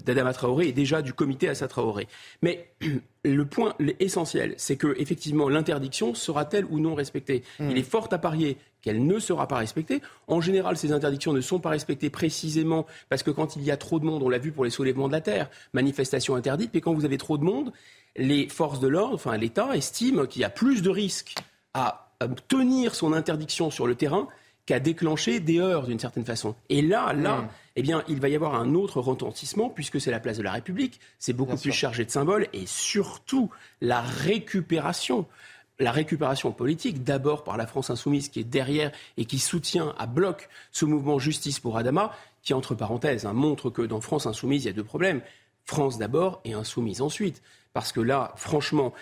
d'Adama 0.04 0.34
Traoré 0.34 0.68
et 0.68 0.72
déjà 0.72 1.00
du 1.00 1.14
comité 1.14 1.48
Assa 1.48 1.68
Traoré. 1.68 2.06
Mais 2.42 2.68
le 3.24 3.44
point 3.46 3.74
essentiel, 3.98 4.52
c'est 4.58 4.76
que 4.76 4.94
effectivement 4.98 5.48
l'interdiction 5.48 6.14
sera-t-elle 6.14 6.66
ou 6.66 6.80
non 6.80 6.94
respectée? 6.94 7.44
Hmm. 7.58 7.70
Il 7.70 7.78
est 7.78 7.82
fort 7.82 8.08
à 8.10 8.18
parier 8.18 8.58
qu'elle 8.82 9.06
ne 9.06 9.18
sera 9.18 9.48
pas 9.48 9.56
respectée. 9.56 10.02
En 10.26 10.40
général, 10.40 10.76
ces 10.76 10.92
interdictions 10.92 11.32
ne 11.32 11.40
sont 11.40 11.60
pas 11.60 11.70
respectées 11.70 12.10
précisément 12.10 12.86
parce 13.08 13.22
que 13.22 13.30
quand 13.30 13.56
il 13.56 13.62
y 13.62 13.70
a 13.70 13.76
trop 13.76 13.98
de 13.98 14.04
monde, 14.04 14.22
on 14.22 14.28
l'a 14.28 14.38
vu 14.38 14.52
pour 14.52 14.64
les 14.64 14.70
soulèvements 14.70 15.08
de 15.08 15.12
la 15.12 15.20
terre, 15.20 15.48
manifestation 15.72 16.34
interdite, 16.34 16.70
mais 16.74 16.80
quand 16.80 16.92
vous 16.92 17.04
avez 17.04 17.18
trop 17.18 17.38
de 17.38 17.44
monde, 17.44 17.72
les 18.16 18.48
forces 18.48 18.80
de 18.80 18.88
l'ordre, 18.88 19.14
enfin 19.14 19.36
l'État 19.36 19.74
estime 19.74 20.26
qu'il 20.26 20.42
y 20.42 20.44
a 20.44 20.50
plus 20.50 20.82
de 20.82 20.90
risques 20.90 21.34
à 21.72 22.10
tenir 22.48 22.94
son 22.94 23.12
interdiction 23.12 23.70
sur 23.70 23.86
le 23.86 23.94
terrain 23.94 24.28
qu'à 24.66 24.78
déclencher 24.78 25.40
des 25.40 25.58
heurts 25.58 25.86
d'une 25.86 25.98
certaine 25.98 26.24
façon. 26.24 26.54
Et 26.68 26.82
là, 26.82 27.12
là, 27.12 27.38
hmm. 27.38 27.48
eh 27.76 27.82
bien, 27.82 28.04
il 28.08 28.20
va 28.20 28.28
y 28.28 28.36
avoir 28.36 28.54
un 28.54 28.74
autre 28.74 29.00
retentissement 29.00 29.68
puisque 29.68 30.00
c'est 30.00 30.10
la 30.10 30.20
place 30.20 30.36
de 30.36 30.42
la 30.42 30.52
République, 30.52 31.00
c'est 31.18 31.32
beaucoup 31.32 31.56
plus 31.56 31.72
chargé 31.72 32.04
de 32.04 32.10
symboles 32.10 32.46
et 32.52 32.66
surtout 32.66 33.50
la 33.80 34.00
récupération 34.00 35.26
la 35.82 35.92
récupération 35.92 36.52
politique, 36.52 37.04
d'abord 37.04 37.44
par 37.44 37.56
la 37.56 37.66
France 37.66 37.90
insoumise 37.90 38.28
qui 38.28 38.40
est 38.40 38.44
derrière 38.44 38.92
et 39.16 39.24
qui 39.24 39.38
soutient 39.38 39.94
à 39.98 40.06
bloc 40.06 40.48
ce 40.70 40.84
mouvement 40.84 41.18
Justice 41.18 41.60
pour 41.60 41.76
Adama, 41.76 42.12
qui, 42.42 42.54
entre 42.54 42.74
parenthèses, 42.74 43.26
hein, 43.26 43.32
montre 43.32 43.70
que 43.70 43.82
dans 43.82 44.00
France 44.00 44.26
insoumise, 44.26 44.64
il 44.64 44.66
y 44.68 44.70
a 44.70 44.74
deux 44.74 44.84
problèmes. 44.84 45.20
France 45.64 45.98
d'abord 45.98 46.40
et 46.44 46.54
insoumise 46.54 47.00
ensuite. 47.00 47.42
Parce 47.72 47.92
que 47.92 48.00
là, 48.00 48.32
franchement, 48.36 48.92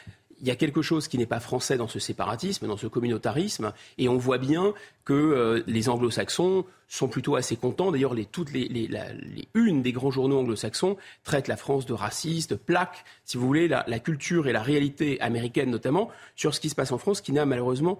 il 0.41 0.49
y 0.49 0.51
a 0.51 0.57
quelque 0.57 0.83
chose 0.83 1.09
qui 1.09 1.19
n'est 1.19 1.27
pas 1.27 1.41
français 1.41 1.77
dans 1.77 1.89
ce 1.89 1.99
séparatisme, 1.99 2.67
dans 2.67 2.77
ce 2.77 2.87
communautarisme, 2.87 3.73
et 3.99 4.09
on 4.09 4.17
voit 4.17 4.39
bien 4.39 4.75
que 5.05 5.13
euh, 5.13 5.63
les 5.67 5.89
anglo-saxons 5.89 6.65
sont 6.89 7.09
plutôt 7.09 7.37
assez 7.37 7.57
contents. 7.57 7.93
D'ailleurs, 7.93 8.15
les, 8.15 8.25
toutes 8.25 8.53
les, 8.53 8.67
les, 8.69 8.89
unes 9.55 9.83
des 9.83 9.93
grands 9.93 10.11
journaux 10.11 10.39
anglo-saxons 10.39 10.97
traitent 11.25 11.49
la 11.49 11.57
France 11.57 11.87
de 11.87 11.93
raciste, 11.93 12.57
plaquent, 12.57 13.05
si 13.25 13.37
vous 13.37 13.47
voulez, 13.47 13.69
la, 13.69 13.85
culture 14.01 14.49
et 14.49 14.53
la 14.53 14.63
réalité 14.63 15.21
américaine 15.21 15.71
notamment, 15.71 16.11
sur 16.37 16.55
ce 16.55 16.61
qui 16.61 16.69
se 16.69 16.75
passe 16.75 16.93
en 16.93 16.99
France, 16.99 17.21
qui 17.21 17.33
n'a 17.33 17.45
malheureusement, 17.45 17.99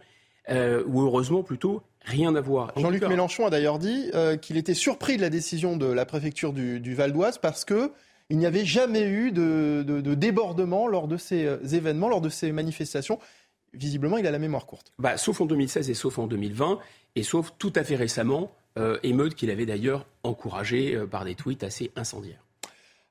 euh, 0.49 0.83
ou 0.87 1.03
heureusement 1.03 1.43
plutôt, 1.43 1.83
rien 2.05 2.35
à 2.35 2.41
voir. 2.41 2.73
Jean-Luc 2.77 3.03
Mélenchon 3.05 3.47
a 3.47 3.51
d'ailleurs 3.51 3.79
dit 3.79 4.11
euh, 4.15 4.37
qu'il 4.37 4.57
était 4.57 4.75
surpris 4.75 5.17
de 5.17 5.23
la 5.23 5.31
décision 5.31 5.77
de 5.77 5.87
la 5.87 6.07
préfecture 6.07 6.53
du, 6.53 6.81
du 6.81 6.95
Val 6.95 7.13
d'Oise 7.13 7.39
parce 7.39 7.65
que 7.65 7.93
il 8.31 8.39
n'y 8.39 8.47
avait 8.47 8.65
jamais 8.65 9.03
eu 9.03 9.33
de, 9.33 10.15
débordement 10.15 10.87
lors 10.87 11.09
de 11.09 11.17
ces 11.17 11.45
euh, 11.45 11.59
événements, 11.73 12.09
lors 12.09 12.21
de 12.21 12.29
ces 12.29 12.53
manifestations. 12.53 13.19
Visiblement, 13.75 14.19
il 14.19 14.27
a 14.27 14.31
la 14.31 14.39
mémoire 14.39 14.67
courte. 14.67 14.93
Bah, 14.99 15.17
sauf 15.17 15.41
en 15.41 15.47
2016 15.47 15.91
et 15.91 15.95
sauf 15.95 16.19
en 16.19 16.27
2020, 16.27 16.79
et 17.17 17.23
sauf 17.23 17.53
tout 17.59 17.73
à 17.75 17.85
fait 17.85 17.97
récemment, 17.97 18.53
euh, 18.79 18.99
émeute 19.03 19.35
qu'il 19.35 19.51
avait 19.51 19.67
d'ailleurs 19.67 20.07
encouragé 20.23 20.95
euh, 20.95 21.07
par 21.07 21.25
des 21.25 21.35
tweets 21.35 21.65
assez 21.65 21.91
incendiaires. 21.97 22.45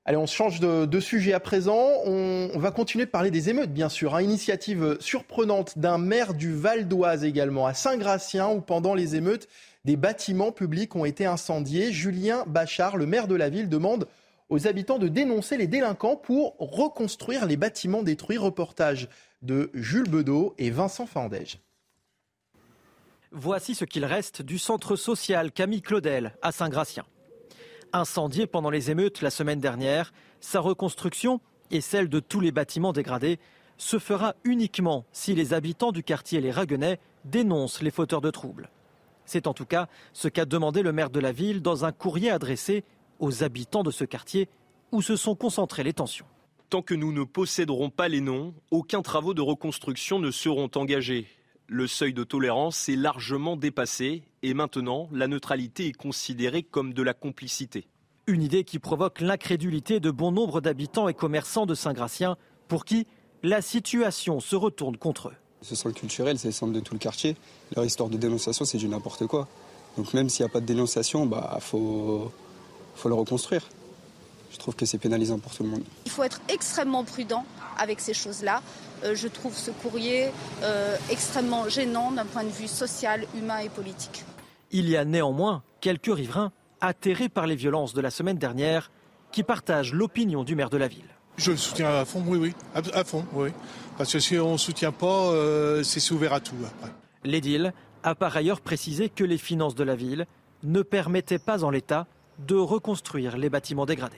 Allez, 0.05 0.17
on 0.17 0.25
change 0.25 0.59
de, 0.59 0.99
sujet 0.99 1.33
à 1.33 1.39
présent. 1.39 1.77
On, 2.05 2.57
va 2.57 2.71
continuer 2.71 3.05
de 3.05 3.11
parler 3.11 3.29
des 3.29 3.49
émeutes, 3.49 3.71
bien 3.71 3.89
sûr. 3.89 4.15
Hein. 4.15 4.21
Initiative 4.21 4.97
surprenante 4.99 5.77
d'un 5.77 5.99
maire 5.99 6.33
du 6.33 6.53
Val 6.53 6.87
d'Oise 6.87 7.23
également, 7.23 7.67
à 7.67 7.75
Saint-Gratien, 7.75 8.47
où 8.49 8.59
pendant 8.59 8.95
les 8.95 9.15
émeutes, 9.15 9.47
des 9.85 9.97
bâtiments 9.97 10.51
publics 10.51 10.95
ont 10.95 11.05
été 11.05 11.25
incendiés. 11.27 11.91
Julien 11.91 12.43
Bachard, 12.47 12.97
le 12.97 13.05
maire 13.05 13.27
de 13.27 13.35
la 13.35 13.49
ville, 13.49 13.69
demande 13.69 14.07
aux 14.49 14.67
habitants 14.67 14.97
de 14.97 15.07
dénoncer 15.07 15.57
les 15.57 15.67
délinquants 15.67 16.15
pour 16.15 16.55
reconstruire 16.57 17.45
les 17.45 17.57
bâtiments 17.57 18.03
détruits. 18.03 18.37
Reportage 18.37 19.07
de 19.41 19.69
Jules 19.73 20.09
Bedeau 20.09 20.53
et 20.57 20.69
Vincent 20.71 21.05
Fandège. 21.05 21.59
Voici 23.31 23.75
ce 23.75 23.85
qu'il 23.85 24.05
reste 24.05 24.41
du 24.41 24.57
centre 24.57 24.95
social 24.95 25.51
Camille 25.51 25.81
Claudel 25.81 26.35
à 26.41 26.51
Saint-Gratien. 26.51 27.05
Incendié 27.93 28.47
pendant 28.47 28.69
les 28.69 28.91
émeutes 28.91 29.21
la 29.21 29.29
semaine 29.29 29.59
dernière, 29.59 30.13
sa 30.39 30.59
reconstruction 30.59 31.39
et 31.71 31.81
celle 31.81 32.09
de 32.09 32.19
tous 32.19 32.39
les 32.39 32.51
bâtiments 32.51 32.93
dégradés 32.93 33.39
se 33.77 33.99
fera 33.99 34.35
uniquement 34.43 35.05
si 35.11 35.35
les 35.35 35.53
habitants 35.53 35.91
du 35.91 36.03
quartier 36.03 36.41
Les 36.41 36.51
Raguenais 36.51 36.99
dénoncent 37.25 37.81
les 37.81 37.91
fauteurs 37.91 38.21
de 38.21 38.31
troubles. 38.31 38.69
C'est 39.25 39.47
en 39.47 39.53
tout 39.53 39.65
cas 39.65 39.87
ce 40.11 40.27
qu'a 40.27 40.45
demandé 40.45 40.81
le 40.81 40.91
maire 40.91 41.11
de 41.11 41.19
la 41.19 41.31
ville 41.31 41.61
dans 41.61 41.85
un 41.85 41.91
courrier 41.91 42.31
adressé 42.31 42.83
aux 43.19 43.43
habitants 43.43 43.83
de 43.83 43.91
ce 43.91 44.03
quartier 44.05 44.49
où 44.91 45.01
se 45.01 45.15
sont 45.15 45.35
concentrées 45.35 45.83
les 45.83 45.93
tensions. 45.93 46.25
Tant 46.69 46.81
que 46.81 46.93
nous 46.93 47.11
ne 47.11 47.23
posséderons 47.23 47.89
pas 47.89 48.07
les 48.07 48.21
noms, 48.21 48.53
aucun 48.71 49.01
travaux 49.01 49.33
de 49.33 49.41
reconstruction 49.41 50.19
ne 50.19 50.31
seront 50.31 50.69
engagés. 50.75 51.27
Le 51.67 51.87
seuil 51.87 52.13
de 52.13 52.23
tolérance 52.23 52.89
est 52.89 52.95
largement 52.95 53.55
dépassé 53.55 54.23
et 54.41 54.53
maintenant 54.53 55.07
la 55.11 55.27
neutralité 55.27 55.87
est 55.87 55.97
considérée 55.97 56.63
comme 56.63 56.93
de 56.93 57.03
la 57.03 57.13
complicité. 57.13 57.87
Une 58.27 58.41
idée 58.41 58.63
qui 58.63 58.79
provoque 58.79 59.21
l'incrédulité 59.21 59.99
de 59.99 60.11
bon 60.11 60.31
nombre 60.31 60.61
d'habitants 60.61 61.07
et 61.07 61.13
commerçants 61.13 61.65
de 61.65 61.75
Saint-Gratien 61.75 62.37
pour 62.67 62.85
qui 62.85 63.07
la 63.43 63.61
situation 63.61 64.39
se 64.39 64.55
retourne 64.55 64.97
contre 64.97 65.29
eux. 65.29 65.35
Ce 65.61 65.75
centre 65.75 65.95
culturel, 65.95 66.37
c'est 66.39 66.47
le 66.49 66.53
centre 66.53 66.73
de 66.73 66.79
tout 66.79 66.93
le 66.93 66.99
quartier. 66.99 67.35
Leur 67.75 67.85
histoire 67.85 68.09
de 68.09 68.17
dénonciation, 68.17 68.65
c'est 68.65 68.77
du 68.77 68.87
n'importe 68.87 69.27
quoi. 69.27 69.47
Donc 69.97 70.13
même 70.13 70.29
s'il 70.29 70.45
n'y 70.45 70.49
a 70.49 70.53
pas 70.53 70.61
de 70.61 70.65
dénonciation, 70.65 71.25
bah 71.25 71.57
faut 71.61 72.31
faut 72.99 73.09
le 73.09 73.15
reconstruire. 73.15 73.67
Je 74.51 74.57
trouve 74.57 74.75
que 74.75 74.85
c'est 74.85 74.97
pénalisant 74.97 75.39
pour 75.39 75.53
tout 75.53 75.63
le 75.63 75.69
monde. 75.69 75.83
Il 76.05 76.11
faut 76.11 76.23
être 76.23 76.41
extrêmement 76.49 77.03
prudent 77.03 77.45
avec 77.77 77.99
ces 77.99 78.13
choses-là. 78.13 78.61
Euh, 79.03 79.15
je 79.15 79.27
trouve 79.27 79.55
ce 79.55 79.71
courrier 79.71 80.27
euh, 80.63 80.95
extrêmement 81.09 81.69
gênant 81.69 82.11
d'un 82.11 82.25
point 82.25 82.43
de 82.43 82.49
vue 82.49 82.67
social, 82.67 83.25
humain 83.35 83.59
et 83.59 83.69
politique. 83.69 84.23
Il 84.71 84.89
y 84.89 84.97
a 84.97 85.05
néanmoins 85.05 85.63
quelques 85.81 86.13
riverains 86.13 86.51
atterrés 86.81 87.29
par 87.29 87.47
les 87.47 87.55
violences 87.55 87.93
de 87.93 88.01
la 88.01 88.11
semaine 88.11 88.37
dernière 88.37 88.91
qui 89.31 89.43
partagent 89.43 89.93
l'opinion 89.93 90.43
du 90.43 90.55
maire 90.55 90.69
de 90.69 90.77
la 90.77 90.87
ville. 90.87 91.05
Je 91.37 91.51
le 91.51 91.57
soutiens 91.57 91.89
à 91.89 92.05
fond, 92.05 92.23
oui, 92.27 92.37
oui, 92.37 92.53
à, 92.73 93.03
fond, 93.03 93.25
oui. 93.33 93.49
Parce 93.97 94.11
que 94.11 94.19
si 94.19 94.37
on 94.37 94.53
ne 94.53 94.57
soutient 94.57 94.91
pas, 94.91 95.31
euh, 95.31 95.83
c'est 95.83 96.11
ouvert 96.11 96.33
à 96.33 96.39
tout 96.39 96.55
L'édile 97.23 97.73
a 98.03 98.15
par 98.15 98.35
ailleurs 98.35 98.59
précisé 98.61 99.09
que 99.09 99.23
les 99.23 99.37
finances 99.37 99.75
de 99.75 99.83
la 99.83 99.95
ville 99.95 100.25
ne 100.63 100.81
permettaient 100.81 101.39
pas 101.39 101.63
en 101.63 101.69
l'état 101.69 102.07
de 102.39 102.55
reconstruire 102.55 103.37
les 103.37 103.49
bâtiments 103.49 103.85
dégradés. 103.85 104.17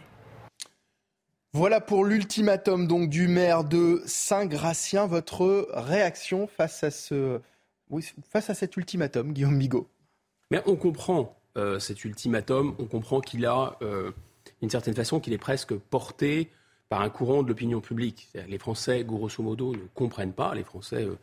Voilà 1.53 1.81
pour 1.81 2.05
l'ultimatum 2.05 2.87
donc 2.87 3.09
du 3.09 3.27
maire 3.27 3.65
de 3.65 4.01
Saint-Gratien. 4.05 5.05
Votre 5.05 5.67
réaction 5.73 6.47
face 6.47 6.83
à 6.83 6.91
ce, 6.91 7.41
face 8.29 8.49
à 8.49 8.53
cet 8.53 8.77
ultimatum, 8.77 9.33
Guillaume 9.33 9.59
Bigot? 9.59 9.87
Mais 10.49 10.61
on 10.65 10.77
comprend 10.77 11.35
euh, 11.57 11.79
cet 11.79 12.05
ultimatum. 12.05 12.73
On 12.79 12.85
comprend 12.85 13.19
qu'il 13.19 13.45
a, 13.45 13.77
euh, 13.81 14.11
d'une 14.61 14.69
certaine 14.69 14.93
façon, 14.93 15.19
qu'il 15.19 15.33
est 15.33 15.37
presque 15.37 15.73
porté 15.73 16.49
par 16.87 17.01
un 17.01 17.09
courant 17.09 17.43
de 17.43 17.49
l'opinion 17.49 17.81
publique. 17.81 18.29
Les 18.47 18.57
Français, 18.57 19.03
grosso 19.03 19.43
modo, 19.43 19.73
ne 19.73 19.87
comprennent 19.93 20.33
pas. 20.33 20.55
Les 20.55 20.63
Français, 20.63 21.05
euh, 21.05 21.17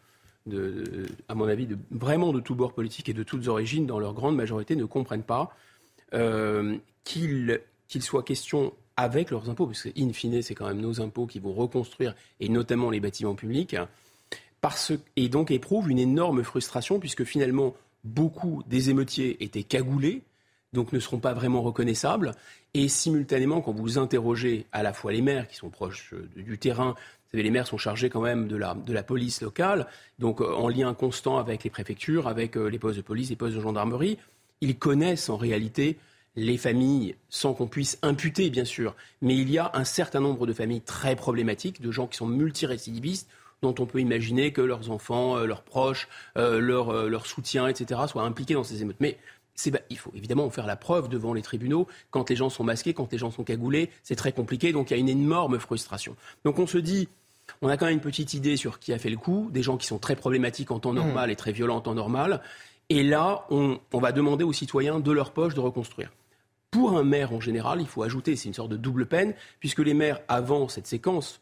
de, 0.47 1.07
à 1.29 1.35
mon 1.35 1.49
avis, 1.49 1.66
de, 1.66 1.79
vraiment 1.91 2.35
de 2.35 2.41
tous 2.41 2.55
bords 2.55 2.75
politiques 2.75 3.09
et 3.09 3.15
de 3.15 3.23
toutes 3.23 3.49
origines, 3.49 3.87
dans 3.87 3.99
leur 3.99 4.12
grande 4.12 4.37
majorité, 4.37 4.77
ne 4.77 4.85
comprennent 4.85 5.23
pas 5.23 5.55
euh, 6.14 6.76
qu'il 7.05 7.60
soit 8.01 8.22
question 8.22 8.72
avec 8.97 9.30
leurs 9.30 9.48
impôts, 9.48 9.66
parce 9.66 9.82
que 9.82 9.89
in 9.97 10.12
fine, 10.12 10.43
c'est 10.43 10.55
quand 10.55 10.66
même 10.66 10.80
nos 10.80 11.01
impôts 11.01 11.26
qui 11.26 11.39
vont 11.39 11.52
reconstruire, 11.52 12.14
et 12.40 12.48
notamment 12.48 12.90
les 12.90 13.01
bâtiments 13.01 13.35
publics, 13.35 13.76
parce, 14.60 14.93
et 15.16 15.28
donc 15.28 15.51
éprouvent 15.51 15.90
une 15.90 16.01
énorme 16.01 16.43
frustration, 16.43 16.98
puisque 16.98 17.24
finalement, 17.24 17.74
beaucoup 18.02 18.62
des 18.66 18.90
émeutiers 18.90 19.43
étaient 19.43 19.62
cagoulés, 19.62 20.22
donc 20.72 20.93
ne 20.93 20.98
seront 20.98 21.20
pas 21.20 21.32
vraiment 21.32 21.62
reconnaissables. 21.62 22.32
Et 22.74 22.89
simultanément, 22.89 23.60
quand 23.60 23.72
vous 23.72 23.98
interrogez 23.98 24.66
à 24.72 24.82
la 24.82 24.93
fois 24.93 25.12
les 25.12 25.22
maires 25.22 25.48
qui 25.48 25.56
sont 25.56 25.70
proches 25.70 26.12
euh, 26.12 26.28
du 26.36 26.59
terrain, 26.59 26.90
vous 26.90 27.32
savez, 27.32 27.43
les 27.43 27.51
maires 27.51 27.66
sont 27.66 27.78
chargés 27.78 28.10
quand 28.10 28.20
même 28.20 28.48
de 28.48 28.56
la, 28.56 29.02
police 29.02 29.43
locale, 29.43 29.86
donc 30.18 30.40
euh, 30.40 30.52
en 30.52 30.68
lien 30.68 30.93
constant 30.93 31.39
avec 31.39 31.62
les 31.62 31.70
préfectures, 31.70 32.26
avec 32.26 32.56
les 32.56 32.78
postes 32.78 32.97
de 32.97 33.02
police, 33.02 33.30
les 33.30 33.36
postes 33.36 33.55
de 33.55 33.60
gendarmerie. 33.60 34.18
Ils 34.60 34.78
connaissent 34.78 35.28
en 35.28 35.36
réalité 35.36 35.97
les 36.36 36.56
familles, 36.56 37.16
sans 37.28 37.52
qu'on 37.52 37.66
puisse 37.66 37.98
imputer, 38.02 38.51
bien 38.51 38.64
sûr, 38.64 38.94
mais 39.22 39.36
il 39.36 39.51
y 39.51 39.59
a 39.59 39.70
un 39.74 39.85
certain 39.85 40.20
nombre 40.20 40.47
de 40.47 40.52
familles 40.52 40.82
très 40.82 41.16
problématiques, 41.16 41.80
de 41.80 41.90
gens 41.90 42.06
qui 42.06 42.16
sont 42.16 42.26
multirécidivistes, 42.26 43.28
dont 43.60 43.74
on 43.80 43.86
peut 43.86 43.98
imaginer 43.98 44.52
que 44.52 44.60
leurs 44.60 44.90
enfants, 44.90 45.36
leurs 45.39 45.62
proches, 45.62 46.06
leur, 46.36 47.09
leur 47.09 47.26
soutien, 47.26 47.66
etc., 47.66 48.02
soient 48.06 48.22
impliqués 48.22 48.55
dans 48.55 48.62
ces 48.62 48.82
émeutes. 48.82 49.01
Mais 49.01 49.18
il 49.90 49.98
faut 49.98 50.12
évidemment 50.14 50.48
faire 50.51 50.66
la 50.66 50.76
preuve 50.76 51.09
devant 51.09 51.35
les 51.35 51.43
tribunaux. 51.43 51.86
Quand 52.10 52.30
les 52.30 52.36
gens 52.36 52.51
sont 52.51 52.64
masqués, 52.64 52.94
quand 52.94 53.10
les 53.10 53.18
gens 53.18 53.30
sont 53.30 53.44
cagoulés, 53.44 53.90
c'est 54.02 54.16
très 54.16 54.32
compliqué. 54.32 54.72
Donc 54.72 54.90
il 54.90 54.94
y 54.94 54.97
a 54.97 55.01
une 55.01 55.09
énorme 55.09 55.59
frustration. 55.59 56.16
Donc 56.44 56.59
on 56.59 56.66
se 56.66 56.78
dit, 56.78 57.09
on 57.62 57.68
a 57.68 57.76
quand 57.76 57.86
même 57.86 57.94
une 57.94 58.01
petite 58.01 58.35
idée 58.35 58.56
sur 58.56 58.78
qui 58.78 58.93
a 58.93 58.98
fait 58.98 59.10
le 59.10 59.16
coup, 59.16 59.48
des 59.52 59.62
gens 59.62 59.76
qui 59.76 59.86
sont 59.86 59.98
très 59.98 60.16
problématiques 60.16 60.70
en 60.70 60.78
temps 60.78 60.93
mmh. 60.93 60.97
normal 60.97 61.30
et 61.30 61.36
très 61.36 61.52
violents 61.52 61.76
en 61.76 61.80
temps 61.80 61.94
normal. 61.94 62.40
Et 62.90 63.02
là, 63.02 63.47
on, 63.51 63.78
va 63.93 64.12
demander 64.12 64.44
aux 64.44 64.52
citoyens 64.52 65.01
de 65.01 65.12
leur 65.12 65.32
poche 65.32 65.55
de 65.55 65.60
reconstruire. 65.60 66.10
Pour 66.70 66.97
un 66.97 67.05
maire 67.05 67.32
en 67.32 67.40
général, 67.40 67.81
il 67.81 67.86
faut 67.86 68.02
ajouter, 68.02 68.36
c'est 68.36 68.48
une 68.48 68.55
sorte 68.55 68.70
de 68.70 68.77
double 68.77 69.06
peine, 69.06 69.35
puisque 69.60 69.81
les 69.81 69.94
maires, 69.94 70.20
avant 70.28 70.69
cette 70.69 70.86
séquence, 70.86 71.40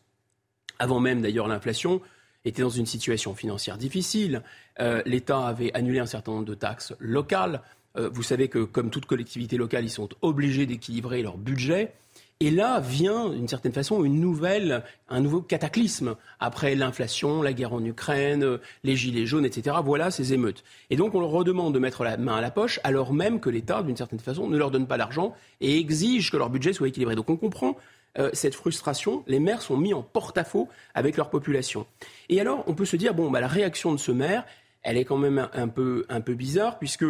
avant 0.78 1.01
même 1.01 1.23
d'ailleurs 1.23 1.48
l'inflation, 1.48 2.01
étaient 2.44 2.62
dans 2.62 2.68
une 2.68 2.86
situation 2.86 3.35
financière 3.35 3.78
difficile. 3.78 4.43
Euh, 4.81 5.02
L'État 5.05 5.47
avait 5.47 5.73
annulé 5.74 5.98
un 5.98 6.06
certain 6.06 6.32
nombre 6.32 6.44
de 6.44 6.55
taxes 6.55 6.94
locales. 6.98 7.62
Euh, 7.97 8.09
vous 8.12 8.23
savez 8.23 8.48
que, 8.48 8.64
comme 8.64 8.90
toute 8.90 9.06
collectivité 9.06 9.56
locale, 9.56 9.85
ils 9.85 9.90
sont 9.90 10.09
obligés 10.23 10.66
d'équilibrer 10.66 11.23
leur 11.23 11.39
budget. 11.39 11.94
Et 12.40 12.50
là 12.50 12.80
vient, 12.80 13.30
d'une 13.30 13.48
certaine 13.48 13.72
façon, 13.72 14.04
une 14.04 14.20
nouvelle, 14.20 14.84
un 15.08 15.20
nouveau 15.20 15.40
cataclysme. 15.40 16.16
Après 16.38 16.74
l'inflation, 16.74 17.40
la 17.40 17.54
guerre 17.54 17.72
en 17.72 17.82
Ukraine, 17.82 18.58
les 18.84 18.94
gilets 18.94 19.24
jaunes, 19.24 19.46
etc. 19.46 19.76
Voilà 19.82 20.10
ces 20.10 20.34
émeutes. 20.34 20.62
Et 20.90 20.96
donc 20.96 21.14
on 21.14 21.20
leur 21.20 21.30
redemande 21.30 21.72
de 21.72 21.78
mettre 21.78 22.04
la 22.04 22.18
main 22.18 22.36
à 22.36 22.42
la 22.42 22.50
poche, 22.50 22.78
alors 22.84 23.14
même 23.14 23.40
que 23.40 23.48
l'État, 23.48 23.82
d'une 23.82 23.96
certaine 23.96 24.18
façon, 24.18 24.48
ne 24.48 24.58
leur 24.58 24.70
donne 24.70 24.86
pas 24.86 24.98
l'argent 24.98 25.34
et 25.62 25.78
exige 25.78 26.30
que 26.30 26.36
leur 26.36 26.50
budget 26.50 26.74
soit 26.74 26.88
équilibré. 26.88 27.14
Donc 27.14 27.30
on 27.30 27.38
comprend 27.38 27.74
euh, 28.18 28.28
cette 28.34 28.54
frustration. 28.54 29.24
Les 29.26 29.40
maires 29.40 29.62
sont 29.62 29.78
mis 29.78 29.94
en 29.94 30.02
porte-à-faux 30.02 30.68
avec 30.94 31.16
leur 31.16 31.30
population. 31.30 31.86
Et 32.28 32.38
alors 32.38 32.64
on 32.66 32.74
peut 32.74 32.84
se 32.84 32.96
dire, 32.96 33.14
bon, 33.14 33.30
bah, 33.30 33.40
la 33.40 33.48
réaction 33.48 33.92
de 33.92 33.98
ce 33.98 34.12
maire, 34.12 34.44
elle 34.82 34.98
est 34.98 35.06
quand 35.06 35.16
même 35.16 35.48
un 35.54 35.68
peu, 35.68 36.04
un 36.10 36.20
peu 36.20 36.34
bizarre, 36.34 36.78
puisque 36.78 37.06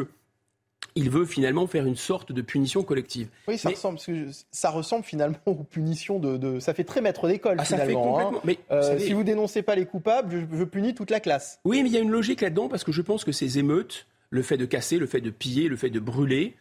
il 0.97 1.11
veut 1.11 1.27
finalement 1.27 1.67
faire 1.67 1.87
une 1.87 1.95
sorte 1.95 2.33
de 2.33 2.43
punition 2.43 2.83
collective. 2.83 3.29
Oui, 3.47 3.59
ça, 3.59 3.69
ressemble, 3.69 3.99
ça 4.51 4.71
ressemble 4.71 5.05
finalement 5.05 5.37
aux 5.47 5.55
punitions 5.55 6.19
de. 6.19 6.59
Ça 6.59 6.75
fait 6.75 6.85
très 6.85 7.01
maître 7.01 7.29
d'école 7.29 7.57
ah, 7.61 7.65
finalement. 7.65 8.19
Hein. 8.19 8.41
Mais, 8.45 8.59
euh, 8.73 8.99
si 8.99 9.13
vous 9.13 9.23
dénoncez 9.23 9.63
pas 9.63 9.77
les 9.77 9.87
coupables, 9.87 10.49
je, 10.53 10.65
punis 10.65 10.95
toute 10.95 11.11
la 11.11 11.21
classe. 11.21 11.61
Oui, 11.65 11.83
mais 11.83 11.91
il 11.91 11.93
y 11.93 11.99
a 11.99 12.01
une 12.01 12.11
logique 12.11 12.41
là-dedans 12.41 12.69
parce 12.69 12.83
que 12.83 12.93
je 12.93 13.03
pense 13.03 13.25
que 13.25 13.33
ces 13.33 13.59
émeutes, 13.59 14.07
le 14.31 14.43
fait 14.43 14.57
de 14.57 14.65
casser, 14.65 14.99
le 14.99 15.07
fait 15.07 15.21
de 15.21 15.31
piller, 15.31 15.69
le 15.69 15.77
fait 15.77 15.91
de 15.91 16.01
brûler, 16.01 16.57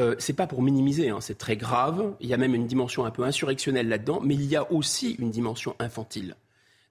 euh, 0.00 0.14
c'est 0.18 0.34
pas 0.34 0.46
pour 0.46 0.62
minimiser, 0.62 1.08
hein, 1.08 1.18
c'est 1.20 1.38
très 1.38 1.56
grave. 1.56 2.14
Il 2.20 2.28
y 2.28 2.34
a 2.34 2.36
même 2.36 2.54
une 2.54 2.66
dimension 2.66 3.04
un 3.04 3.10
peu 3.10 3.24
insurrectionnelle 3.24 3.88
là-dedans, 3.88 4.20
mais 4.22 4.34
il 4.34 4.44
y 4.44 4.54
a 4.54 4.70
aussi 4.70 5.16
une 5.18 5.30
dimension 5.30 5.74
infantile. 5.78 6.36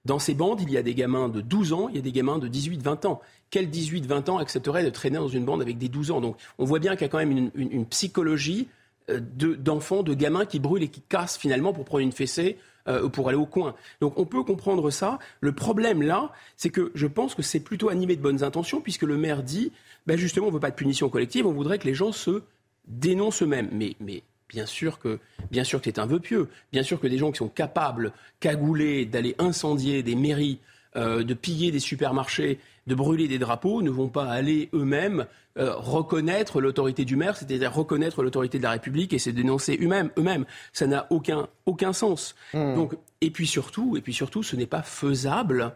Dans 0.04 0.18
ces 0.18 0.34
bandes, 0.34 0.60
il 0.62 0.70
y 0.70 0.76
a 0.76 0.82
des 0.82 0.94
gamins 0.94 1.28
de 1.28 1.40
12 1.40 1.72
ans, 1.72 1.88
il 1.88 1.96
y 1.96 1.98
a 1.98 2.02
des 2.02 2.12
gamins 2.12 2.38
de 2.38 2.48
18-20 2.48 3.06
ans. 3.06 3.20
Quel 3.50 3.68
18-20 3.68 4.30
ans 4.30 4.38
accepterait 4.38 4.84
de 4.84 4.90
traîner 4.90 5.18
dans 5.18 5.28
une 5.28 5.44
bande 5.44 5.62
avec 5.62 5.78
des 5.78 5.88
12 5.88 6.10
ans? 6.10 6.20
Donc 6.20 6.36
on 6.58 6.64
voit 6.64 6.78
bien 6.78 6.92
qu'il 6.92 7.02
y 7.02 7.04
a 7.04 7.08
quand 7.08 7.18
même 7.18 7.50
une, 7.54 7.86
psychologie 7.86 8.68
euh, 9.10 9.20
d'enfants, 9.20 10.02
de, 10.02 10.14
gamins 10.14 10.44
qui 10.44 10.60
brûlent 10.60 10.82
et 10.82 10.88
qui 10.88 11.02
cassent 11.02 11.36
finalement 11.36 11.72
pour 11.72 11.84
prendre 11.84 12.02
une 12.02 12.12
fessée 12.12 12.58
euh, 12.88 13.02
ou 13.02 13.10
pour 13.10 13.28
aller 13.28 13.38
au 13.38 13.46
coin. 13.46 13.74
Donc 14.00 14.18
on 14.18 14.24
peut 14.24 14.42
comprendre 14.44 14.90
ça. 14.90 15.18
Le 15.40 15.52
problème 15.52 16.02
là, 16.02 16.32
c'est 16.56 16.70
que 16.70 16.92
je 16.94 17.06
pense 17.06 17.34
que 17.34 17.42
c'est 17.42 17.60
plutôt 17.60 17.88
animé 17.88 18.16
de 18.16 18.22
bonnes 18.22 18.44
intentions 18.44 18.80
puisque 18.80 19.02
le 19.02 19.16
maire 19.16 19.42
dit, 19.42 19.72
ben 20.06 20.16
justement, 20.16 20.46
on 20.46 20.50
ne 20.50 20.54
veut 20.54 20.60
pas 20.60 20.70
de 20.70 20.76
punition 20.76 21.08
collective, 21.08 21.46
on 21.46 21.52
voudrait 21.52 21.78
que 21.78 21.86
les 21.86 21.94
gens 21.94 22.12
se 22.12 22.42
dénoncent 22.86 23.42
eux-mêmes. 23.42 23.68
Mais, 23.72 23.96
mais 24.00 24.22
Bien 24.48 24.66
sûr 24.66 24.98
que, 24.98 25.18
bien 25.50 25.64
sûr 25.64 25.80
que 25.80 25.84
c'est 25.84 25.98
un 25.98 26.06
vœu 26.06 26.20
pieux. 26.20 26.48
Bien 26.72 26.82
sûr 26.82 27.00
que 27.00 27.06
des 27.06 27.18
gens 27.18 27.30
qui 27.30 27.38
sont 27.38 27.48
capables, 27.48 28.12
cagoulés, 28.40 29.04
d'aller 29.04 29.34
incendier 29.38 30.02
des 30.02 30.14
mairies, 30.14 30.58
euh, 30.96 31.22
de 31.22 31.34
piller 31.34 31.70
des 31.70 31.80
supermarchés, 31.80 32.58
de 32.86 32.94
brûler 32.94 33.28
des 33.28 33.38
drapeaux, 33.38 33.82
ne 33.82 33.90
vont 33.90 34.08
pas 34.08 34.24
aller 34.24 34.70
eux-mêmes 34.72 35.26
euh, 35.58 35.74
reconnaître 35.74 36.60
l'autorité 36.60 37.04
du 37.04 37.16
maire, 37.16 37.36
c'est-à-dire 37.36 37.74
reconnaître 37.74 38.22
l'autorité 38.22 38.58
de 38.58 38.62
la 38.62 38.70
République 38.70 39.12
et 39.12 39.18
se 39.18 39.30
dénoncer 39.30 39.78
eux-mêmes. 39.82 40.10
Eux-mêmes, 40.16 40.46
ça 40.72 40.86
n'a 40.86 41.06
aucun 41.10 41.48
aucun 41.66 41.92
sens. 41.92 42.34
Hmm. 42.54 42.74
Donc, 42.74 42.94
et 43.20 43.30
puis 43.30 43.46
surtout, 43.46 43.96
et 43.96 44.00
puis 44.00 44.14
surtout, 44.14 44.42
ce 44.42 44.56
n'est 44.56 44.66
pas 44.66 44.82
faisable 44.82 45.74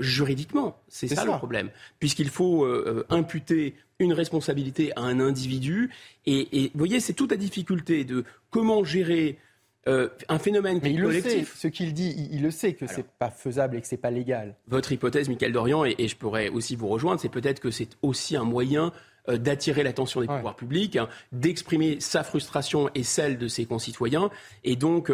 juridiquement. 0.00 0.76
C'est 0.88 1.08
ça, 1.08 1.24
le 1.24 1.32
problème. 1.32 1.70
Puisqu'il 1.98 2.28
faut 2.28 2.64
euh, 2.64 3.04
euh, 3.10 3.14
imputer 3.14 3.74
une 3.98 4.12
responsabilité 4.12 4.92
à 4.96 5.02
un 5.02 5.20
individu. 5.20 5.90
Et, 6.26 6.70
vous 6.74 6.78
voyez, 6.78 7.00
c'est 7.00 7.12
toute 7.12 7.30
la 7.30 7.36
difficulté 7.36 8.04
de 8.04 8.24
comment 8.50 8.84
gérer 8.84 9.38
un 9.86 10.38
phénomène 10.38 10.80
Mais 10.82 10.92
il 10.92 11.02
collectif. 11.02 11.32
Le 11.32 11.44
sait, 11.46 11.50
ce 11.56 11.68
qu'il 11.68 11.94
dit, 11.94 12.28
il, 12.30 12.42
le 12.42 12.50
sait 12.50 12.74
que 12.74 12.86
c'est 12.86 13.06
pas 13.18 13.30
faisable 13.30 13.74
et 13.74 13.80
que 13.80 13.86
c'est 13.86 13.96
pas 13.96 14.10
légal. 14.10 14.54
Votre 14.66 14.92
hypothèse, 14.92 15.30
Michael 15.30 15.52
Dorian, 15.52 15.86
et, 15.86 16.08
je 16.08 16.14
pourrais 16.14 16.50
aussi 16.50 16.76
vous 16.76 16.88
rejoindre, 16.88 17.18
c'est 17.18 17.30
peut-être 17.30 17.58
que 17.58 17.70
c'est 17.70 17.88
aussi 18.02 18.36
un 18.36 18.44
moyen 18.44 18.92
d'attirer 19.26 19.82
l'attention 19.82 20.20
des 20.20 20.26
pouvoirs 20.26 20.56
publics, 20.56 20.96
hein, 20.96 21.08
d'exprimer 21.32 22.00
sa 22.00 22.22
frustration 22.22 22.90
et 22.94 23.02
celle 23.02 23.38
de 23.38 23.48
ses 23.48 23.64
concitoyens, 23.64 24.28
et 24.62 24.76
donc 24.76 25.10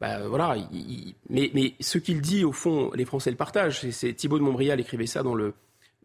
bah, 0.00 0.26
voilà, 0.26 0.56
mais, 1.28 1.50
mais, 1.52 1.74
ce 1.80 1.98
qu'il 1.98 2.22
dit, 2.22 2.44
au 2.44 2.52
fond, 2.52 2.90
les 2.94 3.04
Français 3.04 3.30
le 3.30 3.36
partagent. 3.36 3.88
C'est 3.90 4.14
Thibault 4.14 4.38
de 4.38 4.42
Montbrial 4.42 4.80
écrivait 4.80 5.06
ça 5.06 5.22
dans 5.22 5.34
le, 5.34 5.52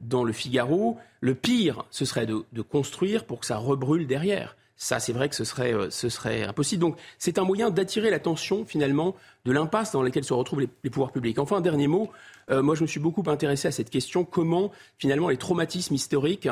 dans 0.01 0.23
le 0.23 0.34
Figaro. 0.34 0.97
Le 1.22 1.34
pire, 1.34 1.85
ce 1.91 2.03
serait 2.03 2.26
de, 2.26 2.61
construire 2.61 3.26
pour 3.26 3.39
que 3.39 3.45
ça 3.45 3.57
rebrûle 3.57 4.05
derrière. 4.05 4.57
Ça, 4.77 4.99
c'est 4.99 5.13
vrai 5.13 5.30
que 5.30 5.35
ce 5.35 5.45
serait, 5.45 5.73
euh, 5.73 5.89
ce 5.89 6.09
serait 6.09 6.43
impossible. 6.43 6.81
Donc, 6.81 6.97
c'est 7.17 7.39
un 7.39 7.45
moyen 7.45 7.69
d'attirer 7.69 8.09
l'attention, 8.09 8.65
finalement, 8.65 9.15
de 9.45 9.53
l'impasse 9.53 9.93
dans 9.93 10.03
laquelle 10.03 10.26
se 10.26 10.34
retrouvent 10.34 10.59
les, 10.59 10.89
pouvoirs 10.89 11.13
publics. 11.13 11.39
Enfin, 11.39 11.57
un 11.57 11.61
dernier 11.61 11.88
mot. 11.88 12.11
Euh, 12.51 12.61
moi, 12.61 12.76
je 12.76 12.81
me 12.81 12.88
suis 12.88 12.99
beaucoup 12.99 13.23
intéressé 13.27 13.69
à 13.69 13.72
cette 13.72 13.89
question 13.89 14.26
comment, 14.26 14.72
finalement, 14.97 15.30
les 15.30 15.38
traumatismes 15.38 15.93
historiques 15.93 16.49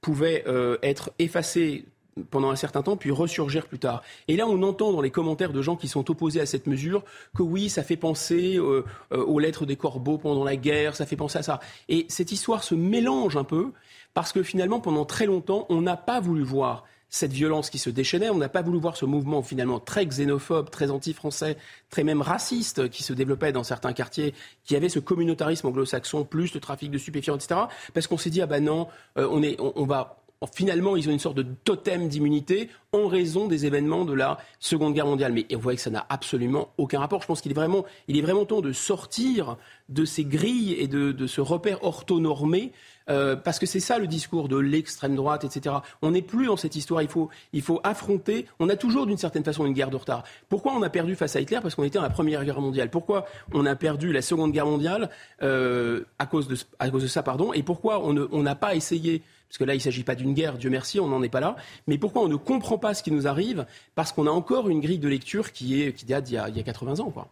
pouvaient 0.00 0.44
euh, 0.46 0.78
être 0.82 1.12
effacés 1.18 1.84
pendant 2.30 2.50
un 2.50 2.56
certain 2.56 2.82
temps, 2.82 2.96
puis 2.96 3.10
ressurgir 3.10 3.66
plus 3.66 3.78
tard. 3.78 4.02
Et 4.28 4.36
là, 4.36 4.46
on 4.46 4.62
entend 4.62 4.92
dans 4.92 5.00
les 5.00 5.10
commentaires 5.10 5.52
de 5.52 5.62
gens 5.62 5.76
qui 5.76 5.88
sont 5.88 6.10
opposés 6.10 6.40
à 6.40 6.46
cette 6.46 6.66
mesure 6.66 7.04
que 7.34 7.42
oui, 7.42 7.68
ça 7.68 7.82
fait 7.82 7.96
penser 7.96 8.56
euh, 8.56 8.84
euh, 9.12 9.24
aux 9.24 9.38
lettres 9.38 9.66
des 9.66 9.76
corbeaux 9.76 10.18
pendant 10.18 10.44
la 10.44 10.56
guerre, 10.56 10.96
ça 10.96 11.06
fait 11.06 11.16
penser 11.16 11.38
à 11.38 11.42
ça. 11.42 11.60
Et 11.88 12.06
cette 12.08 12.32
histoire 12.32 12.64
se 12.64 12.74
mélange 12.74 13.36
un 13.36 13.44
peu 13.44 13.72
parce 14.14 14.32
que 14.32 14.42
finalement, 14.42 14.80
pendant 14.80 15.04
très 15.04 15.26
longtemps, 15.26 15.66
on 15.68 15.82
n'a 15.82 15.96
pas 15.96 16.20
voulu 16.20 16.42
voir 16.42 16.84
cette 17.08 17.32
violence 17.32 17.70
qui 17.70 17.78
se 17.78 17.90
déchaînait. 17.90 18.30
On 18.30 18.38
n'a 18.38 18.48
pas 18.48 18.62
voulu 18.62 18.78
voir 18.78 18.96
ce 18.96 19.04
mouvement 19.04 19.42
finalement 19.42 19.78
très 19.78 20.06
xénophobe, 20.06 20.70
très 20.70 20.90
anti-français, 20.90 21.56
très 21.90 22.02
même 22.02 22.22
raciste 22.22 22.88
qui 22.88 23.02
se 23.02 23.12
développait 23.12 23.52
dans 23.52 23.62
certains 23.62 23.92
quartiers, 23.92 24.34
qui 24.64 24.74
avait 24.74 24.88
ce 24.88 24.98
communautarisme 24.98 25.68
anglo-saxon, 25.68 26.24
plus 26.24 26.52
le 26.54 26.60
trafic 26.60 26.90
de 26.90 26.98
stupéfiants, 26.98 27.36
etc. 27.36 27.60
Parce 27.94 28.06
qu'on 28.06 28.18
s'est 28.18 28.30
dit, 28.30 28.42
ah 28.42 28.46
ben 28.46 28.64
non, 28.64 28.88
euh, 29.18 29.28
on, 29.30 29.42
est, 29.42 29.56
on 29.60 29.84
va 29.84 30.25
finalement, 30.54 30.96
ils 30.96 31.08
ont 31.08 31.12
une 31.12 31.18
sorte 31.18 31.36
de 31.36 31.46
totem 31.64 32.08
d'immunité 32.08 32.68
en 32.92 33.08
raison 33.08 33.46
des 33.46 33.66
événements 33.66 34.04
de 34.04 34.12
la 34.12 34.38
Seconde 34.60 34.94
Guerre 34.94 35.06
mondiale. 35.06 35.32
Mais 35.32 35.46
vous 35.50 35.60
voyez 35.60 35.76
que 35.76 35.82
ça 35.82 35.90
n'a 35.90 36.06
absolument 36.08 36.72
aucun 36.78 37.00
rapport. 37.00 37.22
Je 37.22 37.26
pense 37.26 37.40
qu'il 37.40 37.52
est 37.52 37.54
vraiment, 37.54 37.84
est 38.08 38.20
vraiment 38.20 38.44
temps 38.44 38.60
de 38.60 38.72
sortir 38.72 39.56
de 39.88 40.04
ces 40.04 40.24
grilles 40.24 40.74
et 40.78 40.88
de, 40.88 41.26
ce 41.26 41.40
repère 41.40 41.84
orthonormé 41.84 42.72
euh, 43.08 43.36
parce 43.36 43.58
que 43.58 43.66
c'est 43.66 43.80
ça 43.80 43.98
le 43.98 44.08
discours 44.08 44.48
de 44.48 44.56
l'extrême 44.56 45.14
droite, 45.14 45.44
etc. 45.44 45.76
On 46.02 46.10
n'est 46.10 46.22
plus 46.22 46.46
dans 46.46 46.56
cette 46.56 46.74
histoire. 46.74 47.02
Il 47.02 47.08
faut, 47.08 47.28
il 47.52 47.62
faut 47.62 47.80
affronter. 47.84 48.46
On 48.58 48.68
a 48.68 48.76
toujours 48.76 49.06
d'une 49.06 49.16
certaine 49.16 49.44
façon 49.44 49.64
une 49.64 49.72
guerre 49.72 49.90
de 49.90 49.96
retard. 49.96 50.24
Pourquoi 50.48 50.72
on 50.72 50.82
a 50.82 50.90
perdu 50.90 51.14
face 51.14 51.36
à 51.36 51.40
Hitler? 51.40 51.60
Parce 51.62 51.74
qu'on 51.74 51.84
était 51.84 51.98
dans 51.98 52.02
la 52.02 52.10
Première 52.10 52.44
Guerre 52.44 52.60
mondiale. 52.60 52.90
Pourquoi 52.90 53.26
on 53.52 53.64
a 53.64 53.76
perdu 53.76 54.12
la 54.12 54.22
Seconde 54.22 54.52
Guerre 54.52 54.66
mondiale 54.66 55.08
euh, 55.42 56.04
à, 56.18 56.26
cause 56.26 56.48
de, 56.48 56.56
à 56.78 56.90
cause 56.90 57.04
de 57.04 57.08
ça, 57.08 57.22
pardon? 57.22 57.52
Et 57.52 57.62
pourquoi 57.62 58.04
on 58.04 58.42
n'a 58.42 58.54
pas 58.54 58.74
essayé 58.74 59.22
parce 59.48 59.58
que 59.58 59.64
là, 59.64 59.74
il 59.74 59.78
ne 59.78 59.82
s'agit 59.82 60.02
pas 60.02 60.14
d'une 60.14 60.34
guerre, 60.34 60.58
Dieu 60.58 60.70
merci, 60.70 61.00
on 61.00 61.08
n'en 61.08 61.22
est 61.22 61.28
pas 61.28 61.40
là. 61.40 61.56
Mais 61.86 61.98
pourquoi 61.98 62.22
on 62.22 62.28
ne 62.28 62.36
comprend 62.36 62.78
pas 62.78 62.94
ce 62.94 63.02
qui 63.02 63.10
nous 63.10 63.26
arrive 63.26 63.66
Parce 63.94 64.12
qu'on 64.12 64.26
a 64.26 64.30
encore 64.30 64.68
une 64.68 64.80
grille 64.80 64.98
de 64.98 65.08
lecture 65.08 65.52
qui, 65.52 65.82
est, 65.82 65.92
qui 65.92 66.04
date 66.04 66.24
d'il 66.24 66.34
y, 66.34 66.38
a, 66.38 66.50
80 66.50 67.00
ans. 67.00 67.10
Quoi. 67.10 67.28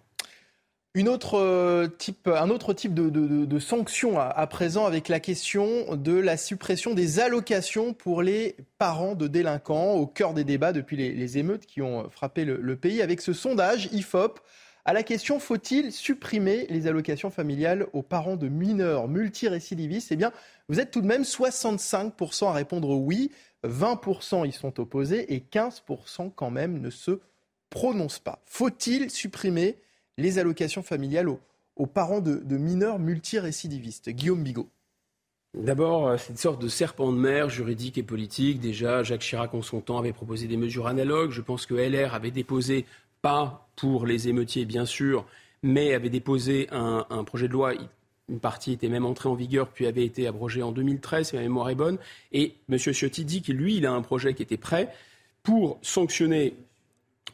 Euh, 0.97 1.89
type, 1.89 2.29
un 2.29 2.51
autre 2.51 2.73
type 2.73 2.95
de, 2.95 3.59
sanction 3.59 4.21
à, 4.21 4.47
présent 4.47 4.87
avec 4.87 5.09
la 5.09 5.19
question 5.19 5.97
de 5.97 6.13
la 6.13 6.37
suppression 6.37 6.95
des 6.95 7.19
allocations 7.19 7.95
pour 7.95 8.23
les 8.23 8.55
parents 8.79 9.17
de 9.17 9.27
délinquants 9.27 9.95
au 9.95 10.07
cœur 10.07 10.35
des 10.35 10.45
débats 10.45 10.73
depuis 10.73 10.97
les, 10.97 11.39
émeutes 11.39 11.67
qui 11.67 11.83
ont 11.83 12.09
frappé 12.11 12.45
le, 12.45 12.77
pays. 12.77 13.03
Avec 13.03 13.23
ce 13.23 13.33
sondage 13.33 13.89
IFOP, 13.91 14.39
à 14.85 14.93
la 14.93 15.03
question 15.03 15.39
faut-il 15.39 15.93
supprimer 15.93 16.67
les 16.69 16.87
allocations 16.87 17.31
familiales 17.31 17.87
aux 17.93 18.03
parents 18.03 18.37
de 18.37 18.49
mineurs 18.49 19.09
multirécidivistes? 19.09 20.13
Eh 20.13 20.17
bien, 20.17 20.33
vous 20.69 20.79
êtes 20.79 20.91
tout 20.91 21.01
de 21.01 21.07
même 21.07 21.23
65% 21.23 22.49
à 22.49 22.53
répondre 22.53 22.91
oui, 22.91 23.31
20% 23.65 24.47
y 24.47 24.53
sont 24.53 24.79
opposés 24.81 25.35
et 25.35 25.41
15% 25.41 26.33
quand 26.35 26.51
même 26.51 26.81
ne 26.81 26.91
se 26.91 27.21
prononcent 27.71 28.19
pas. 28.19 28.43
Faut-il 28.45 29.11
supprimer 29.11 29.79
les 30.19 30.39
allocations 30.39 30.83
familiales 30.83 31.29
aux, 31.77 31.87
parents 31.87 32.21
de, 32.21 32.57
mineurs 32.57 32.99
multirécidivistes? 32.99 34.11
Guillaume 34.11 34.43
Bigot. 34.43 34.69
D'abord, 35.55 36.09
euh, 36.09 36.17
c'est 36.19 36.31
une 36.31 36.37
sorte 36.37 36.61
de 36.61 36.69
serpent 36.69 37.13
de 37.13 37.17
mer 37.17 37.49
juridique 37.49 37.97
et 37.97 38.03
politique. 38.03 38.61
Déjà, 38.61 39.05
Jacques 39.05 39.21
Chirac, 39.21 39.55
en 39.55 39.63
son 39.63 39.81
temps, 39.81 39.99
avait 39.99 40.13
proposé 40.13 40.49
des 40.49 40.57
mesures 40.57 40.89
analogues. 40.89 41.31
Je 41.31 41.41
pense 41.41 41.65
que 41.65 41.75
LR 41.75 42.13
avait 42.13 42.33
déposé, 42.33 42.87
pas 43.25 43.67
pour 43.77 44.05
les 44.05 44.29
émeutiers, 44.29 44.67
bien 44.67 44.85
sûr, 44.85 45.25
mais 45.63 45.95
avait 45.95 46.11
déposé 46.11 46.69
un, 46.71 47.25
projet 47.25 47.49
de 47.49 47.55
loi. 47.55 47.73
Une 48.29 48.39
partie 48.39 48.73
était 48.73 48.91
même 48.91 49.07
entrée 49.07 49.31
en 49.31 49.35
vigueur, 49.35 49.69
puis 49.69 49.87
avait 49.87 50.05
été 50.05 50.27
abrogée 50.27 50.63
en 50.63 50.73
2013, 50.73 51.31
si 51.31 51.37
ma 51.37 51.41
mémoire 51.41 51.71
est 51.71 51.75
bonne. 51.75 51.97
Et 52.33 52.57
M. 52.69 52.77
Ciotti 52.77 53.25
dit 53.25 53.41
que 53.41 53.51
lui, 53.51 53.77
il 53.77 53.87
a 53.87 53.93
un 53.93 54.03
projet 54.03 54.35
qui 54.35 54.43
était 54.43 54.59
prêt 54.59 54.93
pour 55.43 55.79
sanctionner 55.81 56.55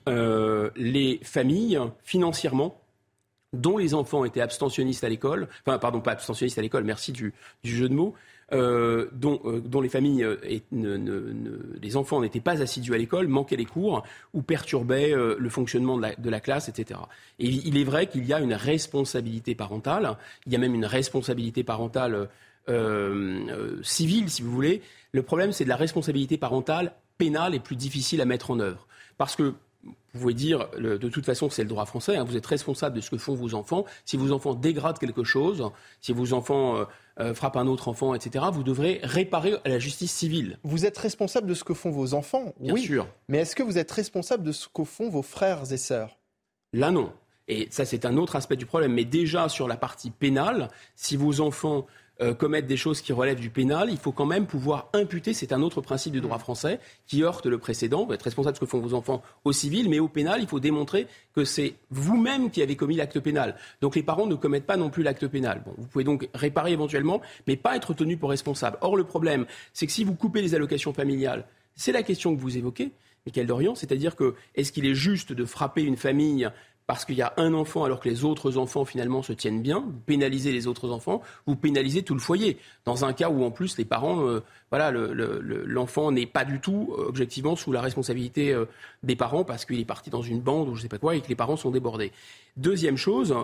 euh, 0.09 0.71
les 0.77 1.19
familles 1.25 1.81
financièrement 2.05 2.81
dont 3.53 3.77
les 3.77 3.93
enfants 3.93 4.25
étaient 4.25 4.41
abstentionnistes 4.41 5.03
à 5.03 5.09
l'école, 5.09 5.49
enfin 5.67 5.79
pardon 5.81 6.01
pas 6.01 6.12
abstentionnistes 6.12 6.59
à 6.59 6.62
l'école, 6.62 6.85
merci 6.85 7.11
du, 7.11 7.35
jeu 7.65 7.89
de 7.89 7.95
mots, 7.95 8.15
euh, 8.52 9.09
dont, 9.12 9.40
euh, 9.44 9.60
dont, 9.60 9.81
les 9.81 9.89
familles 9.89 10.27
et 10.43 10.62
les 10.72 11.97
enfants 11.97 12.20
n'étaient 12.20 12.40
pas 12.40 12.62
assidus 12.62 12.94
à 12.94 12.98
l'école, 12.98 13.28
manquaient 13.28 13.56
les 13.56 13.64
cours 13.64 14.02
ou 14.35 14.43
perturbaient 14.43 15.14
le 15.14 15.48
fonctionnement 15.48 15.97
de 15.97 16.02
la, 16.02 16.14
de 16.16 16.31
la, 16.31 16.40
classe, 16.40 16.68
etc. 16.68 17.01
Et 17.39 17.48
il 17.48 17.77
est 17.77 17.85
vrai 17.85 18.06
qu'il 18.06 18.24
y 18.24 18.32
a 18.32 18.40
une 18.40 18.55
responsabilité 18.55 19.55
parentale, 19.55 20.16
il 20.47 20.52
y 20.52 20.56
a 20.56 20.59
même 20.59 20.74
une 20.74 20.86
responsabilité 20.86 21.62
parentale 21.64 22.28
civile, 23.82 24.31
si 24.31 24.43
vous 24.43 24.51
voulez. 24.52 24.82
Le 25.12 25.22
problème, 25.22 25.51
c'est 25.52 25.64
de 25.64 25.68
la 25.68 25.77
responsabilité 25.77 26.36
parentale 26.36 26.93
pénale 27.18 27.55
et 27.55 27.60
plus 27.60 27.77
difficile 27.77 28.20
à 28.20 28.24
mettre 28.24 28.51
en 28.51 28.60
œuvre. 28.60 28.86
Parce 29.18 29.36
que 29.36 29.55
vous 30.12 30.20
pouvez 30.20 30.35
dire, 30.35 30.69
de 30.78 31.09
toute 31.09 31.24
façon, 31.24 31.51
c'est 31.51 31.62
le 31.62 31.69
droit 31.69 31.87
français, 31.87 32.16
hein, 32.16 32.24
vous 32.24 32.37
êtes 32.37 32.47
responsable 32.47 32.97
de 32.97 33.01
ce 33.01 33.11
que 33.11 33.19
font 33.19 33.35
vos 33.35 33.55
enfants. 33.55 33.85
Si 34.05 34.16
vos 34.16 34.32
enfants 34.32 34.55
dégradent 34.55 34.99
quelque 34.99 35.24
chose, 35.24 35.70
si 36.01 36.12
vos 36.12 36.32
enfants 36.32 36.77
euh, 36.77 36.85
euh, 37.20 37.35
frappent 37.35 37.57
un 37.57 37.66
autre 37.66 37.89
enfant, 37.89 38.15
etc., 38.15 38.47
vous 38.53 38.62
devrez 38.65 39.01
réparer 39.03 39.55
à 39.65 39.69
la 39.69 39.78
justice 39.78 40.12
civile. 40.12 40.59
Vous 40.65 40.87
êtes 40.87 40.99
responsable 40.99 41.47
de 41.47 41.55
ce 41.55 41.65
que 41.65 41.74
font 41.74 41.91
vos 41.91 42.15
enfants, 42.15 42.55
Bien 42.59 42.74
oui. 42.74 42.82
sûr. 42.82 43.07
Mais 43.28 43.39
est-ce 43.39 43.55
que 43.55 43.62
vous 43.62 43.78
êtes 43.78 43.91
responsable 43.91 44.43
de 44.43 44.53
ce 44.53 44.66
que 44.69 44.85
font 44.85 45.09
vos 45.09 45.23
frères 45.23 45.73
et 45.73 45.77
sœurs? 45.77 46.19
Là, 46.73 46.91
non. 46.91 47.12
Et 47.47 47.69
ça, 47.70 47.85
c'est 47.85 48.05
un 48.05 48.16
autre 48.16 48.37
aspect 48.37 48.57
du 48.57 48.66
problème. 48.66 48.93
Mais 48.93 49.05
déjà, 49.05 49.49
sur 49.49 49.69
la 49.69 49.77
partie 49.77 50.11
pénale, 50.11 50.69
si 50.95 51.16
vos 51.16 51.41
enfants 51.41 51.87
euh, 52.20 52.34
commettre 52.34 52.66
des 52.66 52.76
choses 52.76 53.01
qui 53.01 53.12
relèvent 53.12 53.40
du 53.40 53.51
pénal, 53.51 53.88
il 53.90 53.97
faut 53.97 54.12
quand 54.12 54.26
même 54.26 54.47
pouvoir 54.47 54.88
imputer, 54.92 55.32
c'est 55.32 55.52
un 55.52 55.62
autre 55.62 55.80
principe 55.80 56.12
du 56.12 56.20
droit 56.20 56.38
français 56.38 56.78
qui 57.06 57.22
heurte 57.22 57.47
le 57.47 57.59
précédent, 57.59 58.05
vous 58.05 58.12
êtes 58.12 58.22
responsable 58.22 58.52
de 58.52 58.56
ce 58.56 58.60
que 58.60 58.70
font 58.70 58.80
vos 58.80 58.94
enfants 58.94 59.22
au 59.44 59.52
civil, 59.52 59.88
mais 59.88 59.98
au 59.98 60.09
pénal, 60.09 60.40
il 60.40 60.47
faut 60.47 60.60
démontrer 60.60 61.06
que 61.34 61.44
c'est 61.44 61.74
vous-même 61.90 62.51
qui 62.51 62.62
avez 62.62 62.76
commis 62.76 62.97
l'acte 62.97 63.20
pénal. 63.20 63.56
Donc 63.80 63.97
les 63.97 64.02
parents 64.02 64.26
ne 64.26 64.34
commettent 64.34 64.66
pas 64.66 64.76
non 64.76 64.90
plus 64.90 65.02
l'acte 65.02 65.26
pénal. 65.26 65.62
Vous 65.78 65.86
pouvez 65.86 66.05
donc 66.05 66.28
réparer 66.34 66.72
éventuellement, 66.72 67.20
mais 67.47 67.56
pas 67.56 67.76
être 67.76 67.94
tenu 67.94 68.16
pour 68.16 68.30
responsable. 68.30 68.78
Or, 68.80 68.97
le 68.97 69.05
problème, 69.05 69.47
c'est 69.72 69.86
que 69.86 69.92
si 69.92 70.05
vous 70.05 70.14
coupez 70.14 70.42
les 70.42 70.55
allocations 70.55 70.92
familiales, 70.92 71.47
c'est 71.74 71.92
la 71.92 72.02
question 72.02 72.34
que 72.34 72.40
vous 72.40 72.56
évoquez, 72.56 72.92
Michael 73.26 73.47
Dorian, 73.47 73.74
c'est-à-dire 73.74 74.16
que 74.16 74.34
est-ce 74.55 74.72
qu'il 74.72 74.86
est 74.86 74.94
juste 74.94 75.32
de 75.32 75.44
frapper 75.44 75.82
une 75.82 75.97
famille 75.97 76.48
parce 76.91 77.05
qu'il 77.05 77.15
y 77.15 77.23
a 77.23 77.33
un 77.37 77.55
enfant 77.55 77.85
alors 77.85 78.01
que 78.01 78.09
les 78.09 78.25
autres 78.25 78.59
enfants 78.59 78.85
finalement 78.85 79.23
se 79.23 79.33
tiennent 79.33 79.62
bien, 79.62 79.79
vous 79.79 80.01
pénalisez 80.07 80.51
les 80.51 80.67
autres 80.67 80.91
enfants, 80.91 81.23
vous 81.47 81.55
pénalisez 81.55 82.03
tout 82.03 82.15
le 82.15 82.21
foyer. 82.21 82.59
Dans 82.85 83.05
un 83.05 83.12
cas 83.12 83.31
où 83.31 83.45
en 83.45 83.53
plus 83.53 83.79
les 83.79 83.85
parents, 83.85 84.27
euh, 84.27 84.43
voilà, 84.71 84.91
l'enfant 84.91 86.11
n'est 86.11 86.27
pas 86.27 86.45
du 86.45 86.59
tout 86.59 86.93
euh, 86.99 87.05
objectivement 87.07 87.55
sous 87.55 87.71
la 87.71 87.81
responsabilité 87.81 88.53
euh, 88.53 88.65
des 89.05 89.15
parents 89.15 89.45
parce 89.45 89.67
qu'il 89.67 89.79
est 89.79 89.85
parti 89.85 90.11
dans 90.11 90.23
une 90.23 90.41
bande 90.41 90.69
ou 90.69 90.75
je 90.75 90.81
ne 90.81 90.83
sais 90.83 90.89
pas 90.89 90.99
quoi 90.99 91.15
et 91.15 91.21
que 91.21 91.29
les 91.29 91.37
parents 91.37 91.57
sont 91.57 91.71
débordés. 91.71 92.11
Deuxième 92.57 92.97
chose, 92.97 93.37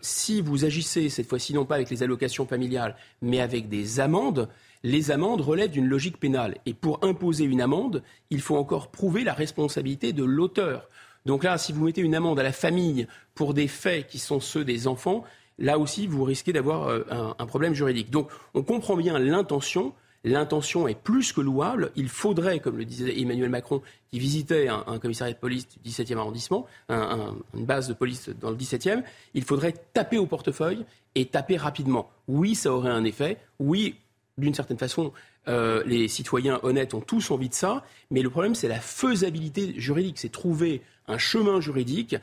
si 0.00 0.40
vous 0.40 0.64
agissez 0.64 1.10
cette 1.10 1.28
fois-ci 1.28 1.52
non 1.52 1.66
pas 1.66 1.74
avec 1.74 1.90
les 1.90 2.02
allocations 2.02 2.46
familiales 2.46 2.96
mais 3.20 3.40
avec 3.40 3.68
des 3.68 4.00
amendes, 4.00 4.48
les 4.82 5.10
amendes 5.10 5.42
relèvent 5.42 5.70
d'une 5.70 5.86
logique 5.86 6.18
pénale. 6.18 6.56
Et 6.64 6.72
pour 6.72 7.04
imposer 7.04 7.44
une 7.44 7.60
amende, 7.60 8.02
il 8.30 8.40
faut 8.40 8.56
encore 8.56 8.90
prouver 8.90 9.22
la 9.22 9.34
responsabilité 9.34 10.14
de 10.14 10.24
l'auteur. 10.24 10.88
Donc 11.26 11.42
là, 11.44 11.58
si 11.58 11.72
vous 11.72 11.84
mettez 11.84 12.00
une 12.00 12.14
amende 12.14 12.38
à 12.38 12.42
la 12.42 12.52
famille 12.52 13.06
pour 13.34 13.52
des 13.52 13.68
faits 13.68 14.06
qui 14.06 14.18
sont 14.18 14.40
ceux 14.40 14.64
des 14.64 14.86
enfants, 14.86 15.24
là 15.58 15.78
aussi, 15.78 16.06
vous 16.06 16.22
risquez 16.24 16.52
d'avoir 16.52 16.88
euh, 16.88 17.02
un, 17.38 17.46
problème 17.46 17.74
juridique. 17.74 18.10
Donc 18.10 18.28
on 18.54 18.62
comprend 18.62 18.96
bien 18.96 19.18
l'intention. 19.18 19.92
L'intention 20.22 20.88
est 20.88 20.98
plus 20.98 21.32
que 21.32 21.40
louable. 21.40 21.90
Il 21.96 22.08
faudrait, 22.08 22.60
comme 22.60 22.78
le 22.78 22.84
disait 22.84 23.20
Emmanuel 23.20 23.50
Macron, 23.50 23.82
qui 24.10 24.18
visitait 24.18 24.68
un, 24.68 24.98
commissariat 24.98 25.34
de 25.34 25.38
police 25.38 25.68
du 25.68 25.90
17e 25.90 26.16
arrondissement, 26.16 26.66
une 26.88 27.64
base 27.64 27.86
de 27.86 27.94
police 27.94 28.30
dans 28.40 28.50
le 28.50 28.56
17e, 28.56 29.04
il 29.34 29.44
faudrait 29.44 29.74
taper 29.92 30.18
au 30.18 30.26
portefeuille 30.26 30.84
et 31.14 31.26
taper 31.26 31.56
rapidement. 31.56 32.10
Oui, 32.26 32.56
ça 32.56 32.72
aurait 32.72 32.90
un 32.90 33.04
effet. 33.04 33.38
Oui, 33.60 33.94
d'une 34.36 34.54
certaine 34.54 34.78
façon, 34.78 35.12
euh, 35.48 35.82
les 35.86 36.08
citoyens 36.08 36.60
honnêtes 36.62 36.94
ont 36.94 37.00
tous 37.00 37.30
envie 37.30 37.48
de 37.48 37.54
ça, 37.54 37.84
mais 38.10 38.22
le 38.22 38.30
problème, 38.30 38.54
c'est 38.54 38.68
la 38.68 38.80
faisabilité 38.80 39.74
juridique, 39.78 40.18
c'est 40.18 40.30
trouver 40.30 40.82
un 41.06 41.18
chemin 41.18 41.60
juridique. 41.60 42.16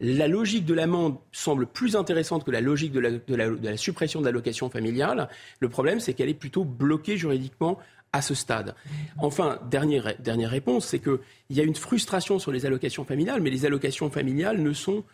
La 0.00 0.28
logique 0.28 0.64
de 0.64 0.72
l'amende 0.72 1.18
semble 1.30 1.66
plus 1.66 1.94
intéressante 1.94 2.44
que 2.44 2.50
la 2.50 2.62
logique 2.62 2.92
de 2.92 3.34
la, 3.36 3.76
suppression 3.76 4.20
de 4.20 4.24
l'allocation 4.24 4.70
familiale. 4.70 5.28
Le 5.60 5.68
problème, 5.68 6.00
c'est 6.00 6.14
qu'elle 6.14 6.30
est 6.30 6.34
plutôt 6.34 6.64
bloquée 6.64 7.18
juridiquement 7.18 7.78
à 8.12 8.22
ce 8.22 8.34
stade. 8.34 8.74
Enfin, 9.18 9.58
dernière, 9.70 10.14
dernière 10.18 10.50
réponse, 10.50 10.86
c'est 10.86 10.98
qu'il 11.00 11.18
y 11.50 11.60
a 11.60 11.64
une 11.64 11.76
frustration 11.76 12.38
sur 12.38 12.50
les 12.50 12.64
allocations 12.64 13.04
familiales, 13.04 13.42
mais 13.42 13.50
les 13.50 13.66
allocations 13.66 14.10
familiales 14.10 14.60
ne 14.62 14.72
sont 14.72 15.04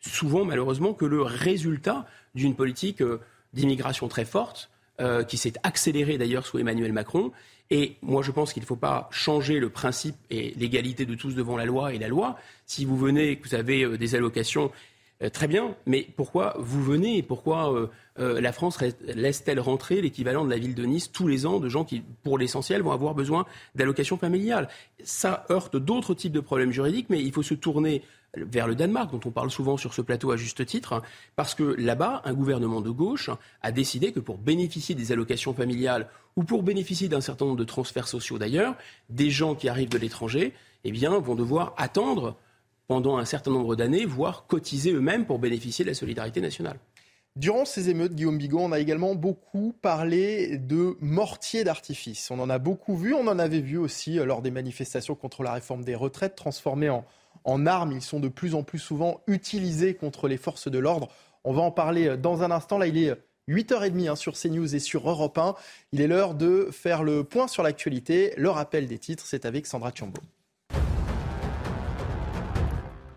souvent, 0.00 0.44
malheureusement, 0.44 0.94
que 0.94 1.04
le 1.04 1.22
résultat 1.22 2.06
d'une 2.34 2.54
politique 2.54 3.02
euh, 3.02 3.20
d'immigration 3.52 4.08
très 4.08 4.24
forte, 4.24 4.70
euh, 5.00 5.24
qui 5.24 5.36
s'est 5.36 5.54
accélérée 5.62 6.18
d'ailleurs 6.18 6.46
sous 6.46 6.58
Emmanuel 6.58 6.92
Macron, 6.92 7.32
et 7.70 7.96
moi, 8.00 8.22
je 8.22 8.30
pense 8.30 8.52
qu'il 8.52 8.62
ne 8.62 8.66
faut 8.66 8.76
pas 8.76 9.08
changer 9.10 9.58
le 9.58 9.68
principe 9.70 10.16
et 10.30 10.54
l'égalité 10.56 11.04
de 11.04 11.14
tous 11.14 11.34
devant 11.34 11.56
la 11.56 11.64
loi 11.64 11.92
et 11.92 11.98
la 11.98 12.08
loi. 12.08 12.36
Si 12.64 12.84
vous 12.84 12.96
venez, 12.96 13.36
que 13.36 13.48
vous 13.48 13.54
avez 13.54 13.82
euh, 13.82 13.98
des 13.98 14.14
allocations, 14.14 14.70
euh, 15.22 15.28
très 15.28 15.48
bien, 15.48 15.74
mais 15.84 16.06
pourquoi 16.16 16.54
vous 16.58 16.82
venez 16.82 17.18
et 17.18 17.22
pourquoi 17.22 17.90
la 18.18 18.52
France 18.52 18.78
laisse-t-elle 19.02 19.60
rentrer 19.60 20.00
l'équivalent 20.00 20.46
de 20.46 20.50
la 20.50 20.56
ville 20.56 20.74
de 20.74 20.84
Nice 20.86 21.12
tous 21.12 21.28
les 21.28 21.44
ans 21.44 21.60
de 21.60 21.68
gens 21.68 21.84
qui, 21.84 22.02
pour 22.22 22.38
l'essentiel, 22.38 22.80
vont 22.80 22.92
avoir 22.92 23.14
besoin 23.14 23.44
d'allocations 23.74 24.16
familiales? 24.16 24.68
Ça 25.04 25.44
heurte 25.50 25.76
d'autres 25.76 26.14
types 26.14 26.32
de 26.32 26.40
problèmes 26.40 26.72
juridiques, 26.72 27.08
mais 27.10 27.22
il 27.22 27.32
faut 27.32 27.42
se 27.42 27.52
tourner 27.52 28.02
vers 28.36 28.66
le 28.66 28.74
Danemark, 28.74 29.10
dont 29.10 29.20
on 29.24 29.30
parle 29.30 29.50
souvent 29.50 29.76
sur 29.76 29.94
ce 29.94 30.02
plateau 30.02 30.30
à 30.30 30.36
juste 30.36 30.64
titre, 30.66 31.02
parce 31.34 31.54
que 31.54 31.62
là-bas, 31.62 32.22
un 32.24 32.34
gouvernement 32.34 32.80
de 32.80 32.90
gauche 32.90 33.30
a 33.62 33.72
décidé 33.72 34.12
que 34.12 34.20
pour 34.20 34.38
bénéficier 34.38 34.94
des 34.94 35.12
allocations 35.12 35.54
familiales 35.54 36.08
ou 36.36 36.44
pour 36.44 36.62
bénéficier 36.62 37.08
d'un 37.08 37.20
certain 37.20 37.46
nombre 37.46 37.58
de 37.58 37.64
transferts 37.64 38.08
sociaux 38.08 38.38
d'ailleurs, 38.38 38.76
des 39.10 39.30
gens 39.30 39.54
qui 39.54 39.68
arrivent 39.68 39.88
de 39.88 39.98
l'étranger, 39.98 40.52
eh 40.84 40.92
bien, 40.92 41.18
vont 41.18 41.34
devoir 41.34 41.74
attendre 41.76 42.36
pendant 42.88 43.18
un 43.18 43.24
certain 43.24 43.50
nombre 43.50 43.74
d'années, 43.74 44.04
voire 44.04 44.46
cotiser 44.46 44.92
eux-mêmes 44.92 45.26
pour 45.26 45.38
bénéficier 45.38 45.84
de 45.84 45.90
la 45.90 45.94
solidarité 45.94 46.40
nationale. 46.40 46.78
Durant 47.36 47.66
ces 47.66 47.90
émeutes, 47.90 48.14
Guillaume 48.14 48.38
Bigot, 48.38 48.60
on 48.60 48.72
a 48.72 48.78
également 48.78 49.14
beaucoup 49.14 49.74
parlé 49.82 50.56
de 50.56 50.96
mortiers 51.00 51.64
d'artifice. 51.64 52.30
On 52.30 52.40
en 52.40 52.48
a 52.48 52.58
beaucoup 52.58 52.96
vu, 52.96 53.12
on 53.12 53.26
en 53.26 53.38
avait 53.38 53.60
vu 53.60 53.76
aussi 53.76 54.18
euh, 54.18 54.24
lors 54.24 54.40
des 54.40 54.50
manifestations 54.50 55.14
contre 55.14 55.42
la 55.42 55.52
réforme 55.52 55.84
des 55.84 55.94
retraites 55.94 56.34
transformées 56.34 56.88
en, 56.88 57.04
en 57.46 57.64
armes. 57.64 57.92
Ils 57.92 58.02
sont 58.02 58.20
de 58.20 58.28
plus 58.28 58.54
en 58.54 58.62
plus 58.62 58.78
souvent 58.78 59.22
utilisés 59.26 59.94
contre 59.94 60.28
les 60.28 60.36
forces 60.36 60.68
de 60.68 60.78
l'ordre. 60.78 61.08
On 61.44 61.54
va 61.54 61.62
en 61.62 61.70
parler 61.70 62.08
euh, 62.08 62.16
dans 62.18 62.42
un 62.42 62.50
instant. 62.50 62.76
Là, 62.76 62.86
il 62.86 62.98
est 62.98 63.14
8h30 63.48 64.10
hein, 64.10 64.16
sur 64.16 64.34
CNews 64.34 64.74
et 64.74 64.80
sur 64.80 65.08
Europe 65.08 65.38
1. 65.38 65.54
Il 65.92 66.00
est 66.00 66.08
l'heure 66.08 66.34
de 66.34 66.68
faire 66.70 67.02
le 67.02 67.24
point 67.24 67.48
sur 67.48 67.62
l'actualité. 67.62 68.34
Le 68.36 68.50
rappel 68.50 68.86
des 68.86 68.98
titres, 68.98 69.24
c'est 69.26 69.46
avec 69.46 69.66
Sandra 69.66 69.92
Tchombo. 69.92 70.20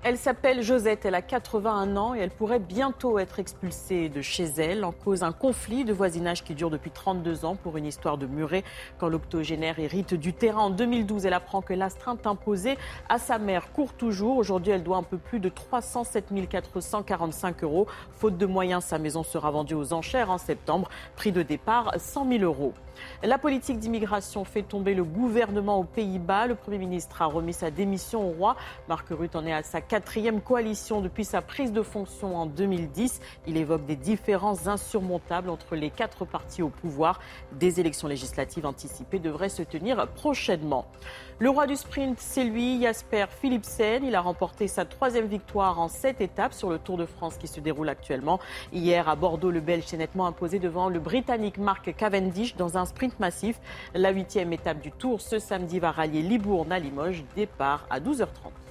Elle 0.10 0.18
s'appelle 0.18 0.64
Josette, 0.64 1.06
elle 1.06 1.14
a 1.14 1.22
81 1.22 1.95
ans 1.95 2.15
et 2.15 2.18
elle 2.18 2.31
pourrait 2.31 2.57
bientôt 2.57 3.19
être 3.19 3.38
expulsée 3.38 4.10
de 4.10 4.23
chez 4.23 4.45
elle 4.45 4.84
en 4.84 4.91
cause 4.91 5.22
un 5.22 5.31
conflit 5.31 5.86
de 5.86 5.94
voisinage 5.94 6.44
qui 6.44 6.56
dure 6.56 6.72
depuis 6.72 6.90
32 6.90 7.45
ans 7.45 7.56
pour 7.56 7.77
une 7.77 7.86
histoire 7.86 8.18
de 8.18 8.26
muret. 8.26 8.64
Quand 8.98 9.07
l'octogénaire 9.07 9.77
hérite 9.77 10.15
du 10.15 10.34
terrain 10.34 10.61
en 10.61 10.69
2012, 10.72 11.27
elle 11.27 11.34
apprend 11.34 11.61
que 11.61 11.76
l'astreinte 11.76 12.26
imposée 12.26 12.76
à 13.07 13.19
sa 13.19 13.38
mère 13.38 13.72
court 13.72 13.94
toujours. 13.94 14.38
Aujourd'hui, 14.38 14.72
elle 14.72 14.81
doit 14.81 14.98
un 14.98 15.03
peu 15.03 15.19
plus 15.19 15.40
de 15.40 15.48
307 15.49 16.34
445 16.49 17.64
euros. 17.64 17.86
Faute 18.10 18.36
de 18.36 18.48
moyens, 18.48 18.86
sa 18.86 18.98
maison 18.98 19.22
sera 19.22 19.52
vendue 19.52 19.76
aux 19.76 19.94
enchères 19.94 20.31
en 20.31 20.40
septembre. 20.40 20.90
Prix 21.18 21.31
de 21.31 21.44
départ 21.44 21.94
100 21.99 22.27
000 22.31 22.44
euros. 22.44 22.73
La 23.23 23.38
politique 23.38 23.80
d'immigration 23.80 24.44
fait 24.44 24.64
tomber 24.64 24.94
le 24.94 25.03
gouvernement 25.03 25.80
aux 25.80 25.84
Pays-Bas. 25.84 26.48
Le 26.48 26.56
Premier 26.56 26.80
ministre 26.80 27.22
a 27.22 27.26
remis 27.26 27.53
sa 27.53 27.72
démission 27.72 28.27
au 28.27 28.31
roi. 28.31 28.56
Marc 28.88 29.07
Rutte 29.10 29.36
en 29.36 29.45
est 29.45 29.53
à 29.53 29.64
sa 29.64 29.81
quatrième 29.99 30.39
coalition 30.39 31.01
depuis 31.01 31.26
sa 31.26 31.41
prise 31.41 31.73
de 31.73 31.81
fonction 31.81 32.38
en 32.38 32.45
2010. 32.45 33.19
Il 33.47 33.57
évoque 33.57 33.85
des 33.85 33.97
différences 33.97 34.65
insurmontables 34.65 35.49
entre 35.49 35.76
les 35.76 35.89
quatre 35.89 36.23
partis 36.23 36.61
au 36.61 36.69
pouvoir. 36.69 37.19
Des 37.59 37.81
élections 37.81 38.07
législatives 38.07 38.65
anticipées 38.65 39.19
devraient 39.19 39.49
se 39.49 39.61
tenir 39.61 40.07
prochainement. 40.07 40.85
Le 41.39 41.49
roi 41.49 41.67
du 41.67 41.76
sprint, 41.76 42.17
c'est 42.17 42.45
lui, 42.45 42.81
Jasper 42.81 43.26
Philipsen. 43.41 44.05
Il 44.05 44.15
a 44.15 44.21
remporté 44.21 44.69
sa 44.69 44.85
troisième 44.85 45.27
victoire 45.27 45.81
en 45.81 45.89
sept 45.89 46.21
étapes 46.21 46.53
sur 46.53 46.69
le 46.69 46.80
Tour 46.80 46.95
de 46.95 47.05
France 47.05 47.35
qui 47.35 47.49
se 47.49 47.59
déroule 47.59 47.89
actuellement. 47.89 48.39
Hier, 48.71 49.09
à 49.09 49.17
Bordeaux, 49.17 49.51
le 49.51 49.59
Belge 49.59 49.84
s'est 49.84 49.97
nettement 49.97 50.27
imposé 50.27 50.59
devant 50.59 50.88
le 50.88 50.99
Britannique 50.99 51.57
Mark 51.57 51.93
Cavendish 51.93 52.55
dans 52.55 52.77
un 52.77 52.85
sprint 52.85 53.19
massif. 53.19 53.59
La 53.93 54.11
huitième 54.11 54.53
étape 54.53 54.80
du 54.80 54.93
Tour 54.93 55.19
ce 55.19 55.39
samedi 55.39 55.77
va 55.80 55.91
rallier 55.91 56.21
Libourne 56.21 56.71
à 56.71 56.80
Limoges. 56.80 57.26
Départ 57.35 57.85
à 57.89 57.99
12h30. 57.99 58.68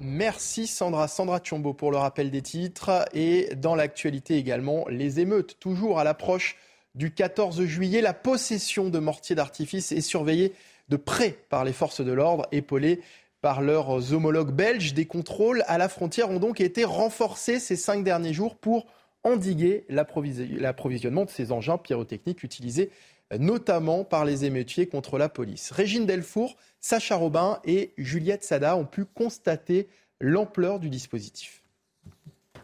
Merci 0.00 0.68
Sandra. 0.68 1.08
Sandra 1.08 1.40
Chombo 1.42 1.74
pour 1.74 1.90
le 1.90 1.96
rappel 1.96 2.30
des 2.30 2.42
titres. 2.42 3.04
Et 3.14 3.48
dans 3.56 3.74
l'actualité 3.74 4.36
également, 4.36 4.86
les 4.88 5.18
émeutes, 5.18 5.58
toujours 5.58 5.98
à 5.98 6.04
l'approche 6.04 6.56
du 6.94 7.12
14 7.12 7.64
juillet. 7.64 8.00
La 8.00 8.14
possession 8.14 8.90
de 8.90 8.98
mortiers 9.00 9.34
d'artifice 9.34 9.90
est 9.90 10.00
surveillée 10.00 10.52
de 10.88 10.96
près 10.96 11.36
par 11.48 11.64
les 11.64 11.72
forces 11.72 12.00
de 12.00 12.12
l'ordre, 12.12 12.46
épaulées 12.52 13.00
par 13.40 13.60
leurs 13.60 14.12
homologues 14.12 14.52
belges. 14.52 14.94
Des 14.94 15.06
contrôles 15.06 15.64
à 15.66 15.78
la 15.78 15.88
frontière 15.88 16.30
ont 16.30 16.38
donc 16.38 16.60
été 16.60 16.84
renforcés 16.84 17.58
ces 17.58 17.76
cinq 17.76 18.04
derniers 18.04 18.32
jours 18.32 18.56
pour 18.56 18.86
endiguer 19.24 19.84
l'approvisionnement 19.88 21.24
de 21.24 21.30
ces 21.30 21.50
engins 21.50 21.76
pyrotechniques 21.76 22.44
utilisés 22.44 22.90
notamment 23.36 24.04
par 24.04 24.24
les 24.24 24.44
émeutiers 24.44 24.86
contre 24.86 25.18
la 25.18 25.28
police. 25.28 25.70
Régine 25.70 26.06
Delfour, 26.06 26.56
Sacha 26.80 27.16
Robin 27.16 27.60
et 27.64 27.92
Juliette 27.98 28.44
Sada 28.44 28.76
ont 28.76 28.86
pu 28.86 29.04
constater 29.04 29.88
l'ampleur 30.20 30.80
du 30.80 30.88
dispositif. 30.88 31.62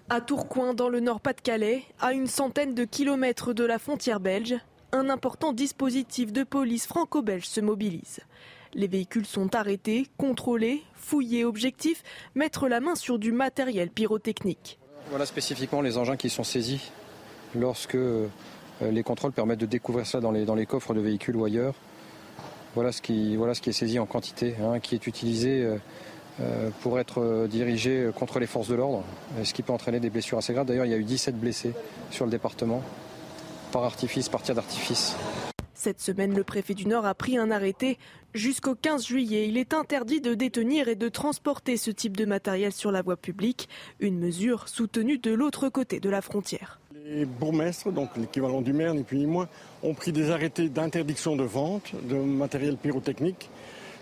À 0.08 0.20
Tourcoing, 0.20 0.74
dans 0.74 0.88
le 0.88 1.00
Nord-Pas-de-Calais, 1.00 1.82
à 2.00 2.12
une 2.12 2.26
centaine 2.26 2.74
de 2.74 2.84
kilomètres 2.84 3.54
de 3.54 3.64
la 3.64 3.78
frontière 3.78 4.20
belge, 4.20 4.54
un 4.92 5.08
important 5.08 5.52
dispositif 5.52 6.32
de 6.32 6.44
police 6.44 6.86
franco-belge 6.86 7.46
se 7.46 7.60
mobilise. 7.60 8.20
Les 8.74 8.86
véhicules 8.86 9.26
sont 9.26 9.54
arrêtés, 9.54 10.06
contrôlés, 10.18 10.82
fouillés. 10.94 11.44
Objectif 11.44 12.02
mettre 12.34 12.68
la 12.68 12.80
main 12.80 12.94
sur 12.94 13.18
du 13.18 13.32
matériel 13.32 13.88
pyrotechnique. 13.88 14.78
Voilà 15.10 15.26
spécifiquement 15.26 15.80
les 15.80 15.96
engins 15.96 16.16
qui 16.16 16.28
sont 16.28 16.44
saisis 16.44 16.90
lorsque 17.54 17.94
euh, 17.94 18.26
les 18.80 19.02
contrôles 19.02 19.32
permettent 19.32 19.60
de 19.60 19.66
découvrir 19.66 20.06
ça 20.06 20.20
dans 20.20 20.32
les, 20.32 20.66
coffres 20.66 20.94
de 20.94 21.00
véhicules 21.00 21.36
ou 21.36 21.44
ailleurs. 21.44 21.74
Voilà 22.74 22.90
ce 22.90 23.00
qui, 23.00 23.36
est 23.36 23.72
saisi 23.72 23.98
en 24.00 24.06
quantité, 24.06 24.56
hein, 24.60 24.80
qui 24.80 24.96
est 24.96 25.06
utilisé 25.06 25.62
euh, 25.62 25.76
euh, 26.40 26.70
pour 26.80 26.98
être 26.98 27.20
euh, 27.20 27.46
dirigé 27.46 28.10
contre 28.16 28.40
les 28.40 28.48
forces 28.48 28.68
de 28.68 28.74
l'ordre, 28.74 29.04
ce 29.44 29.54
qui 29.54 29.62
peut 29.62 29.72
entraîner 29.72 30.00
des 30.00 30.10
blessures 30.10 30.38
assez 30.38 30.52
graves. 30.52 30.66
D'ailleurs, 30.66 30.86
il 30.86 30.90
y 30.90 30.94
a 30.94 30.98
eu 30.98 31.04
17 31.04 31.38
blessés 31.38 31.72
sur 32.10 32.24
le 32.24 32.32
département 32.32 32.82
par 33.70 33.84
artifice, 33.84 34.28
par 34.28 34.42
tir 34.42 34.56
d'artifice. 34.56 35.14
Cette 35.84 36.00
semaine, 36.00 36.34
le 36.34 36.44
préfet 36.44 36.72
du 36.72 36.86
Nord 36.86 37.04
a 37.04 37.14
pris 37.14 37.36
un 37.36 37.50
arrêté. 37.50 37.98
Jusqu'au 38.32 38.74
15 38.74 39.04
juillet, 39.04 39.46
il 39.48 39.58
est 39.58 39.74
interdit 39.74 40.22
de 40.22 40.32
détenir 40.32 40.88
et 40.88 40.94
de 40.94 41.10
transporter 41.10 41.76
ce 41.76 41.90
type 41.90 42.16
de 42.16 42.24
matériel 42.24 42.72
sur 42.72 42.90
la 42.90 43.02
voie 43.02 43.18
publique, 43.18 43.68
une 44.00 44.18
mesure 44.18 44.66
soutenue 44.66 45.18
de 45.18 45.30
l'autre 45.34 45.68
côté 45.68 46.00
de 46.00 46.08
la 46.08 46.22
frontière. 46.22 46.80
Les 47.04 47.26
bourgmestres, 47.26 47.92
donc 47.92 48.16
l'équivalent 48.16 48.62
du 48.62 48.72
maire, 48.72 48.94
ni 48.94 49.02
plus 49.02 49.18
ni 49.18 49.26
moins, 49.26 49.46
ont 49.82 49.92
pris 49.92 50.10
des 50.10 50.30
arrêtés 50.30 50.70
d'interdiction 50.70 51.36
de 51.36 51.44
vente 51.44 51.92
de 52.08 52.16
matériel 52.16 52.78
pyrotechnique 52.78 53.50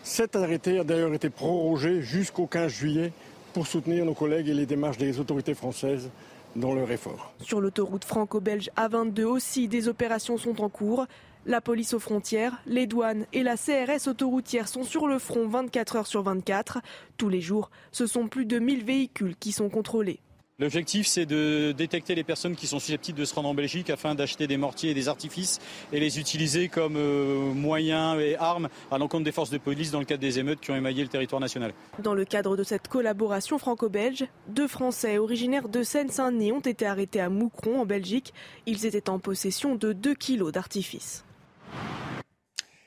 cet 0.04 0.34
arrêté 0.34 0.78
a 0.78 0.84
d'ailleurs 0.84 1.14
été 1.14 1.30
prorogé 1.30 2.00
jusqu'au 2.02 2.46
15 2.46 2.70
juillet 2.70 3.12
pour 3.54 3.66
soutenir 3.66 4.04
nos 4.04 4.14
collègues 4.14 4.48
et 4.48 4.54
les 4.54 4.66
démarches 4.66 4.98
des 4.98 5.20
autorités 5.20 5.54
françaises 5.54 6.10
dans 6.56 6.74
leur 6.74 6.90
effort. 6.90 7.32
Sur 7.40 7.60
l'autoroute 7.60 8.04
franco-belge 8.04 8.70
A22 8.76 9.24
aussi, 9.24 9.68
des 9.68 9.88
opérations 9.88 10.38
sont 10.38 10.60
en 10.60 10.68
cours. 10.68 11.06
La 11.44 11.60
police 11.60 11.93
aux 11.93 11.98
frontières, 11.98 12.62
les 12.66 12.86
douanes 12.86 13.27
et 13.32 13.43
la 13.43 13.56
CRS 13.56 14.06
autoroutière 14.06 14.69
sont 14.69 14.85
sur 14.85 15.09
le 15.09 15.19
front 15.19 15.48
24 15.48 15.97
heures 15.97 16.06
sur 16.06 16.23
24. 16.23 16.78
Tous 17.16 17.28
les 17.28 17.40
jours, 17.40 17.70
ce 17.90 18.06
sont 18.06 18.28
plus 18.28 18.47
de 18.47 18.60
1000 18.60 18.85
véhicules 18.85 19.35
qui 19.35 19.51
sont 19.51 19.69
contrôlés. 19.69 20.20
L'objectif, 20.60 21.09
c'est 21.09 21.27
de 21.27 21.73
détecter 21.73 22.14
les 22.14 22.23
personnes 22.23 22.55
qui 22.55 22.69
sont 22.69 22.78
susceptibles 22.78 23.19
de 23.19 23.24
se 23.24 23.35
rendre 23.35 23.48
en 23.48 23.55
Belgique 23.55 23.90
afin 23.90 24.14
d'acheter 24.14 24.47
des 24.47 24.56
mortiers 24.56 24.90
et 24.90 24.94
des 24.94 25.09
artifices 25.09 25.59
et 25.93 25.98
les 25.98 26.20
utiliser 26.20 26.69
comme 26.69 26.94
euh, 26.97 27.52
moyens 27.52 28.20
et 28.20 28.36
armes 28.36 28.69
à 28.93 28.98
l'encontre 28.98 29.24
des 29.24 29.32
forces 29.32 29.51
de 29.51 29.59
police 29.59 29.90
dans 29.90 29.98
le 29.98 30.05
cadre 30.05 30.20
des 30.20 30.39
émeutes 30.39 30.60
qui 30.60 30.70
ont 30.70 30.77
émaillé 30.77 31.02
le 31.02 31.09
territoire 31.09 31.40
national. 31.40 31.73
Dans 31.98 32.14
le 32.14 32.24
cadre 32.24 32.56
de 32.56 32.62
cette 32.62 32.86
collaboration 32.86 33.59
franco-belge, 33.59 34.27
deux 34.47 34.69
Français 34.69 35.19
originaires 35.19 35.69
de 35.69 35.82
Seine-Saint-Denis 35.82 36.52
ont 36.52 36.60
été 36.60 36.86
arrêtés 36.86 37.20
à 37.20 37.28
Moucron, 37.28 37.81
en 37.81 37.86
Belgique. 37.86 38.32
Ils 38.66 38.86
étaient 38.86 39.10
en 39.10 39.19
possession 39.19 39.74
de 39.74 39.93
2 39.93 40.14
kilos 40.14 40.52
d'artifices. 40.52 41.24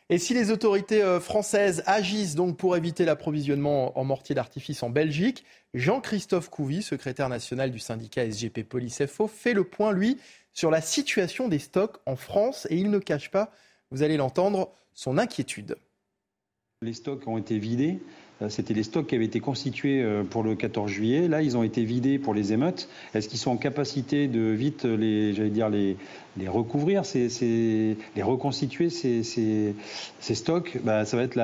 Et 0.10 0.20
si 0.20 0.36
les 0.36 0.52
autorités 0.52 1.02
euh, 1.02 1.20
françaises 1.20 1.82
agissent 1.88 2.36
donc 2.36 2.58
pour 2.58 2.78
éviter 2.78 3.06
l'approvisionnement 3.06 3.98
en 3.98 4.04
mortier 4.04 4.36
d'artifice 4.36 4.84
en 4.84 4.92
Belgique, 4.92 5.44
Jean-Christophe 5.74 6.50
Couvi, 6.50 6.84
secrétaire 6.84 7.28
national 7.28 7.72
du 7.72 7.80
syndicat 7.80 8.30
SGP 8.30 8.64
Police 8.64 9.04
FO, 9.08 9.28
fait 9.28 9.54
le 9.54 9.64
point, 9.64 9.92
lui, 9.92 10.18
sur 10.54 10.70
la 10.70 10.82
situation 10.82 11.48
des 11.48 11.58
stocks 11.58 11.98
en 12.06 12.16
France 12.16 12.68
et 12.70 12.78
il 12.78 12.92
ne 12.92 13.00
cache 13.00 13.32
pas, 13.32 13.52
vous 13.90 14.04
allez 14.04 14.16
l'entendre, 14.16 14.72
son 14.94 15.18
inquiétude. 15.18 15.76
Les 16.84 16.94
stocks 16.94 17.28
ont 17.28 17.40
été 17.40 17.58
vidés. 17.58 18.00
Euh, 18.42 18.50
c'était 18.50 18.74
les 18.74 18.84
stocks 18.84 19.08
qui 19.08 19.16
avaient 19.16 19.26
été 19.26 19.40
constitués 19.40 20.02
euh, 20.02 20.24
pour 20.24 20.44
le 20.44 20.56
14 20.56 20.90
juillet. 20.90 21.28
Là, 21.28 21.42
ils 21.42 21.58
ont 21.58 21.64
été 21.64 21.84
vidés 21.84 22.20
pour 22.20 22.34
les 22.34 22.54
émeutes. 22.54 22.90
Est-ce 23.14 23.30
qu'ils 23.30 23.40
sont 23.40 23.52
en 23.52 23.58
capacité 23.58 24.28
de 24.28 24.42
vite 24.42 24.84
les, 24.84 25.34
recouvrir, 26.48 27.04
les 27.16 28.24
reconstituer, 28.24 28.90
ces, 28.90 29.76
stocks? 30.20 30.78
Bah, 30.84 31.06
Ça 31.06 31.18
va 31.18 31.24
être 31.24 31.36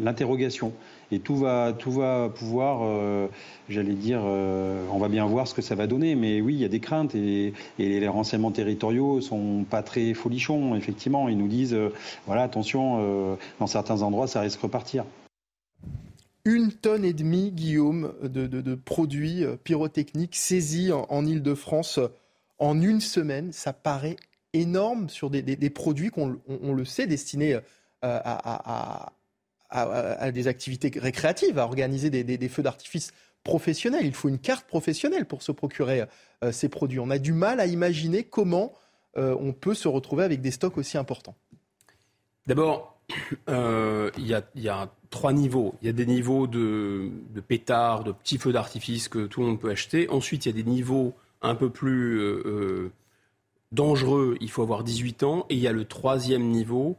l'interrogation. 0.00 0.72
Et 1.12 1.18
tout 1.18 1.34
va, 1.34 1.72
pouvoir, 1.72 2.82
euh, 2.82 3.26
j'allais 3.68 3.94
dire, 3.94 4.20
on 4.22 4.98
va 4.98 5.08
bien 5.08 5.26
voir 5.26 5.48
ce 5.48 5.54
que 5.54 5.62
ça 5.62 5.74
va 5.74 5.86
donner. 5.86 6.14
Mais 6.14 6.40
oui, 6.40 6.54
il 6.54 6.60
y 6.60 6.64
a 6.64 6.68
des 6.68 6.78
craintes 6.78 7.14
et, 7.14 7.52
les 7.78 8.08
renseignements 8.08 8.52
territoriaux 8.52 9.20
sont 9.20 9.64
pas 9.68 9.82
très 9.82 10.14
folichons. 10.14 10.76
Effectivement, 10.76 11.28
ils 11.28 11.38
nous 11.38 11.48
disent, 11.48 11.76
voilà, 12.26 12.42
attention, 12.42 13.36
dans 13.58 13.66
certains 13.66 14.02
endroits, 14.02 14.28
ça 14.28 14.40
risque 14.40 14.58
de 14.58 14.62
repartir 14.62 15.04
une 16.44 16.72
tonne 16.72 17.04
et 17.04 17.12
demie, 17.12 17.52
Guillaume, 17.52 18.14
de, 18.22 18.74
produits 18.74 19.44
euh, 19.44 19.56
pyrotechniques 19.56 20.36
saisis 20.36 20.92
en, 20.92 21.06
en 21.08 21.26
Ile-de-France 21.26 22.00
en 22.58 22.80
une 22.80 23.00
semaine. 23.00 23.52
Ça 23.52 23.72
paraît 23.72 24.16
énorme 24.52 25.08
sur 25.08 25.30
des, 25.30 25.70
produits 25.70 26.10
qu'on 26.10 26.40
on, 26.48 26.58
on 26.62 26.74
le 26.74 26.84
sait 26.84 27.06
destinés 27.06 27.54
euh, 27.54 27.60
à, 29.70 30.30
des 30.32 30.48
activités 30.48 30.90
récréatives, 30.98 31.58
à 31.58 31.64
organiser 31.64 32.10
des, 32.10 32.48
feux 32.48 32.62
d'artifice 32.62 33.12
professionnels. 33.44 34.04
Il 34.04 34.14
faut 34.14 34.28
une 34.28 34.38
carte 34.38 34.66
professionnelle 34.66 35.26
pour 35.26 35.42
se 35.42 35.52
procurer 35.52 36.04
euh, 36.42 36.52
ces 36.52 36.68
produits. 36.68 36.98
On 36.98 37.10
a 37.10 37.18
du 37.18 37.32
mal 37.32 37.60
à 37.60 37.66
imaginer 37.66 38.24
comment 38.24 38.72
euh, 39.16 39.36
on 39.38 39.52
peut 39.52 39.74
se 39.74 39.88
retrouver 39.88 40.24
avec 40.24 40.40
des 40.40 40.50
stocks 40.50 40.76
aussi 40.76 40.98
importants. 40.98 41.36
D'abord, 42.46 42.99
euh, 42.99 42.99
il 43.48 44.26
y, 44.26 44.34
a, 44.34 44.42
y, 44.54 44.68
a, 44.68 44.90
trois 45.10 45.32
niveaux. 45.32 45.74
Il 45.82 45.86
y 45.86 45.88
a 45.88 45.92
des 45.92 46.06
niveaux 46.06 46.46
de, 46.46 47.10
de 47.34 47.40
pétards, 47.40 48.04
de 48.04 48.12
petits 48.12 48.38
feux 48.38 48.52
d'artifice 48.52 49.08
que 49.08 49.26
tout 49.26 49.40
le 49.40 49.48
monde 49.48 49.60
peut 49.60 49.70
acheter. 49.70 50.08
Ensuite, 50.08 50.46
il 50.46 50.48
y 50.48 50.52
a 50.52 50.62
des 50.62 50.68
niveaux 50.68 51.14
un 51.42 51.54
peu 51.54 51.70
plus 51.70 52.18
euh, 52.18 52.42
euh, 52.46 52.92
dangereux. 53.72 54.36
Il 54.40 54.50
faut 54.50 54.62
avoir 54.62 54.84
18 54.84 55.22
ans. 55.24 55.46
Et 55.48 55.54
il 55.54 55.60
y 55.60 55.68
a 55.68 55.72
le 55.72 55.84
troisième 55.84 56.44
niveau 56.44 56.96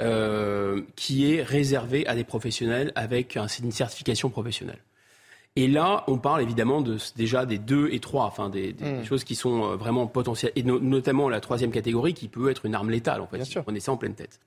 euh, 0.00 0.82
qui 0.96 1.32
est 1.32 1.42
réservé 1.42 2.06
à 2.06 2.14
des 2.14 2.24
professionnels 2.24 2.92
avec 2.94 3.36
un, 3.36 3.46
une 3.46 3.72
certification 3.72 4.30
professionnelle. 4.30 4.80
Et 5.56 5.68
là, 5.68 6.02
on 6.08 6.18
parle 6.18 6.42
évidemment 6.42 6.80
de, 6.80 6.98
déjà 7.14 7.46
des 7.46 7.58
deux 7.58 7.88
et 7.92 8.00
trois, 8.00 8.24
enfin 8.24 8.48
des, 8.48 8.72
des, 8.72 8.84
mmh. 8.84 8.98
des 8.98 9.04
choses 9.04 9.22
qui 9.22 9.36
sont 9.36 9.76
vraiment 9.76 10.08
potentielles, 10.08 10.50
et 10.56 10.64
no, 10.64 10.80
notamment 10.80 11.28
la 11.28 11.40
troisième 11.40 11.70
catégorie 11.70 12.12
qui 12.12 12.26
peut 12.26 12.50
être 12.50 12.66
une 12.66 12.74
arme 12.74 12.90
létale, 12.90 13.20
en 13.20 13.28
fait, 13.28 13.44
si 13.44 13.54
vous 13.54 13.62
prenez 13.62 13.78
ça 13.78 13.92
en 13.92 13.96
pleine 13.96 14.16
tête. 14.16 14.40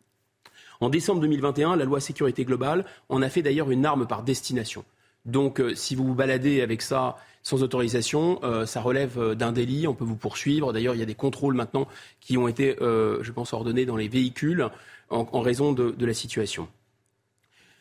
En 0.80 0.90
décembre 0.90 1.22
2021, 1.22 1.76
la 1.76 1.86
loi 1.86 2.00
sécurité 2.00 2.46
globale 2.46 2.86
en 3.10 3.22
a 3.22 3.30
fait 3.30 3.42
d'ailleurs 3.42 3.72
une 3.72 3.86
arme 3.86 4.08
par 4.08 4.24
destination. 4.24 4.86
Donc, 5.28 5.60
euh, 5.60 5.76
si 5.76 5.94
vous 5.94 6.06
vous 6.06 6.16
baladez 6.16 6.62
avec 6.62 6.82
ça 6.82 7.18
sans 7.44 7.62
autorisation, 7.62 8.40
euh, 8.44 8.66
ça 8.66 8.82
relève 8.82 9.20
euh, 9.20 9.36
d'un 9.36 9.52
délit, 9.52 9.88
on 9.88 9.94
peut 9.94 10.06
vous 10.06 10.16
poursuivre. 10.16 10.72
D'ailleurs, 10.74 10.96
il 10.96 11.00
y 11.00 11.04
a 11.04 11.06
des 11.06 11.16
contrôles 11.16 11.54
maintenant 11.54 11.88
qui 12.22 12.38
ont 12.38 12.48
été, 12.48 12.76
je 12.80 13.32
pense, 13.32 13.54
ordonnés 13.54 13.86
dans 13.86 13.98
les 13.98 14.08
véhicules 14.08 14.68
en, 15.10 15.42
raison 15.42 15.74
de, 15.74 16.06
la 16.06 16.14
situation. 16.14 16.68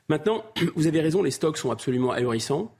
Maintenant, 0.09 0.45
vous 0.77 0.87
avez 0.87 1.01
raison, 1.01 1.23
les 1.23 1.31
stocks 1.31 1.57
sont 1.59 1.71
absolument 1.71 2.13
ahurissants. 2.13 2.73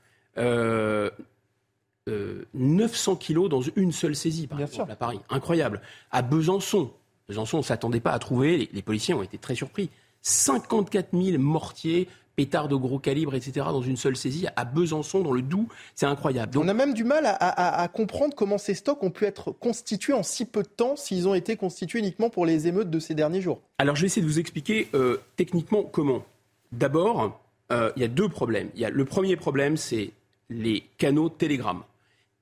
900 2.53 3.15
kilos 3.17 3.49
dans 3.49 3.61
une 3.61 3.91
seule 3.91 4.15
saisie, 4.15 4.47
par 4.47 4.61
exemple, 4.61 4.91
à 4.91 4.95
Paris. 4.95 5.19
Incroyable. 5.29 5.81
À 6.11 6.21
Besançon, 6.21 6.91
Besançon, 7.27 7.57
on 7.57 7.61
ne 7.61 7.65
s'attendait 7.65 7.99
pas 7.99 8.11
à 8.11 8.19
trouver, 8.19 8.69
les 8.71 8.81
policiers 8.81 9.13
ont 9.13 9.23
été 9.23 9.37
très 9.37 9.55
surpris. 9.55 9.89
54 10.27 11.09
000 11.13 11.41
mortiers, 11.41 12.09
pétards 12.35 12.67
de 12.67 12.75
gros 12.75 12.99
calibre, 12.99 13.33
etc., 13.33 13.67
dans 13.69 13.81
une 13.81 13.95
seule 13.95 14.17
saisie 14.17 14.45
à 14.57 14.65
Besançon, 14.65 15.21
dans 15.21 15.31
le 15.31 15.41
Doubs. 15.41 15.67
C'est 15.95 16.05
incroyable. 16.05 16.57
On 16.57 16.67
a 16.67 16.73
même 16.73 16.93
du 16.93 17.05
mal 17.05 17.23
à, 17.25 17.87
comprendre 17.87 18.35
comment 18.35 18.57
ces 18.57 18.73
stocks 18.73 19.01
ont 19.03 19.09
pu 19.09 19.25
être 19.25 19.51
constitués 19.51 20.13
en 20.13 20.23
si 20.23 20.45
peu 20.45 20.63
de 20.63 20.67
temps 20.67 20.97
s'ils 20.97 21.27
ont 21.29 21.33
été 21.33 21.55
constitués 21.55 21.99
uniquement 21.99 22.29
pour 22.29 22.45
les 22.45 22.67
émeutes 22.67 22.89
de 22.89 22.99
ces 22.99 23.15
derniers 23.15 23.41
jours. 23.41 23.61
Alors, 23.77 23.95
je 23.95 24.01
vais 24.01 24.07
essayer 24.07 24.21
de 24.21 24.27
vous 24.27 24.39
expliquer 24.39 24.89
euh, 24.93 25.17
techniquement 25.37 25.83
comment. 25.83 26.25
D'abord, 26.73 27.39
euh, 27.71 27.91
il 27.95 28.01
y 28.01 28.05
a 28.05 28.09
deux 28.09 28.27
problèmes. 28.27 28.69
Il 28.75 28.81
y 28.81 28.85
a, 28.85 28.89
le 28.89 29.05
premier 29.05 29.37
problème, 29.37 29.77
c'est 29.77 30.11
les 30.49 30.83
canaux 30.97 31.29
Telegram. 31.29 31.83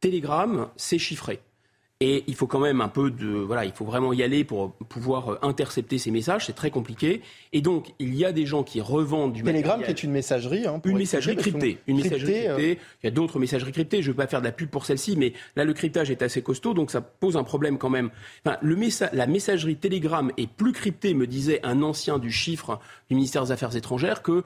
Telegram, 0.02 0.70
c'est 0.76 0.98
chiffré. 0.98 1.40
Et 2.02 2.26
il 2.28 2.36
faut 2.36 2.46
quand 2.46 2.60
même 2.60 2.82
un 2.82 2.90
peu 2.90 3.10
de. 3.10 3.26
Voilà, 3.26 3.64
il 3.64 3.72
faut 3.72 3.86
vraiment 3.86 4.12
y 4.12 4.22
aller 4.22 4.44
pour 4.44 4.74
pouvoir 4.74 5.30
euh, 5.30 5.40
intercepter 5.42 5.98
ces 5.98 6.12
messages. 6.12 6.46
C'est 6.46 6.56
très 6.56 6.70
compliqué. 6.70 7.22
Et 7.54 7.62
donc, 7.62 7.94
il 8.00 8.16
y 8.16 8.26
a 8.26 8.34
des 8.34 8.46
gens 8.46 8.64
qui 8.64 8.82
revendent 8.82 9.32
du 9.32 9.44
Telegram, 9.44 9.82
qui 9.82 9.92
est 9.92 10.04
une 10.04 10.12
messagerie. 10.12 10.68
Hein, 10.68 10.82
une 10.84 10.98
messagerie 10.98 11.38
cryptée. 11.38 11.78
Une 11.88 11.96
messagerie 11.96 12.34
cryptée. 12.34 12.50
Euh. 12.50 12.76
Il 13.02 13.06
y 13.06 13.08
a 13.08 13.12
d'autres 13.12 13.40
messageries 13.40 13.72
cryptées. 13.72 14.02
Je 14.02 14.08
ne 14.08 14.12
veux 14.12 14.18
pas 14.18 14.28
faire 14.28 14.42
de 14.42 14.46
la 14.46 14.52
pub 14.52 14.70
pour 14.70 14.86
celle-ci, 14.86 15.16
mais 15.16 15.32
là, 15.56 15.64
le 15.64 15.74
cryptage 15.74 16.12
est 16.12 16.22
assez 16.22 16.42
costaud, 16.42 16.74
donc 16.74 16.92
ça 16.92 17.00
pose 17.00 17.38
un 17.38 17.46
problème 17.46 17.78
quand 17.78 17.90
même. 17.90 18.10
Enfin, 18.46 18.58
le 18.62 18.76
la 19.14 19.26
messagerie 19.26 19.78
Telegram 19.78 20.32
est 20.36 20.48
plus 20.48 20.74
cryptée, 20.74 21.14
me 21.14 21.28
disait 21.28 21.62
un 21.64 21.82
ancien 21.82 22.20
du 22.20 22.30
chiffre 22.30 22.80
du 23.10 23.16
ministère 23.16 23.46
des 23.46 23.52
Affaires 23.52 23.76
étrangères, 23.76 24.22
que 24.22 24.44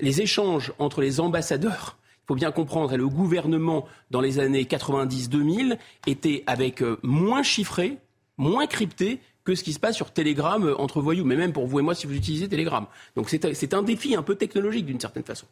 les 0.00 0.20
échanges 0.20 0.74
entre 0.78 1.00
les 1.00 1.18
ambassadeurs 1.18 1.96
faut 2.30 2.36
bien 2.36 2.52
comprendre, 2.52 2.96
le 2.96 3.08
gouvernement, 3.08 3.88
dans 4.12 4.20
les 4.20 4.38
années 4.38 4.62
90-2000, 4.62 5.78
était 6.06 6.44
avec 6.46 6.80
euh, 6.80 6.96
moins 7.02 7.42
chiffré, 7.42 7.98
moins 8.38 8.68
crypté 8.68 9.18
que 9.42 9.56
ce 9.56 9.64
qui 9.64 9.72
se 9.72 9.80
passe 9.80 9.96
sur 9.96 10.12
Telegram 10.12 10.64
euh, 10.64 10.76
entre 10.76 11.00
voyous, 11.00 11.24
mais 11.24 11.34
même 11.34 11.52
pour 11.52 11.66
vous 11.66 11.80
et 11.80 11.82
moi 11.82 11.92
si 11.96 12.06
vous 12.06 12.14
utilisez 12.14 12.48
Telegram. 12.48 12.86
Donc 13.16 13.30
c'est 13.30 13.74
un 13.74 13.82
défi 13.82 14.14
un 14.14 14.22
peu 14.22 14.36
technologique 14.36 14.86
d'une 14.86 15.00
certaine 15.00 15.24
façon. 15.24 15.46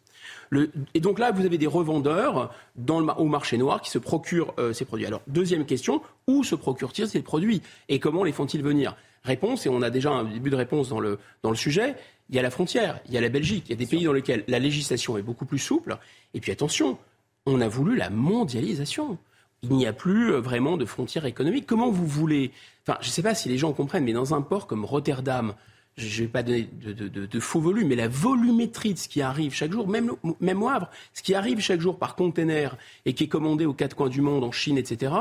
et 0.95 1.01
donc 1.01 1.19
là, 1.19 1.33
vous 1.33 1.45
avez 1.45 1.59
des 1.59 1.67
revendeurs 1.67 2.55
dans 2.77 3.01
le, 3.01 3.13
au 3.17 3.25
marché 3.25 3.59
noir 3.59 3.81
qui 3.81 3.91
se 3.91 3.99
procurent 3.99 4.55
euh, 4.61 4.73
ces 4.73 4.85
produits. 4.85 5.07
Alors, 5.07 5.23
deuxième 5.27 5.67
question, 5.67 6.01
où 6.29 6.45
se 6.45 6.55
procurent-ils 6.55 7.09
ces 7.09 7.23
produits 7.23 7.61
et 7.89 7.99
comment 7.99 8.23
les 8.23 8.31
font-ils 8.31 8.63
venir? 8.63 8.95
Réponse, 9.25 9.67
et 9.67 9.69
on 9.69 9.83
a 9.83 9.91
déjà 9.91 10.13
un 10.13 10.23
début 10.23 10.51
de 10.51 10.57
réponse 10.57 10.91
dans 10.91 11.01
le, 11.01 11.19
dans 11.43 11.51
le 11.51 11.57
sujet, 11.57 11.97
il 12.29 12.37
y 12.37 12.39
a 12.39 12.43
la 12.43 12.51
frontière, 12.51 13.01
il 13.07 13.15
y 13.15 13.19
a 13.19 13.21
la 13.21 13.29
Belgique, 13.29 13.65
il 13.67 13.71
y 13.71 13.73
a 13.73 13.77
des 13.77 13.87
pays 13.87 14.05
dans 14.05 14.13
lesquels 14.13 14.45
la 14.49 14.59
législation 14.59 15.17
est 15.17 15.23
beaucoup 15.23 15.47
plus 15.47 15.59
souple. 15.59 15.99
Et 16.35 16.41
puis 16.41 16.53
attention, 16.53 16.99
on 17.47 17.61
a 17.61 17.69
voulu 17.69 17.97
la 17.97 18.11
mondialisation. 18.11 19.19
Il 19.63 19.73
n'y 19.73 19.87
a 19.87 19.93
plus 19.93 20.33
euh, 20.33 20.41
vraiment 20.41 20.77
de 20.77 20.85
frontières 20.85 21.27
économiques. 21.27 21.67
Comment 21.67 21.91
vous 21.91 22.07
voulez 22.07 22.53
Enfin, 22.87 22.99
je 23.01 23.09
ne 23.09 23.13
sais 23.13 23.23
pas 23.23 23.35
si 23.35 23.49
les 23.49 23.59
gens 23.59 23.73
comprennent, 23.73 24.05
mais 24.05 24.13
dans 24.13 24.35
un 24.35 24.43
port 24.43 24.67
comme 24.67 24.85
Rotterdam, 24.85 25.55
je 25.97 26.23
ne 26.23 26.27
vais 26.27 26.33
pas 26.33 26.43
donner 26.43 26.69
de, 26.83 27.41
faux 27.41 27.61
volumes, 27.61 27.89
mais 27.89 27.97
la 27.97 28.09
volumétrie 28.09 28.95
de 28.95 28.99
ce 28.99 29.09
qui 29.09 29.21
arrive 29.21 29.53
chaque 29.53 29.73
jour, 29.73 29.89
même, 29.89 30.13
même 30.41 30.63
au 30.63 30.69
Havre, 30.69 30.91
ce 31.13 31.23
qui 31.23 31.35
arrive 31.35 31.59
chaque 31.59 31.81
jour 31.81 31.99
par 31.99 32.15
container 32.15 32.77
et 33.05 33.15
qui 33.15 33.25
est 33.25 33.29
commandé 33.29 33.67
aux 33.67 33.75
quatre 33.75 33.97
coins 33.97 34.09
du 34.09 34.21
monde, 34.21 34.45
en 34.45 34.53
Chine, 34.53 34.79
etc., 34.79 35.13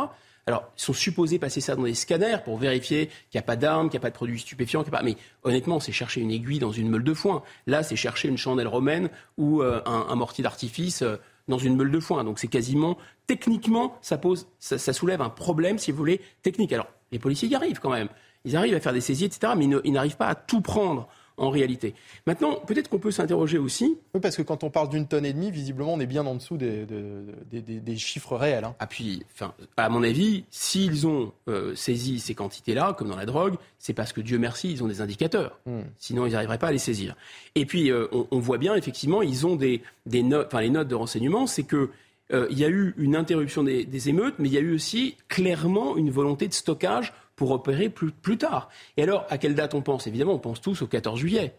alors, 0.48 0.72
ils 0.78 0.82
sont 0.82 0.94
supposés 0.94 1.40
passer 1.40 1.60
ça 1.60 1.76
dans 1.76 1.84
des 1.84 1.94
scanners 1.94 2.38
pour 2.46 2.58
vérifier 2.58 3.08
qu'il 3.08 3.38
n'y 3.38 3.40
a 3.40 3.44
pas 3.44 3.58
d'armes, 3.58 3.90
qu'il 3.90 4.00
n'y 4.00 4.02
a 4.02 4.06
pas 4.06 4.12
de 4.12 4.16
produits 4.16 4.40
stupéfiants. 4.40 4.82
Pas... 4.86 5.04
Mais 5.04 5.18
honnêtement, 5.44 5.82
c'est 5.82 5.92
chercher 5.92 6.22
une 6.22 6.32
aiguille 6.32 6.60
dans 6.60 6.72
une 6.72 6.90
meule 6.90 7.04
de 7.04 7.14
foin. 7.14 7.44
Là, 7.68 7.84
c'est 7.84 7.98
chercher 7.98 8.30
une 8.30 8.38
chandelle 8.38 8.70
romaine 8.70 9.10
ou 9.38 9.62
euh, 9.62 9.82
un, 9.86 10.16
mortier 10.16 10.44
d'artifice 10.44 11.02
euh, 11.02 11.18
dans 11.50 11.58
une 11.58 11.76
meule 11.76 11.92
de 11.92 12.00
foin. 12.00 12.24
Donc, 12.24 12.40
c'est 12.40 12.48
quasiment, 12.48 12.98
techniquement, 13.28 13.98
ça, 14.02 14.18
pose, 14.18 14.48
ça, 14.60 14.94
soulève 14.94 15.22
un 15.22 15.30
problème, 15.30 15.78
si 15.80 15.92
vous 15.92 15.98
voulez, 15.98 16.22
technique. 16.44 16.72
Alors, 16.72 16.88
les 17.12 17.20
policiers 17.20 17.50
y 17.50 17.56
arrivent 17.56 17.82
quand 17.82 17.92
même. 17.92 18.08
Ils 18.46 18.56
arrivent 18.56 18.76
à 18.76 18.80
faire 18.80 18.94
des 18.94 19.02
saisies, 19.02 19.26
etc. 19.26 19.52
Mais 19.58 19.66
ils 19.84 19.92
n'arrivent 19.92 20.16
pas 20.16 20.28
à 20.28 20.36
tout 20.36 20.62
prendre 20.62 21.10
en 21.38 21.50
réalité. 21.50 21.94
Maintenant, 22.26 22.56
peut-être 22.56 22.90
qu'on 22.90 23.00
peut, 23.00 23.12
s'interroger 23.12 23.58
aussi. 23.58 23.98
Oui, 24.14 24.20
parce 24.20 24.36
que 24.36 24.42
quand 24.42 24.64
on 24.64 24.70
parle 24.70 24.90
d'une 24.90 25.08
tonne 25.08 25.26
et 25.26 25.34
demie, 25.34 25.52
visiblement, 25.52 25.94
on 25.94 26.00
est 26.00 26.08
bien 26.08 26.26
en 26.26 26.36
dessous 26.36 26.58
des, 26.58 26.86
des, 26.86 27.98
chiffres 27.98 28.36
réels. 28.36 28.64
Hein. 28.64 28.76
Ah, 28.80 28.88
puis, 28.88 29.24
enfin, 29.34 29.54
à 29.78 29.90
mon 29.90 30.04
avis, 30.04 30.44
s'ils 30.50 31.08
ont 31.08 31.32
euh, 31.48 31.76
saisi 31.76 32.20
ces 32.20 32.34
quantités-là, 32.34 32.96
comme 32.98 33.10
dans 33.10 33.16
la 33.16 33.26
drogue, 33.26 33.56
c'est 33.78 33.94
parce 33.94 34.14
que 34.14 34.22
Dieu 34.22 34.40
merci, 34.40 34.72
ils 34.72 34.84
ont 34.84 34.88
des 34.88 35.02
indicateurs. 35.02 35.60
Hmm. 35.66 35.82
Sinon, 36.00 36.26
ils 36.26 36.34
n'arriveraient 36.34 36.58
pas 36.58 36.68
à 36.68 36.72
les 36.72 36.78
saisir. 36.80 37.16
Et 37.56 37.66
puis, 37.66 37.92
euh, 37.92 38.08
on, 38.32 38.40
voit 38.40 38.58
bien, 38.58 38.76
effectivement, 38.76 39.22
ils 39.22 39.46
ont 39.46 39.56
des, 39.56 39.82
notes, 40.12 40.48
enfin, 40.48 40.62
les 40.62 40.70
notes 40.70 40.88
de 40.88 40.96
renseignement, 40.96 41.48
c'est 41.48 41.64
que 41.64 41.90
euh, 42.34 42.48
il 42.50 42.60
y 42.60 42.66
a 42.66 42.70
eu 42.70 42.94
une 42.98 43.16
interruption 43.16 43.64
des, 43.64 44.10
émeutes, 44.10 44.36
mais 44.40 44.50
il 44.50 44.54
y 44.54 44.58
a 44.58 44.62
eu 44.62 44.74
aussi 44.74 45.16
clairement 45.30 45.96
une 45.98 46.12
volonté 46.12 46.48
de 46.48 46.54
stockage 46.54 47.14
pour 47.38 47.52
opérer 47.52 47.88
plus, 47.88 48.12
plus 48.12 48.38
tard. 48.38 48.68
Et 48.98 49.04
alors, 49.04 49.26
à 49.30 49.38
quelle 49.38 49.56
date 49.56 49.74
on 49.76 49.82
pense? 49.82 50.08
Évidemment, 50.08 50.34
on 50.34 50.40
pense 50.40 50.60
tous 50.60 50.82
au 50.82 50.88
14 50.88 51.18
juillet. 51.18 51.54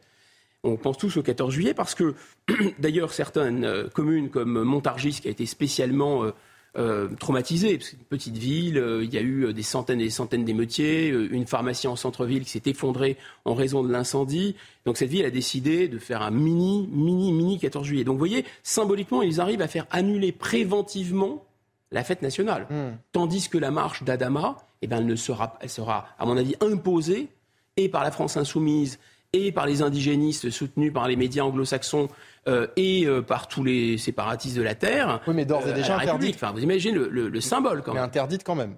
On 0.65 0.77
pense 0.77 0.99
tous 0.99 1.17
au 1.17 1.23
14 1.23 1.55
juillet 1.55 1.73
parce 1.73 1.95
que, 1.95 2.15
d'ailleurs, 2.79 3.13
certaines 3.13 3.65
euh, 3.65 3.89
communes 3.89 4.29
comme 4.29 4.63
Montargis, 4.65 5.21
qui 5.23 5.29
a 5.29 5.31
été 5.31 5.47
spécialement 5.47 6.25
euh, 6.25 6.33
euh, 6.77 7.09
traumatisée, 7.21 7.79
parce 7.79 7.93
une 7.93 7.99
petite 8.01 8.37
ville, 8.37 8.83
il 9.03 9.15
y 9.15 9.19
a 9.19 9.23
eu 9.23 9.55
des 9.55 9.63
centaines 9.63 10.01
et 10.01 10.05
des 10.05 10.11
centaines 10.11 10.45
d'émeutiers, 10.45 11.09
une 11.09 11.47
pharmacie 11.47 11.87
en 11.87 11.95
centre-ville 11.95 12.43
qui 12.43 12.51
s'est 12.51 12.63
effondrée 12.67 13.17
en 13.45 13.55
raison 13.55 13.85
de 13.85 13.91
l'incendie. 13.91 14.57
Donc 14.85 14.97
cette 14.97 15.11
ville 15.11 15.25
a 15.25 15.31
décidé 15.31 15.87
de 15.87 15.99
faire 15.99 16.23
un 16.23 16.33
mini, 16.33 16.89
mini, 16.93 17.33
mini 17.33 17.59
14 17.61 17.87
juillet. 17.87 18.05
Donc 18.05 18.15
vous 18.15 18.19
voyez, 18.19 18.45
symboliquement, 18.65 19.23
ils 19.23 19.41
arrivent 19.41 19.63
à 19.63 19.69
faire 19.69 19.87
annuler 19.91 20.33
préventivement 20.33 21.48
la 21.90 22.05
fête 22.05 22.23
nationale. 22.23 22.66
Hmm. 22.70 22.97
Tandis 23.12 23.48
que 23.48 23.59
la 23.59 23.70
marche 23.70 24.02
d'Adama, 24.02 24.56
eh 24.82 24.86
ben, 24.86 24.98
elle, 24.98 25.06
ne 25.06 25.16
sera, 25.16 25.59
elle 25.60 25.70
sera, 25.70 26.06
à 26.19 26.27
mon 26.27 26.36
avis, 26.36 26.55
imposée 26.60 27.28
et 27.77 27.89
par 27.89 28.02
la 28.02 28.10
France 28.10 28.36
insoumise 28.36 28.98
et 29.32 29.52
par 29.52 29.66
les 29.66 29.82
indigénistes 29.82 30.51
soutenus 30.51 30.93
par 30.93 31.06
les 31.06 31.16
médias 31.16 31.44
anglo-saxons 31.44 32.09
euh, 32.47 32.66
et 32.77 33.06
euh, 33.06 33.20
par 33.20 33.47
tous 33.47 33.62
les 33.62 33.98
séparatistes 33.98 34.56
de 34.56 34.62
la 34.62 34.74
terre. 34.74 35.20
Oui, 35.27 35.35
mais 35.35 35.44
d'ores 35.44 35.66
et 35.66 35.70
euh, 35.70 35.74
déjà 35.74 35.98
interdite. 35.98 36.35
Enfin, 36.35 36.52
vous 36.52 36.62
imaginez 36.62 36.98
le, 36.98 37.40
symbole 37.40 37.82
quand 37.82 37.93
même. 37.93 38.02
Mais 38.02 38.06
interdite 38.06 38.43
quand 38.44 38.55
même. 38.55 38.77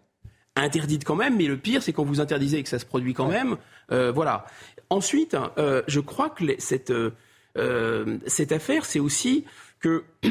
Interdite 0.57 1.05
quand 1.05 1.15
même, 1.15 1.37
mais 1.37 1.47
le 1.47 1.57
pire, 1.57 1.83
c'est 1.83 1.93
quand 1.93 2.05
vous 2.05 2.21
interdisez 2.21 2.59
et 2.59 2.63
que 2.63 2.69
ça 2.69 2.81
se 2.81 2.85
produit 2.85 3.15
quand 3.15 3.29
même. 3.29 3.57
voilà. 3.89 4.45
Ensuite, 4.91 5.37
je 5.87 6.01
crois 6.01 6.31
que 6.31 6.45
cette, 6.59 6.93
cette 8.27 8.53
affaire, 8.53 8.85
c'est 8.85 9.01
aussi 9.01 9.45
que. 9.79 10.05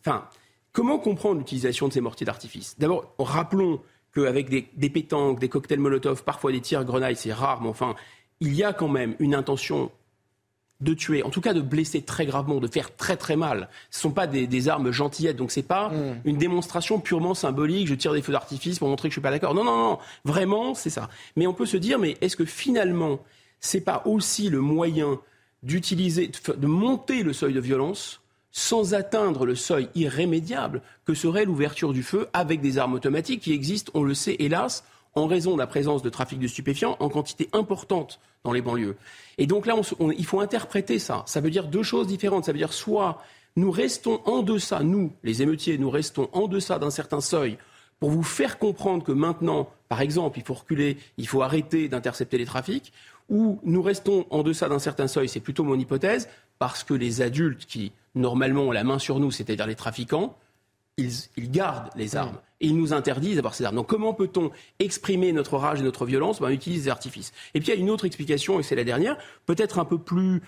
enfin 0.00 0.28
Comment 0.78 1.00
comprendre 1.00 1.40
l'utilisation 1.40 1.88
de 1.88 1.92
ces 1.92 2.00
mortiers 2.00 2.24
d'artifice? 2.24 2.76
D'abord, 2.78 3.12
rappelons 3.18 3.80
qu'avec 4.14 4.48
des, 4.48 4.68
des 4.76 4.88
pétanques, 4.88 5.40
des 5.40 5.48
cocktails 5.48 5.80
Molotov, 5.80 6.22
parfois 6.22 6.52
des 6.52 6.60
tirs 6.60 6.84
grenailles, 6.84 7.16
c'est 7.16 7.32
rare, 7.32 7.60
mais 7.60 7.68
enfin, 7.68 7.96
il 8.38 8.54
y 8.54 8.62
a 8.62 8.72
quand 8.72 8.86
même 8.86 9.16
une 9.18 9.34
intention 9.34 9.90
de 10.80 10.94
tuer, 10.94 11.24
en 11.24 11.30
tout 11.30 11.40
cas 11.40 11.52
de 11.52 11.60
blesser 11.60 12.02
très 12.02 12.26
gravement, 12.26 12.60
de 12.60 12.68
faire 12.68 12.94
très 12.94 13.16
très 13.16 13.34
mal. 13.34 13.68
Ce 13.90 13.98
ne 13.98 14.02
sont 14.02 14.10
pas 14.12 14.28
des, 14.28 14.68
armes 14.68 14.92
gentillettes, 14.92 15.36
donc 15.36 15.50
ce 15.50 15.58
n'est 15.58 15.66
pas 15.66 15.88
mm. 15.88 16.20
une 16.24 16.36
démonstration 16.36 17.00
purement 17.00 17.34
symbolique. 17.34 17.88
Je 17.88 17.96
tire 17.96 18.12
des 18.12 18.22
feux 18.22 18.30
d'artifice 18.30 18.78
pour 18.78 18.86
montrer 18.86 19.08
que 19.08 19.10
je 19.10 19.14
suis 19.14 19.20
pas 19.20 19.32
d'accord. 19.32 19.54
Non, 19.54 19.64
non, 19.64 19.76
non, 19.76 19.98
vraiment, 20.24 20.76
c'est 20.76 20.90
ça. 20.90 21.10
Mais 21.34 21.48
on 21.48 21.54
peut 21.54 21.66
se 21.66 21.76
dire, 21.76 21.98
mais 21.98 22.16
est-ce 22.20 22.36
que 22.36 22.44
finalement, 22.44 23.18
c'est 23.58 23.80
pas 23.80 24.02
aussi 24.04 24.48
le 24.48 24.60
moyen 24.60 25.18
d'utiliser, 25.64 26.30
de 26.56 26.66
monter 26.68 27.24
le 27.24 27.32
seuil 27.32 27.52
de 27.52 27.60
violence 27.60 28.20
sans 28.58 28.92
atteindre 28.94 29.46
le 29.46 29.54
seuil 29.54 29.88
irrémédiable 29.94 30.82
que 31.04 31.14
serait 31.14 31.44
l'ouverture 31.44 31.92
du 31.92 32.02
feu 32.02 32.26
avec 32.32 32.60
des 32.60 32.76
armes 32.78 32.94
automatiques 32.94 33.42
qui 33.42 33.52
existent, 33.52 33.92
on 33.94 34.02
le 34.02 34.14
sait 34.14 34.34
hélas, 34.40 34.82
en 35.14 35.28
raison 35.28 35.54
de 35.54 35.58
la 35.58 35.68
présence 35.68 36.02
de 36.02 36.10
trafic 36.10 36.40
de 36.40 36.48
stupéfiants 36.48 36.96
en 36.98 37.08
quantité 37.08 37.48
importante 37.52 38.18
dans 38.42 38.52
les 38.52 38.60
banlieues. 38.60 38.96
Et 39.38 39.46
donc 39.46 39.64
là, 39.64 39.76
il 40.16 40.26
faut 40.26 40.40
interpréter 40.40 40.98
ça. 40.98 41.22
Ça 41.26 41.40
veut 41.40 41.50
dire 41.50 41.68
deux 41.68 41.84
choses 41.84 42.08
différentes. 42.08 42.46
Ça 42.46 42.52
veut 42.52 42.58
dire 42.58 42.72
soit 42.72 43.22
nous 43.54 43.70
restons 43.70 44.20
en 44.24 44.42
deçà, 44.42 44.82
nous, 44.82 45.12
les 45.22 45.40
émeutiers, 45.40 45.78
nous 45.78 45.90
restons 45.90 46.28
en 46.32 46.48
deçà 46.48 46.80
d'un 46.80 46.90
certain 46.90 47.20
seuil 47.20 47.58
pour 48.00 48.10
vous 48.10 48.24
faire 48.24 48.58
comprendre 48.58 49.04
que 49.04 49.12
maintenant, 49.12 49.70
par 49.88 50.00
exemple, 50.00 50.38
il 50.38 50.44
faut 50.44 50.54
reculer, 50.54 50.98
il 51.16 51.28
faut 51.28 51.42
arrêter 51.42 51.88
d'intercepter 51.88 52.38
les 52.38 52.44
trafics, 52.44 52.92
ou 53.28 53.60
nous 53.62 53.82
restons 53.82 54.26
en 54.30 54.42
deçà 54.42 54.68
d'un 54.68 54.78
certain 54.78 55.06
seuil, 55.06 55.28
c'est 55.28 55.40
plutôt 55.40 55.64
mon 55.64 55.78
hypothèse, 55.78 56.28
parce 56.58 56.82
que 56.82 56.94
les 56.94 57.22
adultes 57.22 57.66
qui 57.66 57.92
normalement 58.18 58.64
ont 58.64 58.72
la 58.72 58.84
main 58.84 58.98
sur 58.98 59.20
nous, 59.20 59.30
c'est-à-dire 59.30 59.66
les 59.66 59.74
trafiquants, 59.74 60.36
ils, 60.98 61.50
gardent 61.50 61.90
les 61.94 62.16
armes 62.16 62.38
et 62.60 62.66
ils 62.66 62.76
nous 62.76 62.92
interdisent 62.92 63.36
d'avoir 63.36 63.54
ces 63.54 63.64
armes. 63.64 63.76
Donc 63.76 63.86
comment 63.86 64.14
peut-on 64.14 64.50
exprimer 64.80 65.32
notre 65.32 65.56
rage 65.56 65.80
et 65.80 65.84
notre 65.84 66.04
violence? 66.04 66.40
Ben, 66.40 66.48
On 66.48 66.50
utilise 66.50 66.84
des 66.84 66.90
artifices. 66.90 67.32
Et 67.54 67.60
puis 67.60 67.68
il 67.68 67.74
y 67.74 67.78
a 67.78 67.80
une 67.80 67.90
autre 67.90 68.04
explication, 68.04 68.58
et 68.58 68.62
c'est 68.62 68.74
la 68.74 68.84
dernière, 68.84 69.16
peut-être 69.46 69.78
un 69.78 69.84
peu 69.84 69.98
plus 69.98 70.42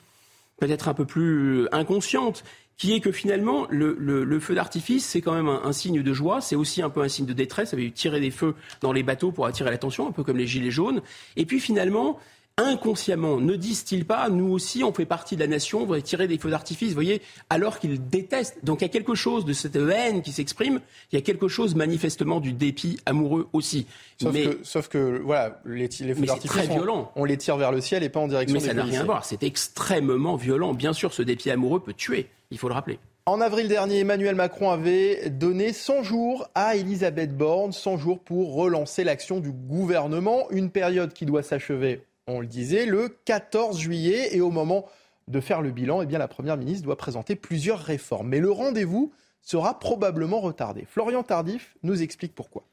peut-être 0.60 0.88
un 0.88 0.94
peu 0.94 1.06
plus 1.06 1.66
inconsciente, 1.72 2.44
qui 2.76 2.94
est 2.94 3.00
que 3.00 3.12
finalement, 3.12 3.66
le, 3.68 4.40
feu 4.40 4.54
d'artifice, 4.54 5.04
c'est 5.06 5.20
quand 5.20 5.34
même 5.34 5.48
un, 5.48 5.72
signe 5.72 6.02
de 6.02 6.12
joie, 6.14 6.40
c'est 6.40 6.56
aussi 6.56 6.80
un 6.80 6.90
peu 6.90 7.02
un 7.02 7.08
signe 7.08 7.26
de 7.26 7.32
détresse. 7.32 7.70
Ça 7.70 7.76
eu 7.76 7.90
tirer 7.92 8.20
des 8.20 8.30
feux 8.30 8.54
dans 8.80 8.92
les 8.92 9.02
bateaux 9.02 9.32
pour 9.32 9.46
attirer 9.46 9.70
l'attention, 9.70 10.08
un 10.08 10.12
peu 10.12 10.22
comme 10.22 10.36
les 10.36 10.46
gilets 10.46 10.70
jaunes. 10.70 11.02
Et 11.36 11.44
puis 11.44 11.60
finalement, 11.60 12.18
inconsciemment, 12.60 13.40
ne 13.40 13.56
disent-ils 13.56 14.04
pas, 14.04 14.28
nous 14.28 14.50
aussi, 14.52 14.84
on 14.84 14.92
fait 14.92 15.06
partie 15.06 15.34
de 15.34 15.40
la 15.40 15.46
nation, 15.46 15.82
on 15.82 15.86
va 15.86 16.00
tirer 16.00 16.28
des 16.28 16.38
feux 16.38 16.50
d'artifice, 16.50 16.88
vous 16.88 16.94
voyez, 16.94 17.22
alors 17.48 17.78
qu'ils 17.78 18.08
détestent. 18.08 18.58
Donc 18.64 18.80
il 18.80 18.84
y 18.84 18.86
a 18.86 18.90
quelque 18.90 19.14
chose 19.14 19.44
de 19.44 19.52
cette 19.52 19.76
haine 19.76 20.22
qui 20.22 20.32
s'exprime, 20.32 20.80
il 21.12 21.16
y 21.16 21.18
a 21.18 21.22
quelque 21.22 21.48
chose 21.48 21.74
manifestement 21.74 22.40
du 22.40 22.52
dépit 22.52 22.98
amoureux 23.06 23.48
aussi. 23.52 23.86
Sauf, 24.20 24.34
que, 24.34 24.58
sauf 24.62 24.88
que, 24.88 25.20
voilà, 25.24 25.60
les, 25.64 25.88
les 26.00 26.14
feux 26.14 26.26
d'artifice, 26.26 26.68
on, 26.70 27.08
on, 27.16 27.24
les 27.24 27.36
tire 27.36 27.56
vers 27.56 27.72
le 27.72 27.80
ciel 27.80 28.02
et 28.02 28.08
pas 28.08 28.20
en 28.20 28.28
direction 28.28 28.54
Mais 28.54 28.60
ça 28.60 28.74
n'a 28.74 28.84
rien 28.84 29.00
à 29.00 29.04
voir, 29.04 29.24
c'est 29.24 29.42
extrêmement 29.42 30.36
violent. 30.36 30.74
Bien 30.74 30.92
sûr, 30.92 31.12
ce 31.12 31.22
dépit 31.22 31.50
amoureux 31.50 31.80
peut 31.80 31.94
tuer, 31.94 32.28
il 32.50 32.58
faut 32.58 32.68
le 32.68 32.74
rappeler. 32.74 32.98
En 33.26 33.40
avril 33.40 33.68
dernier, 33.68 34.00
Emmanuel 34.00 34.34
Macron 34.34 34.70
avait 34.70 35.30
donné 35.30 35.72
100 35.72 36.02
jours 36.02 36.48
à 36.54 36.74
Elisabeth 36.74 37.36
Borne, 37.36 37.70
100 37.70 37.98
jours 37.98 38.18
pour 38.18 38.54
relancer 38.54 39.04
l'action 39.04 39.40
du 39.40 39.52
gouvernement, 39.52 40.50
une 40.50 40.70
période 40.70 41.12
qui 41.12 41.26
doit 41.26 41.42
s'achever 41.42 42.02
on 42.30 42.40
le 42.40 42.46
disait, 42.46 42.86
le 42.86 43.08
14 43.24 43.78
juillet. 43.78 44.36
Et 44.36 44.40
au 44.40 44.50
moment 44.50 44.86
de 45.28 45.40
faire 45.40 45.62
le 45.62 45.70
bilan, 45.70 46.02
eh 46.02 46.06
la 46.06 46.28
Première 46.28 46.56
ministre 46.56 46.84
doit 46.84 46.96
présenter 46.96 47.36
plusieurs 47.36 47.78
réformes. 47.78 48.28
Mais 48.28 48.40
le 48.40 48.50
rendez-vous 48.50 49.12
sera 49.42 49.78
probablement 49.78 50.40
retardé. 50.40 50.84
Florian 50.88 51.22
Tardif 51.22 51.76
nous 51.82 52.02
explique 52.02 52.34
pourquoi. 52.34 52.64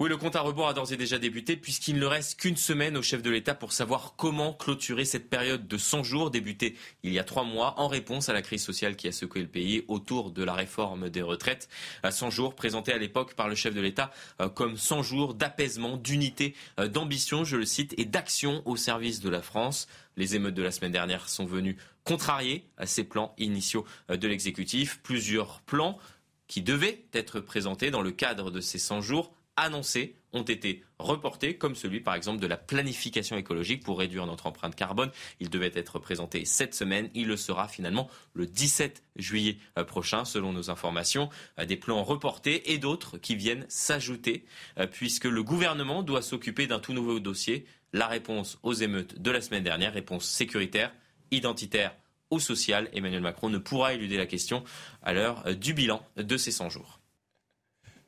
Oui, 0.00 0.08
le 0.08 0.16
compte 0.16 0.34
à 0.34 0.40
rebours 0.40 0.66
a 0.66 0.72
d'ores 0.72 0.94
et 0.94 0.96
déjà 0.96 1.18
débuté 1.18 1.58
puisqu'il 1.58 1.98
ne 1.98 2.06
reste 2.06 2.40
qu'une 2.40 2.56
semaine 2.56 2.96
au 2.96 3.02
chef 3.02 3.20
de 3.20 3.28
l'État 3.28 3.54
pour 3.54 3.74
savoir 3.74 4.14
comment 4.16 4.54
clôturer 4.54 5.04
cette 5.04 5.28
période 5.28 5.68
de 5.68 5.76
100 5.76 6.04
jours 6.04 6.30
débutée 6.30 6.74
il 7.02 7.12
y 7.12 7.18
a 7.18 7.22
trois 7.22 7.44
mois 7.44 7.78
en 7.78 7.86
réponse 7.86 8.30
à 8.30 8.32
la 8.32 8.40
crise 8.40 8.62
sociale 8.62 8.96
qui 8.96 9.08
a 9.08 9.12
secoué 9.12 9.42
le 9.42 9.46
pays 9.46 9.84
autour 9.88 10.30
de 10.30 10.42
la 10.42 10.54
réforme 10.54 11.10
des 11.10 11.20
retraites. 11.20 11.68
100 12.08 12.30
jours 12.30 12.54
présentés 12.54 12.94
à 12.94 12.96
l'époque 12.96 13.34
par 13.34 13.46
le 13.46 13.54
chef 13.54 13.74
de 13.74 13.82
l'État 13.82 14.10
euh, 14.40 14.48
comme 14.48 14.78
100 14.78 15.02
jours 15.02 15.34
d'apaisement, 15.34 15.98
d'unité, 15.98 16.54
euh, 16.78 16.88
d'ambition, 16.88 17.44
je 17.44 17.58
le 17.58 17.66
cite, 17.66 17.92
et 17.98 18.06
d'action 18.06 18.62
au 18.64 18.76
service 18.76 19.20
de 19.20 19.28
la 19.28 19.42
France. 19.42 19.86
Les 20.16 20.34
émeutes 20.34 20.54
de 20.54 20.62
la 20.62 20.72
semaine 20.72 20.92
dernière 20.92 21.28
sont 21.28 21.44
venues 21.44 21.76
contrarier 22.04 22.64
à 22.78 22.86
ces 22.86 23.04
plans 23.04 23.34
initiaux 23.36 23.84
euh, 24.08 24.16
de 24.16 24.28
l'exécutif. 24.28 25.00
Plusieurs 25.02 25.60
plans 25.60 25.98
qui 26.46 26.62
devaient 26.62 27.04
être 27.12 27.40
présentés 27.40 27.90
dans 27.90 28.00
le 28.00 28.12
cadre 28.12 28.50
de 28.50 28.62
ces 28.62 28.78
100 28.78 29.02
jours 29.02 29.34
annoncés 29.56 30.16
ont 30.32 30.42
été 30.42 30.84
reportés, 30.98 31.56
comme 31.56 31.74
celui 31.74 32.00
par 32.00 32.14
exemple 32.14 32.40
de 32.40 32.46
la 32.46 32.56
planification 32.56 33.36
écologique 33.36 33.82
pour 33.82 33.98
réduire 33.98 34.26
notre 34.26 34.46
empreinte 34.46 34.74
carbone. 34.74 35.10
Il 35.40 35.50
devait 35.50 35.72
être 35.74 35.98
présenté 35.98 36.44
cette 36.44 36.74
semaine. 36.74 37.10
Il 37.14 37.26
le 37.26 37.36
sera 37.36 37.68
finalement 37.68 38.08
le 38.34 38.46
17 38.46 39.02
juillet 39.16 39.58
euh, 39.78 39.84
prochain, 39.84 40.24
selon 40.24 40.52
nos 40.52 40.70
informations. 40.70 41.30
Euh, 41.58 41.64
des 41.64 41.76
plans 41.76 42.02
reportés 42.02 42.72
et 42.72 42.78
d'autres 42.78 43.18
qui 43.18 43.34
viennent 43.34 43.66
s'ajouter, 43.68 44.44
euh, 44.78 44.86
puisque 44.86 45.24
le 45.24 45.42
gouvernement 45.42 46.02
doit 46.02 46.22
s'occuper 46.22 46.66
d'un 46.66 46.78
tout 46.78 46.92
nouveau 46.92 47.18
dossier. 47.20 47.66
La 47.92 48.06
réponse 48.06 48.58
aux 48.62 48.74
émeutes 48.74 49.20
de 49.20 49.30
la 49.30 49.40
semaine 49.40 49.64
dernière, 49.64 49.92
réponse 49.92 50.24
sécuritaire, 50.24 50.92
identitaire 51.32 51.94
ou 52.30 52.38
sociale. 52.38 52.88
Emmanuel 52.92 53.20
Macron 53.20 53.48
ne 53.48 53.58
pourra 53.58 53.94
éluder 53.94 54.16
la 54.16 54.26
question 54.26 54.62
à 55.02 55.12
l'heure 55.12 55.56
du 55.56 55.74
bilan 55.74 56.00
de 56.16 56.36
ces 56.36 56.52
100 56.52 56.70
jours. 56.70 56.99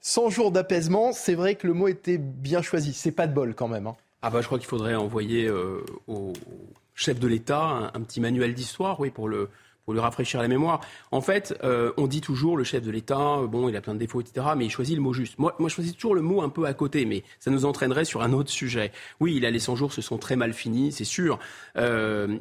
100 0.03 0.31
jours 0.31 0.51
d'apaisement, 0.51 1.13
c'est 1.13 1.35
vrai 1.35 1.55
que 1.55 1.67
le 1.67 1.75
mot 1.75 1.87
était 1.87 2.19
bien 2.19 2.61
choisi. 2.61 2.93
C'est 2.93 3.13
pas 3.13 3.29
de 3.29 3.33
bol 3.33 3.55
quand 3.55 3.69
même. 3.69 3.87
Hein. 3.87 3.97
Ah 4.21 4.31
bah 4.31 4.41
je 4.41 4.47
crois 4.47 4.59
qu'il 4.59 4.69
faudrait 4.69 4.97
envoyer 4.97 5.47
euh, 5.47 5.85
au 6.09 6.33
chef 6.95 7.19
de 7.19 7.29
l'État 7.29 7.91
un, 7.95 8.01
petit 8.01 8.21
manuel 8.21 8.53
d'histoire, 8.53 8.99
oui, 9.01 9.11
pour 9.11 9.29
le 9.29 9.49
pour 9.85 9.95
lui 9.95 10.01
rafraîchir 10.01 10.41
la 10.41 10.47
mémoire. 10.47 10.81
En 11.11 11.21
fait, 11.21 11.59
euh, 11.65 11.91
on 11.97 12.07
dit 12.07 12.21
toujours 12.21 12.57
le 12.57 12.63
chef 12.63 12.85
de 12.85 12.91
l'État, 12.93 13.39
euh, 13.39 13.49
bon, 13.49 13.69
il 13.69 13.75
a 13.75 13.81
plein 13.81 13.95
de 13.95 13.99
défauts, 13.99 14.21
etc., 14.21 14.47
mais 14.57 14.65
il 14.65 14.71
choisit 14.71 14.95
le 14.95 15.03
mot 15.03 15.13
juste. 15.13 15.41
Moi, 15.41 15.57
moi, 15.59 15.69
je 15.69 15.75
choisis 15.75 15.93
toujours 15.95 16.15
le 16.15 16.23
mot 16.23 16.41
un 16.41 16.51
peu 16.51 16.67
à 16.67 16.73
côté, 16.73 17.05
mais 17.05 17.25
ça 17.41 17.51
nous 17.51 17.65
entraînerait 17.65 18.05
sur 18.05 18.23
un 18.23 18.33
autre 18.33 18.51
sujet. 18.51 18.93
Oui, 19.19 19.35
il 19.35 19.43
les 19.43 19.59
100 19.59 19.75
jours 19.75 19.93
se 19.93 20.01
sont 20.01 20.19
très 20.19 20.37
mal 20.37 20.53
finis, 20.53 20.93
c'est 20.93 21.03
sûr. 21.03 21.41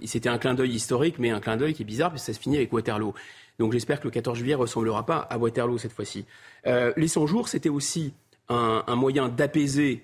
C'était 0.05 0.29
un 0.29 0.37
clin 0.37 0.53
d'œil 0.53 0.73
historique, 0.73 1.15
mais 1.17 1.31
un 1.31 1.39
clin 1.39 1.57
d'œil 1.57 1.73
qui 1.73 1.81
est 1.81 1.85
bizarre, 1.85 2.11
parce 2.11 2.21
que 2.21 2.31
ça 2.31 2.33
se 2.33 2.39
finit 2.39 2.57
avec 2.57 2.71
Waterloo. 2.71 3.15
Donc 3.61 3.73
j'espère 3.73 3.99
que 3.99 4.05
le 4.05 4.11
14 4.11 4.39
juillet 4.39 4.55
ressemblera 4.55 5.05
pas 5.05 5.19
à 5.19 5.37
Waterloo 5.37 5.77
cette 5.77 5.91
fois-ci. 5.93 6.25
Euh, 6.65 6.93
les 6.97 7.07
100 7.07 7.27
jours, 7.27 7.47
c'était 7.47 7.69
aussi 7.69 8.11
un, 8.49 8.95
moyen 8.95 9.29
d'apaiser, 9.29 10.03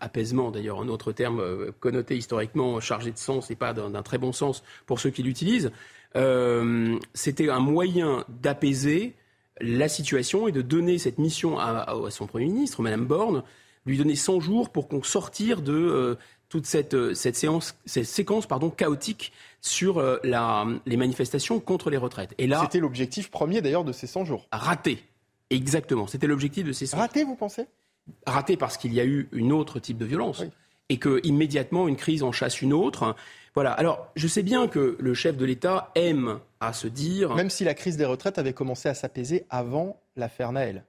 apaisement 0.00 0.52
d'ailleurs, 0.52 0.80
un 0.80 0.86
autre 0.86 1.10
terme 1.10 1.40
euh, 1.40 1.72
connoté 1.80 2.16
historiquement, 2.16 2.78
chargé 2.78 3.10
de 3.10 3.18
sens 3.18 3.50
et 3.50 3.56
pas 3.56 3.72
d'un 3.72 4.02
très 4.02 4.18
bon 4.18 4.30
sens 4.30 4.62
pour 4.86 5.00
ceux 5.00 5.10
qui 5.10 5.24
l'utilisent. 5.24 5.72
Euh, 6.14 6.96
c'était 7.12 7.50
un 7.50 7.58
moyen 7.58 8.24
d'apaiser 8.28 9.14
la 9.60 9.88
situation 9.88 10.46
et 10.46 10.52
de 10.52 10.62
donner 10.62 10.98
cette 10.98 11.18
mission 11.18 11.58
à, 11.58 11.92
son 12.10 12.28
Premier 12.28 12.46
ministre, 12.46 12.82
Madame 12.82 13.04
Borne, 13.06 13.42
lui 13.84 13.98
donner 13.98 14.14
100 14.14 14.38
jours 14.38 14.70
pour 14.70 14.86
qu'on 14.86 15.02
sortir 15.02 15.60
de 15.60 16.16
toute 16.48 16.66
cette, 16.66 16.96
séquence 17.14 18.46
pardon, 18.46 18.70
chaotique 18.70 19.32
sur 19.62 20.02
la, 20.24 20.66
les 20.84 20.96
manifestations 20.98 21.60
contre 21.60 21.88
les 21.88 21.96
retraites. 21.96 22.34
Et 22.36 22.46
là, 22.46 22.60
c'était 22.62 22.80
l'objectif 22.80 23.30
premier 23.30 23.62
d'ailleurs 23.62 23.84
de 23.84 23.92
ces 23.92 24.06
100 24.06 24.26
jours. 24.26 24.46
Raté. 24.52 25.02
Exactement. 25.48 26.06
C'était 26.06 26.26
l'objectif 26.26 26.64
de 26.66 26.72
ces 26.72 26.86
100 26.86 26.98
Raté, 26.98 27.24
vous 27.24 27.36
pensez? 27.36 27.66
Raté 28.26 28.56
parce 28.56 28.76
qu'il 28.76 28.92
y 28.92 29.00
a 29.00 29.04
eu 29.04 29.28
une 29.32 29.52
autre 29.52 29.78
type 29.78 29.98
de 29.98 30.04
violence. 30.04 30.44
Et 30.88 30.98
que 30.98 31.20
immédiatement 31.24 31.88
une 31.88 31.96
crise 31.96 32.22
en 32.22 32.32
chasse 32.32 32.60
une 32.60 32.72
autre. 32.72 33.14
Voilà. 33.54 33.72
Alors, 33.72 34.10
je 34.16 34.26
sais 34.26 34.42
bien 34.42 34.66
que 34.66 34.96
le 34.98 35.14
chef 35.14 35.36
de 35.36 35.44
l'État 35.44 35.90
aime 35.94 36.40
à 36.60 36.72
se 36.72 36.88
dire. 36.88 37.34
Même 37.34 37.50
si 37.50 37.64
la 37.64 37.74
crise 37.74 37.96
des 37.96 38.04
retraites 38.04 38.38
avait 38.38 38.52
commencé 38.52 38.88
à 38.88 38.94
s'apaiser 38.94 39.46
avant 39.48 40.02
l'affaire 40.16 40.52
Naël. 40.52 40.84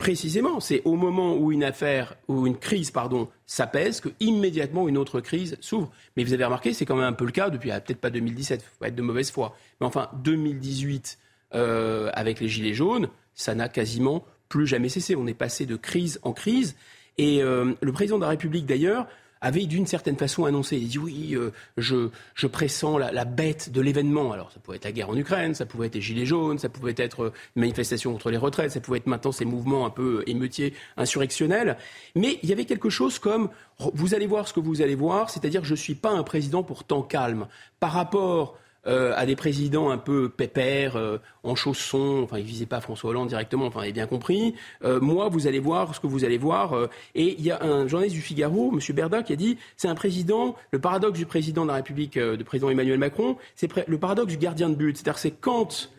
Précisément, 0.00 0.60
c'est 0.60 0.80
au 0.86 0.96
moment 0.96 1.36
où 1.36 1.52
une 1.52 1.62
affaire, 1.62 2.16
ou 2.26 2.46
une 2.46 2.56
crise, 2.56 2.90
pardon, 2.90 3.28
s'apaise, 3.44 4.00
que 4.00 4.08
immédiatement 4.18 4.88
une 4.88 4.96
autre 4.96 5.20
crise 5.20 5.58
s'ouvre. 5.60 5.92
Mais 6.16 6.24
vous 6.24 6.32
avez 6.32 6.42
remarqué, 6.42 6.72
c'est 6.72 6.86
quand 6.86 6.96
même 6.96 7.04
un 7.04 7.12
peu 7.12 7.26
le 7.26 7.32
cas 7.32 7.50
depuis, 7.50 7.70
ah, 7.70 7.82
peut-être 7.82 8.00
pas 8.00 8.08
2017, 8.08 8.62
faut 8.62 8.86
être 8.86 8.94
de 8.94 9.02
mauvaise 9.02 9.30
foi, 9.30 9.54
mais 9.78 9.86
enfin 9.86 10.08
2018 10.24 11.18
euh, 11.54 12.08
avec 12.14 12.40
les 12.40 12.48
gilets 12.48 12.72
jaunes, 12.72 13.10
ça 13.34 13.54
n'a 13.54 13.68
quasiment 13.68 14.24
plus 14.48 14.66
jamais 14.66 14.88
cessé. 14.88 15.16
On 15.16 15.26
est 15.26 15.34
passé 15.34 15.66
de 15.66 15.76
crise 15.76 16.18
en 16.22 16.32
crise. 16.32 16.76
Et 17.18 17.42
euh, 17.42 17.74
le 17.82 17.92
président 17.92 18.16
de 18.16 18.22
la 18.22 18.30
République, 18.30 18.64
d'ailleurs, 18.64 19.06
avait 19.40 19.66
d'une 19.66 19.86
certaine 19.86 20.16
façon 20.16 20.44
annoncé, 20.44 20.76
il 20.76 20.88
dit 20.88 20.98
oui, 20.98 21.34
euh, 21.34 21.50
je, 21.76 22.46
pressens 22.46 22.98
la, 22.98 23.24
bête 23.24 23.70
de 23.70 23.80
l'événement. 23.80 24.32
Alors 24.32 24.52
ça 24.52 24.60
pouvait 24.60 24.76
être 24.76 24.84
la 24.84 24.92
guerre 24.92 25.10
en 25.10 25.16
Ukraine, 25.16 25.54
ça 25.54 25.66
pouvait 25.66 25.86
être 25.86 25.94
les 25.94 26.00
gilets 26.00 26.26
jaunes, 26.26 26.58
ça 26.58 26.68
pouvait 26.68 26.94
être 26.96 27.32
une 27.56 27.60
manifestation 27.60 28.12
contre 28.12 28.30
les 28.30 28.36
retraites, 28.36 28.72
ça 28.72 28.80
pouvait 28.80 28.98
être 28.98 29.06
maintenant 29.06 29.32
ces 29.32 29.44
mouvements 29.44 29.86
un 29.86 29.90
peu 29.90 30.22
émeutiers, 30.26 30.74
insurrectionnels. 30.96 31.76
Mais 32.14 32.38
il 32.42 32.48
y 32.48 32.52
avait 32.52 32.66
quelque 32.66 32.90
chose 32.90 33.18
comme, 33.18 33.48
vous 33.78 34.14
allez 34.14 34.26
voir 34.26 34.46
ce 34.46 34.52
que 34.52 34.60
vous 34.60 34.82
allez 34.82 34.94
voir, 34.94 35.30
c'est-à-dire 35.30 35.64
je 35.64 35.72
ne 35.72 35.76
suis 35.76 35.94
pas 35.94 36.10
un 36.10 36.22
président 36.22 36.62
pour 36.62 36.84
temps 36.84 37.02
calme. 37.02 37.46
Par 37.78 37.92
rapport 37.92 38.58
euh, 38.86 39.12
à 39.14 39.26
des 39.26 39.36
présidents 39.36 39.90
un 39.90 39.98
peu 39.98 40.30
pépères, 40.30 40.96
euh, 40.96 41.18
en 41.42 41.54
chaussons, 41.54 42.22
enfin, 42.24 42.38
il 42.38 42.44
visait 42.44 42.64
pas 42.64 42.80
François 42.80 43.10
Hollande 43.10 43.28
directement, 43.28 43.66
enfin, 43.66 43.80
il 43.80 43.84
avez 43.84 43.92
bien 43.92 44.06
compris. 44.06 44.54
Euh, 44.84 45.00
moi, 45.00 45.28
vous 45.28 45.46
allez 45.46 45.58
voir 45.58 45.94
ce 45.94 46.00
que 46.00 46.06
vous 46.06 46.24
allez 46.24 46.38
voir. 46.38 46.88
et 47.14 47.36
il 47.38 47.44
y 47.44 47.50
a 47.50 47.62
un 47.62 47.86
journaliste 47.88 48.16
du 48.16 48.22
Figaro, 48.22 48.72
M. 48.72 48.80
Berda, 48.96 49.22
qui 49.22 49.34
a 49.34 49.36
dit 49.36 49.58
c'est 49.76 49.88
un 49.88 49.94
président, 49.94 50.56
le 50.70 50.78
paradoxe 50.78 51.18
du 51.18 51.26
président 51.26 51.64
de 51.64 51.68
la 51.68 51.74
République, 51.74 52.18
de 52.18 52.42
président 52.42 52.70
Emmanuel 52.70 52.98
Macron, 52.98 53.36
c'est 53.54 53.70
le 53.86 53.98
paradoxe 53.98 54.32
du 54.32 54.38
gardien 54.38 54.70
de 54.70 54.74
but. 54.74 54.96
C'est-à-dire, 54.96 55.18
c'est 55.18 55.32
quand. 55.32 55.90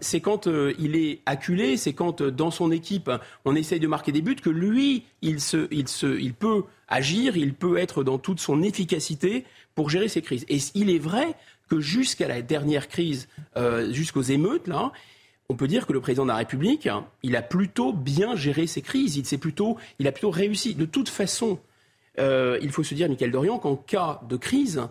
c'est 0.00 0.20
quand 0.20 0.46
il 0.78 0.96
est 0.96 1.20
acculé, 1.26 1.76
c'est 1.76 1.92
quand 1.92 2.22
dans 2.22 2.50
son 2.50 2.70
équipe 2.70 3.10
on 3.44 3.54
essaye 3.56 3.80
de 3.80 3.88
marquer 3.88 4.12
des 4.12 4.22
buts 4.22 4.36
que 4.36 4.50
lui, 4.50 5.04
il, 5.20 5.40
se, 5.40 5.66
il, 5.70 5.88
se, 5.88 6.18
il 6.18 6.32
peut 6.32 6.64
agir, 6.88 7.36
il 7.36 7.54
peut 7.54 7.76
être 7.76 8.04
dans 8.04 8.18
toute 8.18 8.40
son 8.40 8.62
efficacité 8.62 9.44
pour 9.74 9.90
gérer 9.90 10.08
ces 10.08 10.22
crises. 10.22 10.46
Et 10.48 10.58
il 10.74 10.90
est 10.90 10.98
vrai 10.98 11.36
que 11.70 11.80
jusqu'à 11.80 12.28
la 12.28 12.42
dernière 12.42 12.88
crise, 12.88 13.28
euh, 13.56 13.90
jusqu'aux 13.92 14.22
émeutes, 14.22 14.66
là, 14.66 14.92
on 15.48 15.54
peut 15.54 15.68
dire 15.68 15.86
que 15.86 15.92
le 15.92 16.00
président 16.00 16.24
de 16.24 16.30
la 16.30 16.36
République, 16.36 16.88
il 17.22 17.36
a 17.36 17.42
plutôt 17.42 17.92
bien 17.92 18.36
géré 18.36 18.66
ses 18.66 18.82
crises. 18.82 19.16
Il, 19.16 19.38
plutôt, 19.38 19.78
il 19.98 20.06
a 20.08 20.12
plutôt 20.12 20.30
réussi. 20.30 20.74
De 20.74 20.84
toute 20.84 21.08
façon, 21.08 21.60
euh, 22.18 22.58
il 22.60 22.70
faut 22.70 22.82
se 22.82 22.94
dire, 22.94 23.08
Michael 23.08 23.30
Dorian, 23.30 23.58
qu'en 23.58 23.76
cas 23.76 24.20
de 24.28 24.36
crise, 24.36 24.82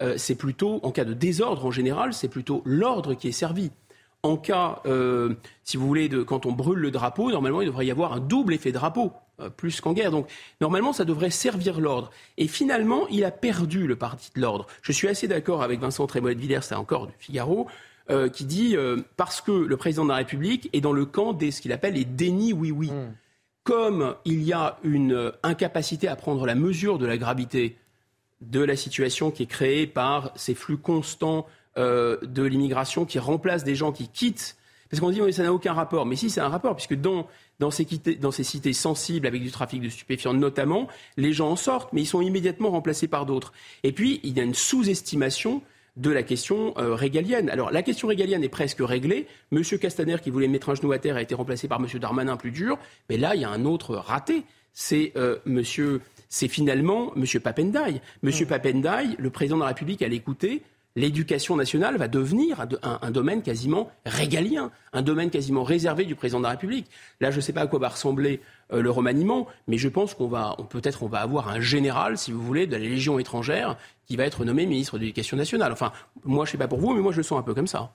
euh, 0.00 0.14
c'est 0.16 0.34
plutôt, 0.34 0.80
en 0.82 0.90
cas 0.90 1.04
de 1.04 1.14
désordre 1.14 1.66
en 1.66 1.70
général, 1.70 2.14
c'est 2.14 2.28
plutôt 2.28 2.62
l'ordre 2.64 3.14
qui 3.14 3.28
est 3.28 3.32
servi. 3.32 3.70
En 4.22 4.36
cas, 4.36 4.82
si 5.64 5.76
vous 5.76 5.86
voulez, 5.86 6.08
de, 6.08 6.22
quand 6.22 6.46
on 6.46 6.52
brûle 6.52 6.78
le 6.78 6.92
drapeau, 6.92 7.32
normalement, 7.32 7.60
il 7.60 7.66
devrait 7.66 7.86
y 7.86 7.90
avoir 7.90 8.12
un 8.12 8.20
double 8.20 8.54
effet 8.54 8.70
drapeau. 8.70 9.12
Euh, 9.42 9.50
plus 9.50 9.80
qu'en 9.80 9.92
guerre. 9.92 10.10
Donc 10.10 10.28
normalement, 10.60 10.92
ça 10.92 11.04
devrait 11.04 11.30
servir 11.30 11.80
l'ordre. 11.80 12.10
Et 12.38 12.48
finalement, 12.48 13.06
il 13.08 13.24
a 13.24 13.30
perdu 13.30 13.86
le 13.86 13.96
parti 13.96 14.30
de 14.34 14.40
l'ordre. 14.40 14.66
Je 14.82 14.92
suis 14.92 15.08
assez 15.08 15.28
d'accord 15.28 15.62
avec 15.62 15.80
Vincent 15.80 16.06
Trémolet 16.06 16.34
de 16.34 16.40
Villers, 16.40 16.62
c'est 16.62 16.74
encore 16.74 17.06
du 17.06 17.14
Figaro. 17.18 17.68
euh, 18.10 18.28
qui 18.28 18.44
dit 18.44 18.76
parce 19.16 19.40
que 19.40 19.52
le 19.52 19.76
président 19.76 20.02
de 20.02 20.08
la 20.08 20.16
République 20.16 20.68
est 20.72 20.80
dans 20.80 20.92
le 20.92 21.06
camp 21.06 21.32
des 21.32 21.52
ce 21.52 21.60
qu'il 21.60 21.72
appelle 21.72 21.94
les 21.94 22.04
dénis 22.04 22.52
oui-oui. 22.52 22.90
Hmm. 22.90 23.14
Comme 23.62 24.16
il 24.24 24.42
y 24.42 24.52
a 24.52 24.78
une 24.82 25.32
incapacité 25.44 26.08
à 26.08 26.16
prendre 26.16 26.44
la 26.44 26.56
mesure 26.56 26.98
de 26.98 27.06
la 27.06 27.16
gravité 27.16 27.76
de 28.40 28.60
la 28.60 28.74
situation 28.74 29.30
qui 29.30 29.44
est 29.44 29.46
créée 29.46 29.86
par 29.86 30.32
ces 30.34 30.54
flux 30.54 30.78
constants 30.78 31.46
de 31.76 32.42
l'immigration 32.42 33.04
qui 33.04 33.20
remplacent 33.20 33.62
des 33.62 33.76
gens 33.76 33.92
qui 33.92 34.08
quittent 34.08 34.56
parce 34.92 35.00
qu'on 35.00 35.10
dit, 35.10 35.22
oui, 35.22 35.32
ça 35.32 35.42
n'a 35.42 35.54
aucun 35.54 35.72
rapport. 35.72 36.04
Mais 36.04 36.16
si, 36.16 36.28
c'est 36.28 36.42
un 36.42 36.50
rapport, 36.50 36.76
puisque 36.76 37.00
dans, 37.00 37.26
dans, 37.60 37.70
ces, 37.70 37.86
dans 38.20 38.30
ces 38.30 38.44
cités 38.44 38.74
sensibles 38.74 39.26
avec 39.26 39.40
du 39.40 39.50
trafic 39.50 39.80
de 39.80 39.88
stupéfiants 39.88 40.34
notamment, 40.34 40.86
les 41.16 41.32
gens 41.32 41.48
en 41.48 41.56
sortent, 41.56 41.94
mais 41.94 42.02
ils 42.02 42.06
sont 42.06 42.20
immédiatement 42.20 42.68
remplacés 42.68 43.08
par 43.08 43.24
d'autres. 43.24 43.54
Et 43.84 43.92
puis, 43.92 44.20
il 44.22 44.36
y 44.36 44.40
a 44.40 44.42
une 44.42 44.52
sous-estimation 44.52 45.62
de 45.96 46.10
la 46.10 46.22
question 46.22 46.74
euh, 46.76 46.94
régalienne. 46.94 47.48
Alors 47.48 47.70
la 47.70 47.82
question 47.82 48.06
régalienne 48.06 48.44
est 48.44 48.50
presque 48.50 48.80
réglée. 48.80 49.26
Monsieur 49.50 49.78
Castaner, 49.78 50.16
qui 50.22 50.28
voulait 50.28 50.46
mettre 50.46 50.68
un 50.68 50.74
genou 50.74 50.92
à 50.92 50.98
terre, 50.98 51.16
a 51.16 51.22
été 51.22 51.34
remplacé 51.34 51.68
par 51.68 51.80
Monsieur 51.80 51.98
Darmanin 51.98 52.36
plus 52.36 52.50
dur. 52.50 52.78
Mais 53.08 53.16
là, 53.16 53.34
il 53.34 53.40
y 53.40 53.44
a 53.44 53.50
un 53.50 53.64
autre 53.64 53.96
raté. 53.96 54.44
C'est 54.74 55.12
euh, 55.16 55.38
Monsieur, 55.46 56.02
c'est 56.28 56.48
finalement 56.48 57.12
Monsieur 57.16 57.40
Papendai. 57.40 58.02
Monsieur 58.22 58.44
mmh. 58.44 58.48
Papendai, 58.48 59.04
le 59.18 59.30
président 59.30 59.56
de 59.56 59.62
la 59.62 59.68
République, 59.68 60.02
à 60.02 60.08
l'écouter, 60.08 60.62
l'éducation 60.96 61.56
nationale 61.56 61.96
va 61.96 62.08
devenir 62.08 62.66
un, 62.82 63.10
domaine 63.10 63.42
quasiment 63.42 63.90
régalien, 64.04 64.70
un 64.92 65.02
domaine 65.02 65.30
quasiment 65.30 65.62
réservé 65.62 66.04
du 66.04 66.14
président 66.14 66.38
de 66.38 66.44
la 66.44 66.50
République. 66.50 66.86
Là, 67.20 67.30
je 67.30 67.36
ne 67.36 67.40
sais 67.40 67.52
pas 67.52 67.62
à 67.62 67.66
quoi 67.66 67.78
va 67.78 67.88
ressembler 67.88 68.40
euh, 68.72 68.82
le 68.82 68.90
remaniement, 68.90 69.46
mais 69.68 69.78
je 69.78 69.88
pense 69.88 70.14
qu'on 70.14 70.28
va, 70.28 70.56
peut-être, 70.70 71.08
avoir 71.14 71.48
un 71.48 71.60
général, 71.60 72.18
si 72.18 72.32
vous 72.32 72.42
voulez, 72.42 72.66
de 72.66 72.72
la 72.72 72.78
Légion 72.78 73.18
étrangère 73.18 73.76
qui 74.06 74.16
va 74.16 74.24
être 74.24 74.44
nommé 74.44 74.66
ministre 74.66 74.98
de 74.98 75.02
l'Éducation 75.02 75.36
nationale. 75.36 75.72
Enfin, 75.72 75.92
moi, 76.24 76.44
je 76.44 76.50
ne 76.50 76.52
sais 76.52 76.58
pas 76.58 76.68
pour 76.68 76.80
vous, 76.80 76.92
mais 76.94 77.00
moi, 77.00 77.12
je 77.12 77.18
le 77.18 77.22
sens 77.22 77.38
un 77.38 77.42
peu 77.42 77.54
comme 77.54 77.66
ça. 77.66 77.92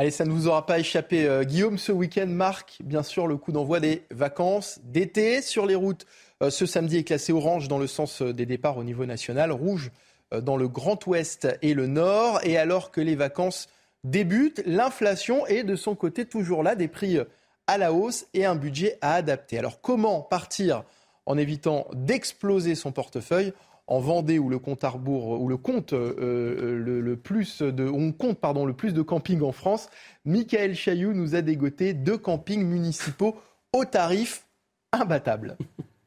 Allez, 0.00 0.12
ça 0.12 0.24
ne 0.24 0.30
vous 0.30 0.46
aura 0.46 0.64
pas 0.64 0.78
échappé. 0.78 1.26
Euh, 1.26 1.42
Guillaume, 1.42 1.76
ce 1.76 1.90
week-end 1.90 2.28
marque 2.28 2.78
bien 2.84 3.02
sûr 3.02 3.26
le 3.26 3.36
coup 3.36 3.50
d'envoi 3.50 3.80
des 3.80 4.04
vacances 4.12 4.78
d'été 4.84 5.42
sur 5.42 5.66
les 5.66 5.74
routes. 5.74 6.06
Euh, 6.40 6.50
ce 6.50 6.66
samedi 6.66 6.98
est 6.98 7.04
classé 7.04 7.32
orange 7.32 7.66
dans 7.66 7.80
le 7.80 7.88
sens 7.88 8.22
des 8.22 8.46
départs 8.46 8.76
au 8.76 8.84
niveau 8.84 9.06
national, 9.06 9.50
rouge 9.50 9.90
dans 10.32 10.56
le 10.56 10.68
Grand 10.68 11.06
Ouest 11.06 11.48
et 11.62 11.74
le 11.74 11.86
Nord. 11.86 12.40
Et 12.44 12.56
alors 12.56 12.90
que 12.90 13.00
les 13.00 13.16
vacances 13.16 13.68
débutent, 14.04 14.62
l'inflation 14.66 15.46
est 15.46 15.64
de 15.64 15.76
son 15.76 15.94
côté 15.94 16.24
toujours 16.24 16.62
là, 16.62 16.74
des 16.74 16.88
prix 16.88 17.18
à 17.66 17.78
la 17.78 17.92
hausse 17.92 18.26
et 18.34 18.44
un 18.44 18.56
budget 18.56 18.98
à 19.00 19.14
adapter. 19.14 19.58
Alors 19.58 19.80
comment 19.80 20.22
partir 20.22 20.84
en 21.26 21.36
évitant 21.36 21.86
d'exploser 21.92 22.74
son 22.74 22.90
portefeuille 22.90 23.52
en 23.86 24.00
Vendée 24.00 24.38
où 24.38 24.50
le 24.50 24.58
compte 24.58 24.84
à 24.84 24.90
rebours, 24.90 25.48
le 25.48 25.56
compte 25.56 25.94
euh, 25.94 26.14
euh, 26.20 27.00
le, 27.00 27.16
plus 27.16 27.62
de, 27.62 27.88
on 27.88 28.12
compte 28.12 28.38
le 28.42 28.72
plus 28.72 28.92
de 28.92 29.02
campings 29.02 29.42
en 29.42 29.52
France. 29.52 29.88
Michael 30.26 30.74
Chailloux 30.74 31.14
nous 31.14 31.34
a 31.34 31.40
dégoté 31.40 31.94
deux 31.94 32.18
campings 32.18 32.64
municipaux 32.64 33.36
au 33.72 33.84
tarif 33.84 34.46
imbattable. 34.92 35.56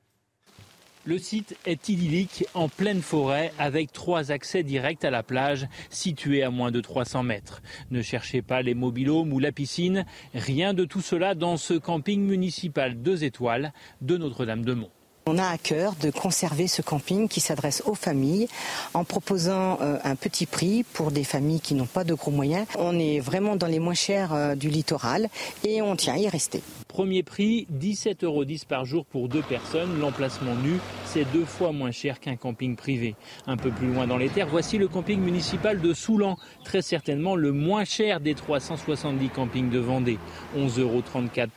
Le 1.04 1.18
site 1.18 1.58
est 1.66 1.90
idyllique 1.90 2.46
en 2.54 2.70
pleine 2.70 3.02
forêt 3.02 3.52
avec 3.58 3.92
trois 3.92 4.32
accès 4.32 4.62
directs 4.62 5.04
à 5.04 5.10
la 5.10 5.24
plage 5.24 5.68
située 5.90 6.44
à 6.44 6.52
moins 6.52 6.70
de 6.70 6.80
300 6.80 7.24
mètres. 7.24 7.64
Ne 7.90 8.04
cherchez 8.04 8.44
pas 8.44 8.62
les 8.62 8.76
mobilhomes 8.76 9.34
ou 9.34 9.40
la 9.40 9.52
piscine, 9.52 10.06
rien 10.36 10.76
de 10.76 10.86
tout 10.86 11.02
cela 11.02 11.34
dans 11.34 11.58
ce 11.58 11.74
camping 11.74 12.22
municipal 12.22 13.02
2 13.02 13.24
étoiles 13.24 13.74
de 14.02 14.16
Notre-Dame-de-Mont. 14.16 14.92
On 15.28 15.38
a 15.38 15.48
à 15.48 15.58
cœur 15.60 15.94
de 16.02 16.10
conserver 16.10 16.68
ce 16.68 16.82
camping 16.82 17.28
qui 17.28 17.42
s'adresse 17.42 17.84
aux 17.86 17.94
familles 17.94 18.48
en 18.96 19.04
proposant 19.04 19.78
euh, 19.80 20.00
un 20.04 20.16
petit 20.16 20.48
prix 20.48 20.84
pour 20.84 21.12
des 21.12 21.24
familles 21.24 21.60
qui 21.60 21.76
n'ont 21.76 21.86
pas 21.86 22.04
de 22.04 22.16
gros 22.16 22.32
moyens. 22.32 22.66
On 22.80 22.98
est 22.98 23.20
vraiment 23.20 23.56
dans 23.56 23.68
les 23.68 23.78
moins 23.78 23.94
chers 23.94 24.34
euh, 24.34 24.56
du 24.56 24.70
littoral 24.70 25.30
et 25.64 25.84
on 25.84 25.96
tient 25.96 26.16
à 26.16 26.18
y 26.18 26.28
rester. 26.28 26.64
Premier 26.88 27.22
prix, 27.22 27.68
17,10 27.72 28.26
euros 28.26 28.46
par 28.68 28.86
jour 28.86 29.06
pour 29.06 29.30
deux 29.30 29.44
personnes. 29.44 30.00
L'emplacement 30.00 30.56
nu, 30.56 30.80
c'est 31.06 31.24
deux 31.32 31.46
fois 31.46 31.72
moins 31.72 31.92
cher 31.92 32.20
qu'un 32.20 32.36
camping 32.36 32.76
privé. 32.76 33.16
Un 33.46 33.58
peu 33.58 33.70
plus 33.70 33.94
loin 33.94 34.08
dans 34.08 34.18
les 34.18 34.28
terres, 34.28 34.50
voici 34.50 34.78
le 34.78 34.88
camping 34.88 35.20
municipal 35.20 35.80
de 35.80 35.94
Soulan, 35.94 36.38
très 36.66 36.82
certainement 36.82 37.36
le 37.36 37.52
moins 37.52 37.86
cher 37.86 38.20
des 38.20 38.34
370 38.34 39.30
campings 39.30 39.70
de 39.70 39.80
Vendée. 39.80 40.18
11,34 40.58 40.80
euros 40.82 41.04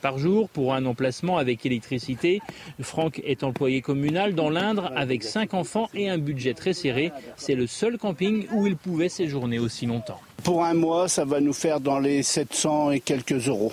par 0.01 0.17
jour 0.19 0.49
pour 0.49 0.73
un 0.73 0.85
emplacement 0.85 1.37
avec 1.37 1.65
électricité. 1.65 2.41
Franck 2.79 3.21
est 3.25 3.43
employé 3.55 3.81
communal 3.81 4.35
dans 4.35 4.49
l'Indre 4.49 4.91
avec 4.97 5.23
cinq 5.23 5.53
enfants 5.53 5.87
et 5.93 6.09
un 6.09 6.17
budget 6.17 6.53
très 6.53 6.73
serré. 6.73 7.13
C'est 7.37 7.55
le 7.55 7.67
seul 7.67 7.97
camping 7.97 8.47
où 8.51 8.67
il 8.67 8.75
pouvait 8.75 9.07
séjourner 9.07 9.59
aussi 9.59 9.85
longtemps. 9.85 10.19
Pour 10.43 10.65
un 10.65 10.73
mois, 10.73 11.07
ça 11.07 11.23
va 11.23 11.39
nous 11.39 11.53
faire 11.53 11.79
dans 11.79 11.99
les 11.99 12.21
700 12.21 12.91
et 12.91 12.99
quelques 12.99 13.47
euros. 13.47 13.71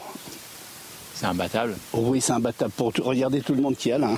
C'est 1.17 1.27
imbattable. 1.27 1.75
oui, 1.95 2.21
c'est 2.21 2.33
imbattable 2.33 2.71
pour 2.77 2.93
regarder 3.01 3.41
tout 3.41 3.57
le 3.57 3.61
monde 3.61 3.75
qui 3.75 3.91
a 3.91 3.99
là. 3.99 4.13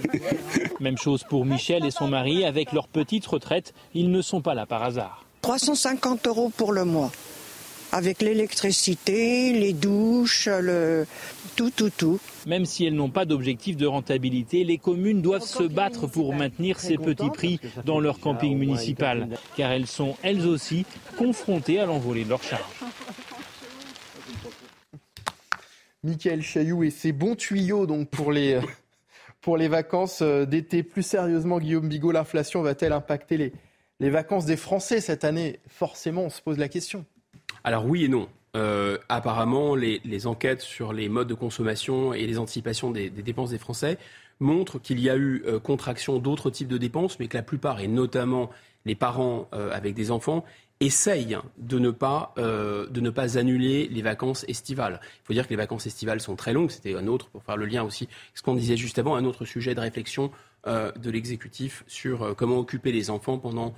Même 0.80 0.98
chose 0.98 1.24
pour 1.26 1.46
Michel 1.46 1.86
et 1.86 1.90
son 1.90 2.08
mari. 2.08 2.44
Avec 2.44 2.72
leur 2.72 2.86
petite 2.86 3.26
retraite, 3.26 3.72
ils 3.94 4.10
ne 4.10 4.20
sont 4.20 4.42
pas 4.42 4.52
là 4.52 4.66
par 4.66 4.82
hasard. 4.82 5.24
350 5.40 6.26
euros 6.26 6.52
pour 6.54 6.70
le 6.70 6.84
mois. 6.84 7.10
Avec 7.92 8.20
l'électricité, 8.20 9.54
les 9.54 9.72
douches, 9.72 10.48
le... 10.50 11.06
tout, 11.56 11.70
tout, 11.70 11.90
tout. 11.90 12.20
Même 12.46 12.64
si 12.64 12.84
elles 12.84 12.94
n'ont 12.94 13.10
pas 13.10 13.24
d'objectif 13.24 13.76
de 13.76 13.86
rentabilité, 13.86 14.64
les 14.64 14.78
communes 14.78 15.22
doivent 15.22 15.42
se 15.42 15.62
battre 15.64 16.06
pour 16.06 16.34
maintenir 16.34 16.80
ces 16.80 16.96
petits 16.98 17.30
prix 17.30 17.60
dans 17.84 18.00
leur 18.00 18.20
camping 18.20 18.58
municipal, 18.58 19.28
car 19.56 19.70
elles 19.70 19.86
sont 19.86 20.16
elles 20.22 20.46
aussi 20.46 20.86
confrontées 21.16 21.78
à 21.78 21.86
l'envolée 21.86 22.24
de 22.24 22.30
leurs 22.30 22.42
charges. 22.42 22.62
Michael 26.04 26.42
Chailloux 26.42 26.82
et 26.82 26.90
ses 26.90 27.12
bons 27.12 27.36
tuyaux 27.36 27.86
donc 27.86 28.08
pour 28.08 28.32
les, 28.32 28.58
pour 29.40 29.56
les 29.56 29.68
vacances 29.68 30.20
euh, 30.22 30.44
d'été. 30.46 30.82
Plus 30.82 31.04
sérieusement, 31.04 31.60
Guillaume 31.60 31.88
Bigot, 31.88 32.10
l'inflation 32.10 32.60
va-t-elle 32.60 32.92
impacter 32.92 33.36
les, 33.36 33.52
les 34.00 34.10
vacances 34.10 34.44
des 34.44 34.56
Français 34.56 35.00
cette 35.00 35.22
année? 35.22 35.60
Forcément, 35.68 36.22
on 36.22 36.30
se 36.30 36.42
pose 36.42 36.58
la 36.58 36.68
question. 36.68 37.04
Alors 37.62 37.86
oui 37.86 38.04
et 38.04 38.08
non. 38.08 38.28
Euh, 38.54 38.98
apparemment, 39.08 39.74
les, 39.74 40.26
enquêtes 40.26 40.60
sur 40.60 40.92
les 40.92 41.08
modes 41.08 41.28
de 41.28 41.34
consommation 41.34 42.12
et 42.12 42.26
les 42.26 42.38
anticipations 42.38 42.90
des, 42.90 43.10
dépenses 43.10 43.50
des 43.50 43.58
Français 43.58 43.98
montrent 44.40 44.78
qu'il 44.78 45.00
y 45.00 45.08
a 45.08 45.16
eu 45.16 45.42
euh, 45.46 45.58
contraction 45.58 46.18
d'autres 46.18 46.50
types 46.50 46.68
de 46.68 46.78
dépenses, 46.78 47.18
mais 47.18 47.28
que 47.28 47.36
la 47.36 47.42
plupart, 47.42 47.80
et 47.80 47.88
notamment 47.88 48.50
les 48.84 48.96
parents 48.96 49.48
avec 49.52 49.94
des 49.94 50.10
enfants, 50.10 50.44
essaye 50.82 51.38
de 51.58 51.78
ne 51.78 51.90
pas, 51.90 52.34
euh, 52.38 52.86
de 52.88 53.38
annuler 53.38 53.88
les 53.88 54.02
vacances 54.02 54.44
estivales. 54.48 55.00
Il 55.02 55.26
faut 55.26 55.32
dire 55.32 55.44
que 55.44 55.50
les 55.50 55.56
vacances 55.56 55.86
estivales 55.86 56.20
sont 56.20 56.34
très 56.34 56.52
longues. 56.52 56.70
C'était 56.70 56.94
un 56.96 57.06
autre, 57.06 57.28
pour 57.28 57.42
faire 57.44 57.56
le 57.56 57.66
lien 57.66 57.84
aussi, 57.84 58.08
ce 58.34 58.42
qu'on 58.42 58.54
disait 58.54 58.76
juste 58.76 58.98
avant, 58.98 59.14
un 59.14 59.24
autre 59.24 59.44
sujet 59.44 59.74
de 59.74 59.80
réflexion 59.80 60.30
euh, 60.66 60.90
de 60.92 61.10
l'exécutif 61.10 61.84
sur 61.86 62.22
euh, 62.22 62.34
comment 62.34 62.58
occuper 62.58 62.92
les 62.92 63.10
enfants 63.10 63.38
pendant, 63.38 63.74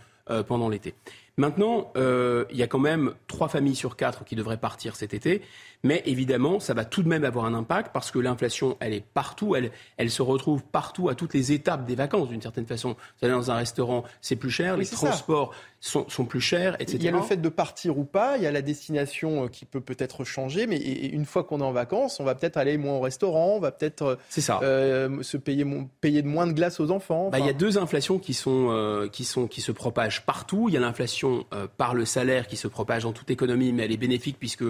pendant 0.46 0.70
l'été. 0.70 0.94
Maintenant, 1.36 1.92
il 1.96 2.56
y 2.56 2.62
a 2.62 2.66
quand 2.66 2.78
même 2.78 3.14
trois 3.26 3.48
familles 3.48 3.74
sur 3.74 3.96
quatre 3.96 4.24
qui 4.24 4.36
devraient 4.36 4.56
partir 4.56 4.96
cet 4.96 5.14
été. 5.14 5.42
Mais 5.82 6.02
évidemment, 6.06 6.60
ça 6.60 6.72
va 6.72 6.86
tout 6.86 7.02
de 7.02 7.08
même 7.08 7.24
avoir 7.24 7.44
un 7.44 7.52
impact 7.52 7.92
parce 7.92 8.10
que 8.10 8.18
l'inflation, 8.18 8.78
elle 8.80 8.94
est 8.94 9.04
partout, 9.04 9.54
elle, 9.54 9.70
elle 9.98 10.10
se 10.10 10.22
retrouve 10.22 10.64
partout 10.64 11.10
à 11.10 11.14
toutes 11.14 11.34
les 11.34 11.52
étapes 11.52 11.84
des 11.84 11.94
vacances 11.94 12.28
d'une 12.28 12.40
certaine 12.40 12.66
façon. 12.66 12.90
Vous 12.90 13.26
allez 13.26 13.34
dans 13.34 13.50
un 13.50 13.56
restaurant, 13.56 14.04
c'est 14.22 14.36
plus 14.36 14.50
cher, 14.50 14.78
les 14.78 14.86
transports 14.86 15.54
sont, 15.84 16.08
sont, 16.08 16.24
plus 16.24 16.40
chers, 16.40 16.80
etc. 16.80 16.96
Il 16.98 17.04
y 17.04 17.08
a 17.08 17.12
le 17.12 17.20
fait 17.20 17.36
de 17.36 17.48
partir 17.50 17.98
ou 17.98 18.04
pas, 18.04 18.38
il 18.38 18.42
y 18.42 18.46
a 18.46 18.50
la 18.50 18.62
destination 18.62 19.44
euh, 19.44 19.48
qui 19.48 19.66
peut 19.66 19.82
peut-être 19.82 20.24
changer, 20.24 20.66
mais 20.66 20.78
une 20.78 21.26
fois 21.26 21.44
qu'on 21.44 21.60
est 21.60 21.64
en 21.64 21.72
vacances, 21.72 22.20
on 22.20 22.24
va 22.24 22.34
peut-être 22.34 22.56
aller 22.56 22.78
moins 22.78 22.94
au 22.94 23.00
restaurant, 23.00 23.56
on 23.56 23.60
va 23.60 23.70
peut-être 23.70 24.02
euh. 24.02 24.16
Euh, 24.62 25.22
se 25.22 25.36
payer, 25.36 25.66
payer 26.00 26.22
de 26.22 26.26
moins 26.26 26.46
de 26.46 26.52
glace 26.52 26.80
aux 26.80 26.90
enfants. 26.90 27.28
Bah, 27.28 27.38
il 27.38 27.46
y 27.46 27.50
a 27.50 27.54
deux 27.54 27.76
inflations 27.76 28.18
qui, 28.18 28.32
sont, 28.32 29.08
qui, 29.12 29.24
sont, 29.24 29.46
qui 29.46 29.60
se 29.60 29.72
propagent 29.72 30.24
partout. 30.24 30.68
Il 30.68 30.74
y 30.74 30.76
a 30.76 30.80
l'inflation 30.80 31.44
par 31.76 31.94
le 31.94 32.04
salaire 32.04 32.46
qui 32.46 32.56
se 32.56 32.68
propage 32.68 33.02
dans 33.02 33.12
toute 33.12 33.30
économie, 33.30 33.72
mais 33.72 33.84
elle 33.84 33.92
est 33.92 33.98
bénéfique 33.98 34.36
puisque 34.38 34.64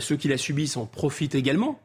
ceux 0.00 0.16
qui 0.16 0.28
la 0.28 0.38
subissent 0.38 0.76
en 0.76 0.86
profitent 0.86 1.34
également. 1.34 1.80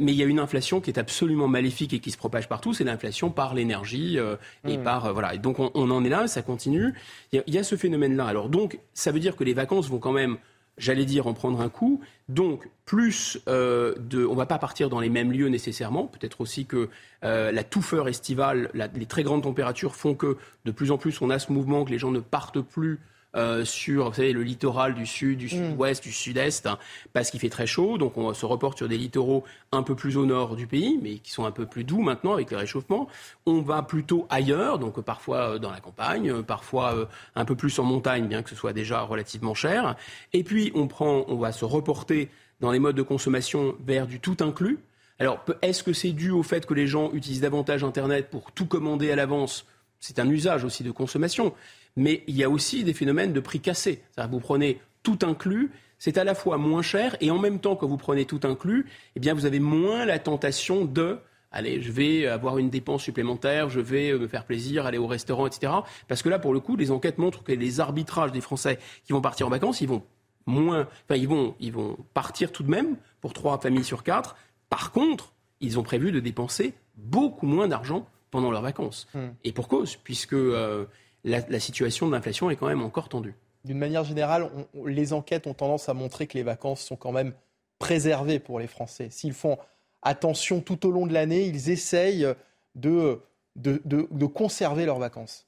Mais 0.00 0.12
il 0.12 0.18
y 0.18 0.22
a 0.22 0.26
une 0.26 0.40
inflation 0.40 0.80
qui 0.80 0.90
est 0.90 0.98
absolument 0.98 1.46
maléfique 1.46 1.92
et 1.92 2.00
qui 2.00 2.10
se 2.10 2.16
propage 2.16 2.48
partout, 2.48 2.72
c'est 2.72 2.84
l'inflation 2.84 3.30
par 3.30 3.54
l'énergie 3.54 4.18
euh, 4.18 4.36
et 4.66 4.78
mmh. 4.78 4.82
par 4.82 5.06
euh, 5.06 5.12
voilà. 5.12 5.34
Et 5.34 5.38
donc 5.38 5.58
on, 5.58 5.90
en 5.90 6.04
est 6.04 6.08
là, 6.08 6.26
ça 6.26 6.42
continue. 6.42 6.94
Il 7.32 7.42
y, 7.46 7.58
a 7.58 7.62
ce 7.62 7.76
phénomène-là. 7.76 8.26
Alors 8.26 8.48
donc 8.48 8.78
ça 8.94 9.12
veut 9.12 9.20
dire 9.20 9.36
que 9.36 9.44
les 9.44 9.54
vacances 9.54 9.88
vont 9.88 9.98
quand 9.98 10.12
même, 10.12 10.38
j'allais 10.78 11.04
dire, 11.04 11.26
en 11.26 11.34
prendre 11.34 11.60
un 11.60 11.68
coup. 11.68 12.00
Donc 12.28 12.68
plus 12.86 13.38
de, 13.46 14.26
on 14.26 14.34
va 14.34 14.46
pas 14.46 14.58
partir 14.58 14.88
dans 14.88 15.00
les 15.00 15.10
mêmes 15.10 15.32
lieux 15.32 15.48
nécessairement. 15.48 16.06
Peut-être 16.06 16.40
aussi 16.40 16.66
que 16.66 16.88
la 17.22 17.62
touffeur 17.62 18.08
estivale, 18.08 18.70
les 18.74 19.06
très 19.06 19.22
grandes 19.22 19.42
températures 19.42 19.94
font 19.94 20.14
que 20.14 20.38
de 20.64 20.70
plus 20.72 20.90
en 20.90 20.98
plus 20.98 21.20
on 21.20 21.30
a 21.30 21.38
ce 21.38 21.52
mouvement 21.52 21.84
que 21.84 21.90
les 21.90 21.98
gens 21.98 22.10
ne 22.10 22.20
partent 22.20 22.60
plus 22.60 22.98
euh, 23.36 23.64
sur 23.64 24.08
vous 24.08 24.14
savez, 24.14 24.32
le 24.32 24.42
littoral 24.42 24.94
du 24.94 25.06
sud, 25.06 25.38
du 25.38 25.48
sud-ouest, 25.48 26.02
du 26.02 26.12
sud-est, 26.12 26.66
hein, 26.66 26.78
parce 27.12 27.30
qu'il 27.30 27.40
fait 27.40 27.48
très 27.48 27.66
chaud. 27.66 27.98
Donc 27.98 28.16
on 28.16 28.32
se 28.34 28.46
reporte 28.46 28.78
sur 28.78 28.88
des 28.88 28.98
littoraux 28.98 29.44
un 29.72 29.82
peu 29.82 29.94
plus 29.94 30.16
au 30.16 30.26
nord 30.26 30.56
du 30.56 30.66
pays, 30.66 30.98
mais 31.02 31.18
qui 31.18 31.30
sont 31.30 31.44
un 31.44 31.50
peu 31.50 31.66
plus 31.66 31.84
doux 31.84 32.00
maintenant 32.00 32.32
avec 32.32 32.50
le 32.50 32.56
réchauffement. 32.56 33.08
On 33.46 33.60
va 33.60 33.82
plutôt 33.82 34.26
ailleurs, 34.30 34.78
donc 34.78 35.00
parfois 35.00 35.54
euh, 35.54 35.58
dans 35.58 35.70
la 35.70 35.80
campagne, 35.80 36.30
euh, 36.30 36.42
parfois 36.42 37.08
un 37.34 37.44
peu 37.44 37.54
plus 37.54 37.78
en 37.78 37.84
montagne, 37.84 38.26
bien 38.26 38.42
que 38.42 38.50
ce 38.50 38.56
soit 38.56 38.72
déjà 38.72 39.02
relativement 39.02 39.54
cher. 39.54 39.96
Et 40.32 40.42
puis 40.42 40.72
on 40.74 40.88
prend, 40.88 41.24
on 41.28 41.36
va 41.36 41.52
se 41.52 41.64
reporter 41.64 42.28
dans 42.60 42.70
les 42.70 42.78
modes 42.78 42.96
de 42.96 43.02
consommation 43.02 43.74
vers 43.84 44.06
du 44.06 44.20
tout 44.20 44.36
inclus. 44.40 44.78
Alors, 45.18 45.44
est-ce 45.60 45.82
que 45.82 45.92
c'est 45.92 46.12
dû 46.12 46.30
au 46.30 46.42
fait 46.42 46.64
que 46.64 46.72
les 46.72 46.86
gens 46.86 47.10
utilisent 47.12 47.42
davantage 47.42 47.84
Internet 47.84 48.30
pour 48.30 48.52
tout 48.52 48.66
commander 48.66 49.10
à 49.10 49.16
l'avance? 49.16 49.66
C'est 49.98 50.18
un 50.18 50.28
usage 50.28 50.64
aussi 50.64 50.82
de 50.82 50.90
consommation 50.90 51.52
mais 51.96 52.22
il 52.26 52.36
y 52.36 52.44
a 52.44 52.50
aussi 52.50 52.84
des 52.84 52.94
phénomènes 52.94 53.32
de 53.32 53.40
prix 53.40 53.60
cassés. 53.60 54.02
Vous 54.30 54.40
prenez 54.40 54.80
tout 55.02 55.18
inclus, 55.22 55.70
c'est 55.98 56.18
à 56.18 56.24
la 56.24 56.34
fois 56.34 56.58
moins 56.58 56.82
cher 56.82 57.16
et 57.20 57.30
en 57.30 57.38
même 57.38 57.58
temps 57.58 57.76
que 57.76 57.84
vous 57.84 57.96
prenez 57.96 58.24
tout 58.24 58.40
inclus, 58.44 58.86
eh 59.16 59.20
bien 59.20 59.34
vous 59.34 59.46
avez 59.46 59.60
moins 59.60 60.04
la 60.04 60.18
tentation 60.18 60.84
de 60.84 61.18
allez, 61.50 61.80
je 61.80 61.90
vais 61.90 62.26
avoir 62.26 62.58
une 62.58 62.70
dépense 62.70 63.02
supplémentaire, 63.02 63.68
je 63.68 63.80
vais 63.80 64.12
me 64.12 64.28
faire 64.28 64.44
plaisir, 64.44 64.86
aller 64.86 64.98
au 64.98 65.06
restaurant, 65.06 65.46
etc. 65.46 65.72
Parce 66.08 66.22
que 66.22 66.28
là, 66.28 66.38
pour 66.38 66.54
le 66.54 66.60
coup, 66.60 66.76
les 66.76 66.90
enquêtes 66.90 67.18
montrent 67.18 67.42
que 67.42 67.52
les 67.52 67.80
arbitrages 67.80 68.32
des 68.32 68.40
Français 68.40 68.78
qui 69.04 69.12
vont 69.12 69.20
partir 69.20 69.46
en 69.46 69.50
vacances, 69.50 69.80
ils 69.80 69.88
vont 69.88 70.02
moins, 70.46 70.88
enfin, 71.04 71.16
ils 71.16 71.28
vont, 71.28 71.54
ils 71.60 71.72
vont 71.72 71.96
partir 72.14 72.52
tout 72.52 72.62
de 72.62 72.70
même 72.70 72.96
pour 73.20 73.32
trois 73.32 73.58
familles 73.58 73.84
sur 73.84 74.02
quatre. 74.02 74.36
Par 74.68 74.92
contre, 74.92 75.32
ils 75.60 75.78
ont 75.78 75.82
prévu 75.82 76.12
de 76.12 76.20
dépenser 76.20 76.74
beaucoup 76.96 77.46
moins 77.46 77.68
d'argent 77.68 78.06
pendant 78.30 78.50
leurs 78.50 78.62
vacances. 78.62 79.08
Hmm. 79.14 79.30
Et 79.44 79.52
pour 79.52 79.68
cause, 79.68 79.96
puisque 79.96 80.34
euh, 80.34 80.86
la, 81.24 81.60
situation 81.60 82.06
de 82.06 82.12
l'inflation 82.12 82.50
est 82.50 82.56
quand 82.56 82.68
même 82.68 82.82
encore 82.82 83.08
tendue. 83.08 83.34
D'une 83.64 83.78
manière 83.78 84.04
générale, 84.04 84.50
les 84.86 85.12
enquêtes 85.12 85.46
ont 85.46 85.54
tendance 85.54 85.88
à 85.88 85.94
montrer 85.94 86.26
que 86.26 86.34
les 86.34 86.42
vacances 86.42 86.80
sont 86.80 86.96
quand 86.96 87.12
même 87.12 87.34
préservées 87.78 88.38
pour 88.38 88.58
les 88.58 88.66
Français. 88.66 89.08
S'ils 89.10 89.34
font 89.34 89.58
attention 90.02 90.60
tout 90.60 90.86
au 90.86 90.90
long 90.90 91.06
de 91.06 91.12
l'année, 91.12 91.46
ils 91.46 91.70
essayent 91.70 92.26
de, 92.74 93.20
de, 93.56 94.26
conserver 94.26 94.86
leurs 94.86 94.98
vacances. 94.98 95.46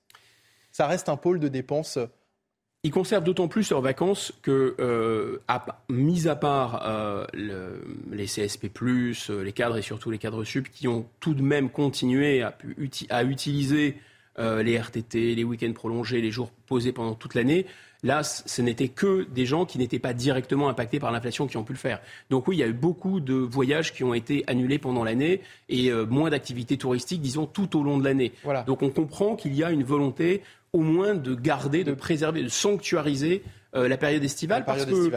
Ça 0.73 0.87
reste 0.87 1.09
un 1.09 1.17
pôle 1.17 1.41
de 1.41 1.49
dépenses 1.49 1.99
ils 2.85 2.91
conservent 2.91 3.23
d'autant 3.23 3.47
plus 3.47 3.71
leurs 3.71 3.81
vacances 3.81 4.33
que, 4.43 4.75
euh, 4.81 5.39
mis 5.89 6.27
à 6.27 6.35
part 6.35 6.83
euh, 6.85 7.27
les 8.11 8.25
CSP+, 8.25 8.73
euh, 8.83 9.45
les 9.45 9.53
cadres 9.53 9.77
et 9.77 9.83
surtout 9.83 10.11
les 10.11 10.19
cadres 10.19 10.43
sup, 10.43 10.69
qui 10.69 10.89
ont 10.89 11.07
tout 11.21 11.35
de 11.35 11.43
même 11.43 11.71
continué 11.71 12.43
à, 12.43 12.59
à 13.11 13.23
utiliser 13.23 13.97
euh, 14.39 14.63
les 14.63 14.79
RTT, 14.79 15.35
les 15.35 15.45
week-ends 15.45 15.73
prolongés, 15.73 16.21
les 16.21 16.31
jours 16.31 16.51
posés 16.67 16.93
pendant 16.93 17.15
toute 17.15 17.35
l'année. 17.35 17.67
Là, 18.05 18.25
ce 18.25 18.63
n'était 18.63 18.89
que 18.89 19.27
des 19.31 19.47
gens 19.47 19.65
qui 19.65 19.79
n'étaient 19.79 20.01
pas 20.01 20.13
directement 20.13 20.69
impactés 20.69 20.99
par 20.99 21.13
l'inflation 21.13 21.47
qui 21.47 21.57
ont 21.57 21.63
pu 21.63 21.73
le 21.73 21.79
faire. 21.79 22.01
Donc 22.31 22.49
oui, 22.49 22.57
il 22.57 22.59
y 22.59 22.65
a 22.65 22.67
eu 22.67 22.73
beaucoup 22.73 23.21
de 23.21 23.35
voyages 23.35 23.93
qui 23.93 24.03
ont 24.03 24.13
été 24.13 24.43
annulés 24.49 24.79
pendant 24.79 25.05
l'année 25.05 25.41
et 25.69 25.91
euh, 25.91 26.05
moins 26.05 26.31
d'activités 26.31 26.77
touristiques, 26.77 27.21
disons, 27.21 27.47
tout 27.47 27.79
au 27.79 27.85
long 27.85 27.99
de 27.99 28.05
l'année. 28.05 28.33
Donc 28.67 28.83
on 28.83 28.91
comprend 28.91 29.37
qu'il 29.37 29.55
y 29.55 29.63
a 29.63 29.71
une 29.71 29.85
volonté 29.85 30.43
au 30.73 30.81
moins 30.81 31.15
de 31.15 31.35
garder, 31.35 31.85
de 31.85 31.93
préserver, 31.93 32.43
de 32.43 32.49
sanctuariser 32.49 33.43
euh, 33.77 33.87
la 33.87 33.97
période 33.97 34.25
estivale. 34.25 34.65
parce 34.65 34.85
que 34.85 35.11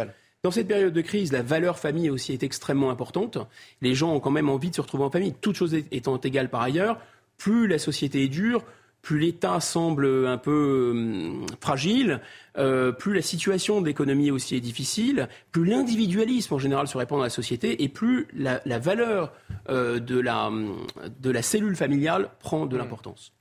dans 0.43 0.51
cette 0.51 0.67
période 0.67 0.93
de 0.93 1.01
crise, 1.01 1.31
la 1.31 1.41
valeur 1.41 1.79
famille 1.79 2.11
aussi 2.11 2.31
est 2.33 2.43
extrêmement 2.43 2.91
importante. 2.91 3.39
Les 3.81 3.95
gens 3.95 4.13
ont 4.13 4.19
quand 4.19 4.29
même 4.29 4.49
envie 4.49 4.69
de 4.69 4.75
se 4.75 4.81
retrouver 4.81 5.03
en 5.03 5.09
famille, 5.09 5.33
toutes 5.41 5.55
choses 5.55 5.73
étant 5.73 6.19
égales 6.19 6.49
par 6.49 6.61
ailleurs. 6.61 6.99
Plus 7.37 7.67
la 7.67 7.79
société 7.79 8.23
est 8.23 8.27
dure, 8.27 8.63
plus 9.05 9.19
l'État 9.19 9.59
semble 9.59 10.25
un 10.25 10.39
peu 10.39 10.89
hum, 10.91 11.45
fragile, 11.61 12.21
euh, 12.57 12.91
plus 12.91 13.13
la 13.13 13.21
situation 13.21 13.79
de 13.79 13.85
l'économie 13.85 14.31
aussi 14.31 14.55
est 14.55 14.61
difficile, 14.61 15.29
plus 15.51 15.63
l'individualisme 15.63 16.55
en 16.55 16.57
général 16.57 16.87
se 16.87 16.97
répand 16.97 17.19
dans 17.19 17.23
la 17.23 17.29
société 17.29 17.83
et 17.83 17.87
plus 17.87 18.27
la, 18.33 18.59
valeur 18.79 19.31
euh, 19.69 19.99
de, 19.99 20.19
la, 20.19 20.47
hum, 20.47 20.75
de 21.19 21.29
la 21.29 21.43
cellule 21.43 21.75
familiale 21.75 22.31
prend 22.39 22.65
de 22.65 22.75
mmh. 22.75 22.79
l'importance. 22.79 23.31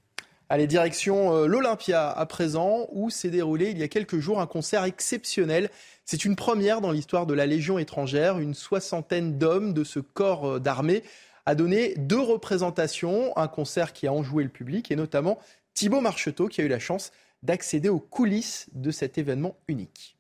Allez, 0.51 0.67
direction 0.67 1.35
euh, 1.35 1.47
l'Olympia 1.47 2.11
à 2.11 2.27
présent, 2.27 2.87
où 2.93 3.09
s'est 3.09 3.31
déroulé 3.31 3.71
il 3.71 3.79
y 3.79 3.83
a 3.83 3.89
quelques 3.89 4.19
jours 4.19 4.43
un 4.43 4.47
concert 4.47 4.85
exceptionnel. 4.85 5.71
C'est 6.05 6.27
une 6.27 6.37
première 6.37 6.83
dans 6.83 6.91
l'histoire 6.91 7.25
de 7.25 7.33
la 7.33 7.47
Légion 7.47 7.79
étrangère. 7.79 8.39
Une 8.39 8.53
soixantaine 8.53 9.39
d'hommes 9.39 9.73
de 9.73 9.83
ce 9.83 9.99
corps 9.99 10.61
d'armée 10.61 11.03
a 11.47 11.55
donné 11.55 11.95
deux 11.97 12.21
représentations, 12.21 13.37
un 13.37 13.49
concert 13.49 13.93
qui 13.93 14.07
a 14.07 14.13
enjoué 14.13 14.45
le 14.45 14.51
public 14.51 14.91
et 14.91 14.97
notamment 14.97 15.39
Thibaut 15.75 16.01
Marcheteau 16.01 16.49
qui 16.49 16.61
a 16.61 16.65
eu 16.65 16.69
la 16.69 16.79
chance 16.79 17.13
d'accéder 17.43 17.89
aux 17.89 18.01
coulisses 18.01 18.69
de 18.73 18.91
cet 18.91 19.19
événement 19.19 19.57
unique. 19.69 20.17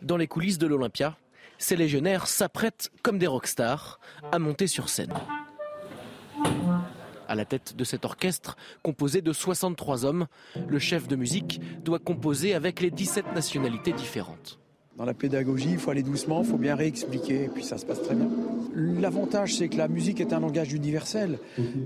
Dans 0.00 0.16
les 0.16 0.26
coulisses 0.26 0.58
de 0.58 0.66
l'Olympia, 0.66 1.16
ces 1.58 1.76
légionnaires 1.76 2.26
s'apprêtent 2.26 2.90
comme 3.02 3.18
des 3.18 3.26
rockstars 3.26 4.00
à 4.32 4.38
monter 4.38 4.66
sur 4.66 4.88
scène. 4.88 5.12
À 7.28 7.34
la 7.34 7.44
tête 7.44 7.76
de 7.76 7.84
cet 7.84 8.04
orchestre, 8.04 8.56
composé 8.82 9.22
de 9.22 9.32
63 9.32 10.04
hommes, 10.04 10.26
le 10.66 10.78
chef 10.78 11.06
de 11.06 11.16
musique 11.16 11.60
doit 11.82 11.98
composer 11.98 12.54
avec 12.54 12.80
les 12.80 12.90
17 12.90 13.32
nationalités 13.32 13.92
différentes. 13.92 14.61
Dans 14.96 15.06
la 15.06 15.14
pédagogie, 15.14 15.70
il 15.72 15.78
faut 15.78 15.90
aller 15.90 16.02
doucement, 16.02 16.42
il 16.42 16.50
faut 16.50 16.58
bien 16.58 16.76
réexpliquer, 16.76 17.44
et 17.44 17.48
puis 17.48 17.64
ça 17.64 17.78
se 17.78 17.86
passe 17.86 18.02
très 18.02 18.14
bien. 18.14 18.28
L'avantage, 18.74 19.56
c'est 19.56 19.68
que 19.68 19.78
la 19.78 19.88
musique 19.88 20.20
est 20.20 20.34
un 20.34 20.40
langage 20.40 20.74
universel. 20.74 21.38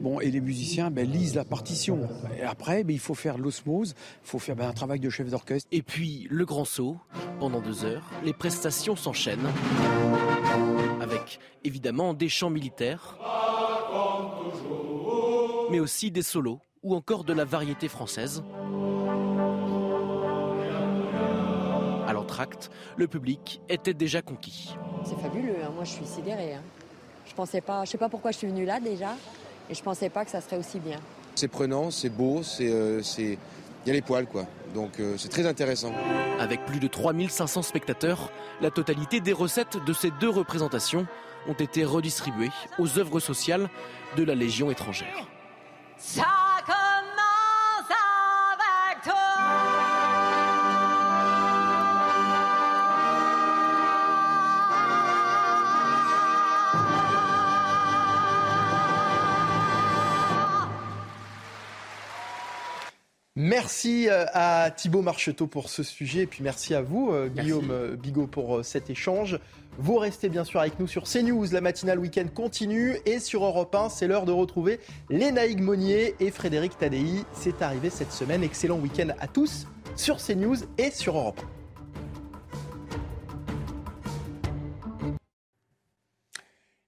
Bon, 0.02 0.18
et 0.18 0.30
les 0.30 0.40
musiciens 0.40 0.90
ben, 0.90 1.08
lisent 1.08 1.36
la 1.36 1.44
partition. 1.44 2.00
Et 2.36 2.42
après, 2.42 2.82
ben, 2.82 2.92
il 2.92 2.98
faut 2.98 3.14
faire 3.14 3.38
l'osmose, 3.38 3.94
il 4.24 4.28
faut 4.28 4.40
faire 4.40 4.56
ben, 4.56 4.68
un 4.68 4.72
travail 4.72 4.98
de 4.98 5.08
chef 5.08 5.30
d'orchestre. 5.30 5.68
Et 5.70 5.82
puis, 5.82 6.26
le 6.30 6.44
grand 6.44 6.64
saut, 6.64 6.96
pendant 7.38 7.60
deux 7.60 7.84
heures, 7.84 8.10
les 8.24 8.32
prestations 8.32 8.96
s'enchaînent. 8.96 9.48
Avec, 11.00 11.38
évidemment, 11.62 12.12
des 12.12 12.28
chants 12.28 12.50
militaires, 12.50 13.18
mais 15.70 15.78
aussi 15.78 16.10
des 16.10 16.22
solos, 16.22 16.58
ou 16.82 16.96
encore 16.96 17.22
de 17.22 17.32
la 17.32 17.44
variété 17.44 17.86
française. 17.86 18.42
Le 22.96 23.06
public 23.06 23.60
était 23.68 23.94
déjà 23.94 24.22
conquis. 24.22 24.74
C'est 25.04 25.18
fabuleux, 25.20 25.56
hein. 25.64 25.70
moi 25.74 25.84
je 25.84 25.92
suis 25.92 26.06
sidérée. 26.06 26.54
Hein. 26.54 26.62
Je 27.26 27.34
pensais 27.34 27.60
pas, 27.60 27.84
je 27.84 27.90
sais 27.90 27.98
pas 27.98 28.08
pourquoi 28.08 28.30
je 28.30 28.38
suis 28.38 28.46
venue 28.46 28.64
là 28.64 28.80
déjà, 28.80 29.16
et 29.68 29.74
je 29.74 29.82
pensais 29.82 30.08
pas 30.08 30.24
que 30.24 30.30
ça 30.30 30.40
serait 30.40 30.56
aussi 30.56 30.78
bien. 30.78 30.98
C'est 31.34 31.48
prenant, 31.48 31.90
c'est 31.90 32.08
beau, 32.08 32.42
c'est, 32.42 32.70
euh, 32.70 33.02
il 33.18 33.36
y 33.86 33.90
a 33.90 33.92
les 33.92 34.02
poils 34.02 34.26
quoi. 34.26 34.46
Donc 34.74 35.00
euh, 35.00 35.16
c'est 35.18 35.28
très 35.28 35.46
intéressant. 35.46 35.92
Avec 36.38 36.64
plus 36.64 36.80
de 36.80 36.88
3500 36.88 37.62
spectateurs, 37.62 38.30
la 38.60 38.70
totalité 38.70 39.20
des 39.20 39.32
recettes 39.32 39.78
de 39.84 39.92
ces 39.92 40.10
deux 40.20 40.30
représentations 40.30 41.06
ont 41.48 41.54
été 41.54 41.84
redistribuées 41.84 42.50
aux 42.78 42.98
œuvres 42.98 43.20
sociales 43.20 43.68
de 44.16 44.24
la 44.24 44.34
Légion 44.34 44.70
étrangère. 44.70 45.28
Merci 63.38 64.08
euh, 64.08 64.24
à 64.32 64.70
Thibaut 64.70 65.02
Marcheteau 65.02 65.46
pour 65.46 65.68
ce 65.68 65.82
sujet 65.82 66.20
et 66.20 66.26
puis 66.26 66.42
merci 66.42 66.74
à 66.74 66.80
vous 66.80 67.10
euh, 67.12 67.28
Guillaume 67.28 67.70
euh, 67.70 67.94
Bigot 67.94 68.26
pour 68.26 68.64
cet 68.64 68.88
échange. 68.88 69.38
Vous 69.78 69.96
restez 69.96 70.30
bien 70.30 70.42
sûr 70.42 70.58
avec 70.58 70.80
nous 70.80 70.86
sur 70.86 71.02
CNews, 71.02 71.44
la 71.52 71.60
matinale 71.60 71.98
week-end 71.98 72.24
continue 72.34 72.96
et 73.04 73.18
sur 73.18 73.44
Europe 73.44 73.74
1, 73.74 73.90
c'est 73.90 74.06
l'heure 74.06 74.24
de 74.24 74.32
retrouver 74.32 74.80
Lénaïque 75.10 75.60
Monnier 75.60 76.14
et 76.18 76.30
Frédéric 76.30 76.78
Tadei. 76.78 77.24
C'est 77.34 77.60
arrivé 77.60 77.90
cette 77.90 78.12
semaine, 78.12 78.42
excellent 78.42 78.78
week-end 78.78 79.08
à 79.20 79.26
tous 79.26 79.66
sur 79.96 80.16
CNews 80.16 80.56
et 80.78 80.90
sur 80.90 81.18
Europe 81.18 81.42
1. 81.44 81.55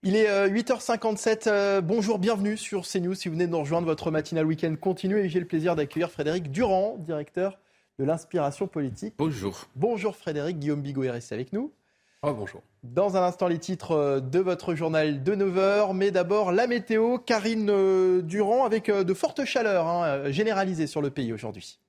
Il 0.09 0.17
est 0.17 0.49
8h57. 0.49 1.49
Euh, 1.49 1.51
euh, 1.53 1.81
bonjour, 1.83 2.19
bienvenue 2.19 2.57
sur 2.57 2.89
CNews. 2.89 3.15
Si 3.15 3.29
vous 3.29 3.35
venez 3.35 3.47
de 3.47 3.53
nous 3.53 3.61
rejoindre, 3.61 3.87
votre 3.87 4.11
matinale 4.11 4.47
week-end 4.47 4.75
continue 4.81 5.19
et 5.19 5.29
j'ai 5.29 5.39
le 5.39 5.45
plaisir 5.45 5.77
d'accueillir 5.77 6.11
Frédéric 6.11 6.51
Durand, 6.51 6.97
directeur 6.99 7.59
de 7.99 8.05
l'inspiration 8.07 8.69
politique. 8.69 9.13
Bonjour. 9.19 9.67
Bonjour 9.77 10.17
Frédéric, 10.17 10.61
Guillaume 10.61 10.81
Bigot 10.81 11.03
est 11.03 11.11
resté 11.11 11.35
avec 11.35 11.53
nous. 11.53 11.75
Oh, 12.23 12.33
bonjour. 12.33 12.63
Dans 12.85 13.19
un 13.19 13.23
instant, 13.23 13.49
les 13.49 13.59
titres 13.59 13.91
euh, 13.91 14.21
de 14.21 14.39
votre 14.39 14.75
journal 14.75 15.23
de 15.23 15.35
9h. 15.35 15.95
Mais 15.95 16.11
d'abord, 16.11 16.53
la 16.53 16.67
météo. 16.67 17.19
Karine 17.19 18.23
Durand 18.23 18.65
avec 18.65 18.91
de 18.91 19.13
fortes 19.13 19.45
chaleurs 19.45 19.87
hein, 19.87 20.31
généralisées 20.31 20.87
sur 20.87 21.03
le 21.03 21.11
pays 21.11 21.35
aujourd'hui. 21.35 21.81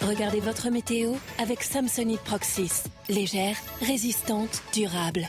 Regardez 0.00 0.40
votre 0.40 0.70
météo 0.70 1.12
avec 1.38 1.62
Samsonite 1.62 2.22
Proxys. 2.22 2.84
Légère, 3.10 3.58
résistante, 3.82 4.62
durable 4.72 5.28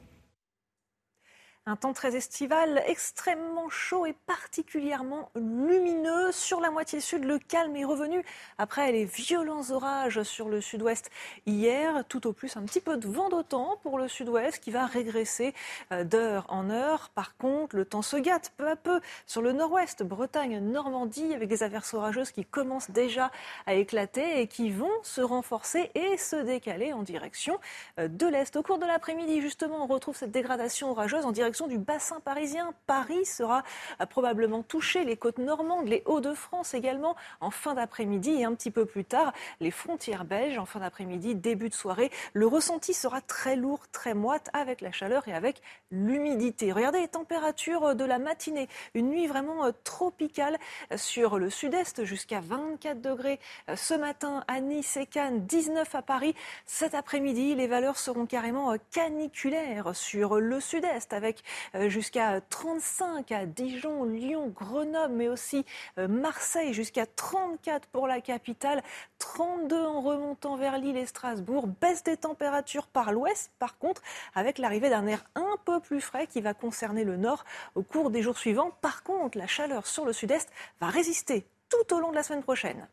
Un 1.67 1.75
temps 1.75 1.93
très 1.93 2.15
estival, 2.15 2.81
extrêmement 2.87 3.69
chaud 3.69 4.07
et 4.07 4.15
particulièrement 4.25 5.29
lumineux. 5.35 6.31
Sur 6.31 6.59
la 6.59 6.71
moitié 6.71 6.99
sud, 6.99 7.23
le 7.23 7.37
calme 7.37 7.75
est 7.75 7.85
revenu 7.85 8.25
après 8.57 8.91
les 8.91 9.05
violents 9.05 9.69
orages 9.69 10.23
sur 10.23 10.49
le 10.49 10.59
sud-ouest 10.59 11.11
hier. 11.45 12.03
Tout 12.09 12.25
au 12.25 12.33
plus, 12.33 12.57
un 12.57 12.63
petit 12.63 12.81
peu 12.81 12.97
de 12.97 13.07
vent 13.07 13.29
d'autant 13.29 13.77
pour 13.83 13.99
le 13.99 14.07
sud-ouest 14.07 14.57
qui 14.57 14.71
va 14.71 14.87
régresser 14.87 15.53
euh, 15.91 16.03
d'heure 16.03 16.47
en 16.49 16.71
heure. 16.71 17.11
Par 17.13 17.37
contre, 17.37 17.75
le 17.75 17.85
temps 17.85 18.01
se 18.01 18.17
gâte 18.17 18.51
peu 18.57 18.67
à 18.67 18.75
peu 18.75 18.99
sur 19.27 19.43
le 19.43 19.51
nord-ouest, 19.51 20.01
Bretagne, 20.01 20.57
Normandie, 20.61 21.35
avec 21.35 21.47
des 21.47 21.61
averses 21.61 21.93
orageuses 21.93 22.31
qui 22.31 22.43
commencent 22.43 22.89
déjà 22.89 23.29
à 23.67 23.75
éclater 23.75 24.41
et 24.41 24.47
qui 24.47 24.71
vont 24.71 24.89
se 25.03 25.21
renforcer 25.21 25.91
et 25.93 26.17
se 26.17 26.37
décaler 26.37 26.91
en 26.91 27.03
direction 27.03 27.59
euh, 27.99 28.07
de 28.07 28.25
l'est. 28.25 28.55
Au 28.55 28.63
cours 28.63 28.79
de 28.79 28.87
l'après-midi, 28.87 29.41
justement, 29.41 29.83
on 29.83 29.85
retrouve 29.85 30.17
cette 30.17 30.31
dégradation 30.31 30.89
orageuse 30.89 31.23
en 31.23 31.31
direction 31.31 31.50
du 31.67 31.77
bassin 31.77 32.19
parisien. 32.21 32.73
Paris 32.87 33.25
sera 33.25 33.63
euh, 33.99 34.05
probablement 34.05 34.63
touché, 34.63 35.03
les 35.03 35.17
côtes 35.17 35.37
normandes, 35.37 35.87
les 35.87 36.01
Hauts-de-France 36.05 36.73
également 36.73 37.15
en 37.41 37.51
fin 37.51 37.73
d'après-midi 37.73 38.31
et 38.31 38.45
un 38.45 38.53
petit 38.53 38.71
peu 38.71 38.85
plus 38.85 39.03
tard 39.03 39.33
les 39.59 39.69
frontières 39.69 40.23
belges 40.23 40.57
en 40.57 40.65
fin 40.65 40.79
d'après-midi, 40.79 41.35
début 41.35 41.69
de 41.69 41.73
soirée. 41.73 42.09
Le 42.33 42.47
ressenti 42.47 42.93
sera 42.93 43.19
très 43.21 43.55
lourd, 43.55 43.81
très 43.91 44.13
moite 44.13 44.49
avec 44.53 44.79
la 44.81 44.91
chaleur 44.91 45.27
et 45.27 45.33
avec 45.33 45.61
l'humidité. 45.91 46.71
Regardez 46.71 47.01
les 47.01 47.09
températures 47.09 47.95
de 47.95 48.05
la 48.05 48.17
matinée. 48.17 48.69
Une 48.93 49.09
nuit 49.09 49.27
vraiment 49.27 49.65
euh, 49.65 49.71
tropicale 49.83 50.57
sur 50.95 51.37
le 51.37 51.49
sud-est 51.49 52.05
jusqu'à 52.05 52.39
24 52.39 53.01
degrés 53.01 53.39
euh, 53.69 53.75
ce 53.75 53.93
matin 53.93 54.43
à 54.47 54.61
Nice 54.61 54.95
et 54.95 55.05
Cannes, 55.05 55.45
19 55.45 55.93
à 55.95 56.01
Paris. 56.01 56.33
Cet 56.65 56.95
après-midi, 56.95 57.55
les 57.55 57.67
valeurs 57.67 57.97
seront 57.97 58.25
carrément 58.25 58.73
caniculaires 58.91 59.93
sur 59.93 60.39
le 60.39 60.61
sud-est 60.61 61.11
avec 61.13 61.40
euh, 61.75 61.89
jusqu'à 61.89 62.41
35 62.41 63.31
à 63.31 63.45
Dijon, 63.45 64.03
Lyon, 64.05 64.47
Grenoble, 64.55 65.13
mais 65.13 65.27
aussi 65.27 65.65
euh, 65.97 66.07
Marseille, 66.07 66.73
jusqu'à 66.73 67.05
34 67.05 67.87
pour 67.87 68.07
la 68.07 68.21
capitale, 68.21 68.83
32 69.19 69.85
en 69.85 70.01
remontant 70.01 70.55
vers 70.55 70.77
Lille 70.77 70.97
et 70.97 71.05
Strasbourg. 71.05 71.67
Baisse 71.67 72.03
des 72.03 72.17
températures 72.17 72.87
par 72.87 73.11
l'ouest, 73.11 73.51
par 73.59 73.77
contre, 73.77 74.01
avec 74.35 74.57
l'arrivée 74.57 74.89
d'un 74.89 75.07
air 75.07 75.23
un 75.35 75.55
peu 75.65 75.79
plus 75.79 76.01
frais 76.01 76.27
qui 76.27 76.41
va 76.41 76.53
concerner 76.53 77.03
le 77.03 77.17
nord 77.17 77.45
au 77.75 77.83
cours 77.83 78.09
des 78.09 78.21
jours 78.21 78.37
suivants. 78.37 78.71
Par 78.81 79.03
contre, 79.03 79.37
la 79.37 79.47
chaleur 79.47 79.87
sur 79.87 80.05
le 80.05 80.13
sud-est 80.13 80.49
va 80.79 80.87
résister 80.87 81.45
tout 81.69 81.95
au 81.95 81.99
long 81.99 82.11
de 82.11 82.15
la 82.15 82.23
semaine 82.23 82.43
prochaine. 82.43 82.87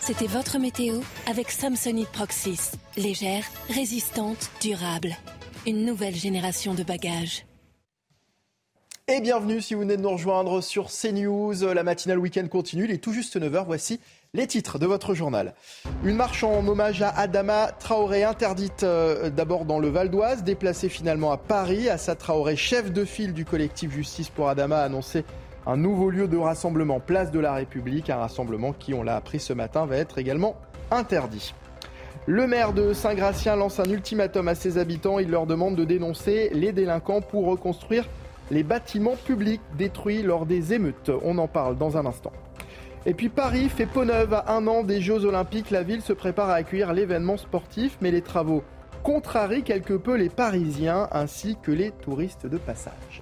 C'était 0.00 0.26
votre 0.26 0.58
météo 0.58 1.00
avec 1.26 1.50
Samsonite 1.50 2.10
Proxys. 2.10 2.72
Légère, 2.96 3.44
résistante, 3.68 4.50
durable 4.60 5.16
une 5.66 5.84
nouvelle 5.84 6.14
génération 6.14 6.74
de 6.74 6.82
bagages. 6.82 7.46
Et 9.06 9.20
bienvenue 9.20 9.60
si 9.60 9.74
vous 9.74 9.80
venez 9.80 9.96
de 9.96 10.02
nous 10.02 10.10
rejoindre 10.10 10.62
sur 10.62 10.88
CNews. 10.88 11.54
La 11.74 11.82
matinale 11.82 12.18
week-end 12.18 12.46
continue. 12.48 12.84
Il 12.84 12.90
est 12.90 13.02
tout 13.02 13.12
juste 13.12 13.38
9h. 13.38 13.64
Voici 13.66 14.00
les 14.32 14.46
titres 14.46 14.78
de 14.78 14.86
votre 14.86 15.14
journal. 15.14 15.54
Une 16.04 16.16
marche 16.16 16.42
en 16.42 16.66
hommage 16.66 17.02
à 17.02 17.10
Adama 17.10 17.72
Traoré 17.78 18.24
interdite 18.24 18.82
euh, 18.82 19.28
d'abord 19.28 19.66
dans 19.66 19.78
le 19.78 19.88
Val 19.88 20.10
d'Oise, 20.10 20.42
déplacée 20.42 20.88
finalement 20.88 21.32
à 21.32 21.36
Paris. 21.36 21.88
Assa 21.90 22.14
Traoré, 22.14 22.56
chef 22.56 22.92
de 22.92 23.04
file 23.04 23.34
du 23.34 23.44
collectif 23.44 23.90
Justice 23.90 24.30
pour 24.30 24.48
Adama, 24.48 24.80
a 24.80 24.84
annoncé 24.84 25.24
un 25.66 25.76
nouveau 25.76 26.08
lieu 26.08 26.26
de 26.26 26.38
rassemblement, 26.38 26.98
place 26.98 27.30
de 27.30 27.40
la 27.40 27.52
République. 27.52 28.08
Un 28.08 28.16
rassemblement 28.16 28.72
qui, 28.72 28.94
on 28.94 29.02
l'a 29.02 29.16
appris 29.16 29.40
ce 29.40 29.52
matin, 29.52 29.84
va 29.84 29.98
être 29.98 30.16
également 30.18 30.56
interdit. 30.90 31.54
Le 32.26 32.46
maire 32.46 32.72
de 32.72 32.94
Saint-Gratien 32.94 33.54
lance 33.54 33.80
un 33.80 33.84
ultimatum 33.84 34.48
à 34.48 34.54
ses 34.54 34.78
habitants. 34.78 35.18
Il 35.18 35.30
leur 35.30 35.44
demande 35.44 35.76
de 35.76 35.84
dénoncer 35.84 36.48
les 36.54 36.72
délinquants 36.72 37.20
pour 37.20 37.44
reconstruire 37.44 38.08
les 38.50 38.62
bâtiments 38.62 39.16
publics 39.26 39.60
détruits 39.76 40.22
lors 40.22 40.46
des 40.46 40.72
émeutes. 40.72 41.10
On 41.22 41.36
en 41.36 41.48
parle 41.48 41.76
dans 41.76 41.98
un 41.98 42.06
instant. 42.06 42.32
Et 43.04 43.12
puis 43.12 43.28
Paris 43.28 43.68
fait 43.68 43.84
peau 43.84 44.06
neuve 44.06 44.32
à 44.32 44.54
un 44.54 44.66
an 44.66 44.84
des 44.84 45.02
Jeux 45.02 45.26
Olympiques. 45.26 45.70
La 45.70 45.82
ville 45.82 46.00
se 46.00 46.14
prépare 46.14 46.48
à 46.48 46.54
accueillir 46.54 46.94
l'événement 46.94 47.36
sportif, 47.36 47.98
mais 48.00 48.10
les 48.10 48.22
travaux 48.22 48.64
contrarient 49.02 49.62
quelque 49.62 49.92
peu 49.92 50.16
les 50.16 50.30
Parisiens 50.30 51.08
ainsi 51.12 51.58
que 51.62 51.72
les 51.72 51.90
touristes 51.90 52.46
de 52.46 52.56
passage. 52.56 53.20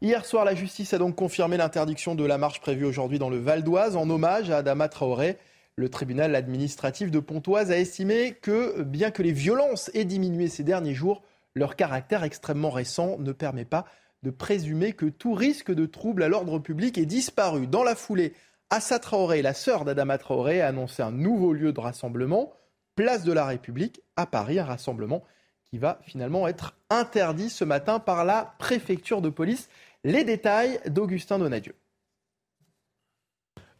Hier 0.00 0.24
soir, 0.24 0.46
la 0.46 0.54
justice 0.54 0.94
a 0.94 0.98
donc 0.98 1.14
confirmé 1.14 1.58
l'interdiction 1.58 2.14
de 2.14 2.24
la 2.24 2.38
marche 2.38 2.62
prévue 2.62 2.86
aujourd'hui 2.86 3.18
dans 3.18 3.28
le 3.28 3.38
Val 3.38 3.62
d'Oise 3.62 3.96
en 3.96 4.08
hommage 4.08 4.50
à 4.50 4.58
Adama 4.58 4.88
Traoré. 4.88 5.36
Le 5.78 5.90
tribunal 5.90 6.34
administratif 6.34 7.10
de 7.10 7.20
Pontoise 7.20 7.70
a 7.70 7.76
estimé 7.76 8.32
que, 8.40 8.80
bien 8.80 9.10
que 9.10 9.22
les 9.22 9.32
violences 9.32 9.90
aient 9.92 10.06
diminué 10.06 10.48
ces 10.48 10.62
derniers 10.62 10.94
jours, 10.94 11.22
leur 11.54 11.76
caractère 11.76 12.24
extrêmement 12.24 12.70
récent 12.70 13.18
ne 13.18 13.32
permet 13.32 13.66
pas 13.66 13.84
de 14.22 14.30
présumer 14.30 14.94
que 14.94 15.04
tout 15.04 15.34
risque 15.34 15.70
de 15.70 15.84
trouble 15.84 16.22
à 16.22 16.28
l'ordre 16.28 16.58
public 16.58 16.96
est 16.96 17.04
disparu. 17.04 17.66
Dans 17.66 17.84
la 17.84 17.94
foulée, 17.94 18.32
Assa 18.70 18.98
Traoré, 18.98 19.42
la 19.42 19.52
sœur 19.52 19.84
d'Adama 19.84 20.16
Traoré, 20.16 20.62
a 20.62 20.68
annoncé 20.68 21.02
un 21.02 21.12
nouveau 21.12 21.52
lieu 21.52 21.74
de 21.74 21.80
rassemblement, 21.80 22.54
place 22.94 23.24
de 23.24 23.32
la 23.32 23.44
République, 23.44 24.00
à 24.16 24.24
Paris, 24.24 24.58
un 24.58 24.64
rassemblement 24.64 25.24
qui 25.64 25.76
va 25.76 25.98
finalement 26.04 26.48
être 26.48 26.74
interdit 26.88 27.50
ce 27.50 27.64
matin 27.64 27.98
par 27.98 28.24
la 28.24 28.54
préfecture 28.58 29.20
de 29.20 29.28
police. 29.28 29.68
Les 30.04 30.24
détails 30.24 30.80
d'Augustin 30.86 31.38
Donadieu. 31.38 31.74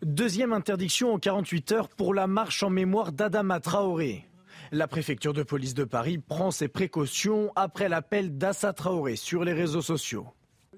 Deuxième 0.02 0.52
interdiction 0.52 1.14
en 1.14 1.18
48 1.18 1.73
heures 1.73 1.89
pour 1.89 2.12
la 2.12 2.27
marche 2.27 2.62
en 2.62 2.68
mémoire 2.68 3.12
d'Adama 3.12 3.60
Traoré. 3.60 4.28
La 4.70 4.86
préfecture 4.86 5.32
de 5.32 5.43
police 5.43 5.73
de 5.73 5.85
Paris 5.85 6.18
prend 6.18 6.51
ses 6.51 6.68
précautions 6.68 7.51
après 7.56 7.89
l'appel 7.89 8.36
d'Assa 8.36 8.74
Traoré 8.74 9.16
sur 9.16 9.43
les 9.43 9.55
réseaux 9.55 9.81
sociaux. 9.81 10.27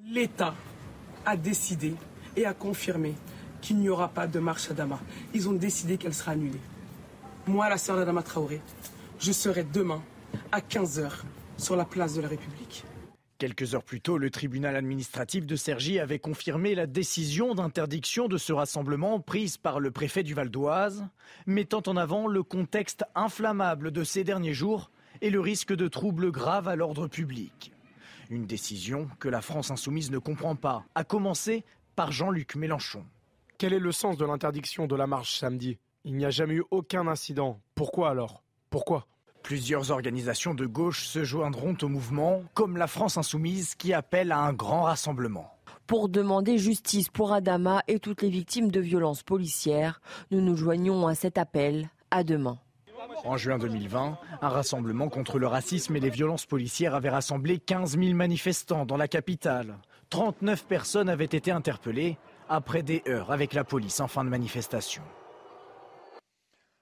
L'État 0.05 0.55
a 1.27 1.37
décidé 1.37 1.95
et 2.37 2.47
a 2.47 2.55
confirmé 2.55 3.15
qu'il 3.61 3.79
n'y 3.79 3.89
aura 3.89 4.07
pas 4.07 4.29
de 4.29 4.39
marche 4.39 4.71
Adama. 4.71 5.01
Ils 5.35 5.49
ont 5.49 5.53
décidé 5.53 5.99
qu'elle 5.99 6.15
sera 6.15 6.33
annulée. 6.33 6.61
Moi, 7.49 7.69
la 7.69 7.77
sœur 7.77 7.97
d'Adama 7.97 8.23
Traoré, 8.23 8.61
je 9.19 9.33
serai 9.33 9.65
demain 9.65 10.01
à 10.53 10.61
15h 10.61 11.11
sur 11.57 11.75
la 11.75 11.85
place 11.85 12.15
de 12.15 12.21
la 12.21 12.29
République. 12.29 12.85
Quelques 13.39 13.77
heures 13.77 13.85
plus 13.85 14.01
tôt, 14.01 14.19
le 14.19 14.31
tribunal 14.31 14.75
administratif 14.75 15.47
de 15.47 15.55
Cergy 15.55 16.01
avait 16.01 16.19
confirmé 16.19 16.75
la 16.75 16.89
décision 16.89 17.55
d'interdiction 17.55 18.27
de 18.27 18.37
ce 18.37 18.53
rassemblement 18.53 19.21
prise 19.21 19.57
par 19.59 19.79
le 19.79 19.93
préfet 19.93 20.25
du 20.25 20.35
Val 20.35 20.51
d'Oise, 20.51 21.07
mettant 21.47 21.83
en 21.87 21.97
avant 21.97 22.27
le 22.27 22.43
contexte 22.43 23.05
inflammable 23.15 23.93
de 23.93 24.03
ces 24.03 24.25
derniers 24.25 24.55
jours 24.55 24.91
et 25.21 25.31
le 25.31 25.39
risque 25.39 25.73
de 25.73 25.87
troubles 25.87 26.33
graves 26.33 26.67
à 26.67 26.75
l'ordre 26.75 27.07
public. 27.07 27.73
Une 28.29 28.45
décision 28.45 29.09
que 29.21 29.29
la 29.29 29.41
France 29.41 29.71
insoumise 29.71 30.11
ne 30.11 30.19
comprend 30.19 30.57
pas, 30.57 30.85
à 30.97 31.05
commencer 31.05 31.65
par 31.95 32.11
Jean-Luc 32.11 32.57
Mélenchon. 32.57 33.05
Quel 33.57 33.73
est 33.73 33.79
le 33.79 33.93
sens 33.93 34.17
de 34.17 34.25
l'interdiction 34.25 34.89
de 34.89 34.97
la 34.97 35.07
marche 35.07 35.39
samedi? 35.39 35.79
Il 36.05 36.17
n'y 36.17 36.25
a 36.25 36.31
jamais 36.31 36.55
eu 36.55 36.65
aucun 36.73 37.07
incident. 37.07 37.61
Pourquoi 37.77 38.11
alors? 38.11 38.43
Pourquoi? 38.69 39.07
Plusieurs 39.43 39.91
organisations 39.91 40.55
de 40.55 40.67
gauche 40.67 41.07
se 41.07 41.25
joindront 41.25 41.77
au 41.83 41.89
mouvement, 41.89 42.43
comme 42.55 42.77
la 42.77 42.87
France 42.87 43.17
insoumise 43.17 43.75
qui 43.75 43.93
appelle 43.93 44.33
à 44.33 44.41
un 44.41 44.53
grand 44.53 44.83
rassemblement. 44.83 45.53
Pour 45.87 46.09
demander 46.11 46.59
justice 46.59 47.09
pour 47.09 47.33
Adama 47.33 47.83
et 47.89 47.99
toutes 47.99 48.23
les 48.23 48.29
victimes 48.29 48.71
de 48.71 48.81
violences 48.81 49.23
policières, 49.23 50.03
nous 50.31 50.43
nous 50.43 50.57
joignons 50.57 51.07
à 51.07 51.15
cet 51.15 51.39
appel. 51.39 51.89
À 52.11 52.25
demain. 52.25 52.59
En 53.25 53.37
juin 53.37 53.59
2020, 53.59 54.19
un 54.43 54.49
rassemblement 54.49 55.09
contre 55.09 55.39
le 55.39 55.47
racisme 55.47 55.97
et 55.97 56.01
les 56.01 56.11
violences 56.11 56.47
policières 56.47 56.95
avait 56.95 57.09
rassemblé 57.09 57.59
15 57.59 57.99
000 57.99 58.15
manifestants 58.15 58.87
dans 58.87 58.97
la 58.97 59.09
capitale. 59.09 59.79
39 60.11 60.67
personnes 60.67 61.09
avaient 61.09 61.25
été 61.25 61.51
interpellées 61.51 62.19
après 62.49 62.83
des 62.83 63.03
heures 63.09 63.31
avec 63.31 63.53
la 63.55 63.65
police 63.65 64.01
en 64.01 64.09
fin 64.09 64.25
de 64.25 64.31
manifestation. 64.31 65.03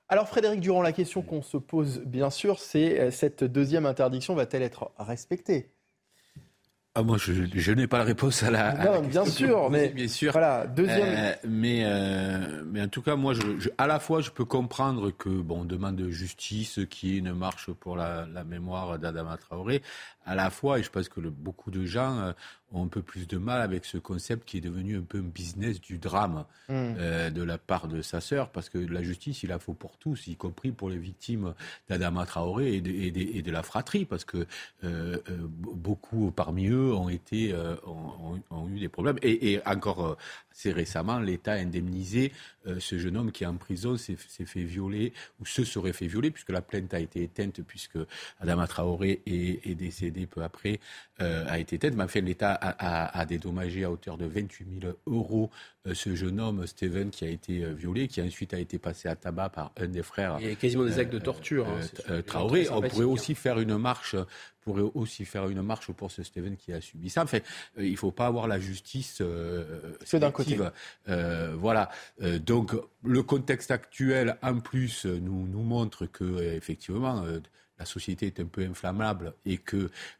Alors 0.08 0.28
Frédéric 0.28 0.60
Durand, 0.60 0.82
la 0.82 0.92
question 0.92 1.22
qu'on 1.22 1.42
se 1.42 1.56
pose 1.56 2.02
bien 2.06 2.30
sûr, 2.30 2.60
c'est 2.60 3.00
euh, 3.00 3.10
cette 3.10 3.42
deuxième 3.42 3.86
interdiction 3.86 4.34
va-t-elle 4.34 4.62
être 4.62 4.92
respectée? 4.98 5.72
Ah, 6.98 7.02
moi, 7.02 7.18
je, 7.18 7.72
n'ai 7.72 7.86
pas 7.86 7.98
la 7.98 8.04
réponse 8.04 8.42
à 8.42 8.50
la. 8.50 8.72
Non, 8.72 9.02
bien 9.02 9.26
sûr, 9.26 9.68
mais 9.68 9.90
bien 9.90 10.08
sûr. 10.08 10.32
Voilà, 10.32 10.66
deuxième. 10.66 11.02
Euh, 11.06 11.34
mais 11.46 11.82
euh, 11.84 12.62
mais 12.64 12.80
en 12.80 12.88
tout 12.88 13.02
cas, 13.02 13.16
moi, 13.16 13.34
je, 13.34 13.68
à 13.76 13.86
la 13.86 14.00
fois, 14.00 14.22
je 14.22 14.30
peux 14.30 14.46
comprendre 14.46 15.10
que 15.10 15.28
bon, 15.28 15.60
on 15.60 15.64
demande 15.66 15.96
de 15.96 16.08
justice, 16.08 16.80
qui 16.88 17.14
est 17.14 17.18
une 17.18 17.34
marche 17.34 17.70
pour 17.70 17.96
la, 17.96 18.26
mémoire 18.46 18.98
d'Adama 18.98 19.36
Traoré. 19.36 19.82
À 20.26 20.34
la 20.34 20.50
fois, 20.50 20.78
et 20.78 20.82
je 20.82 20.90
pense 20.90 21.08
que 21.08 21.20
beaucoup 21.20 21.70
de 21.70 21.84
gens 21.86 22.34
ont 22.72 22.82
un 22.84 22.88
peu 22.88 23.00
plus 23.00 23.28
de 23.28 23.38
mal 23.38 23.60
avec 23.62 23.84
ce 23.84 23.96
concept 23.96 24.44
qui 24.46 24.58
est 24.58 24.60
devenu 24.60 24.96
un 24.98 25.02
peu 25.02 25.18
un 25.18 25.22
business 25.22 25.80
du 25.80 25.98
drame 25.98 26.44
Mm. 26.68 26.72
euh, 26.98 27.30
de 27.30 27.42
la 27.44 27.58
part 27.58 27.86
de 27.86 28.02
sa 28.02 28.20
sœur, 28.20 28.50
parce 28.50 28.68
que 28.68 28.76
la 28.78 29.04
justice, 29.04 29.44
il 29.44 29.50
la 29.50 29.60
faut 29.60 29.72
pour 29.72 29.96
tous, 29.98 30.26
y 30.26 30.34
compris 30.34 30.72
pour 30.72 30.90
les 30.90 30.98
victimes 30.98 31.54
d'Adama 31.88 32.26
Traoré 32.26 32.74
et 32.74 32.80
de, 32.80 32.90
et 32.90 33.12
de- 33.12 33.20
et 33.38 33.42
de 33.42 33.50
la 33.52 33.62
fratrie, 33.62 34.04
parce 34.04 34.24
que 34.24 34.38
euh, 34.38 34.46
euh, 34.82 35.18
beaucoup 35.48 36.32
parmi 36.32 36.66
eux 36.66 36.92
ont 36.92 37.08
été 37.08 37.52
euh, 37.52 37.76
ont, 37.86 38.34
ont- 38.34 38.42
ont 38.50 38.68
eu 38.68 38.80
des 38.80 38.88
problèmes. 38.88 39.18
Et, 39.22 39.52
et 39.52 39.64
encore 39.68 40.04
euh, 40.04 40.16
assez 40.50 40.72
récemment, 40.72 41.20
l'État 41.20 41.52
a 41.52 41.56
indemnisé 41.58 42.32
euh, 42.66 42.80
ce 42.80 42.98
jeune 42.98 43.16
homme 43.16 43.30
qui 43.30 43.44
est 43.44 43.46
en 43.46 43.56
prison, 43.56 43.96
s'est 43.96 44.16
fait 44.16 44.64
violer 44.64 45.12
ou 45.40 45.46
se 45.46 45.62
serait 45.62 45.92
fait 45.92 46.08
violer, 46.08 46.32
puisque 46.32 46.50
la 46.50 46.62
plainte 46.62 46.92
a 46.94 46.98
été 46.98 47.22
éteinte, 47.22 47.60
puisque 47.62 47.98
Adama 48.40 48.66
Traoré 48.66 49.22
est, 49.24 49.64
est 49.70 49.76
décédé 50.16 50.26
peu 50.26 50.43
après, 50.43 50.80
euh, 51.20 51.44
a 51.48 51.59
été 51.59 51.76
éteinte. 51.76 51.94
Mais 51.94 52.05
enfin, 52.05 52.20
l'État 52.20 52.52
a, 52.52 52.70
a- 53.06 53.20
a 53.20 53.26
dédommagé 53.26 53.84
à 53.84 53.90
hauteur 53.90 54.16
de 54.16 54.26
28 54.26 54.80
000 54.82 54.93
euros 55.06 55.51
euh, 55.86 55.94
ce 55.94 56.14
jeune 56.14 56.40
homme, 56.40 56.66
Steven, 56.66 57.10
qui 57.10 57.24
a 57.24 57.28
été 57.28 57.62
euh, 57.64 57.72
violé, 57.72 58.09
qui 58.09 58.20
ensuite 58.22 58.55
a 58.55 58.59
été 58.59 58.78
passé 58.78 59.09
à 59.09 59.16
tabac 59.16 59.51
par 59.51 59.72
un 59.76 59.88
des 59.88 60.02
frères. 60.02 60.36
Il 60.40 60.48
y 60.48 60.52
a 60.52 60.55
quasiment 60.55 60.84
des 60.84 60.98
actes 60.98 61.12
de 61.12 61.18
torture, 61.18 61.68
hein, 61.68 61.80
euh, 62.10 62.18
euh, 62.18 62.22
Traoré. 62.22 62.68
On 62.70 62.80
pourrait 62.80 63.05
hein. 63.05 63.09
aussi 63.09 63.34
faire 63.34 63.59
une 63.60 63.76
marche 63.76 64.16
pourrait 64.62 64.90
aussi 64.94 65.24
faire 65.24 65.48
une 65.48 65.62
marche 65.62 65.93
pour 65.93 66.10
ce 66.10 66.24
Steven 66.24 66.56
qui 66.56 66.72
a 66.72 66.80
subi 66.80 67.09
ça. 67.09 67.22
Enfin, 67.22 67.38
il 67.78 67.93
ne 67.93 67.97
faut 67.97 68.10
pas 68.10 68.26
avoir 68.26 68.48
la 68.48 68.59
justice 68.59 69.18
euh, 69.20 69.93
Que 70.10 70.16
d'un 70.16 70.32
côté. 70.32 70.59
Euh, 71.09 71.55
voilà. 71.56 71.88
Euh, 72.20 72.40
donc, 72.40 72.72
le 73.05 73.22
contexte 73.22 73.70
actuel, 73.70 74.36
en 74.43 74.59
plus, 74.59 75.06
nous, 75.06 75.47
nous 75.47 75.62
montre 75.62 76.06
que, 76.06 76.43
effectivement, 76.56 77.22
euh, 77.22 77.38
la 77.78 77.84
société 77.84 78.26
est 78.26 78.40
un 78.40 78.46
peu 78.46 78.62
inflammable 78.62 79.34
et 79.44 79.58
que 79.58 79.76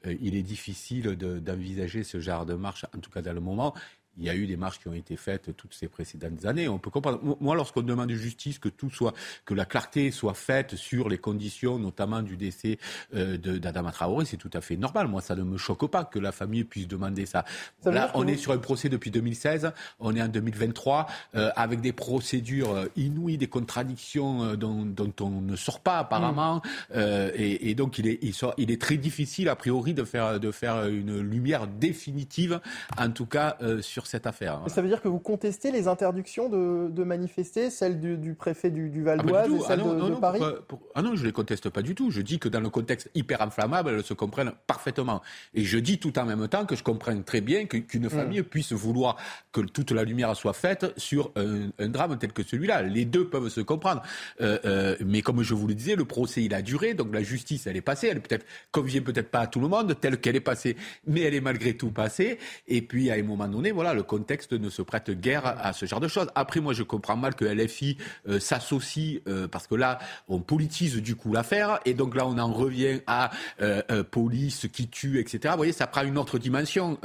euh, 0.07 0.17
est 0.35 0.43
difficile 0.43 1.17
de- 1.17 1.39
d'envisager 1.39 2.05
ce 2.05 2.21
genre 2.21 2.47
de 2.47 2.55
marche, 2.55 2.85
en 2.97 3.01
tout 3.01 3.11
cas 3.11 3.23
dans 3.23 3.33
le 3.33 3.41
moment. 3.41 3.75
Il 4.19 4.25
y 4.25 4.31
a 4.31 4.35
eu 4.35 4.47
des 4.47 4.57
marches 4.57 4.79
qui 4.81 4.89
ont 4.89 4.95
été 4.95 5.17
faites 5.17 5.57
toutes 5.57 5.75
ces 5.75 5.89
précédentes 5.89 6.45
années. 6.47 6.69
On 6.69 6.79
peut 6.79 6.91
comprendre. 6.91 7.21
Moi, 7.41 7.55
lorsqu'on 7.55 7.83
demande 7.83 8.11
justice, 8.13 8.59
que 8.59 8.69
tout 8.69 8.91
soit, 8.91 9.13
que 9.45 9.53
la 9.55 9.65
clarté 9.65 10.11
soit 10.11 10.35
faite 10.35 10.75
sur 10.77 11.09
les 11.09 11.19
conditions, 11.19 11.79
notamment 11.79 12.23
du 12.23 12.37
décès 12.37 12.79
euh, 13.15 13.37
d'Adama 13.37 13.93
Traoré, 13.93 14.25
c'est 14.25 14.37
tout 14.39 14.51
à 14.55 14.61
fait 14.61 14.77
normal. 14.77 15.09
Moi, 15.09 15.21
ça 15.21 15.35
ne 15.35 15.43
me 15.43 15.59
choque 15.59 15.87
pas 15.91 16.05
que 16.05 16.19
la 16.19 16.33
famille 16.33 16.65
puisse 16.65 16.89
demander 16.89 17.27
ça. 17.27 17.45
Là, 17.85 18.11
on 18.15 18.23
vous- 18.23 18.29
est 18.31 18.37
sur 18.37 18.53
un 18.53 18.59
procès 18.59 18.89
depuis 18.89 19.11
2016, 19.11 19.73
on 20.01 20.15
est 20.17 20.23
en 20.23 20.29
2023, 20.29 21.07
euh, 21.35 21.51
avec 21.57 21.81
des 21.81 21.93
procédures 21.93 22.71
euh, 22.75 22.87
inouïes, 22.97 23.37
des 23.39 23.49
contradictions 23.49 24.43
euh, 24.45 24.57
dont, 24.57 24.85
dont 24.87 25.13
on 25.21 25.41
ne 25.41 25.57
sort 25.57 25.81
pas 25.81 25.99
apparemment, 25.99 26.63
Euh, 26.95 27.31
et, 27.35 27.71
et 27.71 27.75
donc 27.75 27.99
il 27.99 28.07
est, 28.07 28.19
il, 28.23 28.33
sort- 28.33 28.55
il 28.57 28.71
est 28.71 28.81
très 28.81 28.97
difficile 28.97 29.49
a 29.49 29.57
priori 29.57 29.93
de 29.95 30.05
faire, 30.05 30.39
de 30.41 30.51
faire 30.53 30.87
une 30.87 31.19
lumière 31.21 31.67
définitive, 31.67 32.61
en 32.99 33.11
tout 33.11 33.27
cas 33.27 33.57
euh, 33.63 33.83
sur 34.07 34.11
cette 34.13 34.27
affaire. 34.27 34.61
Et 34.67 34.71
ça 34.71 34.81
veut 34.83 34.89
dire 34.89 35.03
que 35.03 35.09
vous 35.09 35.19
contestez 35.19 35.71
les 35.71 35.89
interdictions 35.89 36.49
de, 36.49 36.89
de 36.91 37.05
manifester, 37.05 37.71
celle 37.71 38.01
du, 38.01 38.17
du 38.17 38.35
préfet 38.35 38.71
du, 38.71 38.89
du 38.89 39.03
Val 39.03 39.19
Ah, 39.21 39.27
d'Oise 39.27 39.49
du 39.51 39.57
et 39.57 39.61
Ah 39.69 39.77
non, 39.77 39.93
de, 39.95 39.99
non, 39.99 40.07
de 40.07 40.11
non, 40.13 40.21
Paris 40.21 40.41
pour- 40.69 40.81
Ah 40.95 41.03
non, 41.03 41.15
je 41.17 41.23
ne 41.23 41.27
les 41.27 41.33
conteste 41.33 41.69
pas 41.71 41.83
du 41.83 41.95
tout. 41.95 42.11
Je 42.11 42.21
dis 42.23 42.39
que 42.39 42.49
dans 42.49 42.61
le 42.61 42.71
contexte 42.71 43.11
hyper 43.15 43.43
inflammable, 43.43 43.91
elles 43.91 44.05
se 44.05 44.15
comprennent 44.15 44.53
parfaitement. 44.67 45.21
Et 45.55 45.65
je 45.65 45.79
dis 45.79 45.99
tout 45.99 46.19
en 46.19 46.25
même 46.25 46.47
temps 46.49 46.65
que 46.67 46.77
je 46.77 46.83
comprends 46.83 47.21
très 47.23 47.41
bien 47.41 47.67
que- 47.67 47.77
Mm. 47.79 47.83
qu'une 47.87 48.11
famille 48.11 48.43
puisse 48.43 48.73
vouloir 48.73 49.17
que 49.53 49.61
toute 49.61 49.91
la 49.91 50.05
lumière 50.05 50.35
soit 50.37 50.53
faite 50.53 50.87
sur 50.97 51.33
un, 51.37 51.71
un 51.79 51.89
drame 51.89 52.17
tel 52.19 52.33
que 52.33 52.43
celui-là. 52.43 52.83
Les 52.83 53.05
deux 53.05 53.27
peuvent 53.29 53.49
se 53.49 53.61
comprendre. 53.61 54.03
Euh, 54.41 54.59
euh, 54.65 54.97
mais 55.05 55.21
comme 55.23 55.43
je 55.43 55.55
vous 55.55 55.67
le 55.67 55.75
disais, 55.75 55.97
le 55.97 56.05
procès, 56.05 56.43
il 56.45 56.55
a 56.55 56.63
duré. 56.63 56.95
Donc 56.95 57.13
la 57.13 57.23
justice, 57.23 57.67
elle 57.67 57.77
est 57.77 57.81
passée. 57.83 58.09
Elle 58.09 58.21
peut-être 58.21 58.47
convient 58.73 59.03
peut-être 59.03 59.31
pas 59.31 59.41
à 59.41 59.47
tout 59.47 59.61
le 59.61 59.69
monde, 59.69 59.95
telle 60.01 60.19
qu'elle 60.21 60.37
est 60.37 60.41
passée. 60.41 60.77
Mais 61.07 61.23
elle 61.23 61.35
est 61.35 61.41
malgré 61.41 61.75
tout 61.77 61.91
passée. 61.91 62.39
Et 62.69 62.83
puis, 62.83 63.11
à 63.11 63.15
un 63.15 63.23
moment 63.23 63.49
donné, 63.49 63.73
voilà, 63.73 63.95
le 63.97 64.03
contexte 64.03 64.53
ne 64.53 64.71
se 64.71 64.83
prête 64.83 65.11
guère 65.11 65.47
à 65.47 65.73
ce 65.73 65.87
genre 65.87 66.01
de 66.01 66.09
choses. 66.09 66.29
Après, 66.35 66.61
moi, 66.61 66.73
je 66.73 66.83
comprends 66.83 67.17
mal 67.17 67.35
que 67.35 67.45
LFI 67.45 67.97
euh, 68.29 68.39
s'associe, 68.39 69.21
euh, 69.27 69.49
parce 69.49 69.67
que 69.67 69.75
là, 69.75 69.99
on 70.29 70.41
politise 70.41 70.97
du 70.97 71.17
coup 71.17 71.33
l'affaire, 71.33 71.81
et 71.85 71.95
donc 71.95 72.15
là, 72.15 72.27
on 72.27 72.39
en 72.39 72.53
revient 72.53 73.01
à 73.07 73.31
euh, 73.61 74.03
police 74.05 74.67
qui 74.73 74.89
tue, 74.89 75.19
etc. 75.19 75.41
Vous 75.51 75.57
voyez, 75.57 75.73
ça 75.73 75.87
prend 75.87 76.03
une 76.03 76.19
autre 76.19 76.39
dimension 76.39 76.99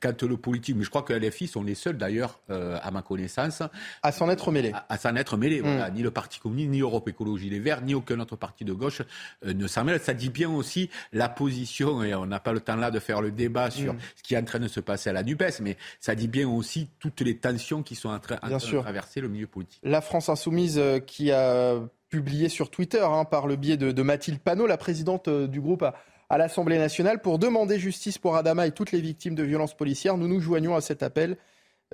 quand 0.00 0.22
le 0.22 0.36
politique. 0.36 0.76
Mais 0.76 0.84
je 0.84 0.90
crois 0.90 1.02
que 1.02 1.12
LFI 1.12 1.46
sont 1.46 1.62
les 1.62 1.74
seuls, 1.74 1.96
d'ailleurs, 1.98 2.40
à 2.48 2.90
ma 2.90 3.02
connaissance, 3.02 3.62
à 4.02 4.12
s'en 4.12 4.30
être 4.30 4.50
mêlés. 4.50 4.72
À, 4.72 4.86
à 4.88 4.98
s'en 4.98 5.14
être 5.16 5.36
mêlés. 5.36 5.60
Voilà. 5.60 5.90
Ni 5.90 6.02
le 6.02 6.10
Parti 6.10 6.40
communiste, 6.40 6.70
ni 6.70 6.80
Europe 6.80 7.08
Écologie 7.08 7.50
Les 7.50 7.60
Verts, 7.60 7.82
ni 7.82 7.94
aucun 7.94 8.18
autre 8.20 8.36
parti 8.36 8.64
de 8.64 8.72
gauche 8.72 9.02
ne 9.44 9.66
s'en 9.66 9.84
mêle. 9.84 10.00
Ça 10.00 10.14
dit 10.14 10.30
bien 10.30 10.50
aussi 10.50 10.90
la 11.12 11.28
position, 11.28 12.02
et 12.02 12.14
on 12.14 12.26
n'a 12.26 12.40
pas 12.40 12.52
le 12.52 12.60
temps 12.60 12.76
là 12.76 12.90
de 12.90 12.98
faire 12.98 13.20
le 13.20 13.30
débat 13.30 13.70
sur 13.70 13.94
Mm. 13.94 13.98
ce 14.16 14.22
qui 14.22 14.34
est 14.34 14.38
en 14.38 14.44
train 14.44 14.58
de 14.58 14.68
se 14.68 14.80
passer 14.80 15.10
à 15.10 15.12
la 15.12 15.22
NUPES, 15.22 15.60
mais 15.60 15.76
ça 16.00 16.14
dit 16.14 16.28
bien 16.28 16.48
aussi 16.48 16.88
toutes 17.00 17.20
les 17.20 17.36
tensions 17.36 17.82
qui 17.82 17.94
sont 17.94 18.08
en 18.08 18.18
train, 18.18 18.38
en 18.42 18.48
Bien 18.48 18.58
train 18.58 18.72
de 18.72 18.78
traverser 18.80 19.20
le 19.20 19.28
milieu 19.28 19.46
politique. 19.46 19.80
La 19.82 20.00
France 20.00 20.28
Insoumise 20.28 20.78
euh, 20.78 21.00
qui 21.00 21.32
a 21.32 21.76
publié 22.08 22.48
sur 22.48 22.70
Twitter, 22.70 23.04
hein, 23.04 23.24
par 23.24 23.46
le 23.46 23.56
biais 23.56 23.76
de, 23.76 23.92
de 23.92 24.02
Mathilde 24.02 24.40
Panot, 24.40 24.66
la 24.66 24.76
présidente 24.78 25.28
euh, 25.28 25.46
du 25.46 25.60
groupe 25.60 25.82
à, 25.82 25.94
à 26.30 26.38
l'Assemblée 26.38 26.78
nationale, 26.78 27.20
pour 27.20 27.38
demander 27.38 27.78
justice 27.78 28.18
pour 28.18 28.36
Adama 28.36 28.66
et 28.66 28.72
toutes 28.72 28.92
les 28.92 29.00
victimes 29.00 29.34
de 29.34 29.42
violences 29.42 29.76
policières. 29.76 30.16
Nous 30.16 30.28
nous 30.28 30.40
joignons 30.40 30.74
à 30.76 30.80
cet 30.80 31.02
appel. 31.02 31.36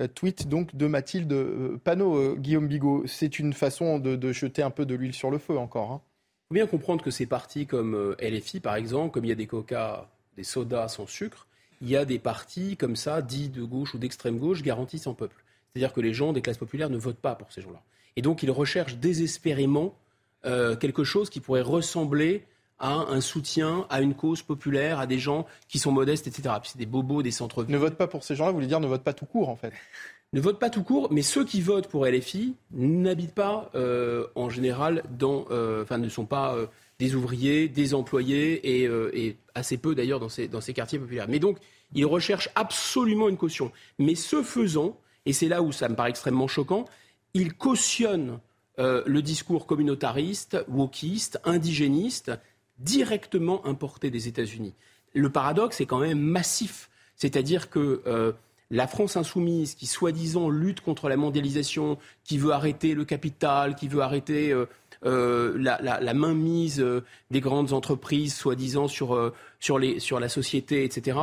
Euh, 0.00 0.08
tweet 0.08 0.48
donc 0.48 0.74
de 0.74 0.86
Mathilde 0.88 1.32
euh, 1.32 1.80
Panot, 1.82 2.16
euh, 2.16 2.36
Guillaume 2.36 2.66
Bigot. 2.66 3.04
C'est 3.06 3.38
une 3.38 3.52
façon 3.52 4.00
de, 4.00 4.16
de 4.16 4.32
jeter 4.32 4.62
un 4.62 4.70
peu 4.70 4.84
de 4.86 4.94
l'huile 4.96 5.14
sur 5.14 5.30
le 5.30 5.38
feu 5.38 5.56
encore. 5.56 5.92
hein. 5.92 6.00
Il 6.02 6.48
faut 6.48 6.54
bien 6.54 6.66
comprendre 6.66 7.02
que 7.02 7.12
ces 7.12 7.26
partis 7.26 7.66
comme 7.66 8.16
LFI, 8.20 8.58
par 8.60 8.74
exemple, 8.74 9.12
comme 9.12 9.24
il 9.24 9.28
y 9.28 9.32
a 9.32 9.36
des 9.36 9.46
coca, 9.46 10.10
des 10.36 10.42
sodas 10.42 10.88
sans 10.88 11.06
sucre, 11.06 11.46
il 11.84 11.90
y 11.90 11.96
a 11.96 12.04
des 12.04 12.18
partis 12.18 12.76
comme 12.76 12.96
ça, 12.96 13.22
dits 13.22 13.50
de 13.50 13.62
gauche 13.62 13.94
ou 13.94 13.98
d'extrême 13.98 14.38
gauche, 14.38 14.62
garantissent 14.62 15.06
en 15.06 15.14
peuple. 15.14 15.44
C'est-à-dire 15.72 15.92
que 15.92 16.00
les 16.00 16.14
gens 16.14 16.32
des 16.32 16.40
classes 16.40 16.58
populaires 16.58 16.90
ne 16.90 16.96
votent 16.96 17.20
pas 17.20 17.34
pour 17.34 17.52
ces 17.52 17.60
gens-là. 17.60 17.82
Et 18.16 18.22
donc 18.22 18.42
ils 18.42 18.50
recherchent 18.50 18.96
désespérément 18.96 19.94
euh, 20.46 20.76
quelque 20.76 21.04
chose 21.04 21.30
qui 21.30 21.40
pourrait 21.40 21.62
ressembler 21.62 22.44
à 22.78 22.94
un 22.94 23.20
soutien 23.20 23.86
à 23.90 24.00
une 24.00 24.14
cause 24.14 24.42
populaire, 24.42 24.98
à 24.98 25.06
des 25.06 25.18
gens 25.18 25.46
qui 25.68 25.78
sont 25.78 25.92
modestes, 25.92 26.26
etc. 26.26 26.54
Puis 26.60 26.70
c'est 26.72 26.78
des 26.78 26.86
bobos 26.86 27.22
des 27.22 27.30
centres-villes. 27.30 27.72
Ne 27.72 27.78
vote 27.78 27.96
pas 27.96 28.06
pour 28.06 28.24
ces 28.24 28.34
gens-là, 28.34 28.50
vous 28.50 28.56
voulez 28.56 28.66
dire 28.66 28.80
ne 28.80 28.86
vote 28.86 29.02
pas 29.02 29.12
tout 29.12 29.26
court 29.26 29.48
en 29.48 29.56
fait. 29.56 29.72
ne 30.32 30.40
votent 30.40 30.58
pas 30.58 30.70
tout 30.70 30.82
court, 30.82 31.08
mais 31.12 31.22
ceux 31.22 31.44
qui 31.44 31.60
votent 31.60 31.88
pour 31.88 32.06
LFI 32.06 32.54
n'habitent 32.72 33.34
pas 33.34 33.70
euh, 33.74 34.26
en 34.34 34.50
général 34.50 35.02
dans, 35.10 35.46
euh, 35.50 35.84
ne 35.90 36.08
sont 36.08 36.26
pas 36.26 36.54
euh, 36.54 36.66
des 36.98 37.14
ouvriers, 37.14 37.68
des 37.68 37.94
employés 37.94 38.82
et, 38.82 38.88
et 39.12 39.36
assez 39.54 39.76
peu 39.76 39.94
d'ailleurs 39.94 40.20
dans 40.20 40.28
ces, 40.28 40.48
dans 40.48 40.60
ces 40.60 40.72
quartiers 40.72 40.98
populaires. 40.98 41.26
Mais 41.28 41.38
donc 41.38 41.58
ils 41.94 42.06
recherchent 42.06 42.50
absolument 42.54 43.28
une 43.28 43.36
caution. 43.36 43.72
Mais 43.98 44.14
ce 44.14 44.42
faisant, 44.42 44.98
et 45.26 45.32
c'est 45.32 45.48
là 45.48 45.62
où 45.62 45.72
ça 45.72 45.88
me 45.88 45.94
paraît 45.94 46.10
extrêmement 46.10 46.48
choquant, 46.48 46.84
ils 47.34 47.54
cautionnent 47.54 48.38
euh, 48.78 49.02
le 49.06 49.22
discours 49.22 49.66
communautariste, 49.66 50.64
wokiste, 50.68 51.40
indigéniste, 51.44 52.32
directement 52.78 53.64
importé 53.66 54.10
des 54.10 54.26
États-Unis. 54.26 54.74
Le 55.14 55.30
paradoxe 55.30 55.80
est 55.80 55.86
quand 55.86 56.00
même 56.00 56.18
massif. 56.18 56.90
C'est-à-dire 57.16 57.70
que 57.70 58.02
euh, 58.06 58.32
la 58.70 58.88
France 58.88 59.16
insoumise, 59.16 59.76
qui 59.76 59.86
soi-disant 59.86 60.48
lutte 60.48 60.80
contre 60.80 61.08
la 61.08 61.16
mondialisation, 61.16 61.98
qui 62.24 62.36
veut 62.36 62.50
arrêter 62.50 62.94
le 62.94 63.04
capital, 63.04 63.76
qui 63.76 63.86
veut 63.86 64.00
arrêter 64.00 64.52
euh, 65.04 65.54
la, 65.56 66.14
mainmise 66.14 66.84
des 67.30 67.40
grandes 67.40 67.72
entreprises, 67.72 68.34
soi-disant 68.34 68.88
sur 68.88 69.30
la 69.78 70.28
société, 70.28 70.82
etc., 70.82 71.16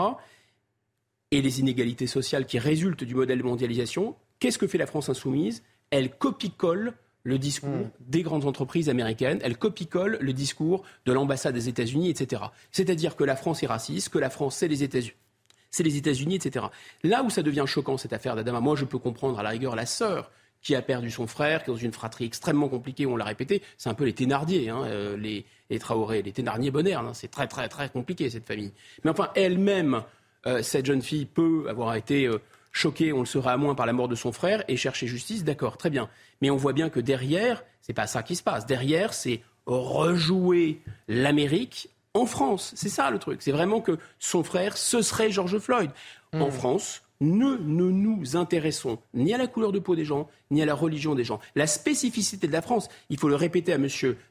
et 1.32 1.42
les 1.42 1.60
inégalités 1.60 2.08
sociales 2.08 2.46
qui 2.46 2.60
résultent 2.60 3.04
du 3.04 3.16
modèle 3.16 3.40
de 3.40 3.44
mondialisation, 3.44 4.16
qu'est-ce 4.40 4.58
que 4.58 4.68
fait 4.68 4.78
la 4.78 4.86
France 4.86 5.10
insoumise? 5.10 5.64
Elle 5.90 6.12
copie-colle 6.12 6.94
le 7.24 7.38
discours 7.38 7.90
des 8.00 8.24
grandes 8.24 8.46
entreprises 8.46 8.90
américaines, 8.90 9.40
elle 9.44 9.58
copie-colle 9.58 10.18
le 10.20 10.34
discours 10.34 10.84
de 11.06 11.14
l'ambassade 11.14 11.54
des 11.54 11.70
États-Unis, 11.70 12.10
etc. 12.10 12.42
C'est-à-dire 12.72 13.16
que 13.16 13.24
la 13.24 13.36
France 13.36 13.62
est 13.64 13.68
raciste, 13.68 14.10
que 14.10 14.18
la 14.18 14.30
France 14.30 14.58
c'est 14.58 14.68
les 14.68 14.84
États-Unis. 14.84 15.16
C'est 15.70 15.84
les 15.84 15.96
États-Unis, 15.96 16.36
etc. 16.36 16.66
Là 17.04 17.24
où 17.24 17.30
ça 17.30 17.44
devient 17.44 17.64
choquant, 17.66 17.98
cette 17.98 18.12
affaire 18.12 18.36
d'Adama, 18.36 18.60
moi 18.60 18.76
je 18.76 18.84
peux 18.84 18.98
comprendre 18.98 19.40
à 19.40 19.44
la 19.44 19.50
rigueur 19.50 19.76
la 19.76 19.86
sœur 19.86 20.32
qui 20.62 20.76
a 20.76 20.82
perdu 20.82 21.10
son 21.10 21.28
frère, 21.28 21.64
qui 21.64 21.72
est 21.72 21.74
dans 21.74 21.80
une 21.80 21.94
fratrie 21.94 22.26
extrêmement 22.26 22.68
compliquée, 22.68 23.06
on 23.06 23.16
l'a 23.16 23.26
répété, 23.26 23.62
c'est 23.78 23.90
un 23.90 23.94
peu 23.94 24.04
les 24.04 24.14
Thénardier, 24.14 24.70
hein, 24.70 24.84
euh, 24.86 25.18
les, 25.18 25.46
les 25.70 25.80
Traoré, 25.80 26.22
les 26.22 26.32
Thénardier 26.32 26.72
Bonner, 26.72 26.94
hein, 26.94 27.12
c'est 27.14 27.32
très 27.32 27.48
très 27.48 27.68
très 27.70 27.90
compliqué 27.90 28.30
cette 28.30 28.46
famille. 28.46 28.72
Mais 29.04 29.12
enfin, 29.12 29.30
elle-même, 29.36 30.04
euh, 30.48 30.62
cette 30.62 30.86
jeune 30.86 31.02
fille 31.02 31.26
peut 31.26 31.66
avoir 31.70 31.96
été 31.96 32.26
euh, 32.26 32.40
choquée, 32.72 33.14
on 33.14 33.20
le 33.20 33.26
sera 33.26 33.54
à 33.54 33.58
moins 33.58 33.76
par 33.76 33.86
la 33.86 33.94
mort 33.94 34.08
de 34.08 34.16
son 34.16 34.32
frère, 34.32 34.64
et 34.68 34.78
chercher 34.78 35.08
justice, 35.08 35.44
d'accord, 35.44 35.78
très 35.78 35.90
bien. 35.90 36.10
Mais 36.42 36.50
on 36.50 36.58
voit 36.58 36.74
bien 36.74 36.90
que 36.90 37.00
derrière, 37.00 37.64
c'est 37.82 37.94
pas 37.94 38.08
ça 38.08 38.24
qui 38.24 38.36
se 38.36 38.44
passe. 38.44 38.66
Derrière, 38.66 39.14
c'est 39.14 39.42
rejouer 39.66 40.82
l'Amérique 41.08 41.90
en 42.14 42.26
France. 42.26 42.74
C'est 42.76 42.90
ça 42.90 43.12
le 43.12 43.20
truc. 43.20 43.42
C'est 43.42 43.52
vraiment 43.52 43.82
que 43.82 43.98
son 44.20 44.44
frère, 44.44 44.78
ce 44.78 45.02
serait 45.02 45.32
George 45.32 45.60
Floyd. 45.60 45.92
En 46.34 46.50
France, 46.50 47.02
ne, 47.22 47.58
ne 47.58 47.92
nous 47.92 48.36
intéressons 48.36 49.00
ni 49.14 49.34
à 49.34 49.38
la 49.38 49.48
couleur 49.48 49.72
de 49.72 49.80
peau 49.80 49.96
des 49.96 50.06
gens, 50.06 50.28
ni 50.50 50.62
à 50.62 50.66
la 50.66 50.74
religion 50.74 51.14
des 51.14 51.24
gens. 51.24 51.40
La 51.56 51.68
spécificité 51.68 52.48
de 52.48 52.52
la 52.52 52.62
France, 52.62 52.90
il 53.10 53.20
faut 53.20 53.30
le 53.30 53.36
répéter 53.36 53.72
à 53.74 53.76
M. 53.76 53.88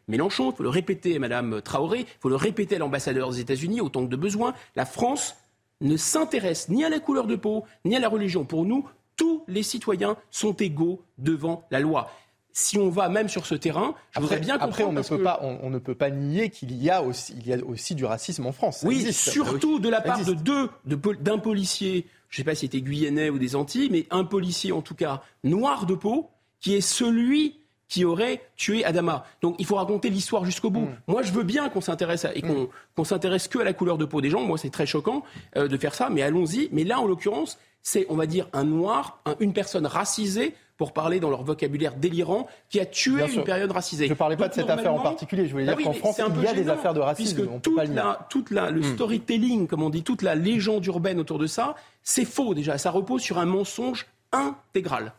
Mélenchon, 0.09 0.51
il 0.51 0.57
faut 0.57 0.63
le 0.63 0.69
répéter 0.69 1.17
à 1.17 1.19
Mme 1.19 1.63
Traoré, 1.63 2.01
il 2.01 2.21
faut 2.21 2.29
le 2.29 2.37
répéter 2.37 2.77
à 2.77 2.79
l'ambassadeur 2.79 3.31
des 3.31 3.41
États-Unis 3.41 3.81
autant 3.81 4.05
que 4.05 4.11
de 4.11 4.17
besoin. 4.17 4.55
La 4.77 4.85
France 4.85 5.37
ne 5.81 5.97
s'intéresse 5.97 6.69
ni 6.69 6.85
à 6.85 6.89
la 6.89 7.01
couleur 7.01 7.27
de 7.27 7.37
peau, 7.37 7.65
ni 7.85 7.97
à 7.97 8.01
la 8.01 8.09
religion. 8.09 8.45
Pour 8.45 8.65
nous, 8.65 8.89
tous 9.17 9.45
les 9.49 9.63
citoyens 9.63 10.17
sont 10.31 10.55
égaux 10.55 11.03
devant 11.19 11.65
la 11.71 11.81
loi 11.81 12.11
si 12.53 12.79
on 12.79 12.89
va 12.89 13.09
même 13.09 13.29
sur 13.29 13.47
ce 13.47 13.55
terrain, 13.55 13.95
je 14.11 14.19
après, 14.19 14.21
voudrais 14.21 14.41
bien 14.41 14.59
comprendre. 14.59 14.73
Après, 14.73 14.85
on 14.85 14.93
ne, 14.93 15.03
peut 15.03 15.23
pas, 15.23 15.39
on, 15.43 15.71
ne 15.71 15.79
peut 15.79 15.95
pas 15.95 16.11
nier 16.11 16.51
qu'il 16.51 16.73
y, 16.73 16.91
a 16.91 17.03
aussi, 17.03 17.35
il 17.37 17.47
y 17.47 17.53
a 17.53 17.65
aussi 17.65 17.95
du 17.95 18.05
racisme 18.05 18.47
en 18.47 18.53
France. 18.53 18.83
oui, 18.85 19.13
surtout 19.13 19.79
de 19.79 19.89
la 19.89 20.01
part 20.01 20.25
de 20.25 20.35
deux, 20.35 20.69
d'un 20.85 21.39
policier, 21.39 22.07
je 22.29 22.35
ne 22.35 22.37
sais 22.39 22.45
pas 22.45 22.55
si 22.55 22.63
c'était 22.63 22.81
guyanais 22.81 23.31
ou 23.31 23.39
des 23.39 23.57
Antilles, 23.57 23.89
mais 23.91 24.07
un 24.11 24.25
policier 24.25 24.73
en 24.73 24.83
tout 24.83 24.95
cas 24.95 25.23
noir 25.45 25.87
de 25.87 25.95
peau, 25.95 26.31
qui 26.61 26.75
est 26.75 26.81
celui 26.81 27.60
qui 27.91 28.05
aurait 28.07 28.41
tué 28.57 28.85
Adama. 28.85 29.27
Donc 29.43 29.57
il 29.59 29.67
faut 29.67 29.75
raconter 29.75 30.09
l'histoire 30.09 30.47
jusqu'au 30.47 30.71
bout. 30.71 30.87
Mm. 30.87 30.97
Moi, 31.09 31.23
je 31.23 31.33
veux 31.33 31.43
bien 31.43 31.69
qu'on 31.69 31.83
s'intéresse 31.83 32.27
et 32.35 32.41
mm. 32.41 32.69
qu'on 32.97 33.05
s'intéresse 33.05 33.49
que 33.49 33.59
à 33.59 33.65
la 33.65 33.75
couleur 33.75 33.99
de 33.99 34.07
peau 34.07 34.23
des 34.23 34.31
gens. 34.31 34.41
Moi, 34.41 34.57
c'est 34.57 34.71
très 34.71 34.87
choquant 34.87 35.25
euh, 35.57 35.69
de 35.69 35.77
faire 35.77 35.95
ça, 35.95 36.09
mais 36.09 36.23
allons-y. 36.23 36.71
Mais 36.73 36.85
là, 36.85 37.01
en 37.01 37.07
l'occurrence, 37.07 37.59
c'est, 37.83 38.07
on 38.09 38.15
va 38.15 38.27
dire, 38.27 38.49
un 38.53 38.65
noir, 38.65 39.21
une 39.41 39.53
personne 39.53 39.87
racisée 39.87 40.55
pour 40.77 40.93
parler 40.93 41.21
dans 41.21 41.29
leur 41.29 41.43
vocabulaire 41.43 41.95
délirant, 41.95 42.47
qui 42.71 42.81
a 42.81 42.87
tué 42.87 43.23
une 43.35 43.45
période 43.45 43.71
racisée. 43.71 44.07
Je 44.07 44.13
ne 44.13 44.17
parlais 44.17 44.37
pas 44.37 44.49
de 44.49 44.55
cette 44.55 44.71
affaire 44.71 44.95
en 44.95 45.01
particulier, 45.01 45.47
je 45.47 45.53
voulais 45.53 45.67
dire 45.67 45.77
bah 45.77 45.83
qu'en 45.83 45.93
France, 45.93 46.19
il 46.19 46.43
y 46.43 46.47
a 46.47 46.55
des 46.55 46.71
affaires 46.71 46.95
de 46.95 47.01
racisme. 47.01 47.37
Puisque 47.37 47.61
toute, 47.61 47.77
la, 47.89 48.27
toute 48.31 48.51
la, 48.51 48.71
le 48.71 48.81
hmm. 48.81 48.95
storytelling, 48.95 49.67
comme 49.67 49.83
on 49.83 49.91
dit, 49.91 50.03
toute 50.03 50.23
la 50.23 50.35
légende 50.35 50.87
urbaine 50.87 51.21
autour 51.21 51.39
de 51.39 51.47
ça, 51.47 51.75
c'est 52.03 52.25
faux 52.25 52.55
déjà. 52.55 52.79
Ça 52.79 52.91
repose 52.91 53.21
sur 53.21 53.37
un 53.37 53.45
mensonge 53.45 54.07
intégral. 54.33 55.13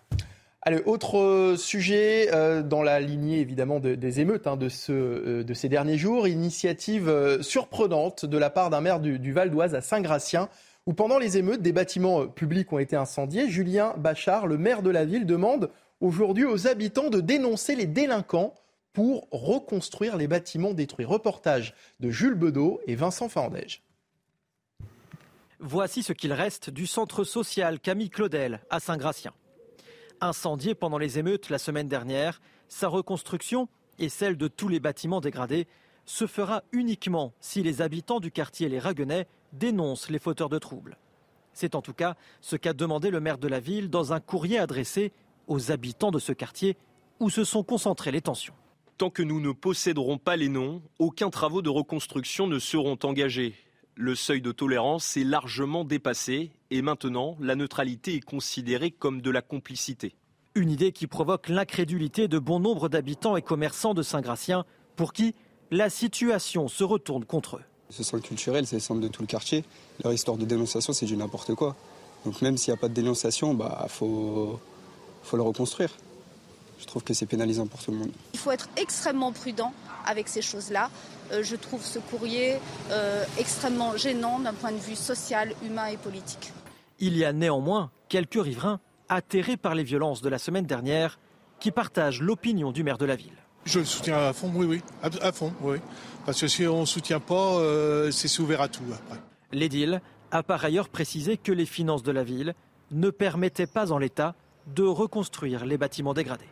Allez, 0.64 0.84
autre 0.86 1.18
euh, 1.18 1.58
sujet 1.58 2.30
euh, 2.34 2.62
dans 2.62 2.84
la 2.84 3.00
lignée 3.00 3.40
évidemment 3.40 3.80
des 3.80 4.20
émeutes 4.20 4.46
hein, 4.46 4.60
euh, 4.90 5.44
de 5.44 5.54
ces 5.56 5.70
derniers 5.70 5.98
jours, 5.98 6.28
initiative 6.28 7.40
surprenante 7.42 8.26
de 8.26 8.38
la 8.38 8.52
part 8.52 8.70
d'un 8.70 8.82
maire 8.82 9.00
du, 9.00 9.18
du 9.18 9.34
Val 9.34 9.50
d'Oise 9.50 9.74
à 9.74 9.82
Saint-Gratien 9.82 10.50
où 10.86 10.94
pendant 10.94 11.18
les 11.18 11.38
émeutes, 11.38 11.64
des 11.64 11.74
bâtiments 11.74 12.28
publics 12.28 12.72
ont 12.74 12.80
été 12.80 12.96
incendiés. 12.96 13.50
Julien 13.50 13.94
Bachar, 13.98 14.48
le 14.48 14.58
maire 14.58 14.82
de 14.82 14.90
la 14.90 15.06
ville, 15.06 15.26
demande 15.26 15.72
aujourd'hui 16.00 16.46
aux 16.46 16.68
habitants 16.68 17.10
de 17.10 17.22
dénoncer 17.22 17.76
les 17.76 17.86
délinquants 17.86 18.54
pour 18.94 19.28
reconstruire 19.32 20.18
les 20.18 20.28
bâtiments 20.28 20.74
détruits. 20.74 21.06
Reportage 21.06 21.76
de 22.00 22.10
Jules 22.10 22.36
Bedeau 22.36 22.82
et 22.88 22.96
Vincent 22.96 23.30
Fandège. 23.30 23.84
Voici 25.60 26.02
ce 26.02 26.14
qu'il 26.14 26.34
reste 26.34 26.72
du 26.72 26.88
centre 26.88 27.24
social 27.24 27.80
Camille 27.80 28.10
Claudel 28.10 28.60
à 28.72 28.80
Saint-Gratien. 28.80 29.34
Incendié 30.24 30.76
pendant 30.76 31.00
les 31.00 31.18
émeutes 31.18 31.50
la 31.50 31.58
semaine 31.58 31.88
dernière, 31.88 32.42
sa 32.68 32.88
reconstruction 32.88 33.68
et 33.98 34.08
celle 34.08 34.38
de 34.38 34.48
tous 34.48 34.68
les 34.68 34.80
bâtiments 34.80 35.20
dégradés 35.20 35.68
se 36.06 36.28
fera 36.28 36.62
uniquement 36.72 37.34
si 37.40 37.64
les 37.64 37.82
habitants 37.82 38.20
du 38.20 38.30
quartier 38.30 38.70
Les 38.70 38.78
Raguenais 38.78 39.26
dénonce 39.52 40.12
les 40.12 40.20
fauteurs 40.20 40.50
de 40.50 40.60
troubles. 40.60 41.00
C'est 41.54 41.74
en 41.74 41.82
tout 41.82 41.94
cas 41.94 42.16
ce 42.40 42.56
qu'a 42.56 42.74
demandé 42.74 43.10
le 43.10 43.20
maire 43.20 43.40
de 43.40 43.48
la 43.48 43.60
ville 43.60 43.90
dans 43.90 44.14
un 44.14 44.20
courrier 44.20 44.60
adressé 44.60 45.12
aux 45.48 45.72
habitants 45.72 46.12
de 46.12 46.20
ce 46.20 46.34
quartier 46.34 46.78
où 47.20 47.32
se 47.32 47.44
sont 47.44 47.64
concentrées 47.64 48.12
les 48.12 48.22
tensions. 48.22 48.54
Tant 49.00 49.10
que 49.10 49.24
nous 49.24 49.42
ne 49.42 49.52
posséderons 49.52 50.20
pas 50.20 50.36
les 50.36 50.50
noms, 50.50 50.84
aucun 51.00 51.32
travaux 51.32 51.64
de 51.64 51.70
reconstruction 51.70 52.46
ne 52.46 52.60
seront 52.60 53.00
engagés. 53.02 53.56
Le 53.96 54.14
seuil 54.14 54.42
de 54.42 54.52
tolérance 54.52 55.18
est 55.18 55.24
largement 55.24 55.84
dépassé 55.84 56.52
et 56.72 56.82
maintenant 56.82 57.38
la 57.40 57.56
neutralité 57.56 58.16
est 58.16 58.22
considérée 58.22 58.90
comme 58.90 59.22
de 59.22 59.30
la 59.30 59.42
complicité. 59.42 60.16
Une 60.56 60.72
idée 60.72 60.92
qui 60.92 61.06
provoque 61.06 61.50
l'incrédulité 61.50 62.28
de 62.28 62.40
bon 62.40 62.60
nombre 62.60 62.90
d'habitants 62.90 63.38
et 63.38 63.42
commerçants 63.42 63.94
de 63.94 64.02
Saint-Gratien 64.02 64.66
pour 64.96 65.14
qui 65.14 65.36
la 65.70 65.90
situation 65.90 66.68
se 66.68 66.84
retourne 66.84 67.26
contre 67.26 67.58
eux. 67.58 67.64
Ce 67.90 68.04
centre 68.04 68.24
culturel, 68.24 68.66
c'est 68.66 68.78
le 68.78 68.82
centre 68.82 69.02
de 69.02 69.08
tout 69.08 69.22
le 69.22 69.28
quartier. 69.28 69.64
Leur 70.04 70.14
histoire 70.14 70.38
de 70.38 70.46
dénonciation, 70.46 70.94
c'est 70.94 71.06
du 71.06 71.16
n'importe 71.16 71.56
quoi. 71.56 71.76
Donc 72.26 72.42
même 72.42 72.58
s'il 72.58 72.74
n'y 72.74 72.78
a 72.78 72.82
pas 72.82 72.88
de 72.88 72.94
dénonciation, 72.94 73.52
il 73.52 73.58
bah, 73.58 73.86
faut, 73.90 74.60
faut 75.24 75.38
le 75.38 75.44
reconstruire. 75.44 75.92
Je 76.80 76.86
trouve 76.86 77.04
que 77.04 77.14
c'est 77.14 77.26
pénalisant 77.26 77.68
pour 77.68 77.82
tout 77.82 77.92
le 77.92 77.98
monde. 77.98 78.12
Il 78.34 78.40
faut 78.40 78.52
être 78.52 78.70
extrêmement 78.76 79.32
prudent 79.32 79.74
avec 80.06 80.28
ces 80.28 80.42
choses-là. 80.42 80.90
Euh, 81.32 81.44
je 81.44 81.56
trouve 81.56 81.86
ce 81.86 82.00
courrier 82.00 82.58
euh, 82.90 83.24
extrêmement 83.38 83.96
gênant 83.98 84.40
d'un 84.40 84.54
point 84.54 84.72
de 84.72 84.78
vue 84.78 84.96
social, 84.96 85.54
humain 85.64 85.88
et 85.88 85.98
politique. 85.98 86.52
Il 87.04 87.18
y 87.18 87.26
a 87.26 87.34
néanmoins 87.34 87.92
quelques 88.10 88.42
riverains 88.42 88.80
atterrés 89.10 89.58
par 89.58 89.74
les 89.74 89.84
violences 89.84 90.22
de 90.22 90.30
la 90.30 90.38
semaine 90.38 90.68
dernière 90.68 91.20
qui 91.60 91.72
partagent 91.72 92.22
l'opinion 92.22 92.72
du 92.72 92.84
maire 92.84 93.00
de 93.00 93.06
la 93.06 93.16
ville. 93.16 93.34
Je 93.66 93.80
le 93.80 93.86
soutiens 93.86 94.18
à 94.18 94.34
fond, 94.34 94.52
oui, 94.54 94.68
oui, 94.68 94.82
à 95.02 95.32
fond, 95.32 95.52
oui. 95.62 95.78
Parce 96.28 96.40
que 96.40 96.48
si 96.48 96.68
on 96.68 96.82
ne 96.82 96.86
soutient 96.86 97.20
pas, 97.20 97.56
euh, 97.56 98.12
c'est 98.12 98.40
ouvert 98.40 98.62
à 98.62 98.68
tout 98.68 98.84
après. 98.94 99.20
L'édile 99.52 100.02
a 100.30 100.44
par 100.44 100.64
ailleurs 100.64 100.90
précisé 100.90 101.38
que 101.38 101.52
les 101.52 101.66
finances 101.66 102.04
de 102.04 102.12
la 102.12 102.24
ville 102.24 102.54
ne 102.92 103.10
permettaient 103.10 103.68
pas 103.68 103.92
en 103.92 103.98
l'état 103.98 104.36
de 104.68 104.84
reconstruire 104.84 105.66
les 105.66 105.80
bâtiments 105.80 106.14
dégradés. 106.14 106.50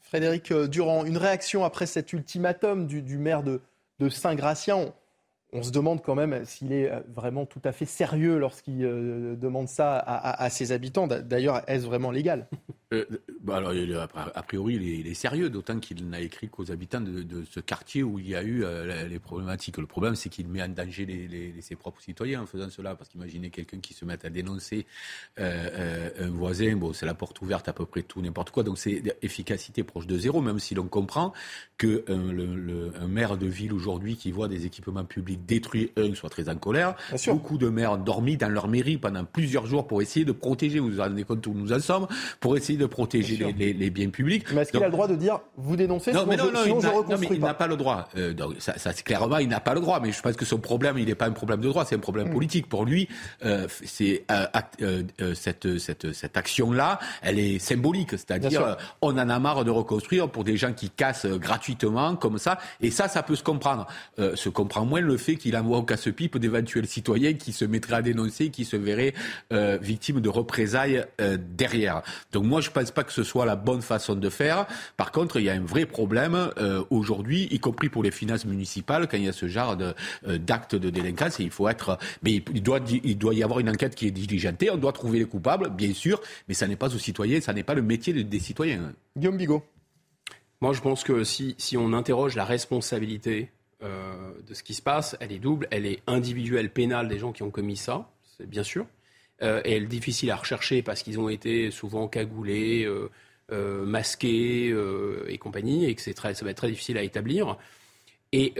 Frédéric 0.00 0.50
euh, 0.50 0.66
Durand, 0.66 1.04
une 1.04 1.18
réaction 1.18 1.64
après 1.64 1.86
cet 1.86 2.12
ultimatum 2.12 2.88
du, 2.88 3.16
maire 3.16 3.44
de, 3.44 3.60
Saint-Gratien 4.08 4.92
on, 5.52 5.62
se 5.62 5.70
demande 5.70 6.02
quand 6.02 6.14
même 6.14 6.44
s'il 6.44 6.72
est 6.72 6.90
euh, 6.90 7.00
vraiment 7.14 7.46
tout 7.46 7.60
à 7.64 7.72
fait 7.72 7.86
sérieux 7.86 8.38
lorsqu'il 8.38 8.78
demande 8.78 9.68
ça 9.68 9.98
à 9.98 10.50
ses 10.50 10.72
habitants. 10.72 11.06
D'ailleurs, 11.06 11.62
est-ce 11.68 11.86
vraiment 11.86 12.10
légal? 12.10 12.46
Euh, 12.94 13.04
bah 13.42 13.56
alors, 13.56 13.74
a 14.14 14.42
priori, 14.42 14.76
il 14.76 15.06
est, 15.06 15.14
sérieux, 15.14 15.50
d'autant 15.50 15.78
qu'il 15.78 16.08
n'a 16.08 16.20
écrit 16.20 16.48
qu'aux 16.48 16.70
habitants 16.70 17.02
de, 17.02 17.44
ce 17.50 17.60
quartier 17.60 18.02
où 18.02 18.18
il 18.18 18.28
y 18.28 18.34
a 18.34 18.42
eu 18.42 18.64
euh, 18.64 19.06
les 19.06 19.18
problématiques. 19.18 19.76
Le 19.76 19.86
problème, 19.86 20.14
c'est 20.14 20.30
qu'il 20.30 20.48
met 20.48 20.62
en 20.62 20.68
danger 20.68 21.58
ses 21.60 21.76
propres 21.76 22.00
citoyens 22.00 22.42
en 22.42 22.46
faisant 22.46 22.70
cela, 22.70 22.94
parce 22.94 23.10
qu'imaginez 23.10 23.50
quelqu'un 23.50 23.78
qui 23.80 23.92
se 23.92 24.04
met 24.04 24.24
à 24.24 24.30
dénoncer 24.30 24.86
euh, 25.38 26.10
un 26.18 26.30
voisin, 26.30 26.76
bon, 26.76 26.94
c'est 26.94 27.04
la 27.04 27.14
porte 27.14 27.40
ouverte 27.42 27.68
à 27.68 27.74
peu 27.74 27.84
près 27.84 28.02
tout, 28.02 28.22
n'importe 28.22 28.50
quoi. 28.50 28.62
Donc 28.62 28.78
c'est 28.78 29.02
efficacité 29.20 29.84
proche 29.84 30.06
de 30.06 30.18
zéro, 30.18 30.40
même 30.40 30.58
si 30.58 30.74
l'on 30.74 30.88
comprend 30.88 31.34
que 31.76 32.04
maire 33.06 33.36
de 33.36 33.46
ville 33.46 33.74
aujourd'hui 33.74 34.16
qui 34.16 34.32
voit 34.32 34.48
des 34.48 34.64
équipements 34.64 35.04
publics 35.04 35.37
détruits, 35.46 35.92
un, 35.96 36.14
soit 36.14 36.30
très 36.30 36.48
en 36.48 36.56
colère. 36.56 36.94
Beaucoup 37.26 37.58
de 37.58 37.68
maires 37.68 37.92
ont 37.92 37.96
dormi 37.96 38.36
dans 38.36 38.48
leur 38.48 38.68
mairie 38.68 38.98
pendant 38.98 39.24
plusieurs 39.24 39.66
jours 39.66 39.86
pour 39.86 40.02
essayer 40.02 40.24
de 40.24 40.32
protéger, 40.32 40.78
vous 40.78 40.90
vous 40.90 41.00
rendez 41.00 41.24
compte 41.24 41.46
où 41.46 41.54
nous 41.54 41.72
en 41.72 41.80
sommes, 41.80 42.06
pour 42.40 42.56
essayer 42.56 42.78
de 42.78 42.86
protéger 42.86 43.54
les, 43.56 43.90
biens 43.90 44.10
publics. 44.10 44.44
Mais 44.52 44.62
est-ce 44.62 44.72
qu'il 44.72 44.82
a 44.82 44.86
le 44.86 44.92
droit 44.92 45.08
de 45.08 45.16
dire 45.16 45.40
vous 45.56 45.76
dénoncez 45.76 46.12
non, 46.12 46.26
mais 46.26 46.36
non, 46.36 46.52
non, 46.52 46.64
il 47.30 47.40
n'a 47.40 47.54
pas 47.54 47.66
le 47.66 47.76
droit. 47.76 48.08
Euh, 48.16 48.32
donc, 48.32 48.54
ça, 48.58 48.78
ça 48.78 48.92
clairement, 48.92 49.38
il 49.38 49.48
n'a 49.48 49.60
pas 49.60 49.74
le 49.74 49.80
droit. 49.80 50.00
Mais 50.00 50.12
je 50.12 50.20
pense 50.20 50.36
que 50.36 50.44
son 50.44 50.58
problème, 50.58 50.98
il 50.98 51.06
n'est 51.06 51.14
pas 51.14 51.26
un 51.26 51.32
problème 51.32 51.60
de 51.60 51.68
droit, 51.68 51.84
c'est 51.84 51.94
un 51.94 52.00
problème 52.00 52.28
hmm. 52.28 52.32
politique. 52.32 52.68
Pour 52.68 52.84
lui, 52.84 53.08
euh, 53.44 53.66
c'est 53.84 54.24
euh, 54.30 55.02
cette, 55.34 55.78
cette, 55.78 56.12
cette 56.12 56.36
action-là, 56.36 56.98
elle 57.22 57.38
est 57.38 57.58
symbolique. 57.58 58.10
C'est-à-dire, 58.10 58.76
on 59.00 59.12
en 59.18 59.28
a 59.28 59.38
marre 59.38 59.64
de 59.64 59.70
reconstruire 59.70 60.28
pour 60.30 60.44
des 60.44 60.56
gens 60.56 60.72
qui 60.72 60.90
cassent 60.90 61.26
gratuitement 61.26 62.16
comme 62.16 62.38
ça. 62.38 62.58
Et 62.80 62.90
ça, 62.90 63.08
ça 63.08 63.22
peut 63.22 63.36
se 63.36 63.42
comprendre. 63.42 63.86
se 64.16 64.48
comprend 64.48 64.84
moins 64.84 65.00
le 65.00 65.16
fait 65.16 65.27
qu'il 65.36 65.56
envoie 65.56 65.78
au 65.78 65.82
casse-pipe 65.82 66.38
d'éventuels 66.38 66.86
citoyens 66.86 67.34
qui 67.34 67.52
se 67.52 67.64
mettraient 67.64 67.96
à 67.96 68.02
dénoncer, 68.02 68.50
qui 68.50 68.64
se 68.64 68.76
verraient 68.76 69.14
victimes 69.80 70.20
de 70.20 70.28
représailles 70.28 71.04
derrière. 71.56 72.02
Donc 72.32 72.44
moi, 72.44 72.60
je 72.60 72.70
pense 72.70 72.90
pas 72.90 73.04
que 73.04 73.12
ce 73.12 73.22
soit 73.22 73.46
la 73.46 73.56
bonne 73.56 73.82
façon 73.82 74.14
de 74.14 74.30
faire. 74.30 74.66
Par 74.96 75.12
contre, 75.12 75.38
il 75.38 75.44
y 75.44 75.50
a 75.50 75.54
un 75.54 75.64
vrai 75.64 75.86
problème 75.86 76.50
euh, 76.58 76.84
aujourd'hui, 76.90 77.48
y 77.50 77.58
compris 77.58 77.88
pour 77.88 78.02
les 78.02 78.10
finances 78.10 78.44
municipales, 78.44 79.08
quand 79.08 79.16
il 79.16 79.24
y 79.24 79.28
a 79.28 79.32
ce 79.32 79.48
genre 79.48 79.76
euh, 79.80 80.38
d'actes 80.38 80.74
de, 80.74 80.90
délinquance. 80.90 81.38
il 81.38 81.50
faut 81.50 81.68
être, 81.68 81.98
mais 82.22 82.42
il 82.54 82.62
doit, 82.62 82.80
il 82.90 83.18
doit 83.18 83.34
y 83.34 83.42
avoir 83.42 83.60
une 83.60 83.70
enquête 83.70 83.94
qui 83.94 84.06
est 84.06 84.10
diligentée. 84.10 84.70
On 84.70 84.76
doit 84.76 84.92
trouver 84.92 85.18
les 85.18 85.24
coupables, 85.24 85.70
bien 85.70 85.92
sûr, 85.92 86.20
mais 86.48 86.54
ça 86.54 86.66
n'est 86.66 86.76
pas 86.76 86.94
aux 86.94 86.98
citoyens, 86.98 87.40
ça 87.40 87.52
n'est 87.52 87.62
pas 87.62 87.74
le 87.74 87.82
métier 87.82 88.12
des, 88.12 88.38
citoyens. 88.38 88.92
Guillaume 89.16 89.36
Bigot. 89.36 89.62
Moi, 90.60 90.72
je 90.72 90.80
pense 90.80 91.04
que 91.04 91.24
si, 91.24 91.54
si 91.58 91.76
on 91.76 91.92
interroge 91.92 92.34
la 92.34 92.44
responsabilité 92.44 93.50
euh, 93.82 94.32
de 94.46 94.54
ce 94.54 94.62
qui 94.62 94.74
se 94.74 94.82
passe, 94.82 95.16
elle 95.20 95.32
est 95.32 95.38
double. 95.38 95.68
Elle 95.70 95.86
est 95.86 96.02
individuelle, 96.06 96.70
pénale 96.70 97.08
des 97.08 97.18
gens 97.18 97.32
qui 97.32 97.42
ont 97.42 97.50
commis 97.50 97.76
ça, 97.76 98.10
c'est 98.36 98.48
bien 98.48 98.62
sûr. 98.62 98.86
Euh, 99.42 99.60
et 99.64 99.76
elle 99.76 99.84
est 99.84 99.86
difficile 99.86 100.30
à 100.30 100.36
rechercher 100.36 100.82
parce 100.82 101.02
qu'ils 101.02 101.20
ont 101.20 101.28
été 101.28 101.70
souvent 101.70 102.08
cagoulés, 102.08 102.84
euh, 102.84 103.84
masqués 103.84 104.74
et 105.28 105.38
compagnie, 105.38 105.86
et 105.86 105.94
que 105.94 106.02
c'est 106.02 106.14
très, 106.14 106.34
ça 106.34 106.44
va 106.44 106.50
être 106.50 106.56
très 106.58 106.70
difficile 106.70 106.98
à 106.98 107.02
établir. 107.02 107.56
Et 108.32 108.54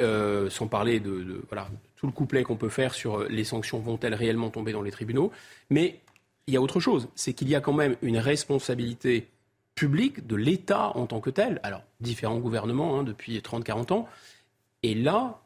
sans 0.49 0.67
parler 0.67 0.99
de, 1.01 1.43
voilà, 1.49 1.69
tout 1.97 2.07
le 2.07 2.13
couplet 2.13 2.43
qu'on 2.43 2.57
peut 2.57 2.71
faire 2.71 2.95
sur 2.95 3.25
les 3.25 3.45
sanctions 3.45 3.81
vont-elles 3.81 4.15
réellement 4.15 4.51
tomber 4.51 4.73
dans 4.73 4.83
les 4.83 4.91
tribunaux. 4.91 5.31
Mais 5.69 6.01
il 6.47 6.55
y 6.55 6.57
a 6.57 6.63
autre 6.63 6.81
chose, 6.81 7.09
c'est 7.15 7.35
qu'il 7.35 7.49
y 7.51 7.55
a 7.55 7.61
quand 7.61 7.75
même 7.75 7.97
une 8.01 8.17
responsabilité 8.17 9.29
publique 9.75 10.27
de 10.27 10.35
l'État 10.35 10.97
en 10.97 11.07
tant 11.07 11.21
que 11.21 11.31
tel. 11.31 11.61
Alors, 11.63 11.83
différents 12.01 12.39
gouvernements 12.39 12.99
hein, 12.99 13.05
depuis 13.05 13.39
30-40 13.39 13.93
ans. 13.93 14.09
Et 14.83 14.95
là, 14.95 15.41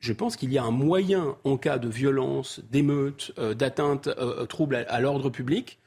je 0.00 0.12
pense 0.12 0.36
qu'il 0.36 0.52
y 0.52 0.58
a 0.58 0.64
un 0.64 0.70
moyen, 0.70 1.36
en 1.44 1.56
cas 1.56 1.78
de 1.78 1.88
violence, 1.88 2.60
d'émeute, 2.70 3.32
euh, 3.38 3.54
d'atteinte, 3.54 4.06
euh, 4.08 4.42
euh, 4.42 4.46
trouble 4.46 4.86
à, 4.88 5.00
l'ordre 5.00 5.30
public, 5.30 5.78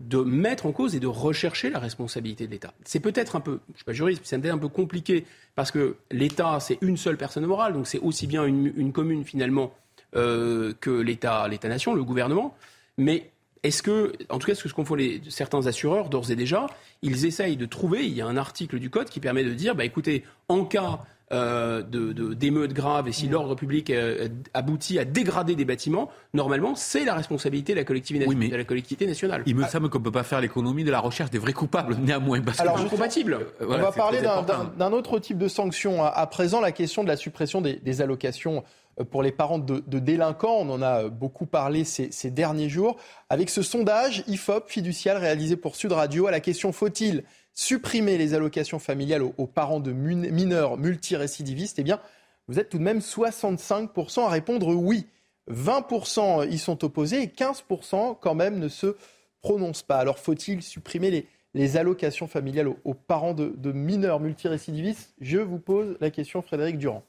de 0.00 0.18
mettre 0.18 0.66
en 0.66 0.72
cause 0.72 0.94
et 0.94 1.00
de 1.00 1.06
rechercher 1.06 1.70
la 1.70 1.78
responsabilité 1.78 2.46
de 2.46 2.52
l'État. 2.52 2.74
C'est 2.84 3.00
peut-être 3.00 3.36
un 3.36 3.40
peu, 3.40 3.60
je 3.68 3.72
ne 3.72 3.76
suis 3.76 3.84
pas 3.84 3.92
juriste, 3.92 4.22
c'est 4.24 4.38
peut-être 4.38 4.54
un 4.54 4.58
peu 4.58 4.68
compliqué, 4.68 5.24
parce 5.54 5.70
que 5.70 5.96
l'État, 6.10 6.60
c'est 6.60 6.78
une 6.82 6.96
seule 6.96 7.16
personne 7.16 7.46
morale, 7.46 7.72
donc 7.72 7.86
c'est 7.86 8.00
aussi 8.00 8.26
bien 8.26 8.44
une, 8.44 8.92
commune 8.92 9.24
finalement 9.24 9.72
euh, 10.14 10.74
que 10.80 10.90
l'État, 10.90 11.48
l'État-nation, 11.48 11.94
le 11.94 12.04
gouvernement. 12.04 12.54
Mais 12.98 13.30
est-ce 13.62 13.82
que, 13.82 14.12
en 14.28 14.38
tout 14.38 14.48
cas, 14.48 14.54
ce 14.54 14.68
que 14.68 14.84
font 14.84 14.94
les, 14.94 15.22
certains 15.30 15.66
assureurs, 15.66 16.10
d'ores 16.10 16.30
et 16.30 16.36
déjà, 16.36 16.66
ils 17.00 17.24
essayent 17.24 17.56
de 17.56 17.66
trouver, 17.66 18.06
il 18.06 18.12
y 18.12 18.20
a 18.20 18.26
un 18.26 18.36
article 18.36 18.78
du 18.78 18.90
Code 18.90 19.08
qui 19.08 19.20
permet 19.20 19.44
de 19.44 19.54
dire, 19.54 19.74
bah, 19.74 19.84
écoutez, 19.84 20.24
en 20.48 20.64
cas 20.64 21.00
euh, 21.32 21.82
d'émeutes 21.82 22.72
graves 22.72 23.08
et 23.08 23.12
si 23.12 23.26
l'ordre 23.26 23.56
public 23.56 23.90
euh, 23.90 24.28
aboutit 24.54 25.00
à 25.00 25.04
dégrader 25.04 25.56
des 25.56 25.64
bâtiments, 25.64 26.08
normalement, 26.34 26.76
c'est 26.76 27.04
la 27.04 27.14
responsabilité 27.14 27.72
de 27.72 27.78
la 27.78 27.84
collectivité, 27.84 28.26
de 28.32 28.56
la 28.56 28.62
collectivité 28.62 29.08
nationale. 29.08 29.42
Il 29.44 29.56
me 29.56 29.64
semble 29.64 29.88
qu'on 29.90 29.98
ne 29.98 30.04
peut 30.04 30.12
pas 30.12 30.22
faire 30.22 30.40
l'économie 30.40 30.84
de 30.84 30.90
la 30.92 31.00
recherche 31.00 31.30
des 31.30 31.38
vrais 31.38 31.52
coupables, 31.52 31.96
néanmoins. 32.00 32.40
Parce 32.42 32.60
Alors, 32.60 32.78
incompatible. 32.78 33.38
on 33.60 33.66
va 33.66 33.90
parler 33.90 34.20
d'un 34.20 34.92
autre 34.92 35.18
type 35.18 35.38
de 35.38 35.48
sanction. 35.48 36.04
À, 36.04 36.26
présent, 36.28 36.60
la 36.60 36.70
question 36.70 37.02
de 37.02 37.08
la 37.08 37.16
suppression 37.16 37.60
des, 37.60 38.00
allocations 38.00 38.62
euh, 39.00 39.04
pour 39.04 39.24
les 39.24 39.32
parents 39.32 39.58
de, 39.58 39.80
délinquants. 39.98 40.58
On 40.60 40.70
en 40.70 40.80
a 40.80 41.08
beaucoup 41.08 41.46
parlé 41.46 41.82
ces, 41.82 42.12
ces, 42.12 42.30
derniers 42.30 42.68
jours. 42.68 42.98
Avec 43.30 43.50
ce 43.50 43.62
sondage 43.62 44.22
IFOP 44.28 44.68
fiducial 44.68 45.16
réalisé 45.16 45.56
pour 45.56 45.74
Sud 45.74 45.90
Radio 45.90 46.28
à 46.28 46.30
la 46.30 46.38
question 46.38 46.70
faut-il 46.70 47.24
supprimer 47.56 48.18
les 48.18 48.34
allocations 48.34 48.78
familiales 48.78 49.22
aux, 49.22 49.46
parents 49.46 49.80
de 49.80 49.90
mineurs 49.90 50.76
multirécidivistes, 50.76 51.80
eh 51.80 51.82
bien, 51.82 52.00
vous 52.46 52.60
êtes 52.60 52.68
tout 52.68 52.78
de 52.78 52.82
même 52.82 53.00
65% 53.00 54.26
à 54.26 54.28
répondre 54.28 54.68
oui. 54.68 55.06
20% 55.50 56.48
y 56.48 56.58
sont 56.58 56.84
opposés 56.84 57.22
et 57.22 57.26
15% 57.26 58.18
quand 58.20 58.34
même 58.34 58.58
ne 58.58 58.68
se 58.68 58.96
prononcent 59.40 59.84
pas. 59.84 59.98
Alors 59.98 60.18
faut-il 60.18 60.62
supprimer 60.62 61.26
les, 61.54 61.76
allocations 61.76 62.26
familiales 62.26 62.68
aux, 62.68 62.94
parents 62.94 63.32
de, 63.32 63.54
de 63.56 63.72
mineurs 63.72 64.20
multirécidivistes? 64.20 65.14
Je 65.20 65.38
vous 65.38 65.58
pose 65.58 65.96
la 66.00 66.10
question, 66.10 66.42
Frédéric 66.42 66.78
Durand. 66.78 67.04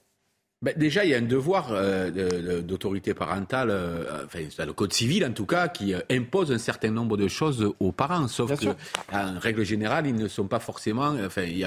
Ben, 0.64 0.74
déjà, 0.76 1.06
il 1.06 1.12
y 1.12 1.14
a 1.14 1.20
un 1.20 1.22
devoir 1.22 1.68
euh, 1.70 2.64
d'autorité 2.64 3.14
parentale, 3.14 3.70
euh, 3.70 4.26
enfin, 4.26 4.40
c'est 4.50 4.66
le 4.66 4.74
code 4.74 4.92
civil 4.92 5.24
en 5.24 5.32
tout 5.32 5.46
cas, 5.46 5.68
qui 5.68 5.94
euh, 5.94 6.00
impose 6.10 6.52
un 6.52 6.58
certain 6.58 6.90
nombre 6.90 7.16
de 7.16 7.28
choses 7.28 7.76
aux 7.80 7.92
parents. 7.92 8.28
Sauf 8.28 8.60
que, 8.60 8.70
en 9.14 9.38
règle 9.38 9.64
générale, 9.64 10.08
ils 10.08 10.16
ne 10.16 10.28
sont 10.28 10.48
pas 10.48 10.58
forcément. 10.58 11.14
Enfin, 11.24 11.44
il 11.44 11.58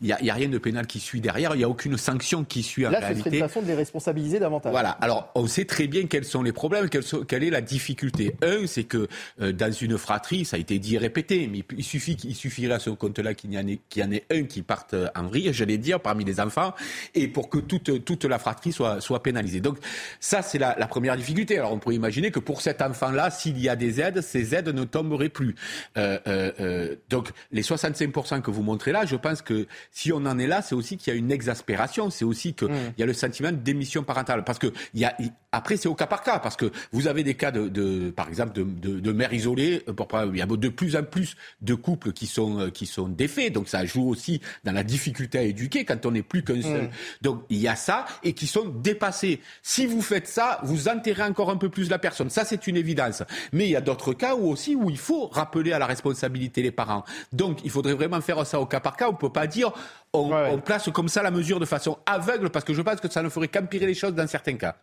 n'y 0.00 0.12
a, 0.12 0.14
a, 0.14 0.34
rien 0.34 0.48
de 0.48 0.58
pénal 0.58 0.86
qui 0.86 1.00
suit 1.00 1.20
derrière. 1.20 1.56
Il 1.56 1.58
n'y 1.58 1.64
a 1.64 1.68
aucune 1.68 1.96
sanction 1.96 2.44
qui 2.44 2.62
suit 2.62 2.86
en 2.86 2.90
Là, 2.90 3.00
réalité. 3.00 3.18
Là, 3.18 3.24
ce 3.24 3.30
serait 3.30 3.38
une 3.38 3.48
façon 3.48 3.62
de 3.62 3.66
les 3.66 3.74
responsabiliser 3.74 4.38
davantage. 4.38 4.70
Voilà. 4.70 4.90
Alors, 4.90 5.28
on 5.34 5.48
sait 5.48 5.64
très 5.64 5.88
bien 5.88 6.06
quels 6.06 6.24
sont 6.24 6.44
les 6.44 6.52
problèmes, 6.52 6.88
quelle, 6.88 7.02
quelle 7.26 7.42
est 7.42 7.50
la 7.50 7.62
difficulté. 7.62 8.36
Un, 8.42 8.68
c'est 8.68 8.84
que 8.84 9.08
dans 9.40 9.72
une 9.72 9.98
fratrie, 9.98 10.44
ça 10.44 10.56
a 10.56 10.60
été 10.60 10.78
dit 10.78 10.94
et 10.94 10.98
répété, 10.98 11.50
mais 11.52 11.64
il 11.76 11.82
suffit 11.82 12.14
qu'il 12.14 12.36
suffirait 12.36 12.74
à 12.74 12.78
ce 12.78 12.90
compte-là 12.90 13.34
qu'il 13.34 13.52
y, 13.52 13.58
en 13.58 13.66
ait, 13.66 13.80
y 13.96 14.04
en 14.04 14.12
ait 14.12 14.24
un 14.30 14.44
qui 14.44 14.62
parte 14.62 14.94
en 15.16 15.24
vrille, 15.24 15.52
j'allais 15.52 15.78
dire, 15.78 15.98
parmi 15.98 16.24
les 16.24 16.38
enfants, 16.38 16.74
et 17.16 17.26
pour 17.26 17.50
que 17.50 17.58
toute, 17.58 18.04
toute 18.04 18.24
la 18.24 18.35
fratrie 18.38 18.72
soit, 18.72 19.00
soit 19.00 19.22
pénalisée. 19.22 19.60
Donc 19.60 19.78
ça, 20.20 20.42
c'est 20.42 20.58
la, 20.58 20.74
première 20.86 21.16
difficulté. 21.16 21.58
Alors 21.58 21.72
on 21.72 21.78
pourrait 21.78 21.94
imaginer 21.94 22.30
que 22.30 22.38
pour 22.38 22.60
cet 22.62 22.80
enfant-là, 22.80 23.30
s'il 23.30 23.58
y 23.58 23.68
a 23.68 23.76
des 23.76 24.00
aides, 24.00 24.20
ces 24.20 24.54
aides 24.54 24.68
ne 24.68 24.84
tomberaient 24.84 25.28
plus. 25.28 25.54
Euh, 25.96 26.18
euh, 26.26 26.52
euh, 26.60 26.96
donc 27.10 27.30
les 27.52 27.62
65% 27.62 28.40
que 28.40 28.50
vous 28.50 28.62
montrez 28.62 28.92
là, 28.92 29.04
je 29.04 29.16
pense 29.16 29.42
que 29.42 29.66
si 29.90 30.12
on 30.12 30.24
en 30.26 30.38
est 30.38 30.46
là, 30.46 30.62
c'est 30.62 30.74
aussi 30.74 30.96
qu'il 30.96 31.12
y 31.12 31.16
a 31.16 31.18
une 31.18 31.30
exaspération, 31.32 32.10
c'est 32.10 32.24
aussi 32.24 32.54
qu'il 32.54 32.68
mmh. 32.68 32.94
y 32.98 33.02
a 33.02 33.06
le 33.06 33.12
sentiment 33.12 33.52
démission 33.52 34.02
parentale. 34.02 34.44
Parce 34.44 34.58
que 34.58 34.72
y 34.94 35.04
a, 35.04 35.16
après, 35.52 35.76
c'est 35.76 35.88
au 35.88 35.94
cas 35.94 36.06
par 36.06 36.22
cas, 36.22 36.38
parce 36.38 36.56
que 36.56 36.70
vous 36.92 37.08
avez 37.08 37.24
des 37.24 37.34
cas 37.34 37.50
de, 37.50 37.68
de 37.68 38.10
par 38.10 38.28
exemple, 38.28 38.52
de, 38.52 38.62
de, 38.62 39.00
de 39.00 39.12
mères 39.12 39.32
isolées. 39.32 39.84
Il 39.86 40.36
y 40.36 40.42
a 40.42 40.46
de 40.46 40.68
plus 40.68 40.96
en 40.96 41.02
plus 41.02 41.36
de 41.60 41.74
couples 41.74 42.12
qui 42.12 42.26
sont, 42.26 42.70
qui 42.70 42.86
sont 42.86 43.08
défaits. 43.08 43.52
Donc 43.52 43.68
ça 43.68 43.84
joue 43.84 44.08
aussi 44.08 44.40
dans 44.64 44.72
la 44.72 44.84
difficulté 44.84 45.38
à 45.38 45.42
éduquer 45.42 45.84
quand 45.84 46.04
on 46.06 46.12
n'est 46.12 46.22
plus 46.22 46.42
qu'un 46.42 46.62
seul. 46.62 46.84
Mmh. 46.84 46.90
Donc 47.22 47.44
il 47.50 47.58
y 47.58 47.68
a 47.68 47.76
ça, 47.76 48.06
et 48.26 48.32
qui 48.32 48.46
sont 48.46 48.66
dépassés. 48.66 49.40
Si 49.62 49.86
vous 49.86 50.02
faites 50.02 50.26
ça, 50.26 50.58
vous 50.64 50.88
enterrez 50.88 51.22
encore 51.22 51.50
un 51.50 51.56
peu 51.56 51.68
plus 51.68 51.88
la 51.88 51.98
personne. 51.98 52.28
Ça, 52.28 52.44
c'est 52.44 52.66
une 52.66 52.76
évidence. 52.76 53.22
Mais 53.52 53.66
il 53.66 53.70
y 53.70 53.76
a 53.76 53.80
d'autres 53.80 54.12
cas 54.12 54.34
où 54.34 54.48
aussi 54.48 54.74
où 54.74 54.90
il 54.90 54.98
faut 54.98 55.28
rappeler 55.28 55.72
à 55.72 55.78
la 55.78 55.86
responsabilité 55.86 56.60
les 56.62 56.72
parents. 56.72 57.04
Donc, 57.32 57.60
il 57.64 57.70
faudrait 57.70 57.94
vraiment 57.94 58.20
faire 58.20 58.44
ça 58.44 58.60
au 58.60 58.66
cas 58.66 58.80
par 58.80 58.96
cas. 58.96 59.08
On 59.08 59.12
ne 59.12 59.16
peut 59.16 59.32
pas 59.32 59.46
dire 59.46 59.72
on, 60.12 60.58
place 60.58 60.90
comme 60.90 61.08
ça 61.08 61.22
la 61.22 61.30
mesure 61.30 61.60
de 61.60 61.66
façon 61.66 61.98
aveugle 62.04 62.50
parce 62.50 62.64
que 62.64 62.74
je 62.74 62.82
pense 62.82 63.00
que 63.00 63.10
ça 63.10 63.22
ne 63.22 63.28
ferait 63.28 63.48
qu'empirer 63.48 63.86
les 63.86 63.94
choses 63.94 64.14
dans 64.14 64.26
certains 64.26 64.56
cas. 64.56 64.76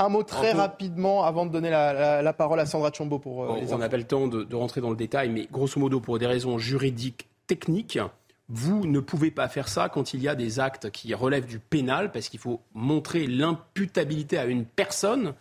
Un 0.00 0.08
mot 0.08 0.22
très 0.22 0.52
rapidement 0.52 1.24
avant 1.24 1.46
de 1.46 1.52
donner 1.52 1.70
la, 1.70 2.32
parole 2.32 2.58
à 2.58 2.66
Sandra 2.66 2.90
Chombo 2.92 3.18
pour 3.18 3.44
euh, 3.44 3.60
On 3.70 3.78
n'a 3.78 3.88
pas 3.88 3.96
le 3.96 4.04
temps 4.04 4.26
de, 4.26 4.42
de 4.42 4.56
rentrer 4.56 4.80
dans 4.80 4.90
le 4.90 4.96
détail, 4.96 5.28
mais 5.28 5.48
grosso 5.50 5.78
modo, 5.78 6.00
pour 6.00 6.18
des 6.18 6.26
raisons 6.26 6.58
juridiques 6.58 7.28
techniques, 7.46 7.98
vous 8.48 8.86
ne 8.86 9.00
pouvez 9.00 9.30
pas 9.30 9.48
faire 9.48 9.68
ça 9.68 9.88
quand 9.88 10.14
il 10.14 10.22
y 10.22 10.28
a 10.28 10.34
des 10.34 10.58
actes 10.58 10.90
qui 10.90 11.12
relèvent 11.14 11.46
du 11.46 11.58
pénal, 11.58 12.10
parce 12.12 12.28
qu'il 12.28 12.40
faut 12.40 12.62
montrer 12.74 13.26
l'imputabilité 13.26 14.38
à 14.38 14.46
une 14.46 14.64
personne. 14.64 15.34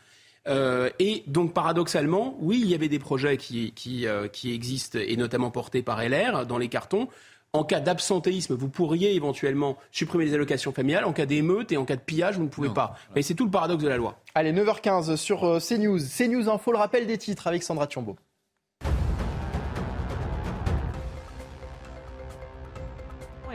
Euh, 0.48 0.90
et 1.00 1.24
donc 1.28 1.54
paradoxalement, 1.54 2.36
oui, 2.40 2.60
il 2.62 2.70
y 2.70 2.76
avait 2.76 2.90
des 2.90 3.00
projets 3.00 3.38
qui, 3.38 3.72
qui, 3.74 4.08
euh, 4.08 4.28
qui, 4.28 4.54
existent, 4.54 5.00
et 5.00 5.16
notamment 5.18 5.52
portés 5.52 5.82
par 5.82 6.02
LR 6.02 6.46
dans 6.46 6.58
les 6.58 6.70
cartons. 6.70 7.08
En 7.54 7.64
cas 7.64 7.80
d'absentéisme, 7.80 8.56
vous 8.56 8.70
pourriez 8.70 9.16
éventuellement 9.16 9.78
supprimer 9.92 10.26
les 10.26 10.34
allocations 10.34 10.74
familiales. 10.74 11.06
En 11.06 11.14
cas 11.14 11.26
d'émeute 11.26 11.72
et 11.72 11.78
en 11.78 11.86
cas 11.86 11.96
de 11.96 12.02
pillage, 12.02 12.36
vous 12.36 12.44
ne 12.44 12.50
pouvez 12.50 12.70
pas. 12.70 12.96
Mais 13.16 13.22
c'est 13.22 13.36
tout 13.36 13.46
le 13.46 13.52
paradoxe 13.52 13.84
de 13.84 13.90
la 13.90 13.98
loi. 13.98 14.20
Allez, 14.36 14.52
9h15 14.52 15.16
sur 15.16 15.46
euh, 15.46 15.60
CNews. 15.60 16.00
CNews 16.00 16.50
Info, 16.50 16.72
le 16.72 16.78
rappel 16.78 17.08
des 17.08 17.18
titres 17.18 17.48
avec 17.48 17.64
Sandra 17.64 17.88
Thiambo. 17.88 18.18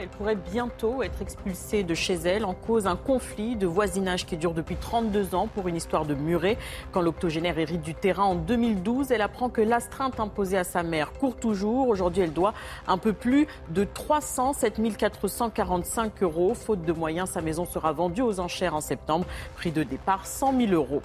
Elle 0.03 0.09
pourrait 0.09 0.35
bientôt 0.35 1.01
être 1.01 1.21
expulsée 1.21 1.83
de 1.83 1.93
chez 1.93 2.15
elle 2.15 2.43
en 2.43 2.53
cause 2.53 2.87
un 2.87 2.97
conflit 2.97 3.55
de 3.55 3.65
voisinage 3.65 4.25
qui 4.25 4.35
dure 4.35 4.53
depuis 4.53 4.75
32 4.75 5.33
ans 5.33 5.47
pour 5.47 5.69
une 5.69 5.77
histoire 5.77 6.03
de 6.03 6.13
muret. 6.13 6.57
Quand 6.91 6.99
l'octogénaire 6.99 7.57
hérite 7.57 7.81
du 7.81 7.95
terrain 7.95 8.25
en 8.25 8.35
2012, 8.35 9.11
elle 9.11 9.21
apprend 9.21 9.47
que 9.47 9.61
l'astreinte 9.61 10.19
imposée 10.19 10.57
à 10.57 10.65
sa 10.65 10.83
mère 10.83 11.13
court 11.13 11.37
toujours. 11.37 11.87
Aujourd'hui, 11.87 12.23
elle 12.23 12.33
doit 12.33 12.53
un 12.85 12.97
peu 12.97 13.13
plus 13.13 13.47
de 13.69 13.85
307 13.85 14.97
445 14.97 16.21
euros. 16.21 16.53
Faute 16.53 16.83
de 16.83 16.91
moyens, 16.91 17.29
sa 17.29 17.41
maison 17.41 17.63
sera 17.63 17.93
vendue 17.93 18.23
aux 18.23 18.41
enchères 18.41 18.75
en 18.75 18.81
septembre. 18.81 19.25
Prix 19.55 19.71
de 19.71 19.83
départ 19.83 20.27
100 20.27 20.59
000 20.67 20.73
euros. 20.73 21.01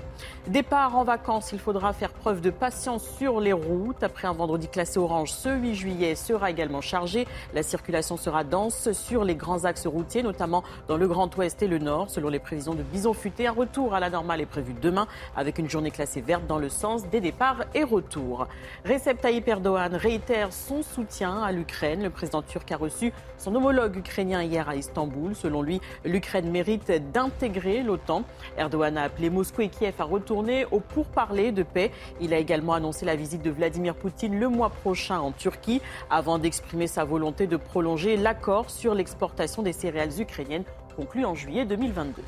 Départ 0.48 0.96
en 0.96 1.04
vacances, 1.04 1.52
il 1.52 1.60
faudra 1.60 1.92
faire 1.92 2.10
preuve 2.10 2.40
de 2.40 2.50
patience 2.50 3.08
sur 3.16 3.38
les 3.38 3.52
routes. 3.52 4.02
Après 4.02 4.26
un 4.26 4.32
vendredi 4.32 4.66
classé 4.66 4.98
orange, 4.98 5.30
ce 5.30 5.50
8 5.50 5.74
juillet 5.76 6.14
sera 6.16 6.50
également 6.50 6.80
chargé. 6.80 7.28
La 7.54 7.62
circulation 7.62 8.16
sera 8.16 8.42
dense 8.42 8.87
sur 8.92 9.24
les 9.24 9.34
grands 9.34 9.64
axes 9.64 9.86
routiers, 9.86 10.22
notamment 10.22 10.62
dans 10.86 10.96
le 10.96 11.08
Grand 11.08 11.34
Ouest 11.36 11.62
et 11.62 11.68
le 11.68 11.78
Nord. 11.78 12.10
Selon 12.10 12.28
les 12.28 12.38
prévisions 12.38 12.74
de 12.74 12.82
Bison 12.82 13.12
Futé, 13.12 13.46
un 13.46 13.52
retour 13.52 13.94
à 13.94 14.00
la 14.00 14.10
normale 14.10 14.40
est 14.40 14.46
prévu 14.46 14.74
demain 14.80 15.06
avec 15.36 15.58
une 15.58 15.68
journée 15.68 15.90
classée 15.90 16.20
verte 16.20 16.46
dans 16.46 16.58
le 16.58 16.68
sens 16.68 17.06
des 17.08 17.20
départs 17.20 17.64
et 17.74 17.84
retours. 17.84 18.46
Recep 18.84 19.20
Tayyip 19.20 19.48
Erdogan 19.48 19.94
réitère 19.94 20.52
son 20.52 20.82
soutien 20.82 21.42
à 21.42 21.52
l'Ukraine. 21.52 22.02
Le 22.02 22.10
président 22.10 22.42
turc 22.42 22.70
a 22.72 22.76
reçu 22.76 23.12
son 23.36 23.54
homologue 23.54 23.96
ukrainien 23.96 24.42
hier 24.42 24.68
à 24.68 24.76
Istanbul. 24.76 25.34
Selon 25.34 25.62
lui, 25.62 25.80
l'Ukraine 26.04 26.50
mérite 26.50 26.90
d'intégrer 27.12 27.82
l'OTAN. 27.82 28.24
Erdogan 28.56 28.96
a 28.96 29.04
appelé 29.04 29.30
Moscou 29.30 29.62
et 29.62 29.68
Kiev 29.68 29.94
à 29.98 30.04
retourner 30.04 30.66
au 30.70 30.80
pourparler 30.80 31.52
de 31.52 31.62
paix. 31.62 31.90
Il 32.20 32.34
a 32.34 32.38
également 32.38 32.74
annoncé 32.74 33.04
la 33.04 33.16
visite 33.16 33.42
de 33.42 33.50
Vladimir 33.50 33.94
Poutine 33.94 34.38
le 34.38 34.48
mois 34.48 34.70
prochain 34.70 35.18
en 35.20 35.32
Turquie 35.32 35.80
avant 36.10 36.38
d'exprimer 36.38 36.86
sa 36.86 37.04
volonté 37.04 37.46
de 37.46 37.56
prolonger 37.56 38.16
l'accord 38.16 38.70
sur 38.78 38.94
l'exportation 38.94 39.62
des 39.62 39.72
céréales 39.72 40.20
ukrainiennes 40.20 40.64
conclu 40.94 41.24
en 41.24 41.34
juillet 41.34 41.66
2022. 41.66 42.22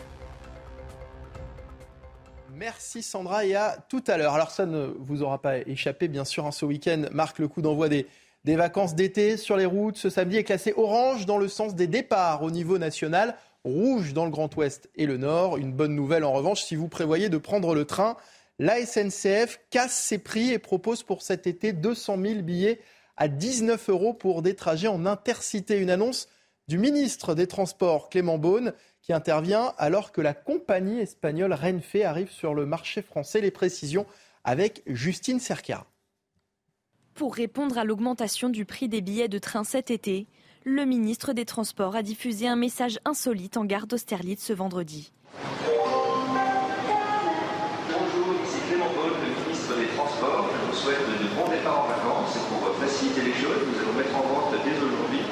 Merci 2.55 3.05
Sandra 3.05 3.44
et 3.44 3.55
à 3.55 3.78
tout 3.89 4.02
à 4.09 4.16
l'heure. 4.16 4.35
Alors 4.35 4.51
ça 4.51 4.66
ne 4.66 4.93
vous 4.98 5.22
aura 5.22 5.40
pas 5.40 5.59
échappé, 5.59 6.09
bien 6.09 6.24
sûr, 6.24 6.47
hein, 6.47 6.51
ce 6.51 6.64
week-end 6.64 7.05
marque 7.12 7.39
le 7.39 7.47
coup 7.47 7.62
d'envoi 7.62 7.89
des, 7.89 8.09
des 8.44 8.56
vacances 8.56 8.97
d'été 8.97 9.36
sur 9.36 9.56
les 9.56 9.64
routes. 9.64 9.97
Ce 9.97 10.10
samedi 10.10 10.39
est 10.39 10.44
classé 10.44 10.74
orange 10.77 11.24
dans 11.24 11.39
le 11.39 11.47
sens 11.47 11.77
des 11.77 11.86
départs 11.86 12.43
au 12.43 12.51
niveau 12.51 12.78
national, 12.78 13.36
rouge 13.64 14.12
dans 14.12 14.24
le 14.24 14.31
Grand 14.32 14.55
Ouest 14.56 14.90
et 14.97 15.06
le 15.06 15.18
Nord. 15.18 15.56
Une 15.56 15.72
bonne 15.72 15.94
nouvelle 15.94 16.24
en 16.24 16.32
revanche 16.32 16.62
si 16.62 16.74
vous 16.74 16.89
prévoyez 16.89 17.28
de 17.28 17.39
prendre 17.39 17.77
le 17.77 17.85
train. 17.85 18.16
La 18.59 18.85
SNCF 18.85 19.60
casse 19.70 19.94
ses 19.94 20.18
prix 20.18 20.51
et 20.51 20.59
propose 20.59 21.05
pour 21.05 21.22
cet 21.22 21.47
été 21.47 21.72
200 21.72 22.18
000 22.20 22.43
billets 22.43 22.81
à 23.16 23.28
19 23.28 23.89
euros 23.89 24.14
pour 24.14 24.43
des 24.43 24.56
trajets 24.56 24.89
en 24.89 25.06
intercité. 25.06 25.78
Une 25.78 25.90
annonce 25.90 26.28
du 26.71 26.79
ministre 26.79 27.35
des 27.35 27.49
Transports 27.49 28.09
Clément 28.11 28.39
Beaune 28.39 28.73
qui 29.03 29.13
intervient 29.13 29.75
alors 29.77 30.13
que 30.13 30.21
la 30.21 30.35
compagnie 30.35 31.01
espagnole 31.01 31.53
Renfe 31.53 31.97
arrive 32.05 32.31
sur 32.31 32.55
le 32.55 32.65
marché 32.65 33.03
français. 33.03 33.41
Les 33.41 33.51
précisions 33.51 34.07
avec 34.45 34.85
Justine 34.87 35.41
Cercara. 35.41 35.85
Pour 37.15 37.35
répondre 37.35 37.77
à 37.77 37.83
l'augmentation 37.83 38.51
du 38.51 38.65
prix 38.65 38.89
des 38.89 39.01
billets 39.01 39.27
de 39.27 39.39
train 39.39 39.65
cet 39.65 39.91
été, 39.91 40.29
le 40.65 40.85
ministre 40.85 41.33
des 41.33 41.45
Transports 41.45 41.97
a 41.97 42.05
diffusé 42.05 42.47
un 42.47 42.55
message 42.55 43.01
insolite 43.05 43.57
en 43.57 43.65
gare 43.65 43.89
d'Austerlitz 43.89 44.45
ce 44.45 44.53
vendredi. 44.53 45.13
Bonjour, 47.89 48.35
ici 48.45 48.61
Clément 48.69 48.93
Beaune, 48.95 49.19
le 49.21 49.43
ministre 49.43 49.77
des 49.77 49.89
Transports. 49.97 50.49
Je 50.53 50.71
vous 50.71 50.77
souhaite 50.77 51.01
de 51.01 51.35
bons 51.35 51.51
départs 51.51 51.83
en 51.83 51.89
vacances. 51.89 52.37
Et 52.37 52.45
pour 52.49 52.63
faciliter 52.77 53.23
les 53.23 53.35
choses, 53.35 53.59
nous 53.67 53.77
allons 53.81 53.95
mettre 53.99 54.15
en 54.15 54.23
vente 54.23 54.55
dès 54.65 54.79
aujourd'hui 54.79 55.27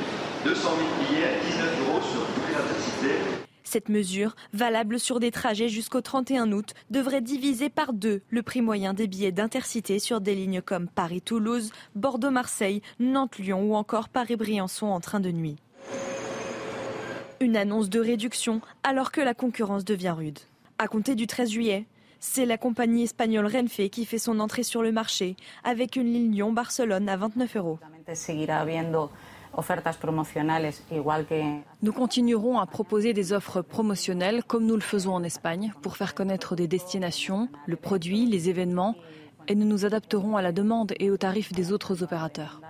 200 0.49 0.63
000 0.63 1.11
billets 1.11 1.25
à 1.27 1.41
19 1.45 1.89
euros 1.89 2.01
sur 2.01 2.27
toutes 2.27 2.49
les 2.49 2.55
intercités. 2.55 3.19
Cette 3.65 3.91
mesure, 3.91 4.35
valable 4.55 4.99
sur 4.99 5.21
des 5.21 5.31
trajets 5.31 5.69
jusqu'au 5.69 6.01
31 6.01 6.53
août, 6.53 6.73
devrait 6.89 7.21
diviser 7.21 7.69
par 7.69 7.93
deux 7.93 8.23
le 8.31 8.43
prix 8.43 8.63
moyen 8.63 8.95
des 8.95 9.09
billets 9.09 9.31
d'intercité 9.31 9.99
sur 9.99 10.23
des 10.23 10.35
lignes 10.35 10.63
comme 10.63 10.89
Paris-Toulouse, 10.89 11.71
Bordeaux-Marseille, 11.97 12.81
Nantes-Lyon 12.99 13.61
ou 13.61 13.75
encore 13.75 14.09
Paris-Briançon 14.09 14.87
en 14.87 15.01
train 15.01 15.21
de 15.21 15.31
nuit. 15.31 15.57
Une 17.41 17.59
annonce 17.59 17.91
de 17.91 18.01
réduction 18.01 18.63
alors 18.85 19.13
que 19.13 19.21
la 19.21 19.35
concurrence 19.35 19.85
devient 19.85 20.15
rude. 20.17 20.39
À 20.79 20.89
compter 20.89 21.15
du 21.15 21.27
13 21.27 21.51
juillet, 21.51 21.85
c'est 22.21 22.47
la 22.47 22.57
compagnie 22.57 23.03
espagnole 23.03 23.47
Renfe 23.55 23.91
qui 23.91 24.07
fait 24.07 24.17
son 24.17 24.41
entrée 24.41 24.63
sur 24.63 24.83
le 24.83 24.93
marché 24.93 25.37
avec 25.63 25.97
une 25.97 26.11
ligne 26.11 26.33
Lyon-Barcelone 26.33 27.07
à 27.11 27.19
29 27.19 27.57
euros. 27.57 27.79
Nous 31.83 31.93
continuerons 31.93 32.59
à 32.59 32.67
proposer 32.67 33.13
des 33.13 33.33
offres 33.33 33.63
promotionnelles 33.63 34.45
comme 34.45 34.67
nous 34.67 34.75
le 34.75 34.81
faisons 34.81 35.15
en 35.15 35.23
Espagne 35.23 35.73
pour 35.83 35.97
faire 35.97 36.15
connaître 36.15 36.55
des 36.55 36.69
destinations, 36.69 37.49
le 37.67 37.77
produit, 37.77 38.27
les 38.27 38.49
événements 38.49 38.95
et 39.49 39.55
nous 39.55 39.67
nous 39.67 39.85
adapterons 39.85 40.37
à 40.37 40.43
la 40.43 40.53
demande 40.53 40.93
et 41.01 41.11
aux 41.11 41.17
tarifs 41.17 41.53
des 41.53 41.73
autres 41.73 42.03
opérateurs. 42.03 42.61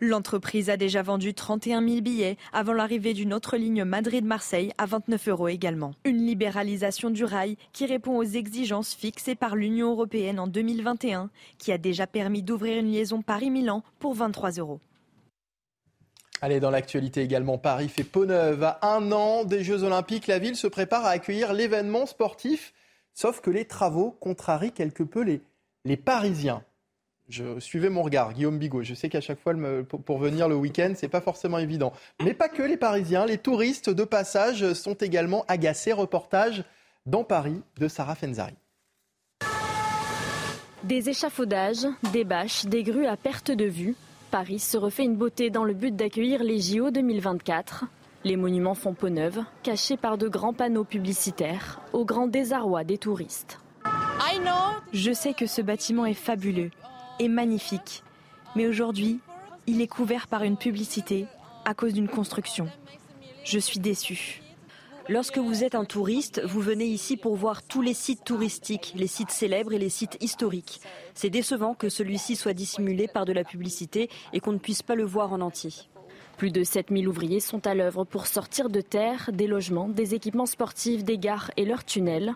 L'entreprise 0.00 0.70
a 0.70 0.76
déjà 0.76 1.02
vendu 1.02 1.34
31 1.34 1.86
000 1.86 2.00
billets 2.00 2.36
avant 2.52 2.72
l'arrivée 2.72 3.14
d'une 3.14 3.32
autre 3.32 3.56
ligne 3.56 3.84
Madrid-Marseille 3.84 4.72
à 4.78 4.86
29 4.86 5.28
euros 5.28 5.48
également. 5.48 5.92
Une 6.04 6.24
libéralisation 6.26 7.10
du 7.10 7.24
rail 7.24 7.56
qui 7.72 7.86
répond 7.86 8.16
aux 8.16 8.22
exigences 8.22 8.94
fixées 8.94 9.34
par 9.34 9.56
l'Union 9.56 9.92
européenne 9.92 10.38
en 10.38 10.46
2021, 10.46 11.30
qui 11.58 11.72
a 11.72 11.78
déjà 11.78 12.06
permis 12.06 12.42
d'ouvrir 12.42 12.78
une 12.78 12.92
liaison 12.92 13.22
Paris-Milan 13.22 13.82
pour 13.98 14.14
23 14.14 14.50
euros. 14.52 14.80
Allez, 16.42 16.60
dans 16.60 16.70
l'actualité 16.70 17.22
également, 17.22 17.56
Paris 17.56 17.88
fait 17.88 18.04
peau 18.04 18.26
neuve. 18.26 18.62
À 18.62 18.94
un 18.96 19.10
an 19.12 19.44
des 19.44 19.64
Jeux 19.64 19.84
Olympiques, 19.84 20.26
la 20.26 20.38
ville 20.38 20.56
se 20.56 20.66
prépare 20.66 21.06
à 21.06 21.10
accueillir 21.10 21.54
l'événement 21.54 22.04
sportif, 22.04 22.74
sauf 23.14 23.40
que 23.40 23.50
les 23.50 23.64
travaux 23.64 24.10
contrarient 24.20 24.72
quelque 24.72 25.02
peu 25.02 25.22
les, 25.22 25.40
les 25.86 25.96
Parisiens. 25.96 26.62
Je 27.28 27.58
suivais 27.60 27.88
mon 27.88 28.02
regard, 28.02 28.34
Guillaume 28.34 28.58
Bigot. 28.58 28.82
Je 28.82 28.94
sais 28.94 29.08
qu'à 29.08 29.20
chaque 29.20 29.40
fois, 29.40 29.54
pour 29.88 30.18
venir 30.18 30.48
le 30.48 30.54
week-end, 30.54 30.92
c'est 30.94 31.08
pas 31.08 31.20
forcément 31.20 31.58
évident. 31.58 31.92
Mais 32.22 32.34
pas 32.34 32.48
que 32.48 32.62
les 32.62 32.76
Parisiens, 32.76 33.24
les 33.24 33.38
touristes 33.38 33.90
de 33.90 34.04
passage 34.04 34.72
sont 34.74 34.94
également 34.94 35.44
agacés. 35.48 35.92
Reportage 35.92 36.64
dans 37.06 37.24
Paris 37.24 37.62
de 37.78 37.88
Sarah 37.88 38.14
Fenzari. 38.14 38.54
Des 40.84 41.08
échafaudages, 41.08 41.86
des 42.12 42.24
bâches, 42.24 42.66
des 42.66 42.82
grues 42.84 43.06
à 43.06 43.16
perte 43.16 43.50
de 43.50 43.64
vue. 43.64 43.96
Paris 44.30 44.60
se 44.60 44.76
refait 44.76 45.04
une 45.04 45.16
beauté 45.16 45.50
dans 45.50 45.64
le 45.64 45.74
but 45.74 45.94
d'accueillir 45.94 46.44
les 46.44 46.60
JO 46.60 46.90
2024. 46.90 47.86
Les 48.24 48.36
monuments 48.36 48.74
font 48.74 48.94
peau 48.94 49.08
neuve, 49.08 49.40
cachés 49.62 49.96
par 49.96 50.18
de 50.18 50.28
grands 50.28 50.52
panneaux 50.52 50.84
publicitaires, 50.84 51.80
au 51.92 52.04
grand 52.04 52.26
désarroi 52.26 52.84
des 52.84 52.98
touristes. 52.98 53.58
Je 54.92 55.12
sais 55.12 55.34
que 55.34 55.46
ce 55.46 55.60
bâtiment 55.60 56.06
est 56.06 56.14
fabuleux 56.14 56.70
est 57.18 57.28
magnifique. 57.28 58.02
Mais 58.54 58.66
aujourd'hui, 58.66 59.20
il 59.66 59.80
est 59.80 59.86
couvert 59.86 60.26
par 60.26 60.42
une 60.42 60.56
publicité 60.56 61.26
à 61.64 61.74
cause 61.74 61.92
d'une 61.92 62.08
construction. 62.08 62.68
Je 63.44 63.58
suis 63.58 63.78
déçue. 63.78 64.42
Lorsque 65.08 65.38
vous 65.38 65.62
êtes 65.62 65.76
un 65.76 65.84
touriste, 65.84 66.42
vous 66.44 66.60
venez 66.60 66.86
ici 66.86 67.16
pour 67.16 67.36
voir 67.36 67.62
tous 67.62 67.80
les 67.80 67.94
sites 67.94 68.24
touristiques, 68.24 68.92
les 68.96 69.06
sites 69.06 69.30
célèbres 69.30 69.72
et 69.72 69.78
les 69.78 69.88
sites 69.88 70.16
historiques. 70.20 70.80
C'est 71.14 71.30
décevant 71.30 71.74
que 71.74 71.88
celui-ci 71.88 72.34
soit 72.34 72.54
dissimulé 72.54 73.06
par 73.06 73.24
de 73.24 73.32
la 73.32 73.44
publicité 73.44 74.10
et 74.32 74.40
qu'on 74.40 74.52
ne 74.52 74.58
puisse 74.58 74.82
pas 74.82 74.96
le 74.96 75.04
voir 75.04 75.32
en 75.32 75.40
entier. 75.40 75.70
Plus 76.38 76.50
de 76.50 76.64
7000 76.64 77.06
ouvriers 77.06 77.40
sont 77.40 77.66
à 77.66 77.74
l'œuvre 77.74 78.04
pour 78.04 78.26
sortir 78.26 78.68
de 78.68 78.80
terre 78.80 79.30
des 79.32 79.46
logements, 79.46 79.88
des 79.88 80.14
équipements 80.14 80.46
sportifs, 80.46 81.04
des 81.04 81.18
gares 81.18 81.50
et 81.56 81.64
leurs 81.64 81.84
tunnels. 81.84 82.34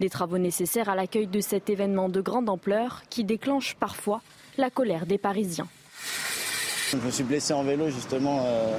Des 0.00 0.10
travaux 0.10 0.38
nécessaires 0.38 0.88
à 0.88 0.94
l'accueil 0.94 1.26
de 1.26 1.40
cet 1.40 1.70
événement 1.70 2.08
de 2.08 2.20
grande 2.20 2.48
ampleur 2.48 3.02
qui 3.10 3.24
déclenche 3.24 3.74
parfois 3.74 4.20
la 4.56 4.70
colère 4.70 5.06
des 5.06 5.18
Parisiens. 5.18 5.66
Je 6.90 6.96
me 6.96 7.10
suis 7.10 7.24
blessé 7.24 7.52
en 7.52 7.64
vélo 7.64 7.90
justement 7.90 8.42
euh, 8.44 8.78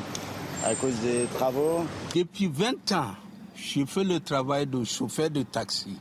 à 0.66 0.76
cause 0.76 0.96
des 1.02 1.26
travaux. 1.36 1.86
Depuis 2.16 2.48
20 2.48 2.92
ans, 2.94 3.12
je 3.56 3.86
fais 3.86 4.04
le 4.04 4.20
travail 4.20 4.66
de 4.66 4.84
chauffeur 4.84 5.30
de 5.30 5.44
taxi. 5.44 5.98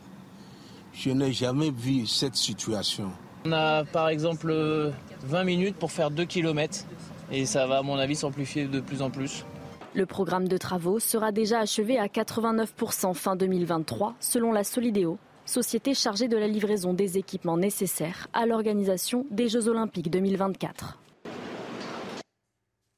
Je 0.95 1.11
n'ai 1.11 1.33
jamais 1.33 1.71
vu 1.71 2.07
cette 2.07 2.37
situation. 2.37 3.11
On 3.45 3.53
a 3.53 3.85
par 3.85 4.09
exemple 4.09 4.93
20 5.25 5.45
minutes 5.45 5.77
pour 5.77 5.93
faire 5.93 6.11
2 6.11 6.25
km 6.25 6.85
et 7.31 7.45
ça 7.45 7.67
va 7.67 7.79
à 7.79 7.83
mon 7.83 7.97
avis 7.97 8.17
s'amplifier 8.17 8.67
de 8.67 8.81
plus 8.81 9.03
en 9.03 9.11
plus. 9.11 9.45
Le 9.95 10.05
programme 10.05 10.49
de 10.49 10.59
travaux 10.59 10.99
sera 10.99 11.33
déjà 11.33 11.61
achevé 11.61 11.99
à 11.99 12.09
89% 12.09 13.15
fin 13.15 13.37
2023, 13.37 14.15
selon 14.21 14.53
la 14.53 14.63
Solidéo, 14.63 15.19
société 15.47 15.95
chargée 15.95 16.29
de 16.29 16.37
la 16.37 16.47
livraison 16.47 16.93
des 16.93 17.17
équipements 17.17 17.57
nécessaires 17.57 18.29
à 18.35 18.45
l'organisation 18.45 19.25
des 19.31 19.49
Jeux 19.49 19.67
Olympiques 19.69 20.11
2024. 20.11 20.99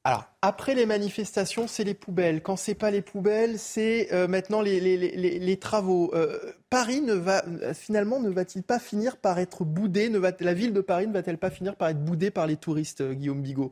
Alors, 0.03 0.25
après 0.41 0.75
les 0.75 0.85
manifestations, 0.85 1.67
c'est 1.67 1.85
les 1.85 1.93
poubelles. 1.93 2.41
Quand 2.41 2.57
c'est 2.57 2.75
pas 2.75 2.91
les 2.91 3.03
poubelles, 3.03 3.57
c'est 3.57 4.11
euh, 4.11 4.27
maintenant 4.27 4.61
les, 4.61 5.57
travaux. 5.61 6.11
Euh, 6.13 6.39
Paris 6.69 7.01
ne 7.01 7.13
va 7.13 7.43
finalement 7.73 8.19
ne 8.19 8.29
va-t-il 8.29 8.63
pas 8.63 8.79
finir 8.79 9.15
par 9.17 9.39
être 9.39 9.63
boudé? 9.63 10.09
Ne 10.09 10.17
va, 10.17 10.31
La 10.39 10.55
ville 10.55 10.73
de 10.73 10.81
Paris 10.81 11.07
ne 11.07 11.13
va-t-elle 11.13 11.37
pas 11.37 11.51
finir 11.51 11.75
par 11.75 11.89
être 11.89 12.03
boudée 12.03 12.31
par 12.31 12.47
les 12.47 12.57
touristes, 12.57 13.01
euh, 13.01 13.13
Guillaume 13.13 13.43
Bigot? 13.43 13.71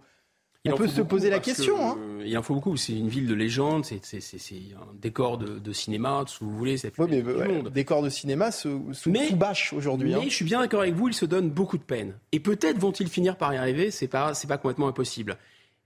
On 0.67 0.75
peut 0.75 0.87
se 0.87 1.01
poser 1.01 1.29
la 1.29 1.39
question. 1.39 1.75
Hein. 1.91 1.97
Il 2.25 2.37
en 2.37 2.43
faut 2.43 2.53
beaucoup. 2.53 2.75
C'est 2.75 2.93
une 2.93 3.07
ville 3.07 3.27
de 3.27 3.33
légende. 3.33 3.85
C'est 3.85 4.01
un 4.15 4.93
décor 4.99 5.37
de, 5.37 5.73
cinéma, 5.73 6.23
tout 6.25 6.33
ce 6.33 6.39
que 6.39 6.43
vous 6.43 6.57
voulez. 6.57 6.75
Oui, 6.97 7.07
mais 7.09 7.21
monde. 7.21 7.69
décor 7.69 8.01
de 8.01 8.09
cinéma 8.09 8.51
sous, 8.51 8.91
mais, 9.05 9.31
bâche 9.31 9.73
aujourd'hui. 9.73 10.09
Mais 10.09 10.15
hein. 10.15 10.23
je 10.25 10.33
suis 10.33 10.45
bien 10.45 10.59
d'accord 10.59 10.81
avec 10.81 10.95
vous. 10.95 11.07
Ils 11.07 11.13
se 11.13 11.25
donnent 11.25 11.49
beaucoup 11.49 11.77
de 11.77 11.83
peine. 11.83 12.17
Et 12.31 12.39
peut-être 12.39 12.77
vont-ils 12.77 13.07
finir 13.07 13.37
par 13.37 13.53
y 13.53 13.57
arriver. 13.57 13.91
C'est 13.91 14.07
pas, 14.07 14.33
pas 14.47 14.57
complètement 14.57 14.87
impossible. 14.87 15.37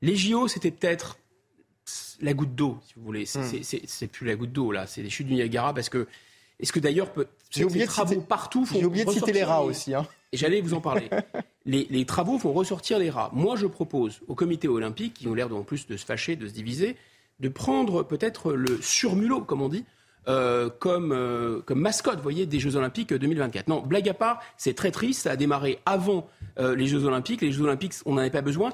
Les 0.01 0.15
JO, 0.15 0.47
c'était 0.47 0.71
peut-être 0.71 1.17
la 2.21 2.33
goutte 2.33 2.55
d'eau, 2.55 2.79
si 2.85 2.93
vous 2.95 3.03
voulez. 3.03 3.25
C'est 3.25 4.07
plus 4.07 4.25
la 4.25 4.35
goutte 4.35 4.51
d'eau 4.51 4.71
là. 4.71 4.87
C'est 4.87 5.03
les 5.03 5.09
chutes 5.09 5.27
du 5.27 5.35
Niagara 5.35 5.73
parce 5.73 5.89
que. 5.89 6.07
Est-ce 6.63 6.71
que 6.71 6.79
d'ailleurs, 6.79 7.09
de 7.13 7.85
travaux 7.85 8.21
partout. 8.21 8.65
J'ai 8.71 8.85
oublié 8.85 9.03
de 9.03 9.11
citer 9.11 9.33
les 9.33 9.43
rats 9.43 9.63
aussi. 9.63 9.93
Hein. 9.93 10.07
Et 10.31 10.37
j'allais 10.37 10.61
vous 10.61 10.73
en 10.73 10.79
parler. 10.79 11.09
les, 11.65 12.05
travaux 12.05 12.39
font 12.39 12.53
ressortir 12.53 12.99
les 12.99 13.09
rats. 13.09 13.29
Moi, 13.33 13.57
je 13.57 13.67
propose 13.67 14.21
au 14.29 14.33
comité 14.33 14.69
olympique, 14.69 15.15
qui 15.15 15.27
ont 15.27 15.33
l'air 15.33 15.53
en 15.53 15.63
plus 15.63 15.87
de 15.87 15.97
se 15.97 16.05
fâcher, 16.05 16.37
de 16.37 16.47
se 16.47 16.53
diviser, 16.53 16.95
de 17.41 17.49
prendre 17.49 18.03
peut-être 18.03 18.53
le 18.53 18.81
surmulot, 18.81 19.41
comme 19.41 19.61
on 19.61 19.67
dit, 19.67 19.83
euh, 20.29 20.69
comme, 20.69 21.11
euh, 21.11 21.59
comme 21.65 21.81
mascotte, 21.81 22.21
voyez, 22.21 22.45
des 22.45 22.61
Jeux 22.61 22.77
Olympiques 22.77 23.13
2024. 23.13 23.67
Non, 23.67 23.81
blague 23.81 24.07
à 24.07 24.13
part, 24.13 24.39
c'est 24.55 24.73
très 24.73 24.91
triste. 24.91 25.23
Ça 25.23 25.31
a 25.31 25.35
démarré 25.35 25.79
avant 25.85 26.29
euh, 26.59 26.77
les 26.77 26.87
Jeux 26.87 27.03
Olympiques. 27.03 27.41
Les 27.41 27.51
Jeux 27.51 27.63
Olympiques, 27.63 27.95
on 28.05 28.13
n'en 28.13 28.19
avait 28.19 28.29
pas 28.29 28.41
besoin. 28.41 28.71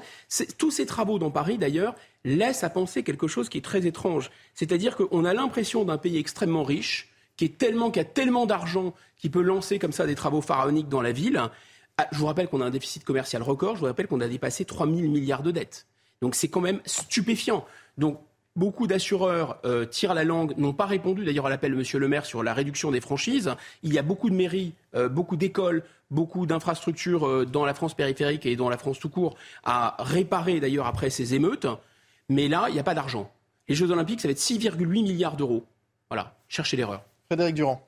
Tous 0.58 0.70
ces 0.70 0.86
travaux 0.86 1.18
dans 1.18 1.32
Paris, 1.32 1.58
d'ailleurs, 1.58 1.96
laissent 2.24 2.62
à 2.62 2.70
penser 2.70 3.02
quelque 3.02 3.26
chose 3.26 3.48
qui 3.48 3.58
est 3.58 3.64
très 3.64 3.84
étrange. 3.84 4.30
C'est-à-dire 4.54 4.94
qu'on 4.94 5.24
a 5.24 5.34
l'impression 5.34 5.84
d'un 5.84 5.98
pays 5.98 6.18
extrêmement 6.18 6.62
riche, 6.62 7.09
qui 7.48 8.00
a 8.00 8.04
tellement 8.04 8.46
d'argent, 8.46 8.94
qui 9.16 9.30
peut 9.30 9.42
lancer 9.42 9.78
comme 9.78 9.92
ça 9.92 10.06
des 10.06 10.14
travaux 10.14 10.40
pharaoniques 10.40 10.88
dans 10.88 11.02
la 11.02 11.12
ville. 11.12 11.40
Ah, 11.98 12.08
je 12.12 12.18
vous 12.18 12.26
rappelle 12.26 12.48
qu'on 12.48 12.60
a 12.60 12.66
un 12.66 12.70
déficit 12.70 13.04
commercial 13.04 13.42
record. 13.42 13.76
Je 13.76 13.80
vous 13.80 13.86
rappelle 13.86 14.06
qu'on 14.06 14.20
a 14.20 14.28
dépassé 14.28 14.64
3 14.64 14.86
000 14.86 14.98
milliards 15.08 15.42
de 15.42 15.50
dettes. 15.50 15.86
Donc 16.22 16.34
c'est 16.34 16.48
quand 16.48 16.60
même 16.60 16.80
stupéfiant. 16.84 17.64
Donc 17.98 18.20
Beaucoup 18.56 18.88
d'assureurs 18.88 19.58
euh, 19.64 19.86
tirent 19.86 20.12
la 20.12 20.24
langue, 20.24 20.56
n'ont 20.58 20.72
pas 20.72 20.86
répondu 20.86 21.24
d'ailleurs 21.24 21.46
à 21.46 21.50
l'appel 21.50 21.72
de 21.72 21.76
M. 21.76 21.84
Le 22.00 22.08
Maire 22.08 22.26
sur 22.26 22.42
la 22.42 22.52
réduction 22.52 22.90
des 22.90 23.00
franchises. 23.00 23.54
Il 23.84 23.94
y 23.94 23.98
a 23.98 24.02
beaucoup 24.02 24.28
de 24.28 24.34
mairies, 24.34 24.74
euh, 24.96 25.08
beaucoup 25.08 25.36
d'écoles, 25.36 25.84
beaucoup 26.10 26.46
d'infrastructures 26.46 27.26
euh, 27.28 27.46
dans 27.46 27.64
la 27.64 27.74
France 27.74 27.94
périphérique 27.94 28.46
et 28.46 28.56
dans 28.56 28.68
la 28.68 28.76
France 28.76 28.98
tout 28.98 29.08
court 29.08 29.36
à 29.62 29.96
réparer 30.00 30.58
d'ailleurs 30.58 30.86
après 30.86 31.10
ces 31.10 31.34
émeutes. 31.34 31.68
Mais 32.28 32.48
là, 32.48 32.66
il 32.68 32.74
n'y 32.74 32.80
a 32.80 32.84
pas 32.84 32.94
d'argent. 32.94 33.30
Les 33.68 33.76
Jeux 33.76 33.92
Olympiques, 33.92 34.20
ça 34.20 34.26
va 34.26 34.32
être 34.32 34.38
6,8 34.38 34.84
milliards 34.88 35.36
d'euros. 35.36 35.64
Voilà, 36.10 36.34
cherchez 36.48 36.76
l'erreur. 36.76 37.04
Frédéric 37.30 37.54
Durand. 37.54 37.80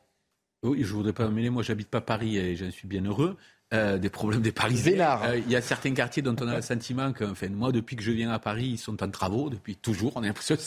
Oui, 0.63 0.85
je 0.85 0.93
voudrais 0.93 1.13
pas 1.13 1.29
mêler. 1.29 1.51
Moi, 1.51 1.65
j'habite 1.65 1.89
pas 1.89 2.01
Paris 2.01 2.39
et 2.39 2.55
j'en 2.55 2.71
suis 2.71 2.87
bien 2.87 3.05
heureux. 3.05 3.37
Euh, 3.75 3.99
des 3.99 4.09
problèmes 4.09 4.41
des 4.41 4.53
Parisiens. 4.53 5.19
Euh, 5.25 5.41
il 5.45 5.51
y 5.51 5.57
a 5.57 5.61
certains 5.61 5.93
quartiers 5.95 6.23
dont 6.23 6.37
on 6.41 6.47
a 6.47 6.55
le 6.55 6.63
sentiment 6.63 7.13
que, 7.13 7.25
enfin, 7.25 7.49
moi, 7.49 7.73
depuis 7.73 7.97
que 7.97 8.05
je 8.05 8.13
viens 8.13 8.31
à 8.31 8.39
Paris, 8.39 8.67
ils 8.75 8.79
sont 8.79 9.03
en 9.03 9.09
travaux, 9.09 9.51
depuis 9.51 9.75
toujours. 9.75 10.13
On 10.15 10.23
a 10.23 10.27
l'impression 10.27 10.55
que 10.55 10.63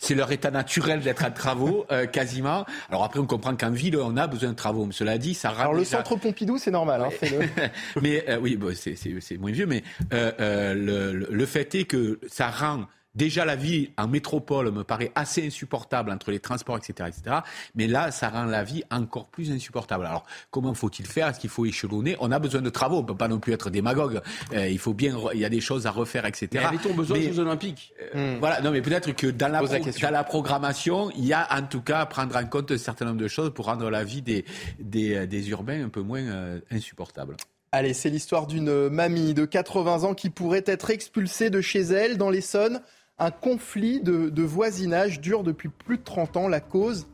c'est 0.00 0.14
leur 0.14 0.30
état 0.32 0.50
naturel 0.50 1.00
d'être 1.00 1.24
en 1.24 1.30
travaux, 1.30 1.86
euh, 1.90 2.04
quasiment. 2.04 2.66
Alors 2.90 3.04
après, 3.04 3.20
on 3.20 3.26
comprend 3.26 3.56
qu'en 3.56 3.70
ville, 3.70 3.96
on 3.96 4.18
a 4.18 4.26
besoin 4.26 4.50
de 4.50 4.54
travaux. 4.54 4.84
Mais 4.84 4.92
cela 4.92 5.16
dit, 5.16 5.32
ça 5.32 5.48
rend 5.48 5.60
Alors 5.60 5.74
le 5.74 5.84
centre 5.84 6.16
Pompidou, 6.16 6.58
c'est 6.58 6.72
normal, 6.72 7.02
hein, 7.02 7.68
mais 8.02 8.26
oui, 8.42 8.56
bon, 8.56 8.74
c'est 8.74 9.38
moins 9.38 9.52
vieux, 9.52 9.66
mais 9.66 9.82
le, 10.10 11.12
le, 11.12 11.46
fait 11.46 11.74
est 11.74 11.84
que 11.84 12.20
ça 12.28 12.50
rend 12.50 12.86
Déjà, 13.14 13.44
la 13.44 13.56
vie 13.56 13.90
en 13.98 14.06
métropole 14.06 14.70
me 14.70 14.84
paraît 14.84 15.10
assez 15.16 15.44
insupportable 15.44 16.12
entre 16.12 16.30
les 16.30 16.38
transports, 16.38 16.76
etc., 16.76 17.08
etc. 17.08 17.36
Mais 17.74 17.88
là, 17.88 18.12
ça 18.12 18.28
rend 18.28 18.44
la 18.44 18.62
vie 18.62 18.84
encore 18.90 19.26
plus 19.26 19.50
insupportable. 19.50 20.06
Alors, 20.06 20.24
comment 20.52 20.74
faut-il 20.74 21.06
faire? 21.06 21.26
Est-ce 21.28 21.40
qu'il 21.40 21.50
faut 21.50 21.66
échelonner? 21.66 22.16
On 22.20 22.30
a 22.30 22.38
besoin 22.38 22.62
de 22.62 22.70
travaux. 22.70 22.98
On 22.98 23.02
ne 23.02 23.06
peut 23.06 23.16
pas 23.16 23.26
non 23.26 23.40
plus 23.40 23.52
être 23.52 23.68
démagogue. 23.68 24.20
Euh, 24.52 24.68
il 24.68 24.78
faut 24.78 24.94
bien, 24.94 25.16
il 25.34 25.40
y 25.40 25.44
a 25.44 25.48
des 25.48 25.60
choses 25.60 25.86
à 25.86 25.90
refaire, 25.90 26.24
etc. 26.24 26.48
Mais 26.52 26.58
avait-on 26.64 26.94
besoin 26.94 27.18
des 27.18 27.32
Jeux 27.32 27.40
Olympiques? 27.40 27.92
euh, 28.14 28.36
Voilà. 28.38 28.60
Non, 28.60 28.70
mais 28.70 28.80
peut-être 28.80 29.10
que 29.12 29.26
dans 29.26 29.48
la, 29.48 29.60
dans 29.60 30.10
la 30.10 30.24
programmation, 30.24 31.10
il 31.16 31.24
y 31.24 31.32
a 31.32 31.48
en 31.52 31.62
tout 31.62 31.80
cas 31.82 32.00
à 32.00 32.06
prendre 32.06 32.36
en 32.36 32.44
compte 32.46 32.70
un 32.70 32.78
certain 32.78 33.06
nombre 33.06 33.20
de 33.20 33.28
choses 33.28 33.52
pour 33.52 33.66
rendre 33.66 33.90
la 33.90 34.04
vie 34.04 34.22
des, 34.22 34.44
des, 34.78 35.26
des 35.26 35.50
urbains 35.50 35.84
un 35.84 35.88
peu 35.88 36.02
moins 36.02 36.20
euh, 36.22 36.60
insupportable. 36.70 37.36
Allez, 37.72 37.94
c'est 37.94 38.10
l'histoire 38.10 38.46
d'une 38.48 38.88
mamie 38.88 39.32
de 39.32 39.44
80 39.44 40.02
ans 40.02 40.14
qui 40.14 40.28
pourrait 40.28 40.64
être 40.66 40.90
expulsée 40.90 41.50
de 41.50 41.60
chez 41.60 41.80
elle 41.82 42.18
dans 42.18 42.28
l'Essonne 42.30 42.80
un 43.20 43.30
conflit 43.30 44.00
de, 44.00 44.42
voisinage 44.42 45.20
dure 45.20 45.44
depuis 45.44 45.68
plus 45.68 45.98
de 45.98 46.02
30 46.02 46.36
ans. 46.38 46.48
La 46.48 46.60
cause, 46.60 47.06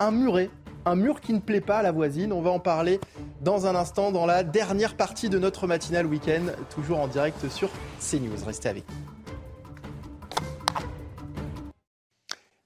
un 0.00 0.10
muret. 0.10 0.50
Un 0.84 0.96
mur 0.96 1.20
qui 1.20 1.32
ne 1.32 1.38
plaît 1.38 1.60
pas 1.60 1.78
à 1.78 1.82
la 1.82 1.92
voisine. 1.92 2.32
On 2.32 2.42
va 2.42 2.50
en 2.50 2.58
parler 2.58 2.98
dans 3.42 3.66
un 3.66 3.76
instant 3.76 4.10
dans 4.10 4.26
la 4.26 4.42
dernière 4.42 4.96
partie 4.96 5.28
de 5.28 5.38
notre 5.38 5.68
matinale 5.68 6.06
week-end, 6.06 6.42
toujours 6.74 6.98
en 6.98 7.06
direct 7.06 7.48
sur 7.50 7.70
CNews. 8.00 8.44
Restez 8.44 8.68
avec. 8.68 8.84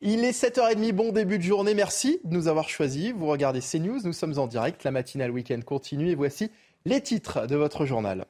Il 0.01 0.25
est 0.25 0.31
7h30, 0.31 0.93
bon 0.93 1.13
début 1.13 1.37
de 1.37 1.43
journée. 1.43 1.75
Merci 1.75 2.21
de 2.25 2.33
nous 2.33 2.49
avoir 2.49 2.71
choisis. 2.71 3.13
Vous 3.13 3.27
regardez 3.27 3.61
CNews, 3.61 4.01
nous 4.05 4.15
sommes 4.15 4.39
en 4.39 4.47
direct. 4.47 4.85
La 4.85 4.93
matinale 4.93 5.31
week-end 5.31 5.61
continue 5.67 6.09
et 6.09 6.15
voici 6.15 6.51
les 6.87 7.03
titres 7.03 7.47
de 7.47 7.57
votre 7.57 7.85
journal. 7.85 8.25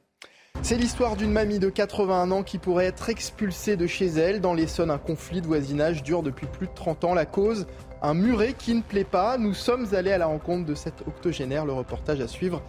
C'est 0.63 0.75
l'histoire 0.75 1.15
d'une 1.15 1.31
mamie 1.31 1.59
de 1.59 1.69
81 1.69 2.31
ans 2.31 2.43
qui 2.43 2.57
pourrait 2.57 2.87
être 2.87 3.09
expulsée 3.09 3.77
de 3.77 3.87
chez 3.87 4.07
elle. 4.07 4.41
Dans 4.41 4.53
l'Essonne, 4.53 4.91
un 4.91 4.97
conflit 4.97 5.39
de 5.41 5.47
voisinage 5.47 6.03
dure 6.03 6.23
depuis 6.23 6.45
plus 6.45 6.67
de 6.67 6.73
30 6.73 7.05
ans. 7.05 7.13
La 7.13 7.25
cause, 7.25 7.67
un 8.01 8.13
muret 8.13 8.53
qui 8.57 8.73
ne 8.73 8.81
plaît 8.81 9.05
pas. 9.05 9.37
Nous 9.37 9.53
sommes 9.53 9.87
allés 9.93 10.11
à 10.11 10.17
la 10.17 10.25
rencontre 10.25 10.65
de 10.65 10.75
cette 10.75 11.01
octogénaire. 11.07 11.65
Le 11.65 11.71
reportage 11.71 12.19
à 12.19 12.27
suivre 12.27 12.61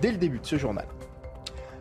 dès 0.00 0.12
le 0.12 0.16
début 0.16 0.38
de 0.38 0.46
ce 0.46 0.56
journal. 0.56 0.86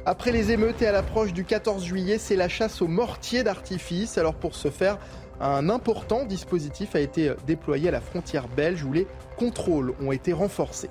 Après 0.05 0.31
les 0.31 0.51
émeutes 0.51 0.81
et 0.81 0.88
à 0.88 0.91
l'approche 0.91 1.31
du 1.31 1.45
14 1.45 1.85
juillet, 1.85 2.17
c'est 2.17 2.35
la 2.35 2.49
chasse 2.49 2.81
aux 2.81 2.88
mortiers 2.88 3.43
d'artifice. 3.43 4.17
Alors 4.17 4.33
pour 4.33 4.55
ce 4.55 4.69
faire, 4.69 4.97
un 5.39 5.69
important 5.69 6.25
dispositif 6.25 6.95
a 6.95 6.99
été 6.99 7.33
déployé 7.47 7.88
à 7.88 7.91
la 7.91 8.01
frontière 8.01 8.47
belge 8.47 8.83
où 8.83 8.91
les 8.91 9.07
contrôles 9.38 9.93
ont 10.01 10.11
été 10.11 10.33
renforcés. 10.33 10.89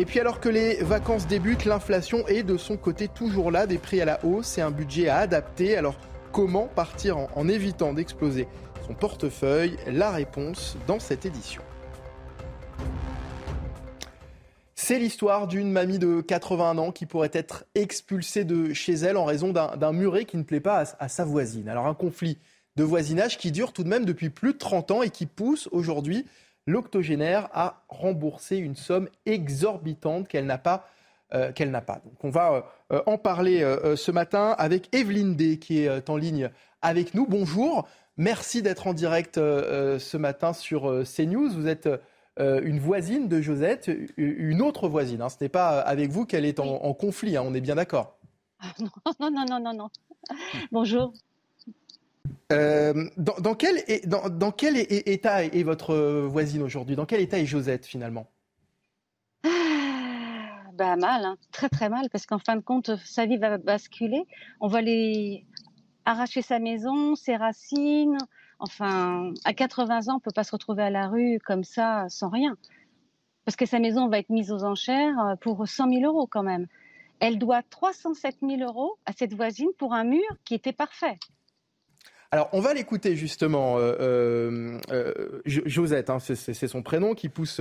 Et 0.00 0.06
puis 0.06 0.18
alors 0.18 0.40
que 0.40 0.48
les 0.48 0.76
vacances 0.76 1.26
débutent, 1.26 1.66
l'inflation 1.66 2.26
est 2.26 2.42
de 2.42 2.56
son 2.56 2.78
côté 2.78 3.06
toujours 3.06 3.50
là, 3.50 3.66
des 3.66 3.76
prix 3.76 4.00
à 4.00 4.06
la 4.06 4.24
hausse 4.24 4.56
et 4.56 4.62
un 4.62 4.70
budget 4.70 5.08
à 5.08 5.18
adapter. 5.18 5.76
Alors 5.76 5.94
comment 6.32 6.68
partir 6.68 7.18
en, 7.18 7.48
évitant 7.48 7.92
d'exploser 7.92 8.48
son 8.86 8.94
portefeuille? 8.94 9.76
La 9.86 10.10
réponse 10.10 10.78
dans 10.86 11.00
cette 11.00 11.26
édition. 11.26 11.60
C'est 14.74 14.98
l'histoire 14.98 15.46
d'une 15.46 15.70
mamie 15.70 15.98
de 15.98 16.22
81 16.22 16.78
ans 16.78 16.92
qui 16.92 17.04
pourrait 17.04 17.28
être 17.34 17.66
expulsée 17.74 18.44
de 18.44 18.72
chez 18.72 18.94
elle 18.94 19.18
en 19.18 19.26
raison 19.26 19.52
d'un 19.52 19.92
muret 19.92 20.24
qui 20.24 20.38
ne 20.38 20.44
plaît 20.44 20.60
pas 20.60 20.82
à, 20.82 21.04
à, 21.04 21.08
sa 21.10 21.26
voisine. 21.26 21.68
Alors 21.68 21.86
un 21.86 21.94
conflit 21.94 22.38
de 22.76 22.84
voisinage 22.84 23.36
qui 23.36 23.52
dure 23.52 23.74
tout 23.74 23.84
de 23.84 23.88
même 23.90 24.06
depuis 24.06 24.30
plus 24.30 24.54
de 24.54 24.58
30 24.58 24.92
ans 24.92 25.02
et 25.02 25.10
qui 25.10 25.26
pousse 25.26 25.68
aujourd'hui 25.72 26.24
l'octogénaire 26.66 27.48
a 27.52 27.82
remboursé 27.88 28.56
une 28.56 28.76
somme 28.76 29.08
exorbitante 29.26 30.28
qu'elle 30.28 30.46
n'a 30.46 30.58
pas. 30.58 30.86
Euh, 31.32 31.52
qu'elle 31.52 31.70
n'a 31.70 31.80
pas. 31.80 32.00
Donc 32.04 32.24
on 32.24 32.30
va 32.30 32.64
euh, 32.90 33.02
en 33.06 33.16
parler 33.16 33.62
euh, 33.62 33.94
ce 33.94 34.10
matin 34.10 34.56
avec 34.58 34.92
Evelyne 34.92 35.36
D 35.36 35.60
qui 35.60 35.78
est 35.78 36.10
en 36.10 36.16
ligne 36.16 36.50
avec 36.82 37.14
nous. 37.14 37.24
Bonjour, 37.24 37.86
merci 38.16 38.62
d'être 38.62 38.88
en 38.88 38.94
direct 38.94 39.36
ce 39.36 40.16
matin 40.16 40.52
sur 40.52 41.04
CNews. 41.04 41.50
Vous 41.50 41.68
êtes 41.68 41.88
une 42.36 42.80
voisine 42.80 43.28
de 43.28 43.40
Josette, 43.40 43.92
une 44.16 44.60
autre 44.60 44.88
voisine. 44.88 45.22
Hein. 45.22 45.28
Ce 45.28 45.36
n'est 45.40 45.48
pas 45.48 45.78
avec 45.78 46.10
vous 46.10 46.26
qu'elle 46.26 46.44
est 46.44 46.58
en, 46.58 46.94
conflit, 46.94 47.36
hein. 47.36 47.44
on 47.46 47.54
est 47.54 47.60
bien 47.60 47.76
d'accord. 47.76 48.18
non, 48.80 49.30
non, 49.30 49.44
non, 49.48 49.60
non, 49.60 49.72
non. 49.72 49.90
Bonjour. 50.72 51.12
Euh, 52.52 53.08
dans, 53.16 53.54
quel, 53.54 53.78
état 53.78 55.44
est 55.44 55.62
votre 55.62 55.94
voisine 56.26 56.62
aujourd'hui? 56.62 56.96
Dans 56.96 57.06
quel 57.06 57.20
état 57.20 57.38
est 57.38 57.46
Josette 57.46 57.86
finalement? 57.86 58.26
Ah, 59.44 59.48
bah, 60.74 60.96
Mal, 60.96 61.24
hein. 61.24 61.36
très 61.52 61.68
très 61.68 61.88
mal, 61.88 62.08
parce 62.10 62.26
qu'en 62.26 62.38
fin 62.38 62.56
de 62.56 62.60
compte, 62.60 62.96
sa 63.04 63.26
vie 63.26 63.36
va 63.36 63.58
basculer. 63.58 64.24
On 64.60 64.66
va 64.66 64.82
lui 64.82 65.46
arracher 66.04 66.42
sa 66.42 66.58
maison, 66.58 67.14
ses 67.14 67.36
racines. 67.36 68.18
Enfin, 68.58 69.32
à 69.44 69.54
80 69.54 70.08
ans, 70.08 70.12
on 70.12 70.14
ne 70.16 70.20
peut 70.20 70.32
pas 70.34 70.44
se 70.44 70.52
retrouver 70.52 70.82
à 70.82 70.90
la 70.90 71.08
rue 71.08 71.38
comme 71.44 71.64
ça, 71.64 72.06
sans 72.08 72.28
rien. 72.28 72.56
Parce 73.44 73.56
que 73.56 73.66
sa 73.66 73.78
maison 73.78 74.08
va 74.08 74.18
être 74.18 74.28
mise 74.28 74.52
aux 74.52 74.64
enchères 74.64 75.36
pour 75.40 75.66
100 75.66 75.90
000 75.90 76.02
euros 76.04 76.26
quand 76.26 76.42
même. 76.42 76.66
Elle 77.20 77.38
doit 77.38 77.62
307 77.62 78.38
000 78.42 78.62
euros 78.62 78.98
à 79.06 79.12
cette 79.12 79.34
voisine 79.34 79.70
pour 79.78 79.94
un 79.94 80.04
mur 80.04 80.28
qui 80.44 80.54
était 80.54 80.72
parfait. 80.72 81.18
Alors, 82.32 82.48
on 82.52 82.60
va 82.60 82.74
l'écouter 82.74 83.16
justement, 83.16 83.78
euh, 83.78 83.96
euh, 84.00 84.78
euh, 84.92 85.42
Josette, 85.46 86.10
hein, 86.10 86.18
c'est 86.20 86.68
son 86.68 86.82
prénom, 86.82 87.14
qui 87.14 87.28
pousse, 87.28 87.60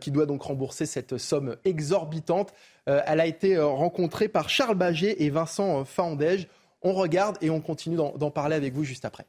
qui 0.00 0.10
doit 0.10 0.24
donc 0.24 0.42
rembourser 0.42 0.86
cette 0.86 1.18
somme 1.18 1.56
exorbitante. 1.64 2.54
elle 2.86 3.20
a 3.20 3.26
été 3.26 3.58
rencontrée 3.58 4.28
par 4.28 4.48
Charles 4.48 4.76
Baget 4.76 5.22
et 5.22 5.28
Vincent 5.28 5.84
Faandège. 5.84 6.48
On 6.80 6.94
regarde 6.94 7.36
et 7.42 7.50
on 7.50 7.60
continue 7.60 7.96
d'en 7.96 8.30
parler 8.30 8.56
avec 8.56 8.72
vous 8.72 8.84
juste 8.84 9.04
après. 9.04 9.26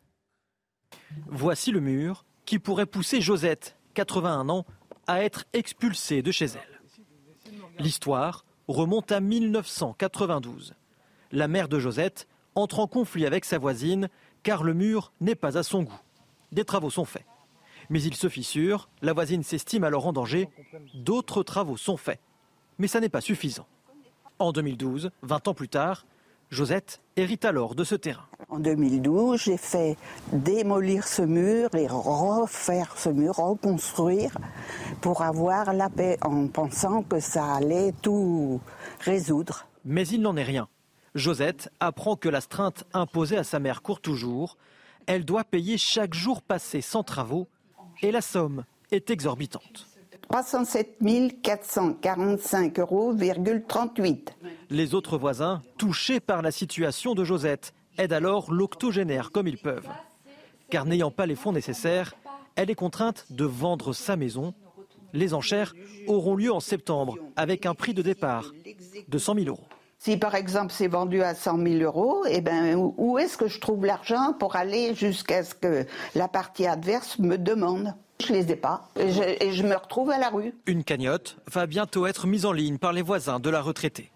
Voici 1.27 1.72
le 1.72 1.81
mur 1.81 2.26
qui 2.45 2.59
pourrait 2.59 2.85
pousser 2.85 3.19
Josette, 3.19 3.76
81 3.95 4.47
ans, 4.47 4.65
à 5.05 5.23
être 5.23 5.45
expulsée 5.53 6.22
de 6.22 6.31
chez 6.31 6.45
elle. 6.45 7.53
L'histoire 7.80 8.45
remonte 8.68 9.11
à 9.11 9.19
1992. 9.19 10.76
La 11.31 11.47
mère 11.49 11.68
de 11.68 11.80
Josette 11.80 12.27
entre 12.55 12.80
en 12.80 12.88
conflit 12.88 13.26
avec 13.26 13.45
sa 13.45 13.57
voisine 13.57 14.09
car 14.48 14.64
le 14.64 14.74
mur 14.74 15.11
n'est 15.19 15.36
pas 15.36 15.57
à 15.57 15.64
son 15.64 15.84
goût. 15.84 15.99
Des 16.53 16.64
travaux 16.64 16.90
sont 16.90 17.03
faits. 17.03 17.26
Mais 17.90 18.02
il 18.02 18.15
se 18.15 18.30
fissure, 18.30 18.88
la 19.02 19.11
voisine 19.11 19.44
s'estime 19.44 19.84
alors 19.84 20.07
en 20.07 20.14
danger, 20.14 20.48
d'autres 20.94 21.44
travaux 21.44 21.76
sont 21.76 21.98
faits. 21.98 22.22
Mais 22.80 22.88
ça 22.88 23.02
n'est 23.02 23.10
pas 23.10 23.19
suffisant. 23.19 23.68
En 24.40 24.53
2012, 24.53 25.11
20 25.22 25.48
ans 25.49 25.53
plus 25.53 25.68
tard, 25.68 26.06
Josette 26.49 27.02
hérite 27.18 27.44
alors 27.44 27.76
de 27.76 27.84
ce 27.84 27.95
terrain. 27.95 28.24
En 28.48 28.60
2012, 28.60 29.38
j'ai 29.38 29.57
fait 29.57 29.98
démolir 30.32 31.06
ce 31.06 31.24
mur 31.24 31.68
et 31.76 31.88
refaire 31.88 32.98
ce 32.98 33.10
mur, 33.10 33.36
reconstruire 33.36 34.38
pour 35.02 35.24
avoir 35.24 35.74
la 35.74 35.90
paix 35.90 36.18
en 36.22 36.48
pensant 36.48 37.03
que 37.03 37.19
ça 37.19 37.56
allait 37.56 37.91
tout 38.02 38.61
résoudre. 39.02 39.68
Mais 39.84 40.07
il 40.07 40.22
n'en 40.22 40.38
est 40.38 40.44
rien. 40.44 40.69
Josette 41.15 41.69
apprend 41.79 42.15
que 42.15 42.29
l'astreinte 42.29 42.84
imposée 42.93 43.38
à 43.38 43.43
sa 43.43 43.59
mère 43.59 43.81
court 43.81 44.01
toujours. 44.01 44.57
Elle 45.05 45.25
doit 45.25 45.43
payer 45.43 45.77
chaque 45.77 46.13
jour 46.13 46.41
passé 46.41 46.81
sans 46.81 47.03
travaux 47.03 47.47
et 48.01 48.11
la 48.11 48.21
somme 48.21 48.65
est 48.91 49.09
exorbitante. 49.09 49.88
307 50.29 50.97
445,38 51.01 52.79
euros. 52.79 53.15
Les 54.69 54.93
autres 54.93 55.17
voisins, 55.17 55.61
touchés 55.77 56.19
par 56.19 56.41
la 56.41 56.51
situation 56.51 57.15
de 57.15 57.23
Josette, 57.23 57.73
aident 57.97 58.13
alors 58.13 58.51
l'octogénaire 58.51 59.31
comme 59.31 59.47
ils 59.47 59.57
peuvent. 59.57 59.88
Car 60.69 60.85
n'ayant 60.85 61.11
pas 61.11 61.25
les 61.25 61.35
fonds 61.35 61.53
nécessaires, 61.53 62.13
elle 62.55 62.69
est 62.69 62.75
contrainte 62.75 63.25
de 63.29 63.45
vendre 63.45 63.93
sa 63.93 64.17
maison. 64.17 64.53
Les 65.13 65.34
enchères 65.34 65.73
auront 66.07 66.35
lieu 66.35 66.51
en 66.51 66.59
septembre 66.59 67.17
avec 67.38 67.65
un 67.65 67.73
prix 67.73 67.93
de 67.93 68.01
départ 68.01 68.51
de 69.07 69.17
100 69.17 69.35
000 69.35 69.47
euros. 69.47 69.63
Si 69.99 70.15
par 70.18 70.36
exemple 70.36 70.72
c'est 70.72 70.88
vendu 70.88 71.24
à 71.24 71.34
100 71.34 71.64
000 71.64 71.76
euros, 71.82 72.24
eh 72.30 72.41
ben, 72.41 72.76
où 72.76 73.18
est-ce 73.18 73.38
que 73.38 73.48
je 73.48 73.60
trouve 73.60 73.86
l'argent 73.86 74.34
pour 74.40 74.56
aller 74.56 74.94
jusqu'à 74.94 75.44
ce 75.44 75.56
que 75.56 75.86
la 76.14 76.28
partie 76.28 76.68
adverse 76.68 77.18
me 77.19 77.38
demande? 77.38 77.95
Je 78.26 78.34
les 78.34 78.52
ai 78.52 78.56
pas 78.56 78.90
et 78.95 79.11
je, 79.11 79.64
me 79.64 79.76
retrouve 79.76 80.10
à 80.10 80.18
la 80.18 80.30
rue. 80.30 80.53
Une 80.65 80.84
cagnotte 80.84 81.38
va 81.52 81.68
bientôt 81.68 82.07
être 82.07 82.26
mise 82.26 82.45
en 82.45 82.52
ligne 82.52 82.78
par 82.78 82.94
les 82.94 83.03
voisins 83.03 83.40
de 83.40 83.49
la 83.49 83.61
retraitée. 83.61 84.11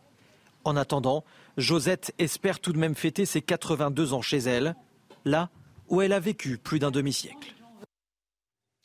En 0.64 0.76
attendant, 0.76 1.24
Josette 1.58 2.14
espère 2.18 2.60
tout 2.60 2.74
de 2.74 2.80
même 2.80 2.96
fêter 2.96 3.26
ses 3.26 3.42
82 3.42 4.14
ans 4.14 4.22
chez 4.22 4.38
elle, 4.40 4.76
là 5.26 5.50
où 5.88 6.02
elle 6.02 6.14
a 6.14 6.20
vécu 6.20 6.58
plus 6.58 6.80
d'un 6.80 6.92
demi-siècle. 6.92 7.54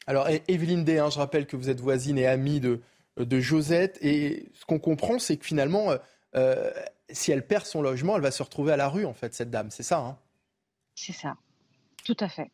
Alors, 0.07 0.29
Evelyne 0.49 0.85
D, 0.85 0.99
hein, 0.99 1.09
je 1.11 1.19
rappelle 1.19 1.47
que 1.47 1.57
vous 1.57 1.71
êtes 1.71 1.81
voisine 1.81 2.19
et 2.19 2.27
amie 2.27 2.61
de, 2.61 2.81
de 3.17 3.41
Josette, 3.41 3.99
et 4.03 4.51
ce 4.55 4.65
qu'on 4.65 4.79
comprend, 4.79 5.19
c'est 5.19 5.37
que 5.37 5.47
finalement, 5.47 5.93
euh, 6.37 6.71
euh, 6.71 6.71
si 7.11 7.33
elle 7.33 7.47
perd 7.47 7.65
son 7.65 7.83
logement, 7.83 8.17
elle 8.17 8.23
va 8.23 8.31
se 8.31 8.43
retrouver 8.43 8.73
à 8.73 8.77
la 8.77 8.89
rue, 8.89 9.05
en 9.05 9.15
fait, 9.15 9.35
cette 9.35 9.51
dame. 9.51 9.71
C'est 9.71 9.83
ça, 9.83 9.99
hein 9.99 10.17
C'est 10.95 11.13
ça. 11.13 11.37
Tout 12.05 12.17
à 12.21 12.29
fait. 12.29 12.51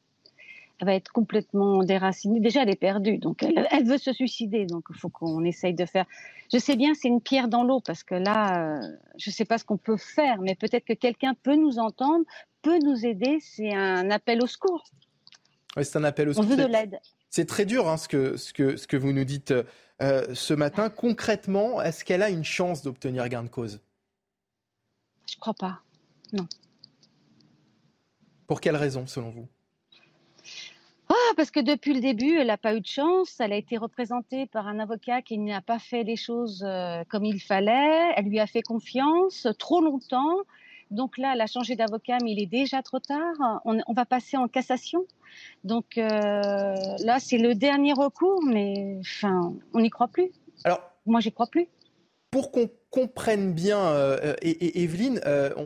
Elle 0.80 0.86
va 0.86 0.94
être 0.94 1.12
complètement 1.12 1.82
déracinée. 1.84 2.40
Déjà, 2.40 2.62
elle 2.62 2.70
est 2.70 2.76
perdue, 2.76 3.18
donc 3.18 3.42
elle, 3.42 3.84
veut 3.84 3.98
se 3.98 4.12
suicider. 4.12 4.66
Donc, 4.66 4.84
il 4.90 4.96
faut 4.96 5.08
qu'on 5.08 5.44
essaye 5.44 5.74
de 5.74 5.86
faire. 5.86 6.06
Je 6.52 6.58
sais 6.58 6.76
bien, 6.76 6.92
c'est 6.94 7.08
une 7.08 7.20
pierre 7.20 7.48
dans 7.48 7.62
l'eau 7.62 7.80
parce 7.80 8.02
que 8.02 8.14
là, 8.14 8.80
euh, 8.80 8.96
je 9.16 9.30
ne 9.30 9.32
sais 9.32 9.44
pas 9.44 9.58
ce 9.58 9.64
qu'on 9.64 9.76
peut 9.76 9.96
faire, 9.96 10.40
mais 10.40 10.54
peut-être 10.54 10.84
que 10.84 10.92
quelqu'un 10.92 11.34
peut 11.42 11.56
nous 11.56 11.78
entendre, 11.78 12.24
peut 12.62 12.78
nous 12.84 13.06
aider, 13.06 13.38
c'est 13.40 13.72
un 13.72 14.10
appel 14.10 14.42
au 14.42 14.46
secours. 14.46 14.84
Oui, 15.76 15.84
c'est 15.84 15.98
un 15.98 16.04
appel 16.04 16.28
au 16.28 16.32
secours. 16.32 16.46
On 16.46 16.56
veut 16.56 16.62
de 16.62 16.68
l'aide. 16.68 16.98
C'est 17.30 17.46
très 17.46 17.64
dur 17.64 17.88
hein, 17.88 17.96
ce, 17.96 18.08
que, 18.08 18.36
ce, 18.36 18.52
que, 18.52 18.76
ce 18.76 18.86
que 18.86 18.96
vous 18.96 19.12
nous 19.12 19.24
dites 19.24 19.54
euh, 20.02 20.34
ce 20.34 20.54
matin. 20.54 20.90
Concrètement, 20.90 21.80
est-ce 21.80 22.04
qu'elle 22.04 22.22
a 22.22 22.30
une 22.30 22.44
chance 22.44 22.82
d'obtenir 22.82 23.28
gain 23.28 23.42
de 23.42 23.48
cause? 23.48 23.80
Je 25.30 25.36
crois 25.38 25.54
pas. 25.54 25.80
Non. 26.32 26.46
Pour 28.46 28.60
quelle 28.60 28.76
raison, 28.76 29.06
selon 29.06 29.30
vous? 29.30 29.48
Ah, 31.08 31.34
parce 31.36 31.50
que 31.50 31.60
depuis 31.60 31.94
le 31.94 32.00
début, 32.00 32.38
elle 32.38 32.48
n'a 32.48 32.58
pas 32.58 32.74
eu 32.74 32.80
de 32.80 32.86
chance. 32.86 33.38
Elle 33.38 33.52
a 33.52 33.56
été 33.56 33.76
représentée 33.76 34.46
par 34.46 34.66
un 34.66 34.78
avocat 34.78 35.22
qui 35.22 35.38
n'a 35.38 35.60
pas 35.60 35.78
fait 35.78 36.04
les 36.04 36.16
choses 36.16 36.64
euh, 36.66 37.04
comme 37.08 37.24
il 37.24 37.40
fallait. 37.40 38.12
Elle 38.16 38.26
lui 38.26 38.40
a 38.40 38.46
fait 38.46 38.62
confiance 38.62 39.46
trop 39.58 39.80
longtemps. 39.80 40.36
Donc 40.92 41.18
là, 41.18 41.32
elle 41.34 41.40
a 41.40 41.46
changé 41.46 41.74
d'avocat, 41.74 42.18
mais 42.22 42.32
il 42.32 42.42
est 42.42 42.46
déjà 42.46 42.82
trop 42.82 43.00
tard. 43.00 43.60
On, 43.64 43.92
va 43.92 44.04
passer 44.04 44.36
en 44.36 44.46
cassation. 44.48 45.04
Donc 45.64 45.98
euh, 45.98 46.74
là, 47.04 47.18
c'est 47.18 47.38
le 47.38 47.54
dernier 47.54 47.92
recours, 47.92 48.42
mais 48.44 48.98
enfin, 49.00 49.54
on 49.72 49.80
n'y 49.80 49.90
croit 49.90 50.08
plus. 50.08 50.30
Alors, 50.64 50.80
moi, 51.06 51.20
j'y 51.20 51.32
crois 51.32 51.46
plus. 51.46 51.66
Pour 52.30 52.50
qu'on 52.50 52.70
comprenne 52.90 53.52
bien, 53.52 53.78
euh, 53.78 54.34
et, 54.42 54.82
Evelyne, 54.82 55.20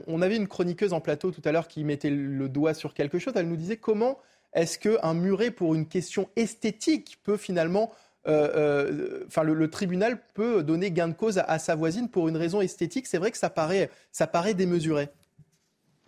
on 0.06 0.22
avait 0.22 0.36
une 0.36 0.48
chroniqueuse 0.48 0.92
en 0.92 1.00
plateau 1.00 1.30
tout 1.30 1.42
à 1.44 1.52
l'heure 1.52 1.68
qui 1.68 1.84
mettait 1.84 2.10
le 2.10 2.48
doigt 2.48 2.74
sur 2.74 2.94
quelque 2.94 3.18
chose. 3.18 3.34
Elle 3.36 3.48
nous 3.48 3.56
disait 3.56 3.76
comment 3.76 4.18
est-ce 4.56 4.78
qu'un 4.78 5.14
muret 5.14 5.50
pour 5.50 5.74
une 5.74 5.86
question 5.86 6.28
esthétique 6.34 7.18
peut 7.22 7.36
finalement 7.36 7.90
euh, 7.90 7.92
euh, 7.92 8.05
enfin, 8.26 9.42
le, 9.42 9.70
tribunal 9.70 10.20
peut 10.34 10.62
donner 10.62 10.90
gain 10.90 11.08
de 11.08 11.14
cause 11.14 11.38
à, 11.38 11.58
sa 11.58 11.74
voisine 11.74 12.08
pour 12.08 12.28
une 12.28 12.36
raison 12.36 12.60
esthétique. 12.60 13.06
C'est 13.06 13.18
vrai 13.18 13.30
que 13.30 13.38
ça 13.38 13.50
paraît, 13.50 13.90
ça 14.12 14.26
paraît 14.26 14.54
démesuré. 14.54 15.08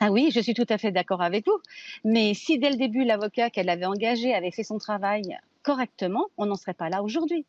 Ah 0.01 0.13
oui, 0.13 0.31
je 0.33 0.41
suis 0.41 0.55
tout 0.55 0.67
à 0.69 0.79
fait 0.79 0.93
d'accord 0.93 1.23
avec 1.23 1.47
vous. 1.47 1.59
Mais 2.05 2.35
si 2.35 2.59
dès 2.59 2.71
le 2.71 2.77
début, 2.77 3.05
l'avocat 3.05 3.51
qu'elle 3.51 3.69
avait 3.69 3.87
engagé 3.87 4.35
avait 4.35 4.53
fait 4.53 4.63
son 4.63 4.79
travail 4.79 5.37
correctement, 5.63 6.27
on 6.37 6.47
n'en 6.47 6.55
serait 6.55 6.75
pas 6.75 6.89
là 6.89 7.03
aujourd'hui. 7.03 7.45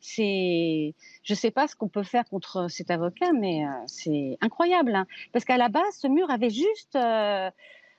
C'est, 0.00 0.94
je 1.22 1.32
ne 1.32 1.36
sais 1.36 1.50
pas 1.50 1.68
ce 1.68 1.76
qu'on 1.76 1.88
peut 1.88 2.02
faire 2.02 2.24
contre 2.28 2.68
cet 2.68 2.90
avocat, 2.90 3.32
mais 3.32 3.64
euh, 3.64 3.70
c'est 3.86 4.36
incroyable. 4.40 4.94
Hein. 4.94 5.06
Parce 5.32 5.44
qu'à 5.44 5.56
la 5.56 5.68
base, 5.68 5.94
ce 6.00 6.08
mur 6.08 6.28
avait 6.30 6.50
juste 6.50 6.96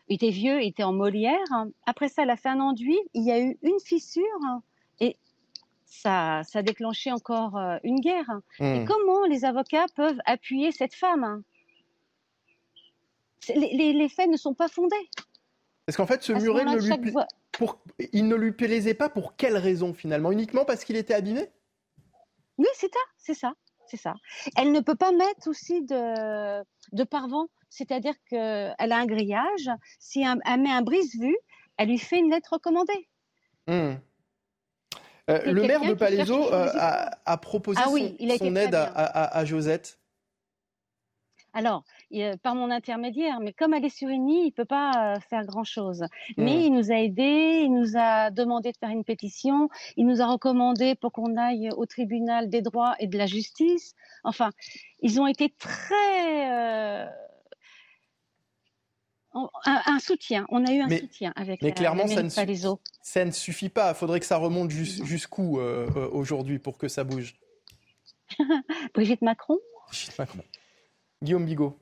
il 0.09 0.15
était 0.15 0.29
vieux, 0.29 0.61
était 0.61 0.83
en 0.83 0.93
Molière. 0.93 1.37
Après 1.85 2.09
ça, 2.09 2.23
elle 2.23 2.29
a 2.29 2.35
fait 2.35 2.49
un 2.49 2.59
enduit. 2.59 2.99
Il 3.13 3.23
y 3.23 3.31
a 3.31 3.39
eu 3.39 3.57
une 3.61 3.79
fissure 3.83 4.23
et 4.99 5.17
ça, 6.01 6.41
ça 6.43 6.59
a 6.59 6.61
déclenché 6.61 7.11
encore 7.11 7.57
euh, 7.57 7.77
une 7.83 7.99
guerre. 7.99 8.29
Et 8.59 8.79
hmm. 8.79 8.85
comment 8.85 9.25
les 9.25 9.45
avocats 9.45 9.85
peuvent 9.95 10.19
appuyer 10.25 10.71
cette 10.71 10.95
femme 10.95 11.43
les, 13.55 14.07
faits 14.07 14.29
ne 14.29 14.37
sont 14.37 14.53
pas 14.53 14.69
fondés. 14.69 15.09
Parce 15.85 15.97
qu'en 15.97 16.05
fait, 16.05 16.23
ce 16.23 16.31
muret, 16.31 16.63
ne 16.63 16.77
lui 16.77 17.13
pour... 17.51 17.77
il 18.13 18.29
ne 18.29 18.35
lui 18.35 18.53
plaisait 18.53 18.93
pas 18.93 19.09
pour 19.09 19.35
quelle 19.35 19.57
raison 19.57 19.93
finalement? 19.93 20.31
Uniquement 20.31 20.63
parce 20.63 20.85
qu'il 20.85 20.95
était 20.95 21.13
abîmé? 21.13 21.49
Oui, 22.57 22.67
c'est 22.73 22.91
ça, 22.93 22.99
c'est 23.17 23.33
ça, 23.33 23.53
c'est 23.85 23.97
ça. 23.97 24.13
Elle 24.55 24.71
ne 24.71 24.79
peut 24.79 24.95
pas 24.95 25.11
mettre 25.11 25.49
aussi 25.49 25.81
de, 25.81 26.63
de 26.93 27.03
parvent 27.03 27.49
c'est-à-dire 27.73 28.13
qu'elle 28.29 28.91
a 28.91 28.97
un 28.97 29.05
grillage. 29.07 29.69
Si 29.97 30.21
elle 30.21 30.61
met 30.61 30.71
un 30.71 30.83
brise-vue, 30.83 31.35
elle 31.77 31.89
lui 31.89 31.97
fait 31.97 32.19
une 32.19 32.29
lettre 32.29 32.53
recommandée. 32.53 33.09
Hmm. 33.65 33.95
Euh, 35.29 35.39
le 35.45 35.61
maire 35.61 35.81
de 35.81 35.93
Palaiso 35.93 36.51
euh, 36.53 36.69
a, 36.73 37.37
proposé 37.37 37.79
ah 37.81 37.87
son, 37.87 38.55
aide 38.55 38.75
à, 38.75 39.45
Josette. 39.45 39.99
Alors, 41.53 41.83
par 42.41 42.55
mon 42.55 42.71
intermédiaire, 42.71 43.39
mais 43.39 43.53
comme 43.53 43.73
elle 43.73 43.85
est 43.85 43.95
sur 43.95 44.09
une 44.09 44.27
île, 44.27 44.45
il 44.45 44.47
ne 44.47 44.51
peut 44.51 44.65
pas 44.65 45.15
euh, 45.15 45.19
faire 45.19 45.45
grand-chose. 45.45 46.05
Mais 46.35 46.57
hmm. 46.57 46.61
il 46.61 46.73
nous 46.73 46.91
a 46.91 46.95
aidés, 46.95 47.61
il 47.63 47.73
nous 47.73 47.95
a 47.95 48.31
demandé 48.31 48.71
de 48.71 48.77
faire 48.77 48.89
une 48.89 49.03
pétition, 49.03 49.69
il 49.95 50.07
nous 50.07 50.19
a 50.19 50.25
recommandé 50.25 50.95
pour 50.95 51.11
qu'on 51.11 51.37
aille 51.37 51.69
au 51.77 51.85
tribunal 51.85 52.49
des 52.49 52.61
droits 52.61 52.95
et 52.99 53.07
de 53.07 53.17
la 53.17 53.27
justice. 53.27 53.93
Enfin, 54.23 54.49
ils 55.01 55.21
ont 55.21 55.27
été 55.27 55.53
très 55.57 57.07
un, 59.65 59.99
soutien. 59.99 60.45
On 60.49 60.65
a 60.65 60.71
eu 60.71 60.81
un 60.81 60.89
soutien 60.89 61.33
avec 61.35 61.61
mais 61.61 61.71
clairement, 61.71 62.07
ça, 62.07 62.23
ne 62.23 62.29
ça 62.29 63.25
ne 63.25 63.31
suffit 63.31 63.69
pas. 63.69 63.89
Il 63.91 63.95
faudrait 63.95 64.19
que 64.19 64.25
ça 64.25 64.37
remonte 64.37 64.69
jusqu'où 64.69 65.59
euh, 65.59 65.89
euh, 65.95 66.09
aujourd'hui 66.11 66.59
pour 66.59 66.77
que 66.77 66.87
ça 66.87 67.03
bouge? 67.03 67.35
Brigitte 68.93 69.21
Macron? 69.21 69.57
Brigitte 69.87 70.17
Macron. 70.17 70.43
Guillaume 71.21 71.45
Bigot. 71.45 71.79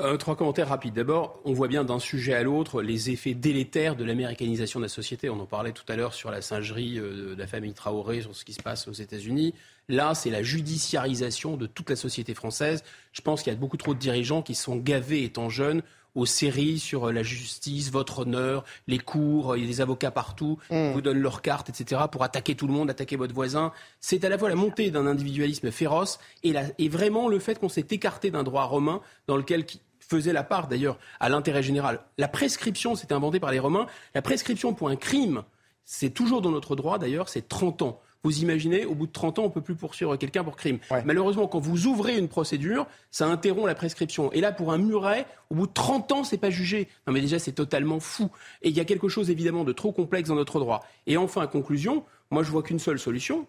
Euh, 0.00 0.16
trois 0.16 0.36
commentaires 0.36 0.68
rapides. 0.68 0.94
D'abord, 0.94 1.38
on 1.44 1.52
voit 1.52 1.68
bien 1.68 1.84
d'un 1.84 1.98
sujet 1.98 2.34
à 2.34 2.42
l'autre 2.42 2.80
les 2.80 3.10
effets 3.10 3.34
délétères 3.34 3.94
de 3.94 4.04
l'américanisation 4.04 4.80
de 4.80 4.86
la 4.86 4.88
société. 4.88 5.28
On 5.28 5.38
en 5.38 5.46
parlait 5.46 5.72
tout 5.72 5.84
à 5.88 5.96
l'heure 5.96 6.14
sur 6.14 6.30
la 6.30 6.40
singerie 6.40 6.94
de 6.94 7.36
la 7.36 7.46
famille 7.46 7.74
Traoré, 7.74 8.22
sur 8.22 8.34
ce 8.34 8.44
qui 8.44 8.54
se 8.54 8.62
passe 8.62 8.88
aux 8.88 8.92
États-Unis. 8.92 9.54
Là, 9.88 10.14
c'est 10.14 10.30
la 10.30 10.42
judiciarisation 10.42 11.56
de 11.58 11.66
toute 11.66 11.90
la 11.90 11.96
société 11.96 12.32
française. 12.32 12.82
Je 13.12 13.20
pense 13.20 13.42
qu'il 13.42 13.52
y 13.52 13.56
a 13.56 13.58
beaucoup 13.58 13.76
trop 13.76 13.92
de 13.92 13.98
dirigeants 13.98 14.40
qui 14.40 14.54
sont 14.54 14.76
gavés 14.76 15.24
étant 15.24 15.50
jeunes 15.50 15.82
aux 16.14 16.26
séries 16.26 16.78
sur 16.78 17.08
euh, 17.08 17.12
la 17.12 17.22
justice, 17.22 17.90
votre 17.90 18.20
honneur, 18.20 18.64
les 18.86 18.98
cours, 18.98 19.56
il 19.56 19.62
y 19.62 19.66
a 19.66 19.68
des 19.68 19.80
avocats 19.80 20.10
partout, 20.10 20.58
mm. 20.70 20.92
vous 20.92 21.00
donnent 21.00 21.20
leurs 21.20 21.42
cartes, 21.42 21.68
etc., 21.68 22.02
pour 22.10 22.22
attaquer 22.22 22.54
tout 22.54 22.66
le 22.66 22.72
monde, 22.72 22.90
attaquer 22.90 23.16
votre 23.16 23.34
voisin. 23.34 23.72
C'est 24.00 24.24
à 24.24 24.28
la 24.28 24.38
fois 24.38 24.48
la 24.48 24.54
montée 24.54 24.90
d'un 24.90 25.06
individualisme 25.06 25.70
féroce 25.70 26.18
et, 26.42 26.54
et 26.78 26.88
vraiment 26.88 27.28
le 27.28 27.38
fait 27.38 27.58
qu'on 27.58 27.68
s'est 27.68 27.86
écarté 27.90 28.30
d'un 28.30 28.42
droit 28.42 28.64
romain 28.64 29.00
dans 29.26 29.36
lequel 29.36 29.66
faisait 30.10 30.32
la 30.32 30.42
part 30.42 30.66
d'ailleurs 30.66 30.98
à 31.20 31.28
l'intérêt 31.28 31.62
général. 31.62 32.00
La 32.18 32.28
prescription, 32.28 32.96
c'était 32.96 33.14
inventé 33.14 33.38
par 33.38 33.52
les 33.52 33.60
Romains, 33.60 33.86
la 34.14 34.22
prescription 34.22 34.74
pour 34.74 34.88
un 34.88 34.96
crime, 34.96 35.44
c'est 35.84 36.10
toujours 36.10 36.40
dans 36.40 36.50
notre 36.50 36.76
droit 36.76 36.98
d'ailleurs, 36.98 37.28
c'est 37.28 37.48
30 37.48 37.82
ans. 37.82 38.00
Vous 38.22 38.40
imaginez, 38.40 38.84
au 38.84 38.94
bout 38.94 39.06
de 39.06 39.12
30 39.12 39.38
ans, 39.38 39.42
on 39.44 39.46
ne 39.46 39.52
peut 39.52 39.62
plus 39.62 39.74
poursuivre 39.74 40.16
quelqu'un 40.16 40.44
pour 40.44 40.56
crime. 40.56 40.78
Malheureusement, 41.04 41.46
quand 41.46 41.58
vous 41.58 41.86
ouvrez 41.86 42.18
une 42.18 42.28
procédure, 42.28 42.86
ça 43.10 43.26
interrompt 43.26 43.66
la 43.66 43.74
prescription. 43.74 44.30
Et 44.32 44.40
là, 44.40 44.52
pour 44.52 44.72
un 44.72 44.78
muret, 44.78 45.26
au 45.48 45.54
bout 45.54 45.66
de 45.66 45.72
30 45.72 46.12
ans, 46.12 46.24
c'est 46.24 46.36
pas 46.36 46.50
jugé. 46.50 46.88
Non, 47.06 47.14
mais 47.14 47.22
déjà, 47.22 47.38
c'est 47.38 47.52
totalement 47.52 47.98
fou. 47.98 48.30
Et 48.60 48.68
il 48.68 48.76
y 48.76 48.80
a 48.80 48.84
quelque 48.84 49.08
chose, 49.08 49.30
évidemment, 49.30 49.64
de 49.64 49.72
trop 49.72 49.92
complexe 49.92 50.28
dans 50.28 50.34
notre 50.34 50.60
droit. 50.60 50.84
Et 51.06 51.16
enfin, 51.16 51.46
conclusion, 51.46 52.04
moi, 52.30 52.42
je 52.42 52.50
vois 52.50 52.62
qu'une 52.62 52.78
seule 52.78 52.98
solution. 52.98 53.46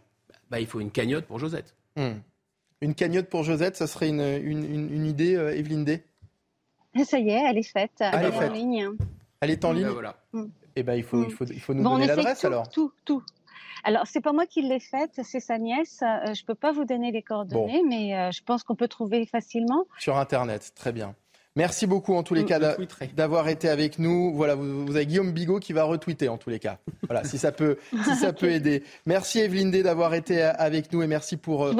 Bah, 0.49 0.61
il 0.61 0.67
faut 0.67 0.79
une 0.79 0.91
cagnotte 0.91 1.25
pour 1.25 1.37
Josette. 1.37 1.75
Hmm. 1.97 2.19
Une 2.79 2.95
cagnotte 2.95 3.27
pour 3.27 3.43
Josette, 3.43 3.75
ça 3.75 3.87
serait 3.87 4.07
une, 4.07 4.21
une, 4.21 5.05
idée, 5.05 5.35
euh, 5.35 5.55
Evelyne 5.55 5.83
D 5.83 6.01
Ça 7.05 7.19
y 7.19 7.29
est, 7.29 7.43
elle 7.49 7.57
est 7.57 7.63
faite. 7.63 7.91
Elle, 7.99 8.25
est, 8.25 8.37
en 8.37 8.51
ligne. 8.51 8.89
Elle 9.41 9.51
est 9.51 9.65
en 9.65 9.73
ligne? 9.73 9.83
Bah, 9.83 9.91
voilà. 9.91 10.15
Hmm. 10.31 10.47
Eh 10.75 10.83
ben, 10.83 10.95
il 10.95 11.03
faut, 11.03 11.25
il 11.25 11.31
faut, 11.31 11.45
il 11.45 11.59
faut 11.59 11.73
nous 11.73 11.83
donner 11.83 12.07
l'adresse 12.07 12.45
alors. 12.45 12.69
Tout, 12.69 12.91
tout, 13.03 13.21
alors, 13.83 14.03
c'est 14.05 14.21
pas 14.21 14.33
moi 14.33 14.45
qui 14.45 14.61
l'ai 14.61 14.79
faite, 14.79 15.19
c'est 15.23 15.39
sa 15.39 15.57
nièce. 15.57 16.01
Euh, 16.03 16.33
je 16.33 16.45
peux 16.45 16.55
pas 16.55 16.71
vous 16.71 16.85
donner 16.85 17.11
les 17.11 17.21
coordonnées, 17.21 17.83
mais 17.87 18.15
euh, 18.15 18.31
je 18.31 18.41
pense 18.43 18.63
qu'on 18.63 18.75
peut 18.75 18.87
trouver 18.87 19.25
facilement. 19.25 19.85
Sur 19.97 20.17
Internet, 20.17 20.71
très 20.75 20.91
bien. 20.91 21.15
Merci 21.57 21.85
beaucoup 21.85 22.15
en 22.15 22.23
tous 22.23 22.33
les 22.33 22.45
cas 22.45 22.59
d'avoir 23.13 23.49
été 23.49 23.67
avec 23.67 23.99
nous. 23.99 24.33
Voilà, 24.33 24.55
vous, 24.55 24.95
avez 24.95 25.05
Guillaume 25.05 25.33
Bigot 25.33 25.59
qui 25.59 25.73
va 25.73 25.83
retweeter 25.83 26.29
en 26.29 26.37
tous 26.37 26.49
les 26.49 26.59
cas. 26.59 26.77
Voilà, 27.09 27.25
si 27.25 27.37
ça 27.37 27.51
peut, 27.51 27.77
si 28.05 28.15
ça 28.15 28.31
peut 28.31 28.49
aider. 28.49 28.83
Merci 29.05 29.39
Evelyne 29.39 29.69
D 29.69 29.83
d'avoir 29.83 30.13
été 30.13 30.41
avec 30.41 30.93
nous 30.93 31.03
et 31.03 31.07
merci 31.07 31.35
pour, 31.35 31.65
euh, 31.65 31.73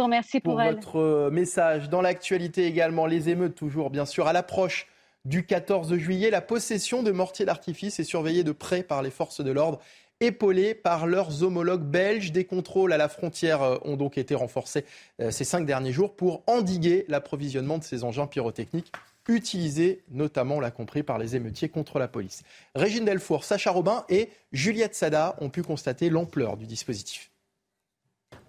pour, 0.44 0.62
votre 0.62 1.30
message. 1.30 1.90
Dans 1.90 2.02
l'actualité 2.02 2.66
également, 2.66 3.06
les 3.06 3.30
émeutes 3.30 3.56
toujours 3.56 3.92
bien 3.92 4.06
sûr 4.06 4.28
à 4.28 4.34
l'approche 4.34 4.88
du 5.24 5.46
14 5.46 5.96
juillet. 5.96 6.32
La 6.32 6.42
possession 6.42 7.02
de 7.02 7.12
mortiers 7.12 7.46
d'artifice 7.46 7.98
est 7.98 8.04
surveillée 8.04 8.44
de 8.44 8.52
près 8.52 8.84
par 8.84 9.02
les 9.02 9.12
forces 9.12 9.40
de 9.40 9.52
l'ordre 9.52 9.80
épaulés 10.22 10.74
par 10.74 11.08
leurs 11.08 11.44
homologues 11.44 11.84
belges. 11.84 12.32
Des 12.32 12.46
contrôles 12.46 12.94
à 12.94 12.98
la 12.98 13.10
frontière 13.10 13.62
euh, 13.62 13.78
ont 13.84 13.98
donc 13.98 14.18
été 14.18 14.36
renforcés 14.36 14.86
euh, 15.20 15.32
ces 15.32 15.44
cinq 15.44 15.66
derniers 15.66 15.92
jours 15.92 16.16
pour 16.16 16.44
endiguer 16.48 17.06
l'approvisionnement 17.10 17.78
de 17.78 17.84
ces 17.84 18.06
engins 18.06 18.28
pyrotechniques 18.28 18.94
utilisés 19.28 20.04
notamment, 20.10 20.60
l'a 20.60 20.72
compris, 20.72 21.04
par 21.04 21.18
les 21.18 21.36
émeutiers 21.36 21.70
contre 21.70 22.00
la 22.00 22.08
police. 22.08 22.44
Régine 22.76 23.06
Delfour, 23.06 23.44
Sacha 23.44 23.72
Robin 23.72 24.04
et 24.10 24.30
Juliette 24.52 24.96
Sada 24.96 25.36
ont 25.42 25.50
pu 25.50 25.64
constater 25.64 26.10
l'ampleur 26.10 26.58
du 26.58 26.66
dispositif. 26.66 27.30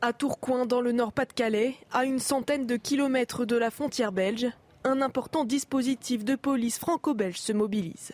À 0.01 0.13
Tourcoing, 0.13 0.67
dans 0.67 0.81
le 0.81 0.93
Nord-Pas-de-Calais, 0.93 1.75
à 1.93 2.05
une 2.05 2.19
centaine 2.19 2.67
de 2.67 2.77
kilomètres 2.77 3.45
de 3.45 3.57
la 3.57 3.71
frontière 3.71 4.13
belge, 4.13 4.47
un 4.85 5.01
important 5.01 5.45
dispositif 5.45 6.25
de 6.25 6.35
police 6.35 6.79
franco-belge 6.79 7.39
se 7.39 7.53
mobilise. 7.53 8.13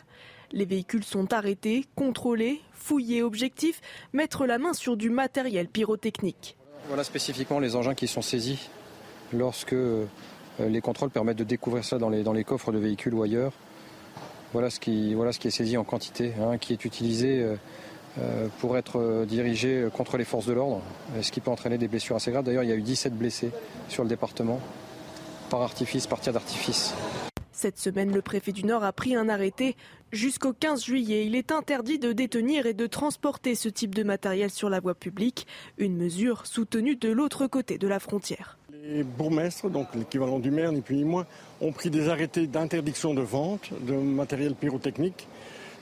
Les 0.53 0.65
véhicules 0.65 1.05
sont 1.05 1.33
arrêtés, 1.33 1.85
contrôlés, 1.95 2.61
fouillés. 2.73 3.23
Objectif 3.23 3.81
mettre 4.13 4.47
la 4.47 4.59
main 4.59 4.73
sur 4.73 4.97
du 4.97 5.11
matériel 5.11 5.69
pyrotechnique. 5.69 6.57
Voilà 6.87 7.05
spécifiquement 7.05 7.59
les 7.59 7.77
engins 7.77 7.95
qui 7.95 8.07
sont 8.07 8.23
saisis 8.23 8.71
lorsque 9.33 9.75
euh, 9.75 10.07
les 10.59 10.81
contrôles 10.81 11.11
permettent 11.11 11.39
de 11.39 11.45
découvrir 11.45 11.85
ça 11.85 11.99
dans 11.99 12.09
les, 12.09 12.45
coffres 12.45 12.73
de 12.73 12.79
véhicules 12.79 13.15
ou 13.15 13.23
ailleurs. 13.23 13.53
Voilà 14.55 14.71
ce 14.71 14.81
qui, 14.81 15.13
voilà 15.15 15.33
ce 15.33 15.39
qui 15.39 15.49
est 15.49 15.53
saisi 15.53 15.77
en 15.77 15.85
quantité, 15.85 16.33
hein, 16.41 16.57
qui 16.57 16.73
est 16.73 16.85
utilisé 16.87 17.43
euh, 17.43 17.57
euh, 18.19 18.49
pour 18.61 18.79
être 18.79 19.27
dirigé 19.29 19.87
contre 19.95 20.17
les 20.17 20.25
forces 20.25 20.47
de 20.47 20.55
l'ordre, 20.55 20.81
ce 21.21 21.31
qui 21.31 21.41
peut 21.41 21.51
entraîner 21.51 21.77
des 21.77 21.89
blessures 21.89 22.17
assez 22.17 22.31
graves. 22.31 22.45
D'ailleurs, 22.45 22.65
il 22.65 22.71
y 22.71 22.73
a 22.73 22.77
eu 22.77 22.83
17 22.83 23.13
blessés 23.13 23.51
sur 23.91 24.03
le 24.03 24.09
département 24.09 24.61
par 25.51 25.61
artifice, 25.61 26.07
par 26.07 26.21
tir 26.21 26.33
d'artifice. 26.33 26.95
Cette 27.61 27.81
semaine, 27.81 28.15
le 28.15 28.23
préfet 28.23 28.53
du 28.53 28.63
Nord 28.63 28.85
a 28.85 28.93
pris 28.93 29.17
un 29.17 29.29
arrêté. 29.29 29.75
Jusqu'au 30.13 30.53
15 30.53 30.85
juillet, 30.85 31.27
il 31.27 31.35
est 31.35 31.51
interdit 31.51 31.99
de 31.99 32.13
détenir 32.13 32.67
et 32.67 32.73
de 32.73 32.87
transporter 32.87 33.57
ce 33.57 33.69
type 33.69 33.97
de 33.97 34.05
matériel 34.05 34.49
sur 34.49 34.71
la 34.71 34.79
voie 34.79 34.95
publique, 34.95 35.45
une 35.77 35.97
mesure 35.97 36.47
soutenue 36.47 36.95
de 36.95 37.11
l'autre 37.11 37.49
côté 37.49 37.77
de 37.77 37.89
la 37.89 37.99
frontière. 37.99 38.59
Les 38.85 39.03
bourgmestres, 39.03 39.69
donc 39.71 39.89
l'équivalent 39.97 40.39
du 40.39 40.53
maire, 40.53 40.71
ni 40.71 40.83
plus 40.83 40.95
ni 40.95 41.03
moins, 41.03 41.27
ont 41.61 41.73
pris 41.73 41.91
des 41.91 42.09
arrêtés 42.09 42.47
d'interdiction 42.47 43.13
de 43.13 43.23
vente 43.23 43.73
de 43.81 43.95
matériel 43.95 44.55
pyrotechnique. 44.55 45.27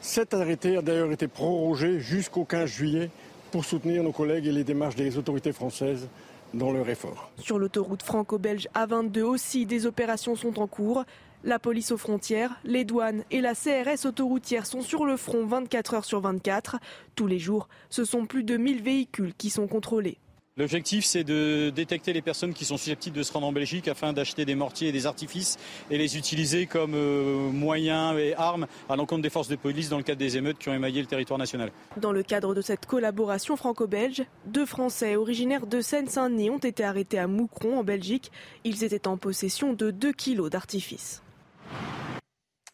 Cet 0.00 0.32
arrêté 0.32 0.78
a 0.78 0.80
d'ailleurs 0.80 1.12
été 1.12 1.28
prorogé 1.28 2.00
jusqu'au 2.00 2.46
15 2.46 2.70
juillet 2.70 3.10
pour 3.50 3.66
soutenir 3.66 4.02
nos 4.02 4.12
collègues 4.12 4.46
et 4.46 4.52
les 4.52 4.64
démarches 4.64 4.96
des 4.96 5.18
autorités 5.18 5.52
françaises 5.52 6.08
dans 6.54 6.72
leur 6.72 6.88
effort. 6.88 7.30
Sur 7.38 7.58
l'autoroute 7.58 8.02
franco-belge 8.02 8.68
A22 8.74 9.22
aussi, 9.22 9.66
des 9.66 9.86
opérations 9.86 10.36
sont 10.36 10.58
en 10.58 10.66
cours. 10.66 11.04
La 11.46 11.60
police 11.60 11.92
aux 11.92 11.96
frontières, 11.96 12.58
les 12.64 12.84
douanes 12.84 13.22
et 13.30 13.40
la 13.40 13.54
CRS 13.54 14.04
autoroutière 14.04 14.66
sont 14.66 14.80
sur 14.82 15.06
le 15.06 15.16
front 15.16 15.46
24 15.46 15.94
heures 15.94 16.04
sur 16.04 16.20
24. 16.20 16.78
Tous 17.14 17.28
les 17.28 17.38
jours, 17.38 17.68
ce 17.88 18.04
sont 18.04 18.26
plus 18.26 18.42
de 18.42 18.56
1000 18.56 18.82
véhicules 18.82 19.32
qui 19.32 19.48
sont 19.48 19.68
contrôlés. 19.68 20.18
L'objectif, 20.56 21.04
c'est 21.04 21.22
de 21.22 21.70
détecter 21.70 22.12
les 22.12 22.20
personnes 22.20 22.52
qui 22.52 22.64
sont 22.64 22.76
susceptibles 22.76 23.16
de 23.16 23.22
se 23.22 23.32
rendre 23.32 23.46
en 23.46 23.52
Belgique 23.52 23.86
afin 23.86 24.12
d'acheter 24.12 24.44
des 24.44 24.56
mortiers 24.56 24.88
et 24.88 24.92
des 24.92 25.06
artifices 25.06 25.56
et 25.88 25.98
les 25.98 26.16
utiliser 26.16 26.66
comme 26.66 26.94
euh, 26.94 27.48
moyens 27.52 28.18
et 28.18 28.34
armes 28.34 28.66
à 28.88 28.96
l'encontre 28.96 29.22
des 29.22 29.30
forces 29.30 29.46
de 29.46 29.54
police 29.54 29.88
dans 29.88 29.98
le 29.98 30.02
cadre 30.02 30.18
des 30.18 30.36
émeutes 30.36 30.58
qui 30.58 30.68
ont 30.68 30.74
émaillé 30.74 31.00
le 31.00 31.06
territoire 31.06 31.38
national. 31.38 31.70
Dans 31.96 32.10
le 32.10 32.24
cadre 32.24 32.56
de 32.56 32.60
cette 32.60 32.86
collaboration 32.86 33.56
franco-belge, 33.56 34.24
deux 34.46 34.66
Français 34.66 35.14
originaires 35.14 35.68
de 35.68 35.80
Seine-Saint-Denis 35.80 36.50
ont 36.50 36.58
été 36.58 36.82
arrêtés 36.82 37.20
à 37.20 37.28
Moucron, 37.28 37.78
en 37.78 37.84
Belgique. 37.84 38.32
Ils 38.64 38.82
étaient 38.82 39.06
en 39.06 39.16
possession 39.16 39.74
de 39.74 39.92
2 39.92 40.12
kilos 40.12 40.50
d'artifices. 40.50 41.22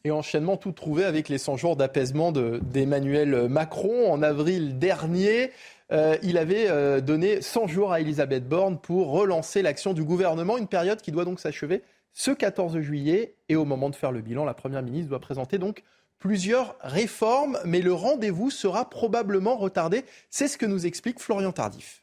Et 0.05 0.11
enchaînement 0.11 0.57
tout 0.57 0.73
trouvé 0.73 1.05
avec 1.05 1.29
les 1.29 1.39
100 1.39 1.57
jours 1.57 1.77
d'apaisement 1.77 2.33
d'Emmanuel 2.33 3.49
Macron 3.49 4.13
en 4.13 4.23
avril 4.23 4.79
dernier. 4.79 5.53
Euh, 5.93 6.17
il 6.23 6.39
avait 6.39 6.71
euh, 6.71 7.01
donné 7.01 7.43
100 7.43 7.67
jours 7.67 7.93
à 7.93 8.01
Elisabeth 8.01 8.49
Borne 8.49 8.79
pour 8.79 9.11
relancer 9.11 9.63
l'action 9.63 9.93
du 9.93 10.03
gouvernement, 10.03 10.57
une 10.57 10.67
période 10.67 11.03
qui 11.03 11.13
doit 11.13 11.25
donc 11.25 11.39
s'achever 11.39 11.83
ce 12.15 12.31
14 12.31 12.81
juillet. 12.81 13.37
Et 13.49 13.57
au 13.57 13.65
moment 13.65 13.91
de 13.91 13.95
faire 13.95 14.11
le 14.11 14.23
bilan, 14.23 14.45
la 14.45 14.55
Première 14.55 14.83
ministre 14.83 15.11
doit 15.11 15.21
présenter 15.21 15.59
donc 15.59 15.83
plusieurs 16.19 16.77
réformes, 16.81 17.59
mais 17.65 17.81
le 17.81 17.93
rendez-vous 17.93 18.51
sera 18.51 18.89
probablement 18.89 19.57
retardé. 19.57 20.05
C'est 20.31 20.49
ce 20.49 20.57
que 20.57 20.67
nous 20.67 20.87
explique 20.87 21.21
Florian 21.21 21.53
Tardif. 21.53 22.02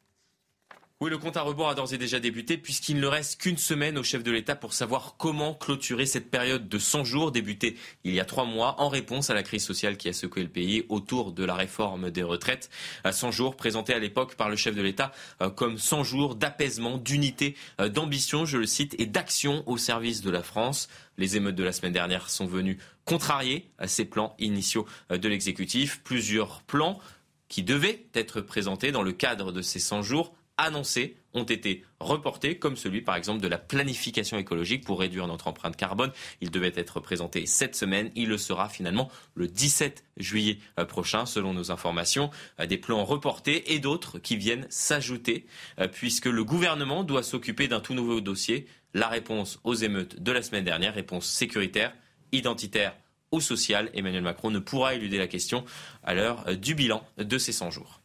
Oui, 1.02 1.10
le 1.10 1.18
compte 1.18 1.38
à 1.38 1.44
rebours 1.44 1.70
a 1.70 1.76
d'ores 1.76 1.94
et 1.94 1.98
déjà 1.98 2.20
débuté 2.20 2.58
puisqu'il 2.58 3.00
ne 3.00 3.08
reste 3.08 3.40
qu'une 3.40 3.58
semaine 3.58 3.98
au 3.98 4.04
chef 4.04 4.22
de 4.22 4.32
l'État 4.32 4.58
pour 4.58 4.74
savoir 4.74 5.16
comment 5.18 5.54
clôturer 5.54 6.06
cette 6.06 6.30
période 6.30 6.68
de 6.68 6.78
100 6.78 7.06
jours 7.06 7.32
débutée 7.32 7.78
il 8.04 8.14
y 8.14 8.20
a 8.20 8.26
trois 8.26 8.44
mois 8.44 8.76
en 8.82 8.90
réponse 8.90 9.30
à 9.30 9.34
la 9.34 9.42
crise 9.42 9.64
sociale 9.64 9.96
qui 9.96 10.10
a 10.10 10.14
secoué 10.14 10.44
le 10.44 10.50
pays 10.50 10.84
autour 10.90 11.32
de 11.32 11.46
la 11.46 11.56
réforme 11.56 12.12
des 12.12 12.22
retraites. 12.22 12.70
100 13.10 13.32
jours 13.32 13.56
présentés 13.56 13.94
à 13.94 14.00
l'époque 14.00 14.36
par 14.36 14.50
le 14.50 14.58
chef 14.58 14.76
de 14.76 14.82
l'État 14.82 15.14
euh, 15.42 15.50
comme 15.50 15.78
100 15.78 16.04
jours 16.04 16.36
d'apaisement, 16.36 16.98
d'unité, 16.98 17.56
euh, 17.80 17.88
d'ambition, 17.88 18.44
je 18.44 18.58
le 18.58 18.66
cite, 18.66 19.00
et 19.00 19.06
d'action 19.06 19.64
au 19.68 19.78
service 19.78 20.22
de 20.22 20.30
la 20.30 20.44
France. 20.44 20.90
Les 21.18 21.38
émeutes 21.38 21.56
de 21.56 21.64
la 21.64 21.72
semaine 21.72 21.94
dernière 21.94 22.30
sont 22.30 22.46
venues 22.46 22.78
contrarier 23.06 23.72
ces 23.86 24.04
plans 24.04 24.36
initiaux 24.38 24.86
euh, 25.14 25.18
de 25.18 25.30
l'exécutif. 25.30 26.02
Plusieurs 26.04 26.62
plans 26.64 27.00
qui 27.48 27.64
devaient 27.64 28.06
être 28.16 28.42
présentés 28.42 28.92
dans 28.92 29.02
le 29.02 29.14
cadre 29.14 29.54
de 29.54 29.62
ces 29.62 29.80
100 29.80 30.02
jours 30.02 30.34
annoncés 30.60 31.16
ont 31.34 31.44
été 31.44 31.84
reportés, 32.00 32.58
comme 32.58 32.76
celui 32.76 33.02
par 33.02 33.16
exemple 33.16 33.42
de 33.42 33.48
la 33.48 33.58
planification 33.58 34.38
écologique 34.38 34.84
pour 34.84 35.00
réduire 35.00 35.28
notre 35.28 35.48
empreinte 35.48 35.76
carbone. 35.76 36.12
Il 36.42 36.52
devait 36.52 36.74
être 36.76 37.00
présenté 37.00 37.46
cette 37.46 37.76
semaine. 37.76 38.12
Il 38.16 38.30
le 38.30 38.38
sera 38.38 38.70
finalement 38.70 39.10
le 39.36 39.48
17 39.48 40.04
juillet 40.18 40.58
euh, 40.80 40.86
prochain, 40.86 41.26
selon 41.26 41.54
nos 41.54 41.72
informations. 41.72 42.30
Euh, 42.60 42.66
des 42.66 42.78
plans 42.78 43.04
reportés 43.04 43.74
et 43.74 43.80
d'autres 43.80 44.20
qui 44.20 44.38
viennent 44.38 44.66
s'ajouter, 44.70 45.46
euh, 45.80 45.88
puisque 45.88 46.26
le 46.26 46.44
gouvernement 46.44 47.04
doit 47.04 47.24
s'occuper 47.24 47.68
d'un 47.68 47.80
tout 47.80 47.94
nouveau 47.94 48.22
dossier. 48.22 48.68
La 48.96 49.08
réponse 49.08 49.60
aux 49.64 49.76
émeutes 49.76 50.20
de 50.20 50.32
la 50.32 50.42
semaine 50.42 50.66
dernière, 50.66 50.96
réponse 50.96 51.28
sécuritaire, 51.28 51.94
identitaire 52.32 52.96
ou 53.32 53.40
sociale. 53.40 53.92
Emmanuel 53.94 54.24
Macron 54.24 54.50
ne 54.50 54.58
pourra 54.58 54.96
éluder 54.96 55.20
la 55.20 55.28
question 55.28 55.64
à 56.04 56.16
l'heure 56.16 56.58
du 56.58 56.74
bilan 56.74 57.06
de 57.18 57.38
ces 57.38 57.52
100 57.52 57.70
jours. 57.70 58.02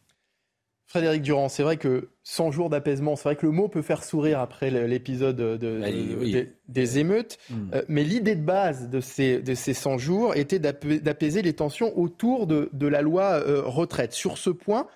Frédéric 0.95 1.23
Durand, 1.23 1.49
c'est 1.49 1.61
vrai 1.61 1.75
que 1.75 2.07
100 2.23 2.51
jours 2.51 2.69
d'apaisement, 2.69 3.17
c'est 3.17 3.23
vrai 3.23 3.35
que 3.35 3.45
le 3.45 3.51
mot 3.51 3.67
peut 3.67 3.81
faire 3.81 4.01
sourire 4.01 4.39
après 4.39 4.69
l'épisode 4.69 5.35
de, 5.35 6.47
des, 6.69 6.99
émeutes, 6.99 7.37
hmm. 7.49 7.55
euh, 7.73 7.81
mais 7.89 8.05
l'idée 8.05 8.35
de 8.35 8.45
base 8.45 8.89
de 8.89 9.01
ces, 9.01 9.41
de 9.41 9.55
ces 9.55 9.73
100 9.73 9.97
jours 9.97 10.37
était 10.37 10.57
d'apaiser 10.57 11.41
les 11.41 11.51
tensions 11.51 11.99
autour 11.99 12.47
de, 12.47 12.87
la 12.87 13.01
loi 13.01 13.23
euh, 13.45 13.61
retraite. 13.65 14.13
Sur 14.13 14.37
ce 14.37 14.49
point, 14.49 14.87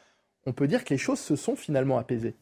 on 0.46 0.54
peut 0.54 0.68
dire 0.68 0.86
que 0.86 0.94
les 0.94 0.98
choses 0.98 1.20
se 1.20 1.36
sont 1.36 1.58
finalement 1.58 1.98
apaisées. 1.98 2.36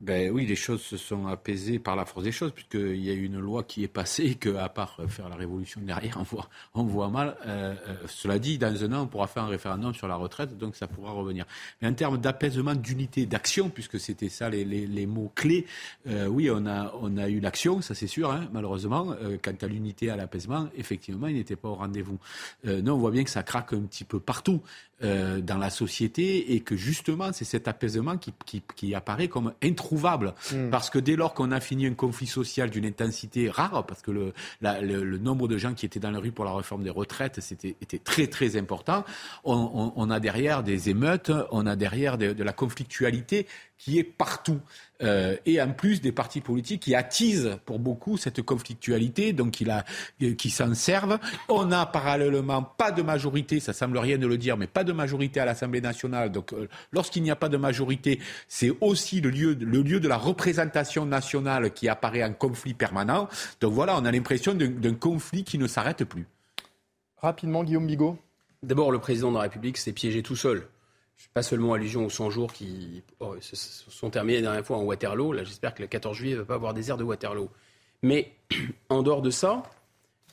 Ben 0.00 0.30
oui, 0.30 0.46
les 0.46 0.54
choses 0.54 0.82
se 0.82 0.96
sont 0.96 1.26
apaisées 1.26 1.80
par 1.80 1.96
la 1.96 2.04
force 2.04 2.22
des 2.24 2.30
choses, 2.30 2.52
puisqu'il 2.52 3.04
y 3.04 3.10
a 3.10 3.12
eu 3.12 3.24
une 3.24 3.40
loi 3.40 3.64
qui 3.64 3.82
est 3.82 3.88
passée 3.88 4.26
et 4.26 4.34
qu'à 4.36 4.68
part 4.68 4.96
faire 5.08 5.28
la 5.28 5.34
révolution 5.34 5.80
derrière, 5.80 6.18
on 6.20 6.22
voit, 6.22 6.48
on 6.74 6.84
voit 6.84 7.08
mal. 7.08 7.36
Euh, 7.46 7.74
euh, 7.88 7.94
cela 8.06 8.38
dit, 8.38 8.58
dans 8.58 8.84
un 8.84 8.92
an, 8.92 9.02
on 9.02 9.06
pourra 9.08 9.26
faire 9.26 9.42
un 9.42 9.48
référendum 9.48 9.92
sur 9.94 10.06
la 10.06 10.14
retraite, 10.14 10.56
donc 10.56 10.76
ça 10.76 10.86
pourra 10.86 11.10
revenir. 11.10 11.46
Mais 11.82 11.88
en 11.88 11.94
termes 11.94 12.18
d'apaisement, 12.18 12.76
d'unité, 12.76 13.26
d'action, 13.26 13.70
puisque 13.70 13.98
c'était 13.98 14.28
ça 14.28 14.48
les, 14.48 14.64
les, 14.64 14.86
les 14.86 15.06
mots-clés, 15.06 15.66
euh, 16.06 16.28
oui, 16.28 16.48
on 16.48 16.64
a, 16.66 16.94
on 17.00 17.16
a 17.16 17.28
eu 17.28 17.40
l'action, 17.40 17.82
ça 17.82 17.96
c'est 17.96 18.06
sûr, 18.06 18.30
hein, 18.30 18.48
malheureusement. 18.52 19.16
Euh, 19.20 19.36
quant 19.42 19.56
à 19.60 19.66
l'unité, 19.66 20.10
à 20.10 20.16
l'apaisement, 20.16 20.68
effectivement, 20.76 21.26
il 21.26 21.34
n'était 21.34 21.56
pas 21.56 21.70
au 21.70 21.74
rendez-vous. 21.74 22.20
Euh, 22.66 22.82
non, 22.82 22.94
on 22.94 22.98
voit 22.98 23.10
bien 23.10 23.24
que 23.24 23.30
ça 23.30 23.42
craque 23.42 23.72
un 23.72 23.82
petit 23.82 24.04
peu 24.04 24.20
partout. 24.20 24.62
Euh, 25.04 25.40
dans 25.40 25.58
la 25.58 25.70
société 25.70 26.54
et 26.54 26.58
que 26.58 26.74
justement 26.74 27.32
c'est 27.32 27.44
cet 27.44 27.68
apaisement 27.68 28.18
qui, 28.18 28.34
qui, 28.44 28.64
qui 28.74 28.96
apparaît 28.96 29.28
comme 29.28 29.52
introuvable 29.62 30.34
hmm. 30.52 30.70
parce 30.70 30.90
que 30.90 30.98
dès 30.98 31.14
lors 31.14 31.34
qu'on 31.34 31.52
a 31.52 31.60
fini 31.60 31.86
un 31.86 31.94
conflit 31.94 32.26
social 32.26 32.68
d'une 32.68 32.84
intensité 32.84 33.48
rare 33.48 33.86
parce 33.86 34.02
que 34.02 34.10
le, 34.10 34.32
la, 34.60 34.80
le, 34.80 35.04
le, 35.04 35.18
nombre 35.18 35.46
de 35.46 35.56
gens 35.56 35.72
qui 35.74 35.86
étaient 35.86 36.00
dans 36.00 36.10
la 36.10 36.18
rue 36.18 36.32
pour 36.32 36.44
la 36.44 36.52
réforme 36.52 36.82
des 36.82 36.90
retraites 36.90 37.40
c'était 37.40 37.76
était 37.80 38.00
très 38.00 38.26
très 38.26 38.56
important 38.56 39.04
on, 39.44 39.54
on, 39.54 39.92
on, 39.94 40.10
a 40.10 40.18
derrière 40.18 40.64
des 40.64 40.90
émeutes 40.90 41.30
on 41.52 41.66
a 41.66 41.76
derrière 41.76 42.18
de, 42.18 42.32
de 42.32 42.42
la 42.42 42.52
conflictualité 42.52 43.46
qui 43.78 43.98
est 43.98 44.04
partout. 44.04 44.60
Euh, 45.02 45.36
et 45.46 45.62
en 45.62 45.72
plus 45.72 46.00
des 46.00 46.10
partis 46.10 46.40
politiques 46.40 46.82
qui 46.82 46.94
attisent 46.94 47.58
pour 47.64 47.78
beaucoup 47.78 48.16
cette 48.16 48.42
conflictualité, 48.42 49.32
donc 49.32 49.60
il 49.60 49.70
a, 49.70 49.84
euh, 50.22 50.34
qui 50.34 50.50
s'en 50.50 50.74
servent. 50.74 51.18
On 51.48 51.70
a 51.70 51.86
parallèlement 51.86 52.62
pas 52.62 52.90
de 52.90 53.02
majorité, 53.02 53.60
ça 53.60 53.72
semble 53.72 53.98
rien 53.98 54.18
de 54.18 54.26
le 54.26 54.36
dire, 54.36 54.56
mais 54.56 54.66
pas 54.66 54.82
de 54.82 54.92
majorité 54.92 55.38
à 55.38 55.44
l'Assemblée 55.44 55.80
nationale. 55.80 56.32
Donc 56.32 56.52
euh, 56.52 56.68
lorsqu'il 56.90 57.22
n'y 57.22 57.30
a 57.30 57.36
pas 57.36 57.48
de 57.48 57.56
majorité, 57.56 58.18
c'est 58.48 58.72
aussi 58.80 59.20
le 59.20 59.30
lieu, 59.30 59.56
le 59.60 59.82
lieu 59.82 60.00
de 60.00 60.08
la 60.08 60.16
représentation 60.16 61.06
nationale 61.06 61.72
qui 61.72 61.88
apparaît 61.88 62.24
en 62.24 62.32
conflit 62.32 62.74
permanent. 62.74 63.28
Donc 63.60 63.72
voilà, 63.72 63.96
on 63.96 64.04
a 64.04 64.10
l'impression 64.10 64.54
d'un 64.54 64.94
conflit 64.94 65.44
qui 65.44 65.58
ne 65.58 65.68
s'arrête 65.68 66.04
plus. 66.04 66.26
Rapidement, 67.18 67.62
Guillaume 67.62 67.86
Bigot. 67.86 68.18
D'abord, 68.64 68.90
le 68.90 68.98
président 68.98 69.30
de 69.30 69.36
la 69.36 69.42
République 69.42 69.76
s'est 69.76 69.92
piégé 69.92 70.22
tout 70.22 70.34
seul 70.34 70.66
pas 71.34 71.42
seulement 71.42 71.74
allusion 71.74 72.06
aux 72.06 72.10
100 72.10 72.30
jours 72.30 72.52
qui 72.52 73.02
oh, 73.20 73.34
se 73.40 73.56
sont 73.56 74.10
terminés 74.10 74.38
la 74.38 74.42
dernière 74.42 74.66
fois 74.66 74.78
en 74.78 74.82
Waterloo. 74.82 75.32
Là, 75.32 75.44
j'espère 75.44 75.74
que 75.74 75.82
le 75.82 75.88
14 75.88 76.16
juillet 76.16 76.34
ne 76.34 76.40
va 76.40 76.44
pas 76.44 76.54
avoir 76.54 76.74
des 76.74 76.90
airs 76.90 76.96
de 76.96 77.04
Waterloo. 77.04 77.48
Mais 78.02 78.32
en 78.88 79.02
dehors 79.02 79.22
de 79.22 79.30
ça, 79.30 79.62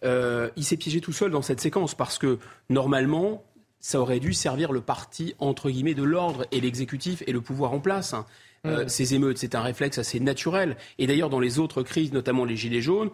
euh, 0.04 0.50
il 0.56 0.64
s'est 0.64 0.78
piégé 0.78 1.02
tout 1.02 1.14
seul 1.14 1.32
dans 1.32 1.42
cette 1.42 1.62
séquence 1.62 1.96
parce 1.96 2.18
que 2.18 2.38
normalement, 2.70 3.44
ça 3.80 4.00
aurait 4.00 4.20
dû 4.20 4.34
servir 4.34 4.72
le 4.72 4.82
parti 4.82 5.36
entre 5.40 5.70
guillemets 5.70 5.94
de 5.94 6.04
l'ordre 6.04 6.46
et 6.52 6.62
l'exécutif 6.62 7.24
et 7.28 7.32
le 7.32 7.42
pouvoir 7.42 7.74
en 7.74 7.80
place. 7.80 8.14
Hein. 8.14 8.26
Euh, 8.66 8.88
ces 8.88 9.14
émeutes, 9.14 9.38
c'est 9.38 9.54
un 9.54 9.62
réflexe 9.62 10.00
assez 10.00 10.20
naturel. 10.20 10.76
Et 10.98 11.06
d'ailleurs, 11.06 11.30
dans 11.30 11.40
les 11.40 11.60
autres 11.60 11.84
crises, 11.84 12.12
notamment 12.12 12.46
les 12.46 12.56
gilets 12.56 12.82
jaunes, 12.82 13.12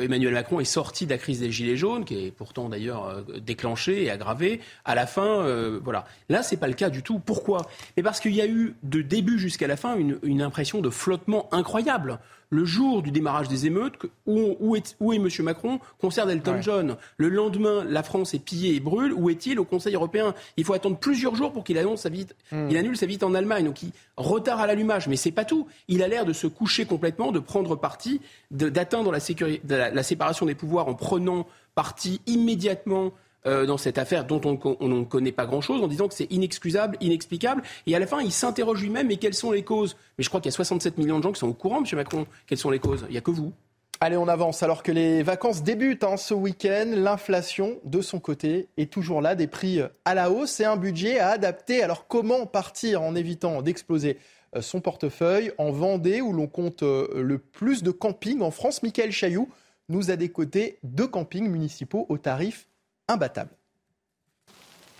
Emmanuel 0.00 0.34
Macron 0.34 0.60
est 0.60 0.64
sorti 0.64 1.06
de 1.06 1.10
la 1.10 1.18
crise 1.18 1.40
des 1.40 1.50
Gilets 1.50 1.76
jaunes, 1.76 2.04
qui 2.04 2.26
est 2.26 2.30
pourtant 2.30 2.68
d'ailleurs 2.68 3.06
euh, 3.06 3.22
déclenchée 3.40 4.04
et 4.04 4.10
aggravée. 4.10 4.60
À 4.84 4.94
la 4.94 5.06
fin, 5.06 5.42
euh, 5.42 5.80
voilà. 5.82 6.04
Là, 6.28 6.42
c'est 6.42 6.56
pas 6.56 6.68
le 6.68 6.74
cas 6.74 6.90
du 6.90 7.02
tout. 7.02 7.18
Pourquoi? 7.18 7.62
Mais 7.96 8.02
parce 8.02 8.20
qu'il 8.20 8.34
y 8.34 8.40
a 8.40 8.46
eu 8.46 8.74
de 8.82 9.02
début 9.02 9.38
jusqu'à 9.38 9.66
la 9.66 9.76
fin 9.76 9.96
une 10.22 10.42
impression 10.42 10.80
de 10.80 10.90
flottement 10.90 11.48
incroyable 11.52 12.18
le 12.52 12.66
jour 12.66 13.02
du 13.02 13.10
démarrage 13.10 13.48
des 13.48 13.64
émeutes, 13.64 13.94
où, 14.26 14.56
où, 14.60 14.76
est, 14.76 14.94
où 15.00 15.14
est 15.14 15.16
M. 15.16 15.28
Macron 15.40 15.80
concerne 15.98 16.30
Elton 16.30 16.60
John. 16.60 16.96
Le 17.16 17.30
lendemain, 17.30 17.82
la 17.88 18.02
France 18.02 18.34
est 18.34 18.44
pillée 18.44 18.74
et 18.74 18.80
brûle. 18.80 19.14
Où 19.14 19.30
est-il 19.30 19.58
au 19.58 19.64
Conseil 19.64 19.94
européen? 19.94 20.34
Il 20.58 20.64
faut 20.64 20.74
attendre 20.74 20.98
plusieurs 20.98 21.34
jours 21.34 21.50
pour 21.50 21.64
qu'il 21.64 21.78
annonce 21.78 22.02
sa 22.02 22.10
visite. 22.10 22.36
Hmm. 22.52 22.68
Il 22.68 22.76
annule 22.76 22.98
sa 22.98 23.06
visite 23.06 23.22
en 23.22 23.34
Allemagne. 23.34 23.64
Donc, 23.64 23.82
il 23.82 23.92
retard 24.18 24.60
à 24.60 24.66
l'allumage. 24.66 25.08
Mais 25.08 25.16
c'est 25.16 25.32
pas 25.32 25.46
tout. 25.46 25.66
Il 25.88 26.02
a 26.02 26.08
l'air 26.08 26.26
de 26.26 26.34
se 26.34 26.46
coucher 26.46 26.84
complètement, 26.84 27.32
de 27.32 27.38
prendre 27.38 27.74
parti, 27.74 28.20
d'atteindre 28.50 29.12
la, 29.12 29.90
la 29.90 30.02
séparation 30.02 30.44
des 30.44 30.54
pouvoirs 30.54 30.88
en 30.88 30.94
prenant 30.94 31.46
parti 31.74 32.20
immédiatement 32.26 33.12
euh, 33.46 33.66
dans 33.66 33.76
cette 33.76 33.98
affaire 33.98 34.24
dont 34.24 34.40
on 34.44 34.88
ne 34.88 35.04
connaît 35.04 35.32
pas 35.32 35.46
grand-chose 35.46 35.82
en 35.82 35.88
disant 35.88 36.06
que 36.06 36.14
c'est 36.14 36.30
inexcusable, 36.30 36.96
inexplicable. 37.00 37.62
Et 37.86 37.96
à 37.96 37.98
la 37.98 38.06
fin, 38.06 38.20
il 38.20 38.30
s'interroge 38.30 38.80
lui-même, 38.80 39.08
mais 39.08 39.16
quelles 39.16 39.34
sont 39.34 39.50
les 39.50 39.64
causes? 39.64 39.96
Mais 40.16 40.24
je 40.24 40.28
crois 40.28 40.40
qu'il 40.40 40.50
y 40.50 40.54
a 40.54 40.56
67 40.56 40.96
millions 40.98 41.18
de 41.18 41.24
gens 41.24 41.32
qui 41.32 41.40
sont 41.40 41.48
au 41.48 41.54
courant, 41.54 41.78
M. 41.78 41.86
Macron. 41.96 42.26
Quelles 42.46 42.58
sont 42.58 42.70
les 42.70 42.78
causes? 42.78 43.04
Il 43.08 43.12
n'y 43.12 43.18
a 43.18 43.20
que 43.20 43.32
vous. 43.32 43.52
Allez, 44.00 44.16
on 44.16 44.26
avance. 44.26 44.62
Alors 44.62 44.82
que 44.82 44.90
les 44.90 45.22
vacances 45.22 45.62
débutent 45.62 46.04
hein, 46.04 46.16
ce 46.16 46.34
week-end, 46.34 46.86
l'inflation, 46.94 47.78
de 47.84 48.00
son 48.00 48.18
côté, 48.20 48.68
est 48.76 48.92
toujours 48.92 49.20
là. 49.20 49.34
Des 49.34 49.46
prix 49.46 49.80
à 50.04 50.14
la 50.14 50.30
hausse 50.30 50.58
et 50.60 50.64
un 50.64 50.76
budget 50.76 51.18
à 51.18 51.30
adapter. 51.30 51.82
Alors 51.82 52.06
comment 52.08 52.46
partir 52.46 53.02
en 53.02 53.14
évitant 53.14 53.62
d'exploser 53.62 54.18
euh, 54.56 54.60
son 54.60 54.80
portefeuille? 54.80 55.52
En 55.56 55.70
Vendée, 55.70 56.20
où 56.20 56.32
l'on 56.32 56.48
compte 56.48 56.82
euh, 56.82 57.08
le 57.22 57.38
plus 57.38 57.84
de 57.84 57.92
campings 57.92 58.42
en 58.42 58.50
France 58.50 58.82
Michael 58.82 59.12
Chailloux 59.12 59.48
nous 59.88 60.10
a 60.10 60.16
décoté 60.16 60.78
deux 60.82 61.06
campings 61.06 61.48
municipaux 61.48 62.06
au 62.08 62.18
tarif 62.18 62.66
imbattable. 63.08 63.50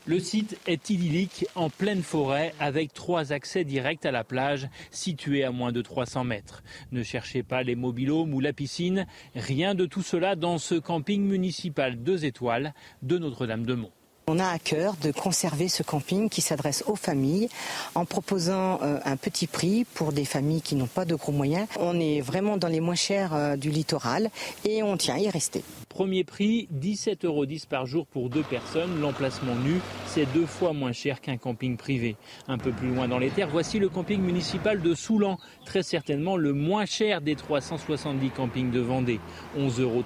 Le 0.04 0.18
site 0.18 0.58
est 0.66 0.90
idyllique 0.90 1.46
en 1.54 1.70
pleine 1.70 2.02
forêt 2.02 2.54
avec 2.58 2.92
trois 2.92 3.32
accès 3.32 3.62
directs 3.62 4.04
à 4.04 4.10
la 4.10 4.24
plage 4.24 4.68
située 4.90 5.44
à 5.44 5.52
moins 5.52 5.70
de 5.70 5.80
300 5.80 6.24
mètres. 6.24 6.64
Ne 6.90 7.04
cherchez 7.04 7.44
pas 7.44 7.62
les 7.62 7.76
mobilhomes 7.76 8.34
ou 8.34 8.40
la 8.40 8.52
piscine, 8.52 9.06
rien 9.36 9.76
de 9.76 9.86
tout 9.86 10.02
cela 10.02 10.34
dans 10.34 10.58
ce 10.58 10.74
camping 10.74 11.22
municipal 11.22 12.02
deux 12.02 12.24
étoiles 12.24 12.74
de 13.02 13.16
Notre-Dame-de-Mont. 13.16 13.92
On 14.28 14.38
a 14.38 14.46
à 14.46 14.58
cœur 14.60 14.94
de 15.02 15.10
conserver 15.10 15.66
ce 15.66 15.82
camping 15.82 16.28
qui 16.28 16.42
s'adresse 16.42 16.84
aux 16.86 16.94
familles 16.94 17.48
en 17.96 18.04
proposant 18.04 18.78
euh, 18.82 18.98
un 19.04 19.16
petit 19.16 19.48
prix 19.48 19.84
pour 19.94 20.12
des 20.12 20.24
familles 20.24 20.62
qui 20.62 20.76
n'ont 20.76 20.86
pas 20.86 21.04
de 21.04 21.16
gros 21.16 21.32
moyens. 21.32 21.66
On 21.80 21.98
est 21.98 22.20
vraiment 22.20 22.56
dans 22.56 22.68
les 22.68 22.78
moins 22.78 22.94
chers 22.94 23.34
euh, 23.34 23.56
du 23.56 23.70
littoral 23.70 24.30
et 24.64 24.84
on 24.84 24.96
tient 24.96 25.16
à 25.16 25.18
y 25.18 25.28
rester. 25.28 25.64
Premier 25.88 26.22
prix, 26.22 26.68
17,10 26.72 27.26
euros 27.26 27.46
par 27.68 27.86
jour 27.86 28.06
pour 28.06 28.30
deux 28.30 28.44
personnes. 28.44 29.00
L'emplacement 29.00 29.56
nu, 29.56 29.80
c'est 30.06 30.24
deux 30.32 30.46
fois 30.46 30.72
moins 30.72 30.92
cher 30.92 31.20
qu'un 31.20 31.36
camping 31.36 31.76
privé. 31.76 32.16
Un 32.46 32.58
peu 32.58 32.70
plus 32.70 32.94
loin 32.94 33.08
dans 33.08 33.18
les 33.18 33.30
terres, 33.30 33.50
voici 33.50 33.80
le 33.80 33.88
camping 33.88 34.20
municipal 34.20 34.80
de 34.80 34.94
Soulan, 34.94 35.38
très 35.66 35.82
certainement 35.82 36.36
le 36.36 36.52
moins 36.52 36.86
cher 36.86 37.20
des 37.20 37.34
370 37.34 38.30
campings 38.30 38.70
de 38.70 38.80
Vendée. 38.80 39.20
11,34 39.58 39.80
euros 39.82 40.04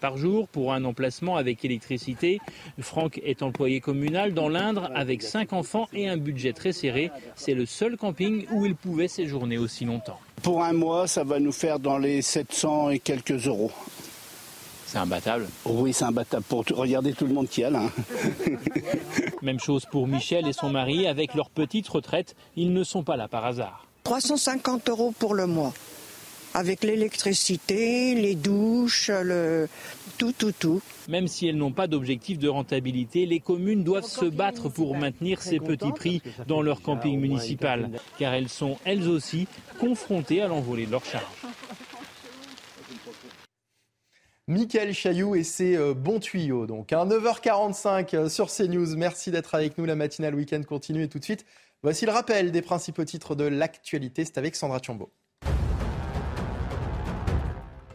par 0.00 0.16
jour 0.18 0.48
pour 0.48 0.72
un 0.72 0.84
emplacement 0.84 1.36
avec 1.36 1.64
électricité. 1.64 2.40
Franck 2.78 3.20
est 3.24 3.42
employé 3.54 3.80
communal 3.80 4.34
dans 4.34 4.48
l'Indre 4.48 4.90
avec 4.96 5.22
cinq 5.22 5.52
enfants 5.52 5.86
et 5.92 6.08
un 6.08 6.16
budget 6.16 6.52
très 6.52 6.72
serré. 6.72 7.12
C'est 7.36 7.54
le 7.54 7.66
seul 7.66 7.96
camping 7.96 8.46
où 8.50 8.66
il 8.66 8.74
pouvait 8.74 9.06
séjourner 9.06 9.58
aussi 9.58 9.84
longtemps. 9.84 10.18
Pour 10.42 10.64
un 10.64 10.72
mois, 10.72 11.06
ça 11.06 11.22
va 11.22 11.38
nous 11.38 11.52
faire 11.52 11.78
dans 11.78 11.96
les 11.96 12.20
700 12.20 12.90
et 12.90 12.98
quelques 12.98 13.46
euros. 13.46 13.70
C'est 14.86 14.98
imbattable 14.98 15.46
Oui, 15.66 15.92
c'est 15.92 16.04
imbattable. 16.04 16.42
Pour 16.48 16.64
regarder 16.72 17.12
tout 17.12 17.28
le 17.28 17.32
monde 17.32 17.48
qui 17.48 17.62
a 17.62 17.70
là. 17.70 17.82
Hein. 17.84 18.52
Même 19.42 19.60
chose 19.60 19.86
pour 19.88 20.08
Michel 20.08 20.48
et 20.48 20.52
son 20.52 20.70
mari. 20.70 21.06
Avec 21.06 21.34
leur 21.34 21.48
petite 21.48 21.86
retraite, 21.86 22.34
ils 22.56 22.72
ne 22.72 22.82
sont 22.82 23.04
pas 23.04 23.16
là 23.16 23.28
par 23.28 23.44
hasard. 23.44 23.86
350 24.02 24.88
euros 24.88 25.14
pour 25.16 25.32
le 25.32 25.46
mois. 25.46 25.72
Avec 26.54 26.82
l'électricité, 26.82 28.16
les 28.16 28.34
douches, 28.34 29.12
le... 29.12 29.68
tout, 30.18 30.32
tout, 30.32 30.52
tout. 30.58 30.82
Même 31.08 31.28
si 31.28 31.46
elles 31.46 31.56
n'ont 31.56 31.72
pas 31.72 31.86
d'objectif 31.86 32.38
de 32.38 32.48
rentabilité, 32.48 33.26
les 33.26 33.40
communes 33.40 33.84
doivent 33.84 34.04
se 34.04 34.24
battre 34.24 34.68
pour 34.68 34.96
maintenir 34.96 35.42
ces 35.42 35.60
petits 35.60 35.92
prix 35.92 36.22
dans 36.46 36.62
leur 36.62 36.80
camping 36.80 37.20
municipal, 37.20 37.90
car 38.18 38.34
elles 38.34 38.48
sont 38.48 38.78
elles 38.84 39.08
aussi 39.08 39.46
confrontées 39.78 40.40
à 40.40 40.48
l'envolée 40.48 40.86
de 40.86 40.92
leurs 40.92 41.04
charges. 41.04 41.24
Michael 44.46 44.92
Chailloux 44.92 45.34
et 45.36 45.42
ses 45.42 45.74
euh, 45.74 45.94
bons 45.94 46.20
tuyaux. 46.20 46.66
Donc, 46.66 46.92
à 46.92 47.06
9h45 47.06 48.14
euh, 48.14 48.28
sur 48.28 48.50
CNews. 48.50 48.94
Merci 48.94 49.30
d'être 49.30 49.54
avec 49.54 49.78
nous. 49.78 49.86
La 49.86 49.96
matinale 49.96 50.34
week-end 50.34 50.62
continue 50.62 51.04
et 51.04 51.08
tout 51.08 51.18
de 51.18 51.24
suite, 51.24 51.46
voici 51.82 52.04
le 52.04 52.12
rappel 52.12 52.52
des 52.52 52.60
principaux 52.60 53.06
titres 53.06 53.34
de 53.36 53.44
l'actualité. 53.44 54.22
C'est 54.26 54.36
avec 54.36 54.54
Sandra 54.54 54.80
Chambaud. 54.82 55.10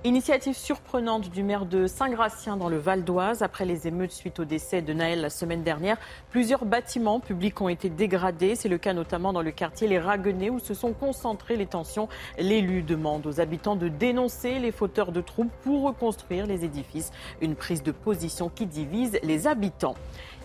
Initiative 0.05 0.55
surprenante 0.55 1.29
du 1.29 1.43
maire 1.43 1.65
de 1.65 1.85
Saint-Gratien 1.85 2.55
dans 2.55 2.69
le 2.69 2.77
Val 2.77 3.03
d'Oise. 3.03 3.41
Après 3.41 3.65
les 3.65 3.85
émeutes 3.85 4.13
suite 4.13 4.39
au 4.39 4.45
décès 4.45 4.81
de 4.81 4.93
Naël 4.93 5.19
la 5.19 5.29
semaine 5.29 5.61
dernière, 5.61 5.97
plusieurs 6.29 6.63
bâtiments 6.63 7.19
publics 7.19 7.59
ont 7.59 7.67
été 7.67 7.89
dégradés. 7.89 8.55
C'est 8.55 8.69
le 8.69 8.77
cas 8.77 8.93
notamment 8.93 9.33
dans 9.33 9.41
le 9.41 9.51
quartier 9.51 9.89
Les 9.89 9.99
Raguenais 9.99 10.49
où 10.49 10.59
se 10.59 10.73
sont 10.73 10.93
concentrées 10.93 11.57
les 11.57 11.65
tensions. 11.65 12.07
L'élu 12.37 12.81
demande 12.81 13.27
aux 13.27 13.41
habitants 13.41 13.75
de 13.75 13.89
dénoncer 13.89 14.59
les 14.59 14.71
fauteurs 14.71 15.11
de 15.11 15.19
troubles 15.19 15.51
pour 15.63 15.83
reconstruire 15.83 16.47
les 16.47 16.63
édifices. 16.63 17.11
Une 17.41 17.57
prise 17.57 17.83
de 17.83 17.91
position 17.91 18.47
qui 18.47 18.67
divise 18.67 19.19
les 19.21 19.47
habitants. 19.47 19.95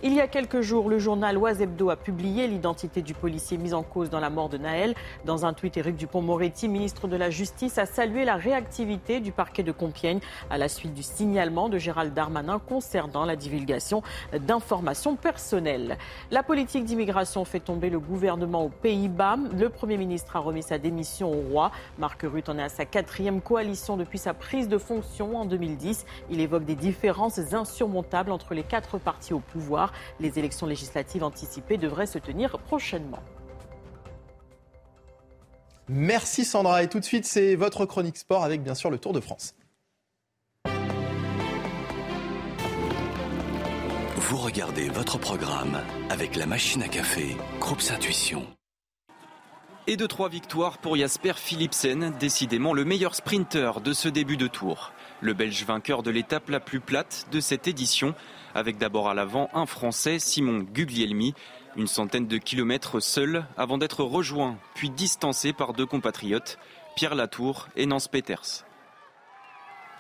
Il 0.07 0.13
y 0.13 0.21
a 0.21 0.29
quelques 0.29 0.61
jours, 0.61 0.91
le 0.91 0.99
journal 0.99 1.39
Oisebdo 1.39 1.89
a 1.89 1.97
publié 1.97 2.47
l'identité 2.47 3.01
du 3.01 3.15
policier 3.15 3.57
mis 3.57 3.73
en 3.73 3.83
cause 3.83 4.11
dans 4.11 4.21
la 4.21 4.29
mort 4.29 4.51
de 4.51 4.59
Naël. 4.59 4.95
Dans 5.25 5.47
un 5.47 5.55
tweet, 5.55 5.79
Éric 5.79 5.97
Dupont-Moretti, 5.97 6.69
ministre 6.69 7.09
de 7.09 7.17
la 7.17 7.31
Justice, 7.31 7.79
a 7.79 7.87
salué 7.87 8.27
la 8.27 8.37
réactivité 8.37 9.21
du 9.21 9.33
parquet 9.33 9.63
de 9.63 9.73
Compiègne 9.73 10.21
à 10.51 10.59
la 10.59 10.69
suite 10.69 10.93
du 10.93 11.03
signalement 11.03 11.71
de 11.71 11.79
Gérald 11.79 12.13
Darmanin 12.13 12.59
concernant 12.59 13.25
la 13.25 13.35
divulgation 13.35 14.03
d'informations 14.39 15.17
personnelles. 15.17 15.97
La 16.31 16.43
politique 16.43 16.85
d'immigration 16.85 17.47
fait 17.47 17.61
tomber 17.61 17.89
le 17.89 17.99
gouvernement 17.99 18.63
aux 18.63 18.69
Pays-Bas. 18.83 19.39
Le 19.57 19.71
Premier 19.71 19.97
ministre 19.97 20.37
a 20.37 20.41
remis 20.41 20.63
sa 20.63 20.77
démission 20.77 21.33
au 21.33 21.41
roi. 21.51 21.71
Marc 21.97 22.21
Rutte 22.25 22.51
en 22.51 22.59
est 22.59 22.65
à 22.65 22.69
sa 22.69 22.85
quatrième 22.85 23.41
coalition 23.41 23.97
depuis 23.97 24.19
sa 24.19 24.35
prise 24.35 24.69
de 24.69 24.77
fonction 24.77 25.35
en 25.35 25.47
2010. 25.47 26.05
Il 26.29 26.41
évoque 26.41 26.67
des 26.67 26.75
différences 26.75 27.55
insurmontables 27.55 28.33
entre 28.33 28.53
les 28.53 28.65
quatre 28.65 28.99
partis 28.99 29.33
au 29.33 29.41
pouvoir. 29.41 29.93
Les 30.21 30.39
élections 30.39 30.67
législatives 30.67 31.25
anticipées 31.25 31.79
devraient 31.79 32.07
se 32.07 32.19
tenir 32.19 32.59
prochainement. 32.59 33.23
Merci 35.89 36.45
Sandra. 36.45 36.83
Et 36.83 36.89
tout 36.89 37.01
de 37.01 37.05
suite, 37.05 37.27
c'est 37.27 37.57
votre 37.57 37.85
chronique 37.85 38.17
sport 38.17 38.45
avec 38.45 38.63
bien 38.63 38.75
sûr 38.75 38.91
le 38.91 38.99
Tour 38.99 39.13
de 39.13 39.21
France. 39.21 39.55
Vous 44.17 44.39
regardez 44.39 44.89
votre 44.89 45.19
programme 45.19 45.79
avec 46.09 46.35
la 46.37 46.47
machine 46.47 46.83
à 46.83 46.89
café, 46.89 47.37
Groupe 47.61 47.83
Intuition. 47.91 48.47
Et 49.87 49.99
de 49.99 50.07
trois 50.07 50.31
victoires 50.31 50.79
pour 50.79 50.97
Jasper 50.97 51.35
Philipsen, 51.37 52.15
décidément 52.19 52.73
le 52.73 52.87
meilleur 52.87 53.15
sprinter 53.15 53.83
de 53.83 53.93
ce 53.93 54.09
début 54.09 54.39
de 54.39 54.47
tour. 54.47 54.93
Le 55.21 55.35
Belge 55.35 55.63
vainqueur 55.67 56.03
de 56.03 56.11
l'étape 56.11 56.49
la 56.49 56.59
plus 56.59 56.81
plate 56.81 57.27
de 57.33 57.41
cette 57.41 57.69
édition, 57.69 58.15
avec 58.55 58.79
d'abord 58.79 59.09
à 59.09 59.15
l'avant 59.15 59.49
un 59.55 59.67
Français, 59.67 60.19
Simon 60.19 60.61
Guglielmi, 60.61 61.35
une 61.77 61.87
centaine 61.87 62.27
de 62.27 62.39
kilomètres 62.39 63.01
seul 63.01 63.45
avant 63.57 63.79
d'être 63.79 64.05
rejoint 64.05 64.57
puis 64.75 64.91
distancé 64.91 65.53
par 65.53 65.73
deux 65.73 65.87
compatriotes, 65.87 66.59
Pierre 66.97 67.15
Latour 67.15 67.69
et 67.77 67.87
Nance 67.87 68.09
Peters. 68.09 68.65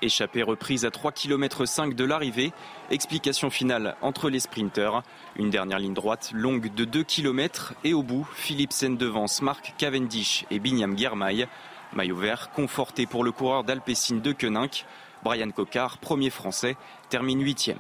Échappée 0.03 0.43
reprise 0.43 0.85
à 0.85 0.91
3 0.91 1.13
km 1.13 1.65
5 1.65 1.95
de 1.95 2.05
l'arrivée, 2.05 2.53
explication 2.91 3.49
finale 3.49 3.97
entre 4.03 4.29
les 4.29 4.41
sprinteurs, 4.41 5.03
une 5.37 5.51
dernière 5.51 5.79
ligne 5.79 5.95
droite 5.95 6.31
longue 6.35 6.73
de 6.75 6.85
2 6.85 7.05
km 7.05 7.75
et 7.85 7.95
au 7.95 8.03
bout, 8.03 8.29
Philipsen 8.35 8.97
devance 8.97 9.41
Marc 9.41 9.75
Cavendish 9.79 10.45
et 10.51 10.59
Binyam 10.59 10.99
Germail. 10.99 11.49
Maillot 11.95 12.17
vert 12.17 12.51
conforté 12.51 13.07
pour 13.07 13.25
le 13.25 13.33
coureur 13.33 13.65
d'Alpecin 13.65 14.17
de 14.17 14.33
Koenig. 14.33 14.85
Brian 15.23 15.51
Cocard, 15.51 15.99
premier 15.99 16.29
français, 16.29 16.77
termine 17.09 17.43
huitième. 17.43 17.79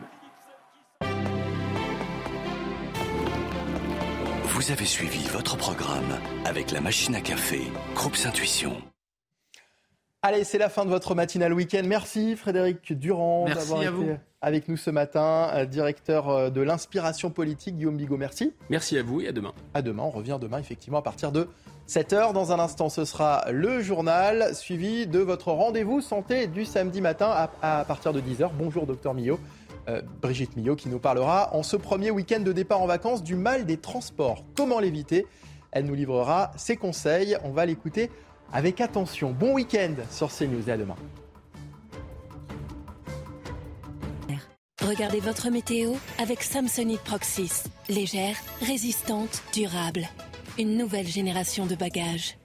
Vous 4.64 4.72
avez 4.72 4.86
suivi 4.86 5.22
votre 5.28 5.58
programme 5.58 6.18
avec 6.46 6.70
la 6.70 6.80
machine 6.80 7.14
à 7.14 7.20
café, 7.20 7.60
Groupe 7.94 8.16
Intuition. 8.24 8.72
Allez, 10.22 10.42
c'est 10.44 10.56
la 10.56 10.70
fin 10.70 10.86
de 10.86 10.90
votre 10.90 11.14
matinale 11.14 11.52
week-end. 11.52 11.82
Merci 11.84 12.34
Frédéric 12.34 12.94
Durand 12.98 13.44
d'avoir 13.44 13.82
été 13.82 14.16
avec 14.40 14.68
nous 14.68 14.78
ce 14.78 14.88
matin, 14.88 15.50
euh, 15.52 15.66
directeur 15.66 16.30
euh, 16.30 16.48
de 16.48 16.62
l'inspiration 16.62 17.28
politique. 17.28 17.76
Guillaume 17.76 17.98
Bigot, 17.98 18.16
merci. 18.16 18.54
Merci 18.70 18.96
à 18.96 19.02
vous 19.02 19.20
et 19.20 19.28
à 19.28 19.32
demain. 19.32 19.52
À 19.74 19.82
demain, 19.82 20.04
on 20.04 20.10
revient 20.10 20.38
demain 20.40 20.58
effectivement 20.58 20.98
à 20.98 21.02
partir 21.02 21.30
de 21.30 21.48
7h. 21.88 22.32
Dans 22.32 22.52
un 22.52 22.58
instant, 22.58 22.88
ce 22.88 23.04
sera 23.04 23.44
le 23.50 23.82
journal 23.82 24.54
suivi 24.54 25.06
de 25.06 25.18
votre 25.18 25.48
rendez-vous 25.48 26.00
santé 26.00 26.46
du 26.46 26.64
samedi 26.64 27.02
matin 27.02 27.48
à, 27.60 27.84
partir 27.84 28.14
de 28.14 28.20
10h. 28.20 28.50
Bonjour 28.58 28.86
docteur 28.86 29.12
Millot. 29.12 29.38
Euh, 29.88 30.02
Brigitte 30.22 30.56
Millot 30.56 30.76
qui 30.76 30.88
nous 30.88 30.98
parlera 30.98 31.54
en 31.54 31.62
ce 31.62 31.76
premier 31.76 32.10
week-end 32.10 32.40
de 32.40 32.52
départ 32.52 32.80
en 32.80 32.86
vacances 32.86 33.22
du 33.22 33.34
mal 33.36 33.66
des 33.66 33.76
transports. 33.76 34.44
Comment 34.56 34.80
l'éviter? 34.80 35.26
Elle 35.72 35.86
nous 35.86 35.94
livrera 35.94 36.52
ses 36.56 36.76
conseils. 36.76 37.36
On 37.44 37.50
va 37.50 37.66
l'écouter 37.66 38.10
avec 38.52 38.80
attention. 38.80 39.32
Bon 39.32 39.54
week-end 39.54 39.94
sur 40.10 40.30
CNews 40.32 40.68
et 40.68 40.72
à 40.72 40.76
demain. 40.76 40.96
Regardez 44.82 45.20
votre 45.20 45.50
météo 45.50 45.94
avec 46.18 46.42
Samsonite 46.42 47.00
Proxys. 47.00 47.64
Légère, 47.88 48.36
résistante, 48.60 49.42
durable. 49.54 50.06
Une 50.58 50.76
nouvelle 50.76 51.06
génération 51.06 51.66
de 51.66 51.74
bagages. 51.74 52.36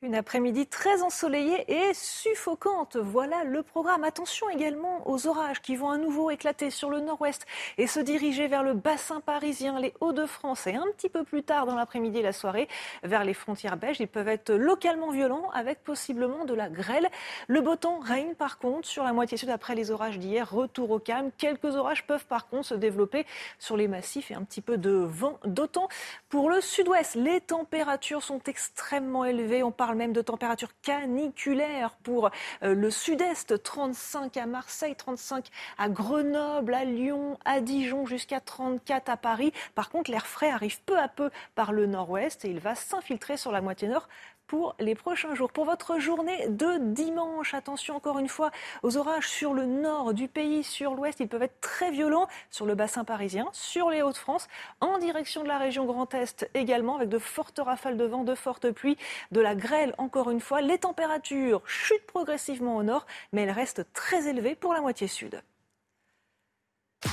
Une 0.00 0.14
après-midi 0.14 0.68
très 0.68 1.02
ensoleillée 1.02 1.64
et 1.66 1.92
suffocante. 1.92 2.96
Voilà 2.96 3.42
le 3.42 3.64
programme. 3.64 4.04
Attention 4.04 4.48
également 4.48 5.02
aux 5.10 5.26
orages 5.26 5.60
qui 5.60 5.74
vont 5.74 5.90
à 5.90 5.96
nouveau 5.96 6.30
éclater 6.30 6.70
sur 6.70 6.88
le 6.88 7.00
nord-ouest 7.00 7.44
et 7.78 7.88
se 7.88 7.98
diriger 7.98 8.46
vers 8.46 8.62
le 8.62 8.74
bassin 8.74 9.20
parisien, 9.20 9.80
les 9.80 9.92
Hauts-de-France 10.00 10.68
et 10.68 10.76
un 10.76 10.86
petit 10.96 11.08
peu 11.08 11.24
plus 11.24 11.42
tard 11.42 11.66
dans 11.66 11.74
l'après-midi 11.74 12.18
et 12.18 12.22
la 12.22 12.32
soirée 12.32 12.68
vers 13.02 13.24
les 13.24 13.34
frontières 13.34 13.76
belges. 13.76 13.98
Ils 13.98 14.06
peuvent 14.06 14.28
être 14.28 14.52
localement 14.52 15.10
violents 15.10 15.50
avec 15.52 15.82
possiblement 15.82 16.44
de 16.44 16.54
la 16.54 16.68
grêle. 16.68 17.08
Le 17.48 17.60
beau 17.60 17.74
temps 17.74 17.98
règne 17.98 18.36
par 18.36 18.58
contre 18.58 18.86
sur 18.86 19.02
la 19.02 19.12
moitié 19.12 19.36
sud 19.36 19.50
après 19.50 19.74
les 19.74 19.90
orages 19.90 20.20
d'hier. 20.20 20.48
Retour 20.48 20.92
au 20.92 21.00
calme. 21.00 21.32
Quelques 21.38 21.74
orages 21.74 22.06
peuvent 22.06 22.26
par 22.26 22.46
contre 22.46 22.66
se 22.66 22.74
développer 22.74 23.26
sur 23.58 23.76
les 23.76 23.88
massifs 23.88 24.30
et 24.30 24.34
un 24.34 24.44
petit 24.44 24.60
peu 24.60 24.78
de 24.78 24.92
vent. 24.92 25.40
D'autant 25.44 25.88
pour 26.28 26.50
le 26.50 26.60
sud-ouest, 26.60 27.16
les 27.16 27.40
températures 27.40 28.22
sont 28.22 28.40
extrêmement 28.46 29.24
élevées. 29.24 29.64
Même 29.94 30.12
de 30.12 30.22
températures 30.22 30.72
caniculaires 30.82 31.96
pour 32.02 32.30
euh, 32.62 32.74
le 32.74 32.90
sud-est, 32.90 33.62
35 33.62 34.36
à 34.36 34.46
Marseille, 34.46 34.94
35 34.96 35.46
à 35.78 35.88
Grenoble, 35.88 36.74
à 36.74 36.84
Lyon, 36.84 37.38
à 37.44 37.60
Dijon, 37.60 38.06
jusqu'à 38.06 38.40
34 38.40 39.08
à 39.08 39.16
Paris. 39.16 39.52
Par 39.74 39.90
contre, 39.90 40.10
l'air 40.10 40.26
frais 40.26 40.50
arrive 40.50 40.80
peu 40.82 40.98
à 40.98 41.08
peu 41.08 41.30
par 41.54 41.72
le 41.72 41.86
nord-ouest 41.86 42.44
et 42.44 42.50
il 42.50 42.60
va 42.60 42.74
s'infiltrer 42.74 43.36
sur 43.36 43.52
la 43.52 43.60
moitié 43.60 43.88
nord 43.88 44.08
pour 44.48 44.74
les 44.80 44.94
prochains 44.94 45.34
jours. 45.34 45.52
Pour 45.52 45.66
votre 45.66 46.00
journée 46.00 46.48
de 46.48 46.78
dimanche, 46.92 47.54
attention 47.54 47.94
encore 47.94 48.18
une 48.18 48.28
fois 48.28 48.50
aux 48.82 48.96
orages 48.96 49.28
sur 49.28 49.54
le 49.54 49.66
nord 49.66 50.14
du 50.14 50.26
pays, 50.26 50.64
sur 50.64 50.94
l'ouest. 50.94 51.20
Ils 51.20 51.28
peuvent 51.28 51.42
être 51.42 51.60
très 51.60 51.92
violents 51.92 52.26
sur 52.50 52.66
le 52.66 52.74
bassin 52.74 53.04
parisien, 53.04 53.46
sur 53.52 53.90
les 53.90 54.02
Hauts-de-France, 54.02 54.48
en 54.80 54.98
direction 54.98 55.42
de 55.42 55.48
la 55.48 55.58
région 55.58 55.84
Grand 55.84 56.12
Est 56.14 56.50
également, 56.54 56.96
avec 56.96 57.10
de 57.10 57.18
fortes 57.18 57.60
rafales 57.64 57.96
de 57.96 58.04
vent, 58.04 58.24
de 58.24 58.34
fortes 58.34 58.70
pluies, 58.72 58.96
de 59.30 59.40
la 59.40 59.54
grêle 59.54 59.94
encore 59.98 60.30
une 60.30 60.40
fois. 60.40 60.60
Les 60.62 60.78
températures 60.78 61.62
chutent 61.66 62.06
progressivement 62.06 62.76
au 62.76 62.82
nord, 62.82 63.06
mais 63.32 63.42
elles 63.42 63.50
restent 63.50 63.86
très 63.92 64.28
élevées 64.28 64.56
pour 64.56 64.72
la 64.72 64.80
moitié 64.80 65.06
sud. 65.06 65.42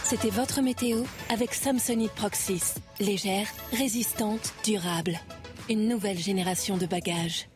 C'était 0.04 0.30
votre 0.30 0.62
météo 0.62 1.04
avec 1.30 1.54
Samsonite 1.54 2.14
Proxys. 2.14 2.76
Légère, 3.00 3.48
résistante, 3.72 4.54
durable 4.64 5.20
une 5.70 5.88
nouvelle 5.88 6.18
génération 6.18 6.78
de 6.78 6.86
bagages. 6.86 7.50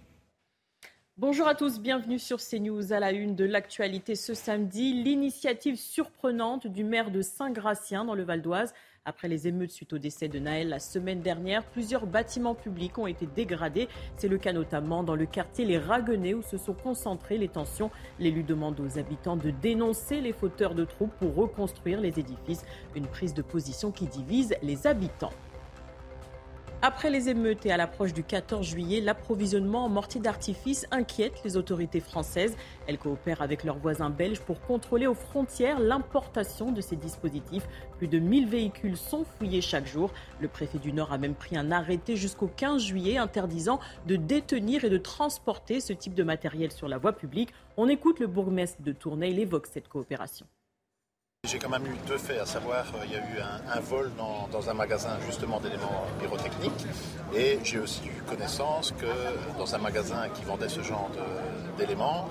Bonjour 1.18 1.48
à 1.48 1.54
tous, 1.54 1.80
bienvenue 1.80 2.18
sur 2.18 2.40
CNews 2.40 2.94
à 2.94 3.00
la 3.00 3.12
une 3.12 3.36
de 3.36 3.46
l'actualité 3.46 4.16
ce 4.16 4.34
samedi. 4.34 4.94
L'initiative 4.94 5.76
surprenante 5.76 6.66
du 6.66 6.84
maire 6.84 7.12
de 7.12 7.22
Saint-Gratien 7.22 8.06
dans 8.06 8.16
le 8.16 8.24
Val 8.24 8.42
d'Oise. 8.42 8.74
Après 9.06 9.28
les 9.28 9.48
émeutes 9.48 9.72
suite 9.72 9.94
au 9.94 9.98
décès 9.98 10.28
de 10.28 10.40
Naël 10.40 10.70
la 10.70 10.80
semaine 10.80 11.22
dernière, 11.22 11.66
plusieurs 11.66 12.08
bâtiments 12.08 12.56
publics 12.56 12.98
ont 12.98 13.08
été 13.08 13.28
dégradés. 13.28 13.90
C'est 14.18 14.28
le 14.28 14.38
cas 14.38 14.54
notamment 14.54 15.04
dans 15.04 15.16
le 15.16 15.26
quartier 15.26 15.66
Les 15.66 15.78
Raguenais 15.78 16.34
où 16.34 16.42
se 16.42 16.58
sont 16.58 16.74
concentrées 16.74 17.38
les 17.38 17.50
tensions. 17.50 17.92
L'élu 18.18 18.44
demande 18.44 18.80
aux 18.80 18.98
habitants 18.98 19.38
de 19.38 19.52
dénoncer 19.52 20.22
les 20.22 20.34
fauteurs 20.34 20.74
de 20.74 20.86
troupes 20.86 21.14
pour 21.20 21.36
reconstruire 21.36 22.02
les 22.02 22.20
édifices. 22.20 22.66
Une 22.96 23.08
prise 23.08 23.34
de 23.34 23.42
position 23.42 23.92
qui 23.92 24.08
divise 24.08 24.56
les 24.64 24.88
habitants. 24.88 25.34
Après 26.82 27.10
les 27.10 27.28
émeutes 27.28 27.66
et 27.66 27.74
à 27.74 27.78
l'approche 27.78 28.14
du 28.14 28.24
14 28.24 28.66
juillet, 28.66 29.02
l'approvisionnement 29.02 29.84
en 29.84 29.90
mortier 29.90 30.22
d'artifice 30.22 30.88
inquiète 30.92 31.42
les 31.44 31.58
autorités 31.58 32.00
françaises. 32.00 32.56
Elles 32.88 32.98
coopèrent 32.98 33.42
avec 33.42 33.66
leurs 33.66 33.80
voisins 33.80 34.10
belges 34.10 34.40
pour 34.40 34.62
contrôler 34.62 35.06
aux 35.06 35.14
frontières 35.14 35.82
l'importation 35.82 36.72
de 36.72 36.80
ces 36.80 36.96
dispositifs. 36.96 37.68
Plus 37.98 38.08
de 38.08 38.18
1000 38.18 38.48
véhicules 38.48 38.96
sont 38.96 39.26
fouillés 39.26 39.60
chaque 39.60 39.88
jour. 39.88 40.14
Le 40.40 40.48
préfet 40.48 40.78
du 40.78 40.94
Nord 40.94 41.12
a 41.12 41.18
même 41.18 41.36
pris 41.36 41.58
un 41.58 41.70
arrêté 41.70 42.16
jusqu'au 42.16 42.48
15 42.48 42.82
juillet 42.82 43.18
interdisant 43.18 43.82
de 44.08 44.16
détenir 44.16 44.86
et 44.86 44.90
de 44.90 44.98
transporter 44.98 45.82
ce 45.82 45.92
type 45.92 46.14
de 46.14 46.24
matériel 46.24 46.72
sur 46.72 46.88
la 46.88 46.98
voie 46.98 47.12
publique. 47.12 47.50
On 47.76 47.90
écoute 47.90 48.22
le 48.22 48.28
bourgmestre 48.28 48.82
de 48.82 48.94
Tournai, 48.94 49.32
il 49.32 49.40
évoque 49.40 49.68
cette 49.68 49.90
coopération. 49.90 50.46
J'ai 51.52 51.58
quand 51.58 51.70
même 51.70 51.88
eu 51.88 51.96
deux 52.06 52.20
faits, 52.20 52.40
à 52.40 52.46
savoir 52.46 52.86
euh, 52.94 53.06
il 53.06 53.12
y 53.12 53.16
a 53.16 53.20
eu 53.20 53.42
un, 53.42 53.80
vol 53.80 54.12
dans, 54.16 54.70
un 54.70 54.74
magasin 54.76 55.18
justement 55.26 55.60
d'éléments 55.60 56.06
pyrotechniques. 56.20 56.86
Et 57.36 57.58
j'ai 57.64 57.80
aussi 57.80 58.06
eu 58.06 58.22
connaissance 58.30 58.94
que 59.00 59.58
dans 59.58 59.74
un 59.74 59.80
magasin 59.80 60.28
qui 60.32 60.44
vendait 60.44 60.70
ce 60.70 60.84
genre 60.84 61.10
d'éléments, 61.80 62.30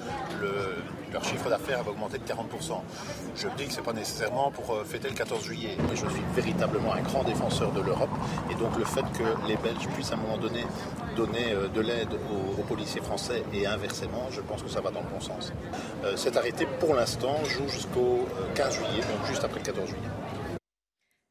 leur 1.13 1.25
chiffre 1.25 1.49
d'affaires 1.49 1.81
avait 1.81 1.91
augmenté 1.91 2.19
de 2.19 2.25
40%. 2.25 2.81
Je 3.37 3.49
dis 3.57 3.67
que 3.67 3.73
ce 3.73 3.79
n'est 3.79 3.85
pas 3.85 3.93
nécessairement 3.93 4.51
pour 4.51 4.75
euh, 4.75 4.85
fêter 4.85 5.09
le 5.09 5.15
14 5.15 5.43
juillet, 5.43 5.77
mais 5.89 5.97
je 5.97 6.07
suis 6.09 6.23
véritablement 6.35 6.93
un 6.93 7.03
grand 7.03 7.25
défenseur 7.25 7.73
de 7.73 7.81
l'Europe 7.81 8.11
et 8.51 8.55
donc 8.55 8.77
le 8.79 8.85
fait 8.85 9.05
que 9.17 9.49
les 9.49 9.57
Belges 9.57 9.89
puissent 9.95 10.13
à 10.13 10.15
un 10.15 10.19
moment 10.19 10.39
donné 10.39 10.65
donner 11.17 11.53
euh, 11.53 11.69
de 11.69 11.81
l'aide 11.81 12.09
aux, 12.59 12.63
policiers 12.69 13.01
français 13.01 13.43
et 13.55 13.67
inversement, 13.67 14.29
je 14.31 14.43
pense 14.43 14.63
que 14.63 14.69
ça 14.69 14.83
va 14.83 14.91
dans 14.91 15.01
le 15.01 15.07
bon 15.07 15.21
sens. 15.21 15.53
cet 16.17 16.37
arrêté 16.37 16.67
pour 16.79 16.95
l'instant 16.95 17.37
joue 17.45 17.67
jusqu'au 17.69 18.27
15 18.55 18.75
juillet 18.75 19.01
donc 19.01 19.27
juste 19.27 19.43
après 19.43 19.61
le 19.61 19.65
14 19.65 19.89
juillet. 19.89 20.09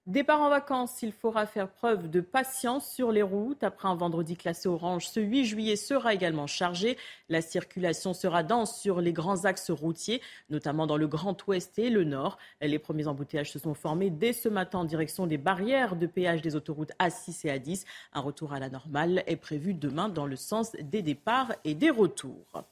Départ 0.07 0.39
en 0.39 0.47
vacances, 0.47 1.01
il 1.01 1.11
faudra 1.11 1.45
faire 1.45 1.67
preuve 1.67 2.09
de 2.09 2.21
patience 2.21 2.89
sur 2.89 3.11
les 3.11 3.21
routes. 3.21 3.61
Après 3.61 3.89
un 3.89 3.95
vendredi 3.95 4.37
classé 4.37 4.69
orange, 4.69 5.09
ce 5.09 5.19
8 5.19 5.43
juillet 5.43 5.75
sera 5.75 6.13
également 6.13 6.47
chargé. 6.47 6.97
La 7.27 7.41
circulation 7.41 8.13
sera 8.13 8.41
dense 8.41 8.79
sur 8.79 9.01
les 9.01 9.11
grands 9.11 9.43
axes 9.43 9.69
routiers, 9.69 10.21
notamment 10.49 10.87
dans 10.87 10.95
le 10.95 11.09
Grand 11.09 11.35
Ouest 11.47 11.77
et 11.77 11.89
le 11.89 12.05
Nord. 12.05 12.37
Les 12.61 12.79
premiers 12.79 13.07
embouteillages 13.07 13.51
se 13.51 13.59
sont 13.59 13.73
formés 13.73 14.09
dès 14.09 14.31
ce 14.31 14.47
matin 14.47 14.79
en 14.79 14.85
direction 14.85 15.27
des 15.27 15.37
barrières 15.37 15.97
de 15.97 16.07
péage 16.07 16.41
des 16.41 16.55
autoroutes 16.55 16.93
A6 16.99 17.45
et 17.45 17.59
A10. 17.59 17.83
Un 18.13 18.21
retour 18.21 18.53
à 18.53 18.59
la 18.59 18.69
normale 18.69 19.23
est 19.27 19.35
prévu 19.35 19.73
demain 19.73 20.07
dans 20.07 20.25
le 20.25 20.37
sens 20.37 20.71
des 20.79 21.01
départs 21.01 21.51
et 21.65 21.75
des 21.75 21.89
retours. 21.89 22.63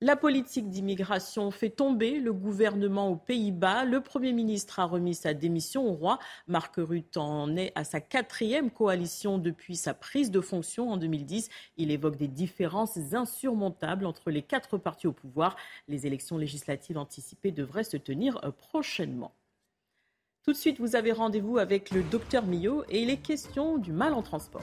La 0.00 0.14
politique 0.14 0.70
d'immigration 0.70 1.50
fait 1.50 1.70
tomber 1.70 2.20
le 2.20 2.32
gouvernement 2.32 3.08
aux 3.08 3.16
Pays-Bas. 3.16 3.84
Le 3.84 4.00
Premier 4.00 4.32
ministre 4.32 4.78
a 4.78 4.84
remis 4.84 5.16
sa 5.16 5.34
démission 5.34 5.88
au 5.88 5.92
roi. 5.92 6.20
Marc 6.46 6.74
Rutte 6.76 7.16
en 7.16 7.56
est 7.56 7.72
à 7.74 7.82
sa 7.82 8.00
quatrième 8.00 8.70
coalition 8.70 9.38
depuis 9.38 9.74
sa 9.74 9.94
prise 9.94 10.30
de 10.30 10.40
fonction 10.40 10.88
en 10.88 10.98
2010. 10.98 11.48
Il 11.78 11.90
évoque 11.90 12.16
des 12.16 12.28
différences 12.28 12.96
insurmontables 13.12 14.06
entre 14.06 14.30
les 14.30 14.42
quatre 14.42 14.78
partis 14.78 15.08
au 15.08 15.12
pouvoir. 15.12 15.56
Les 15.88 16.06
élections 16.06 16.38
législatives 16.38 16.96
anticipées 16.96 17.50
devraient 17.50 17.82
se 17.82 17.96
tenir 17.96 18.40
prochainement. 18.56 19.32
Tout 20.44 20.52
de 20.52 20.58
suite, 20.58 20.78
vous 20.78 20.94
avez 20.94 21.10
rendez-vous 21.10 21.58
avec 21.58 21.90
le 21.90 22.04
docteur 22.04 22.46
Millot 22.46 22.84
et 22.88 23.02
il 23.02 23.10
est 23.10 23.16
question 23.16 23.78
du 23.78 23.90
mal 23.90 24.14
en 24.14 24.22
transport. 24.22 24.62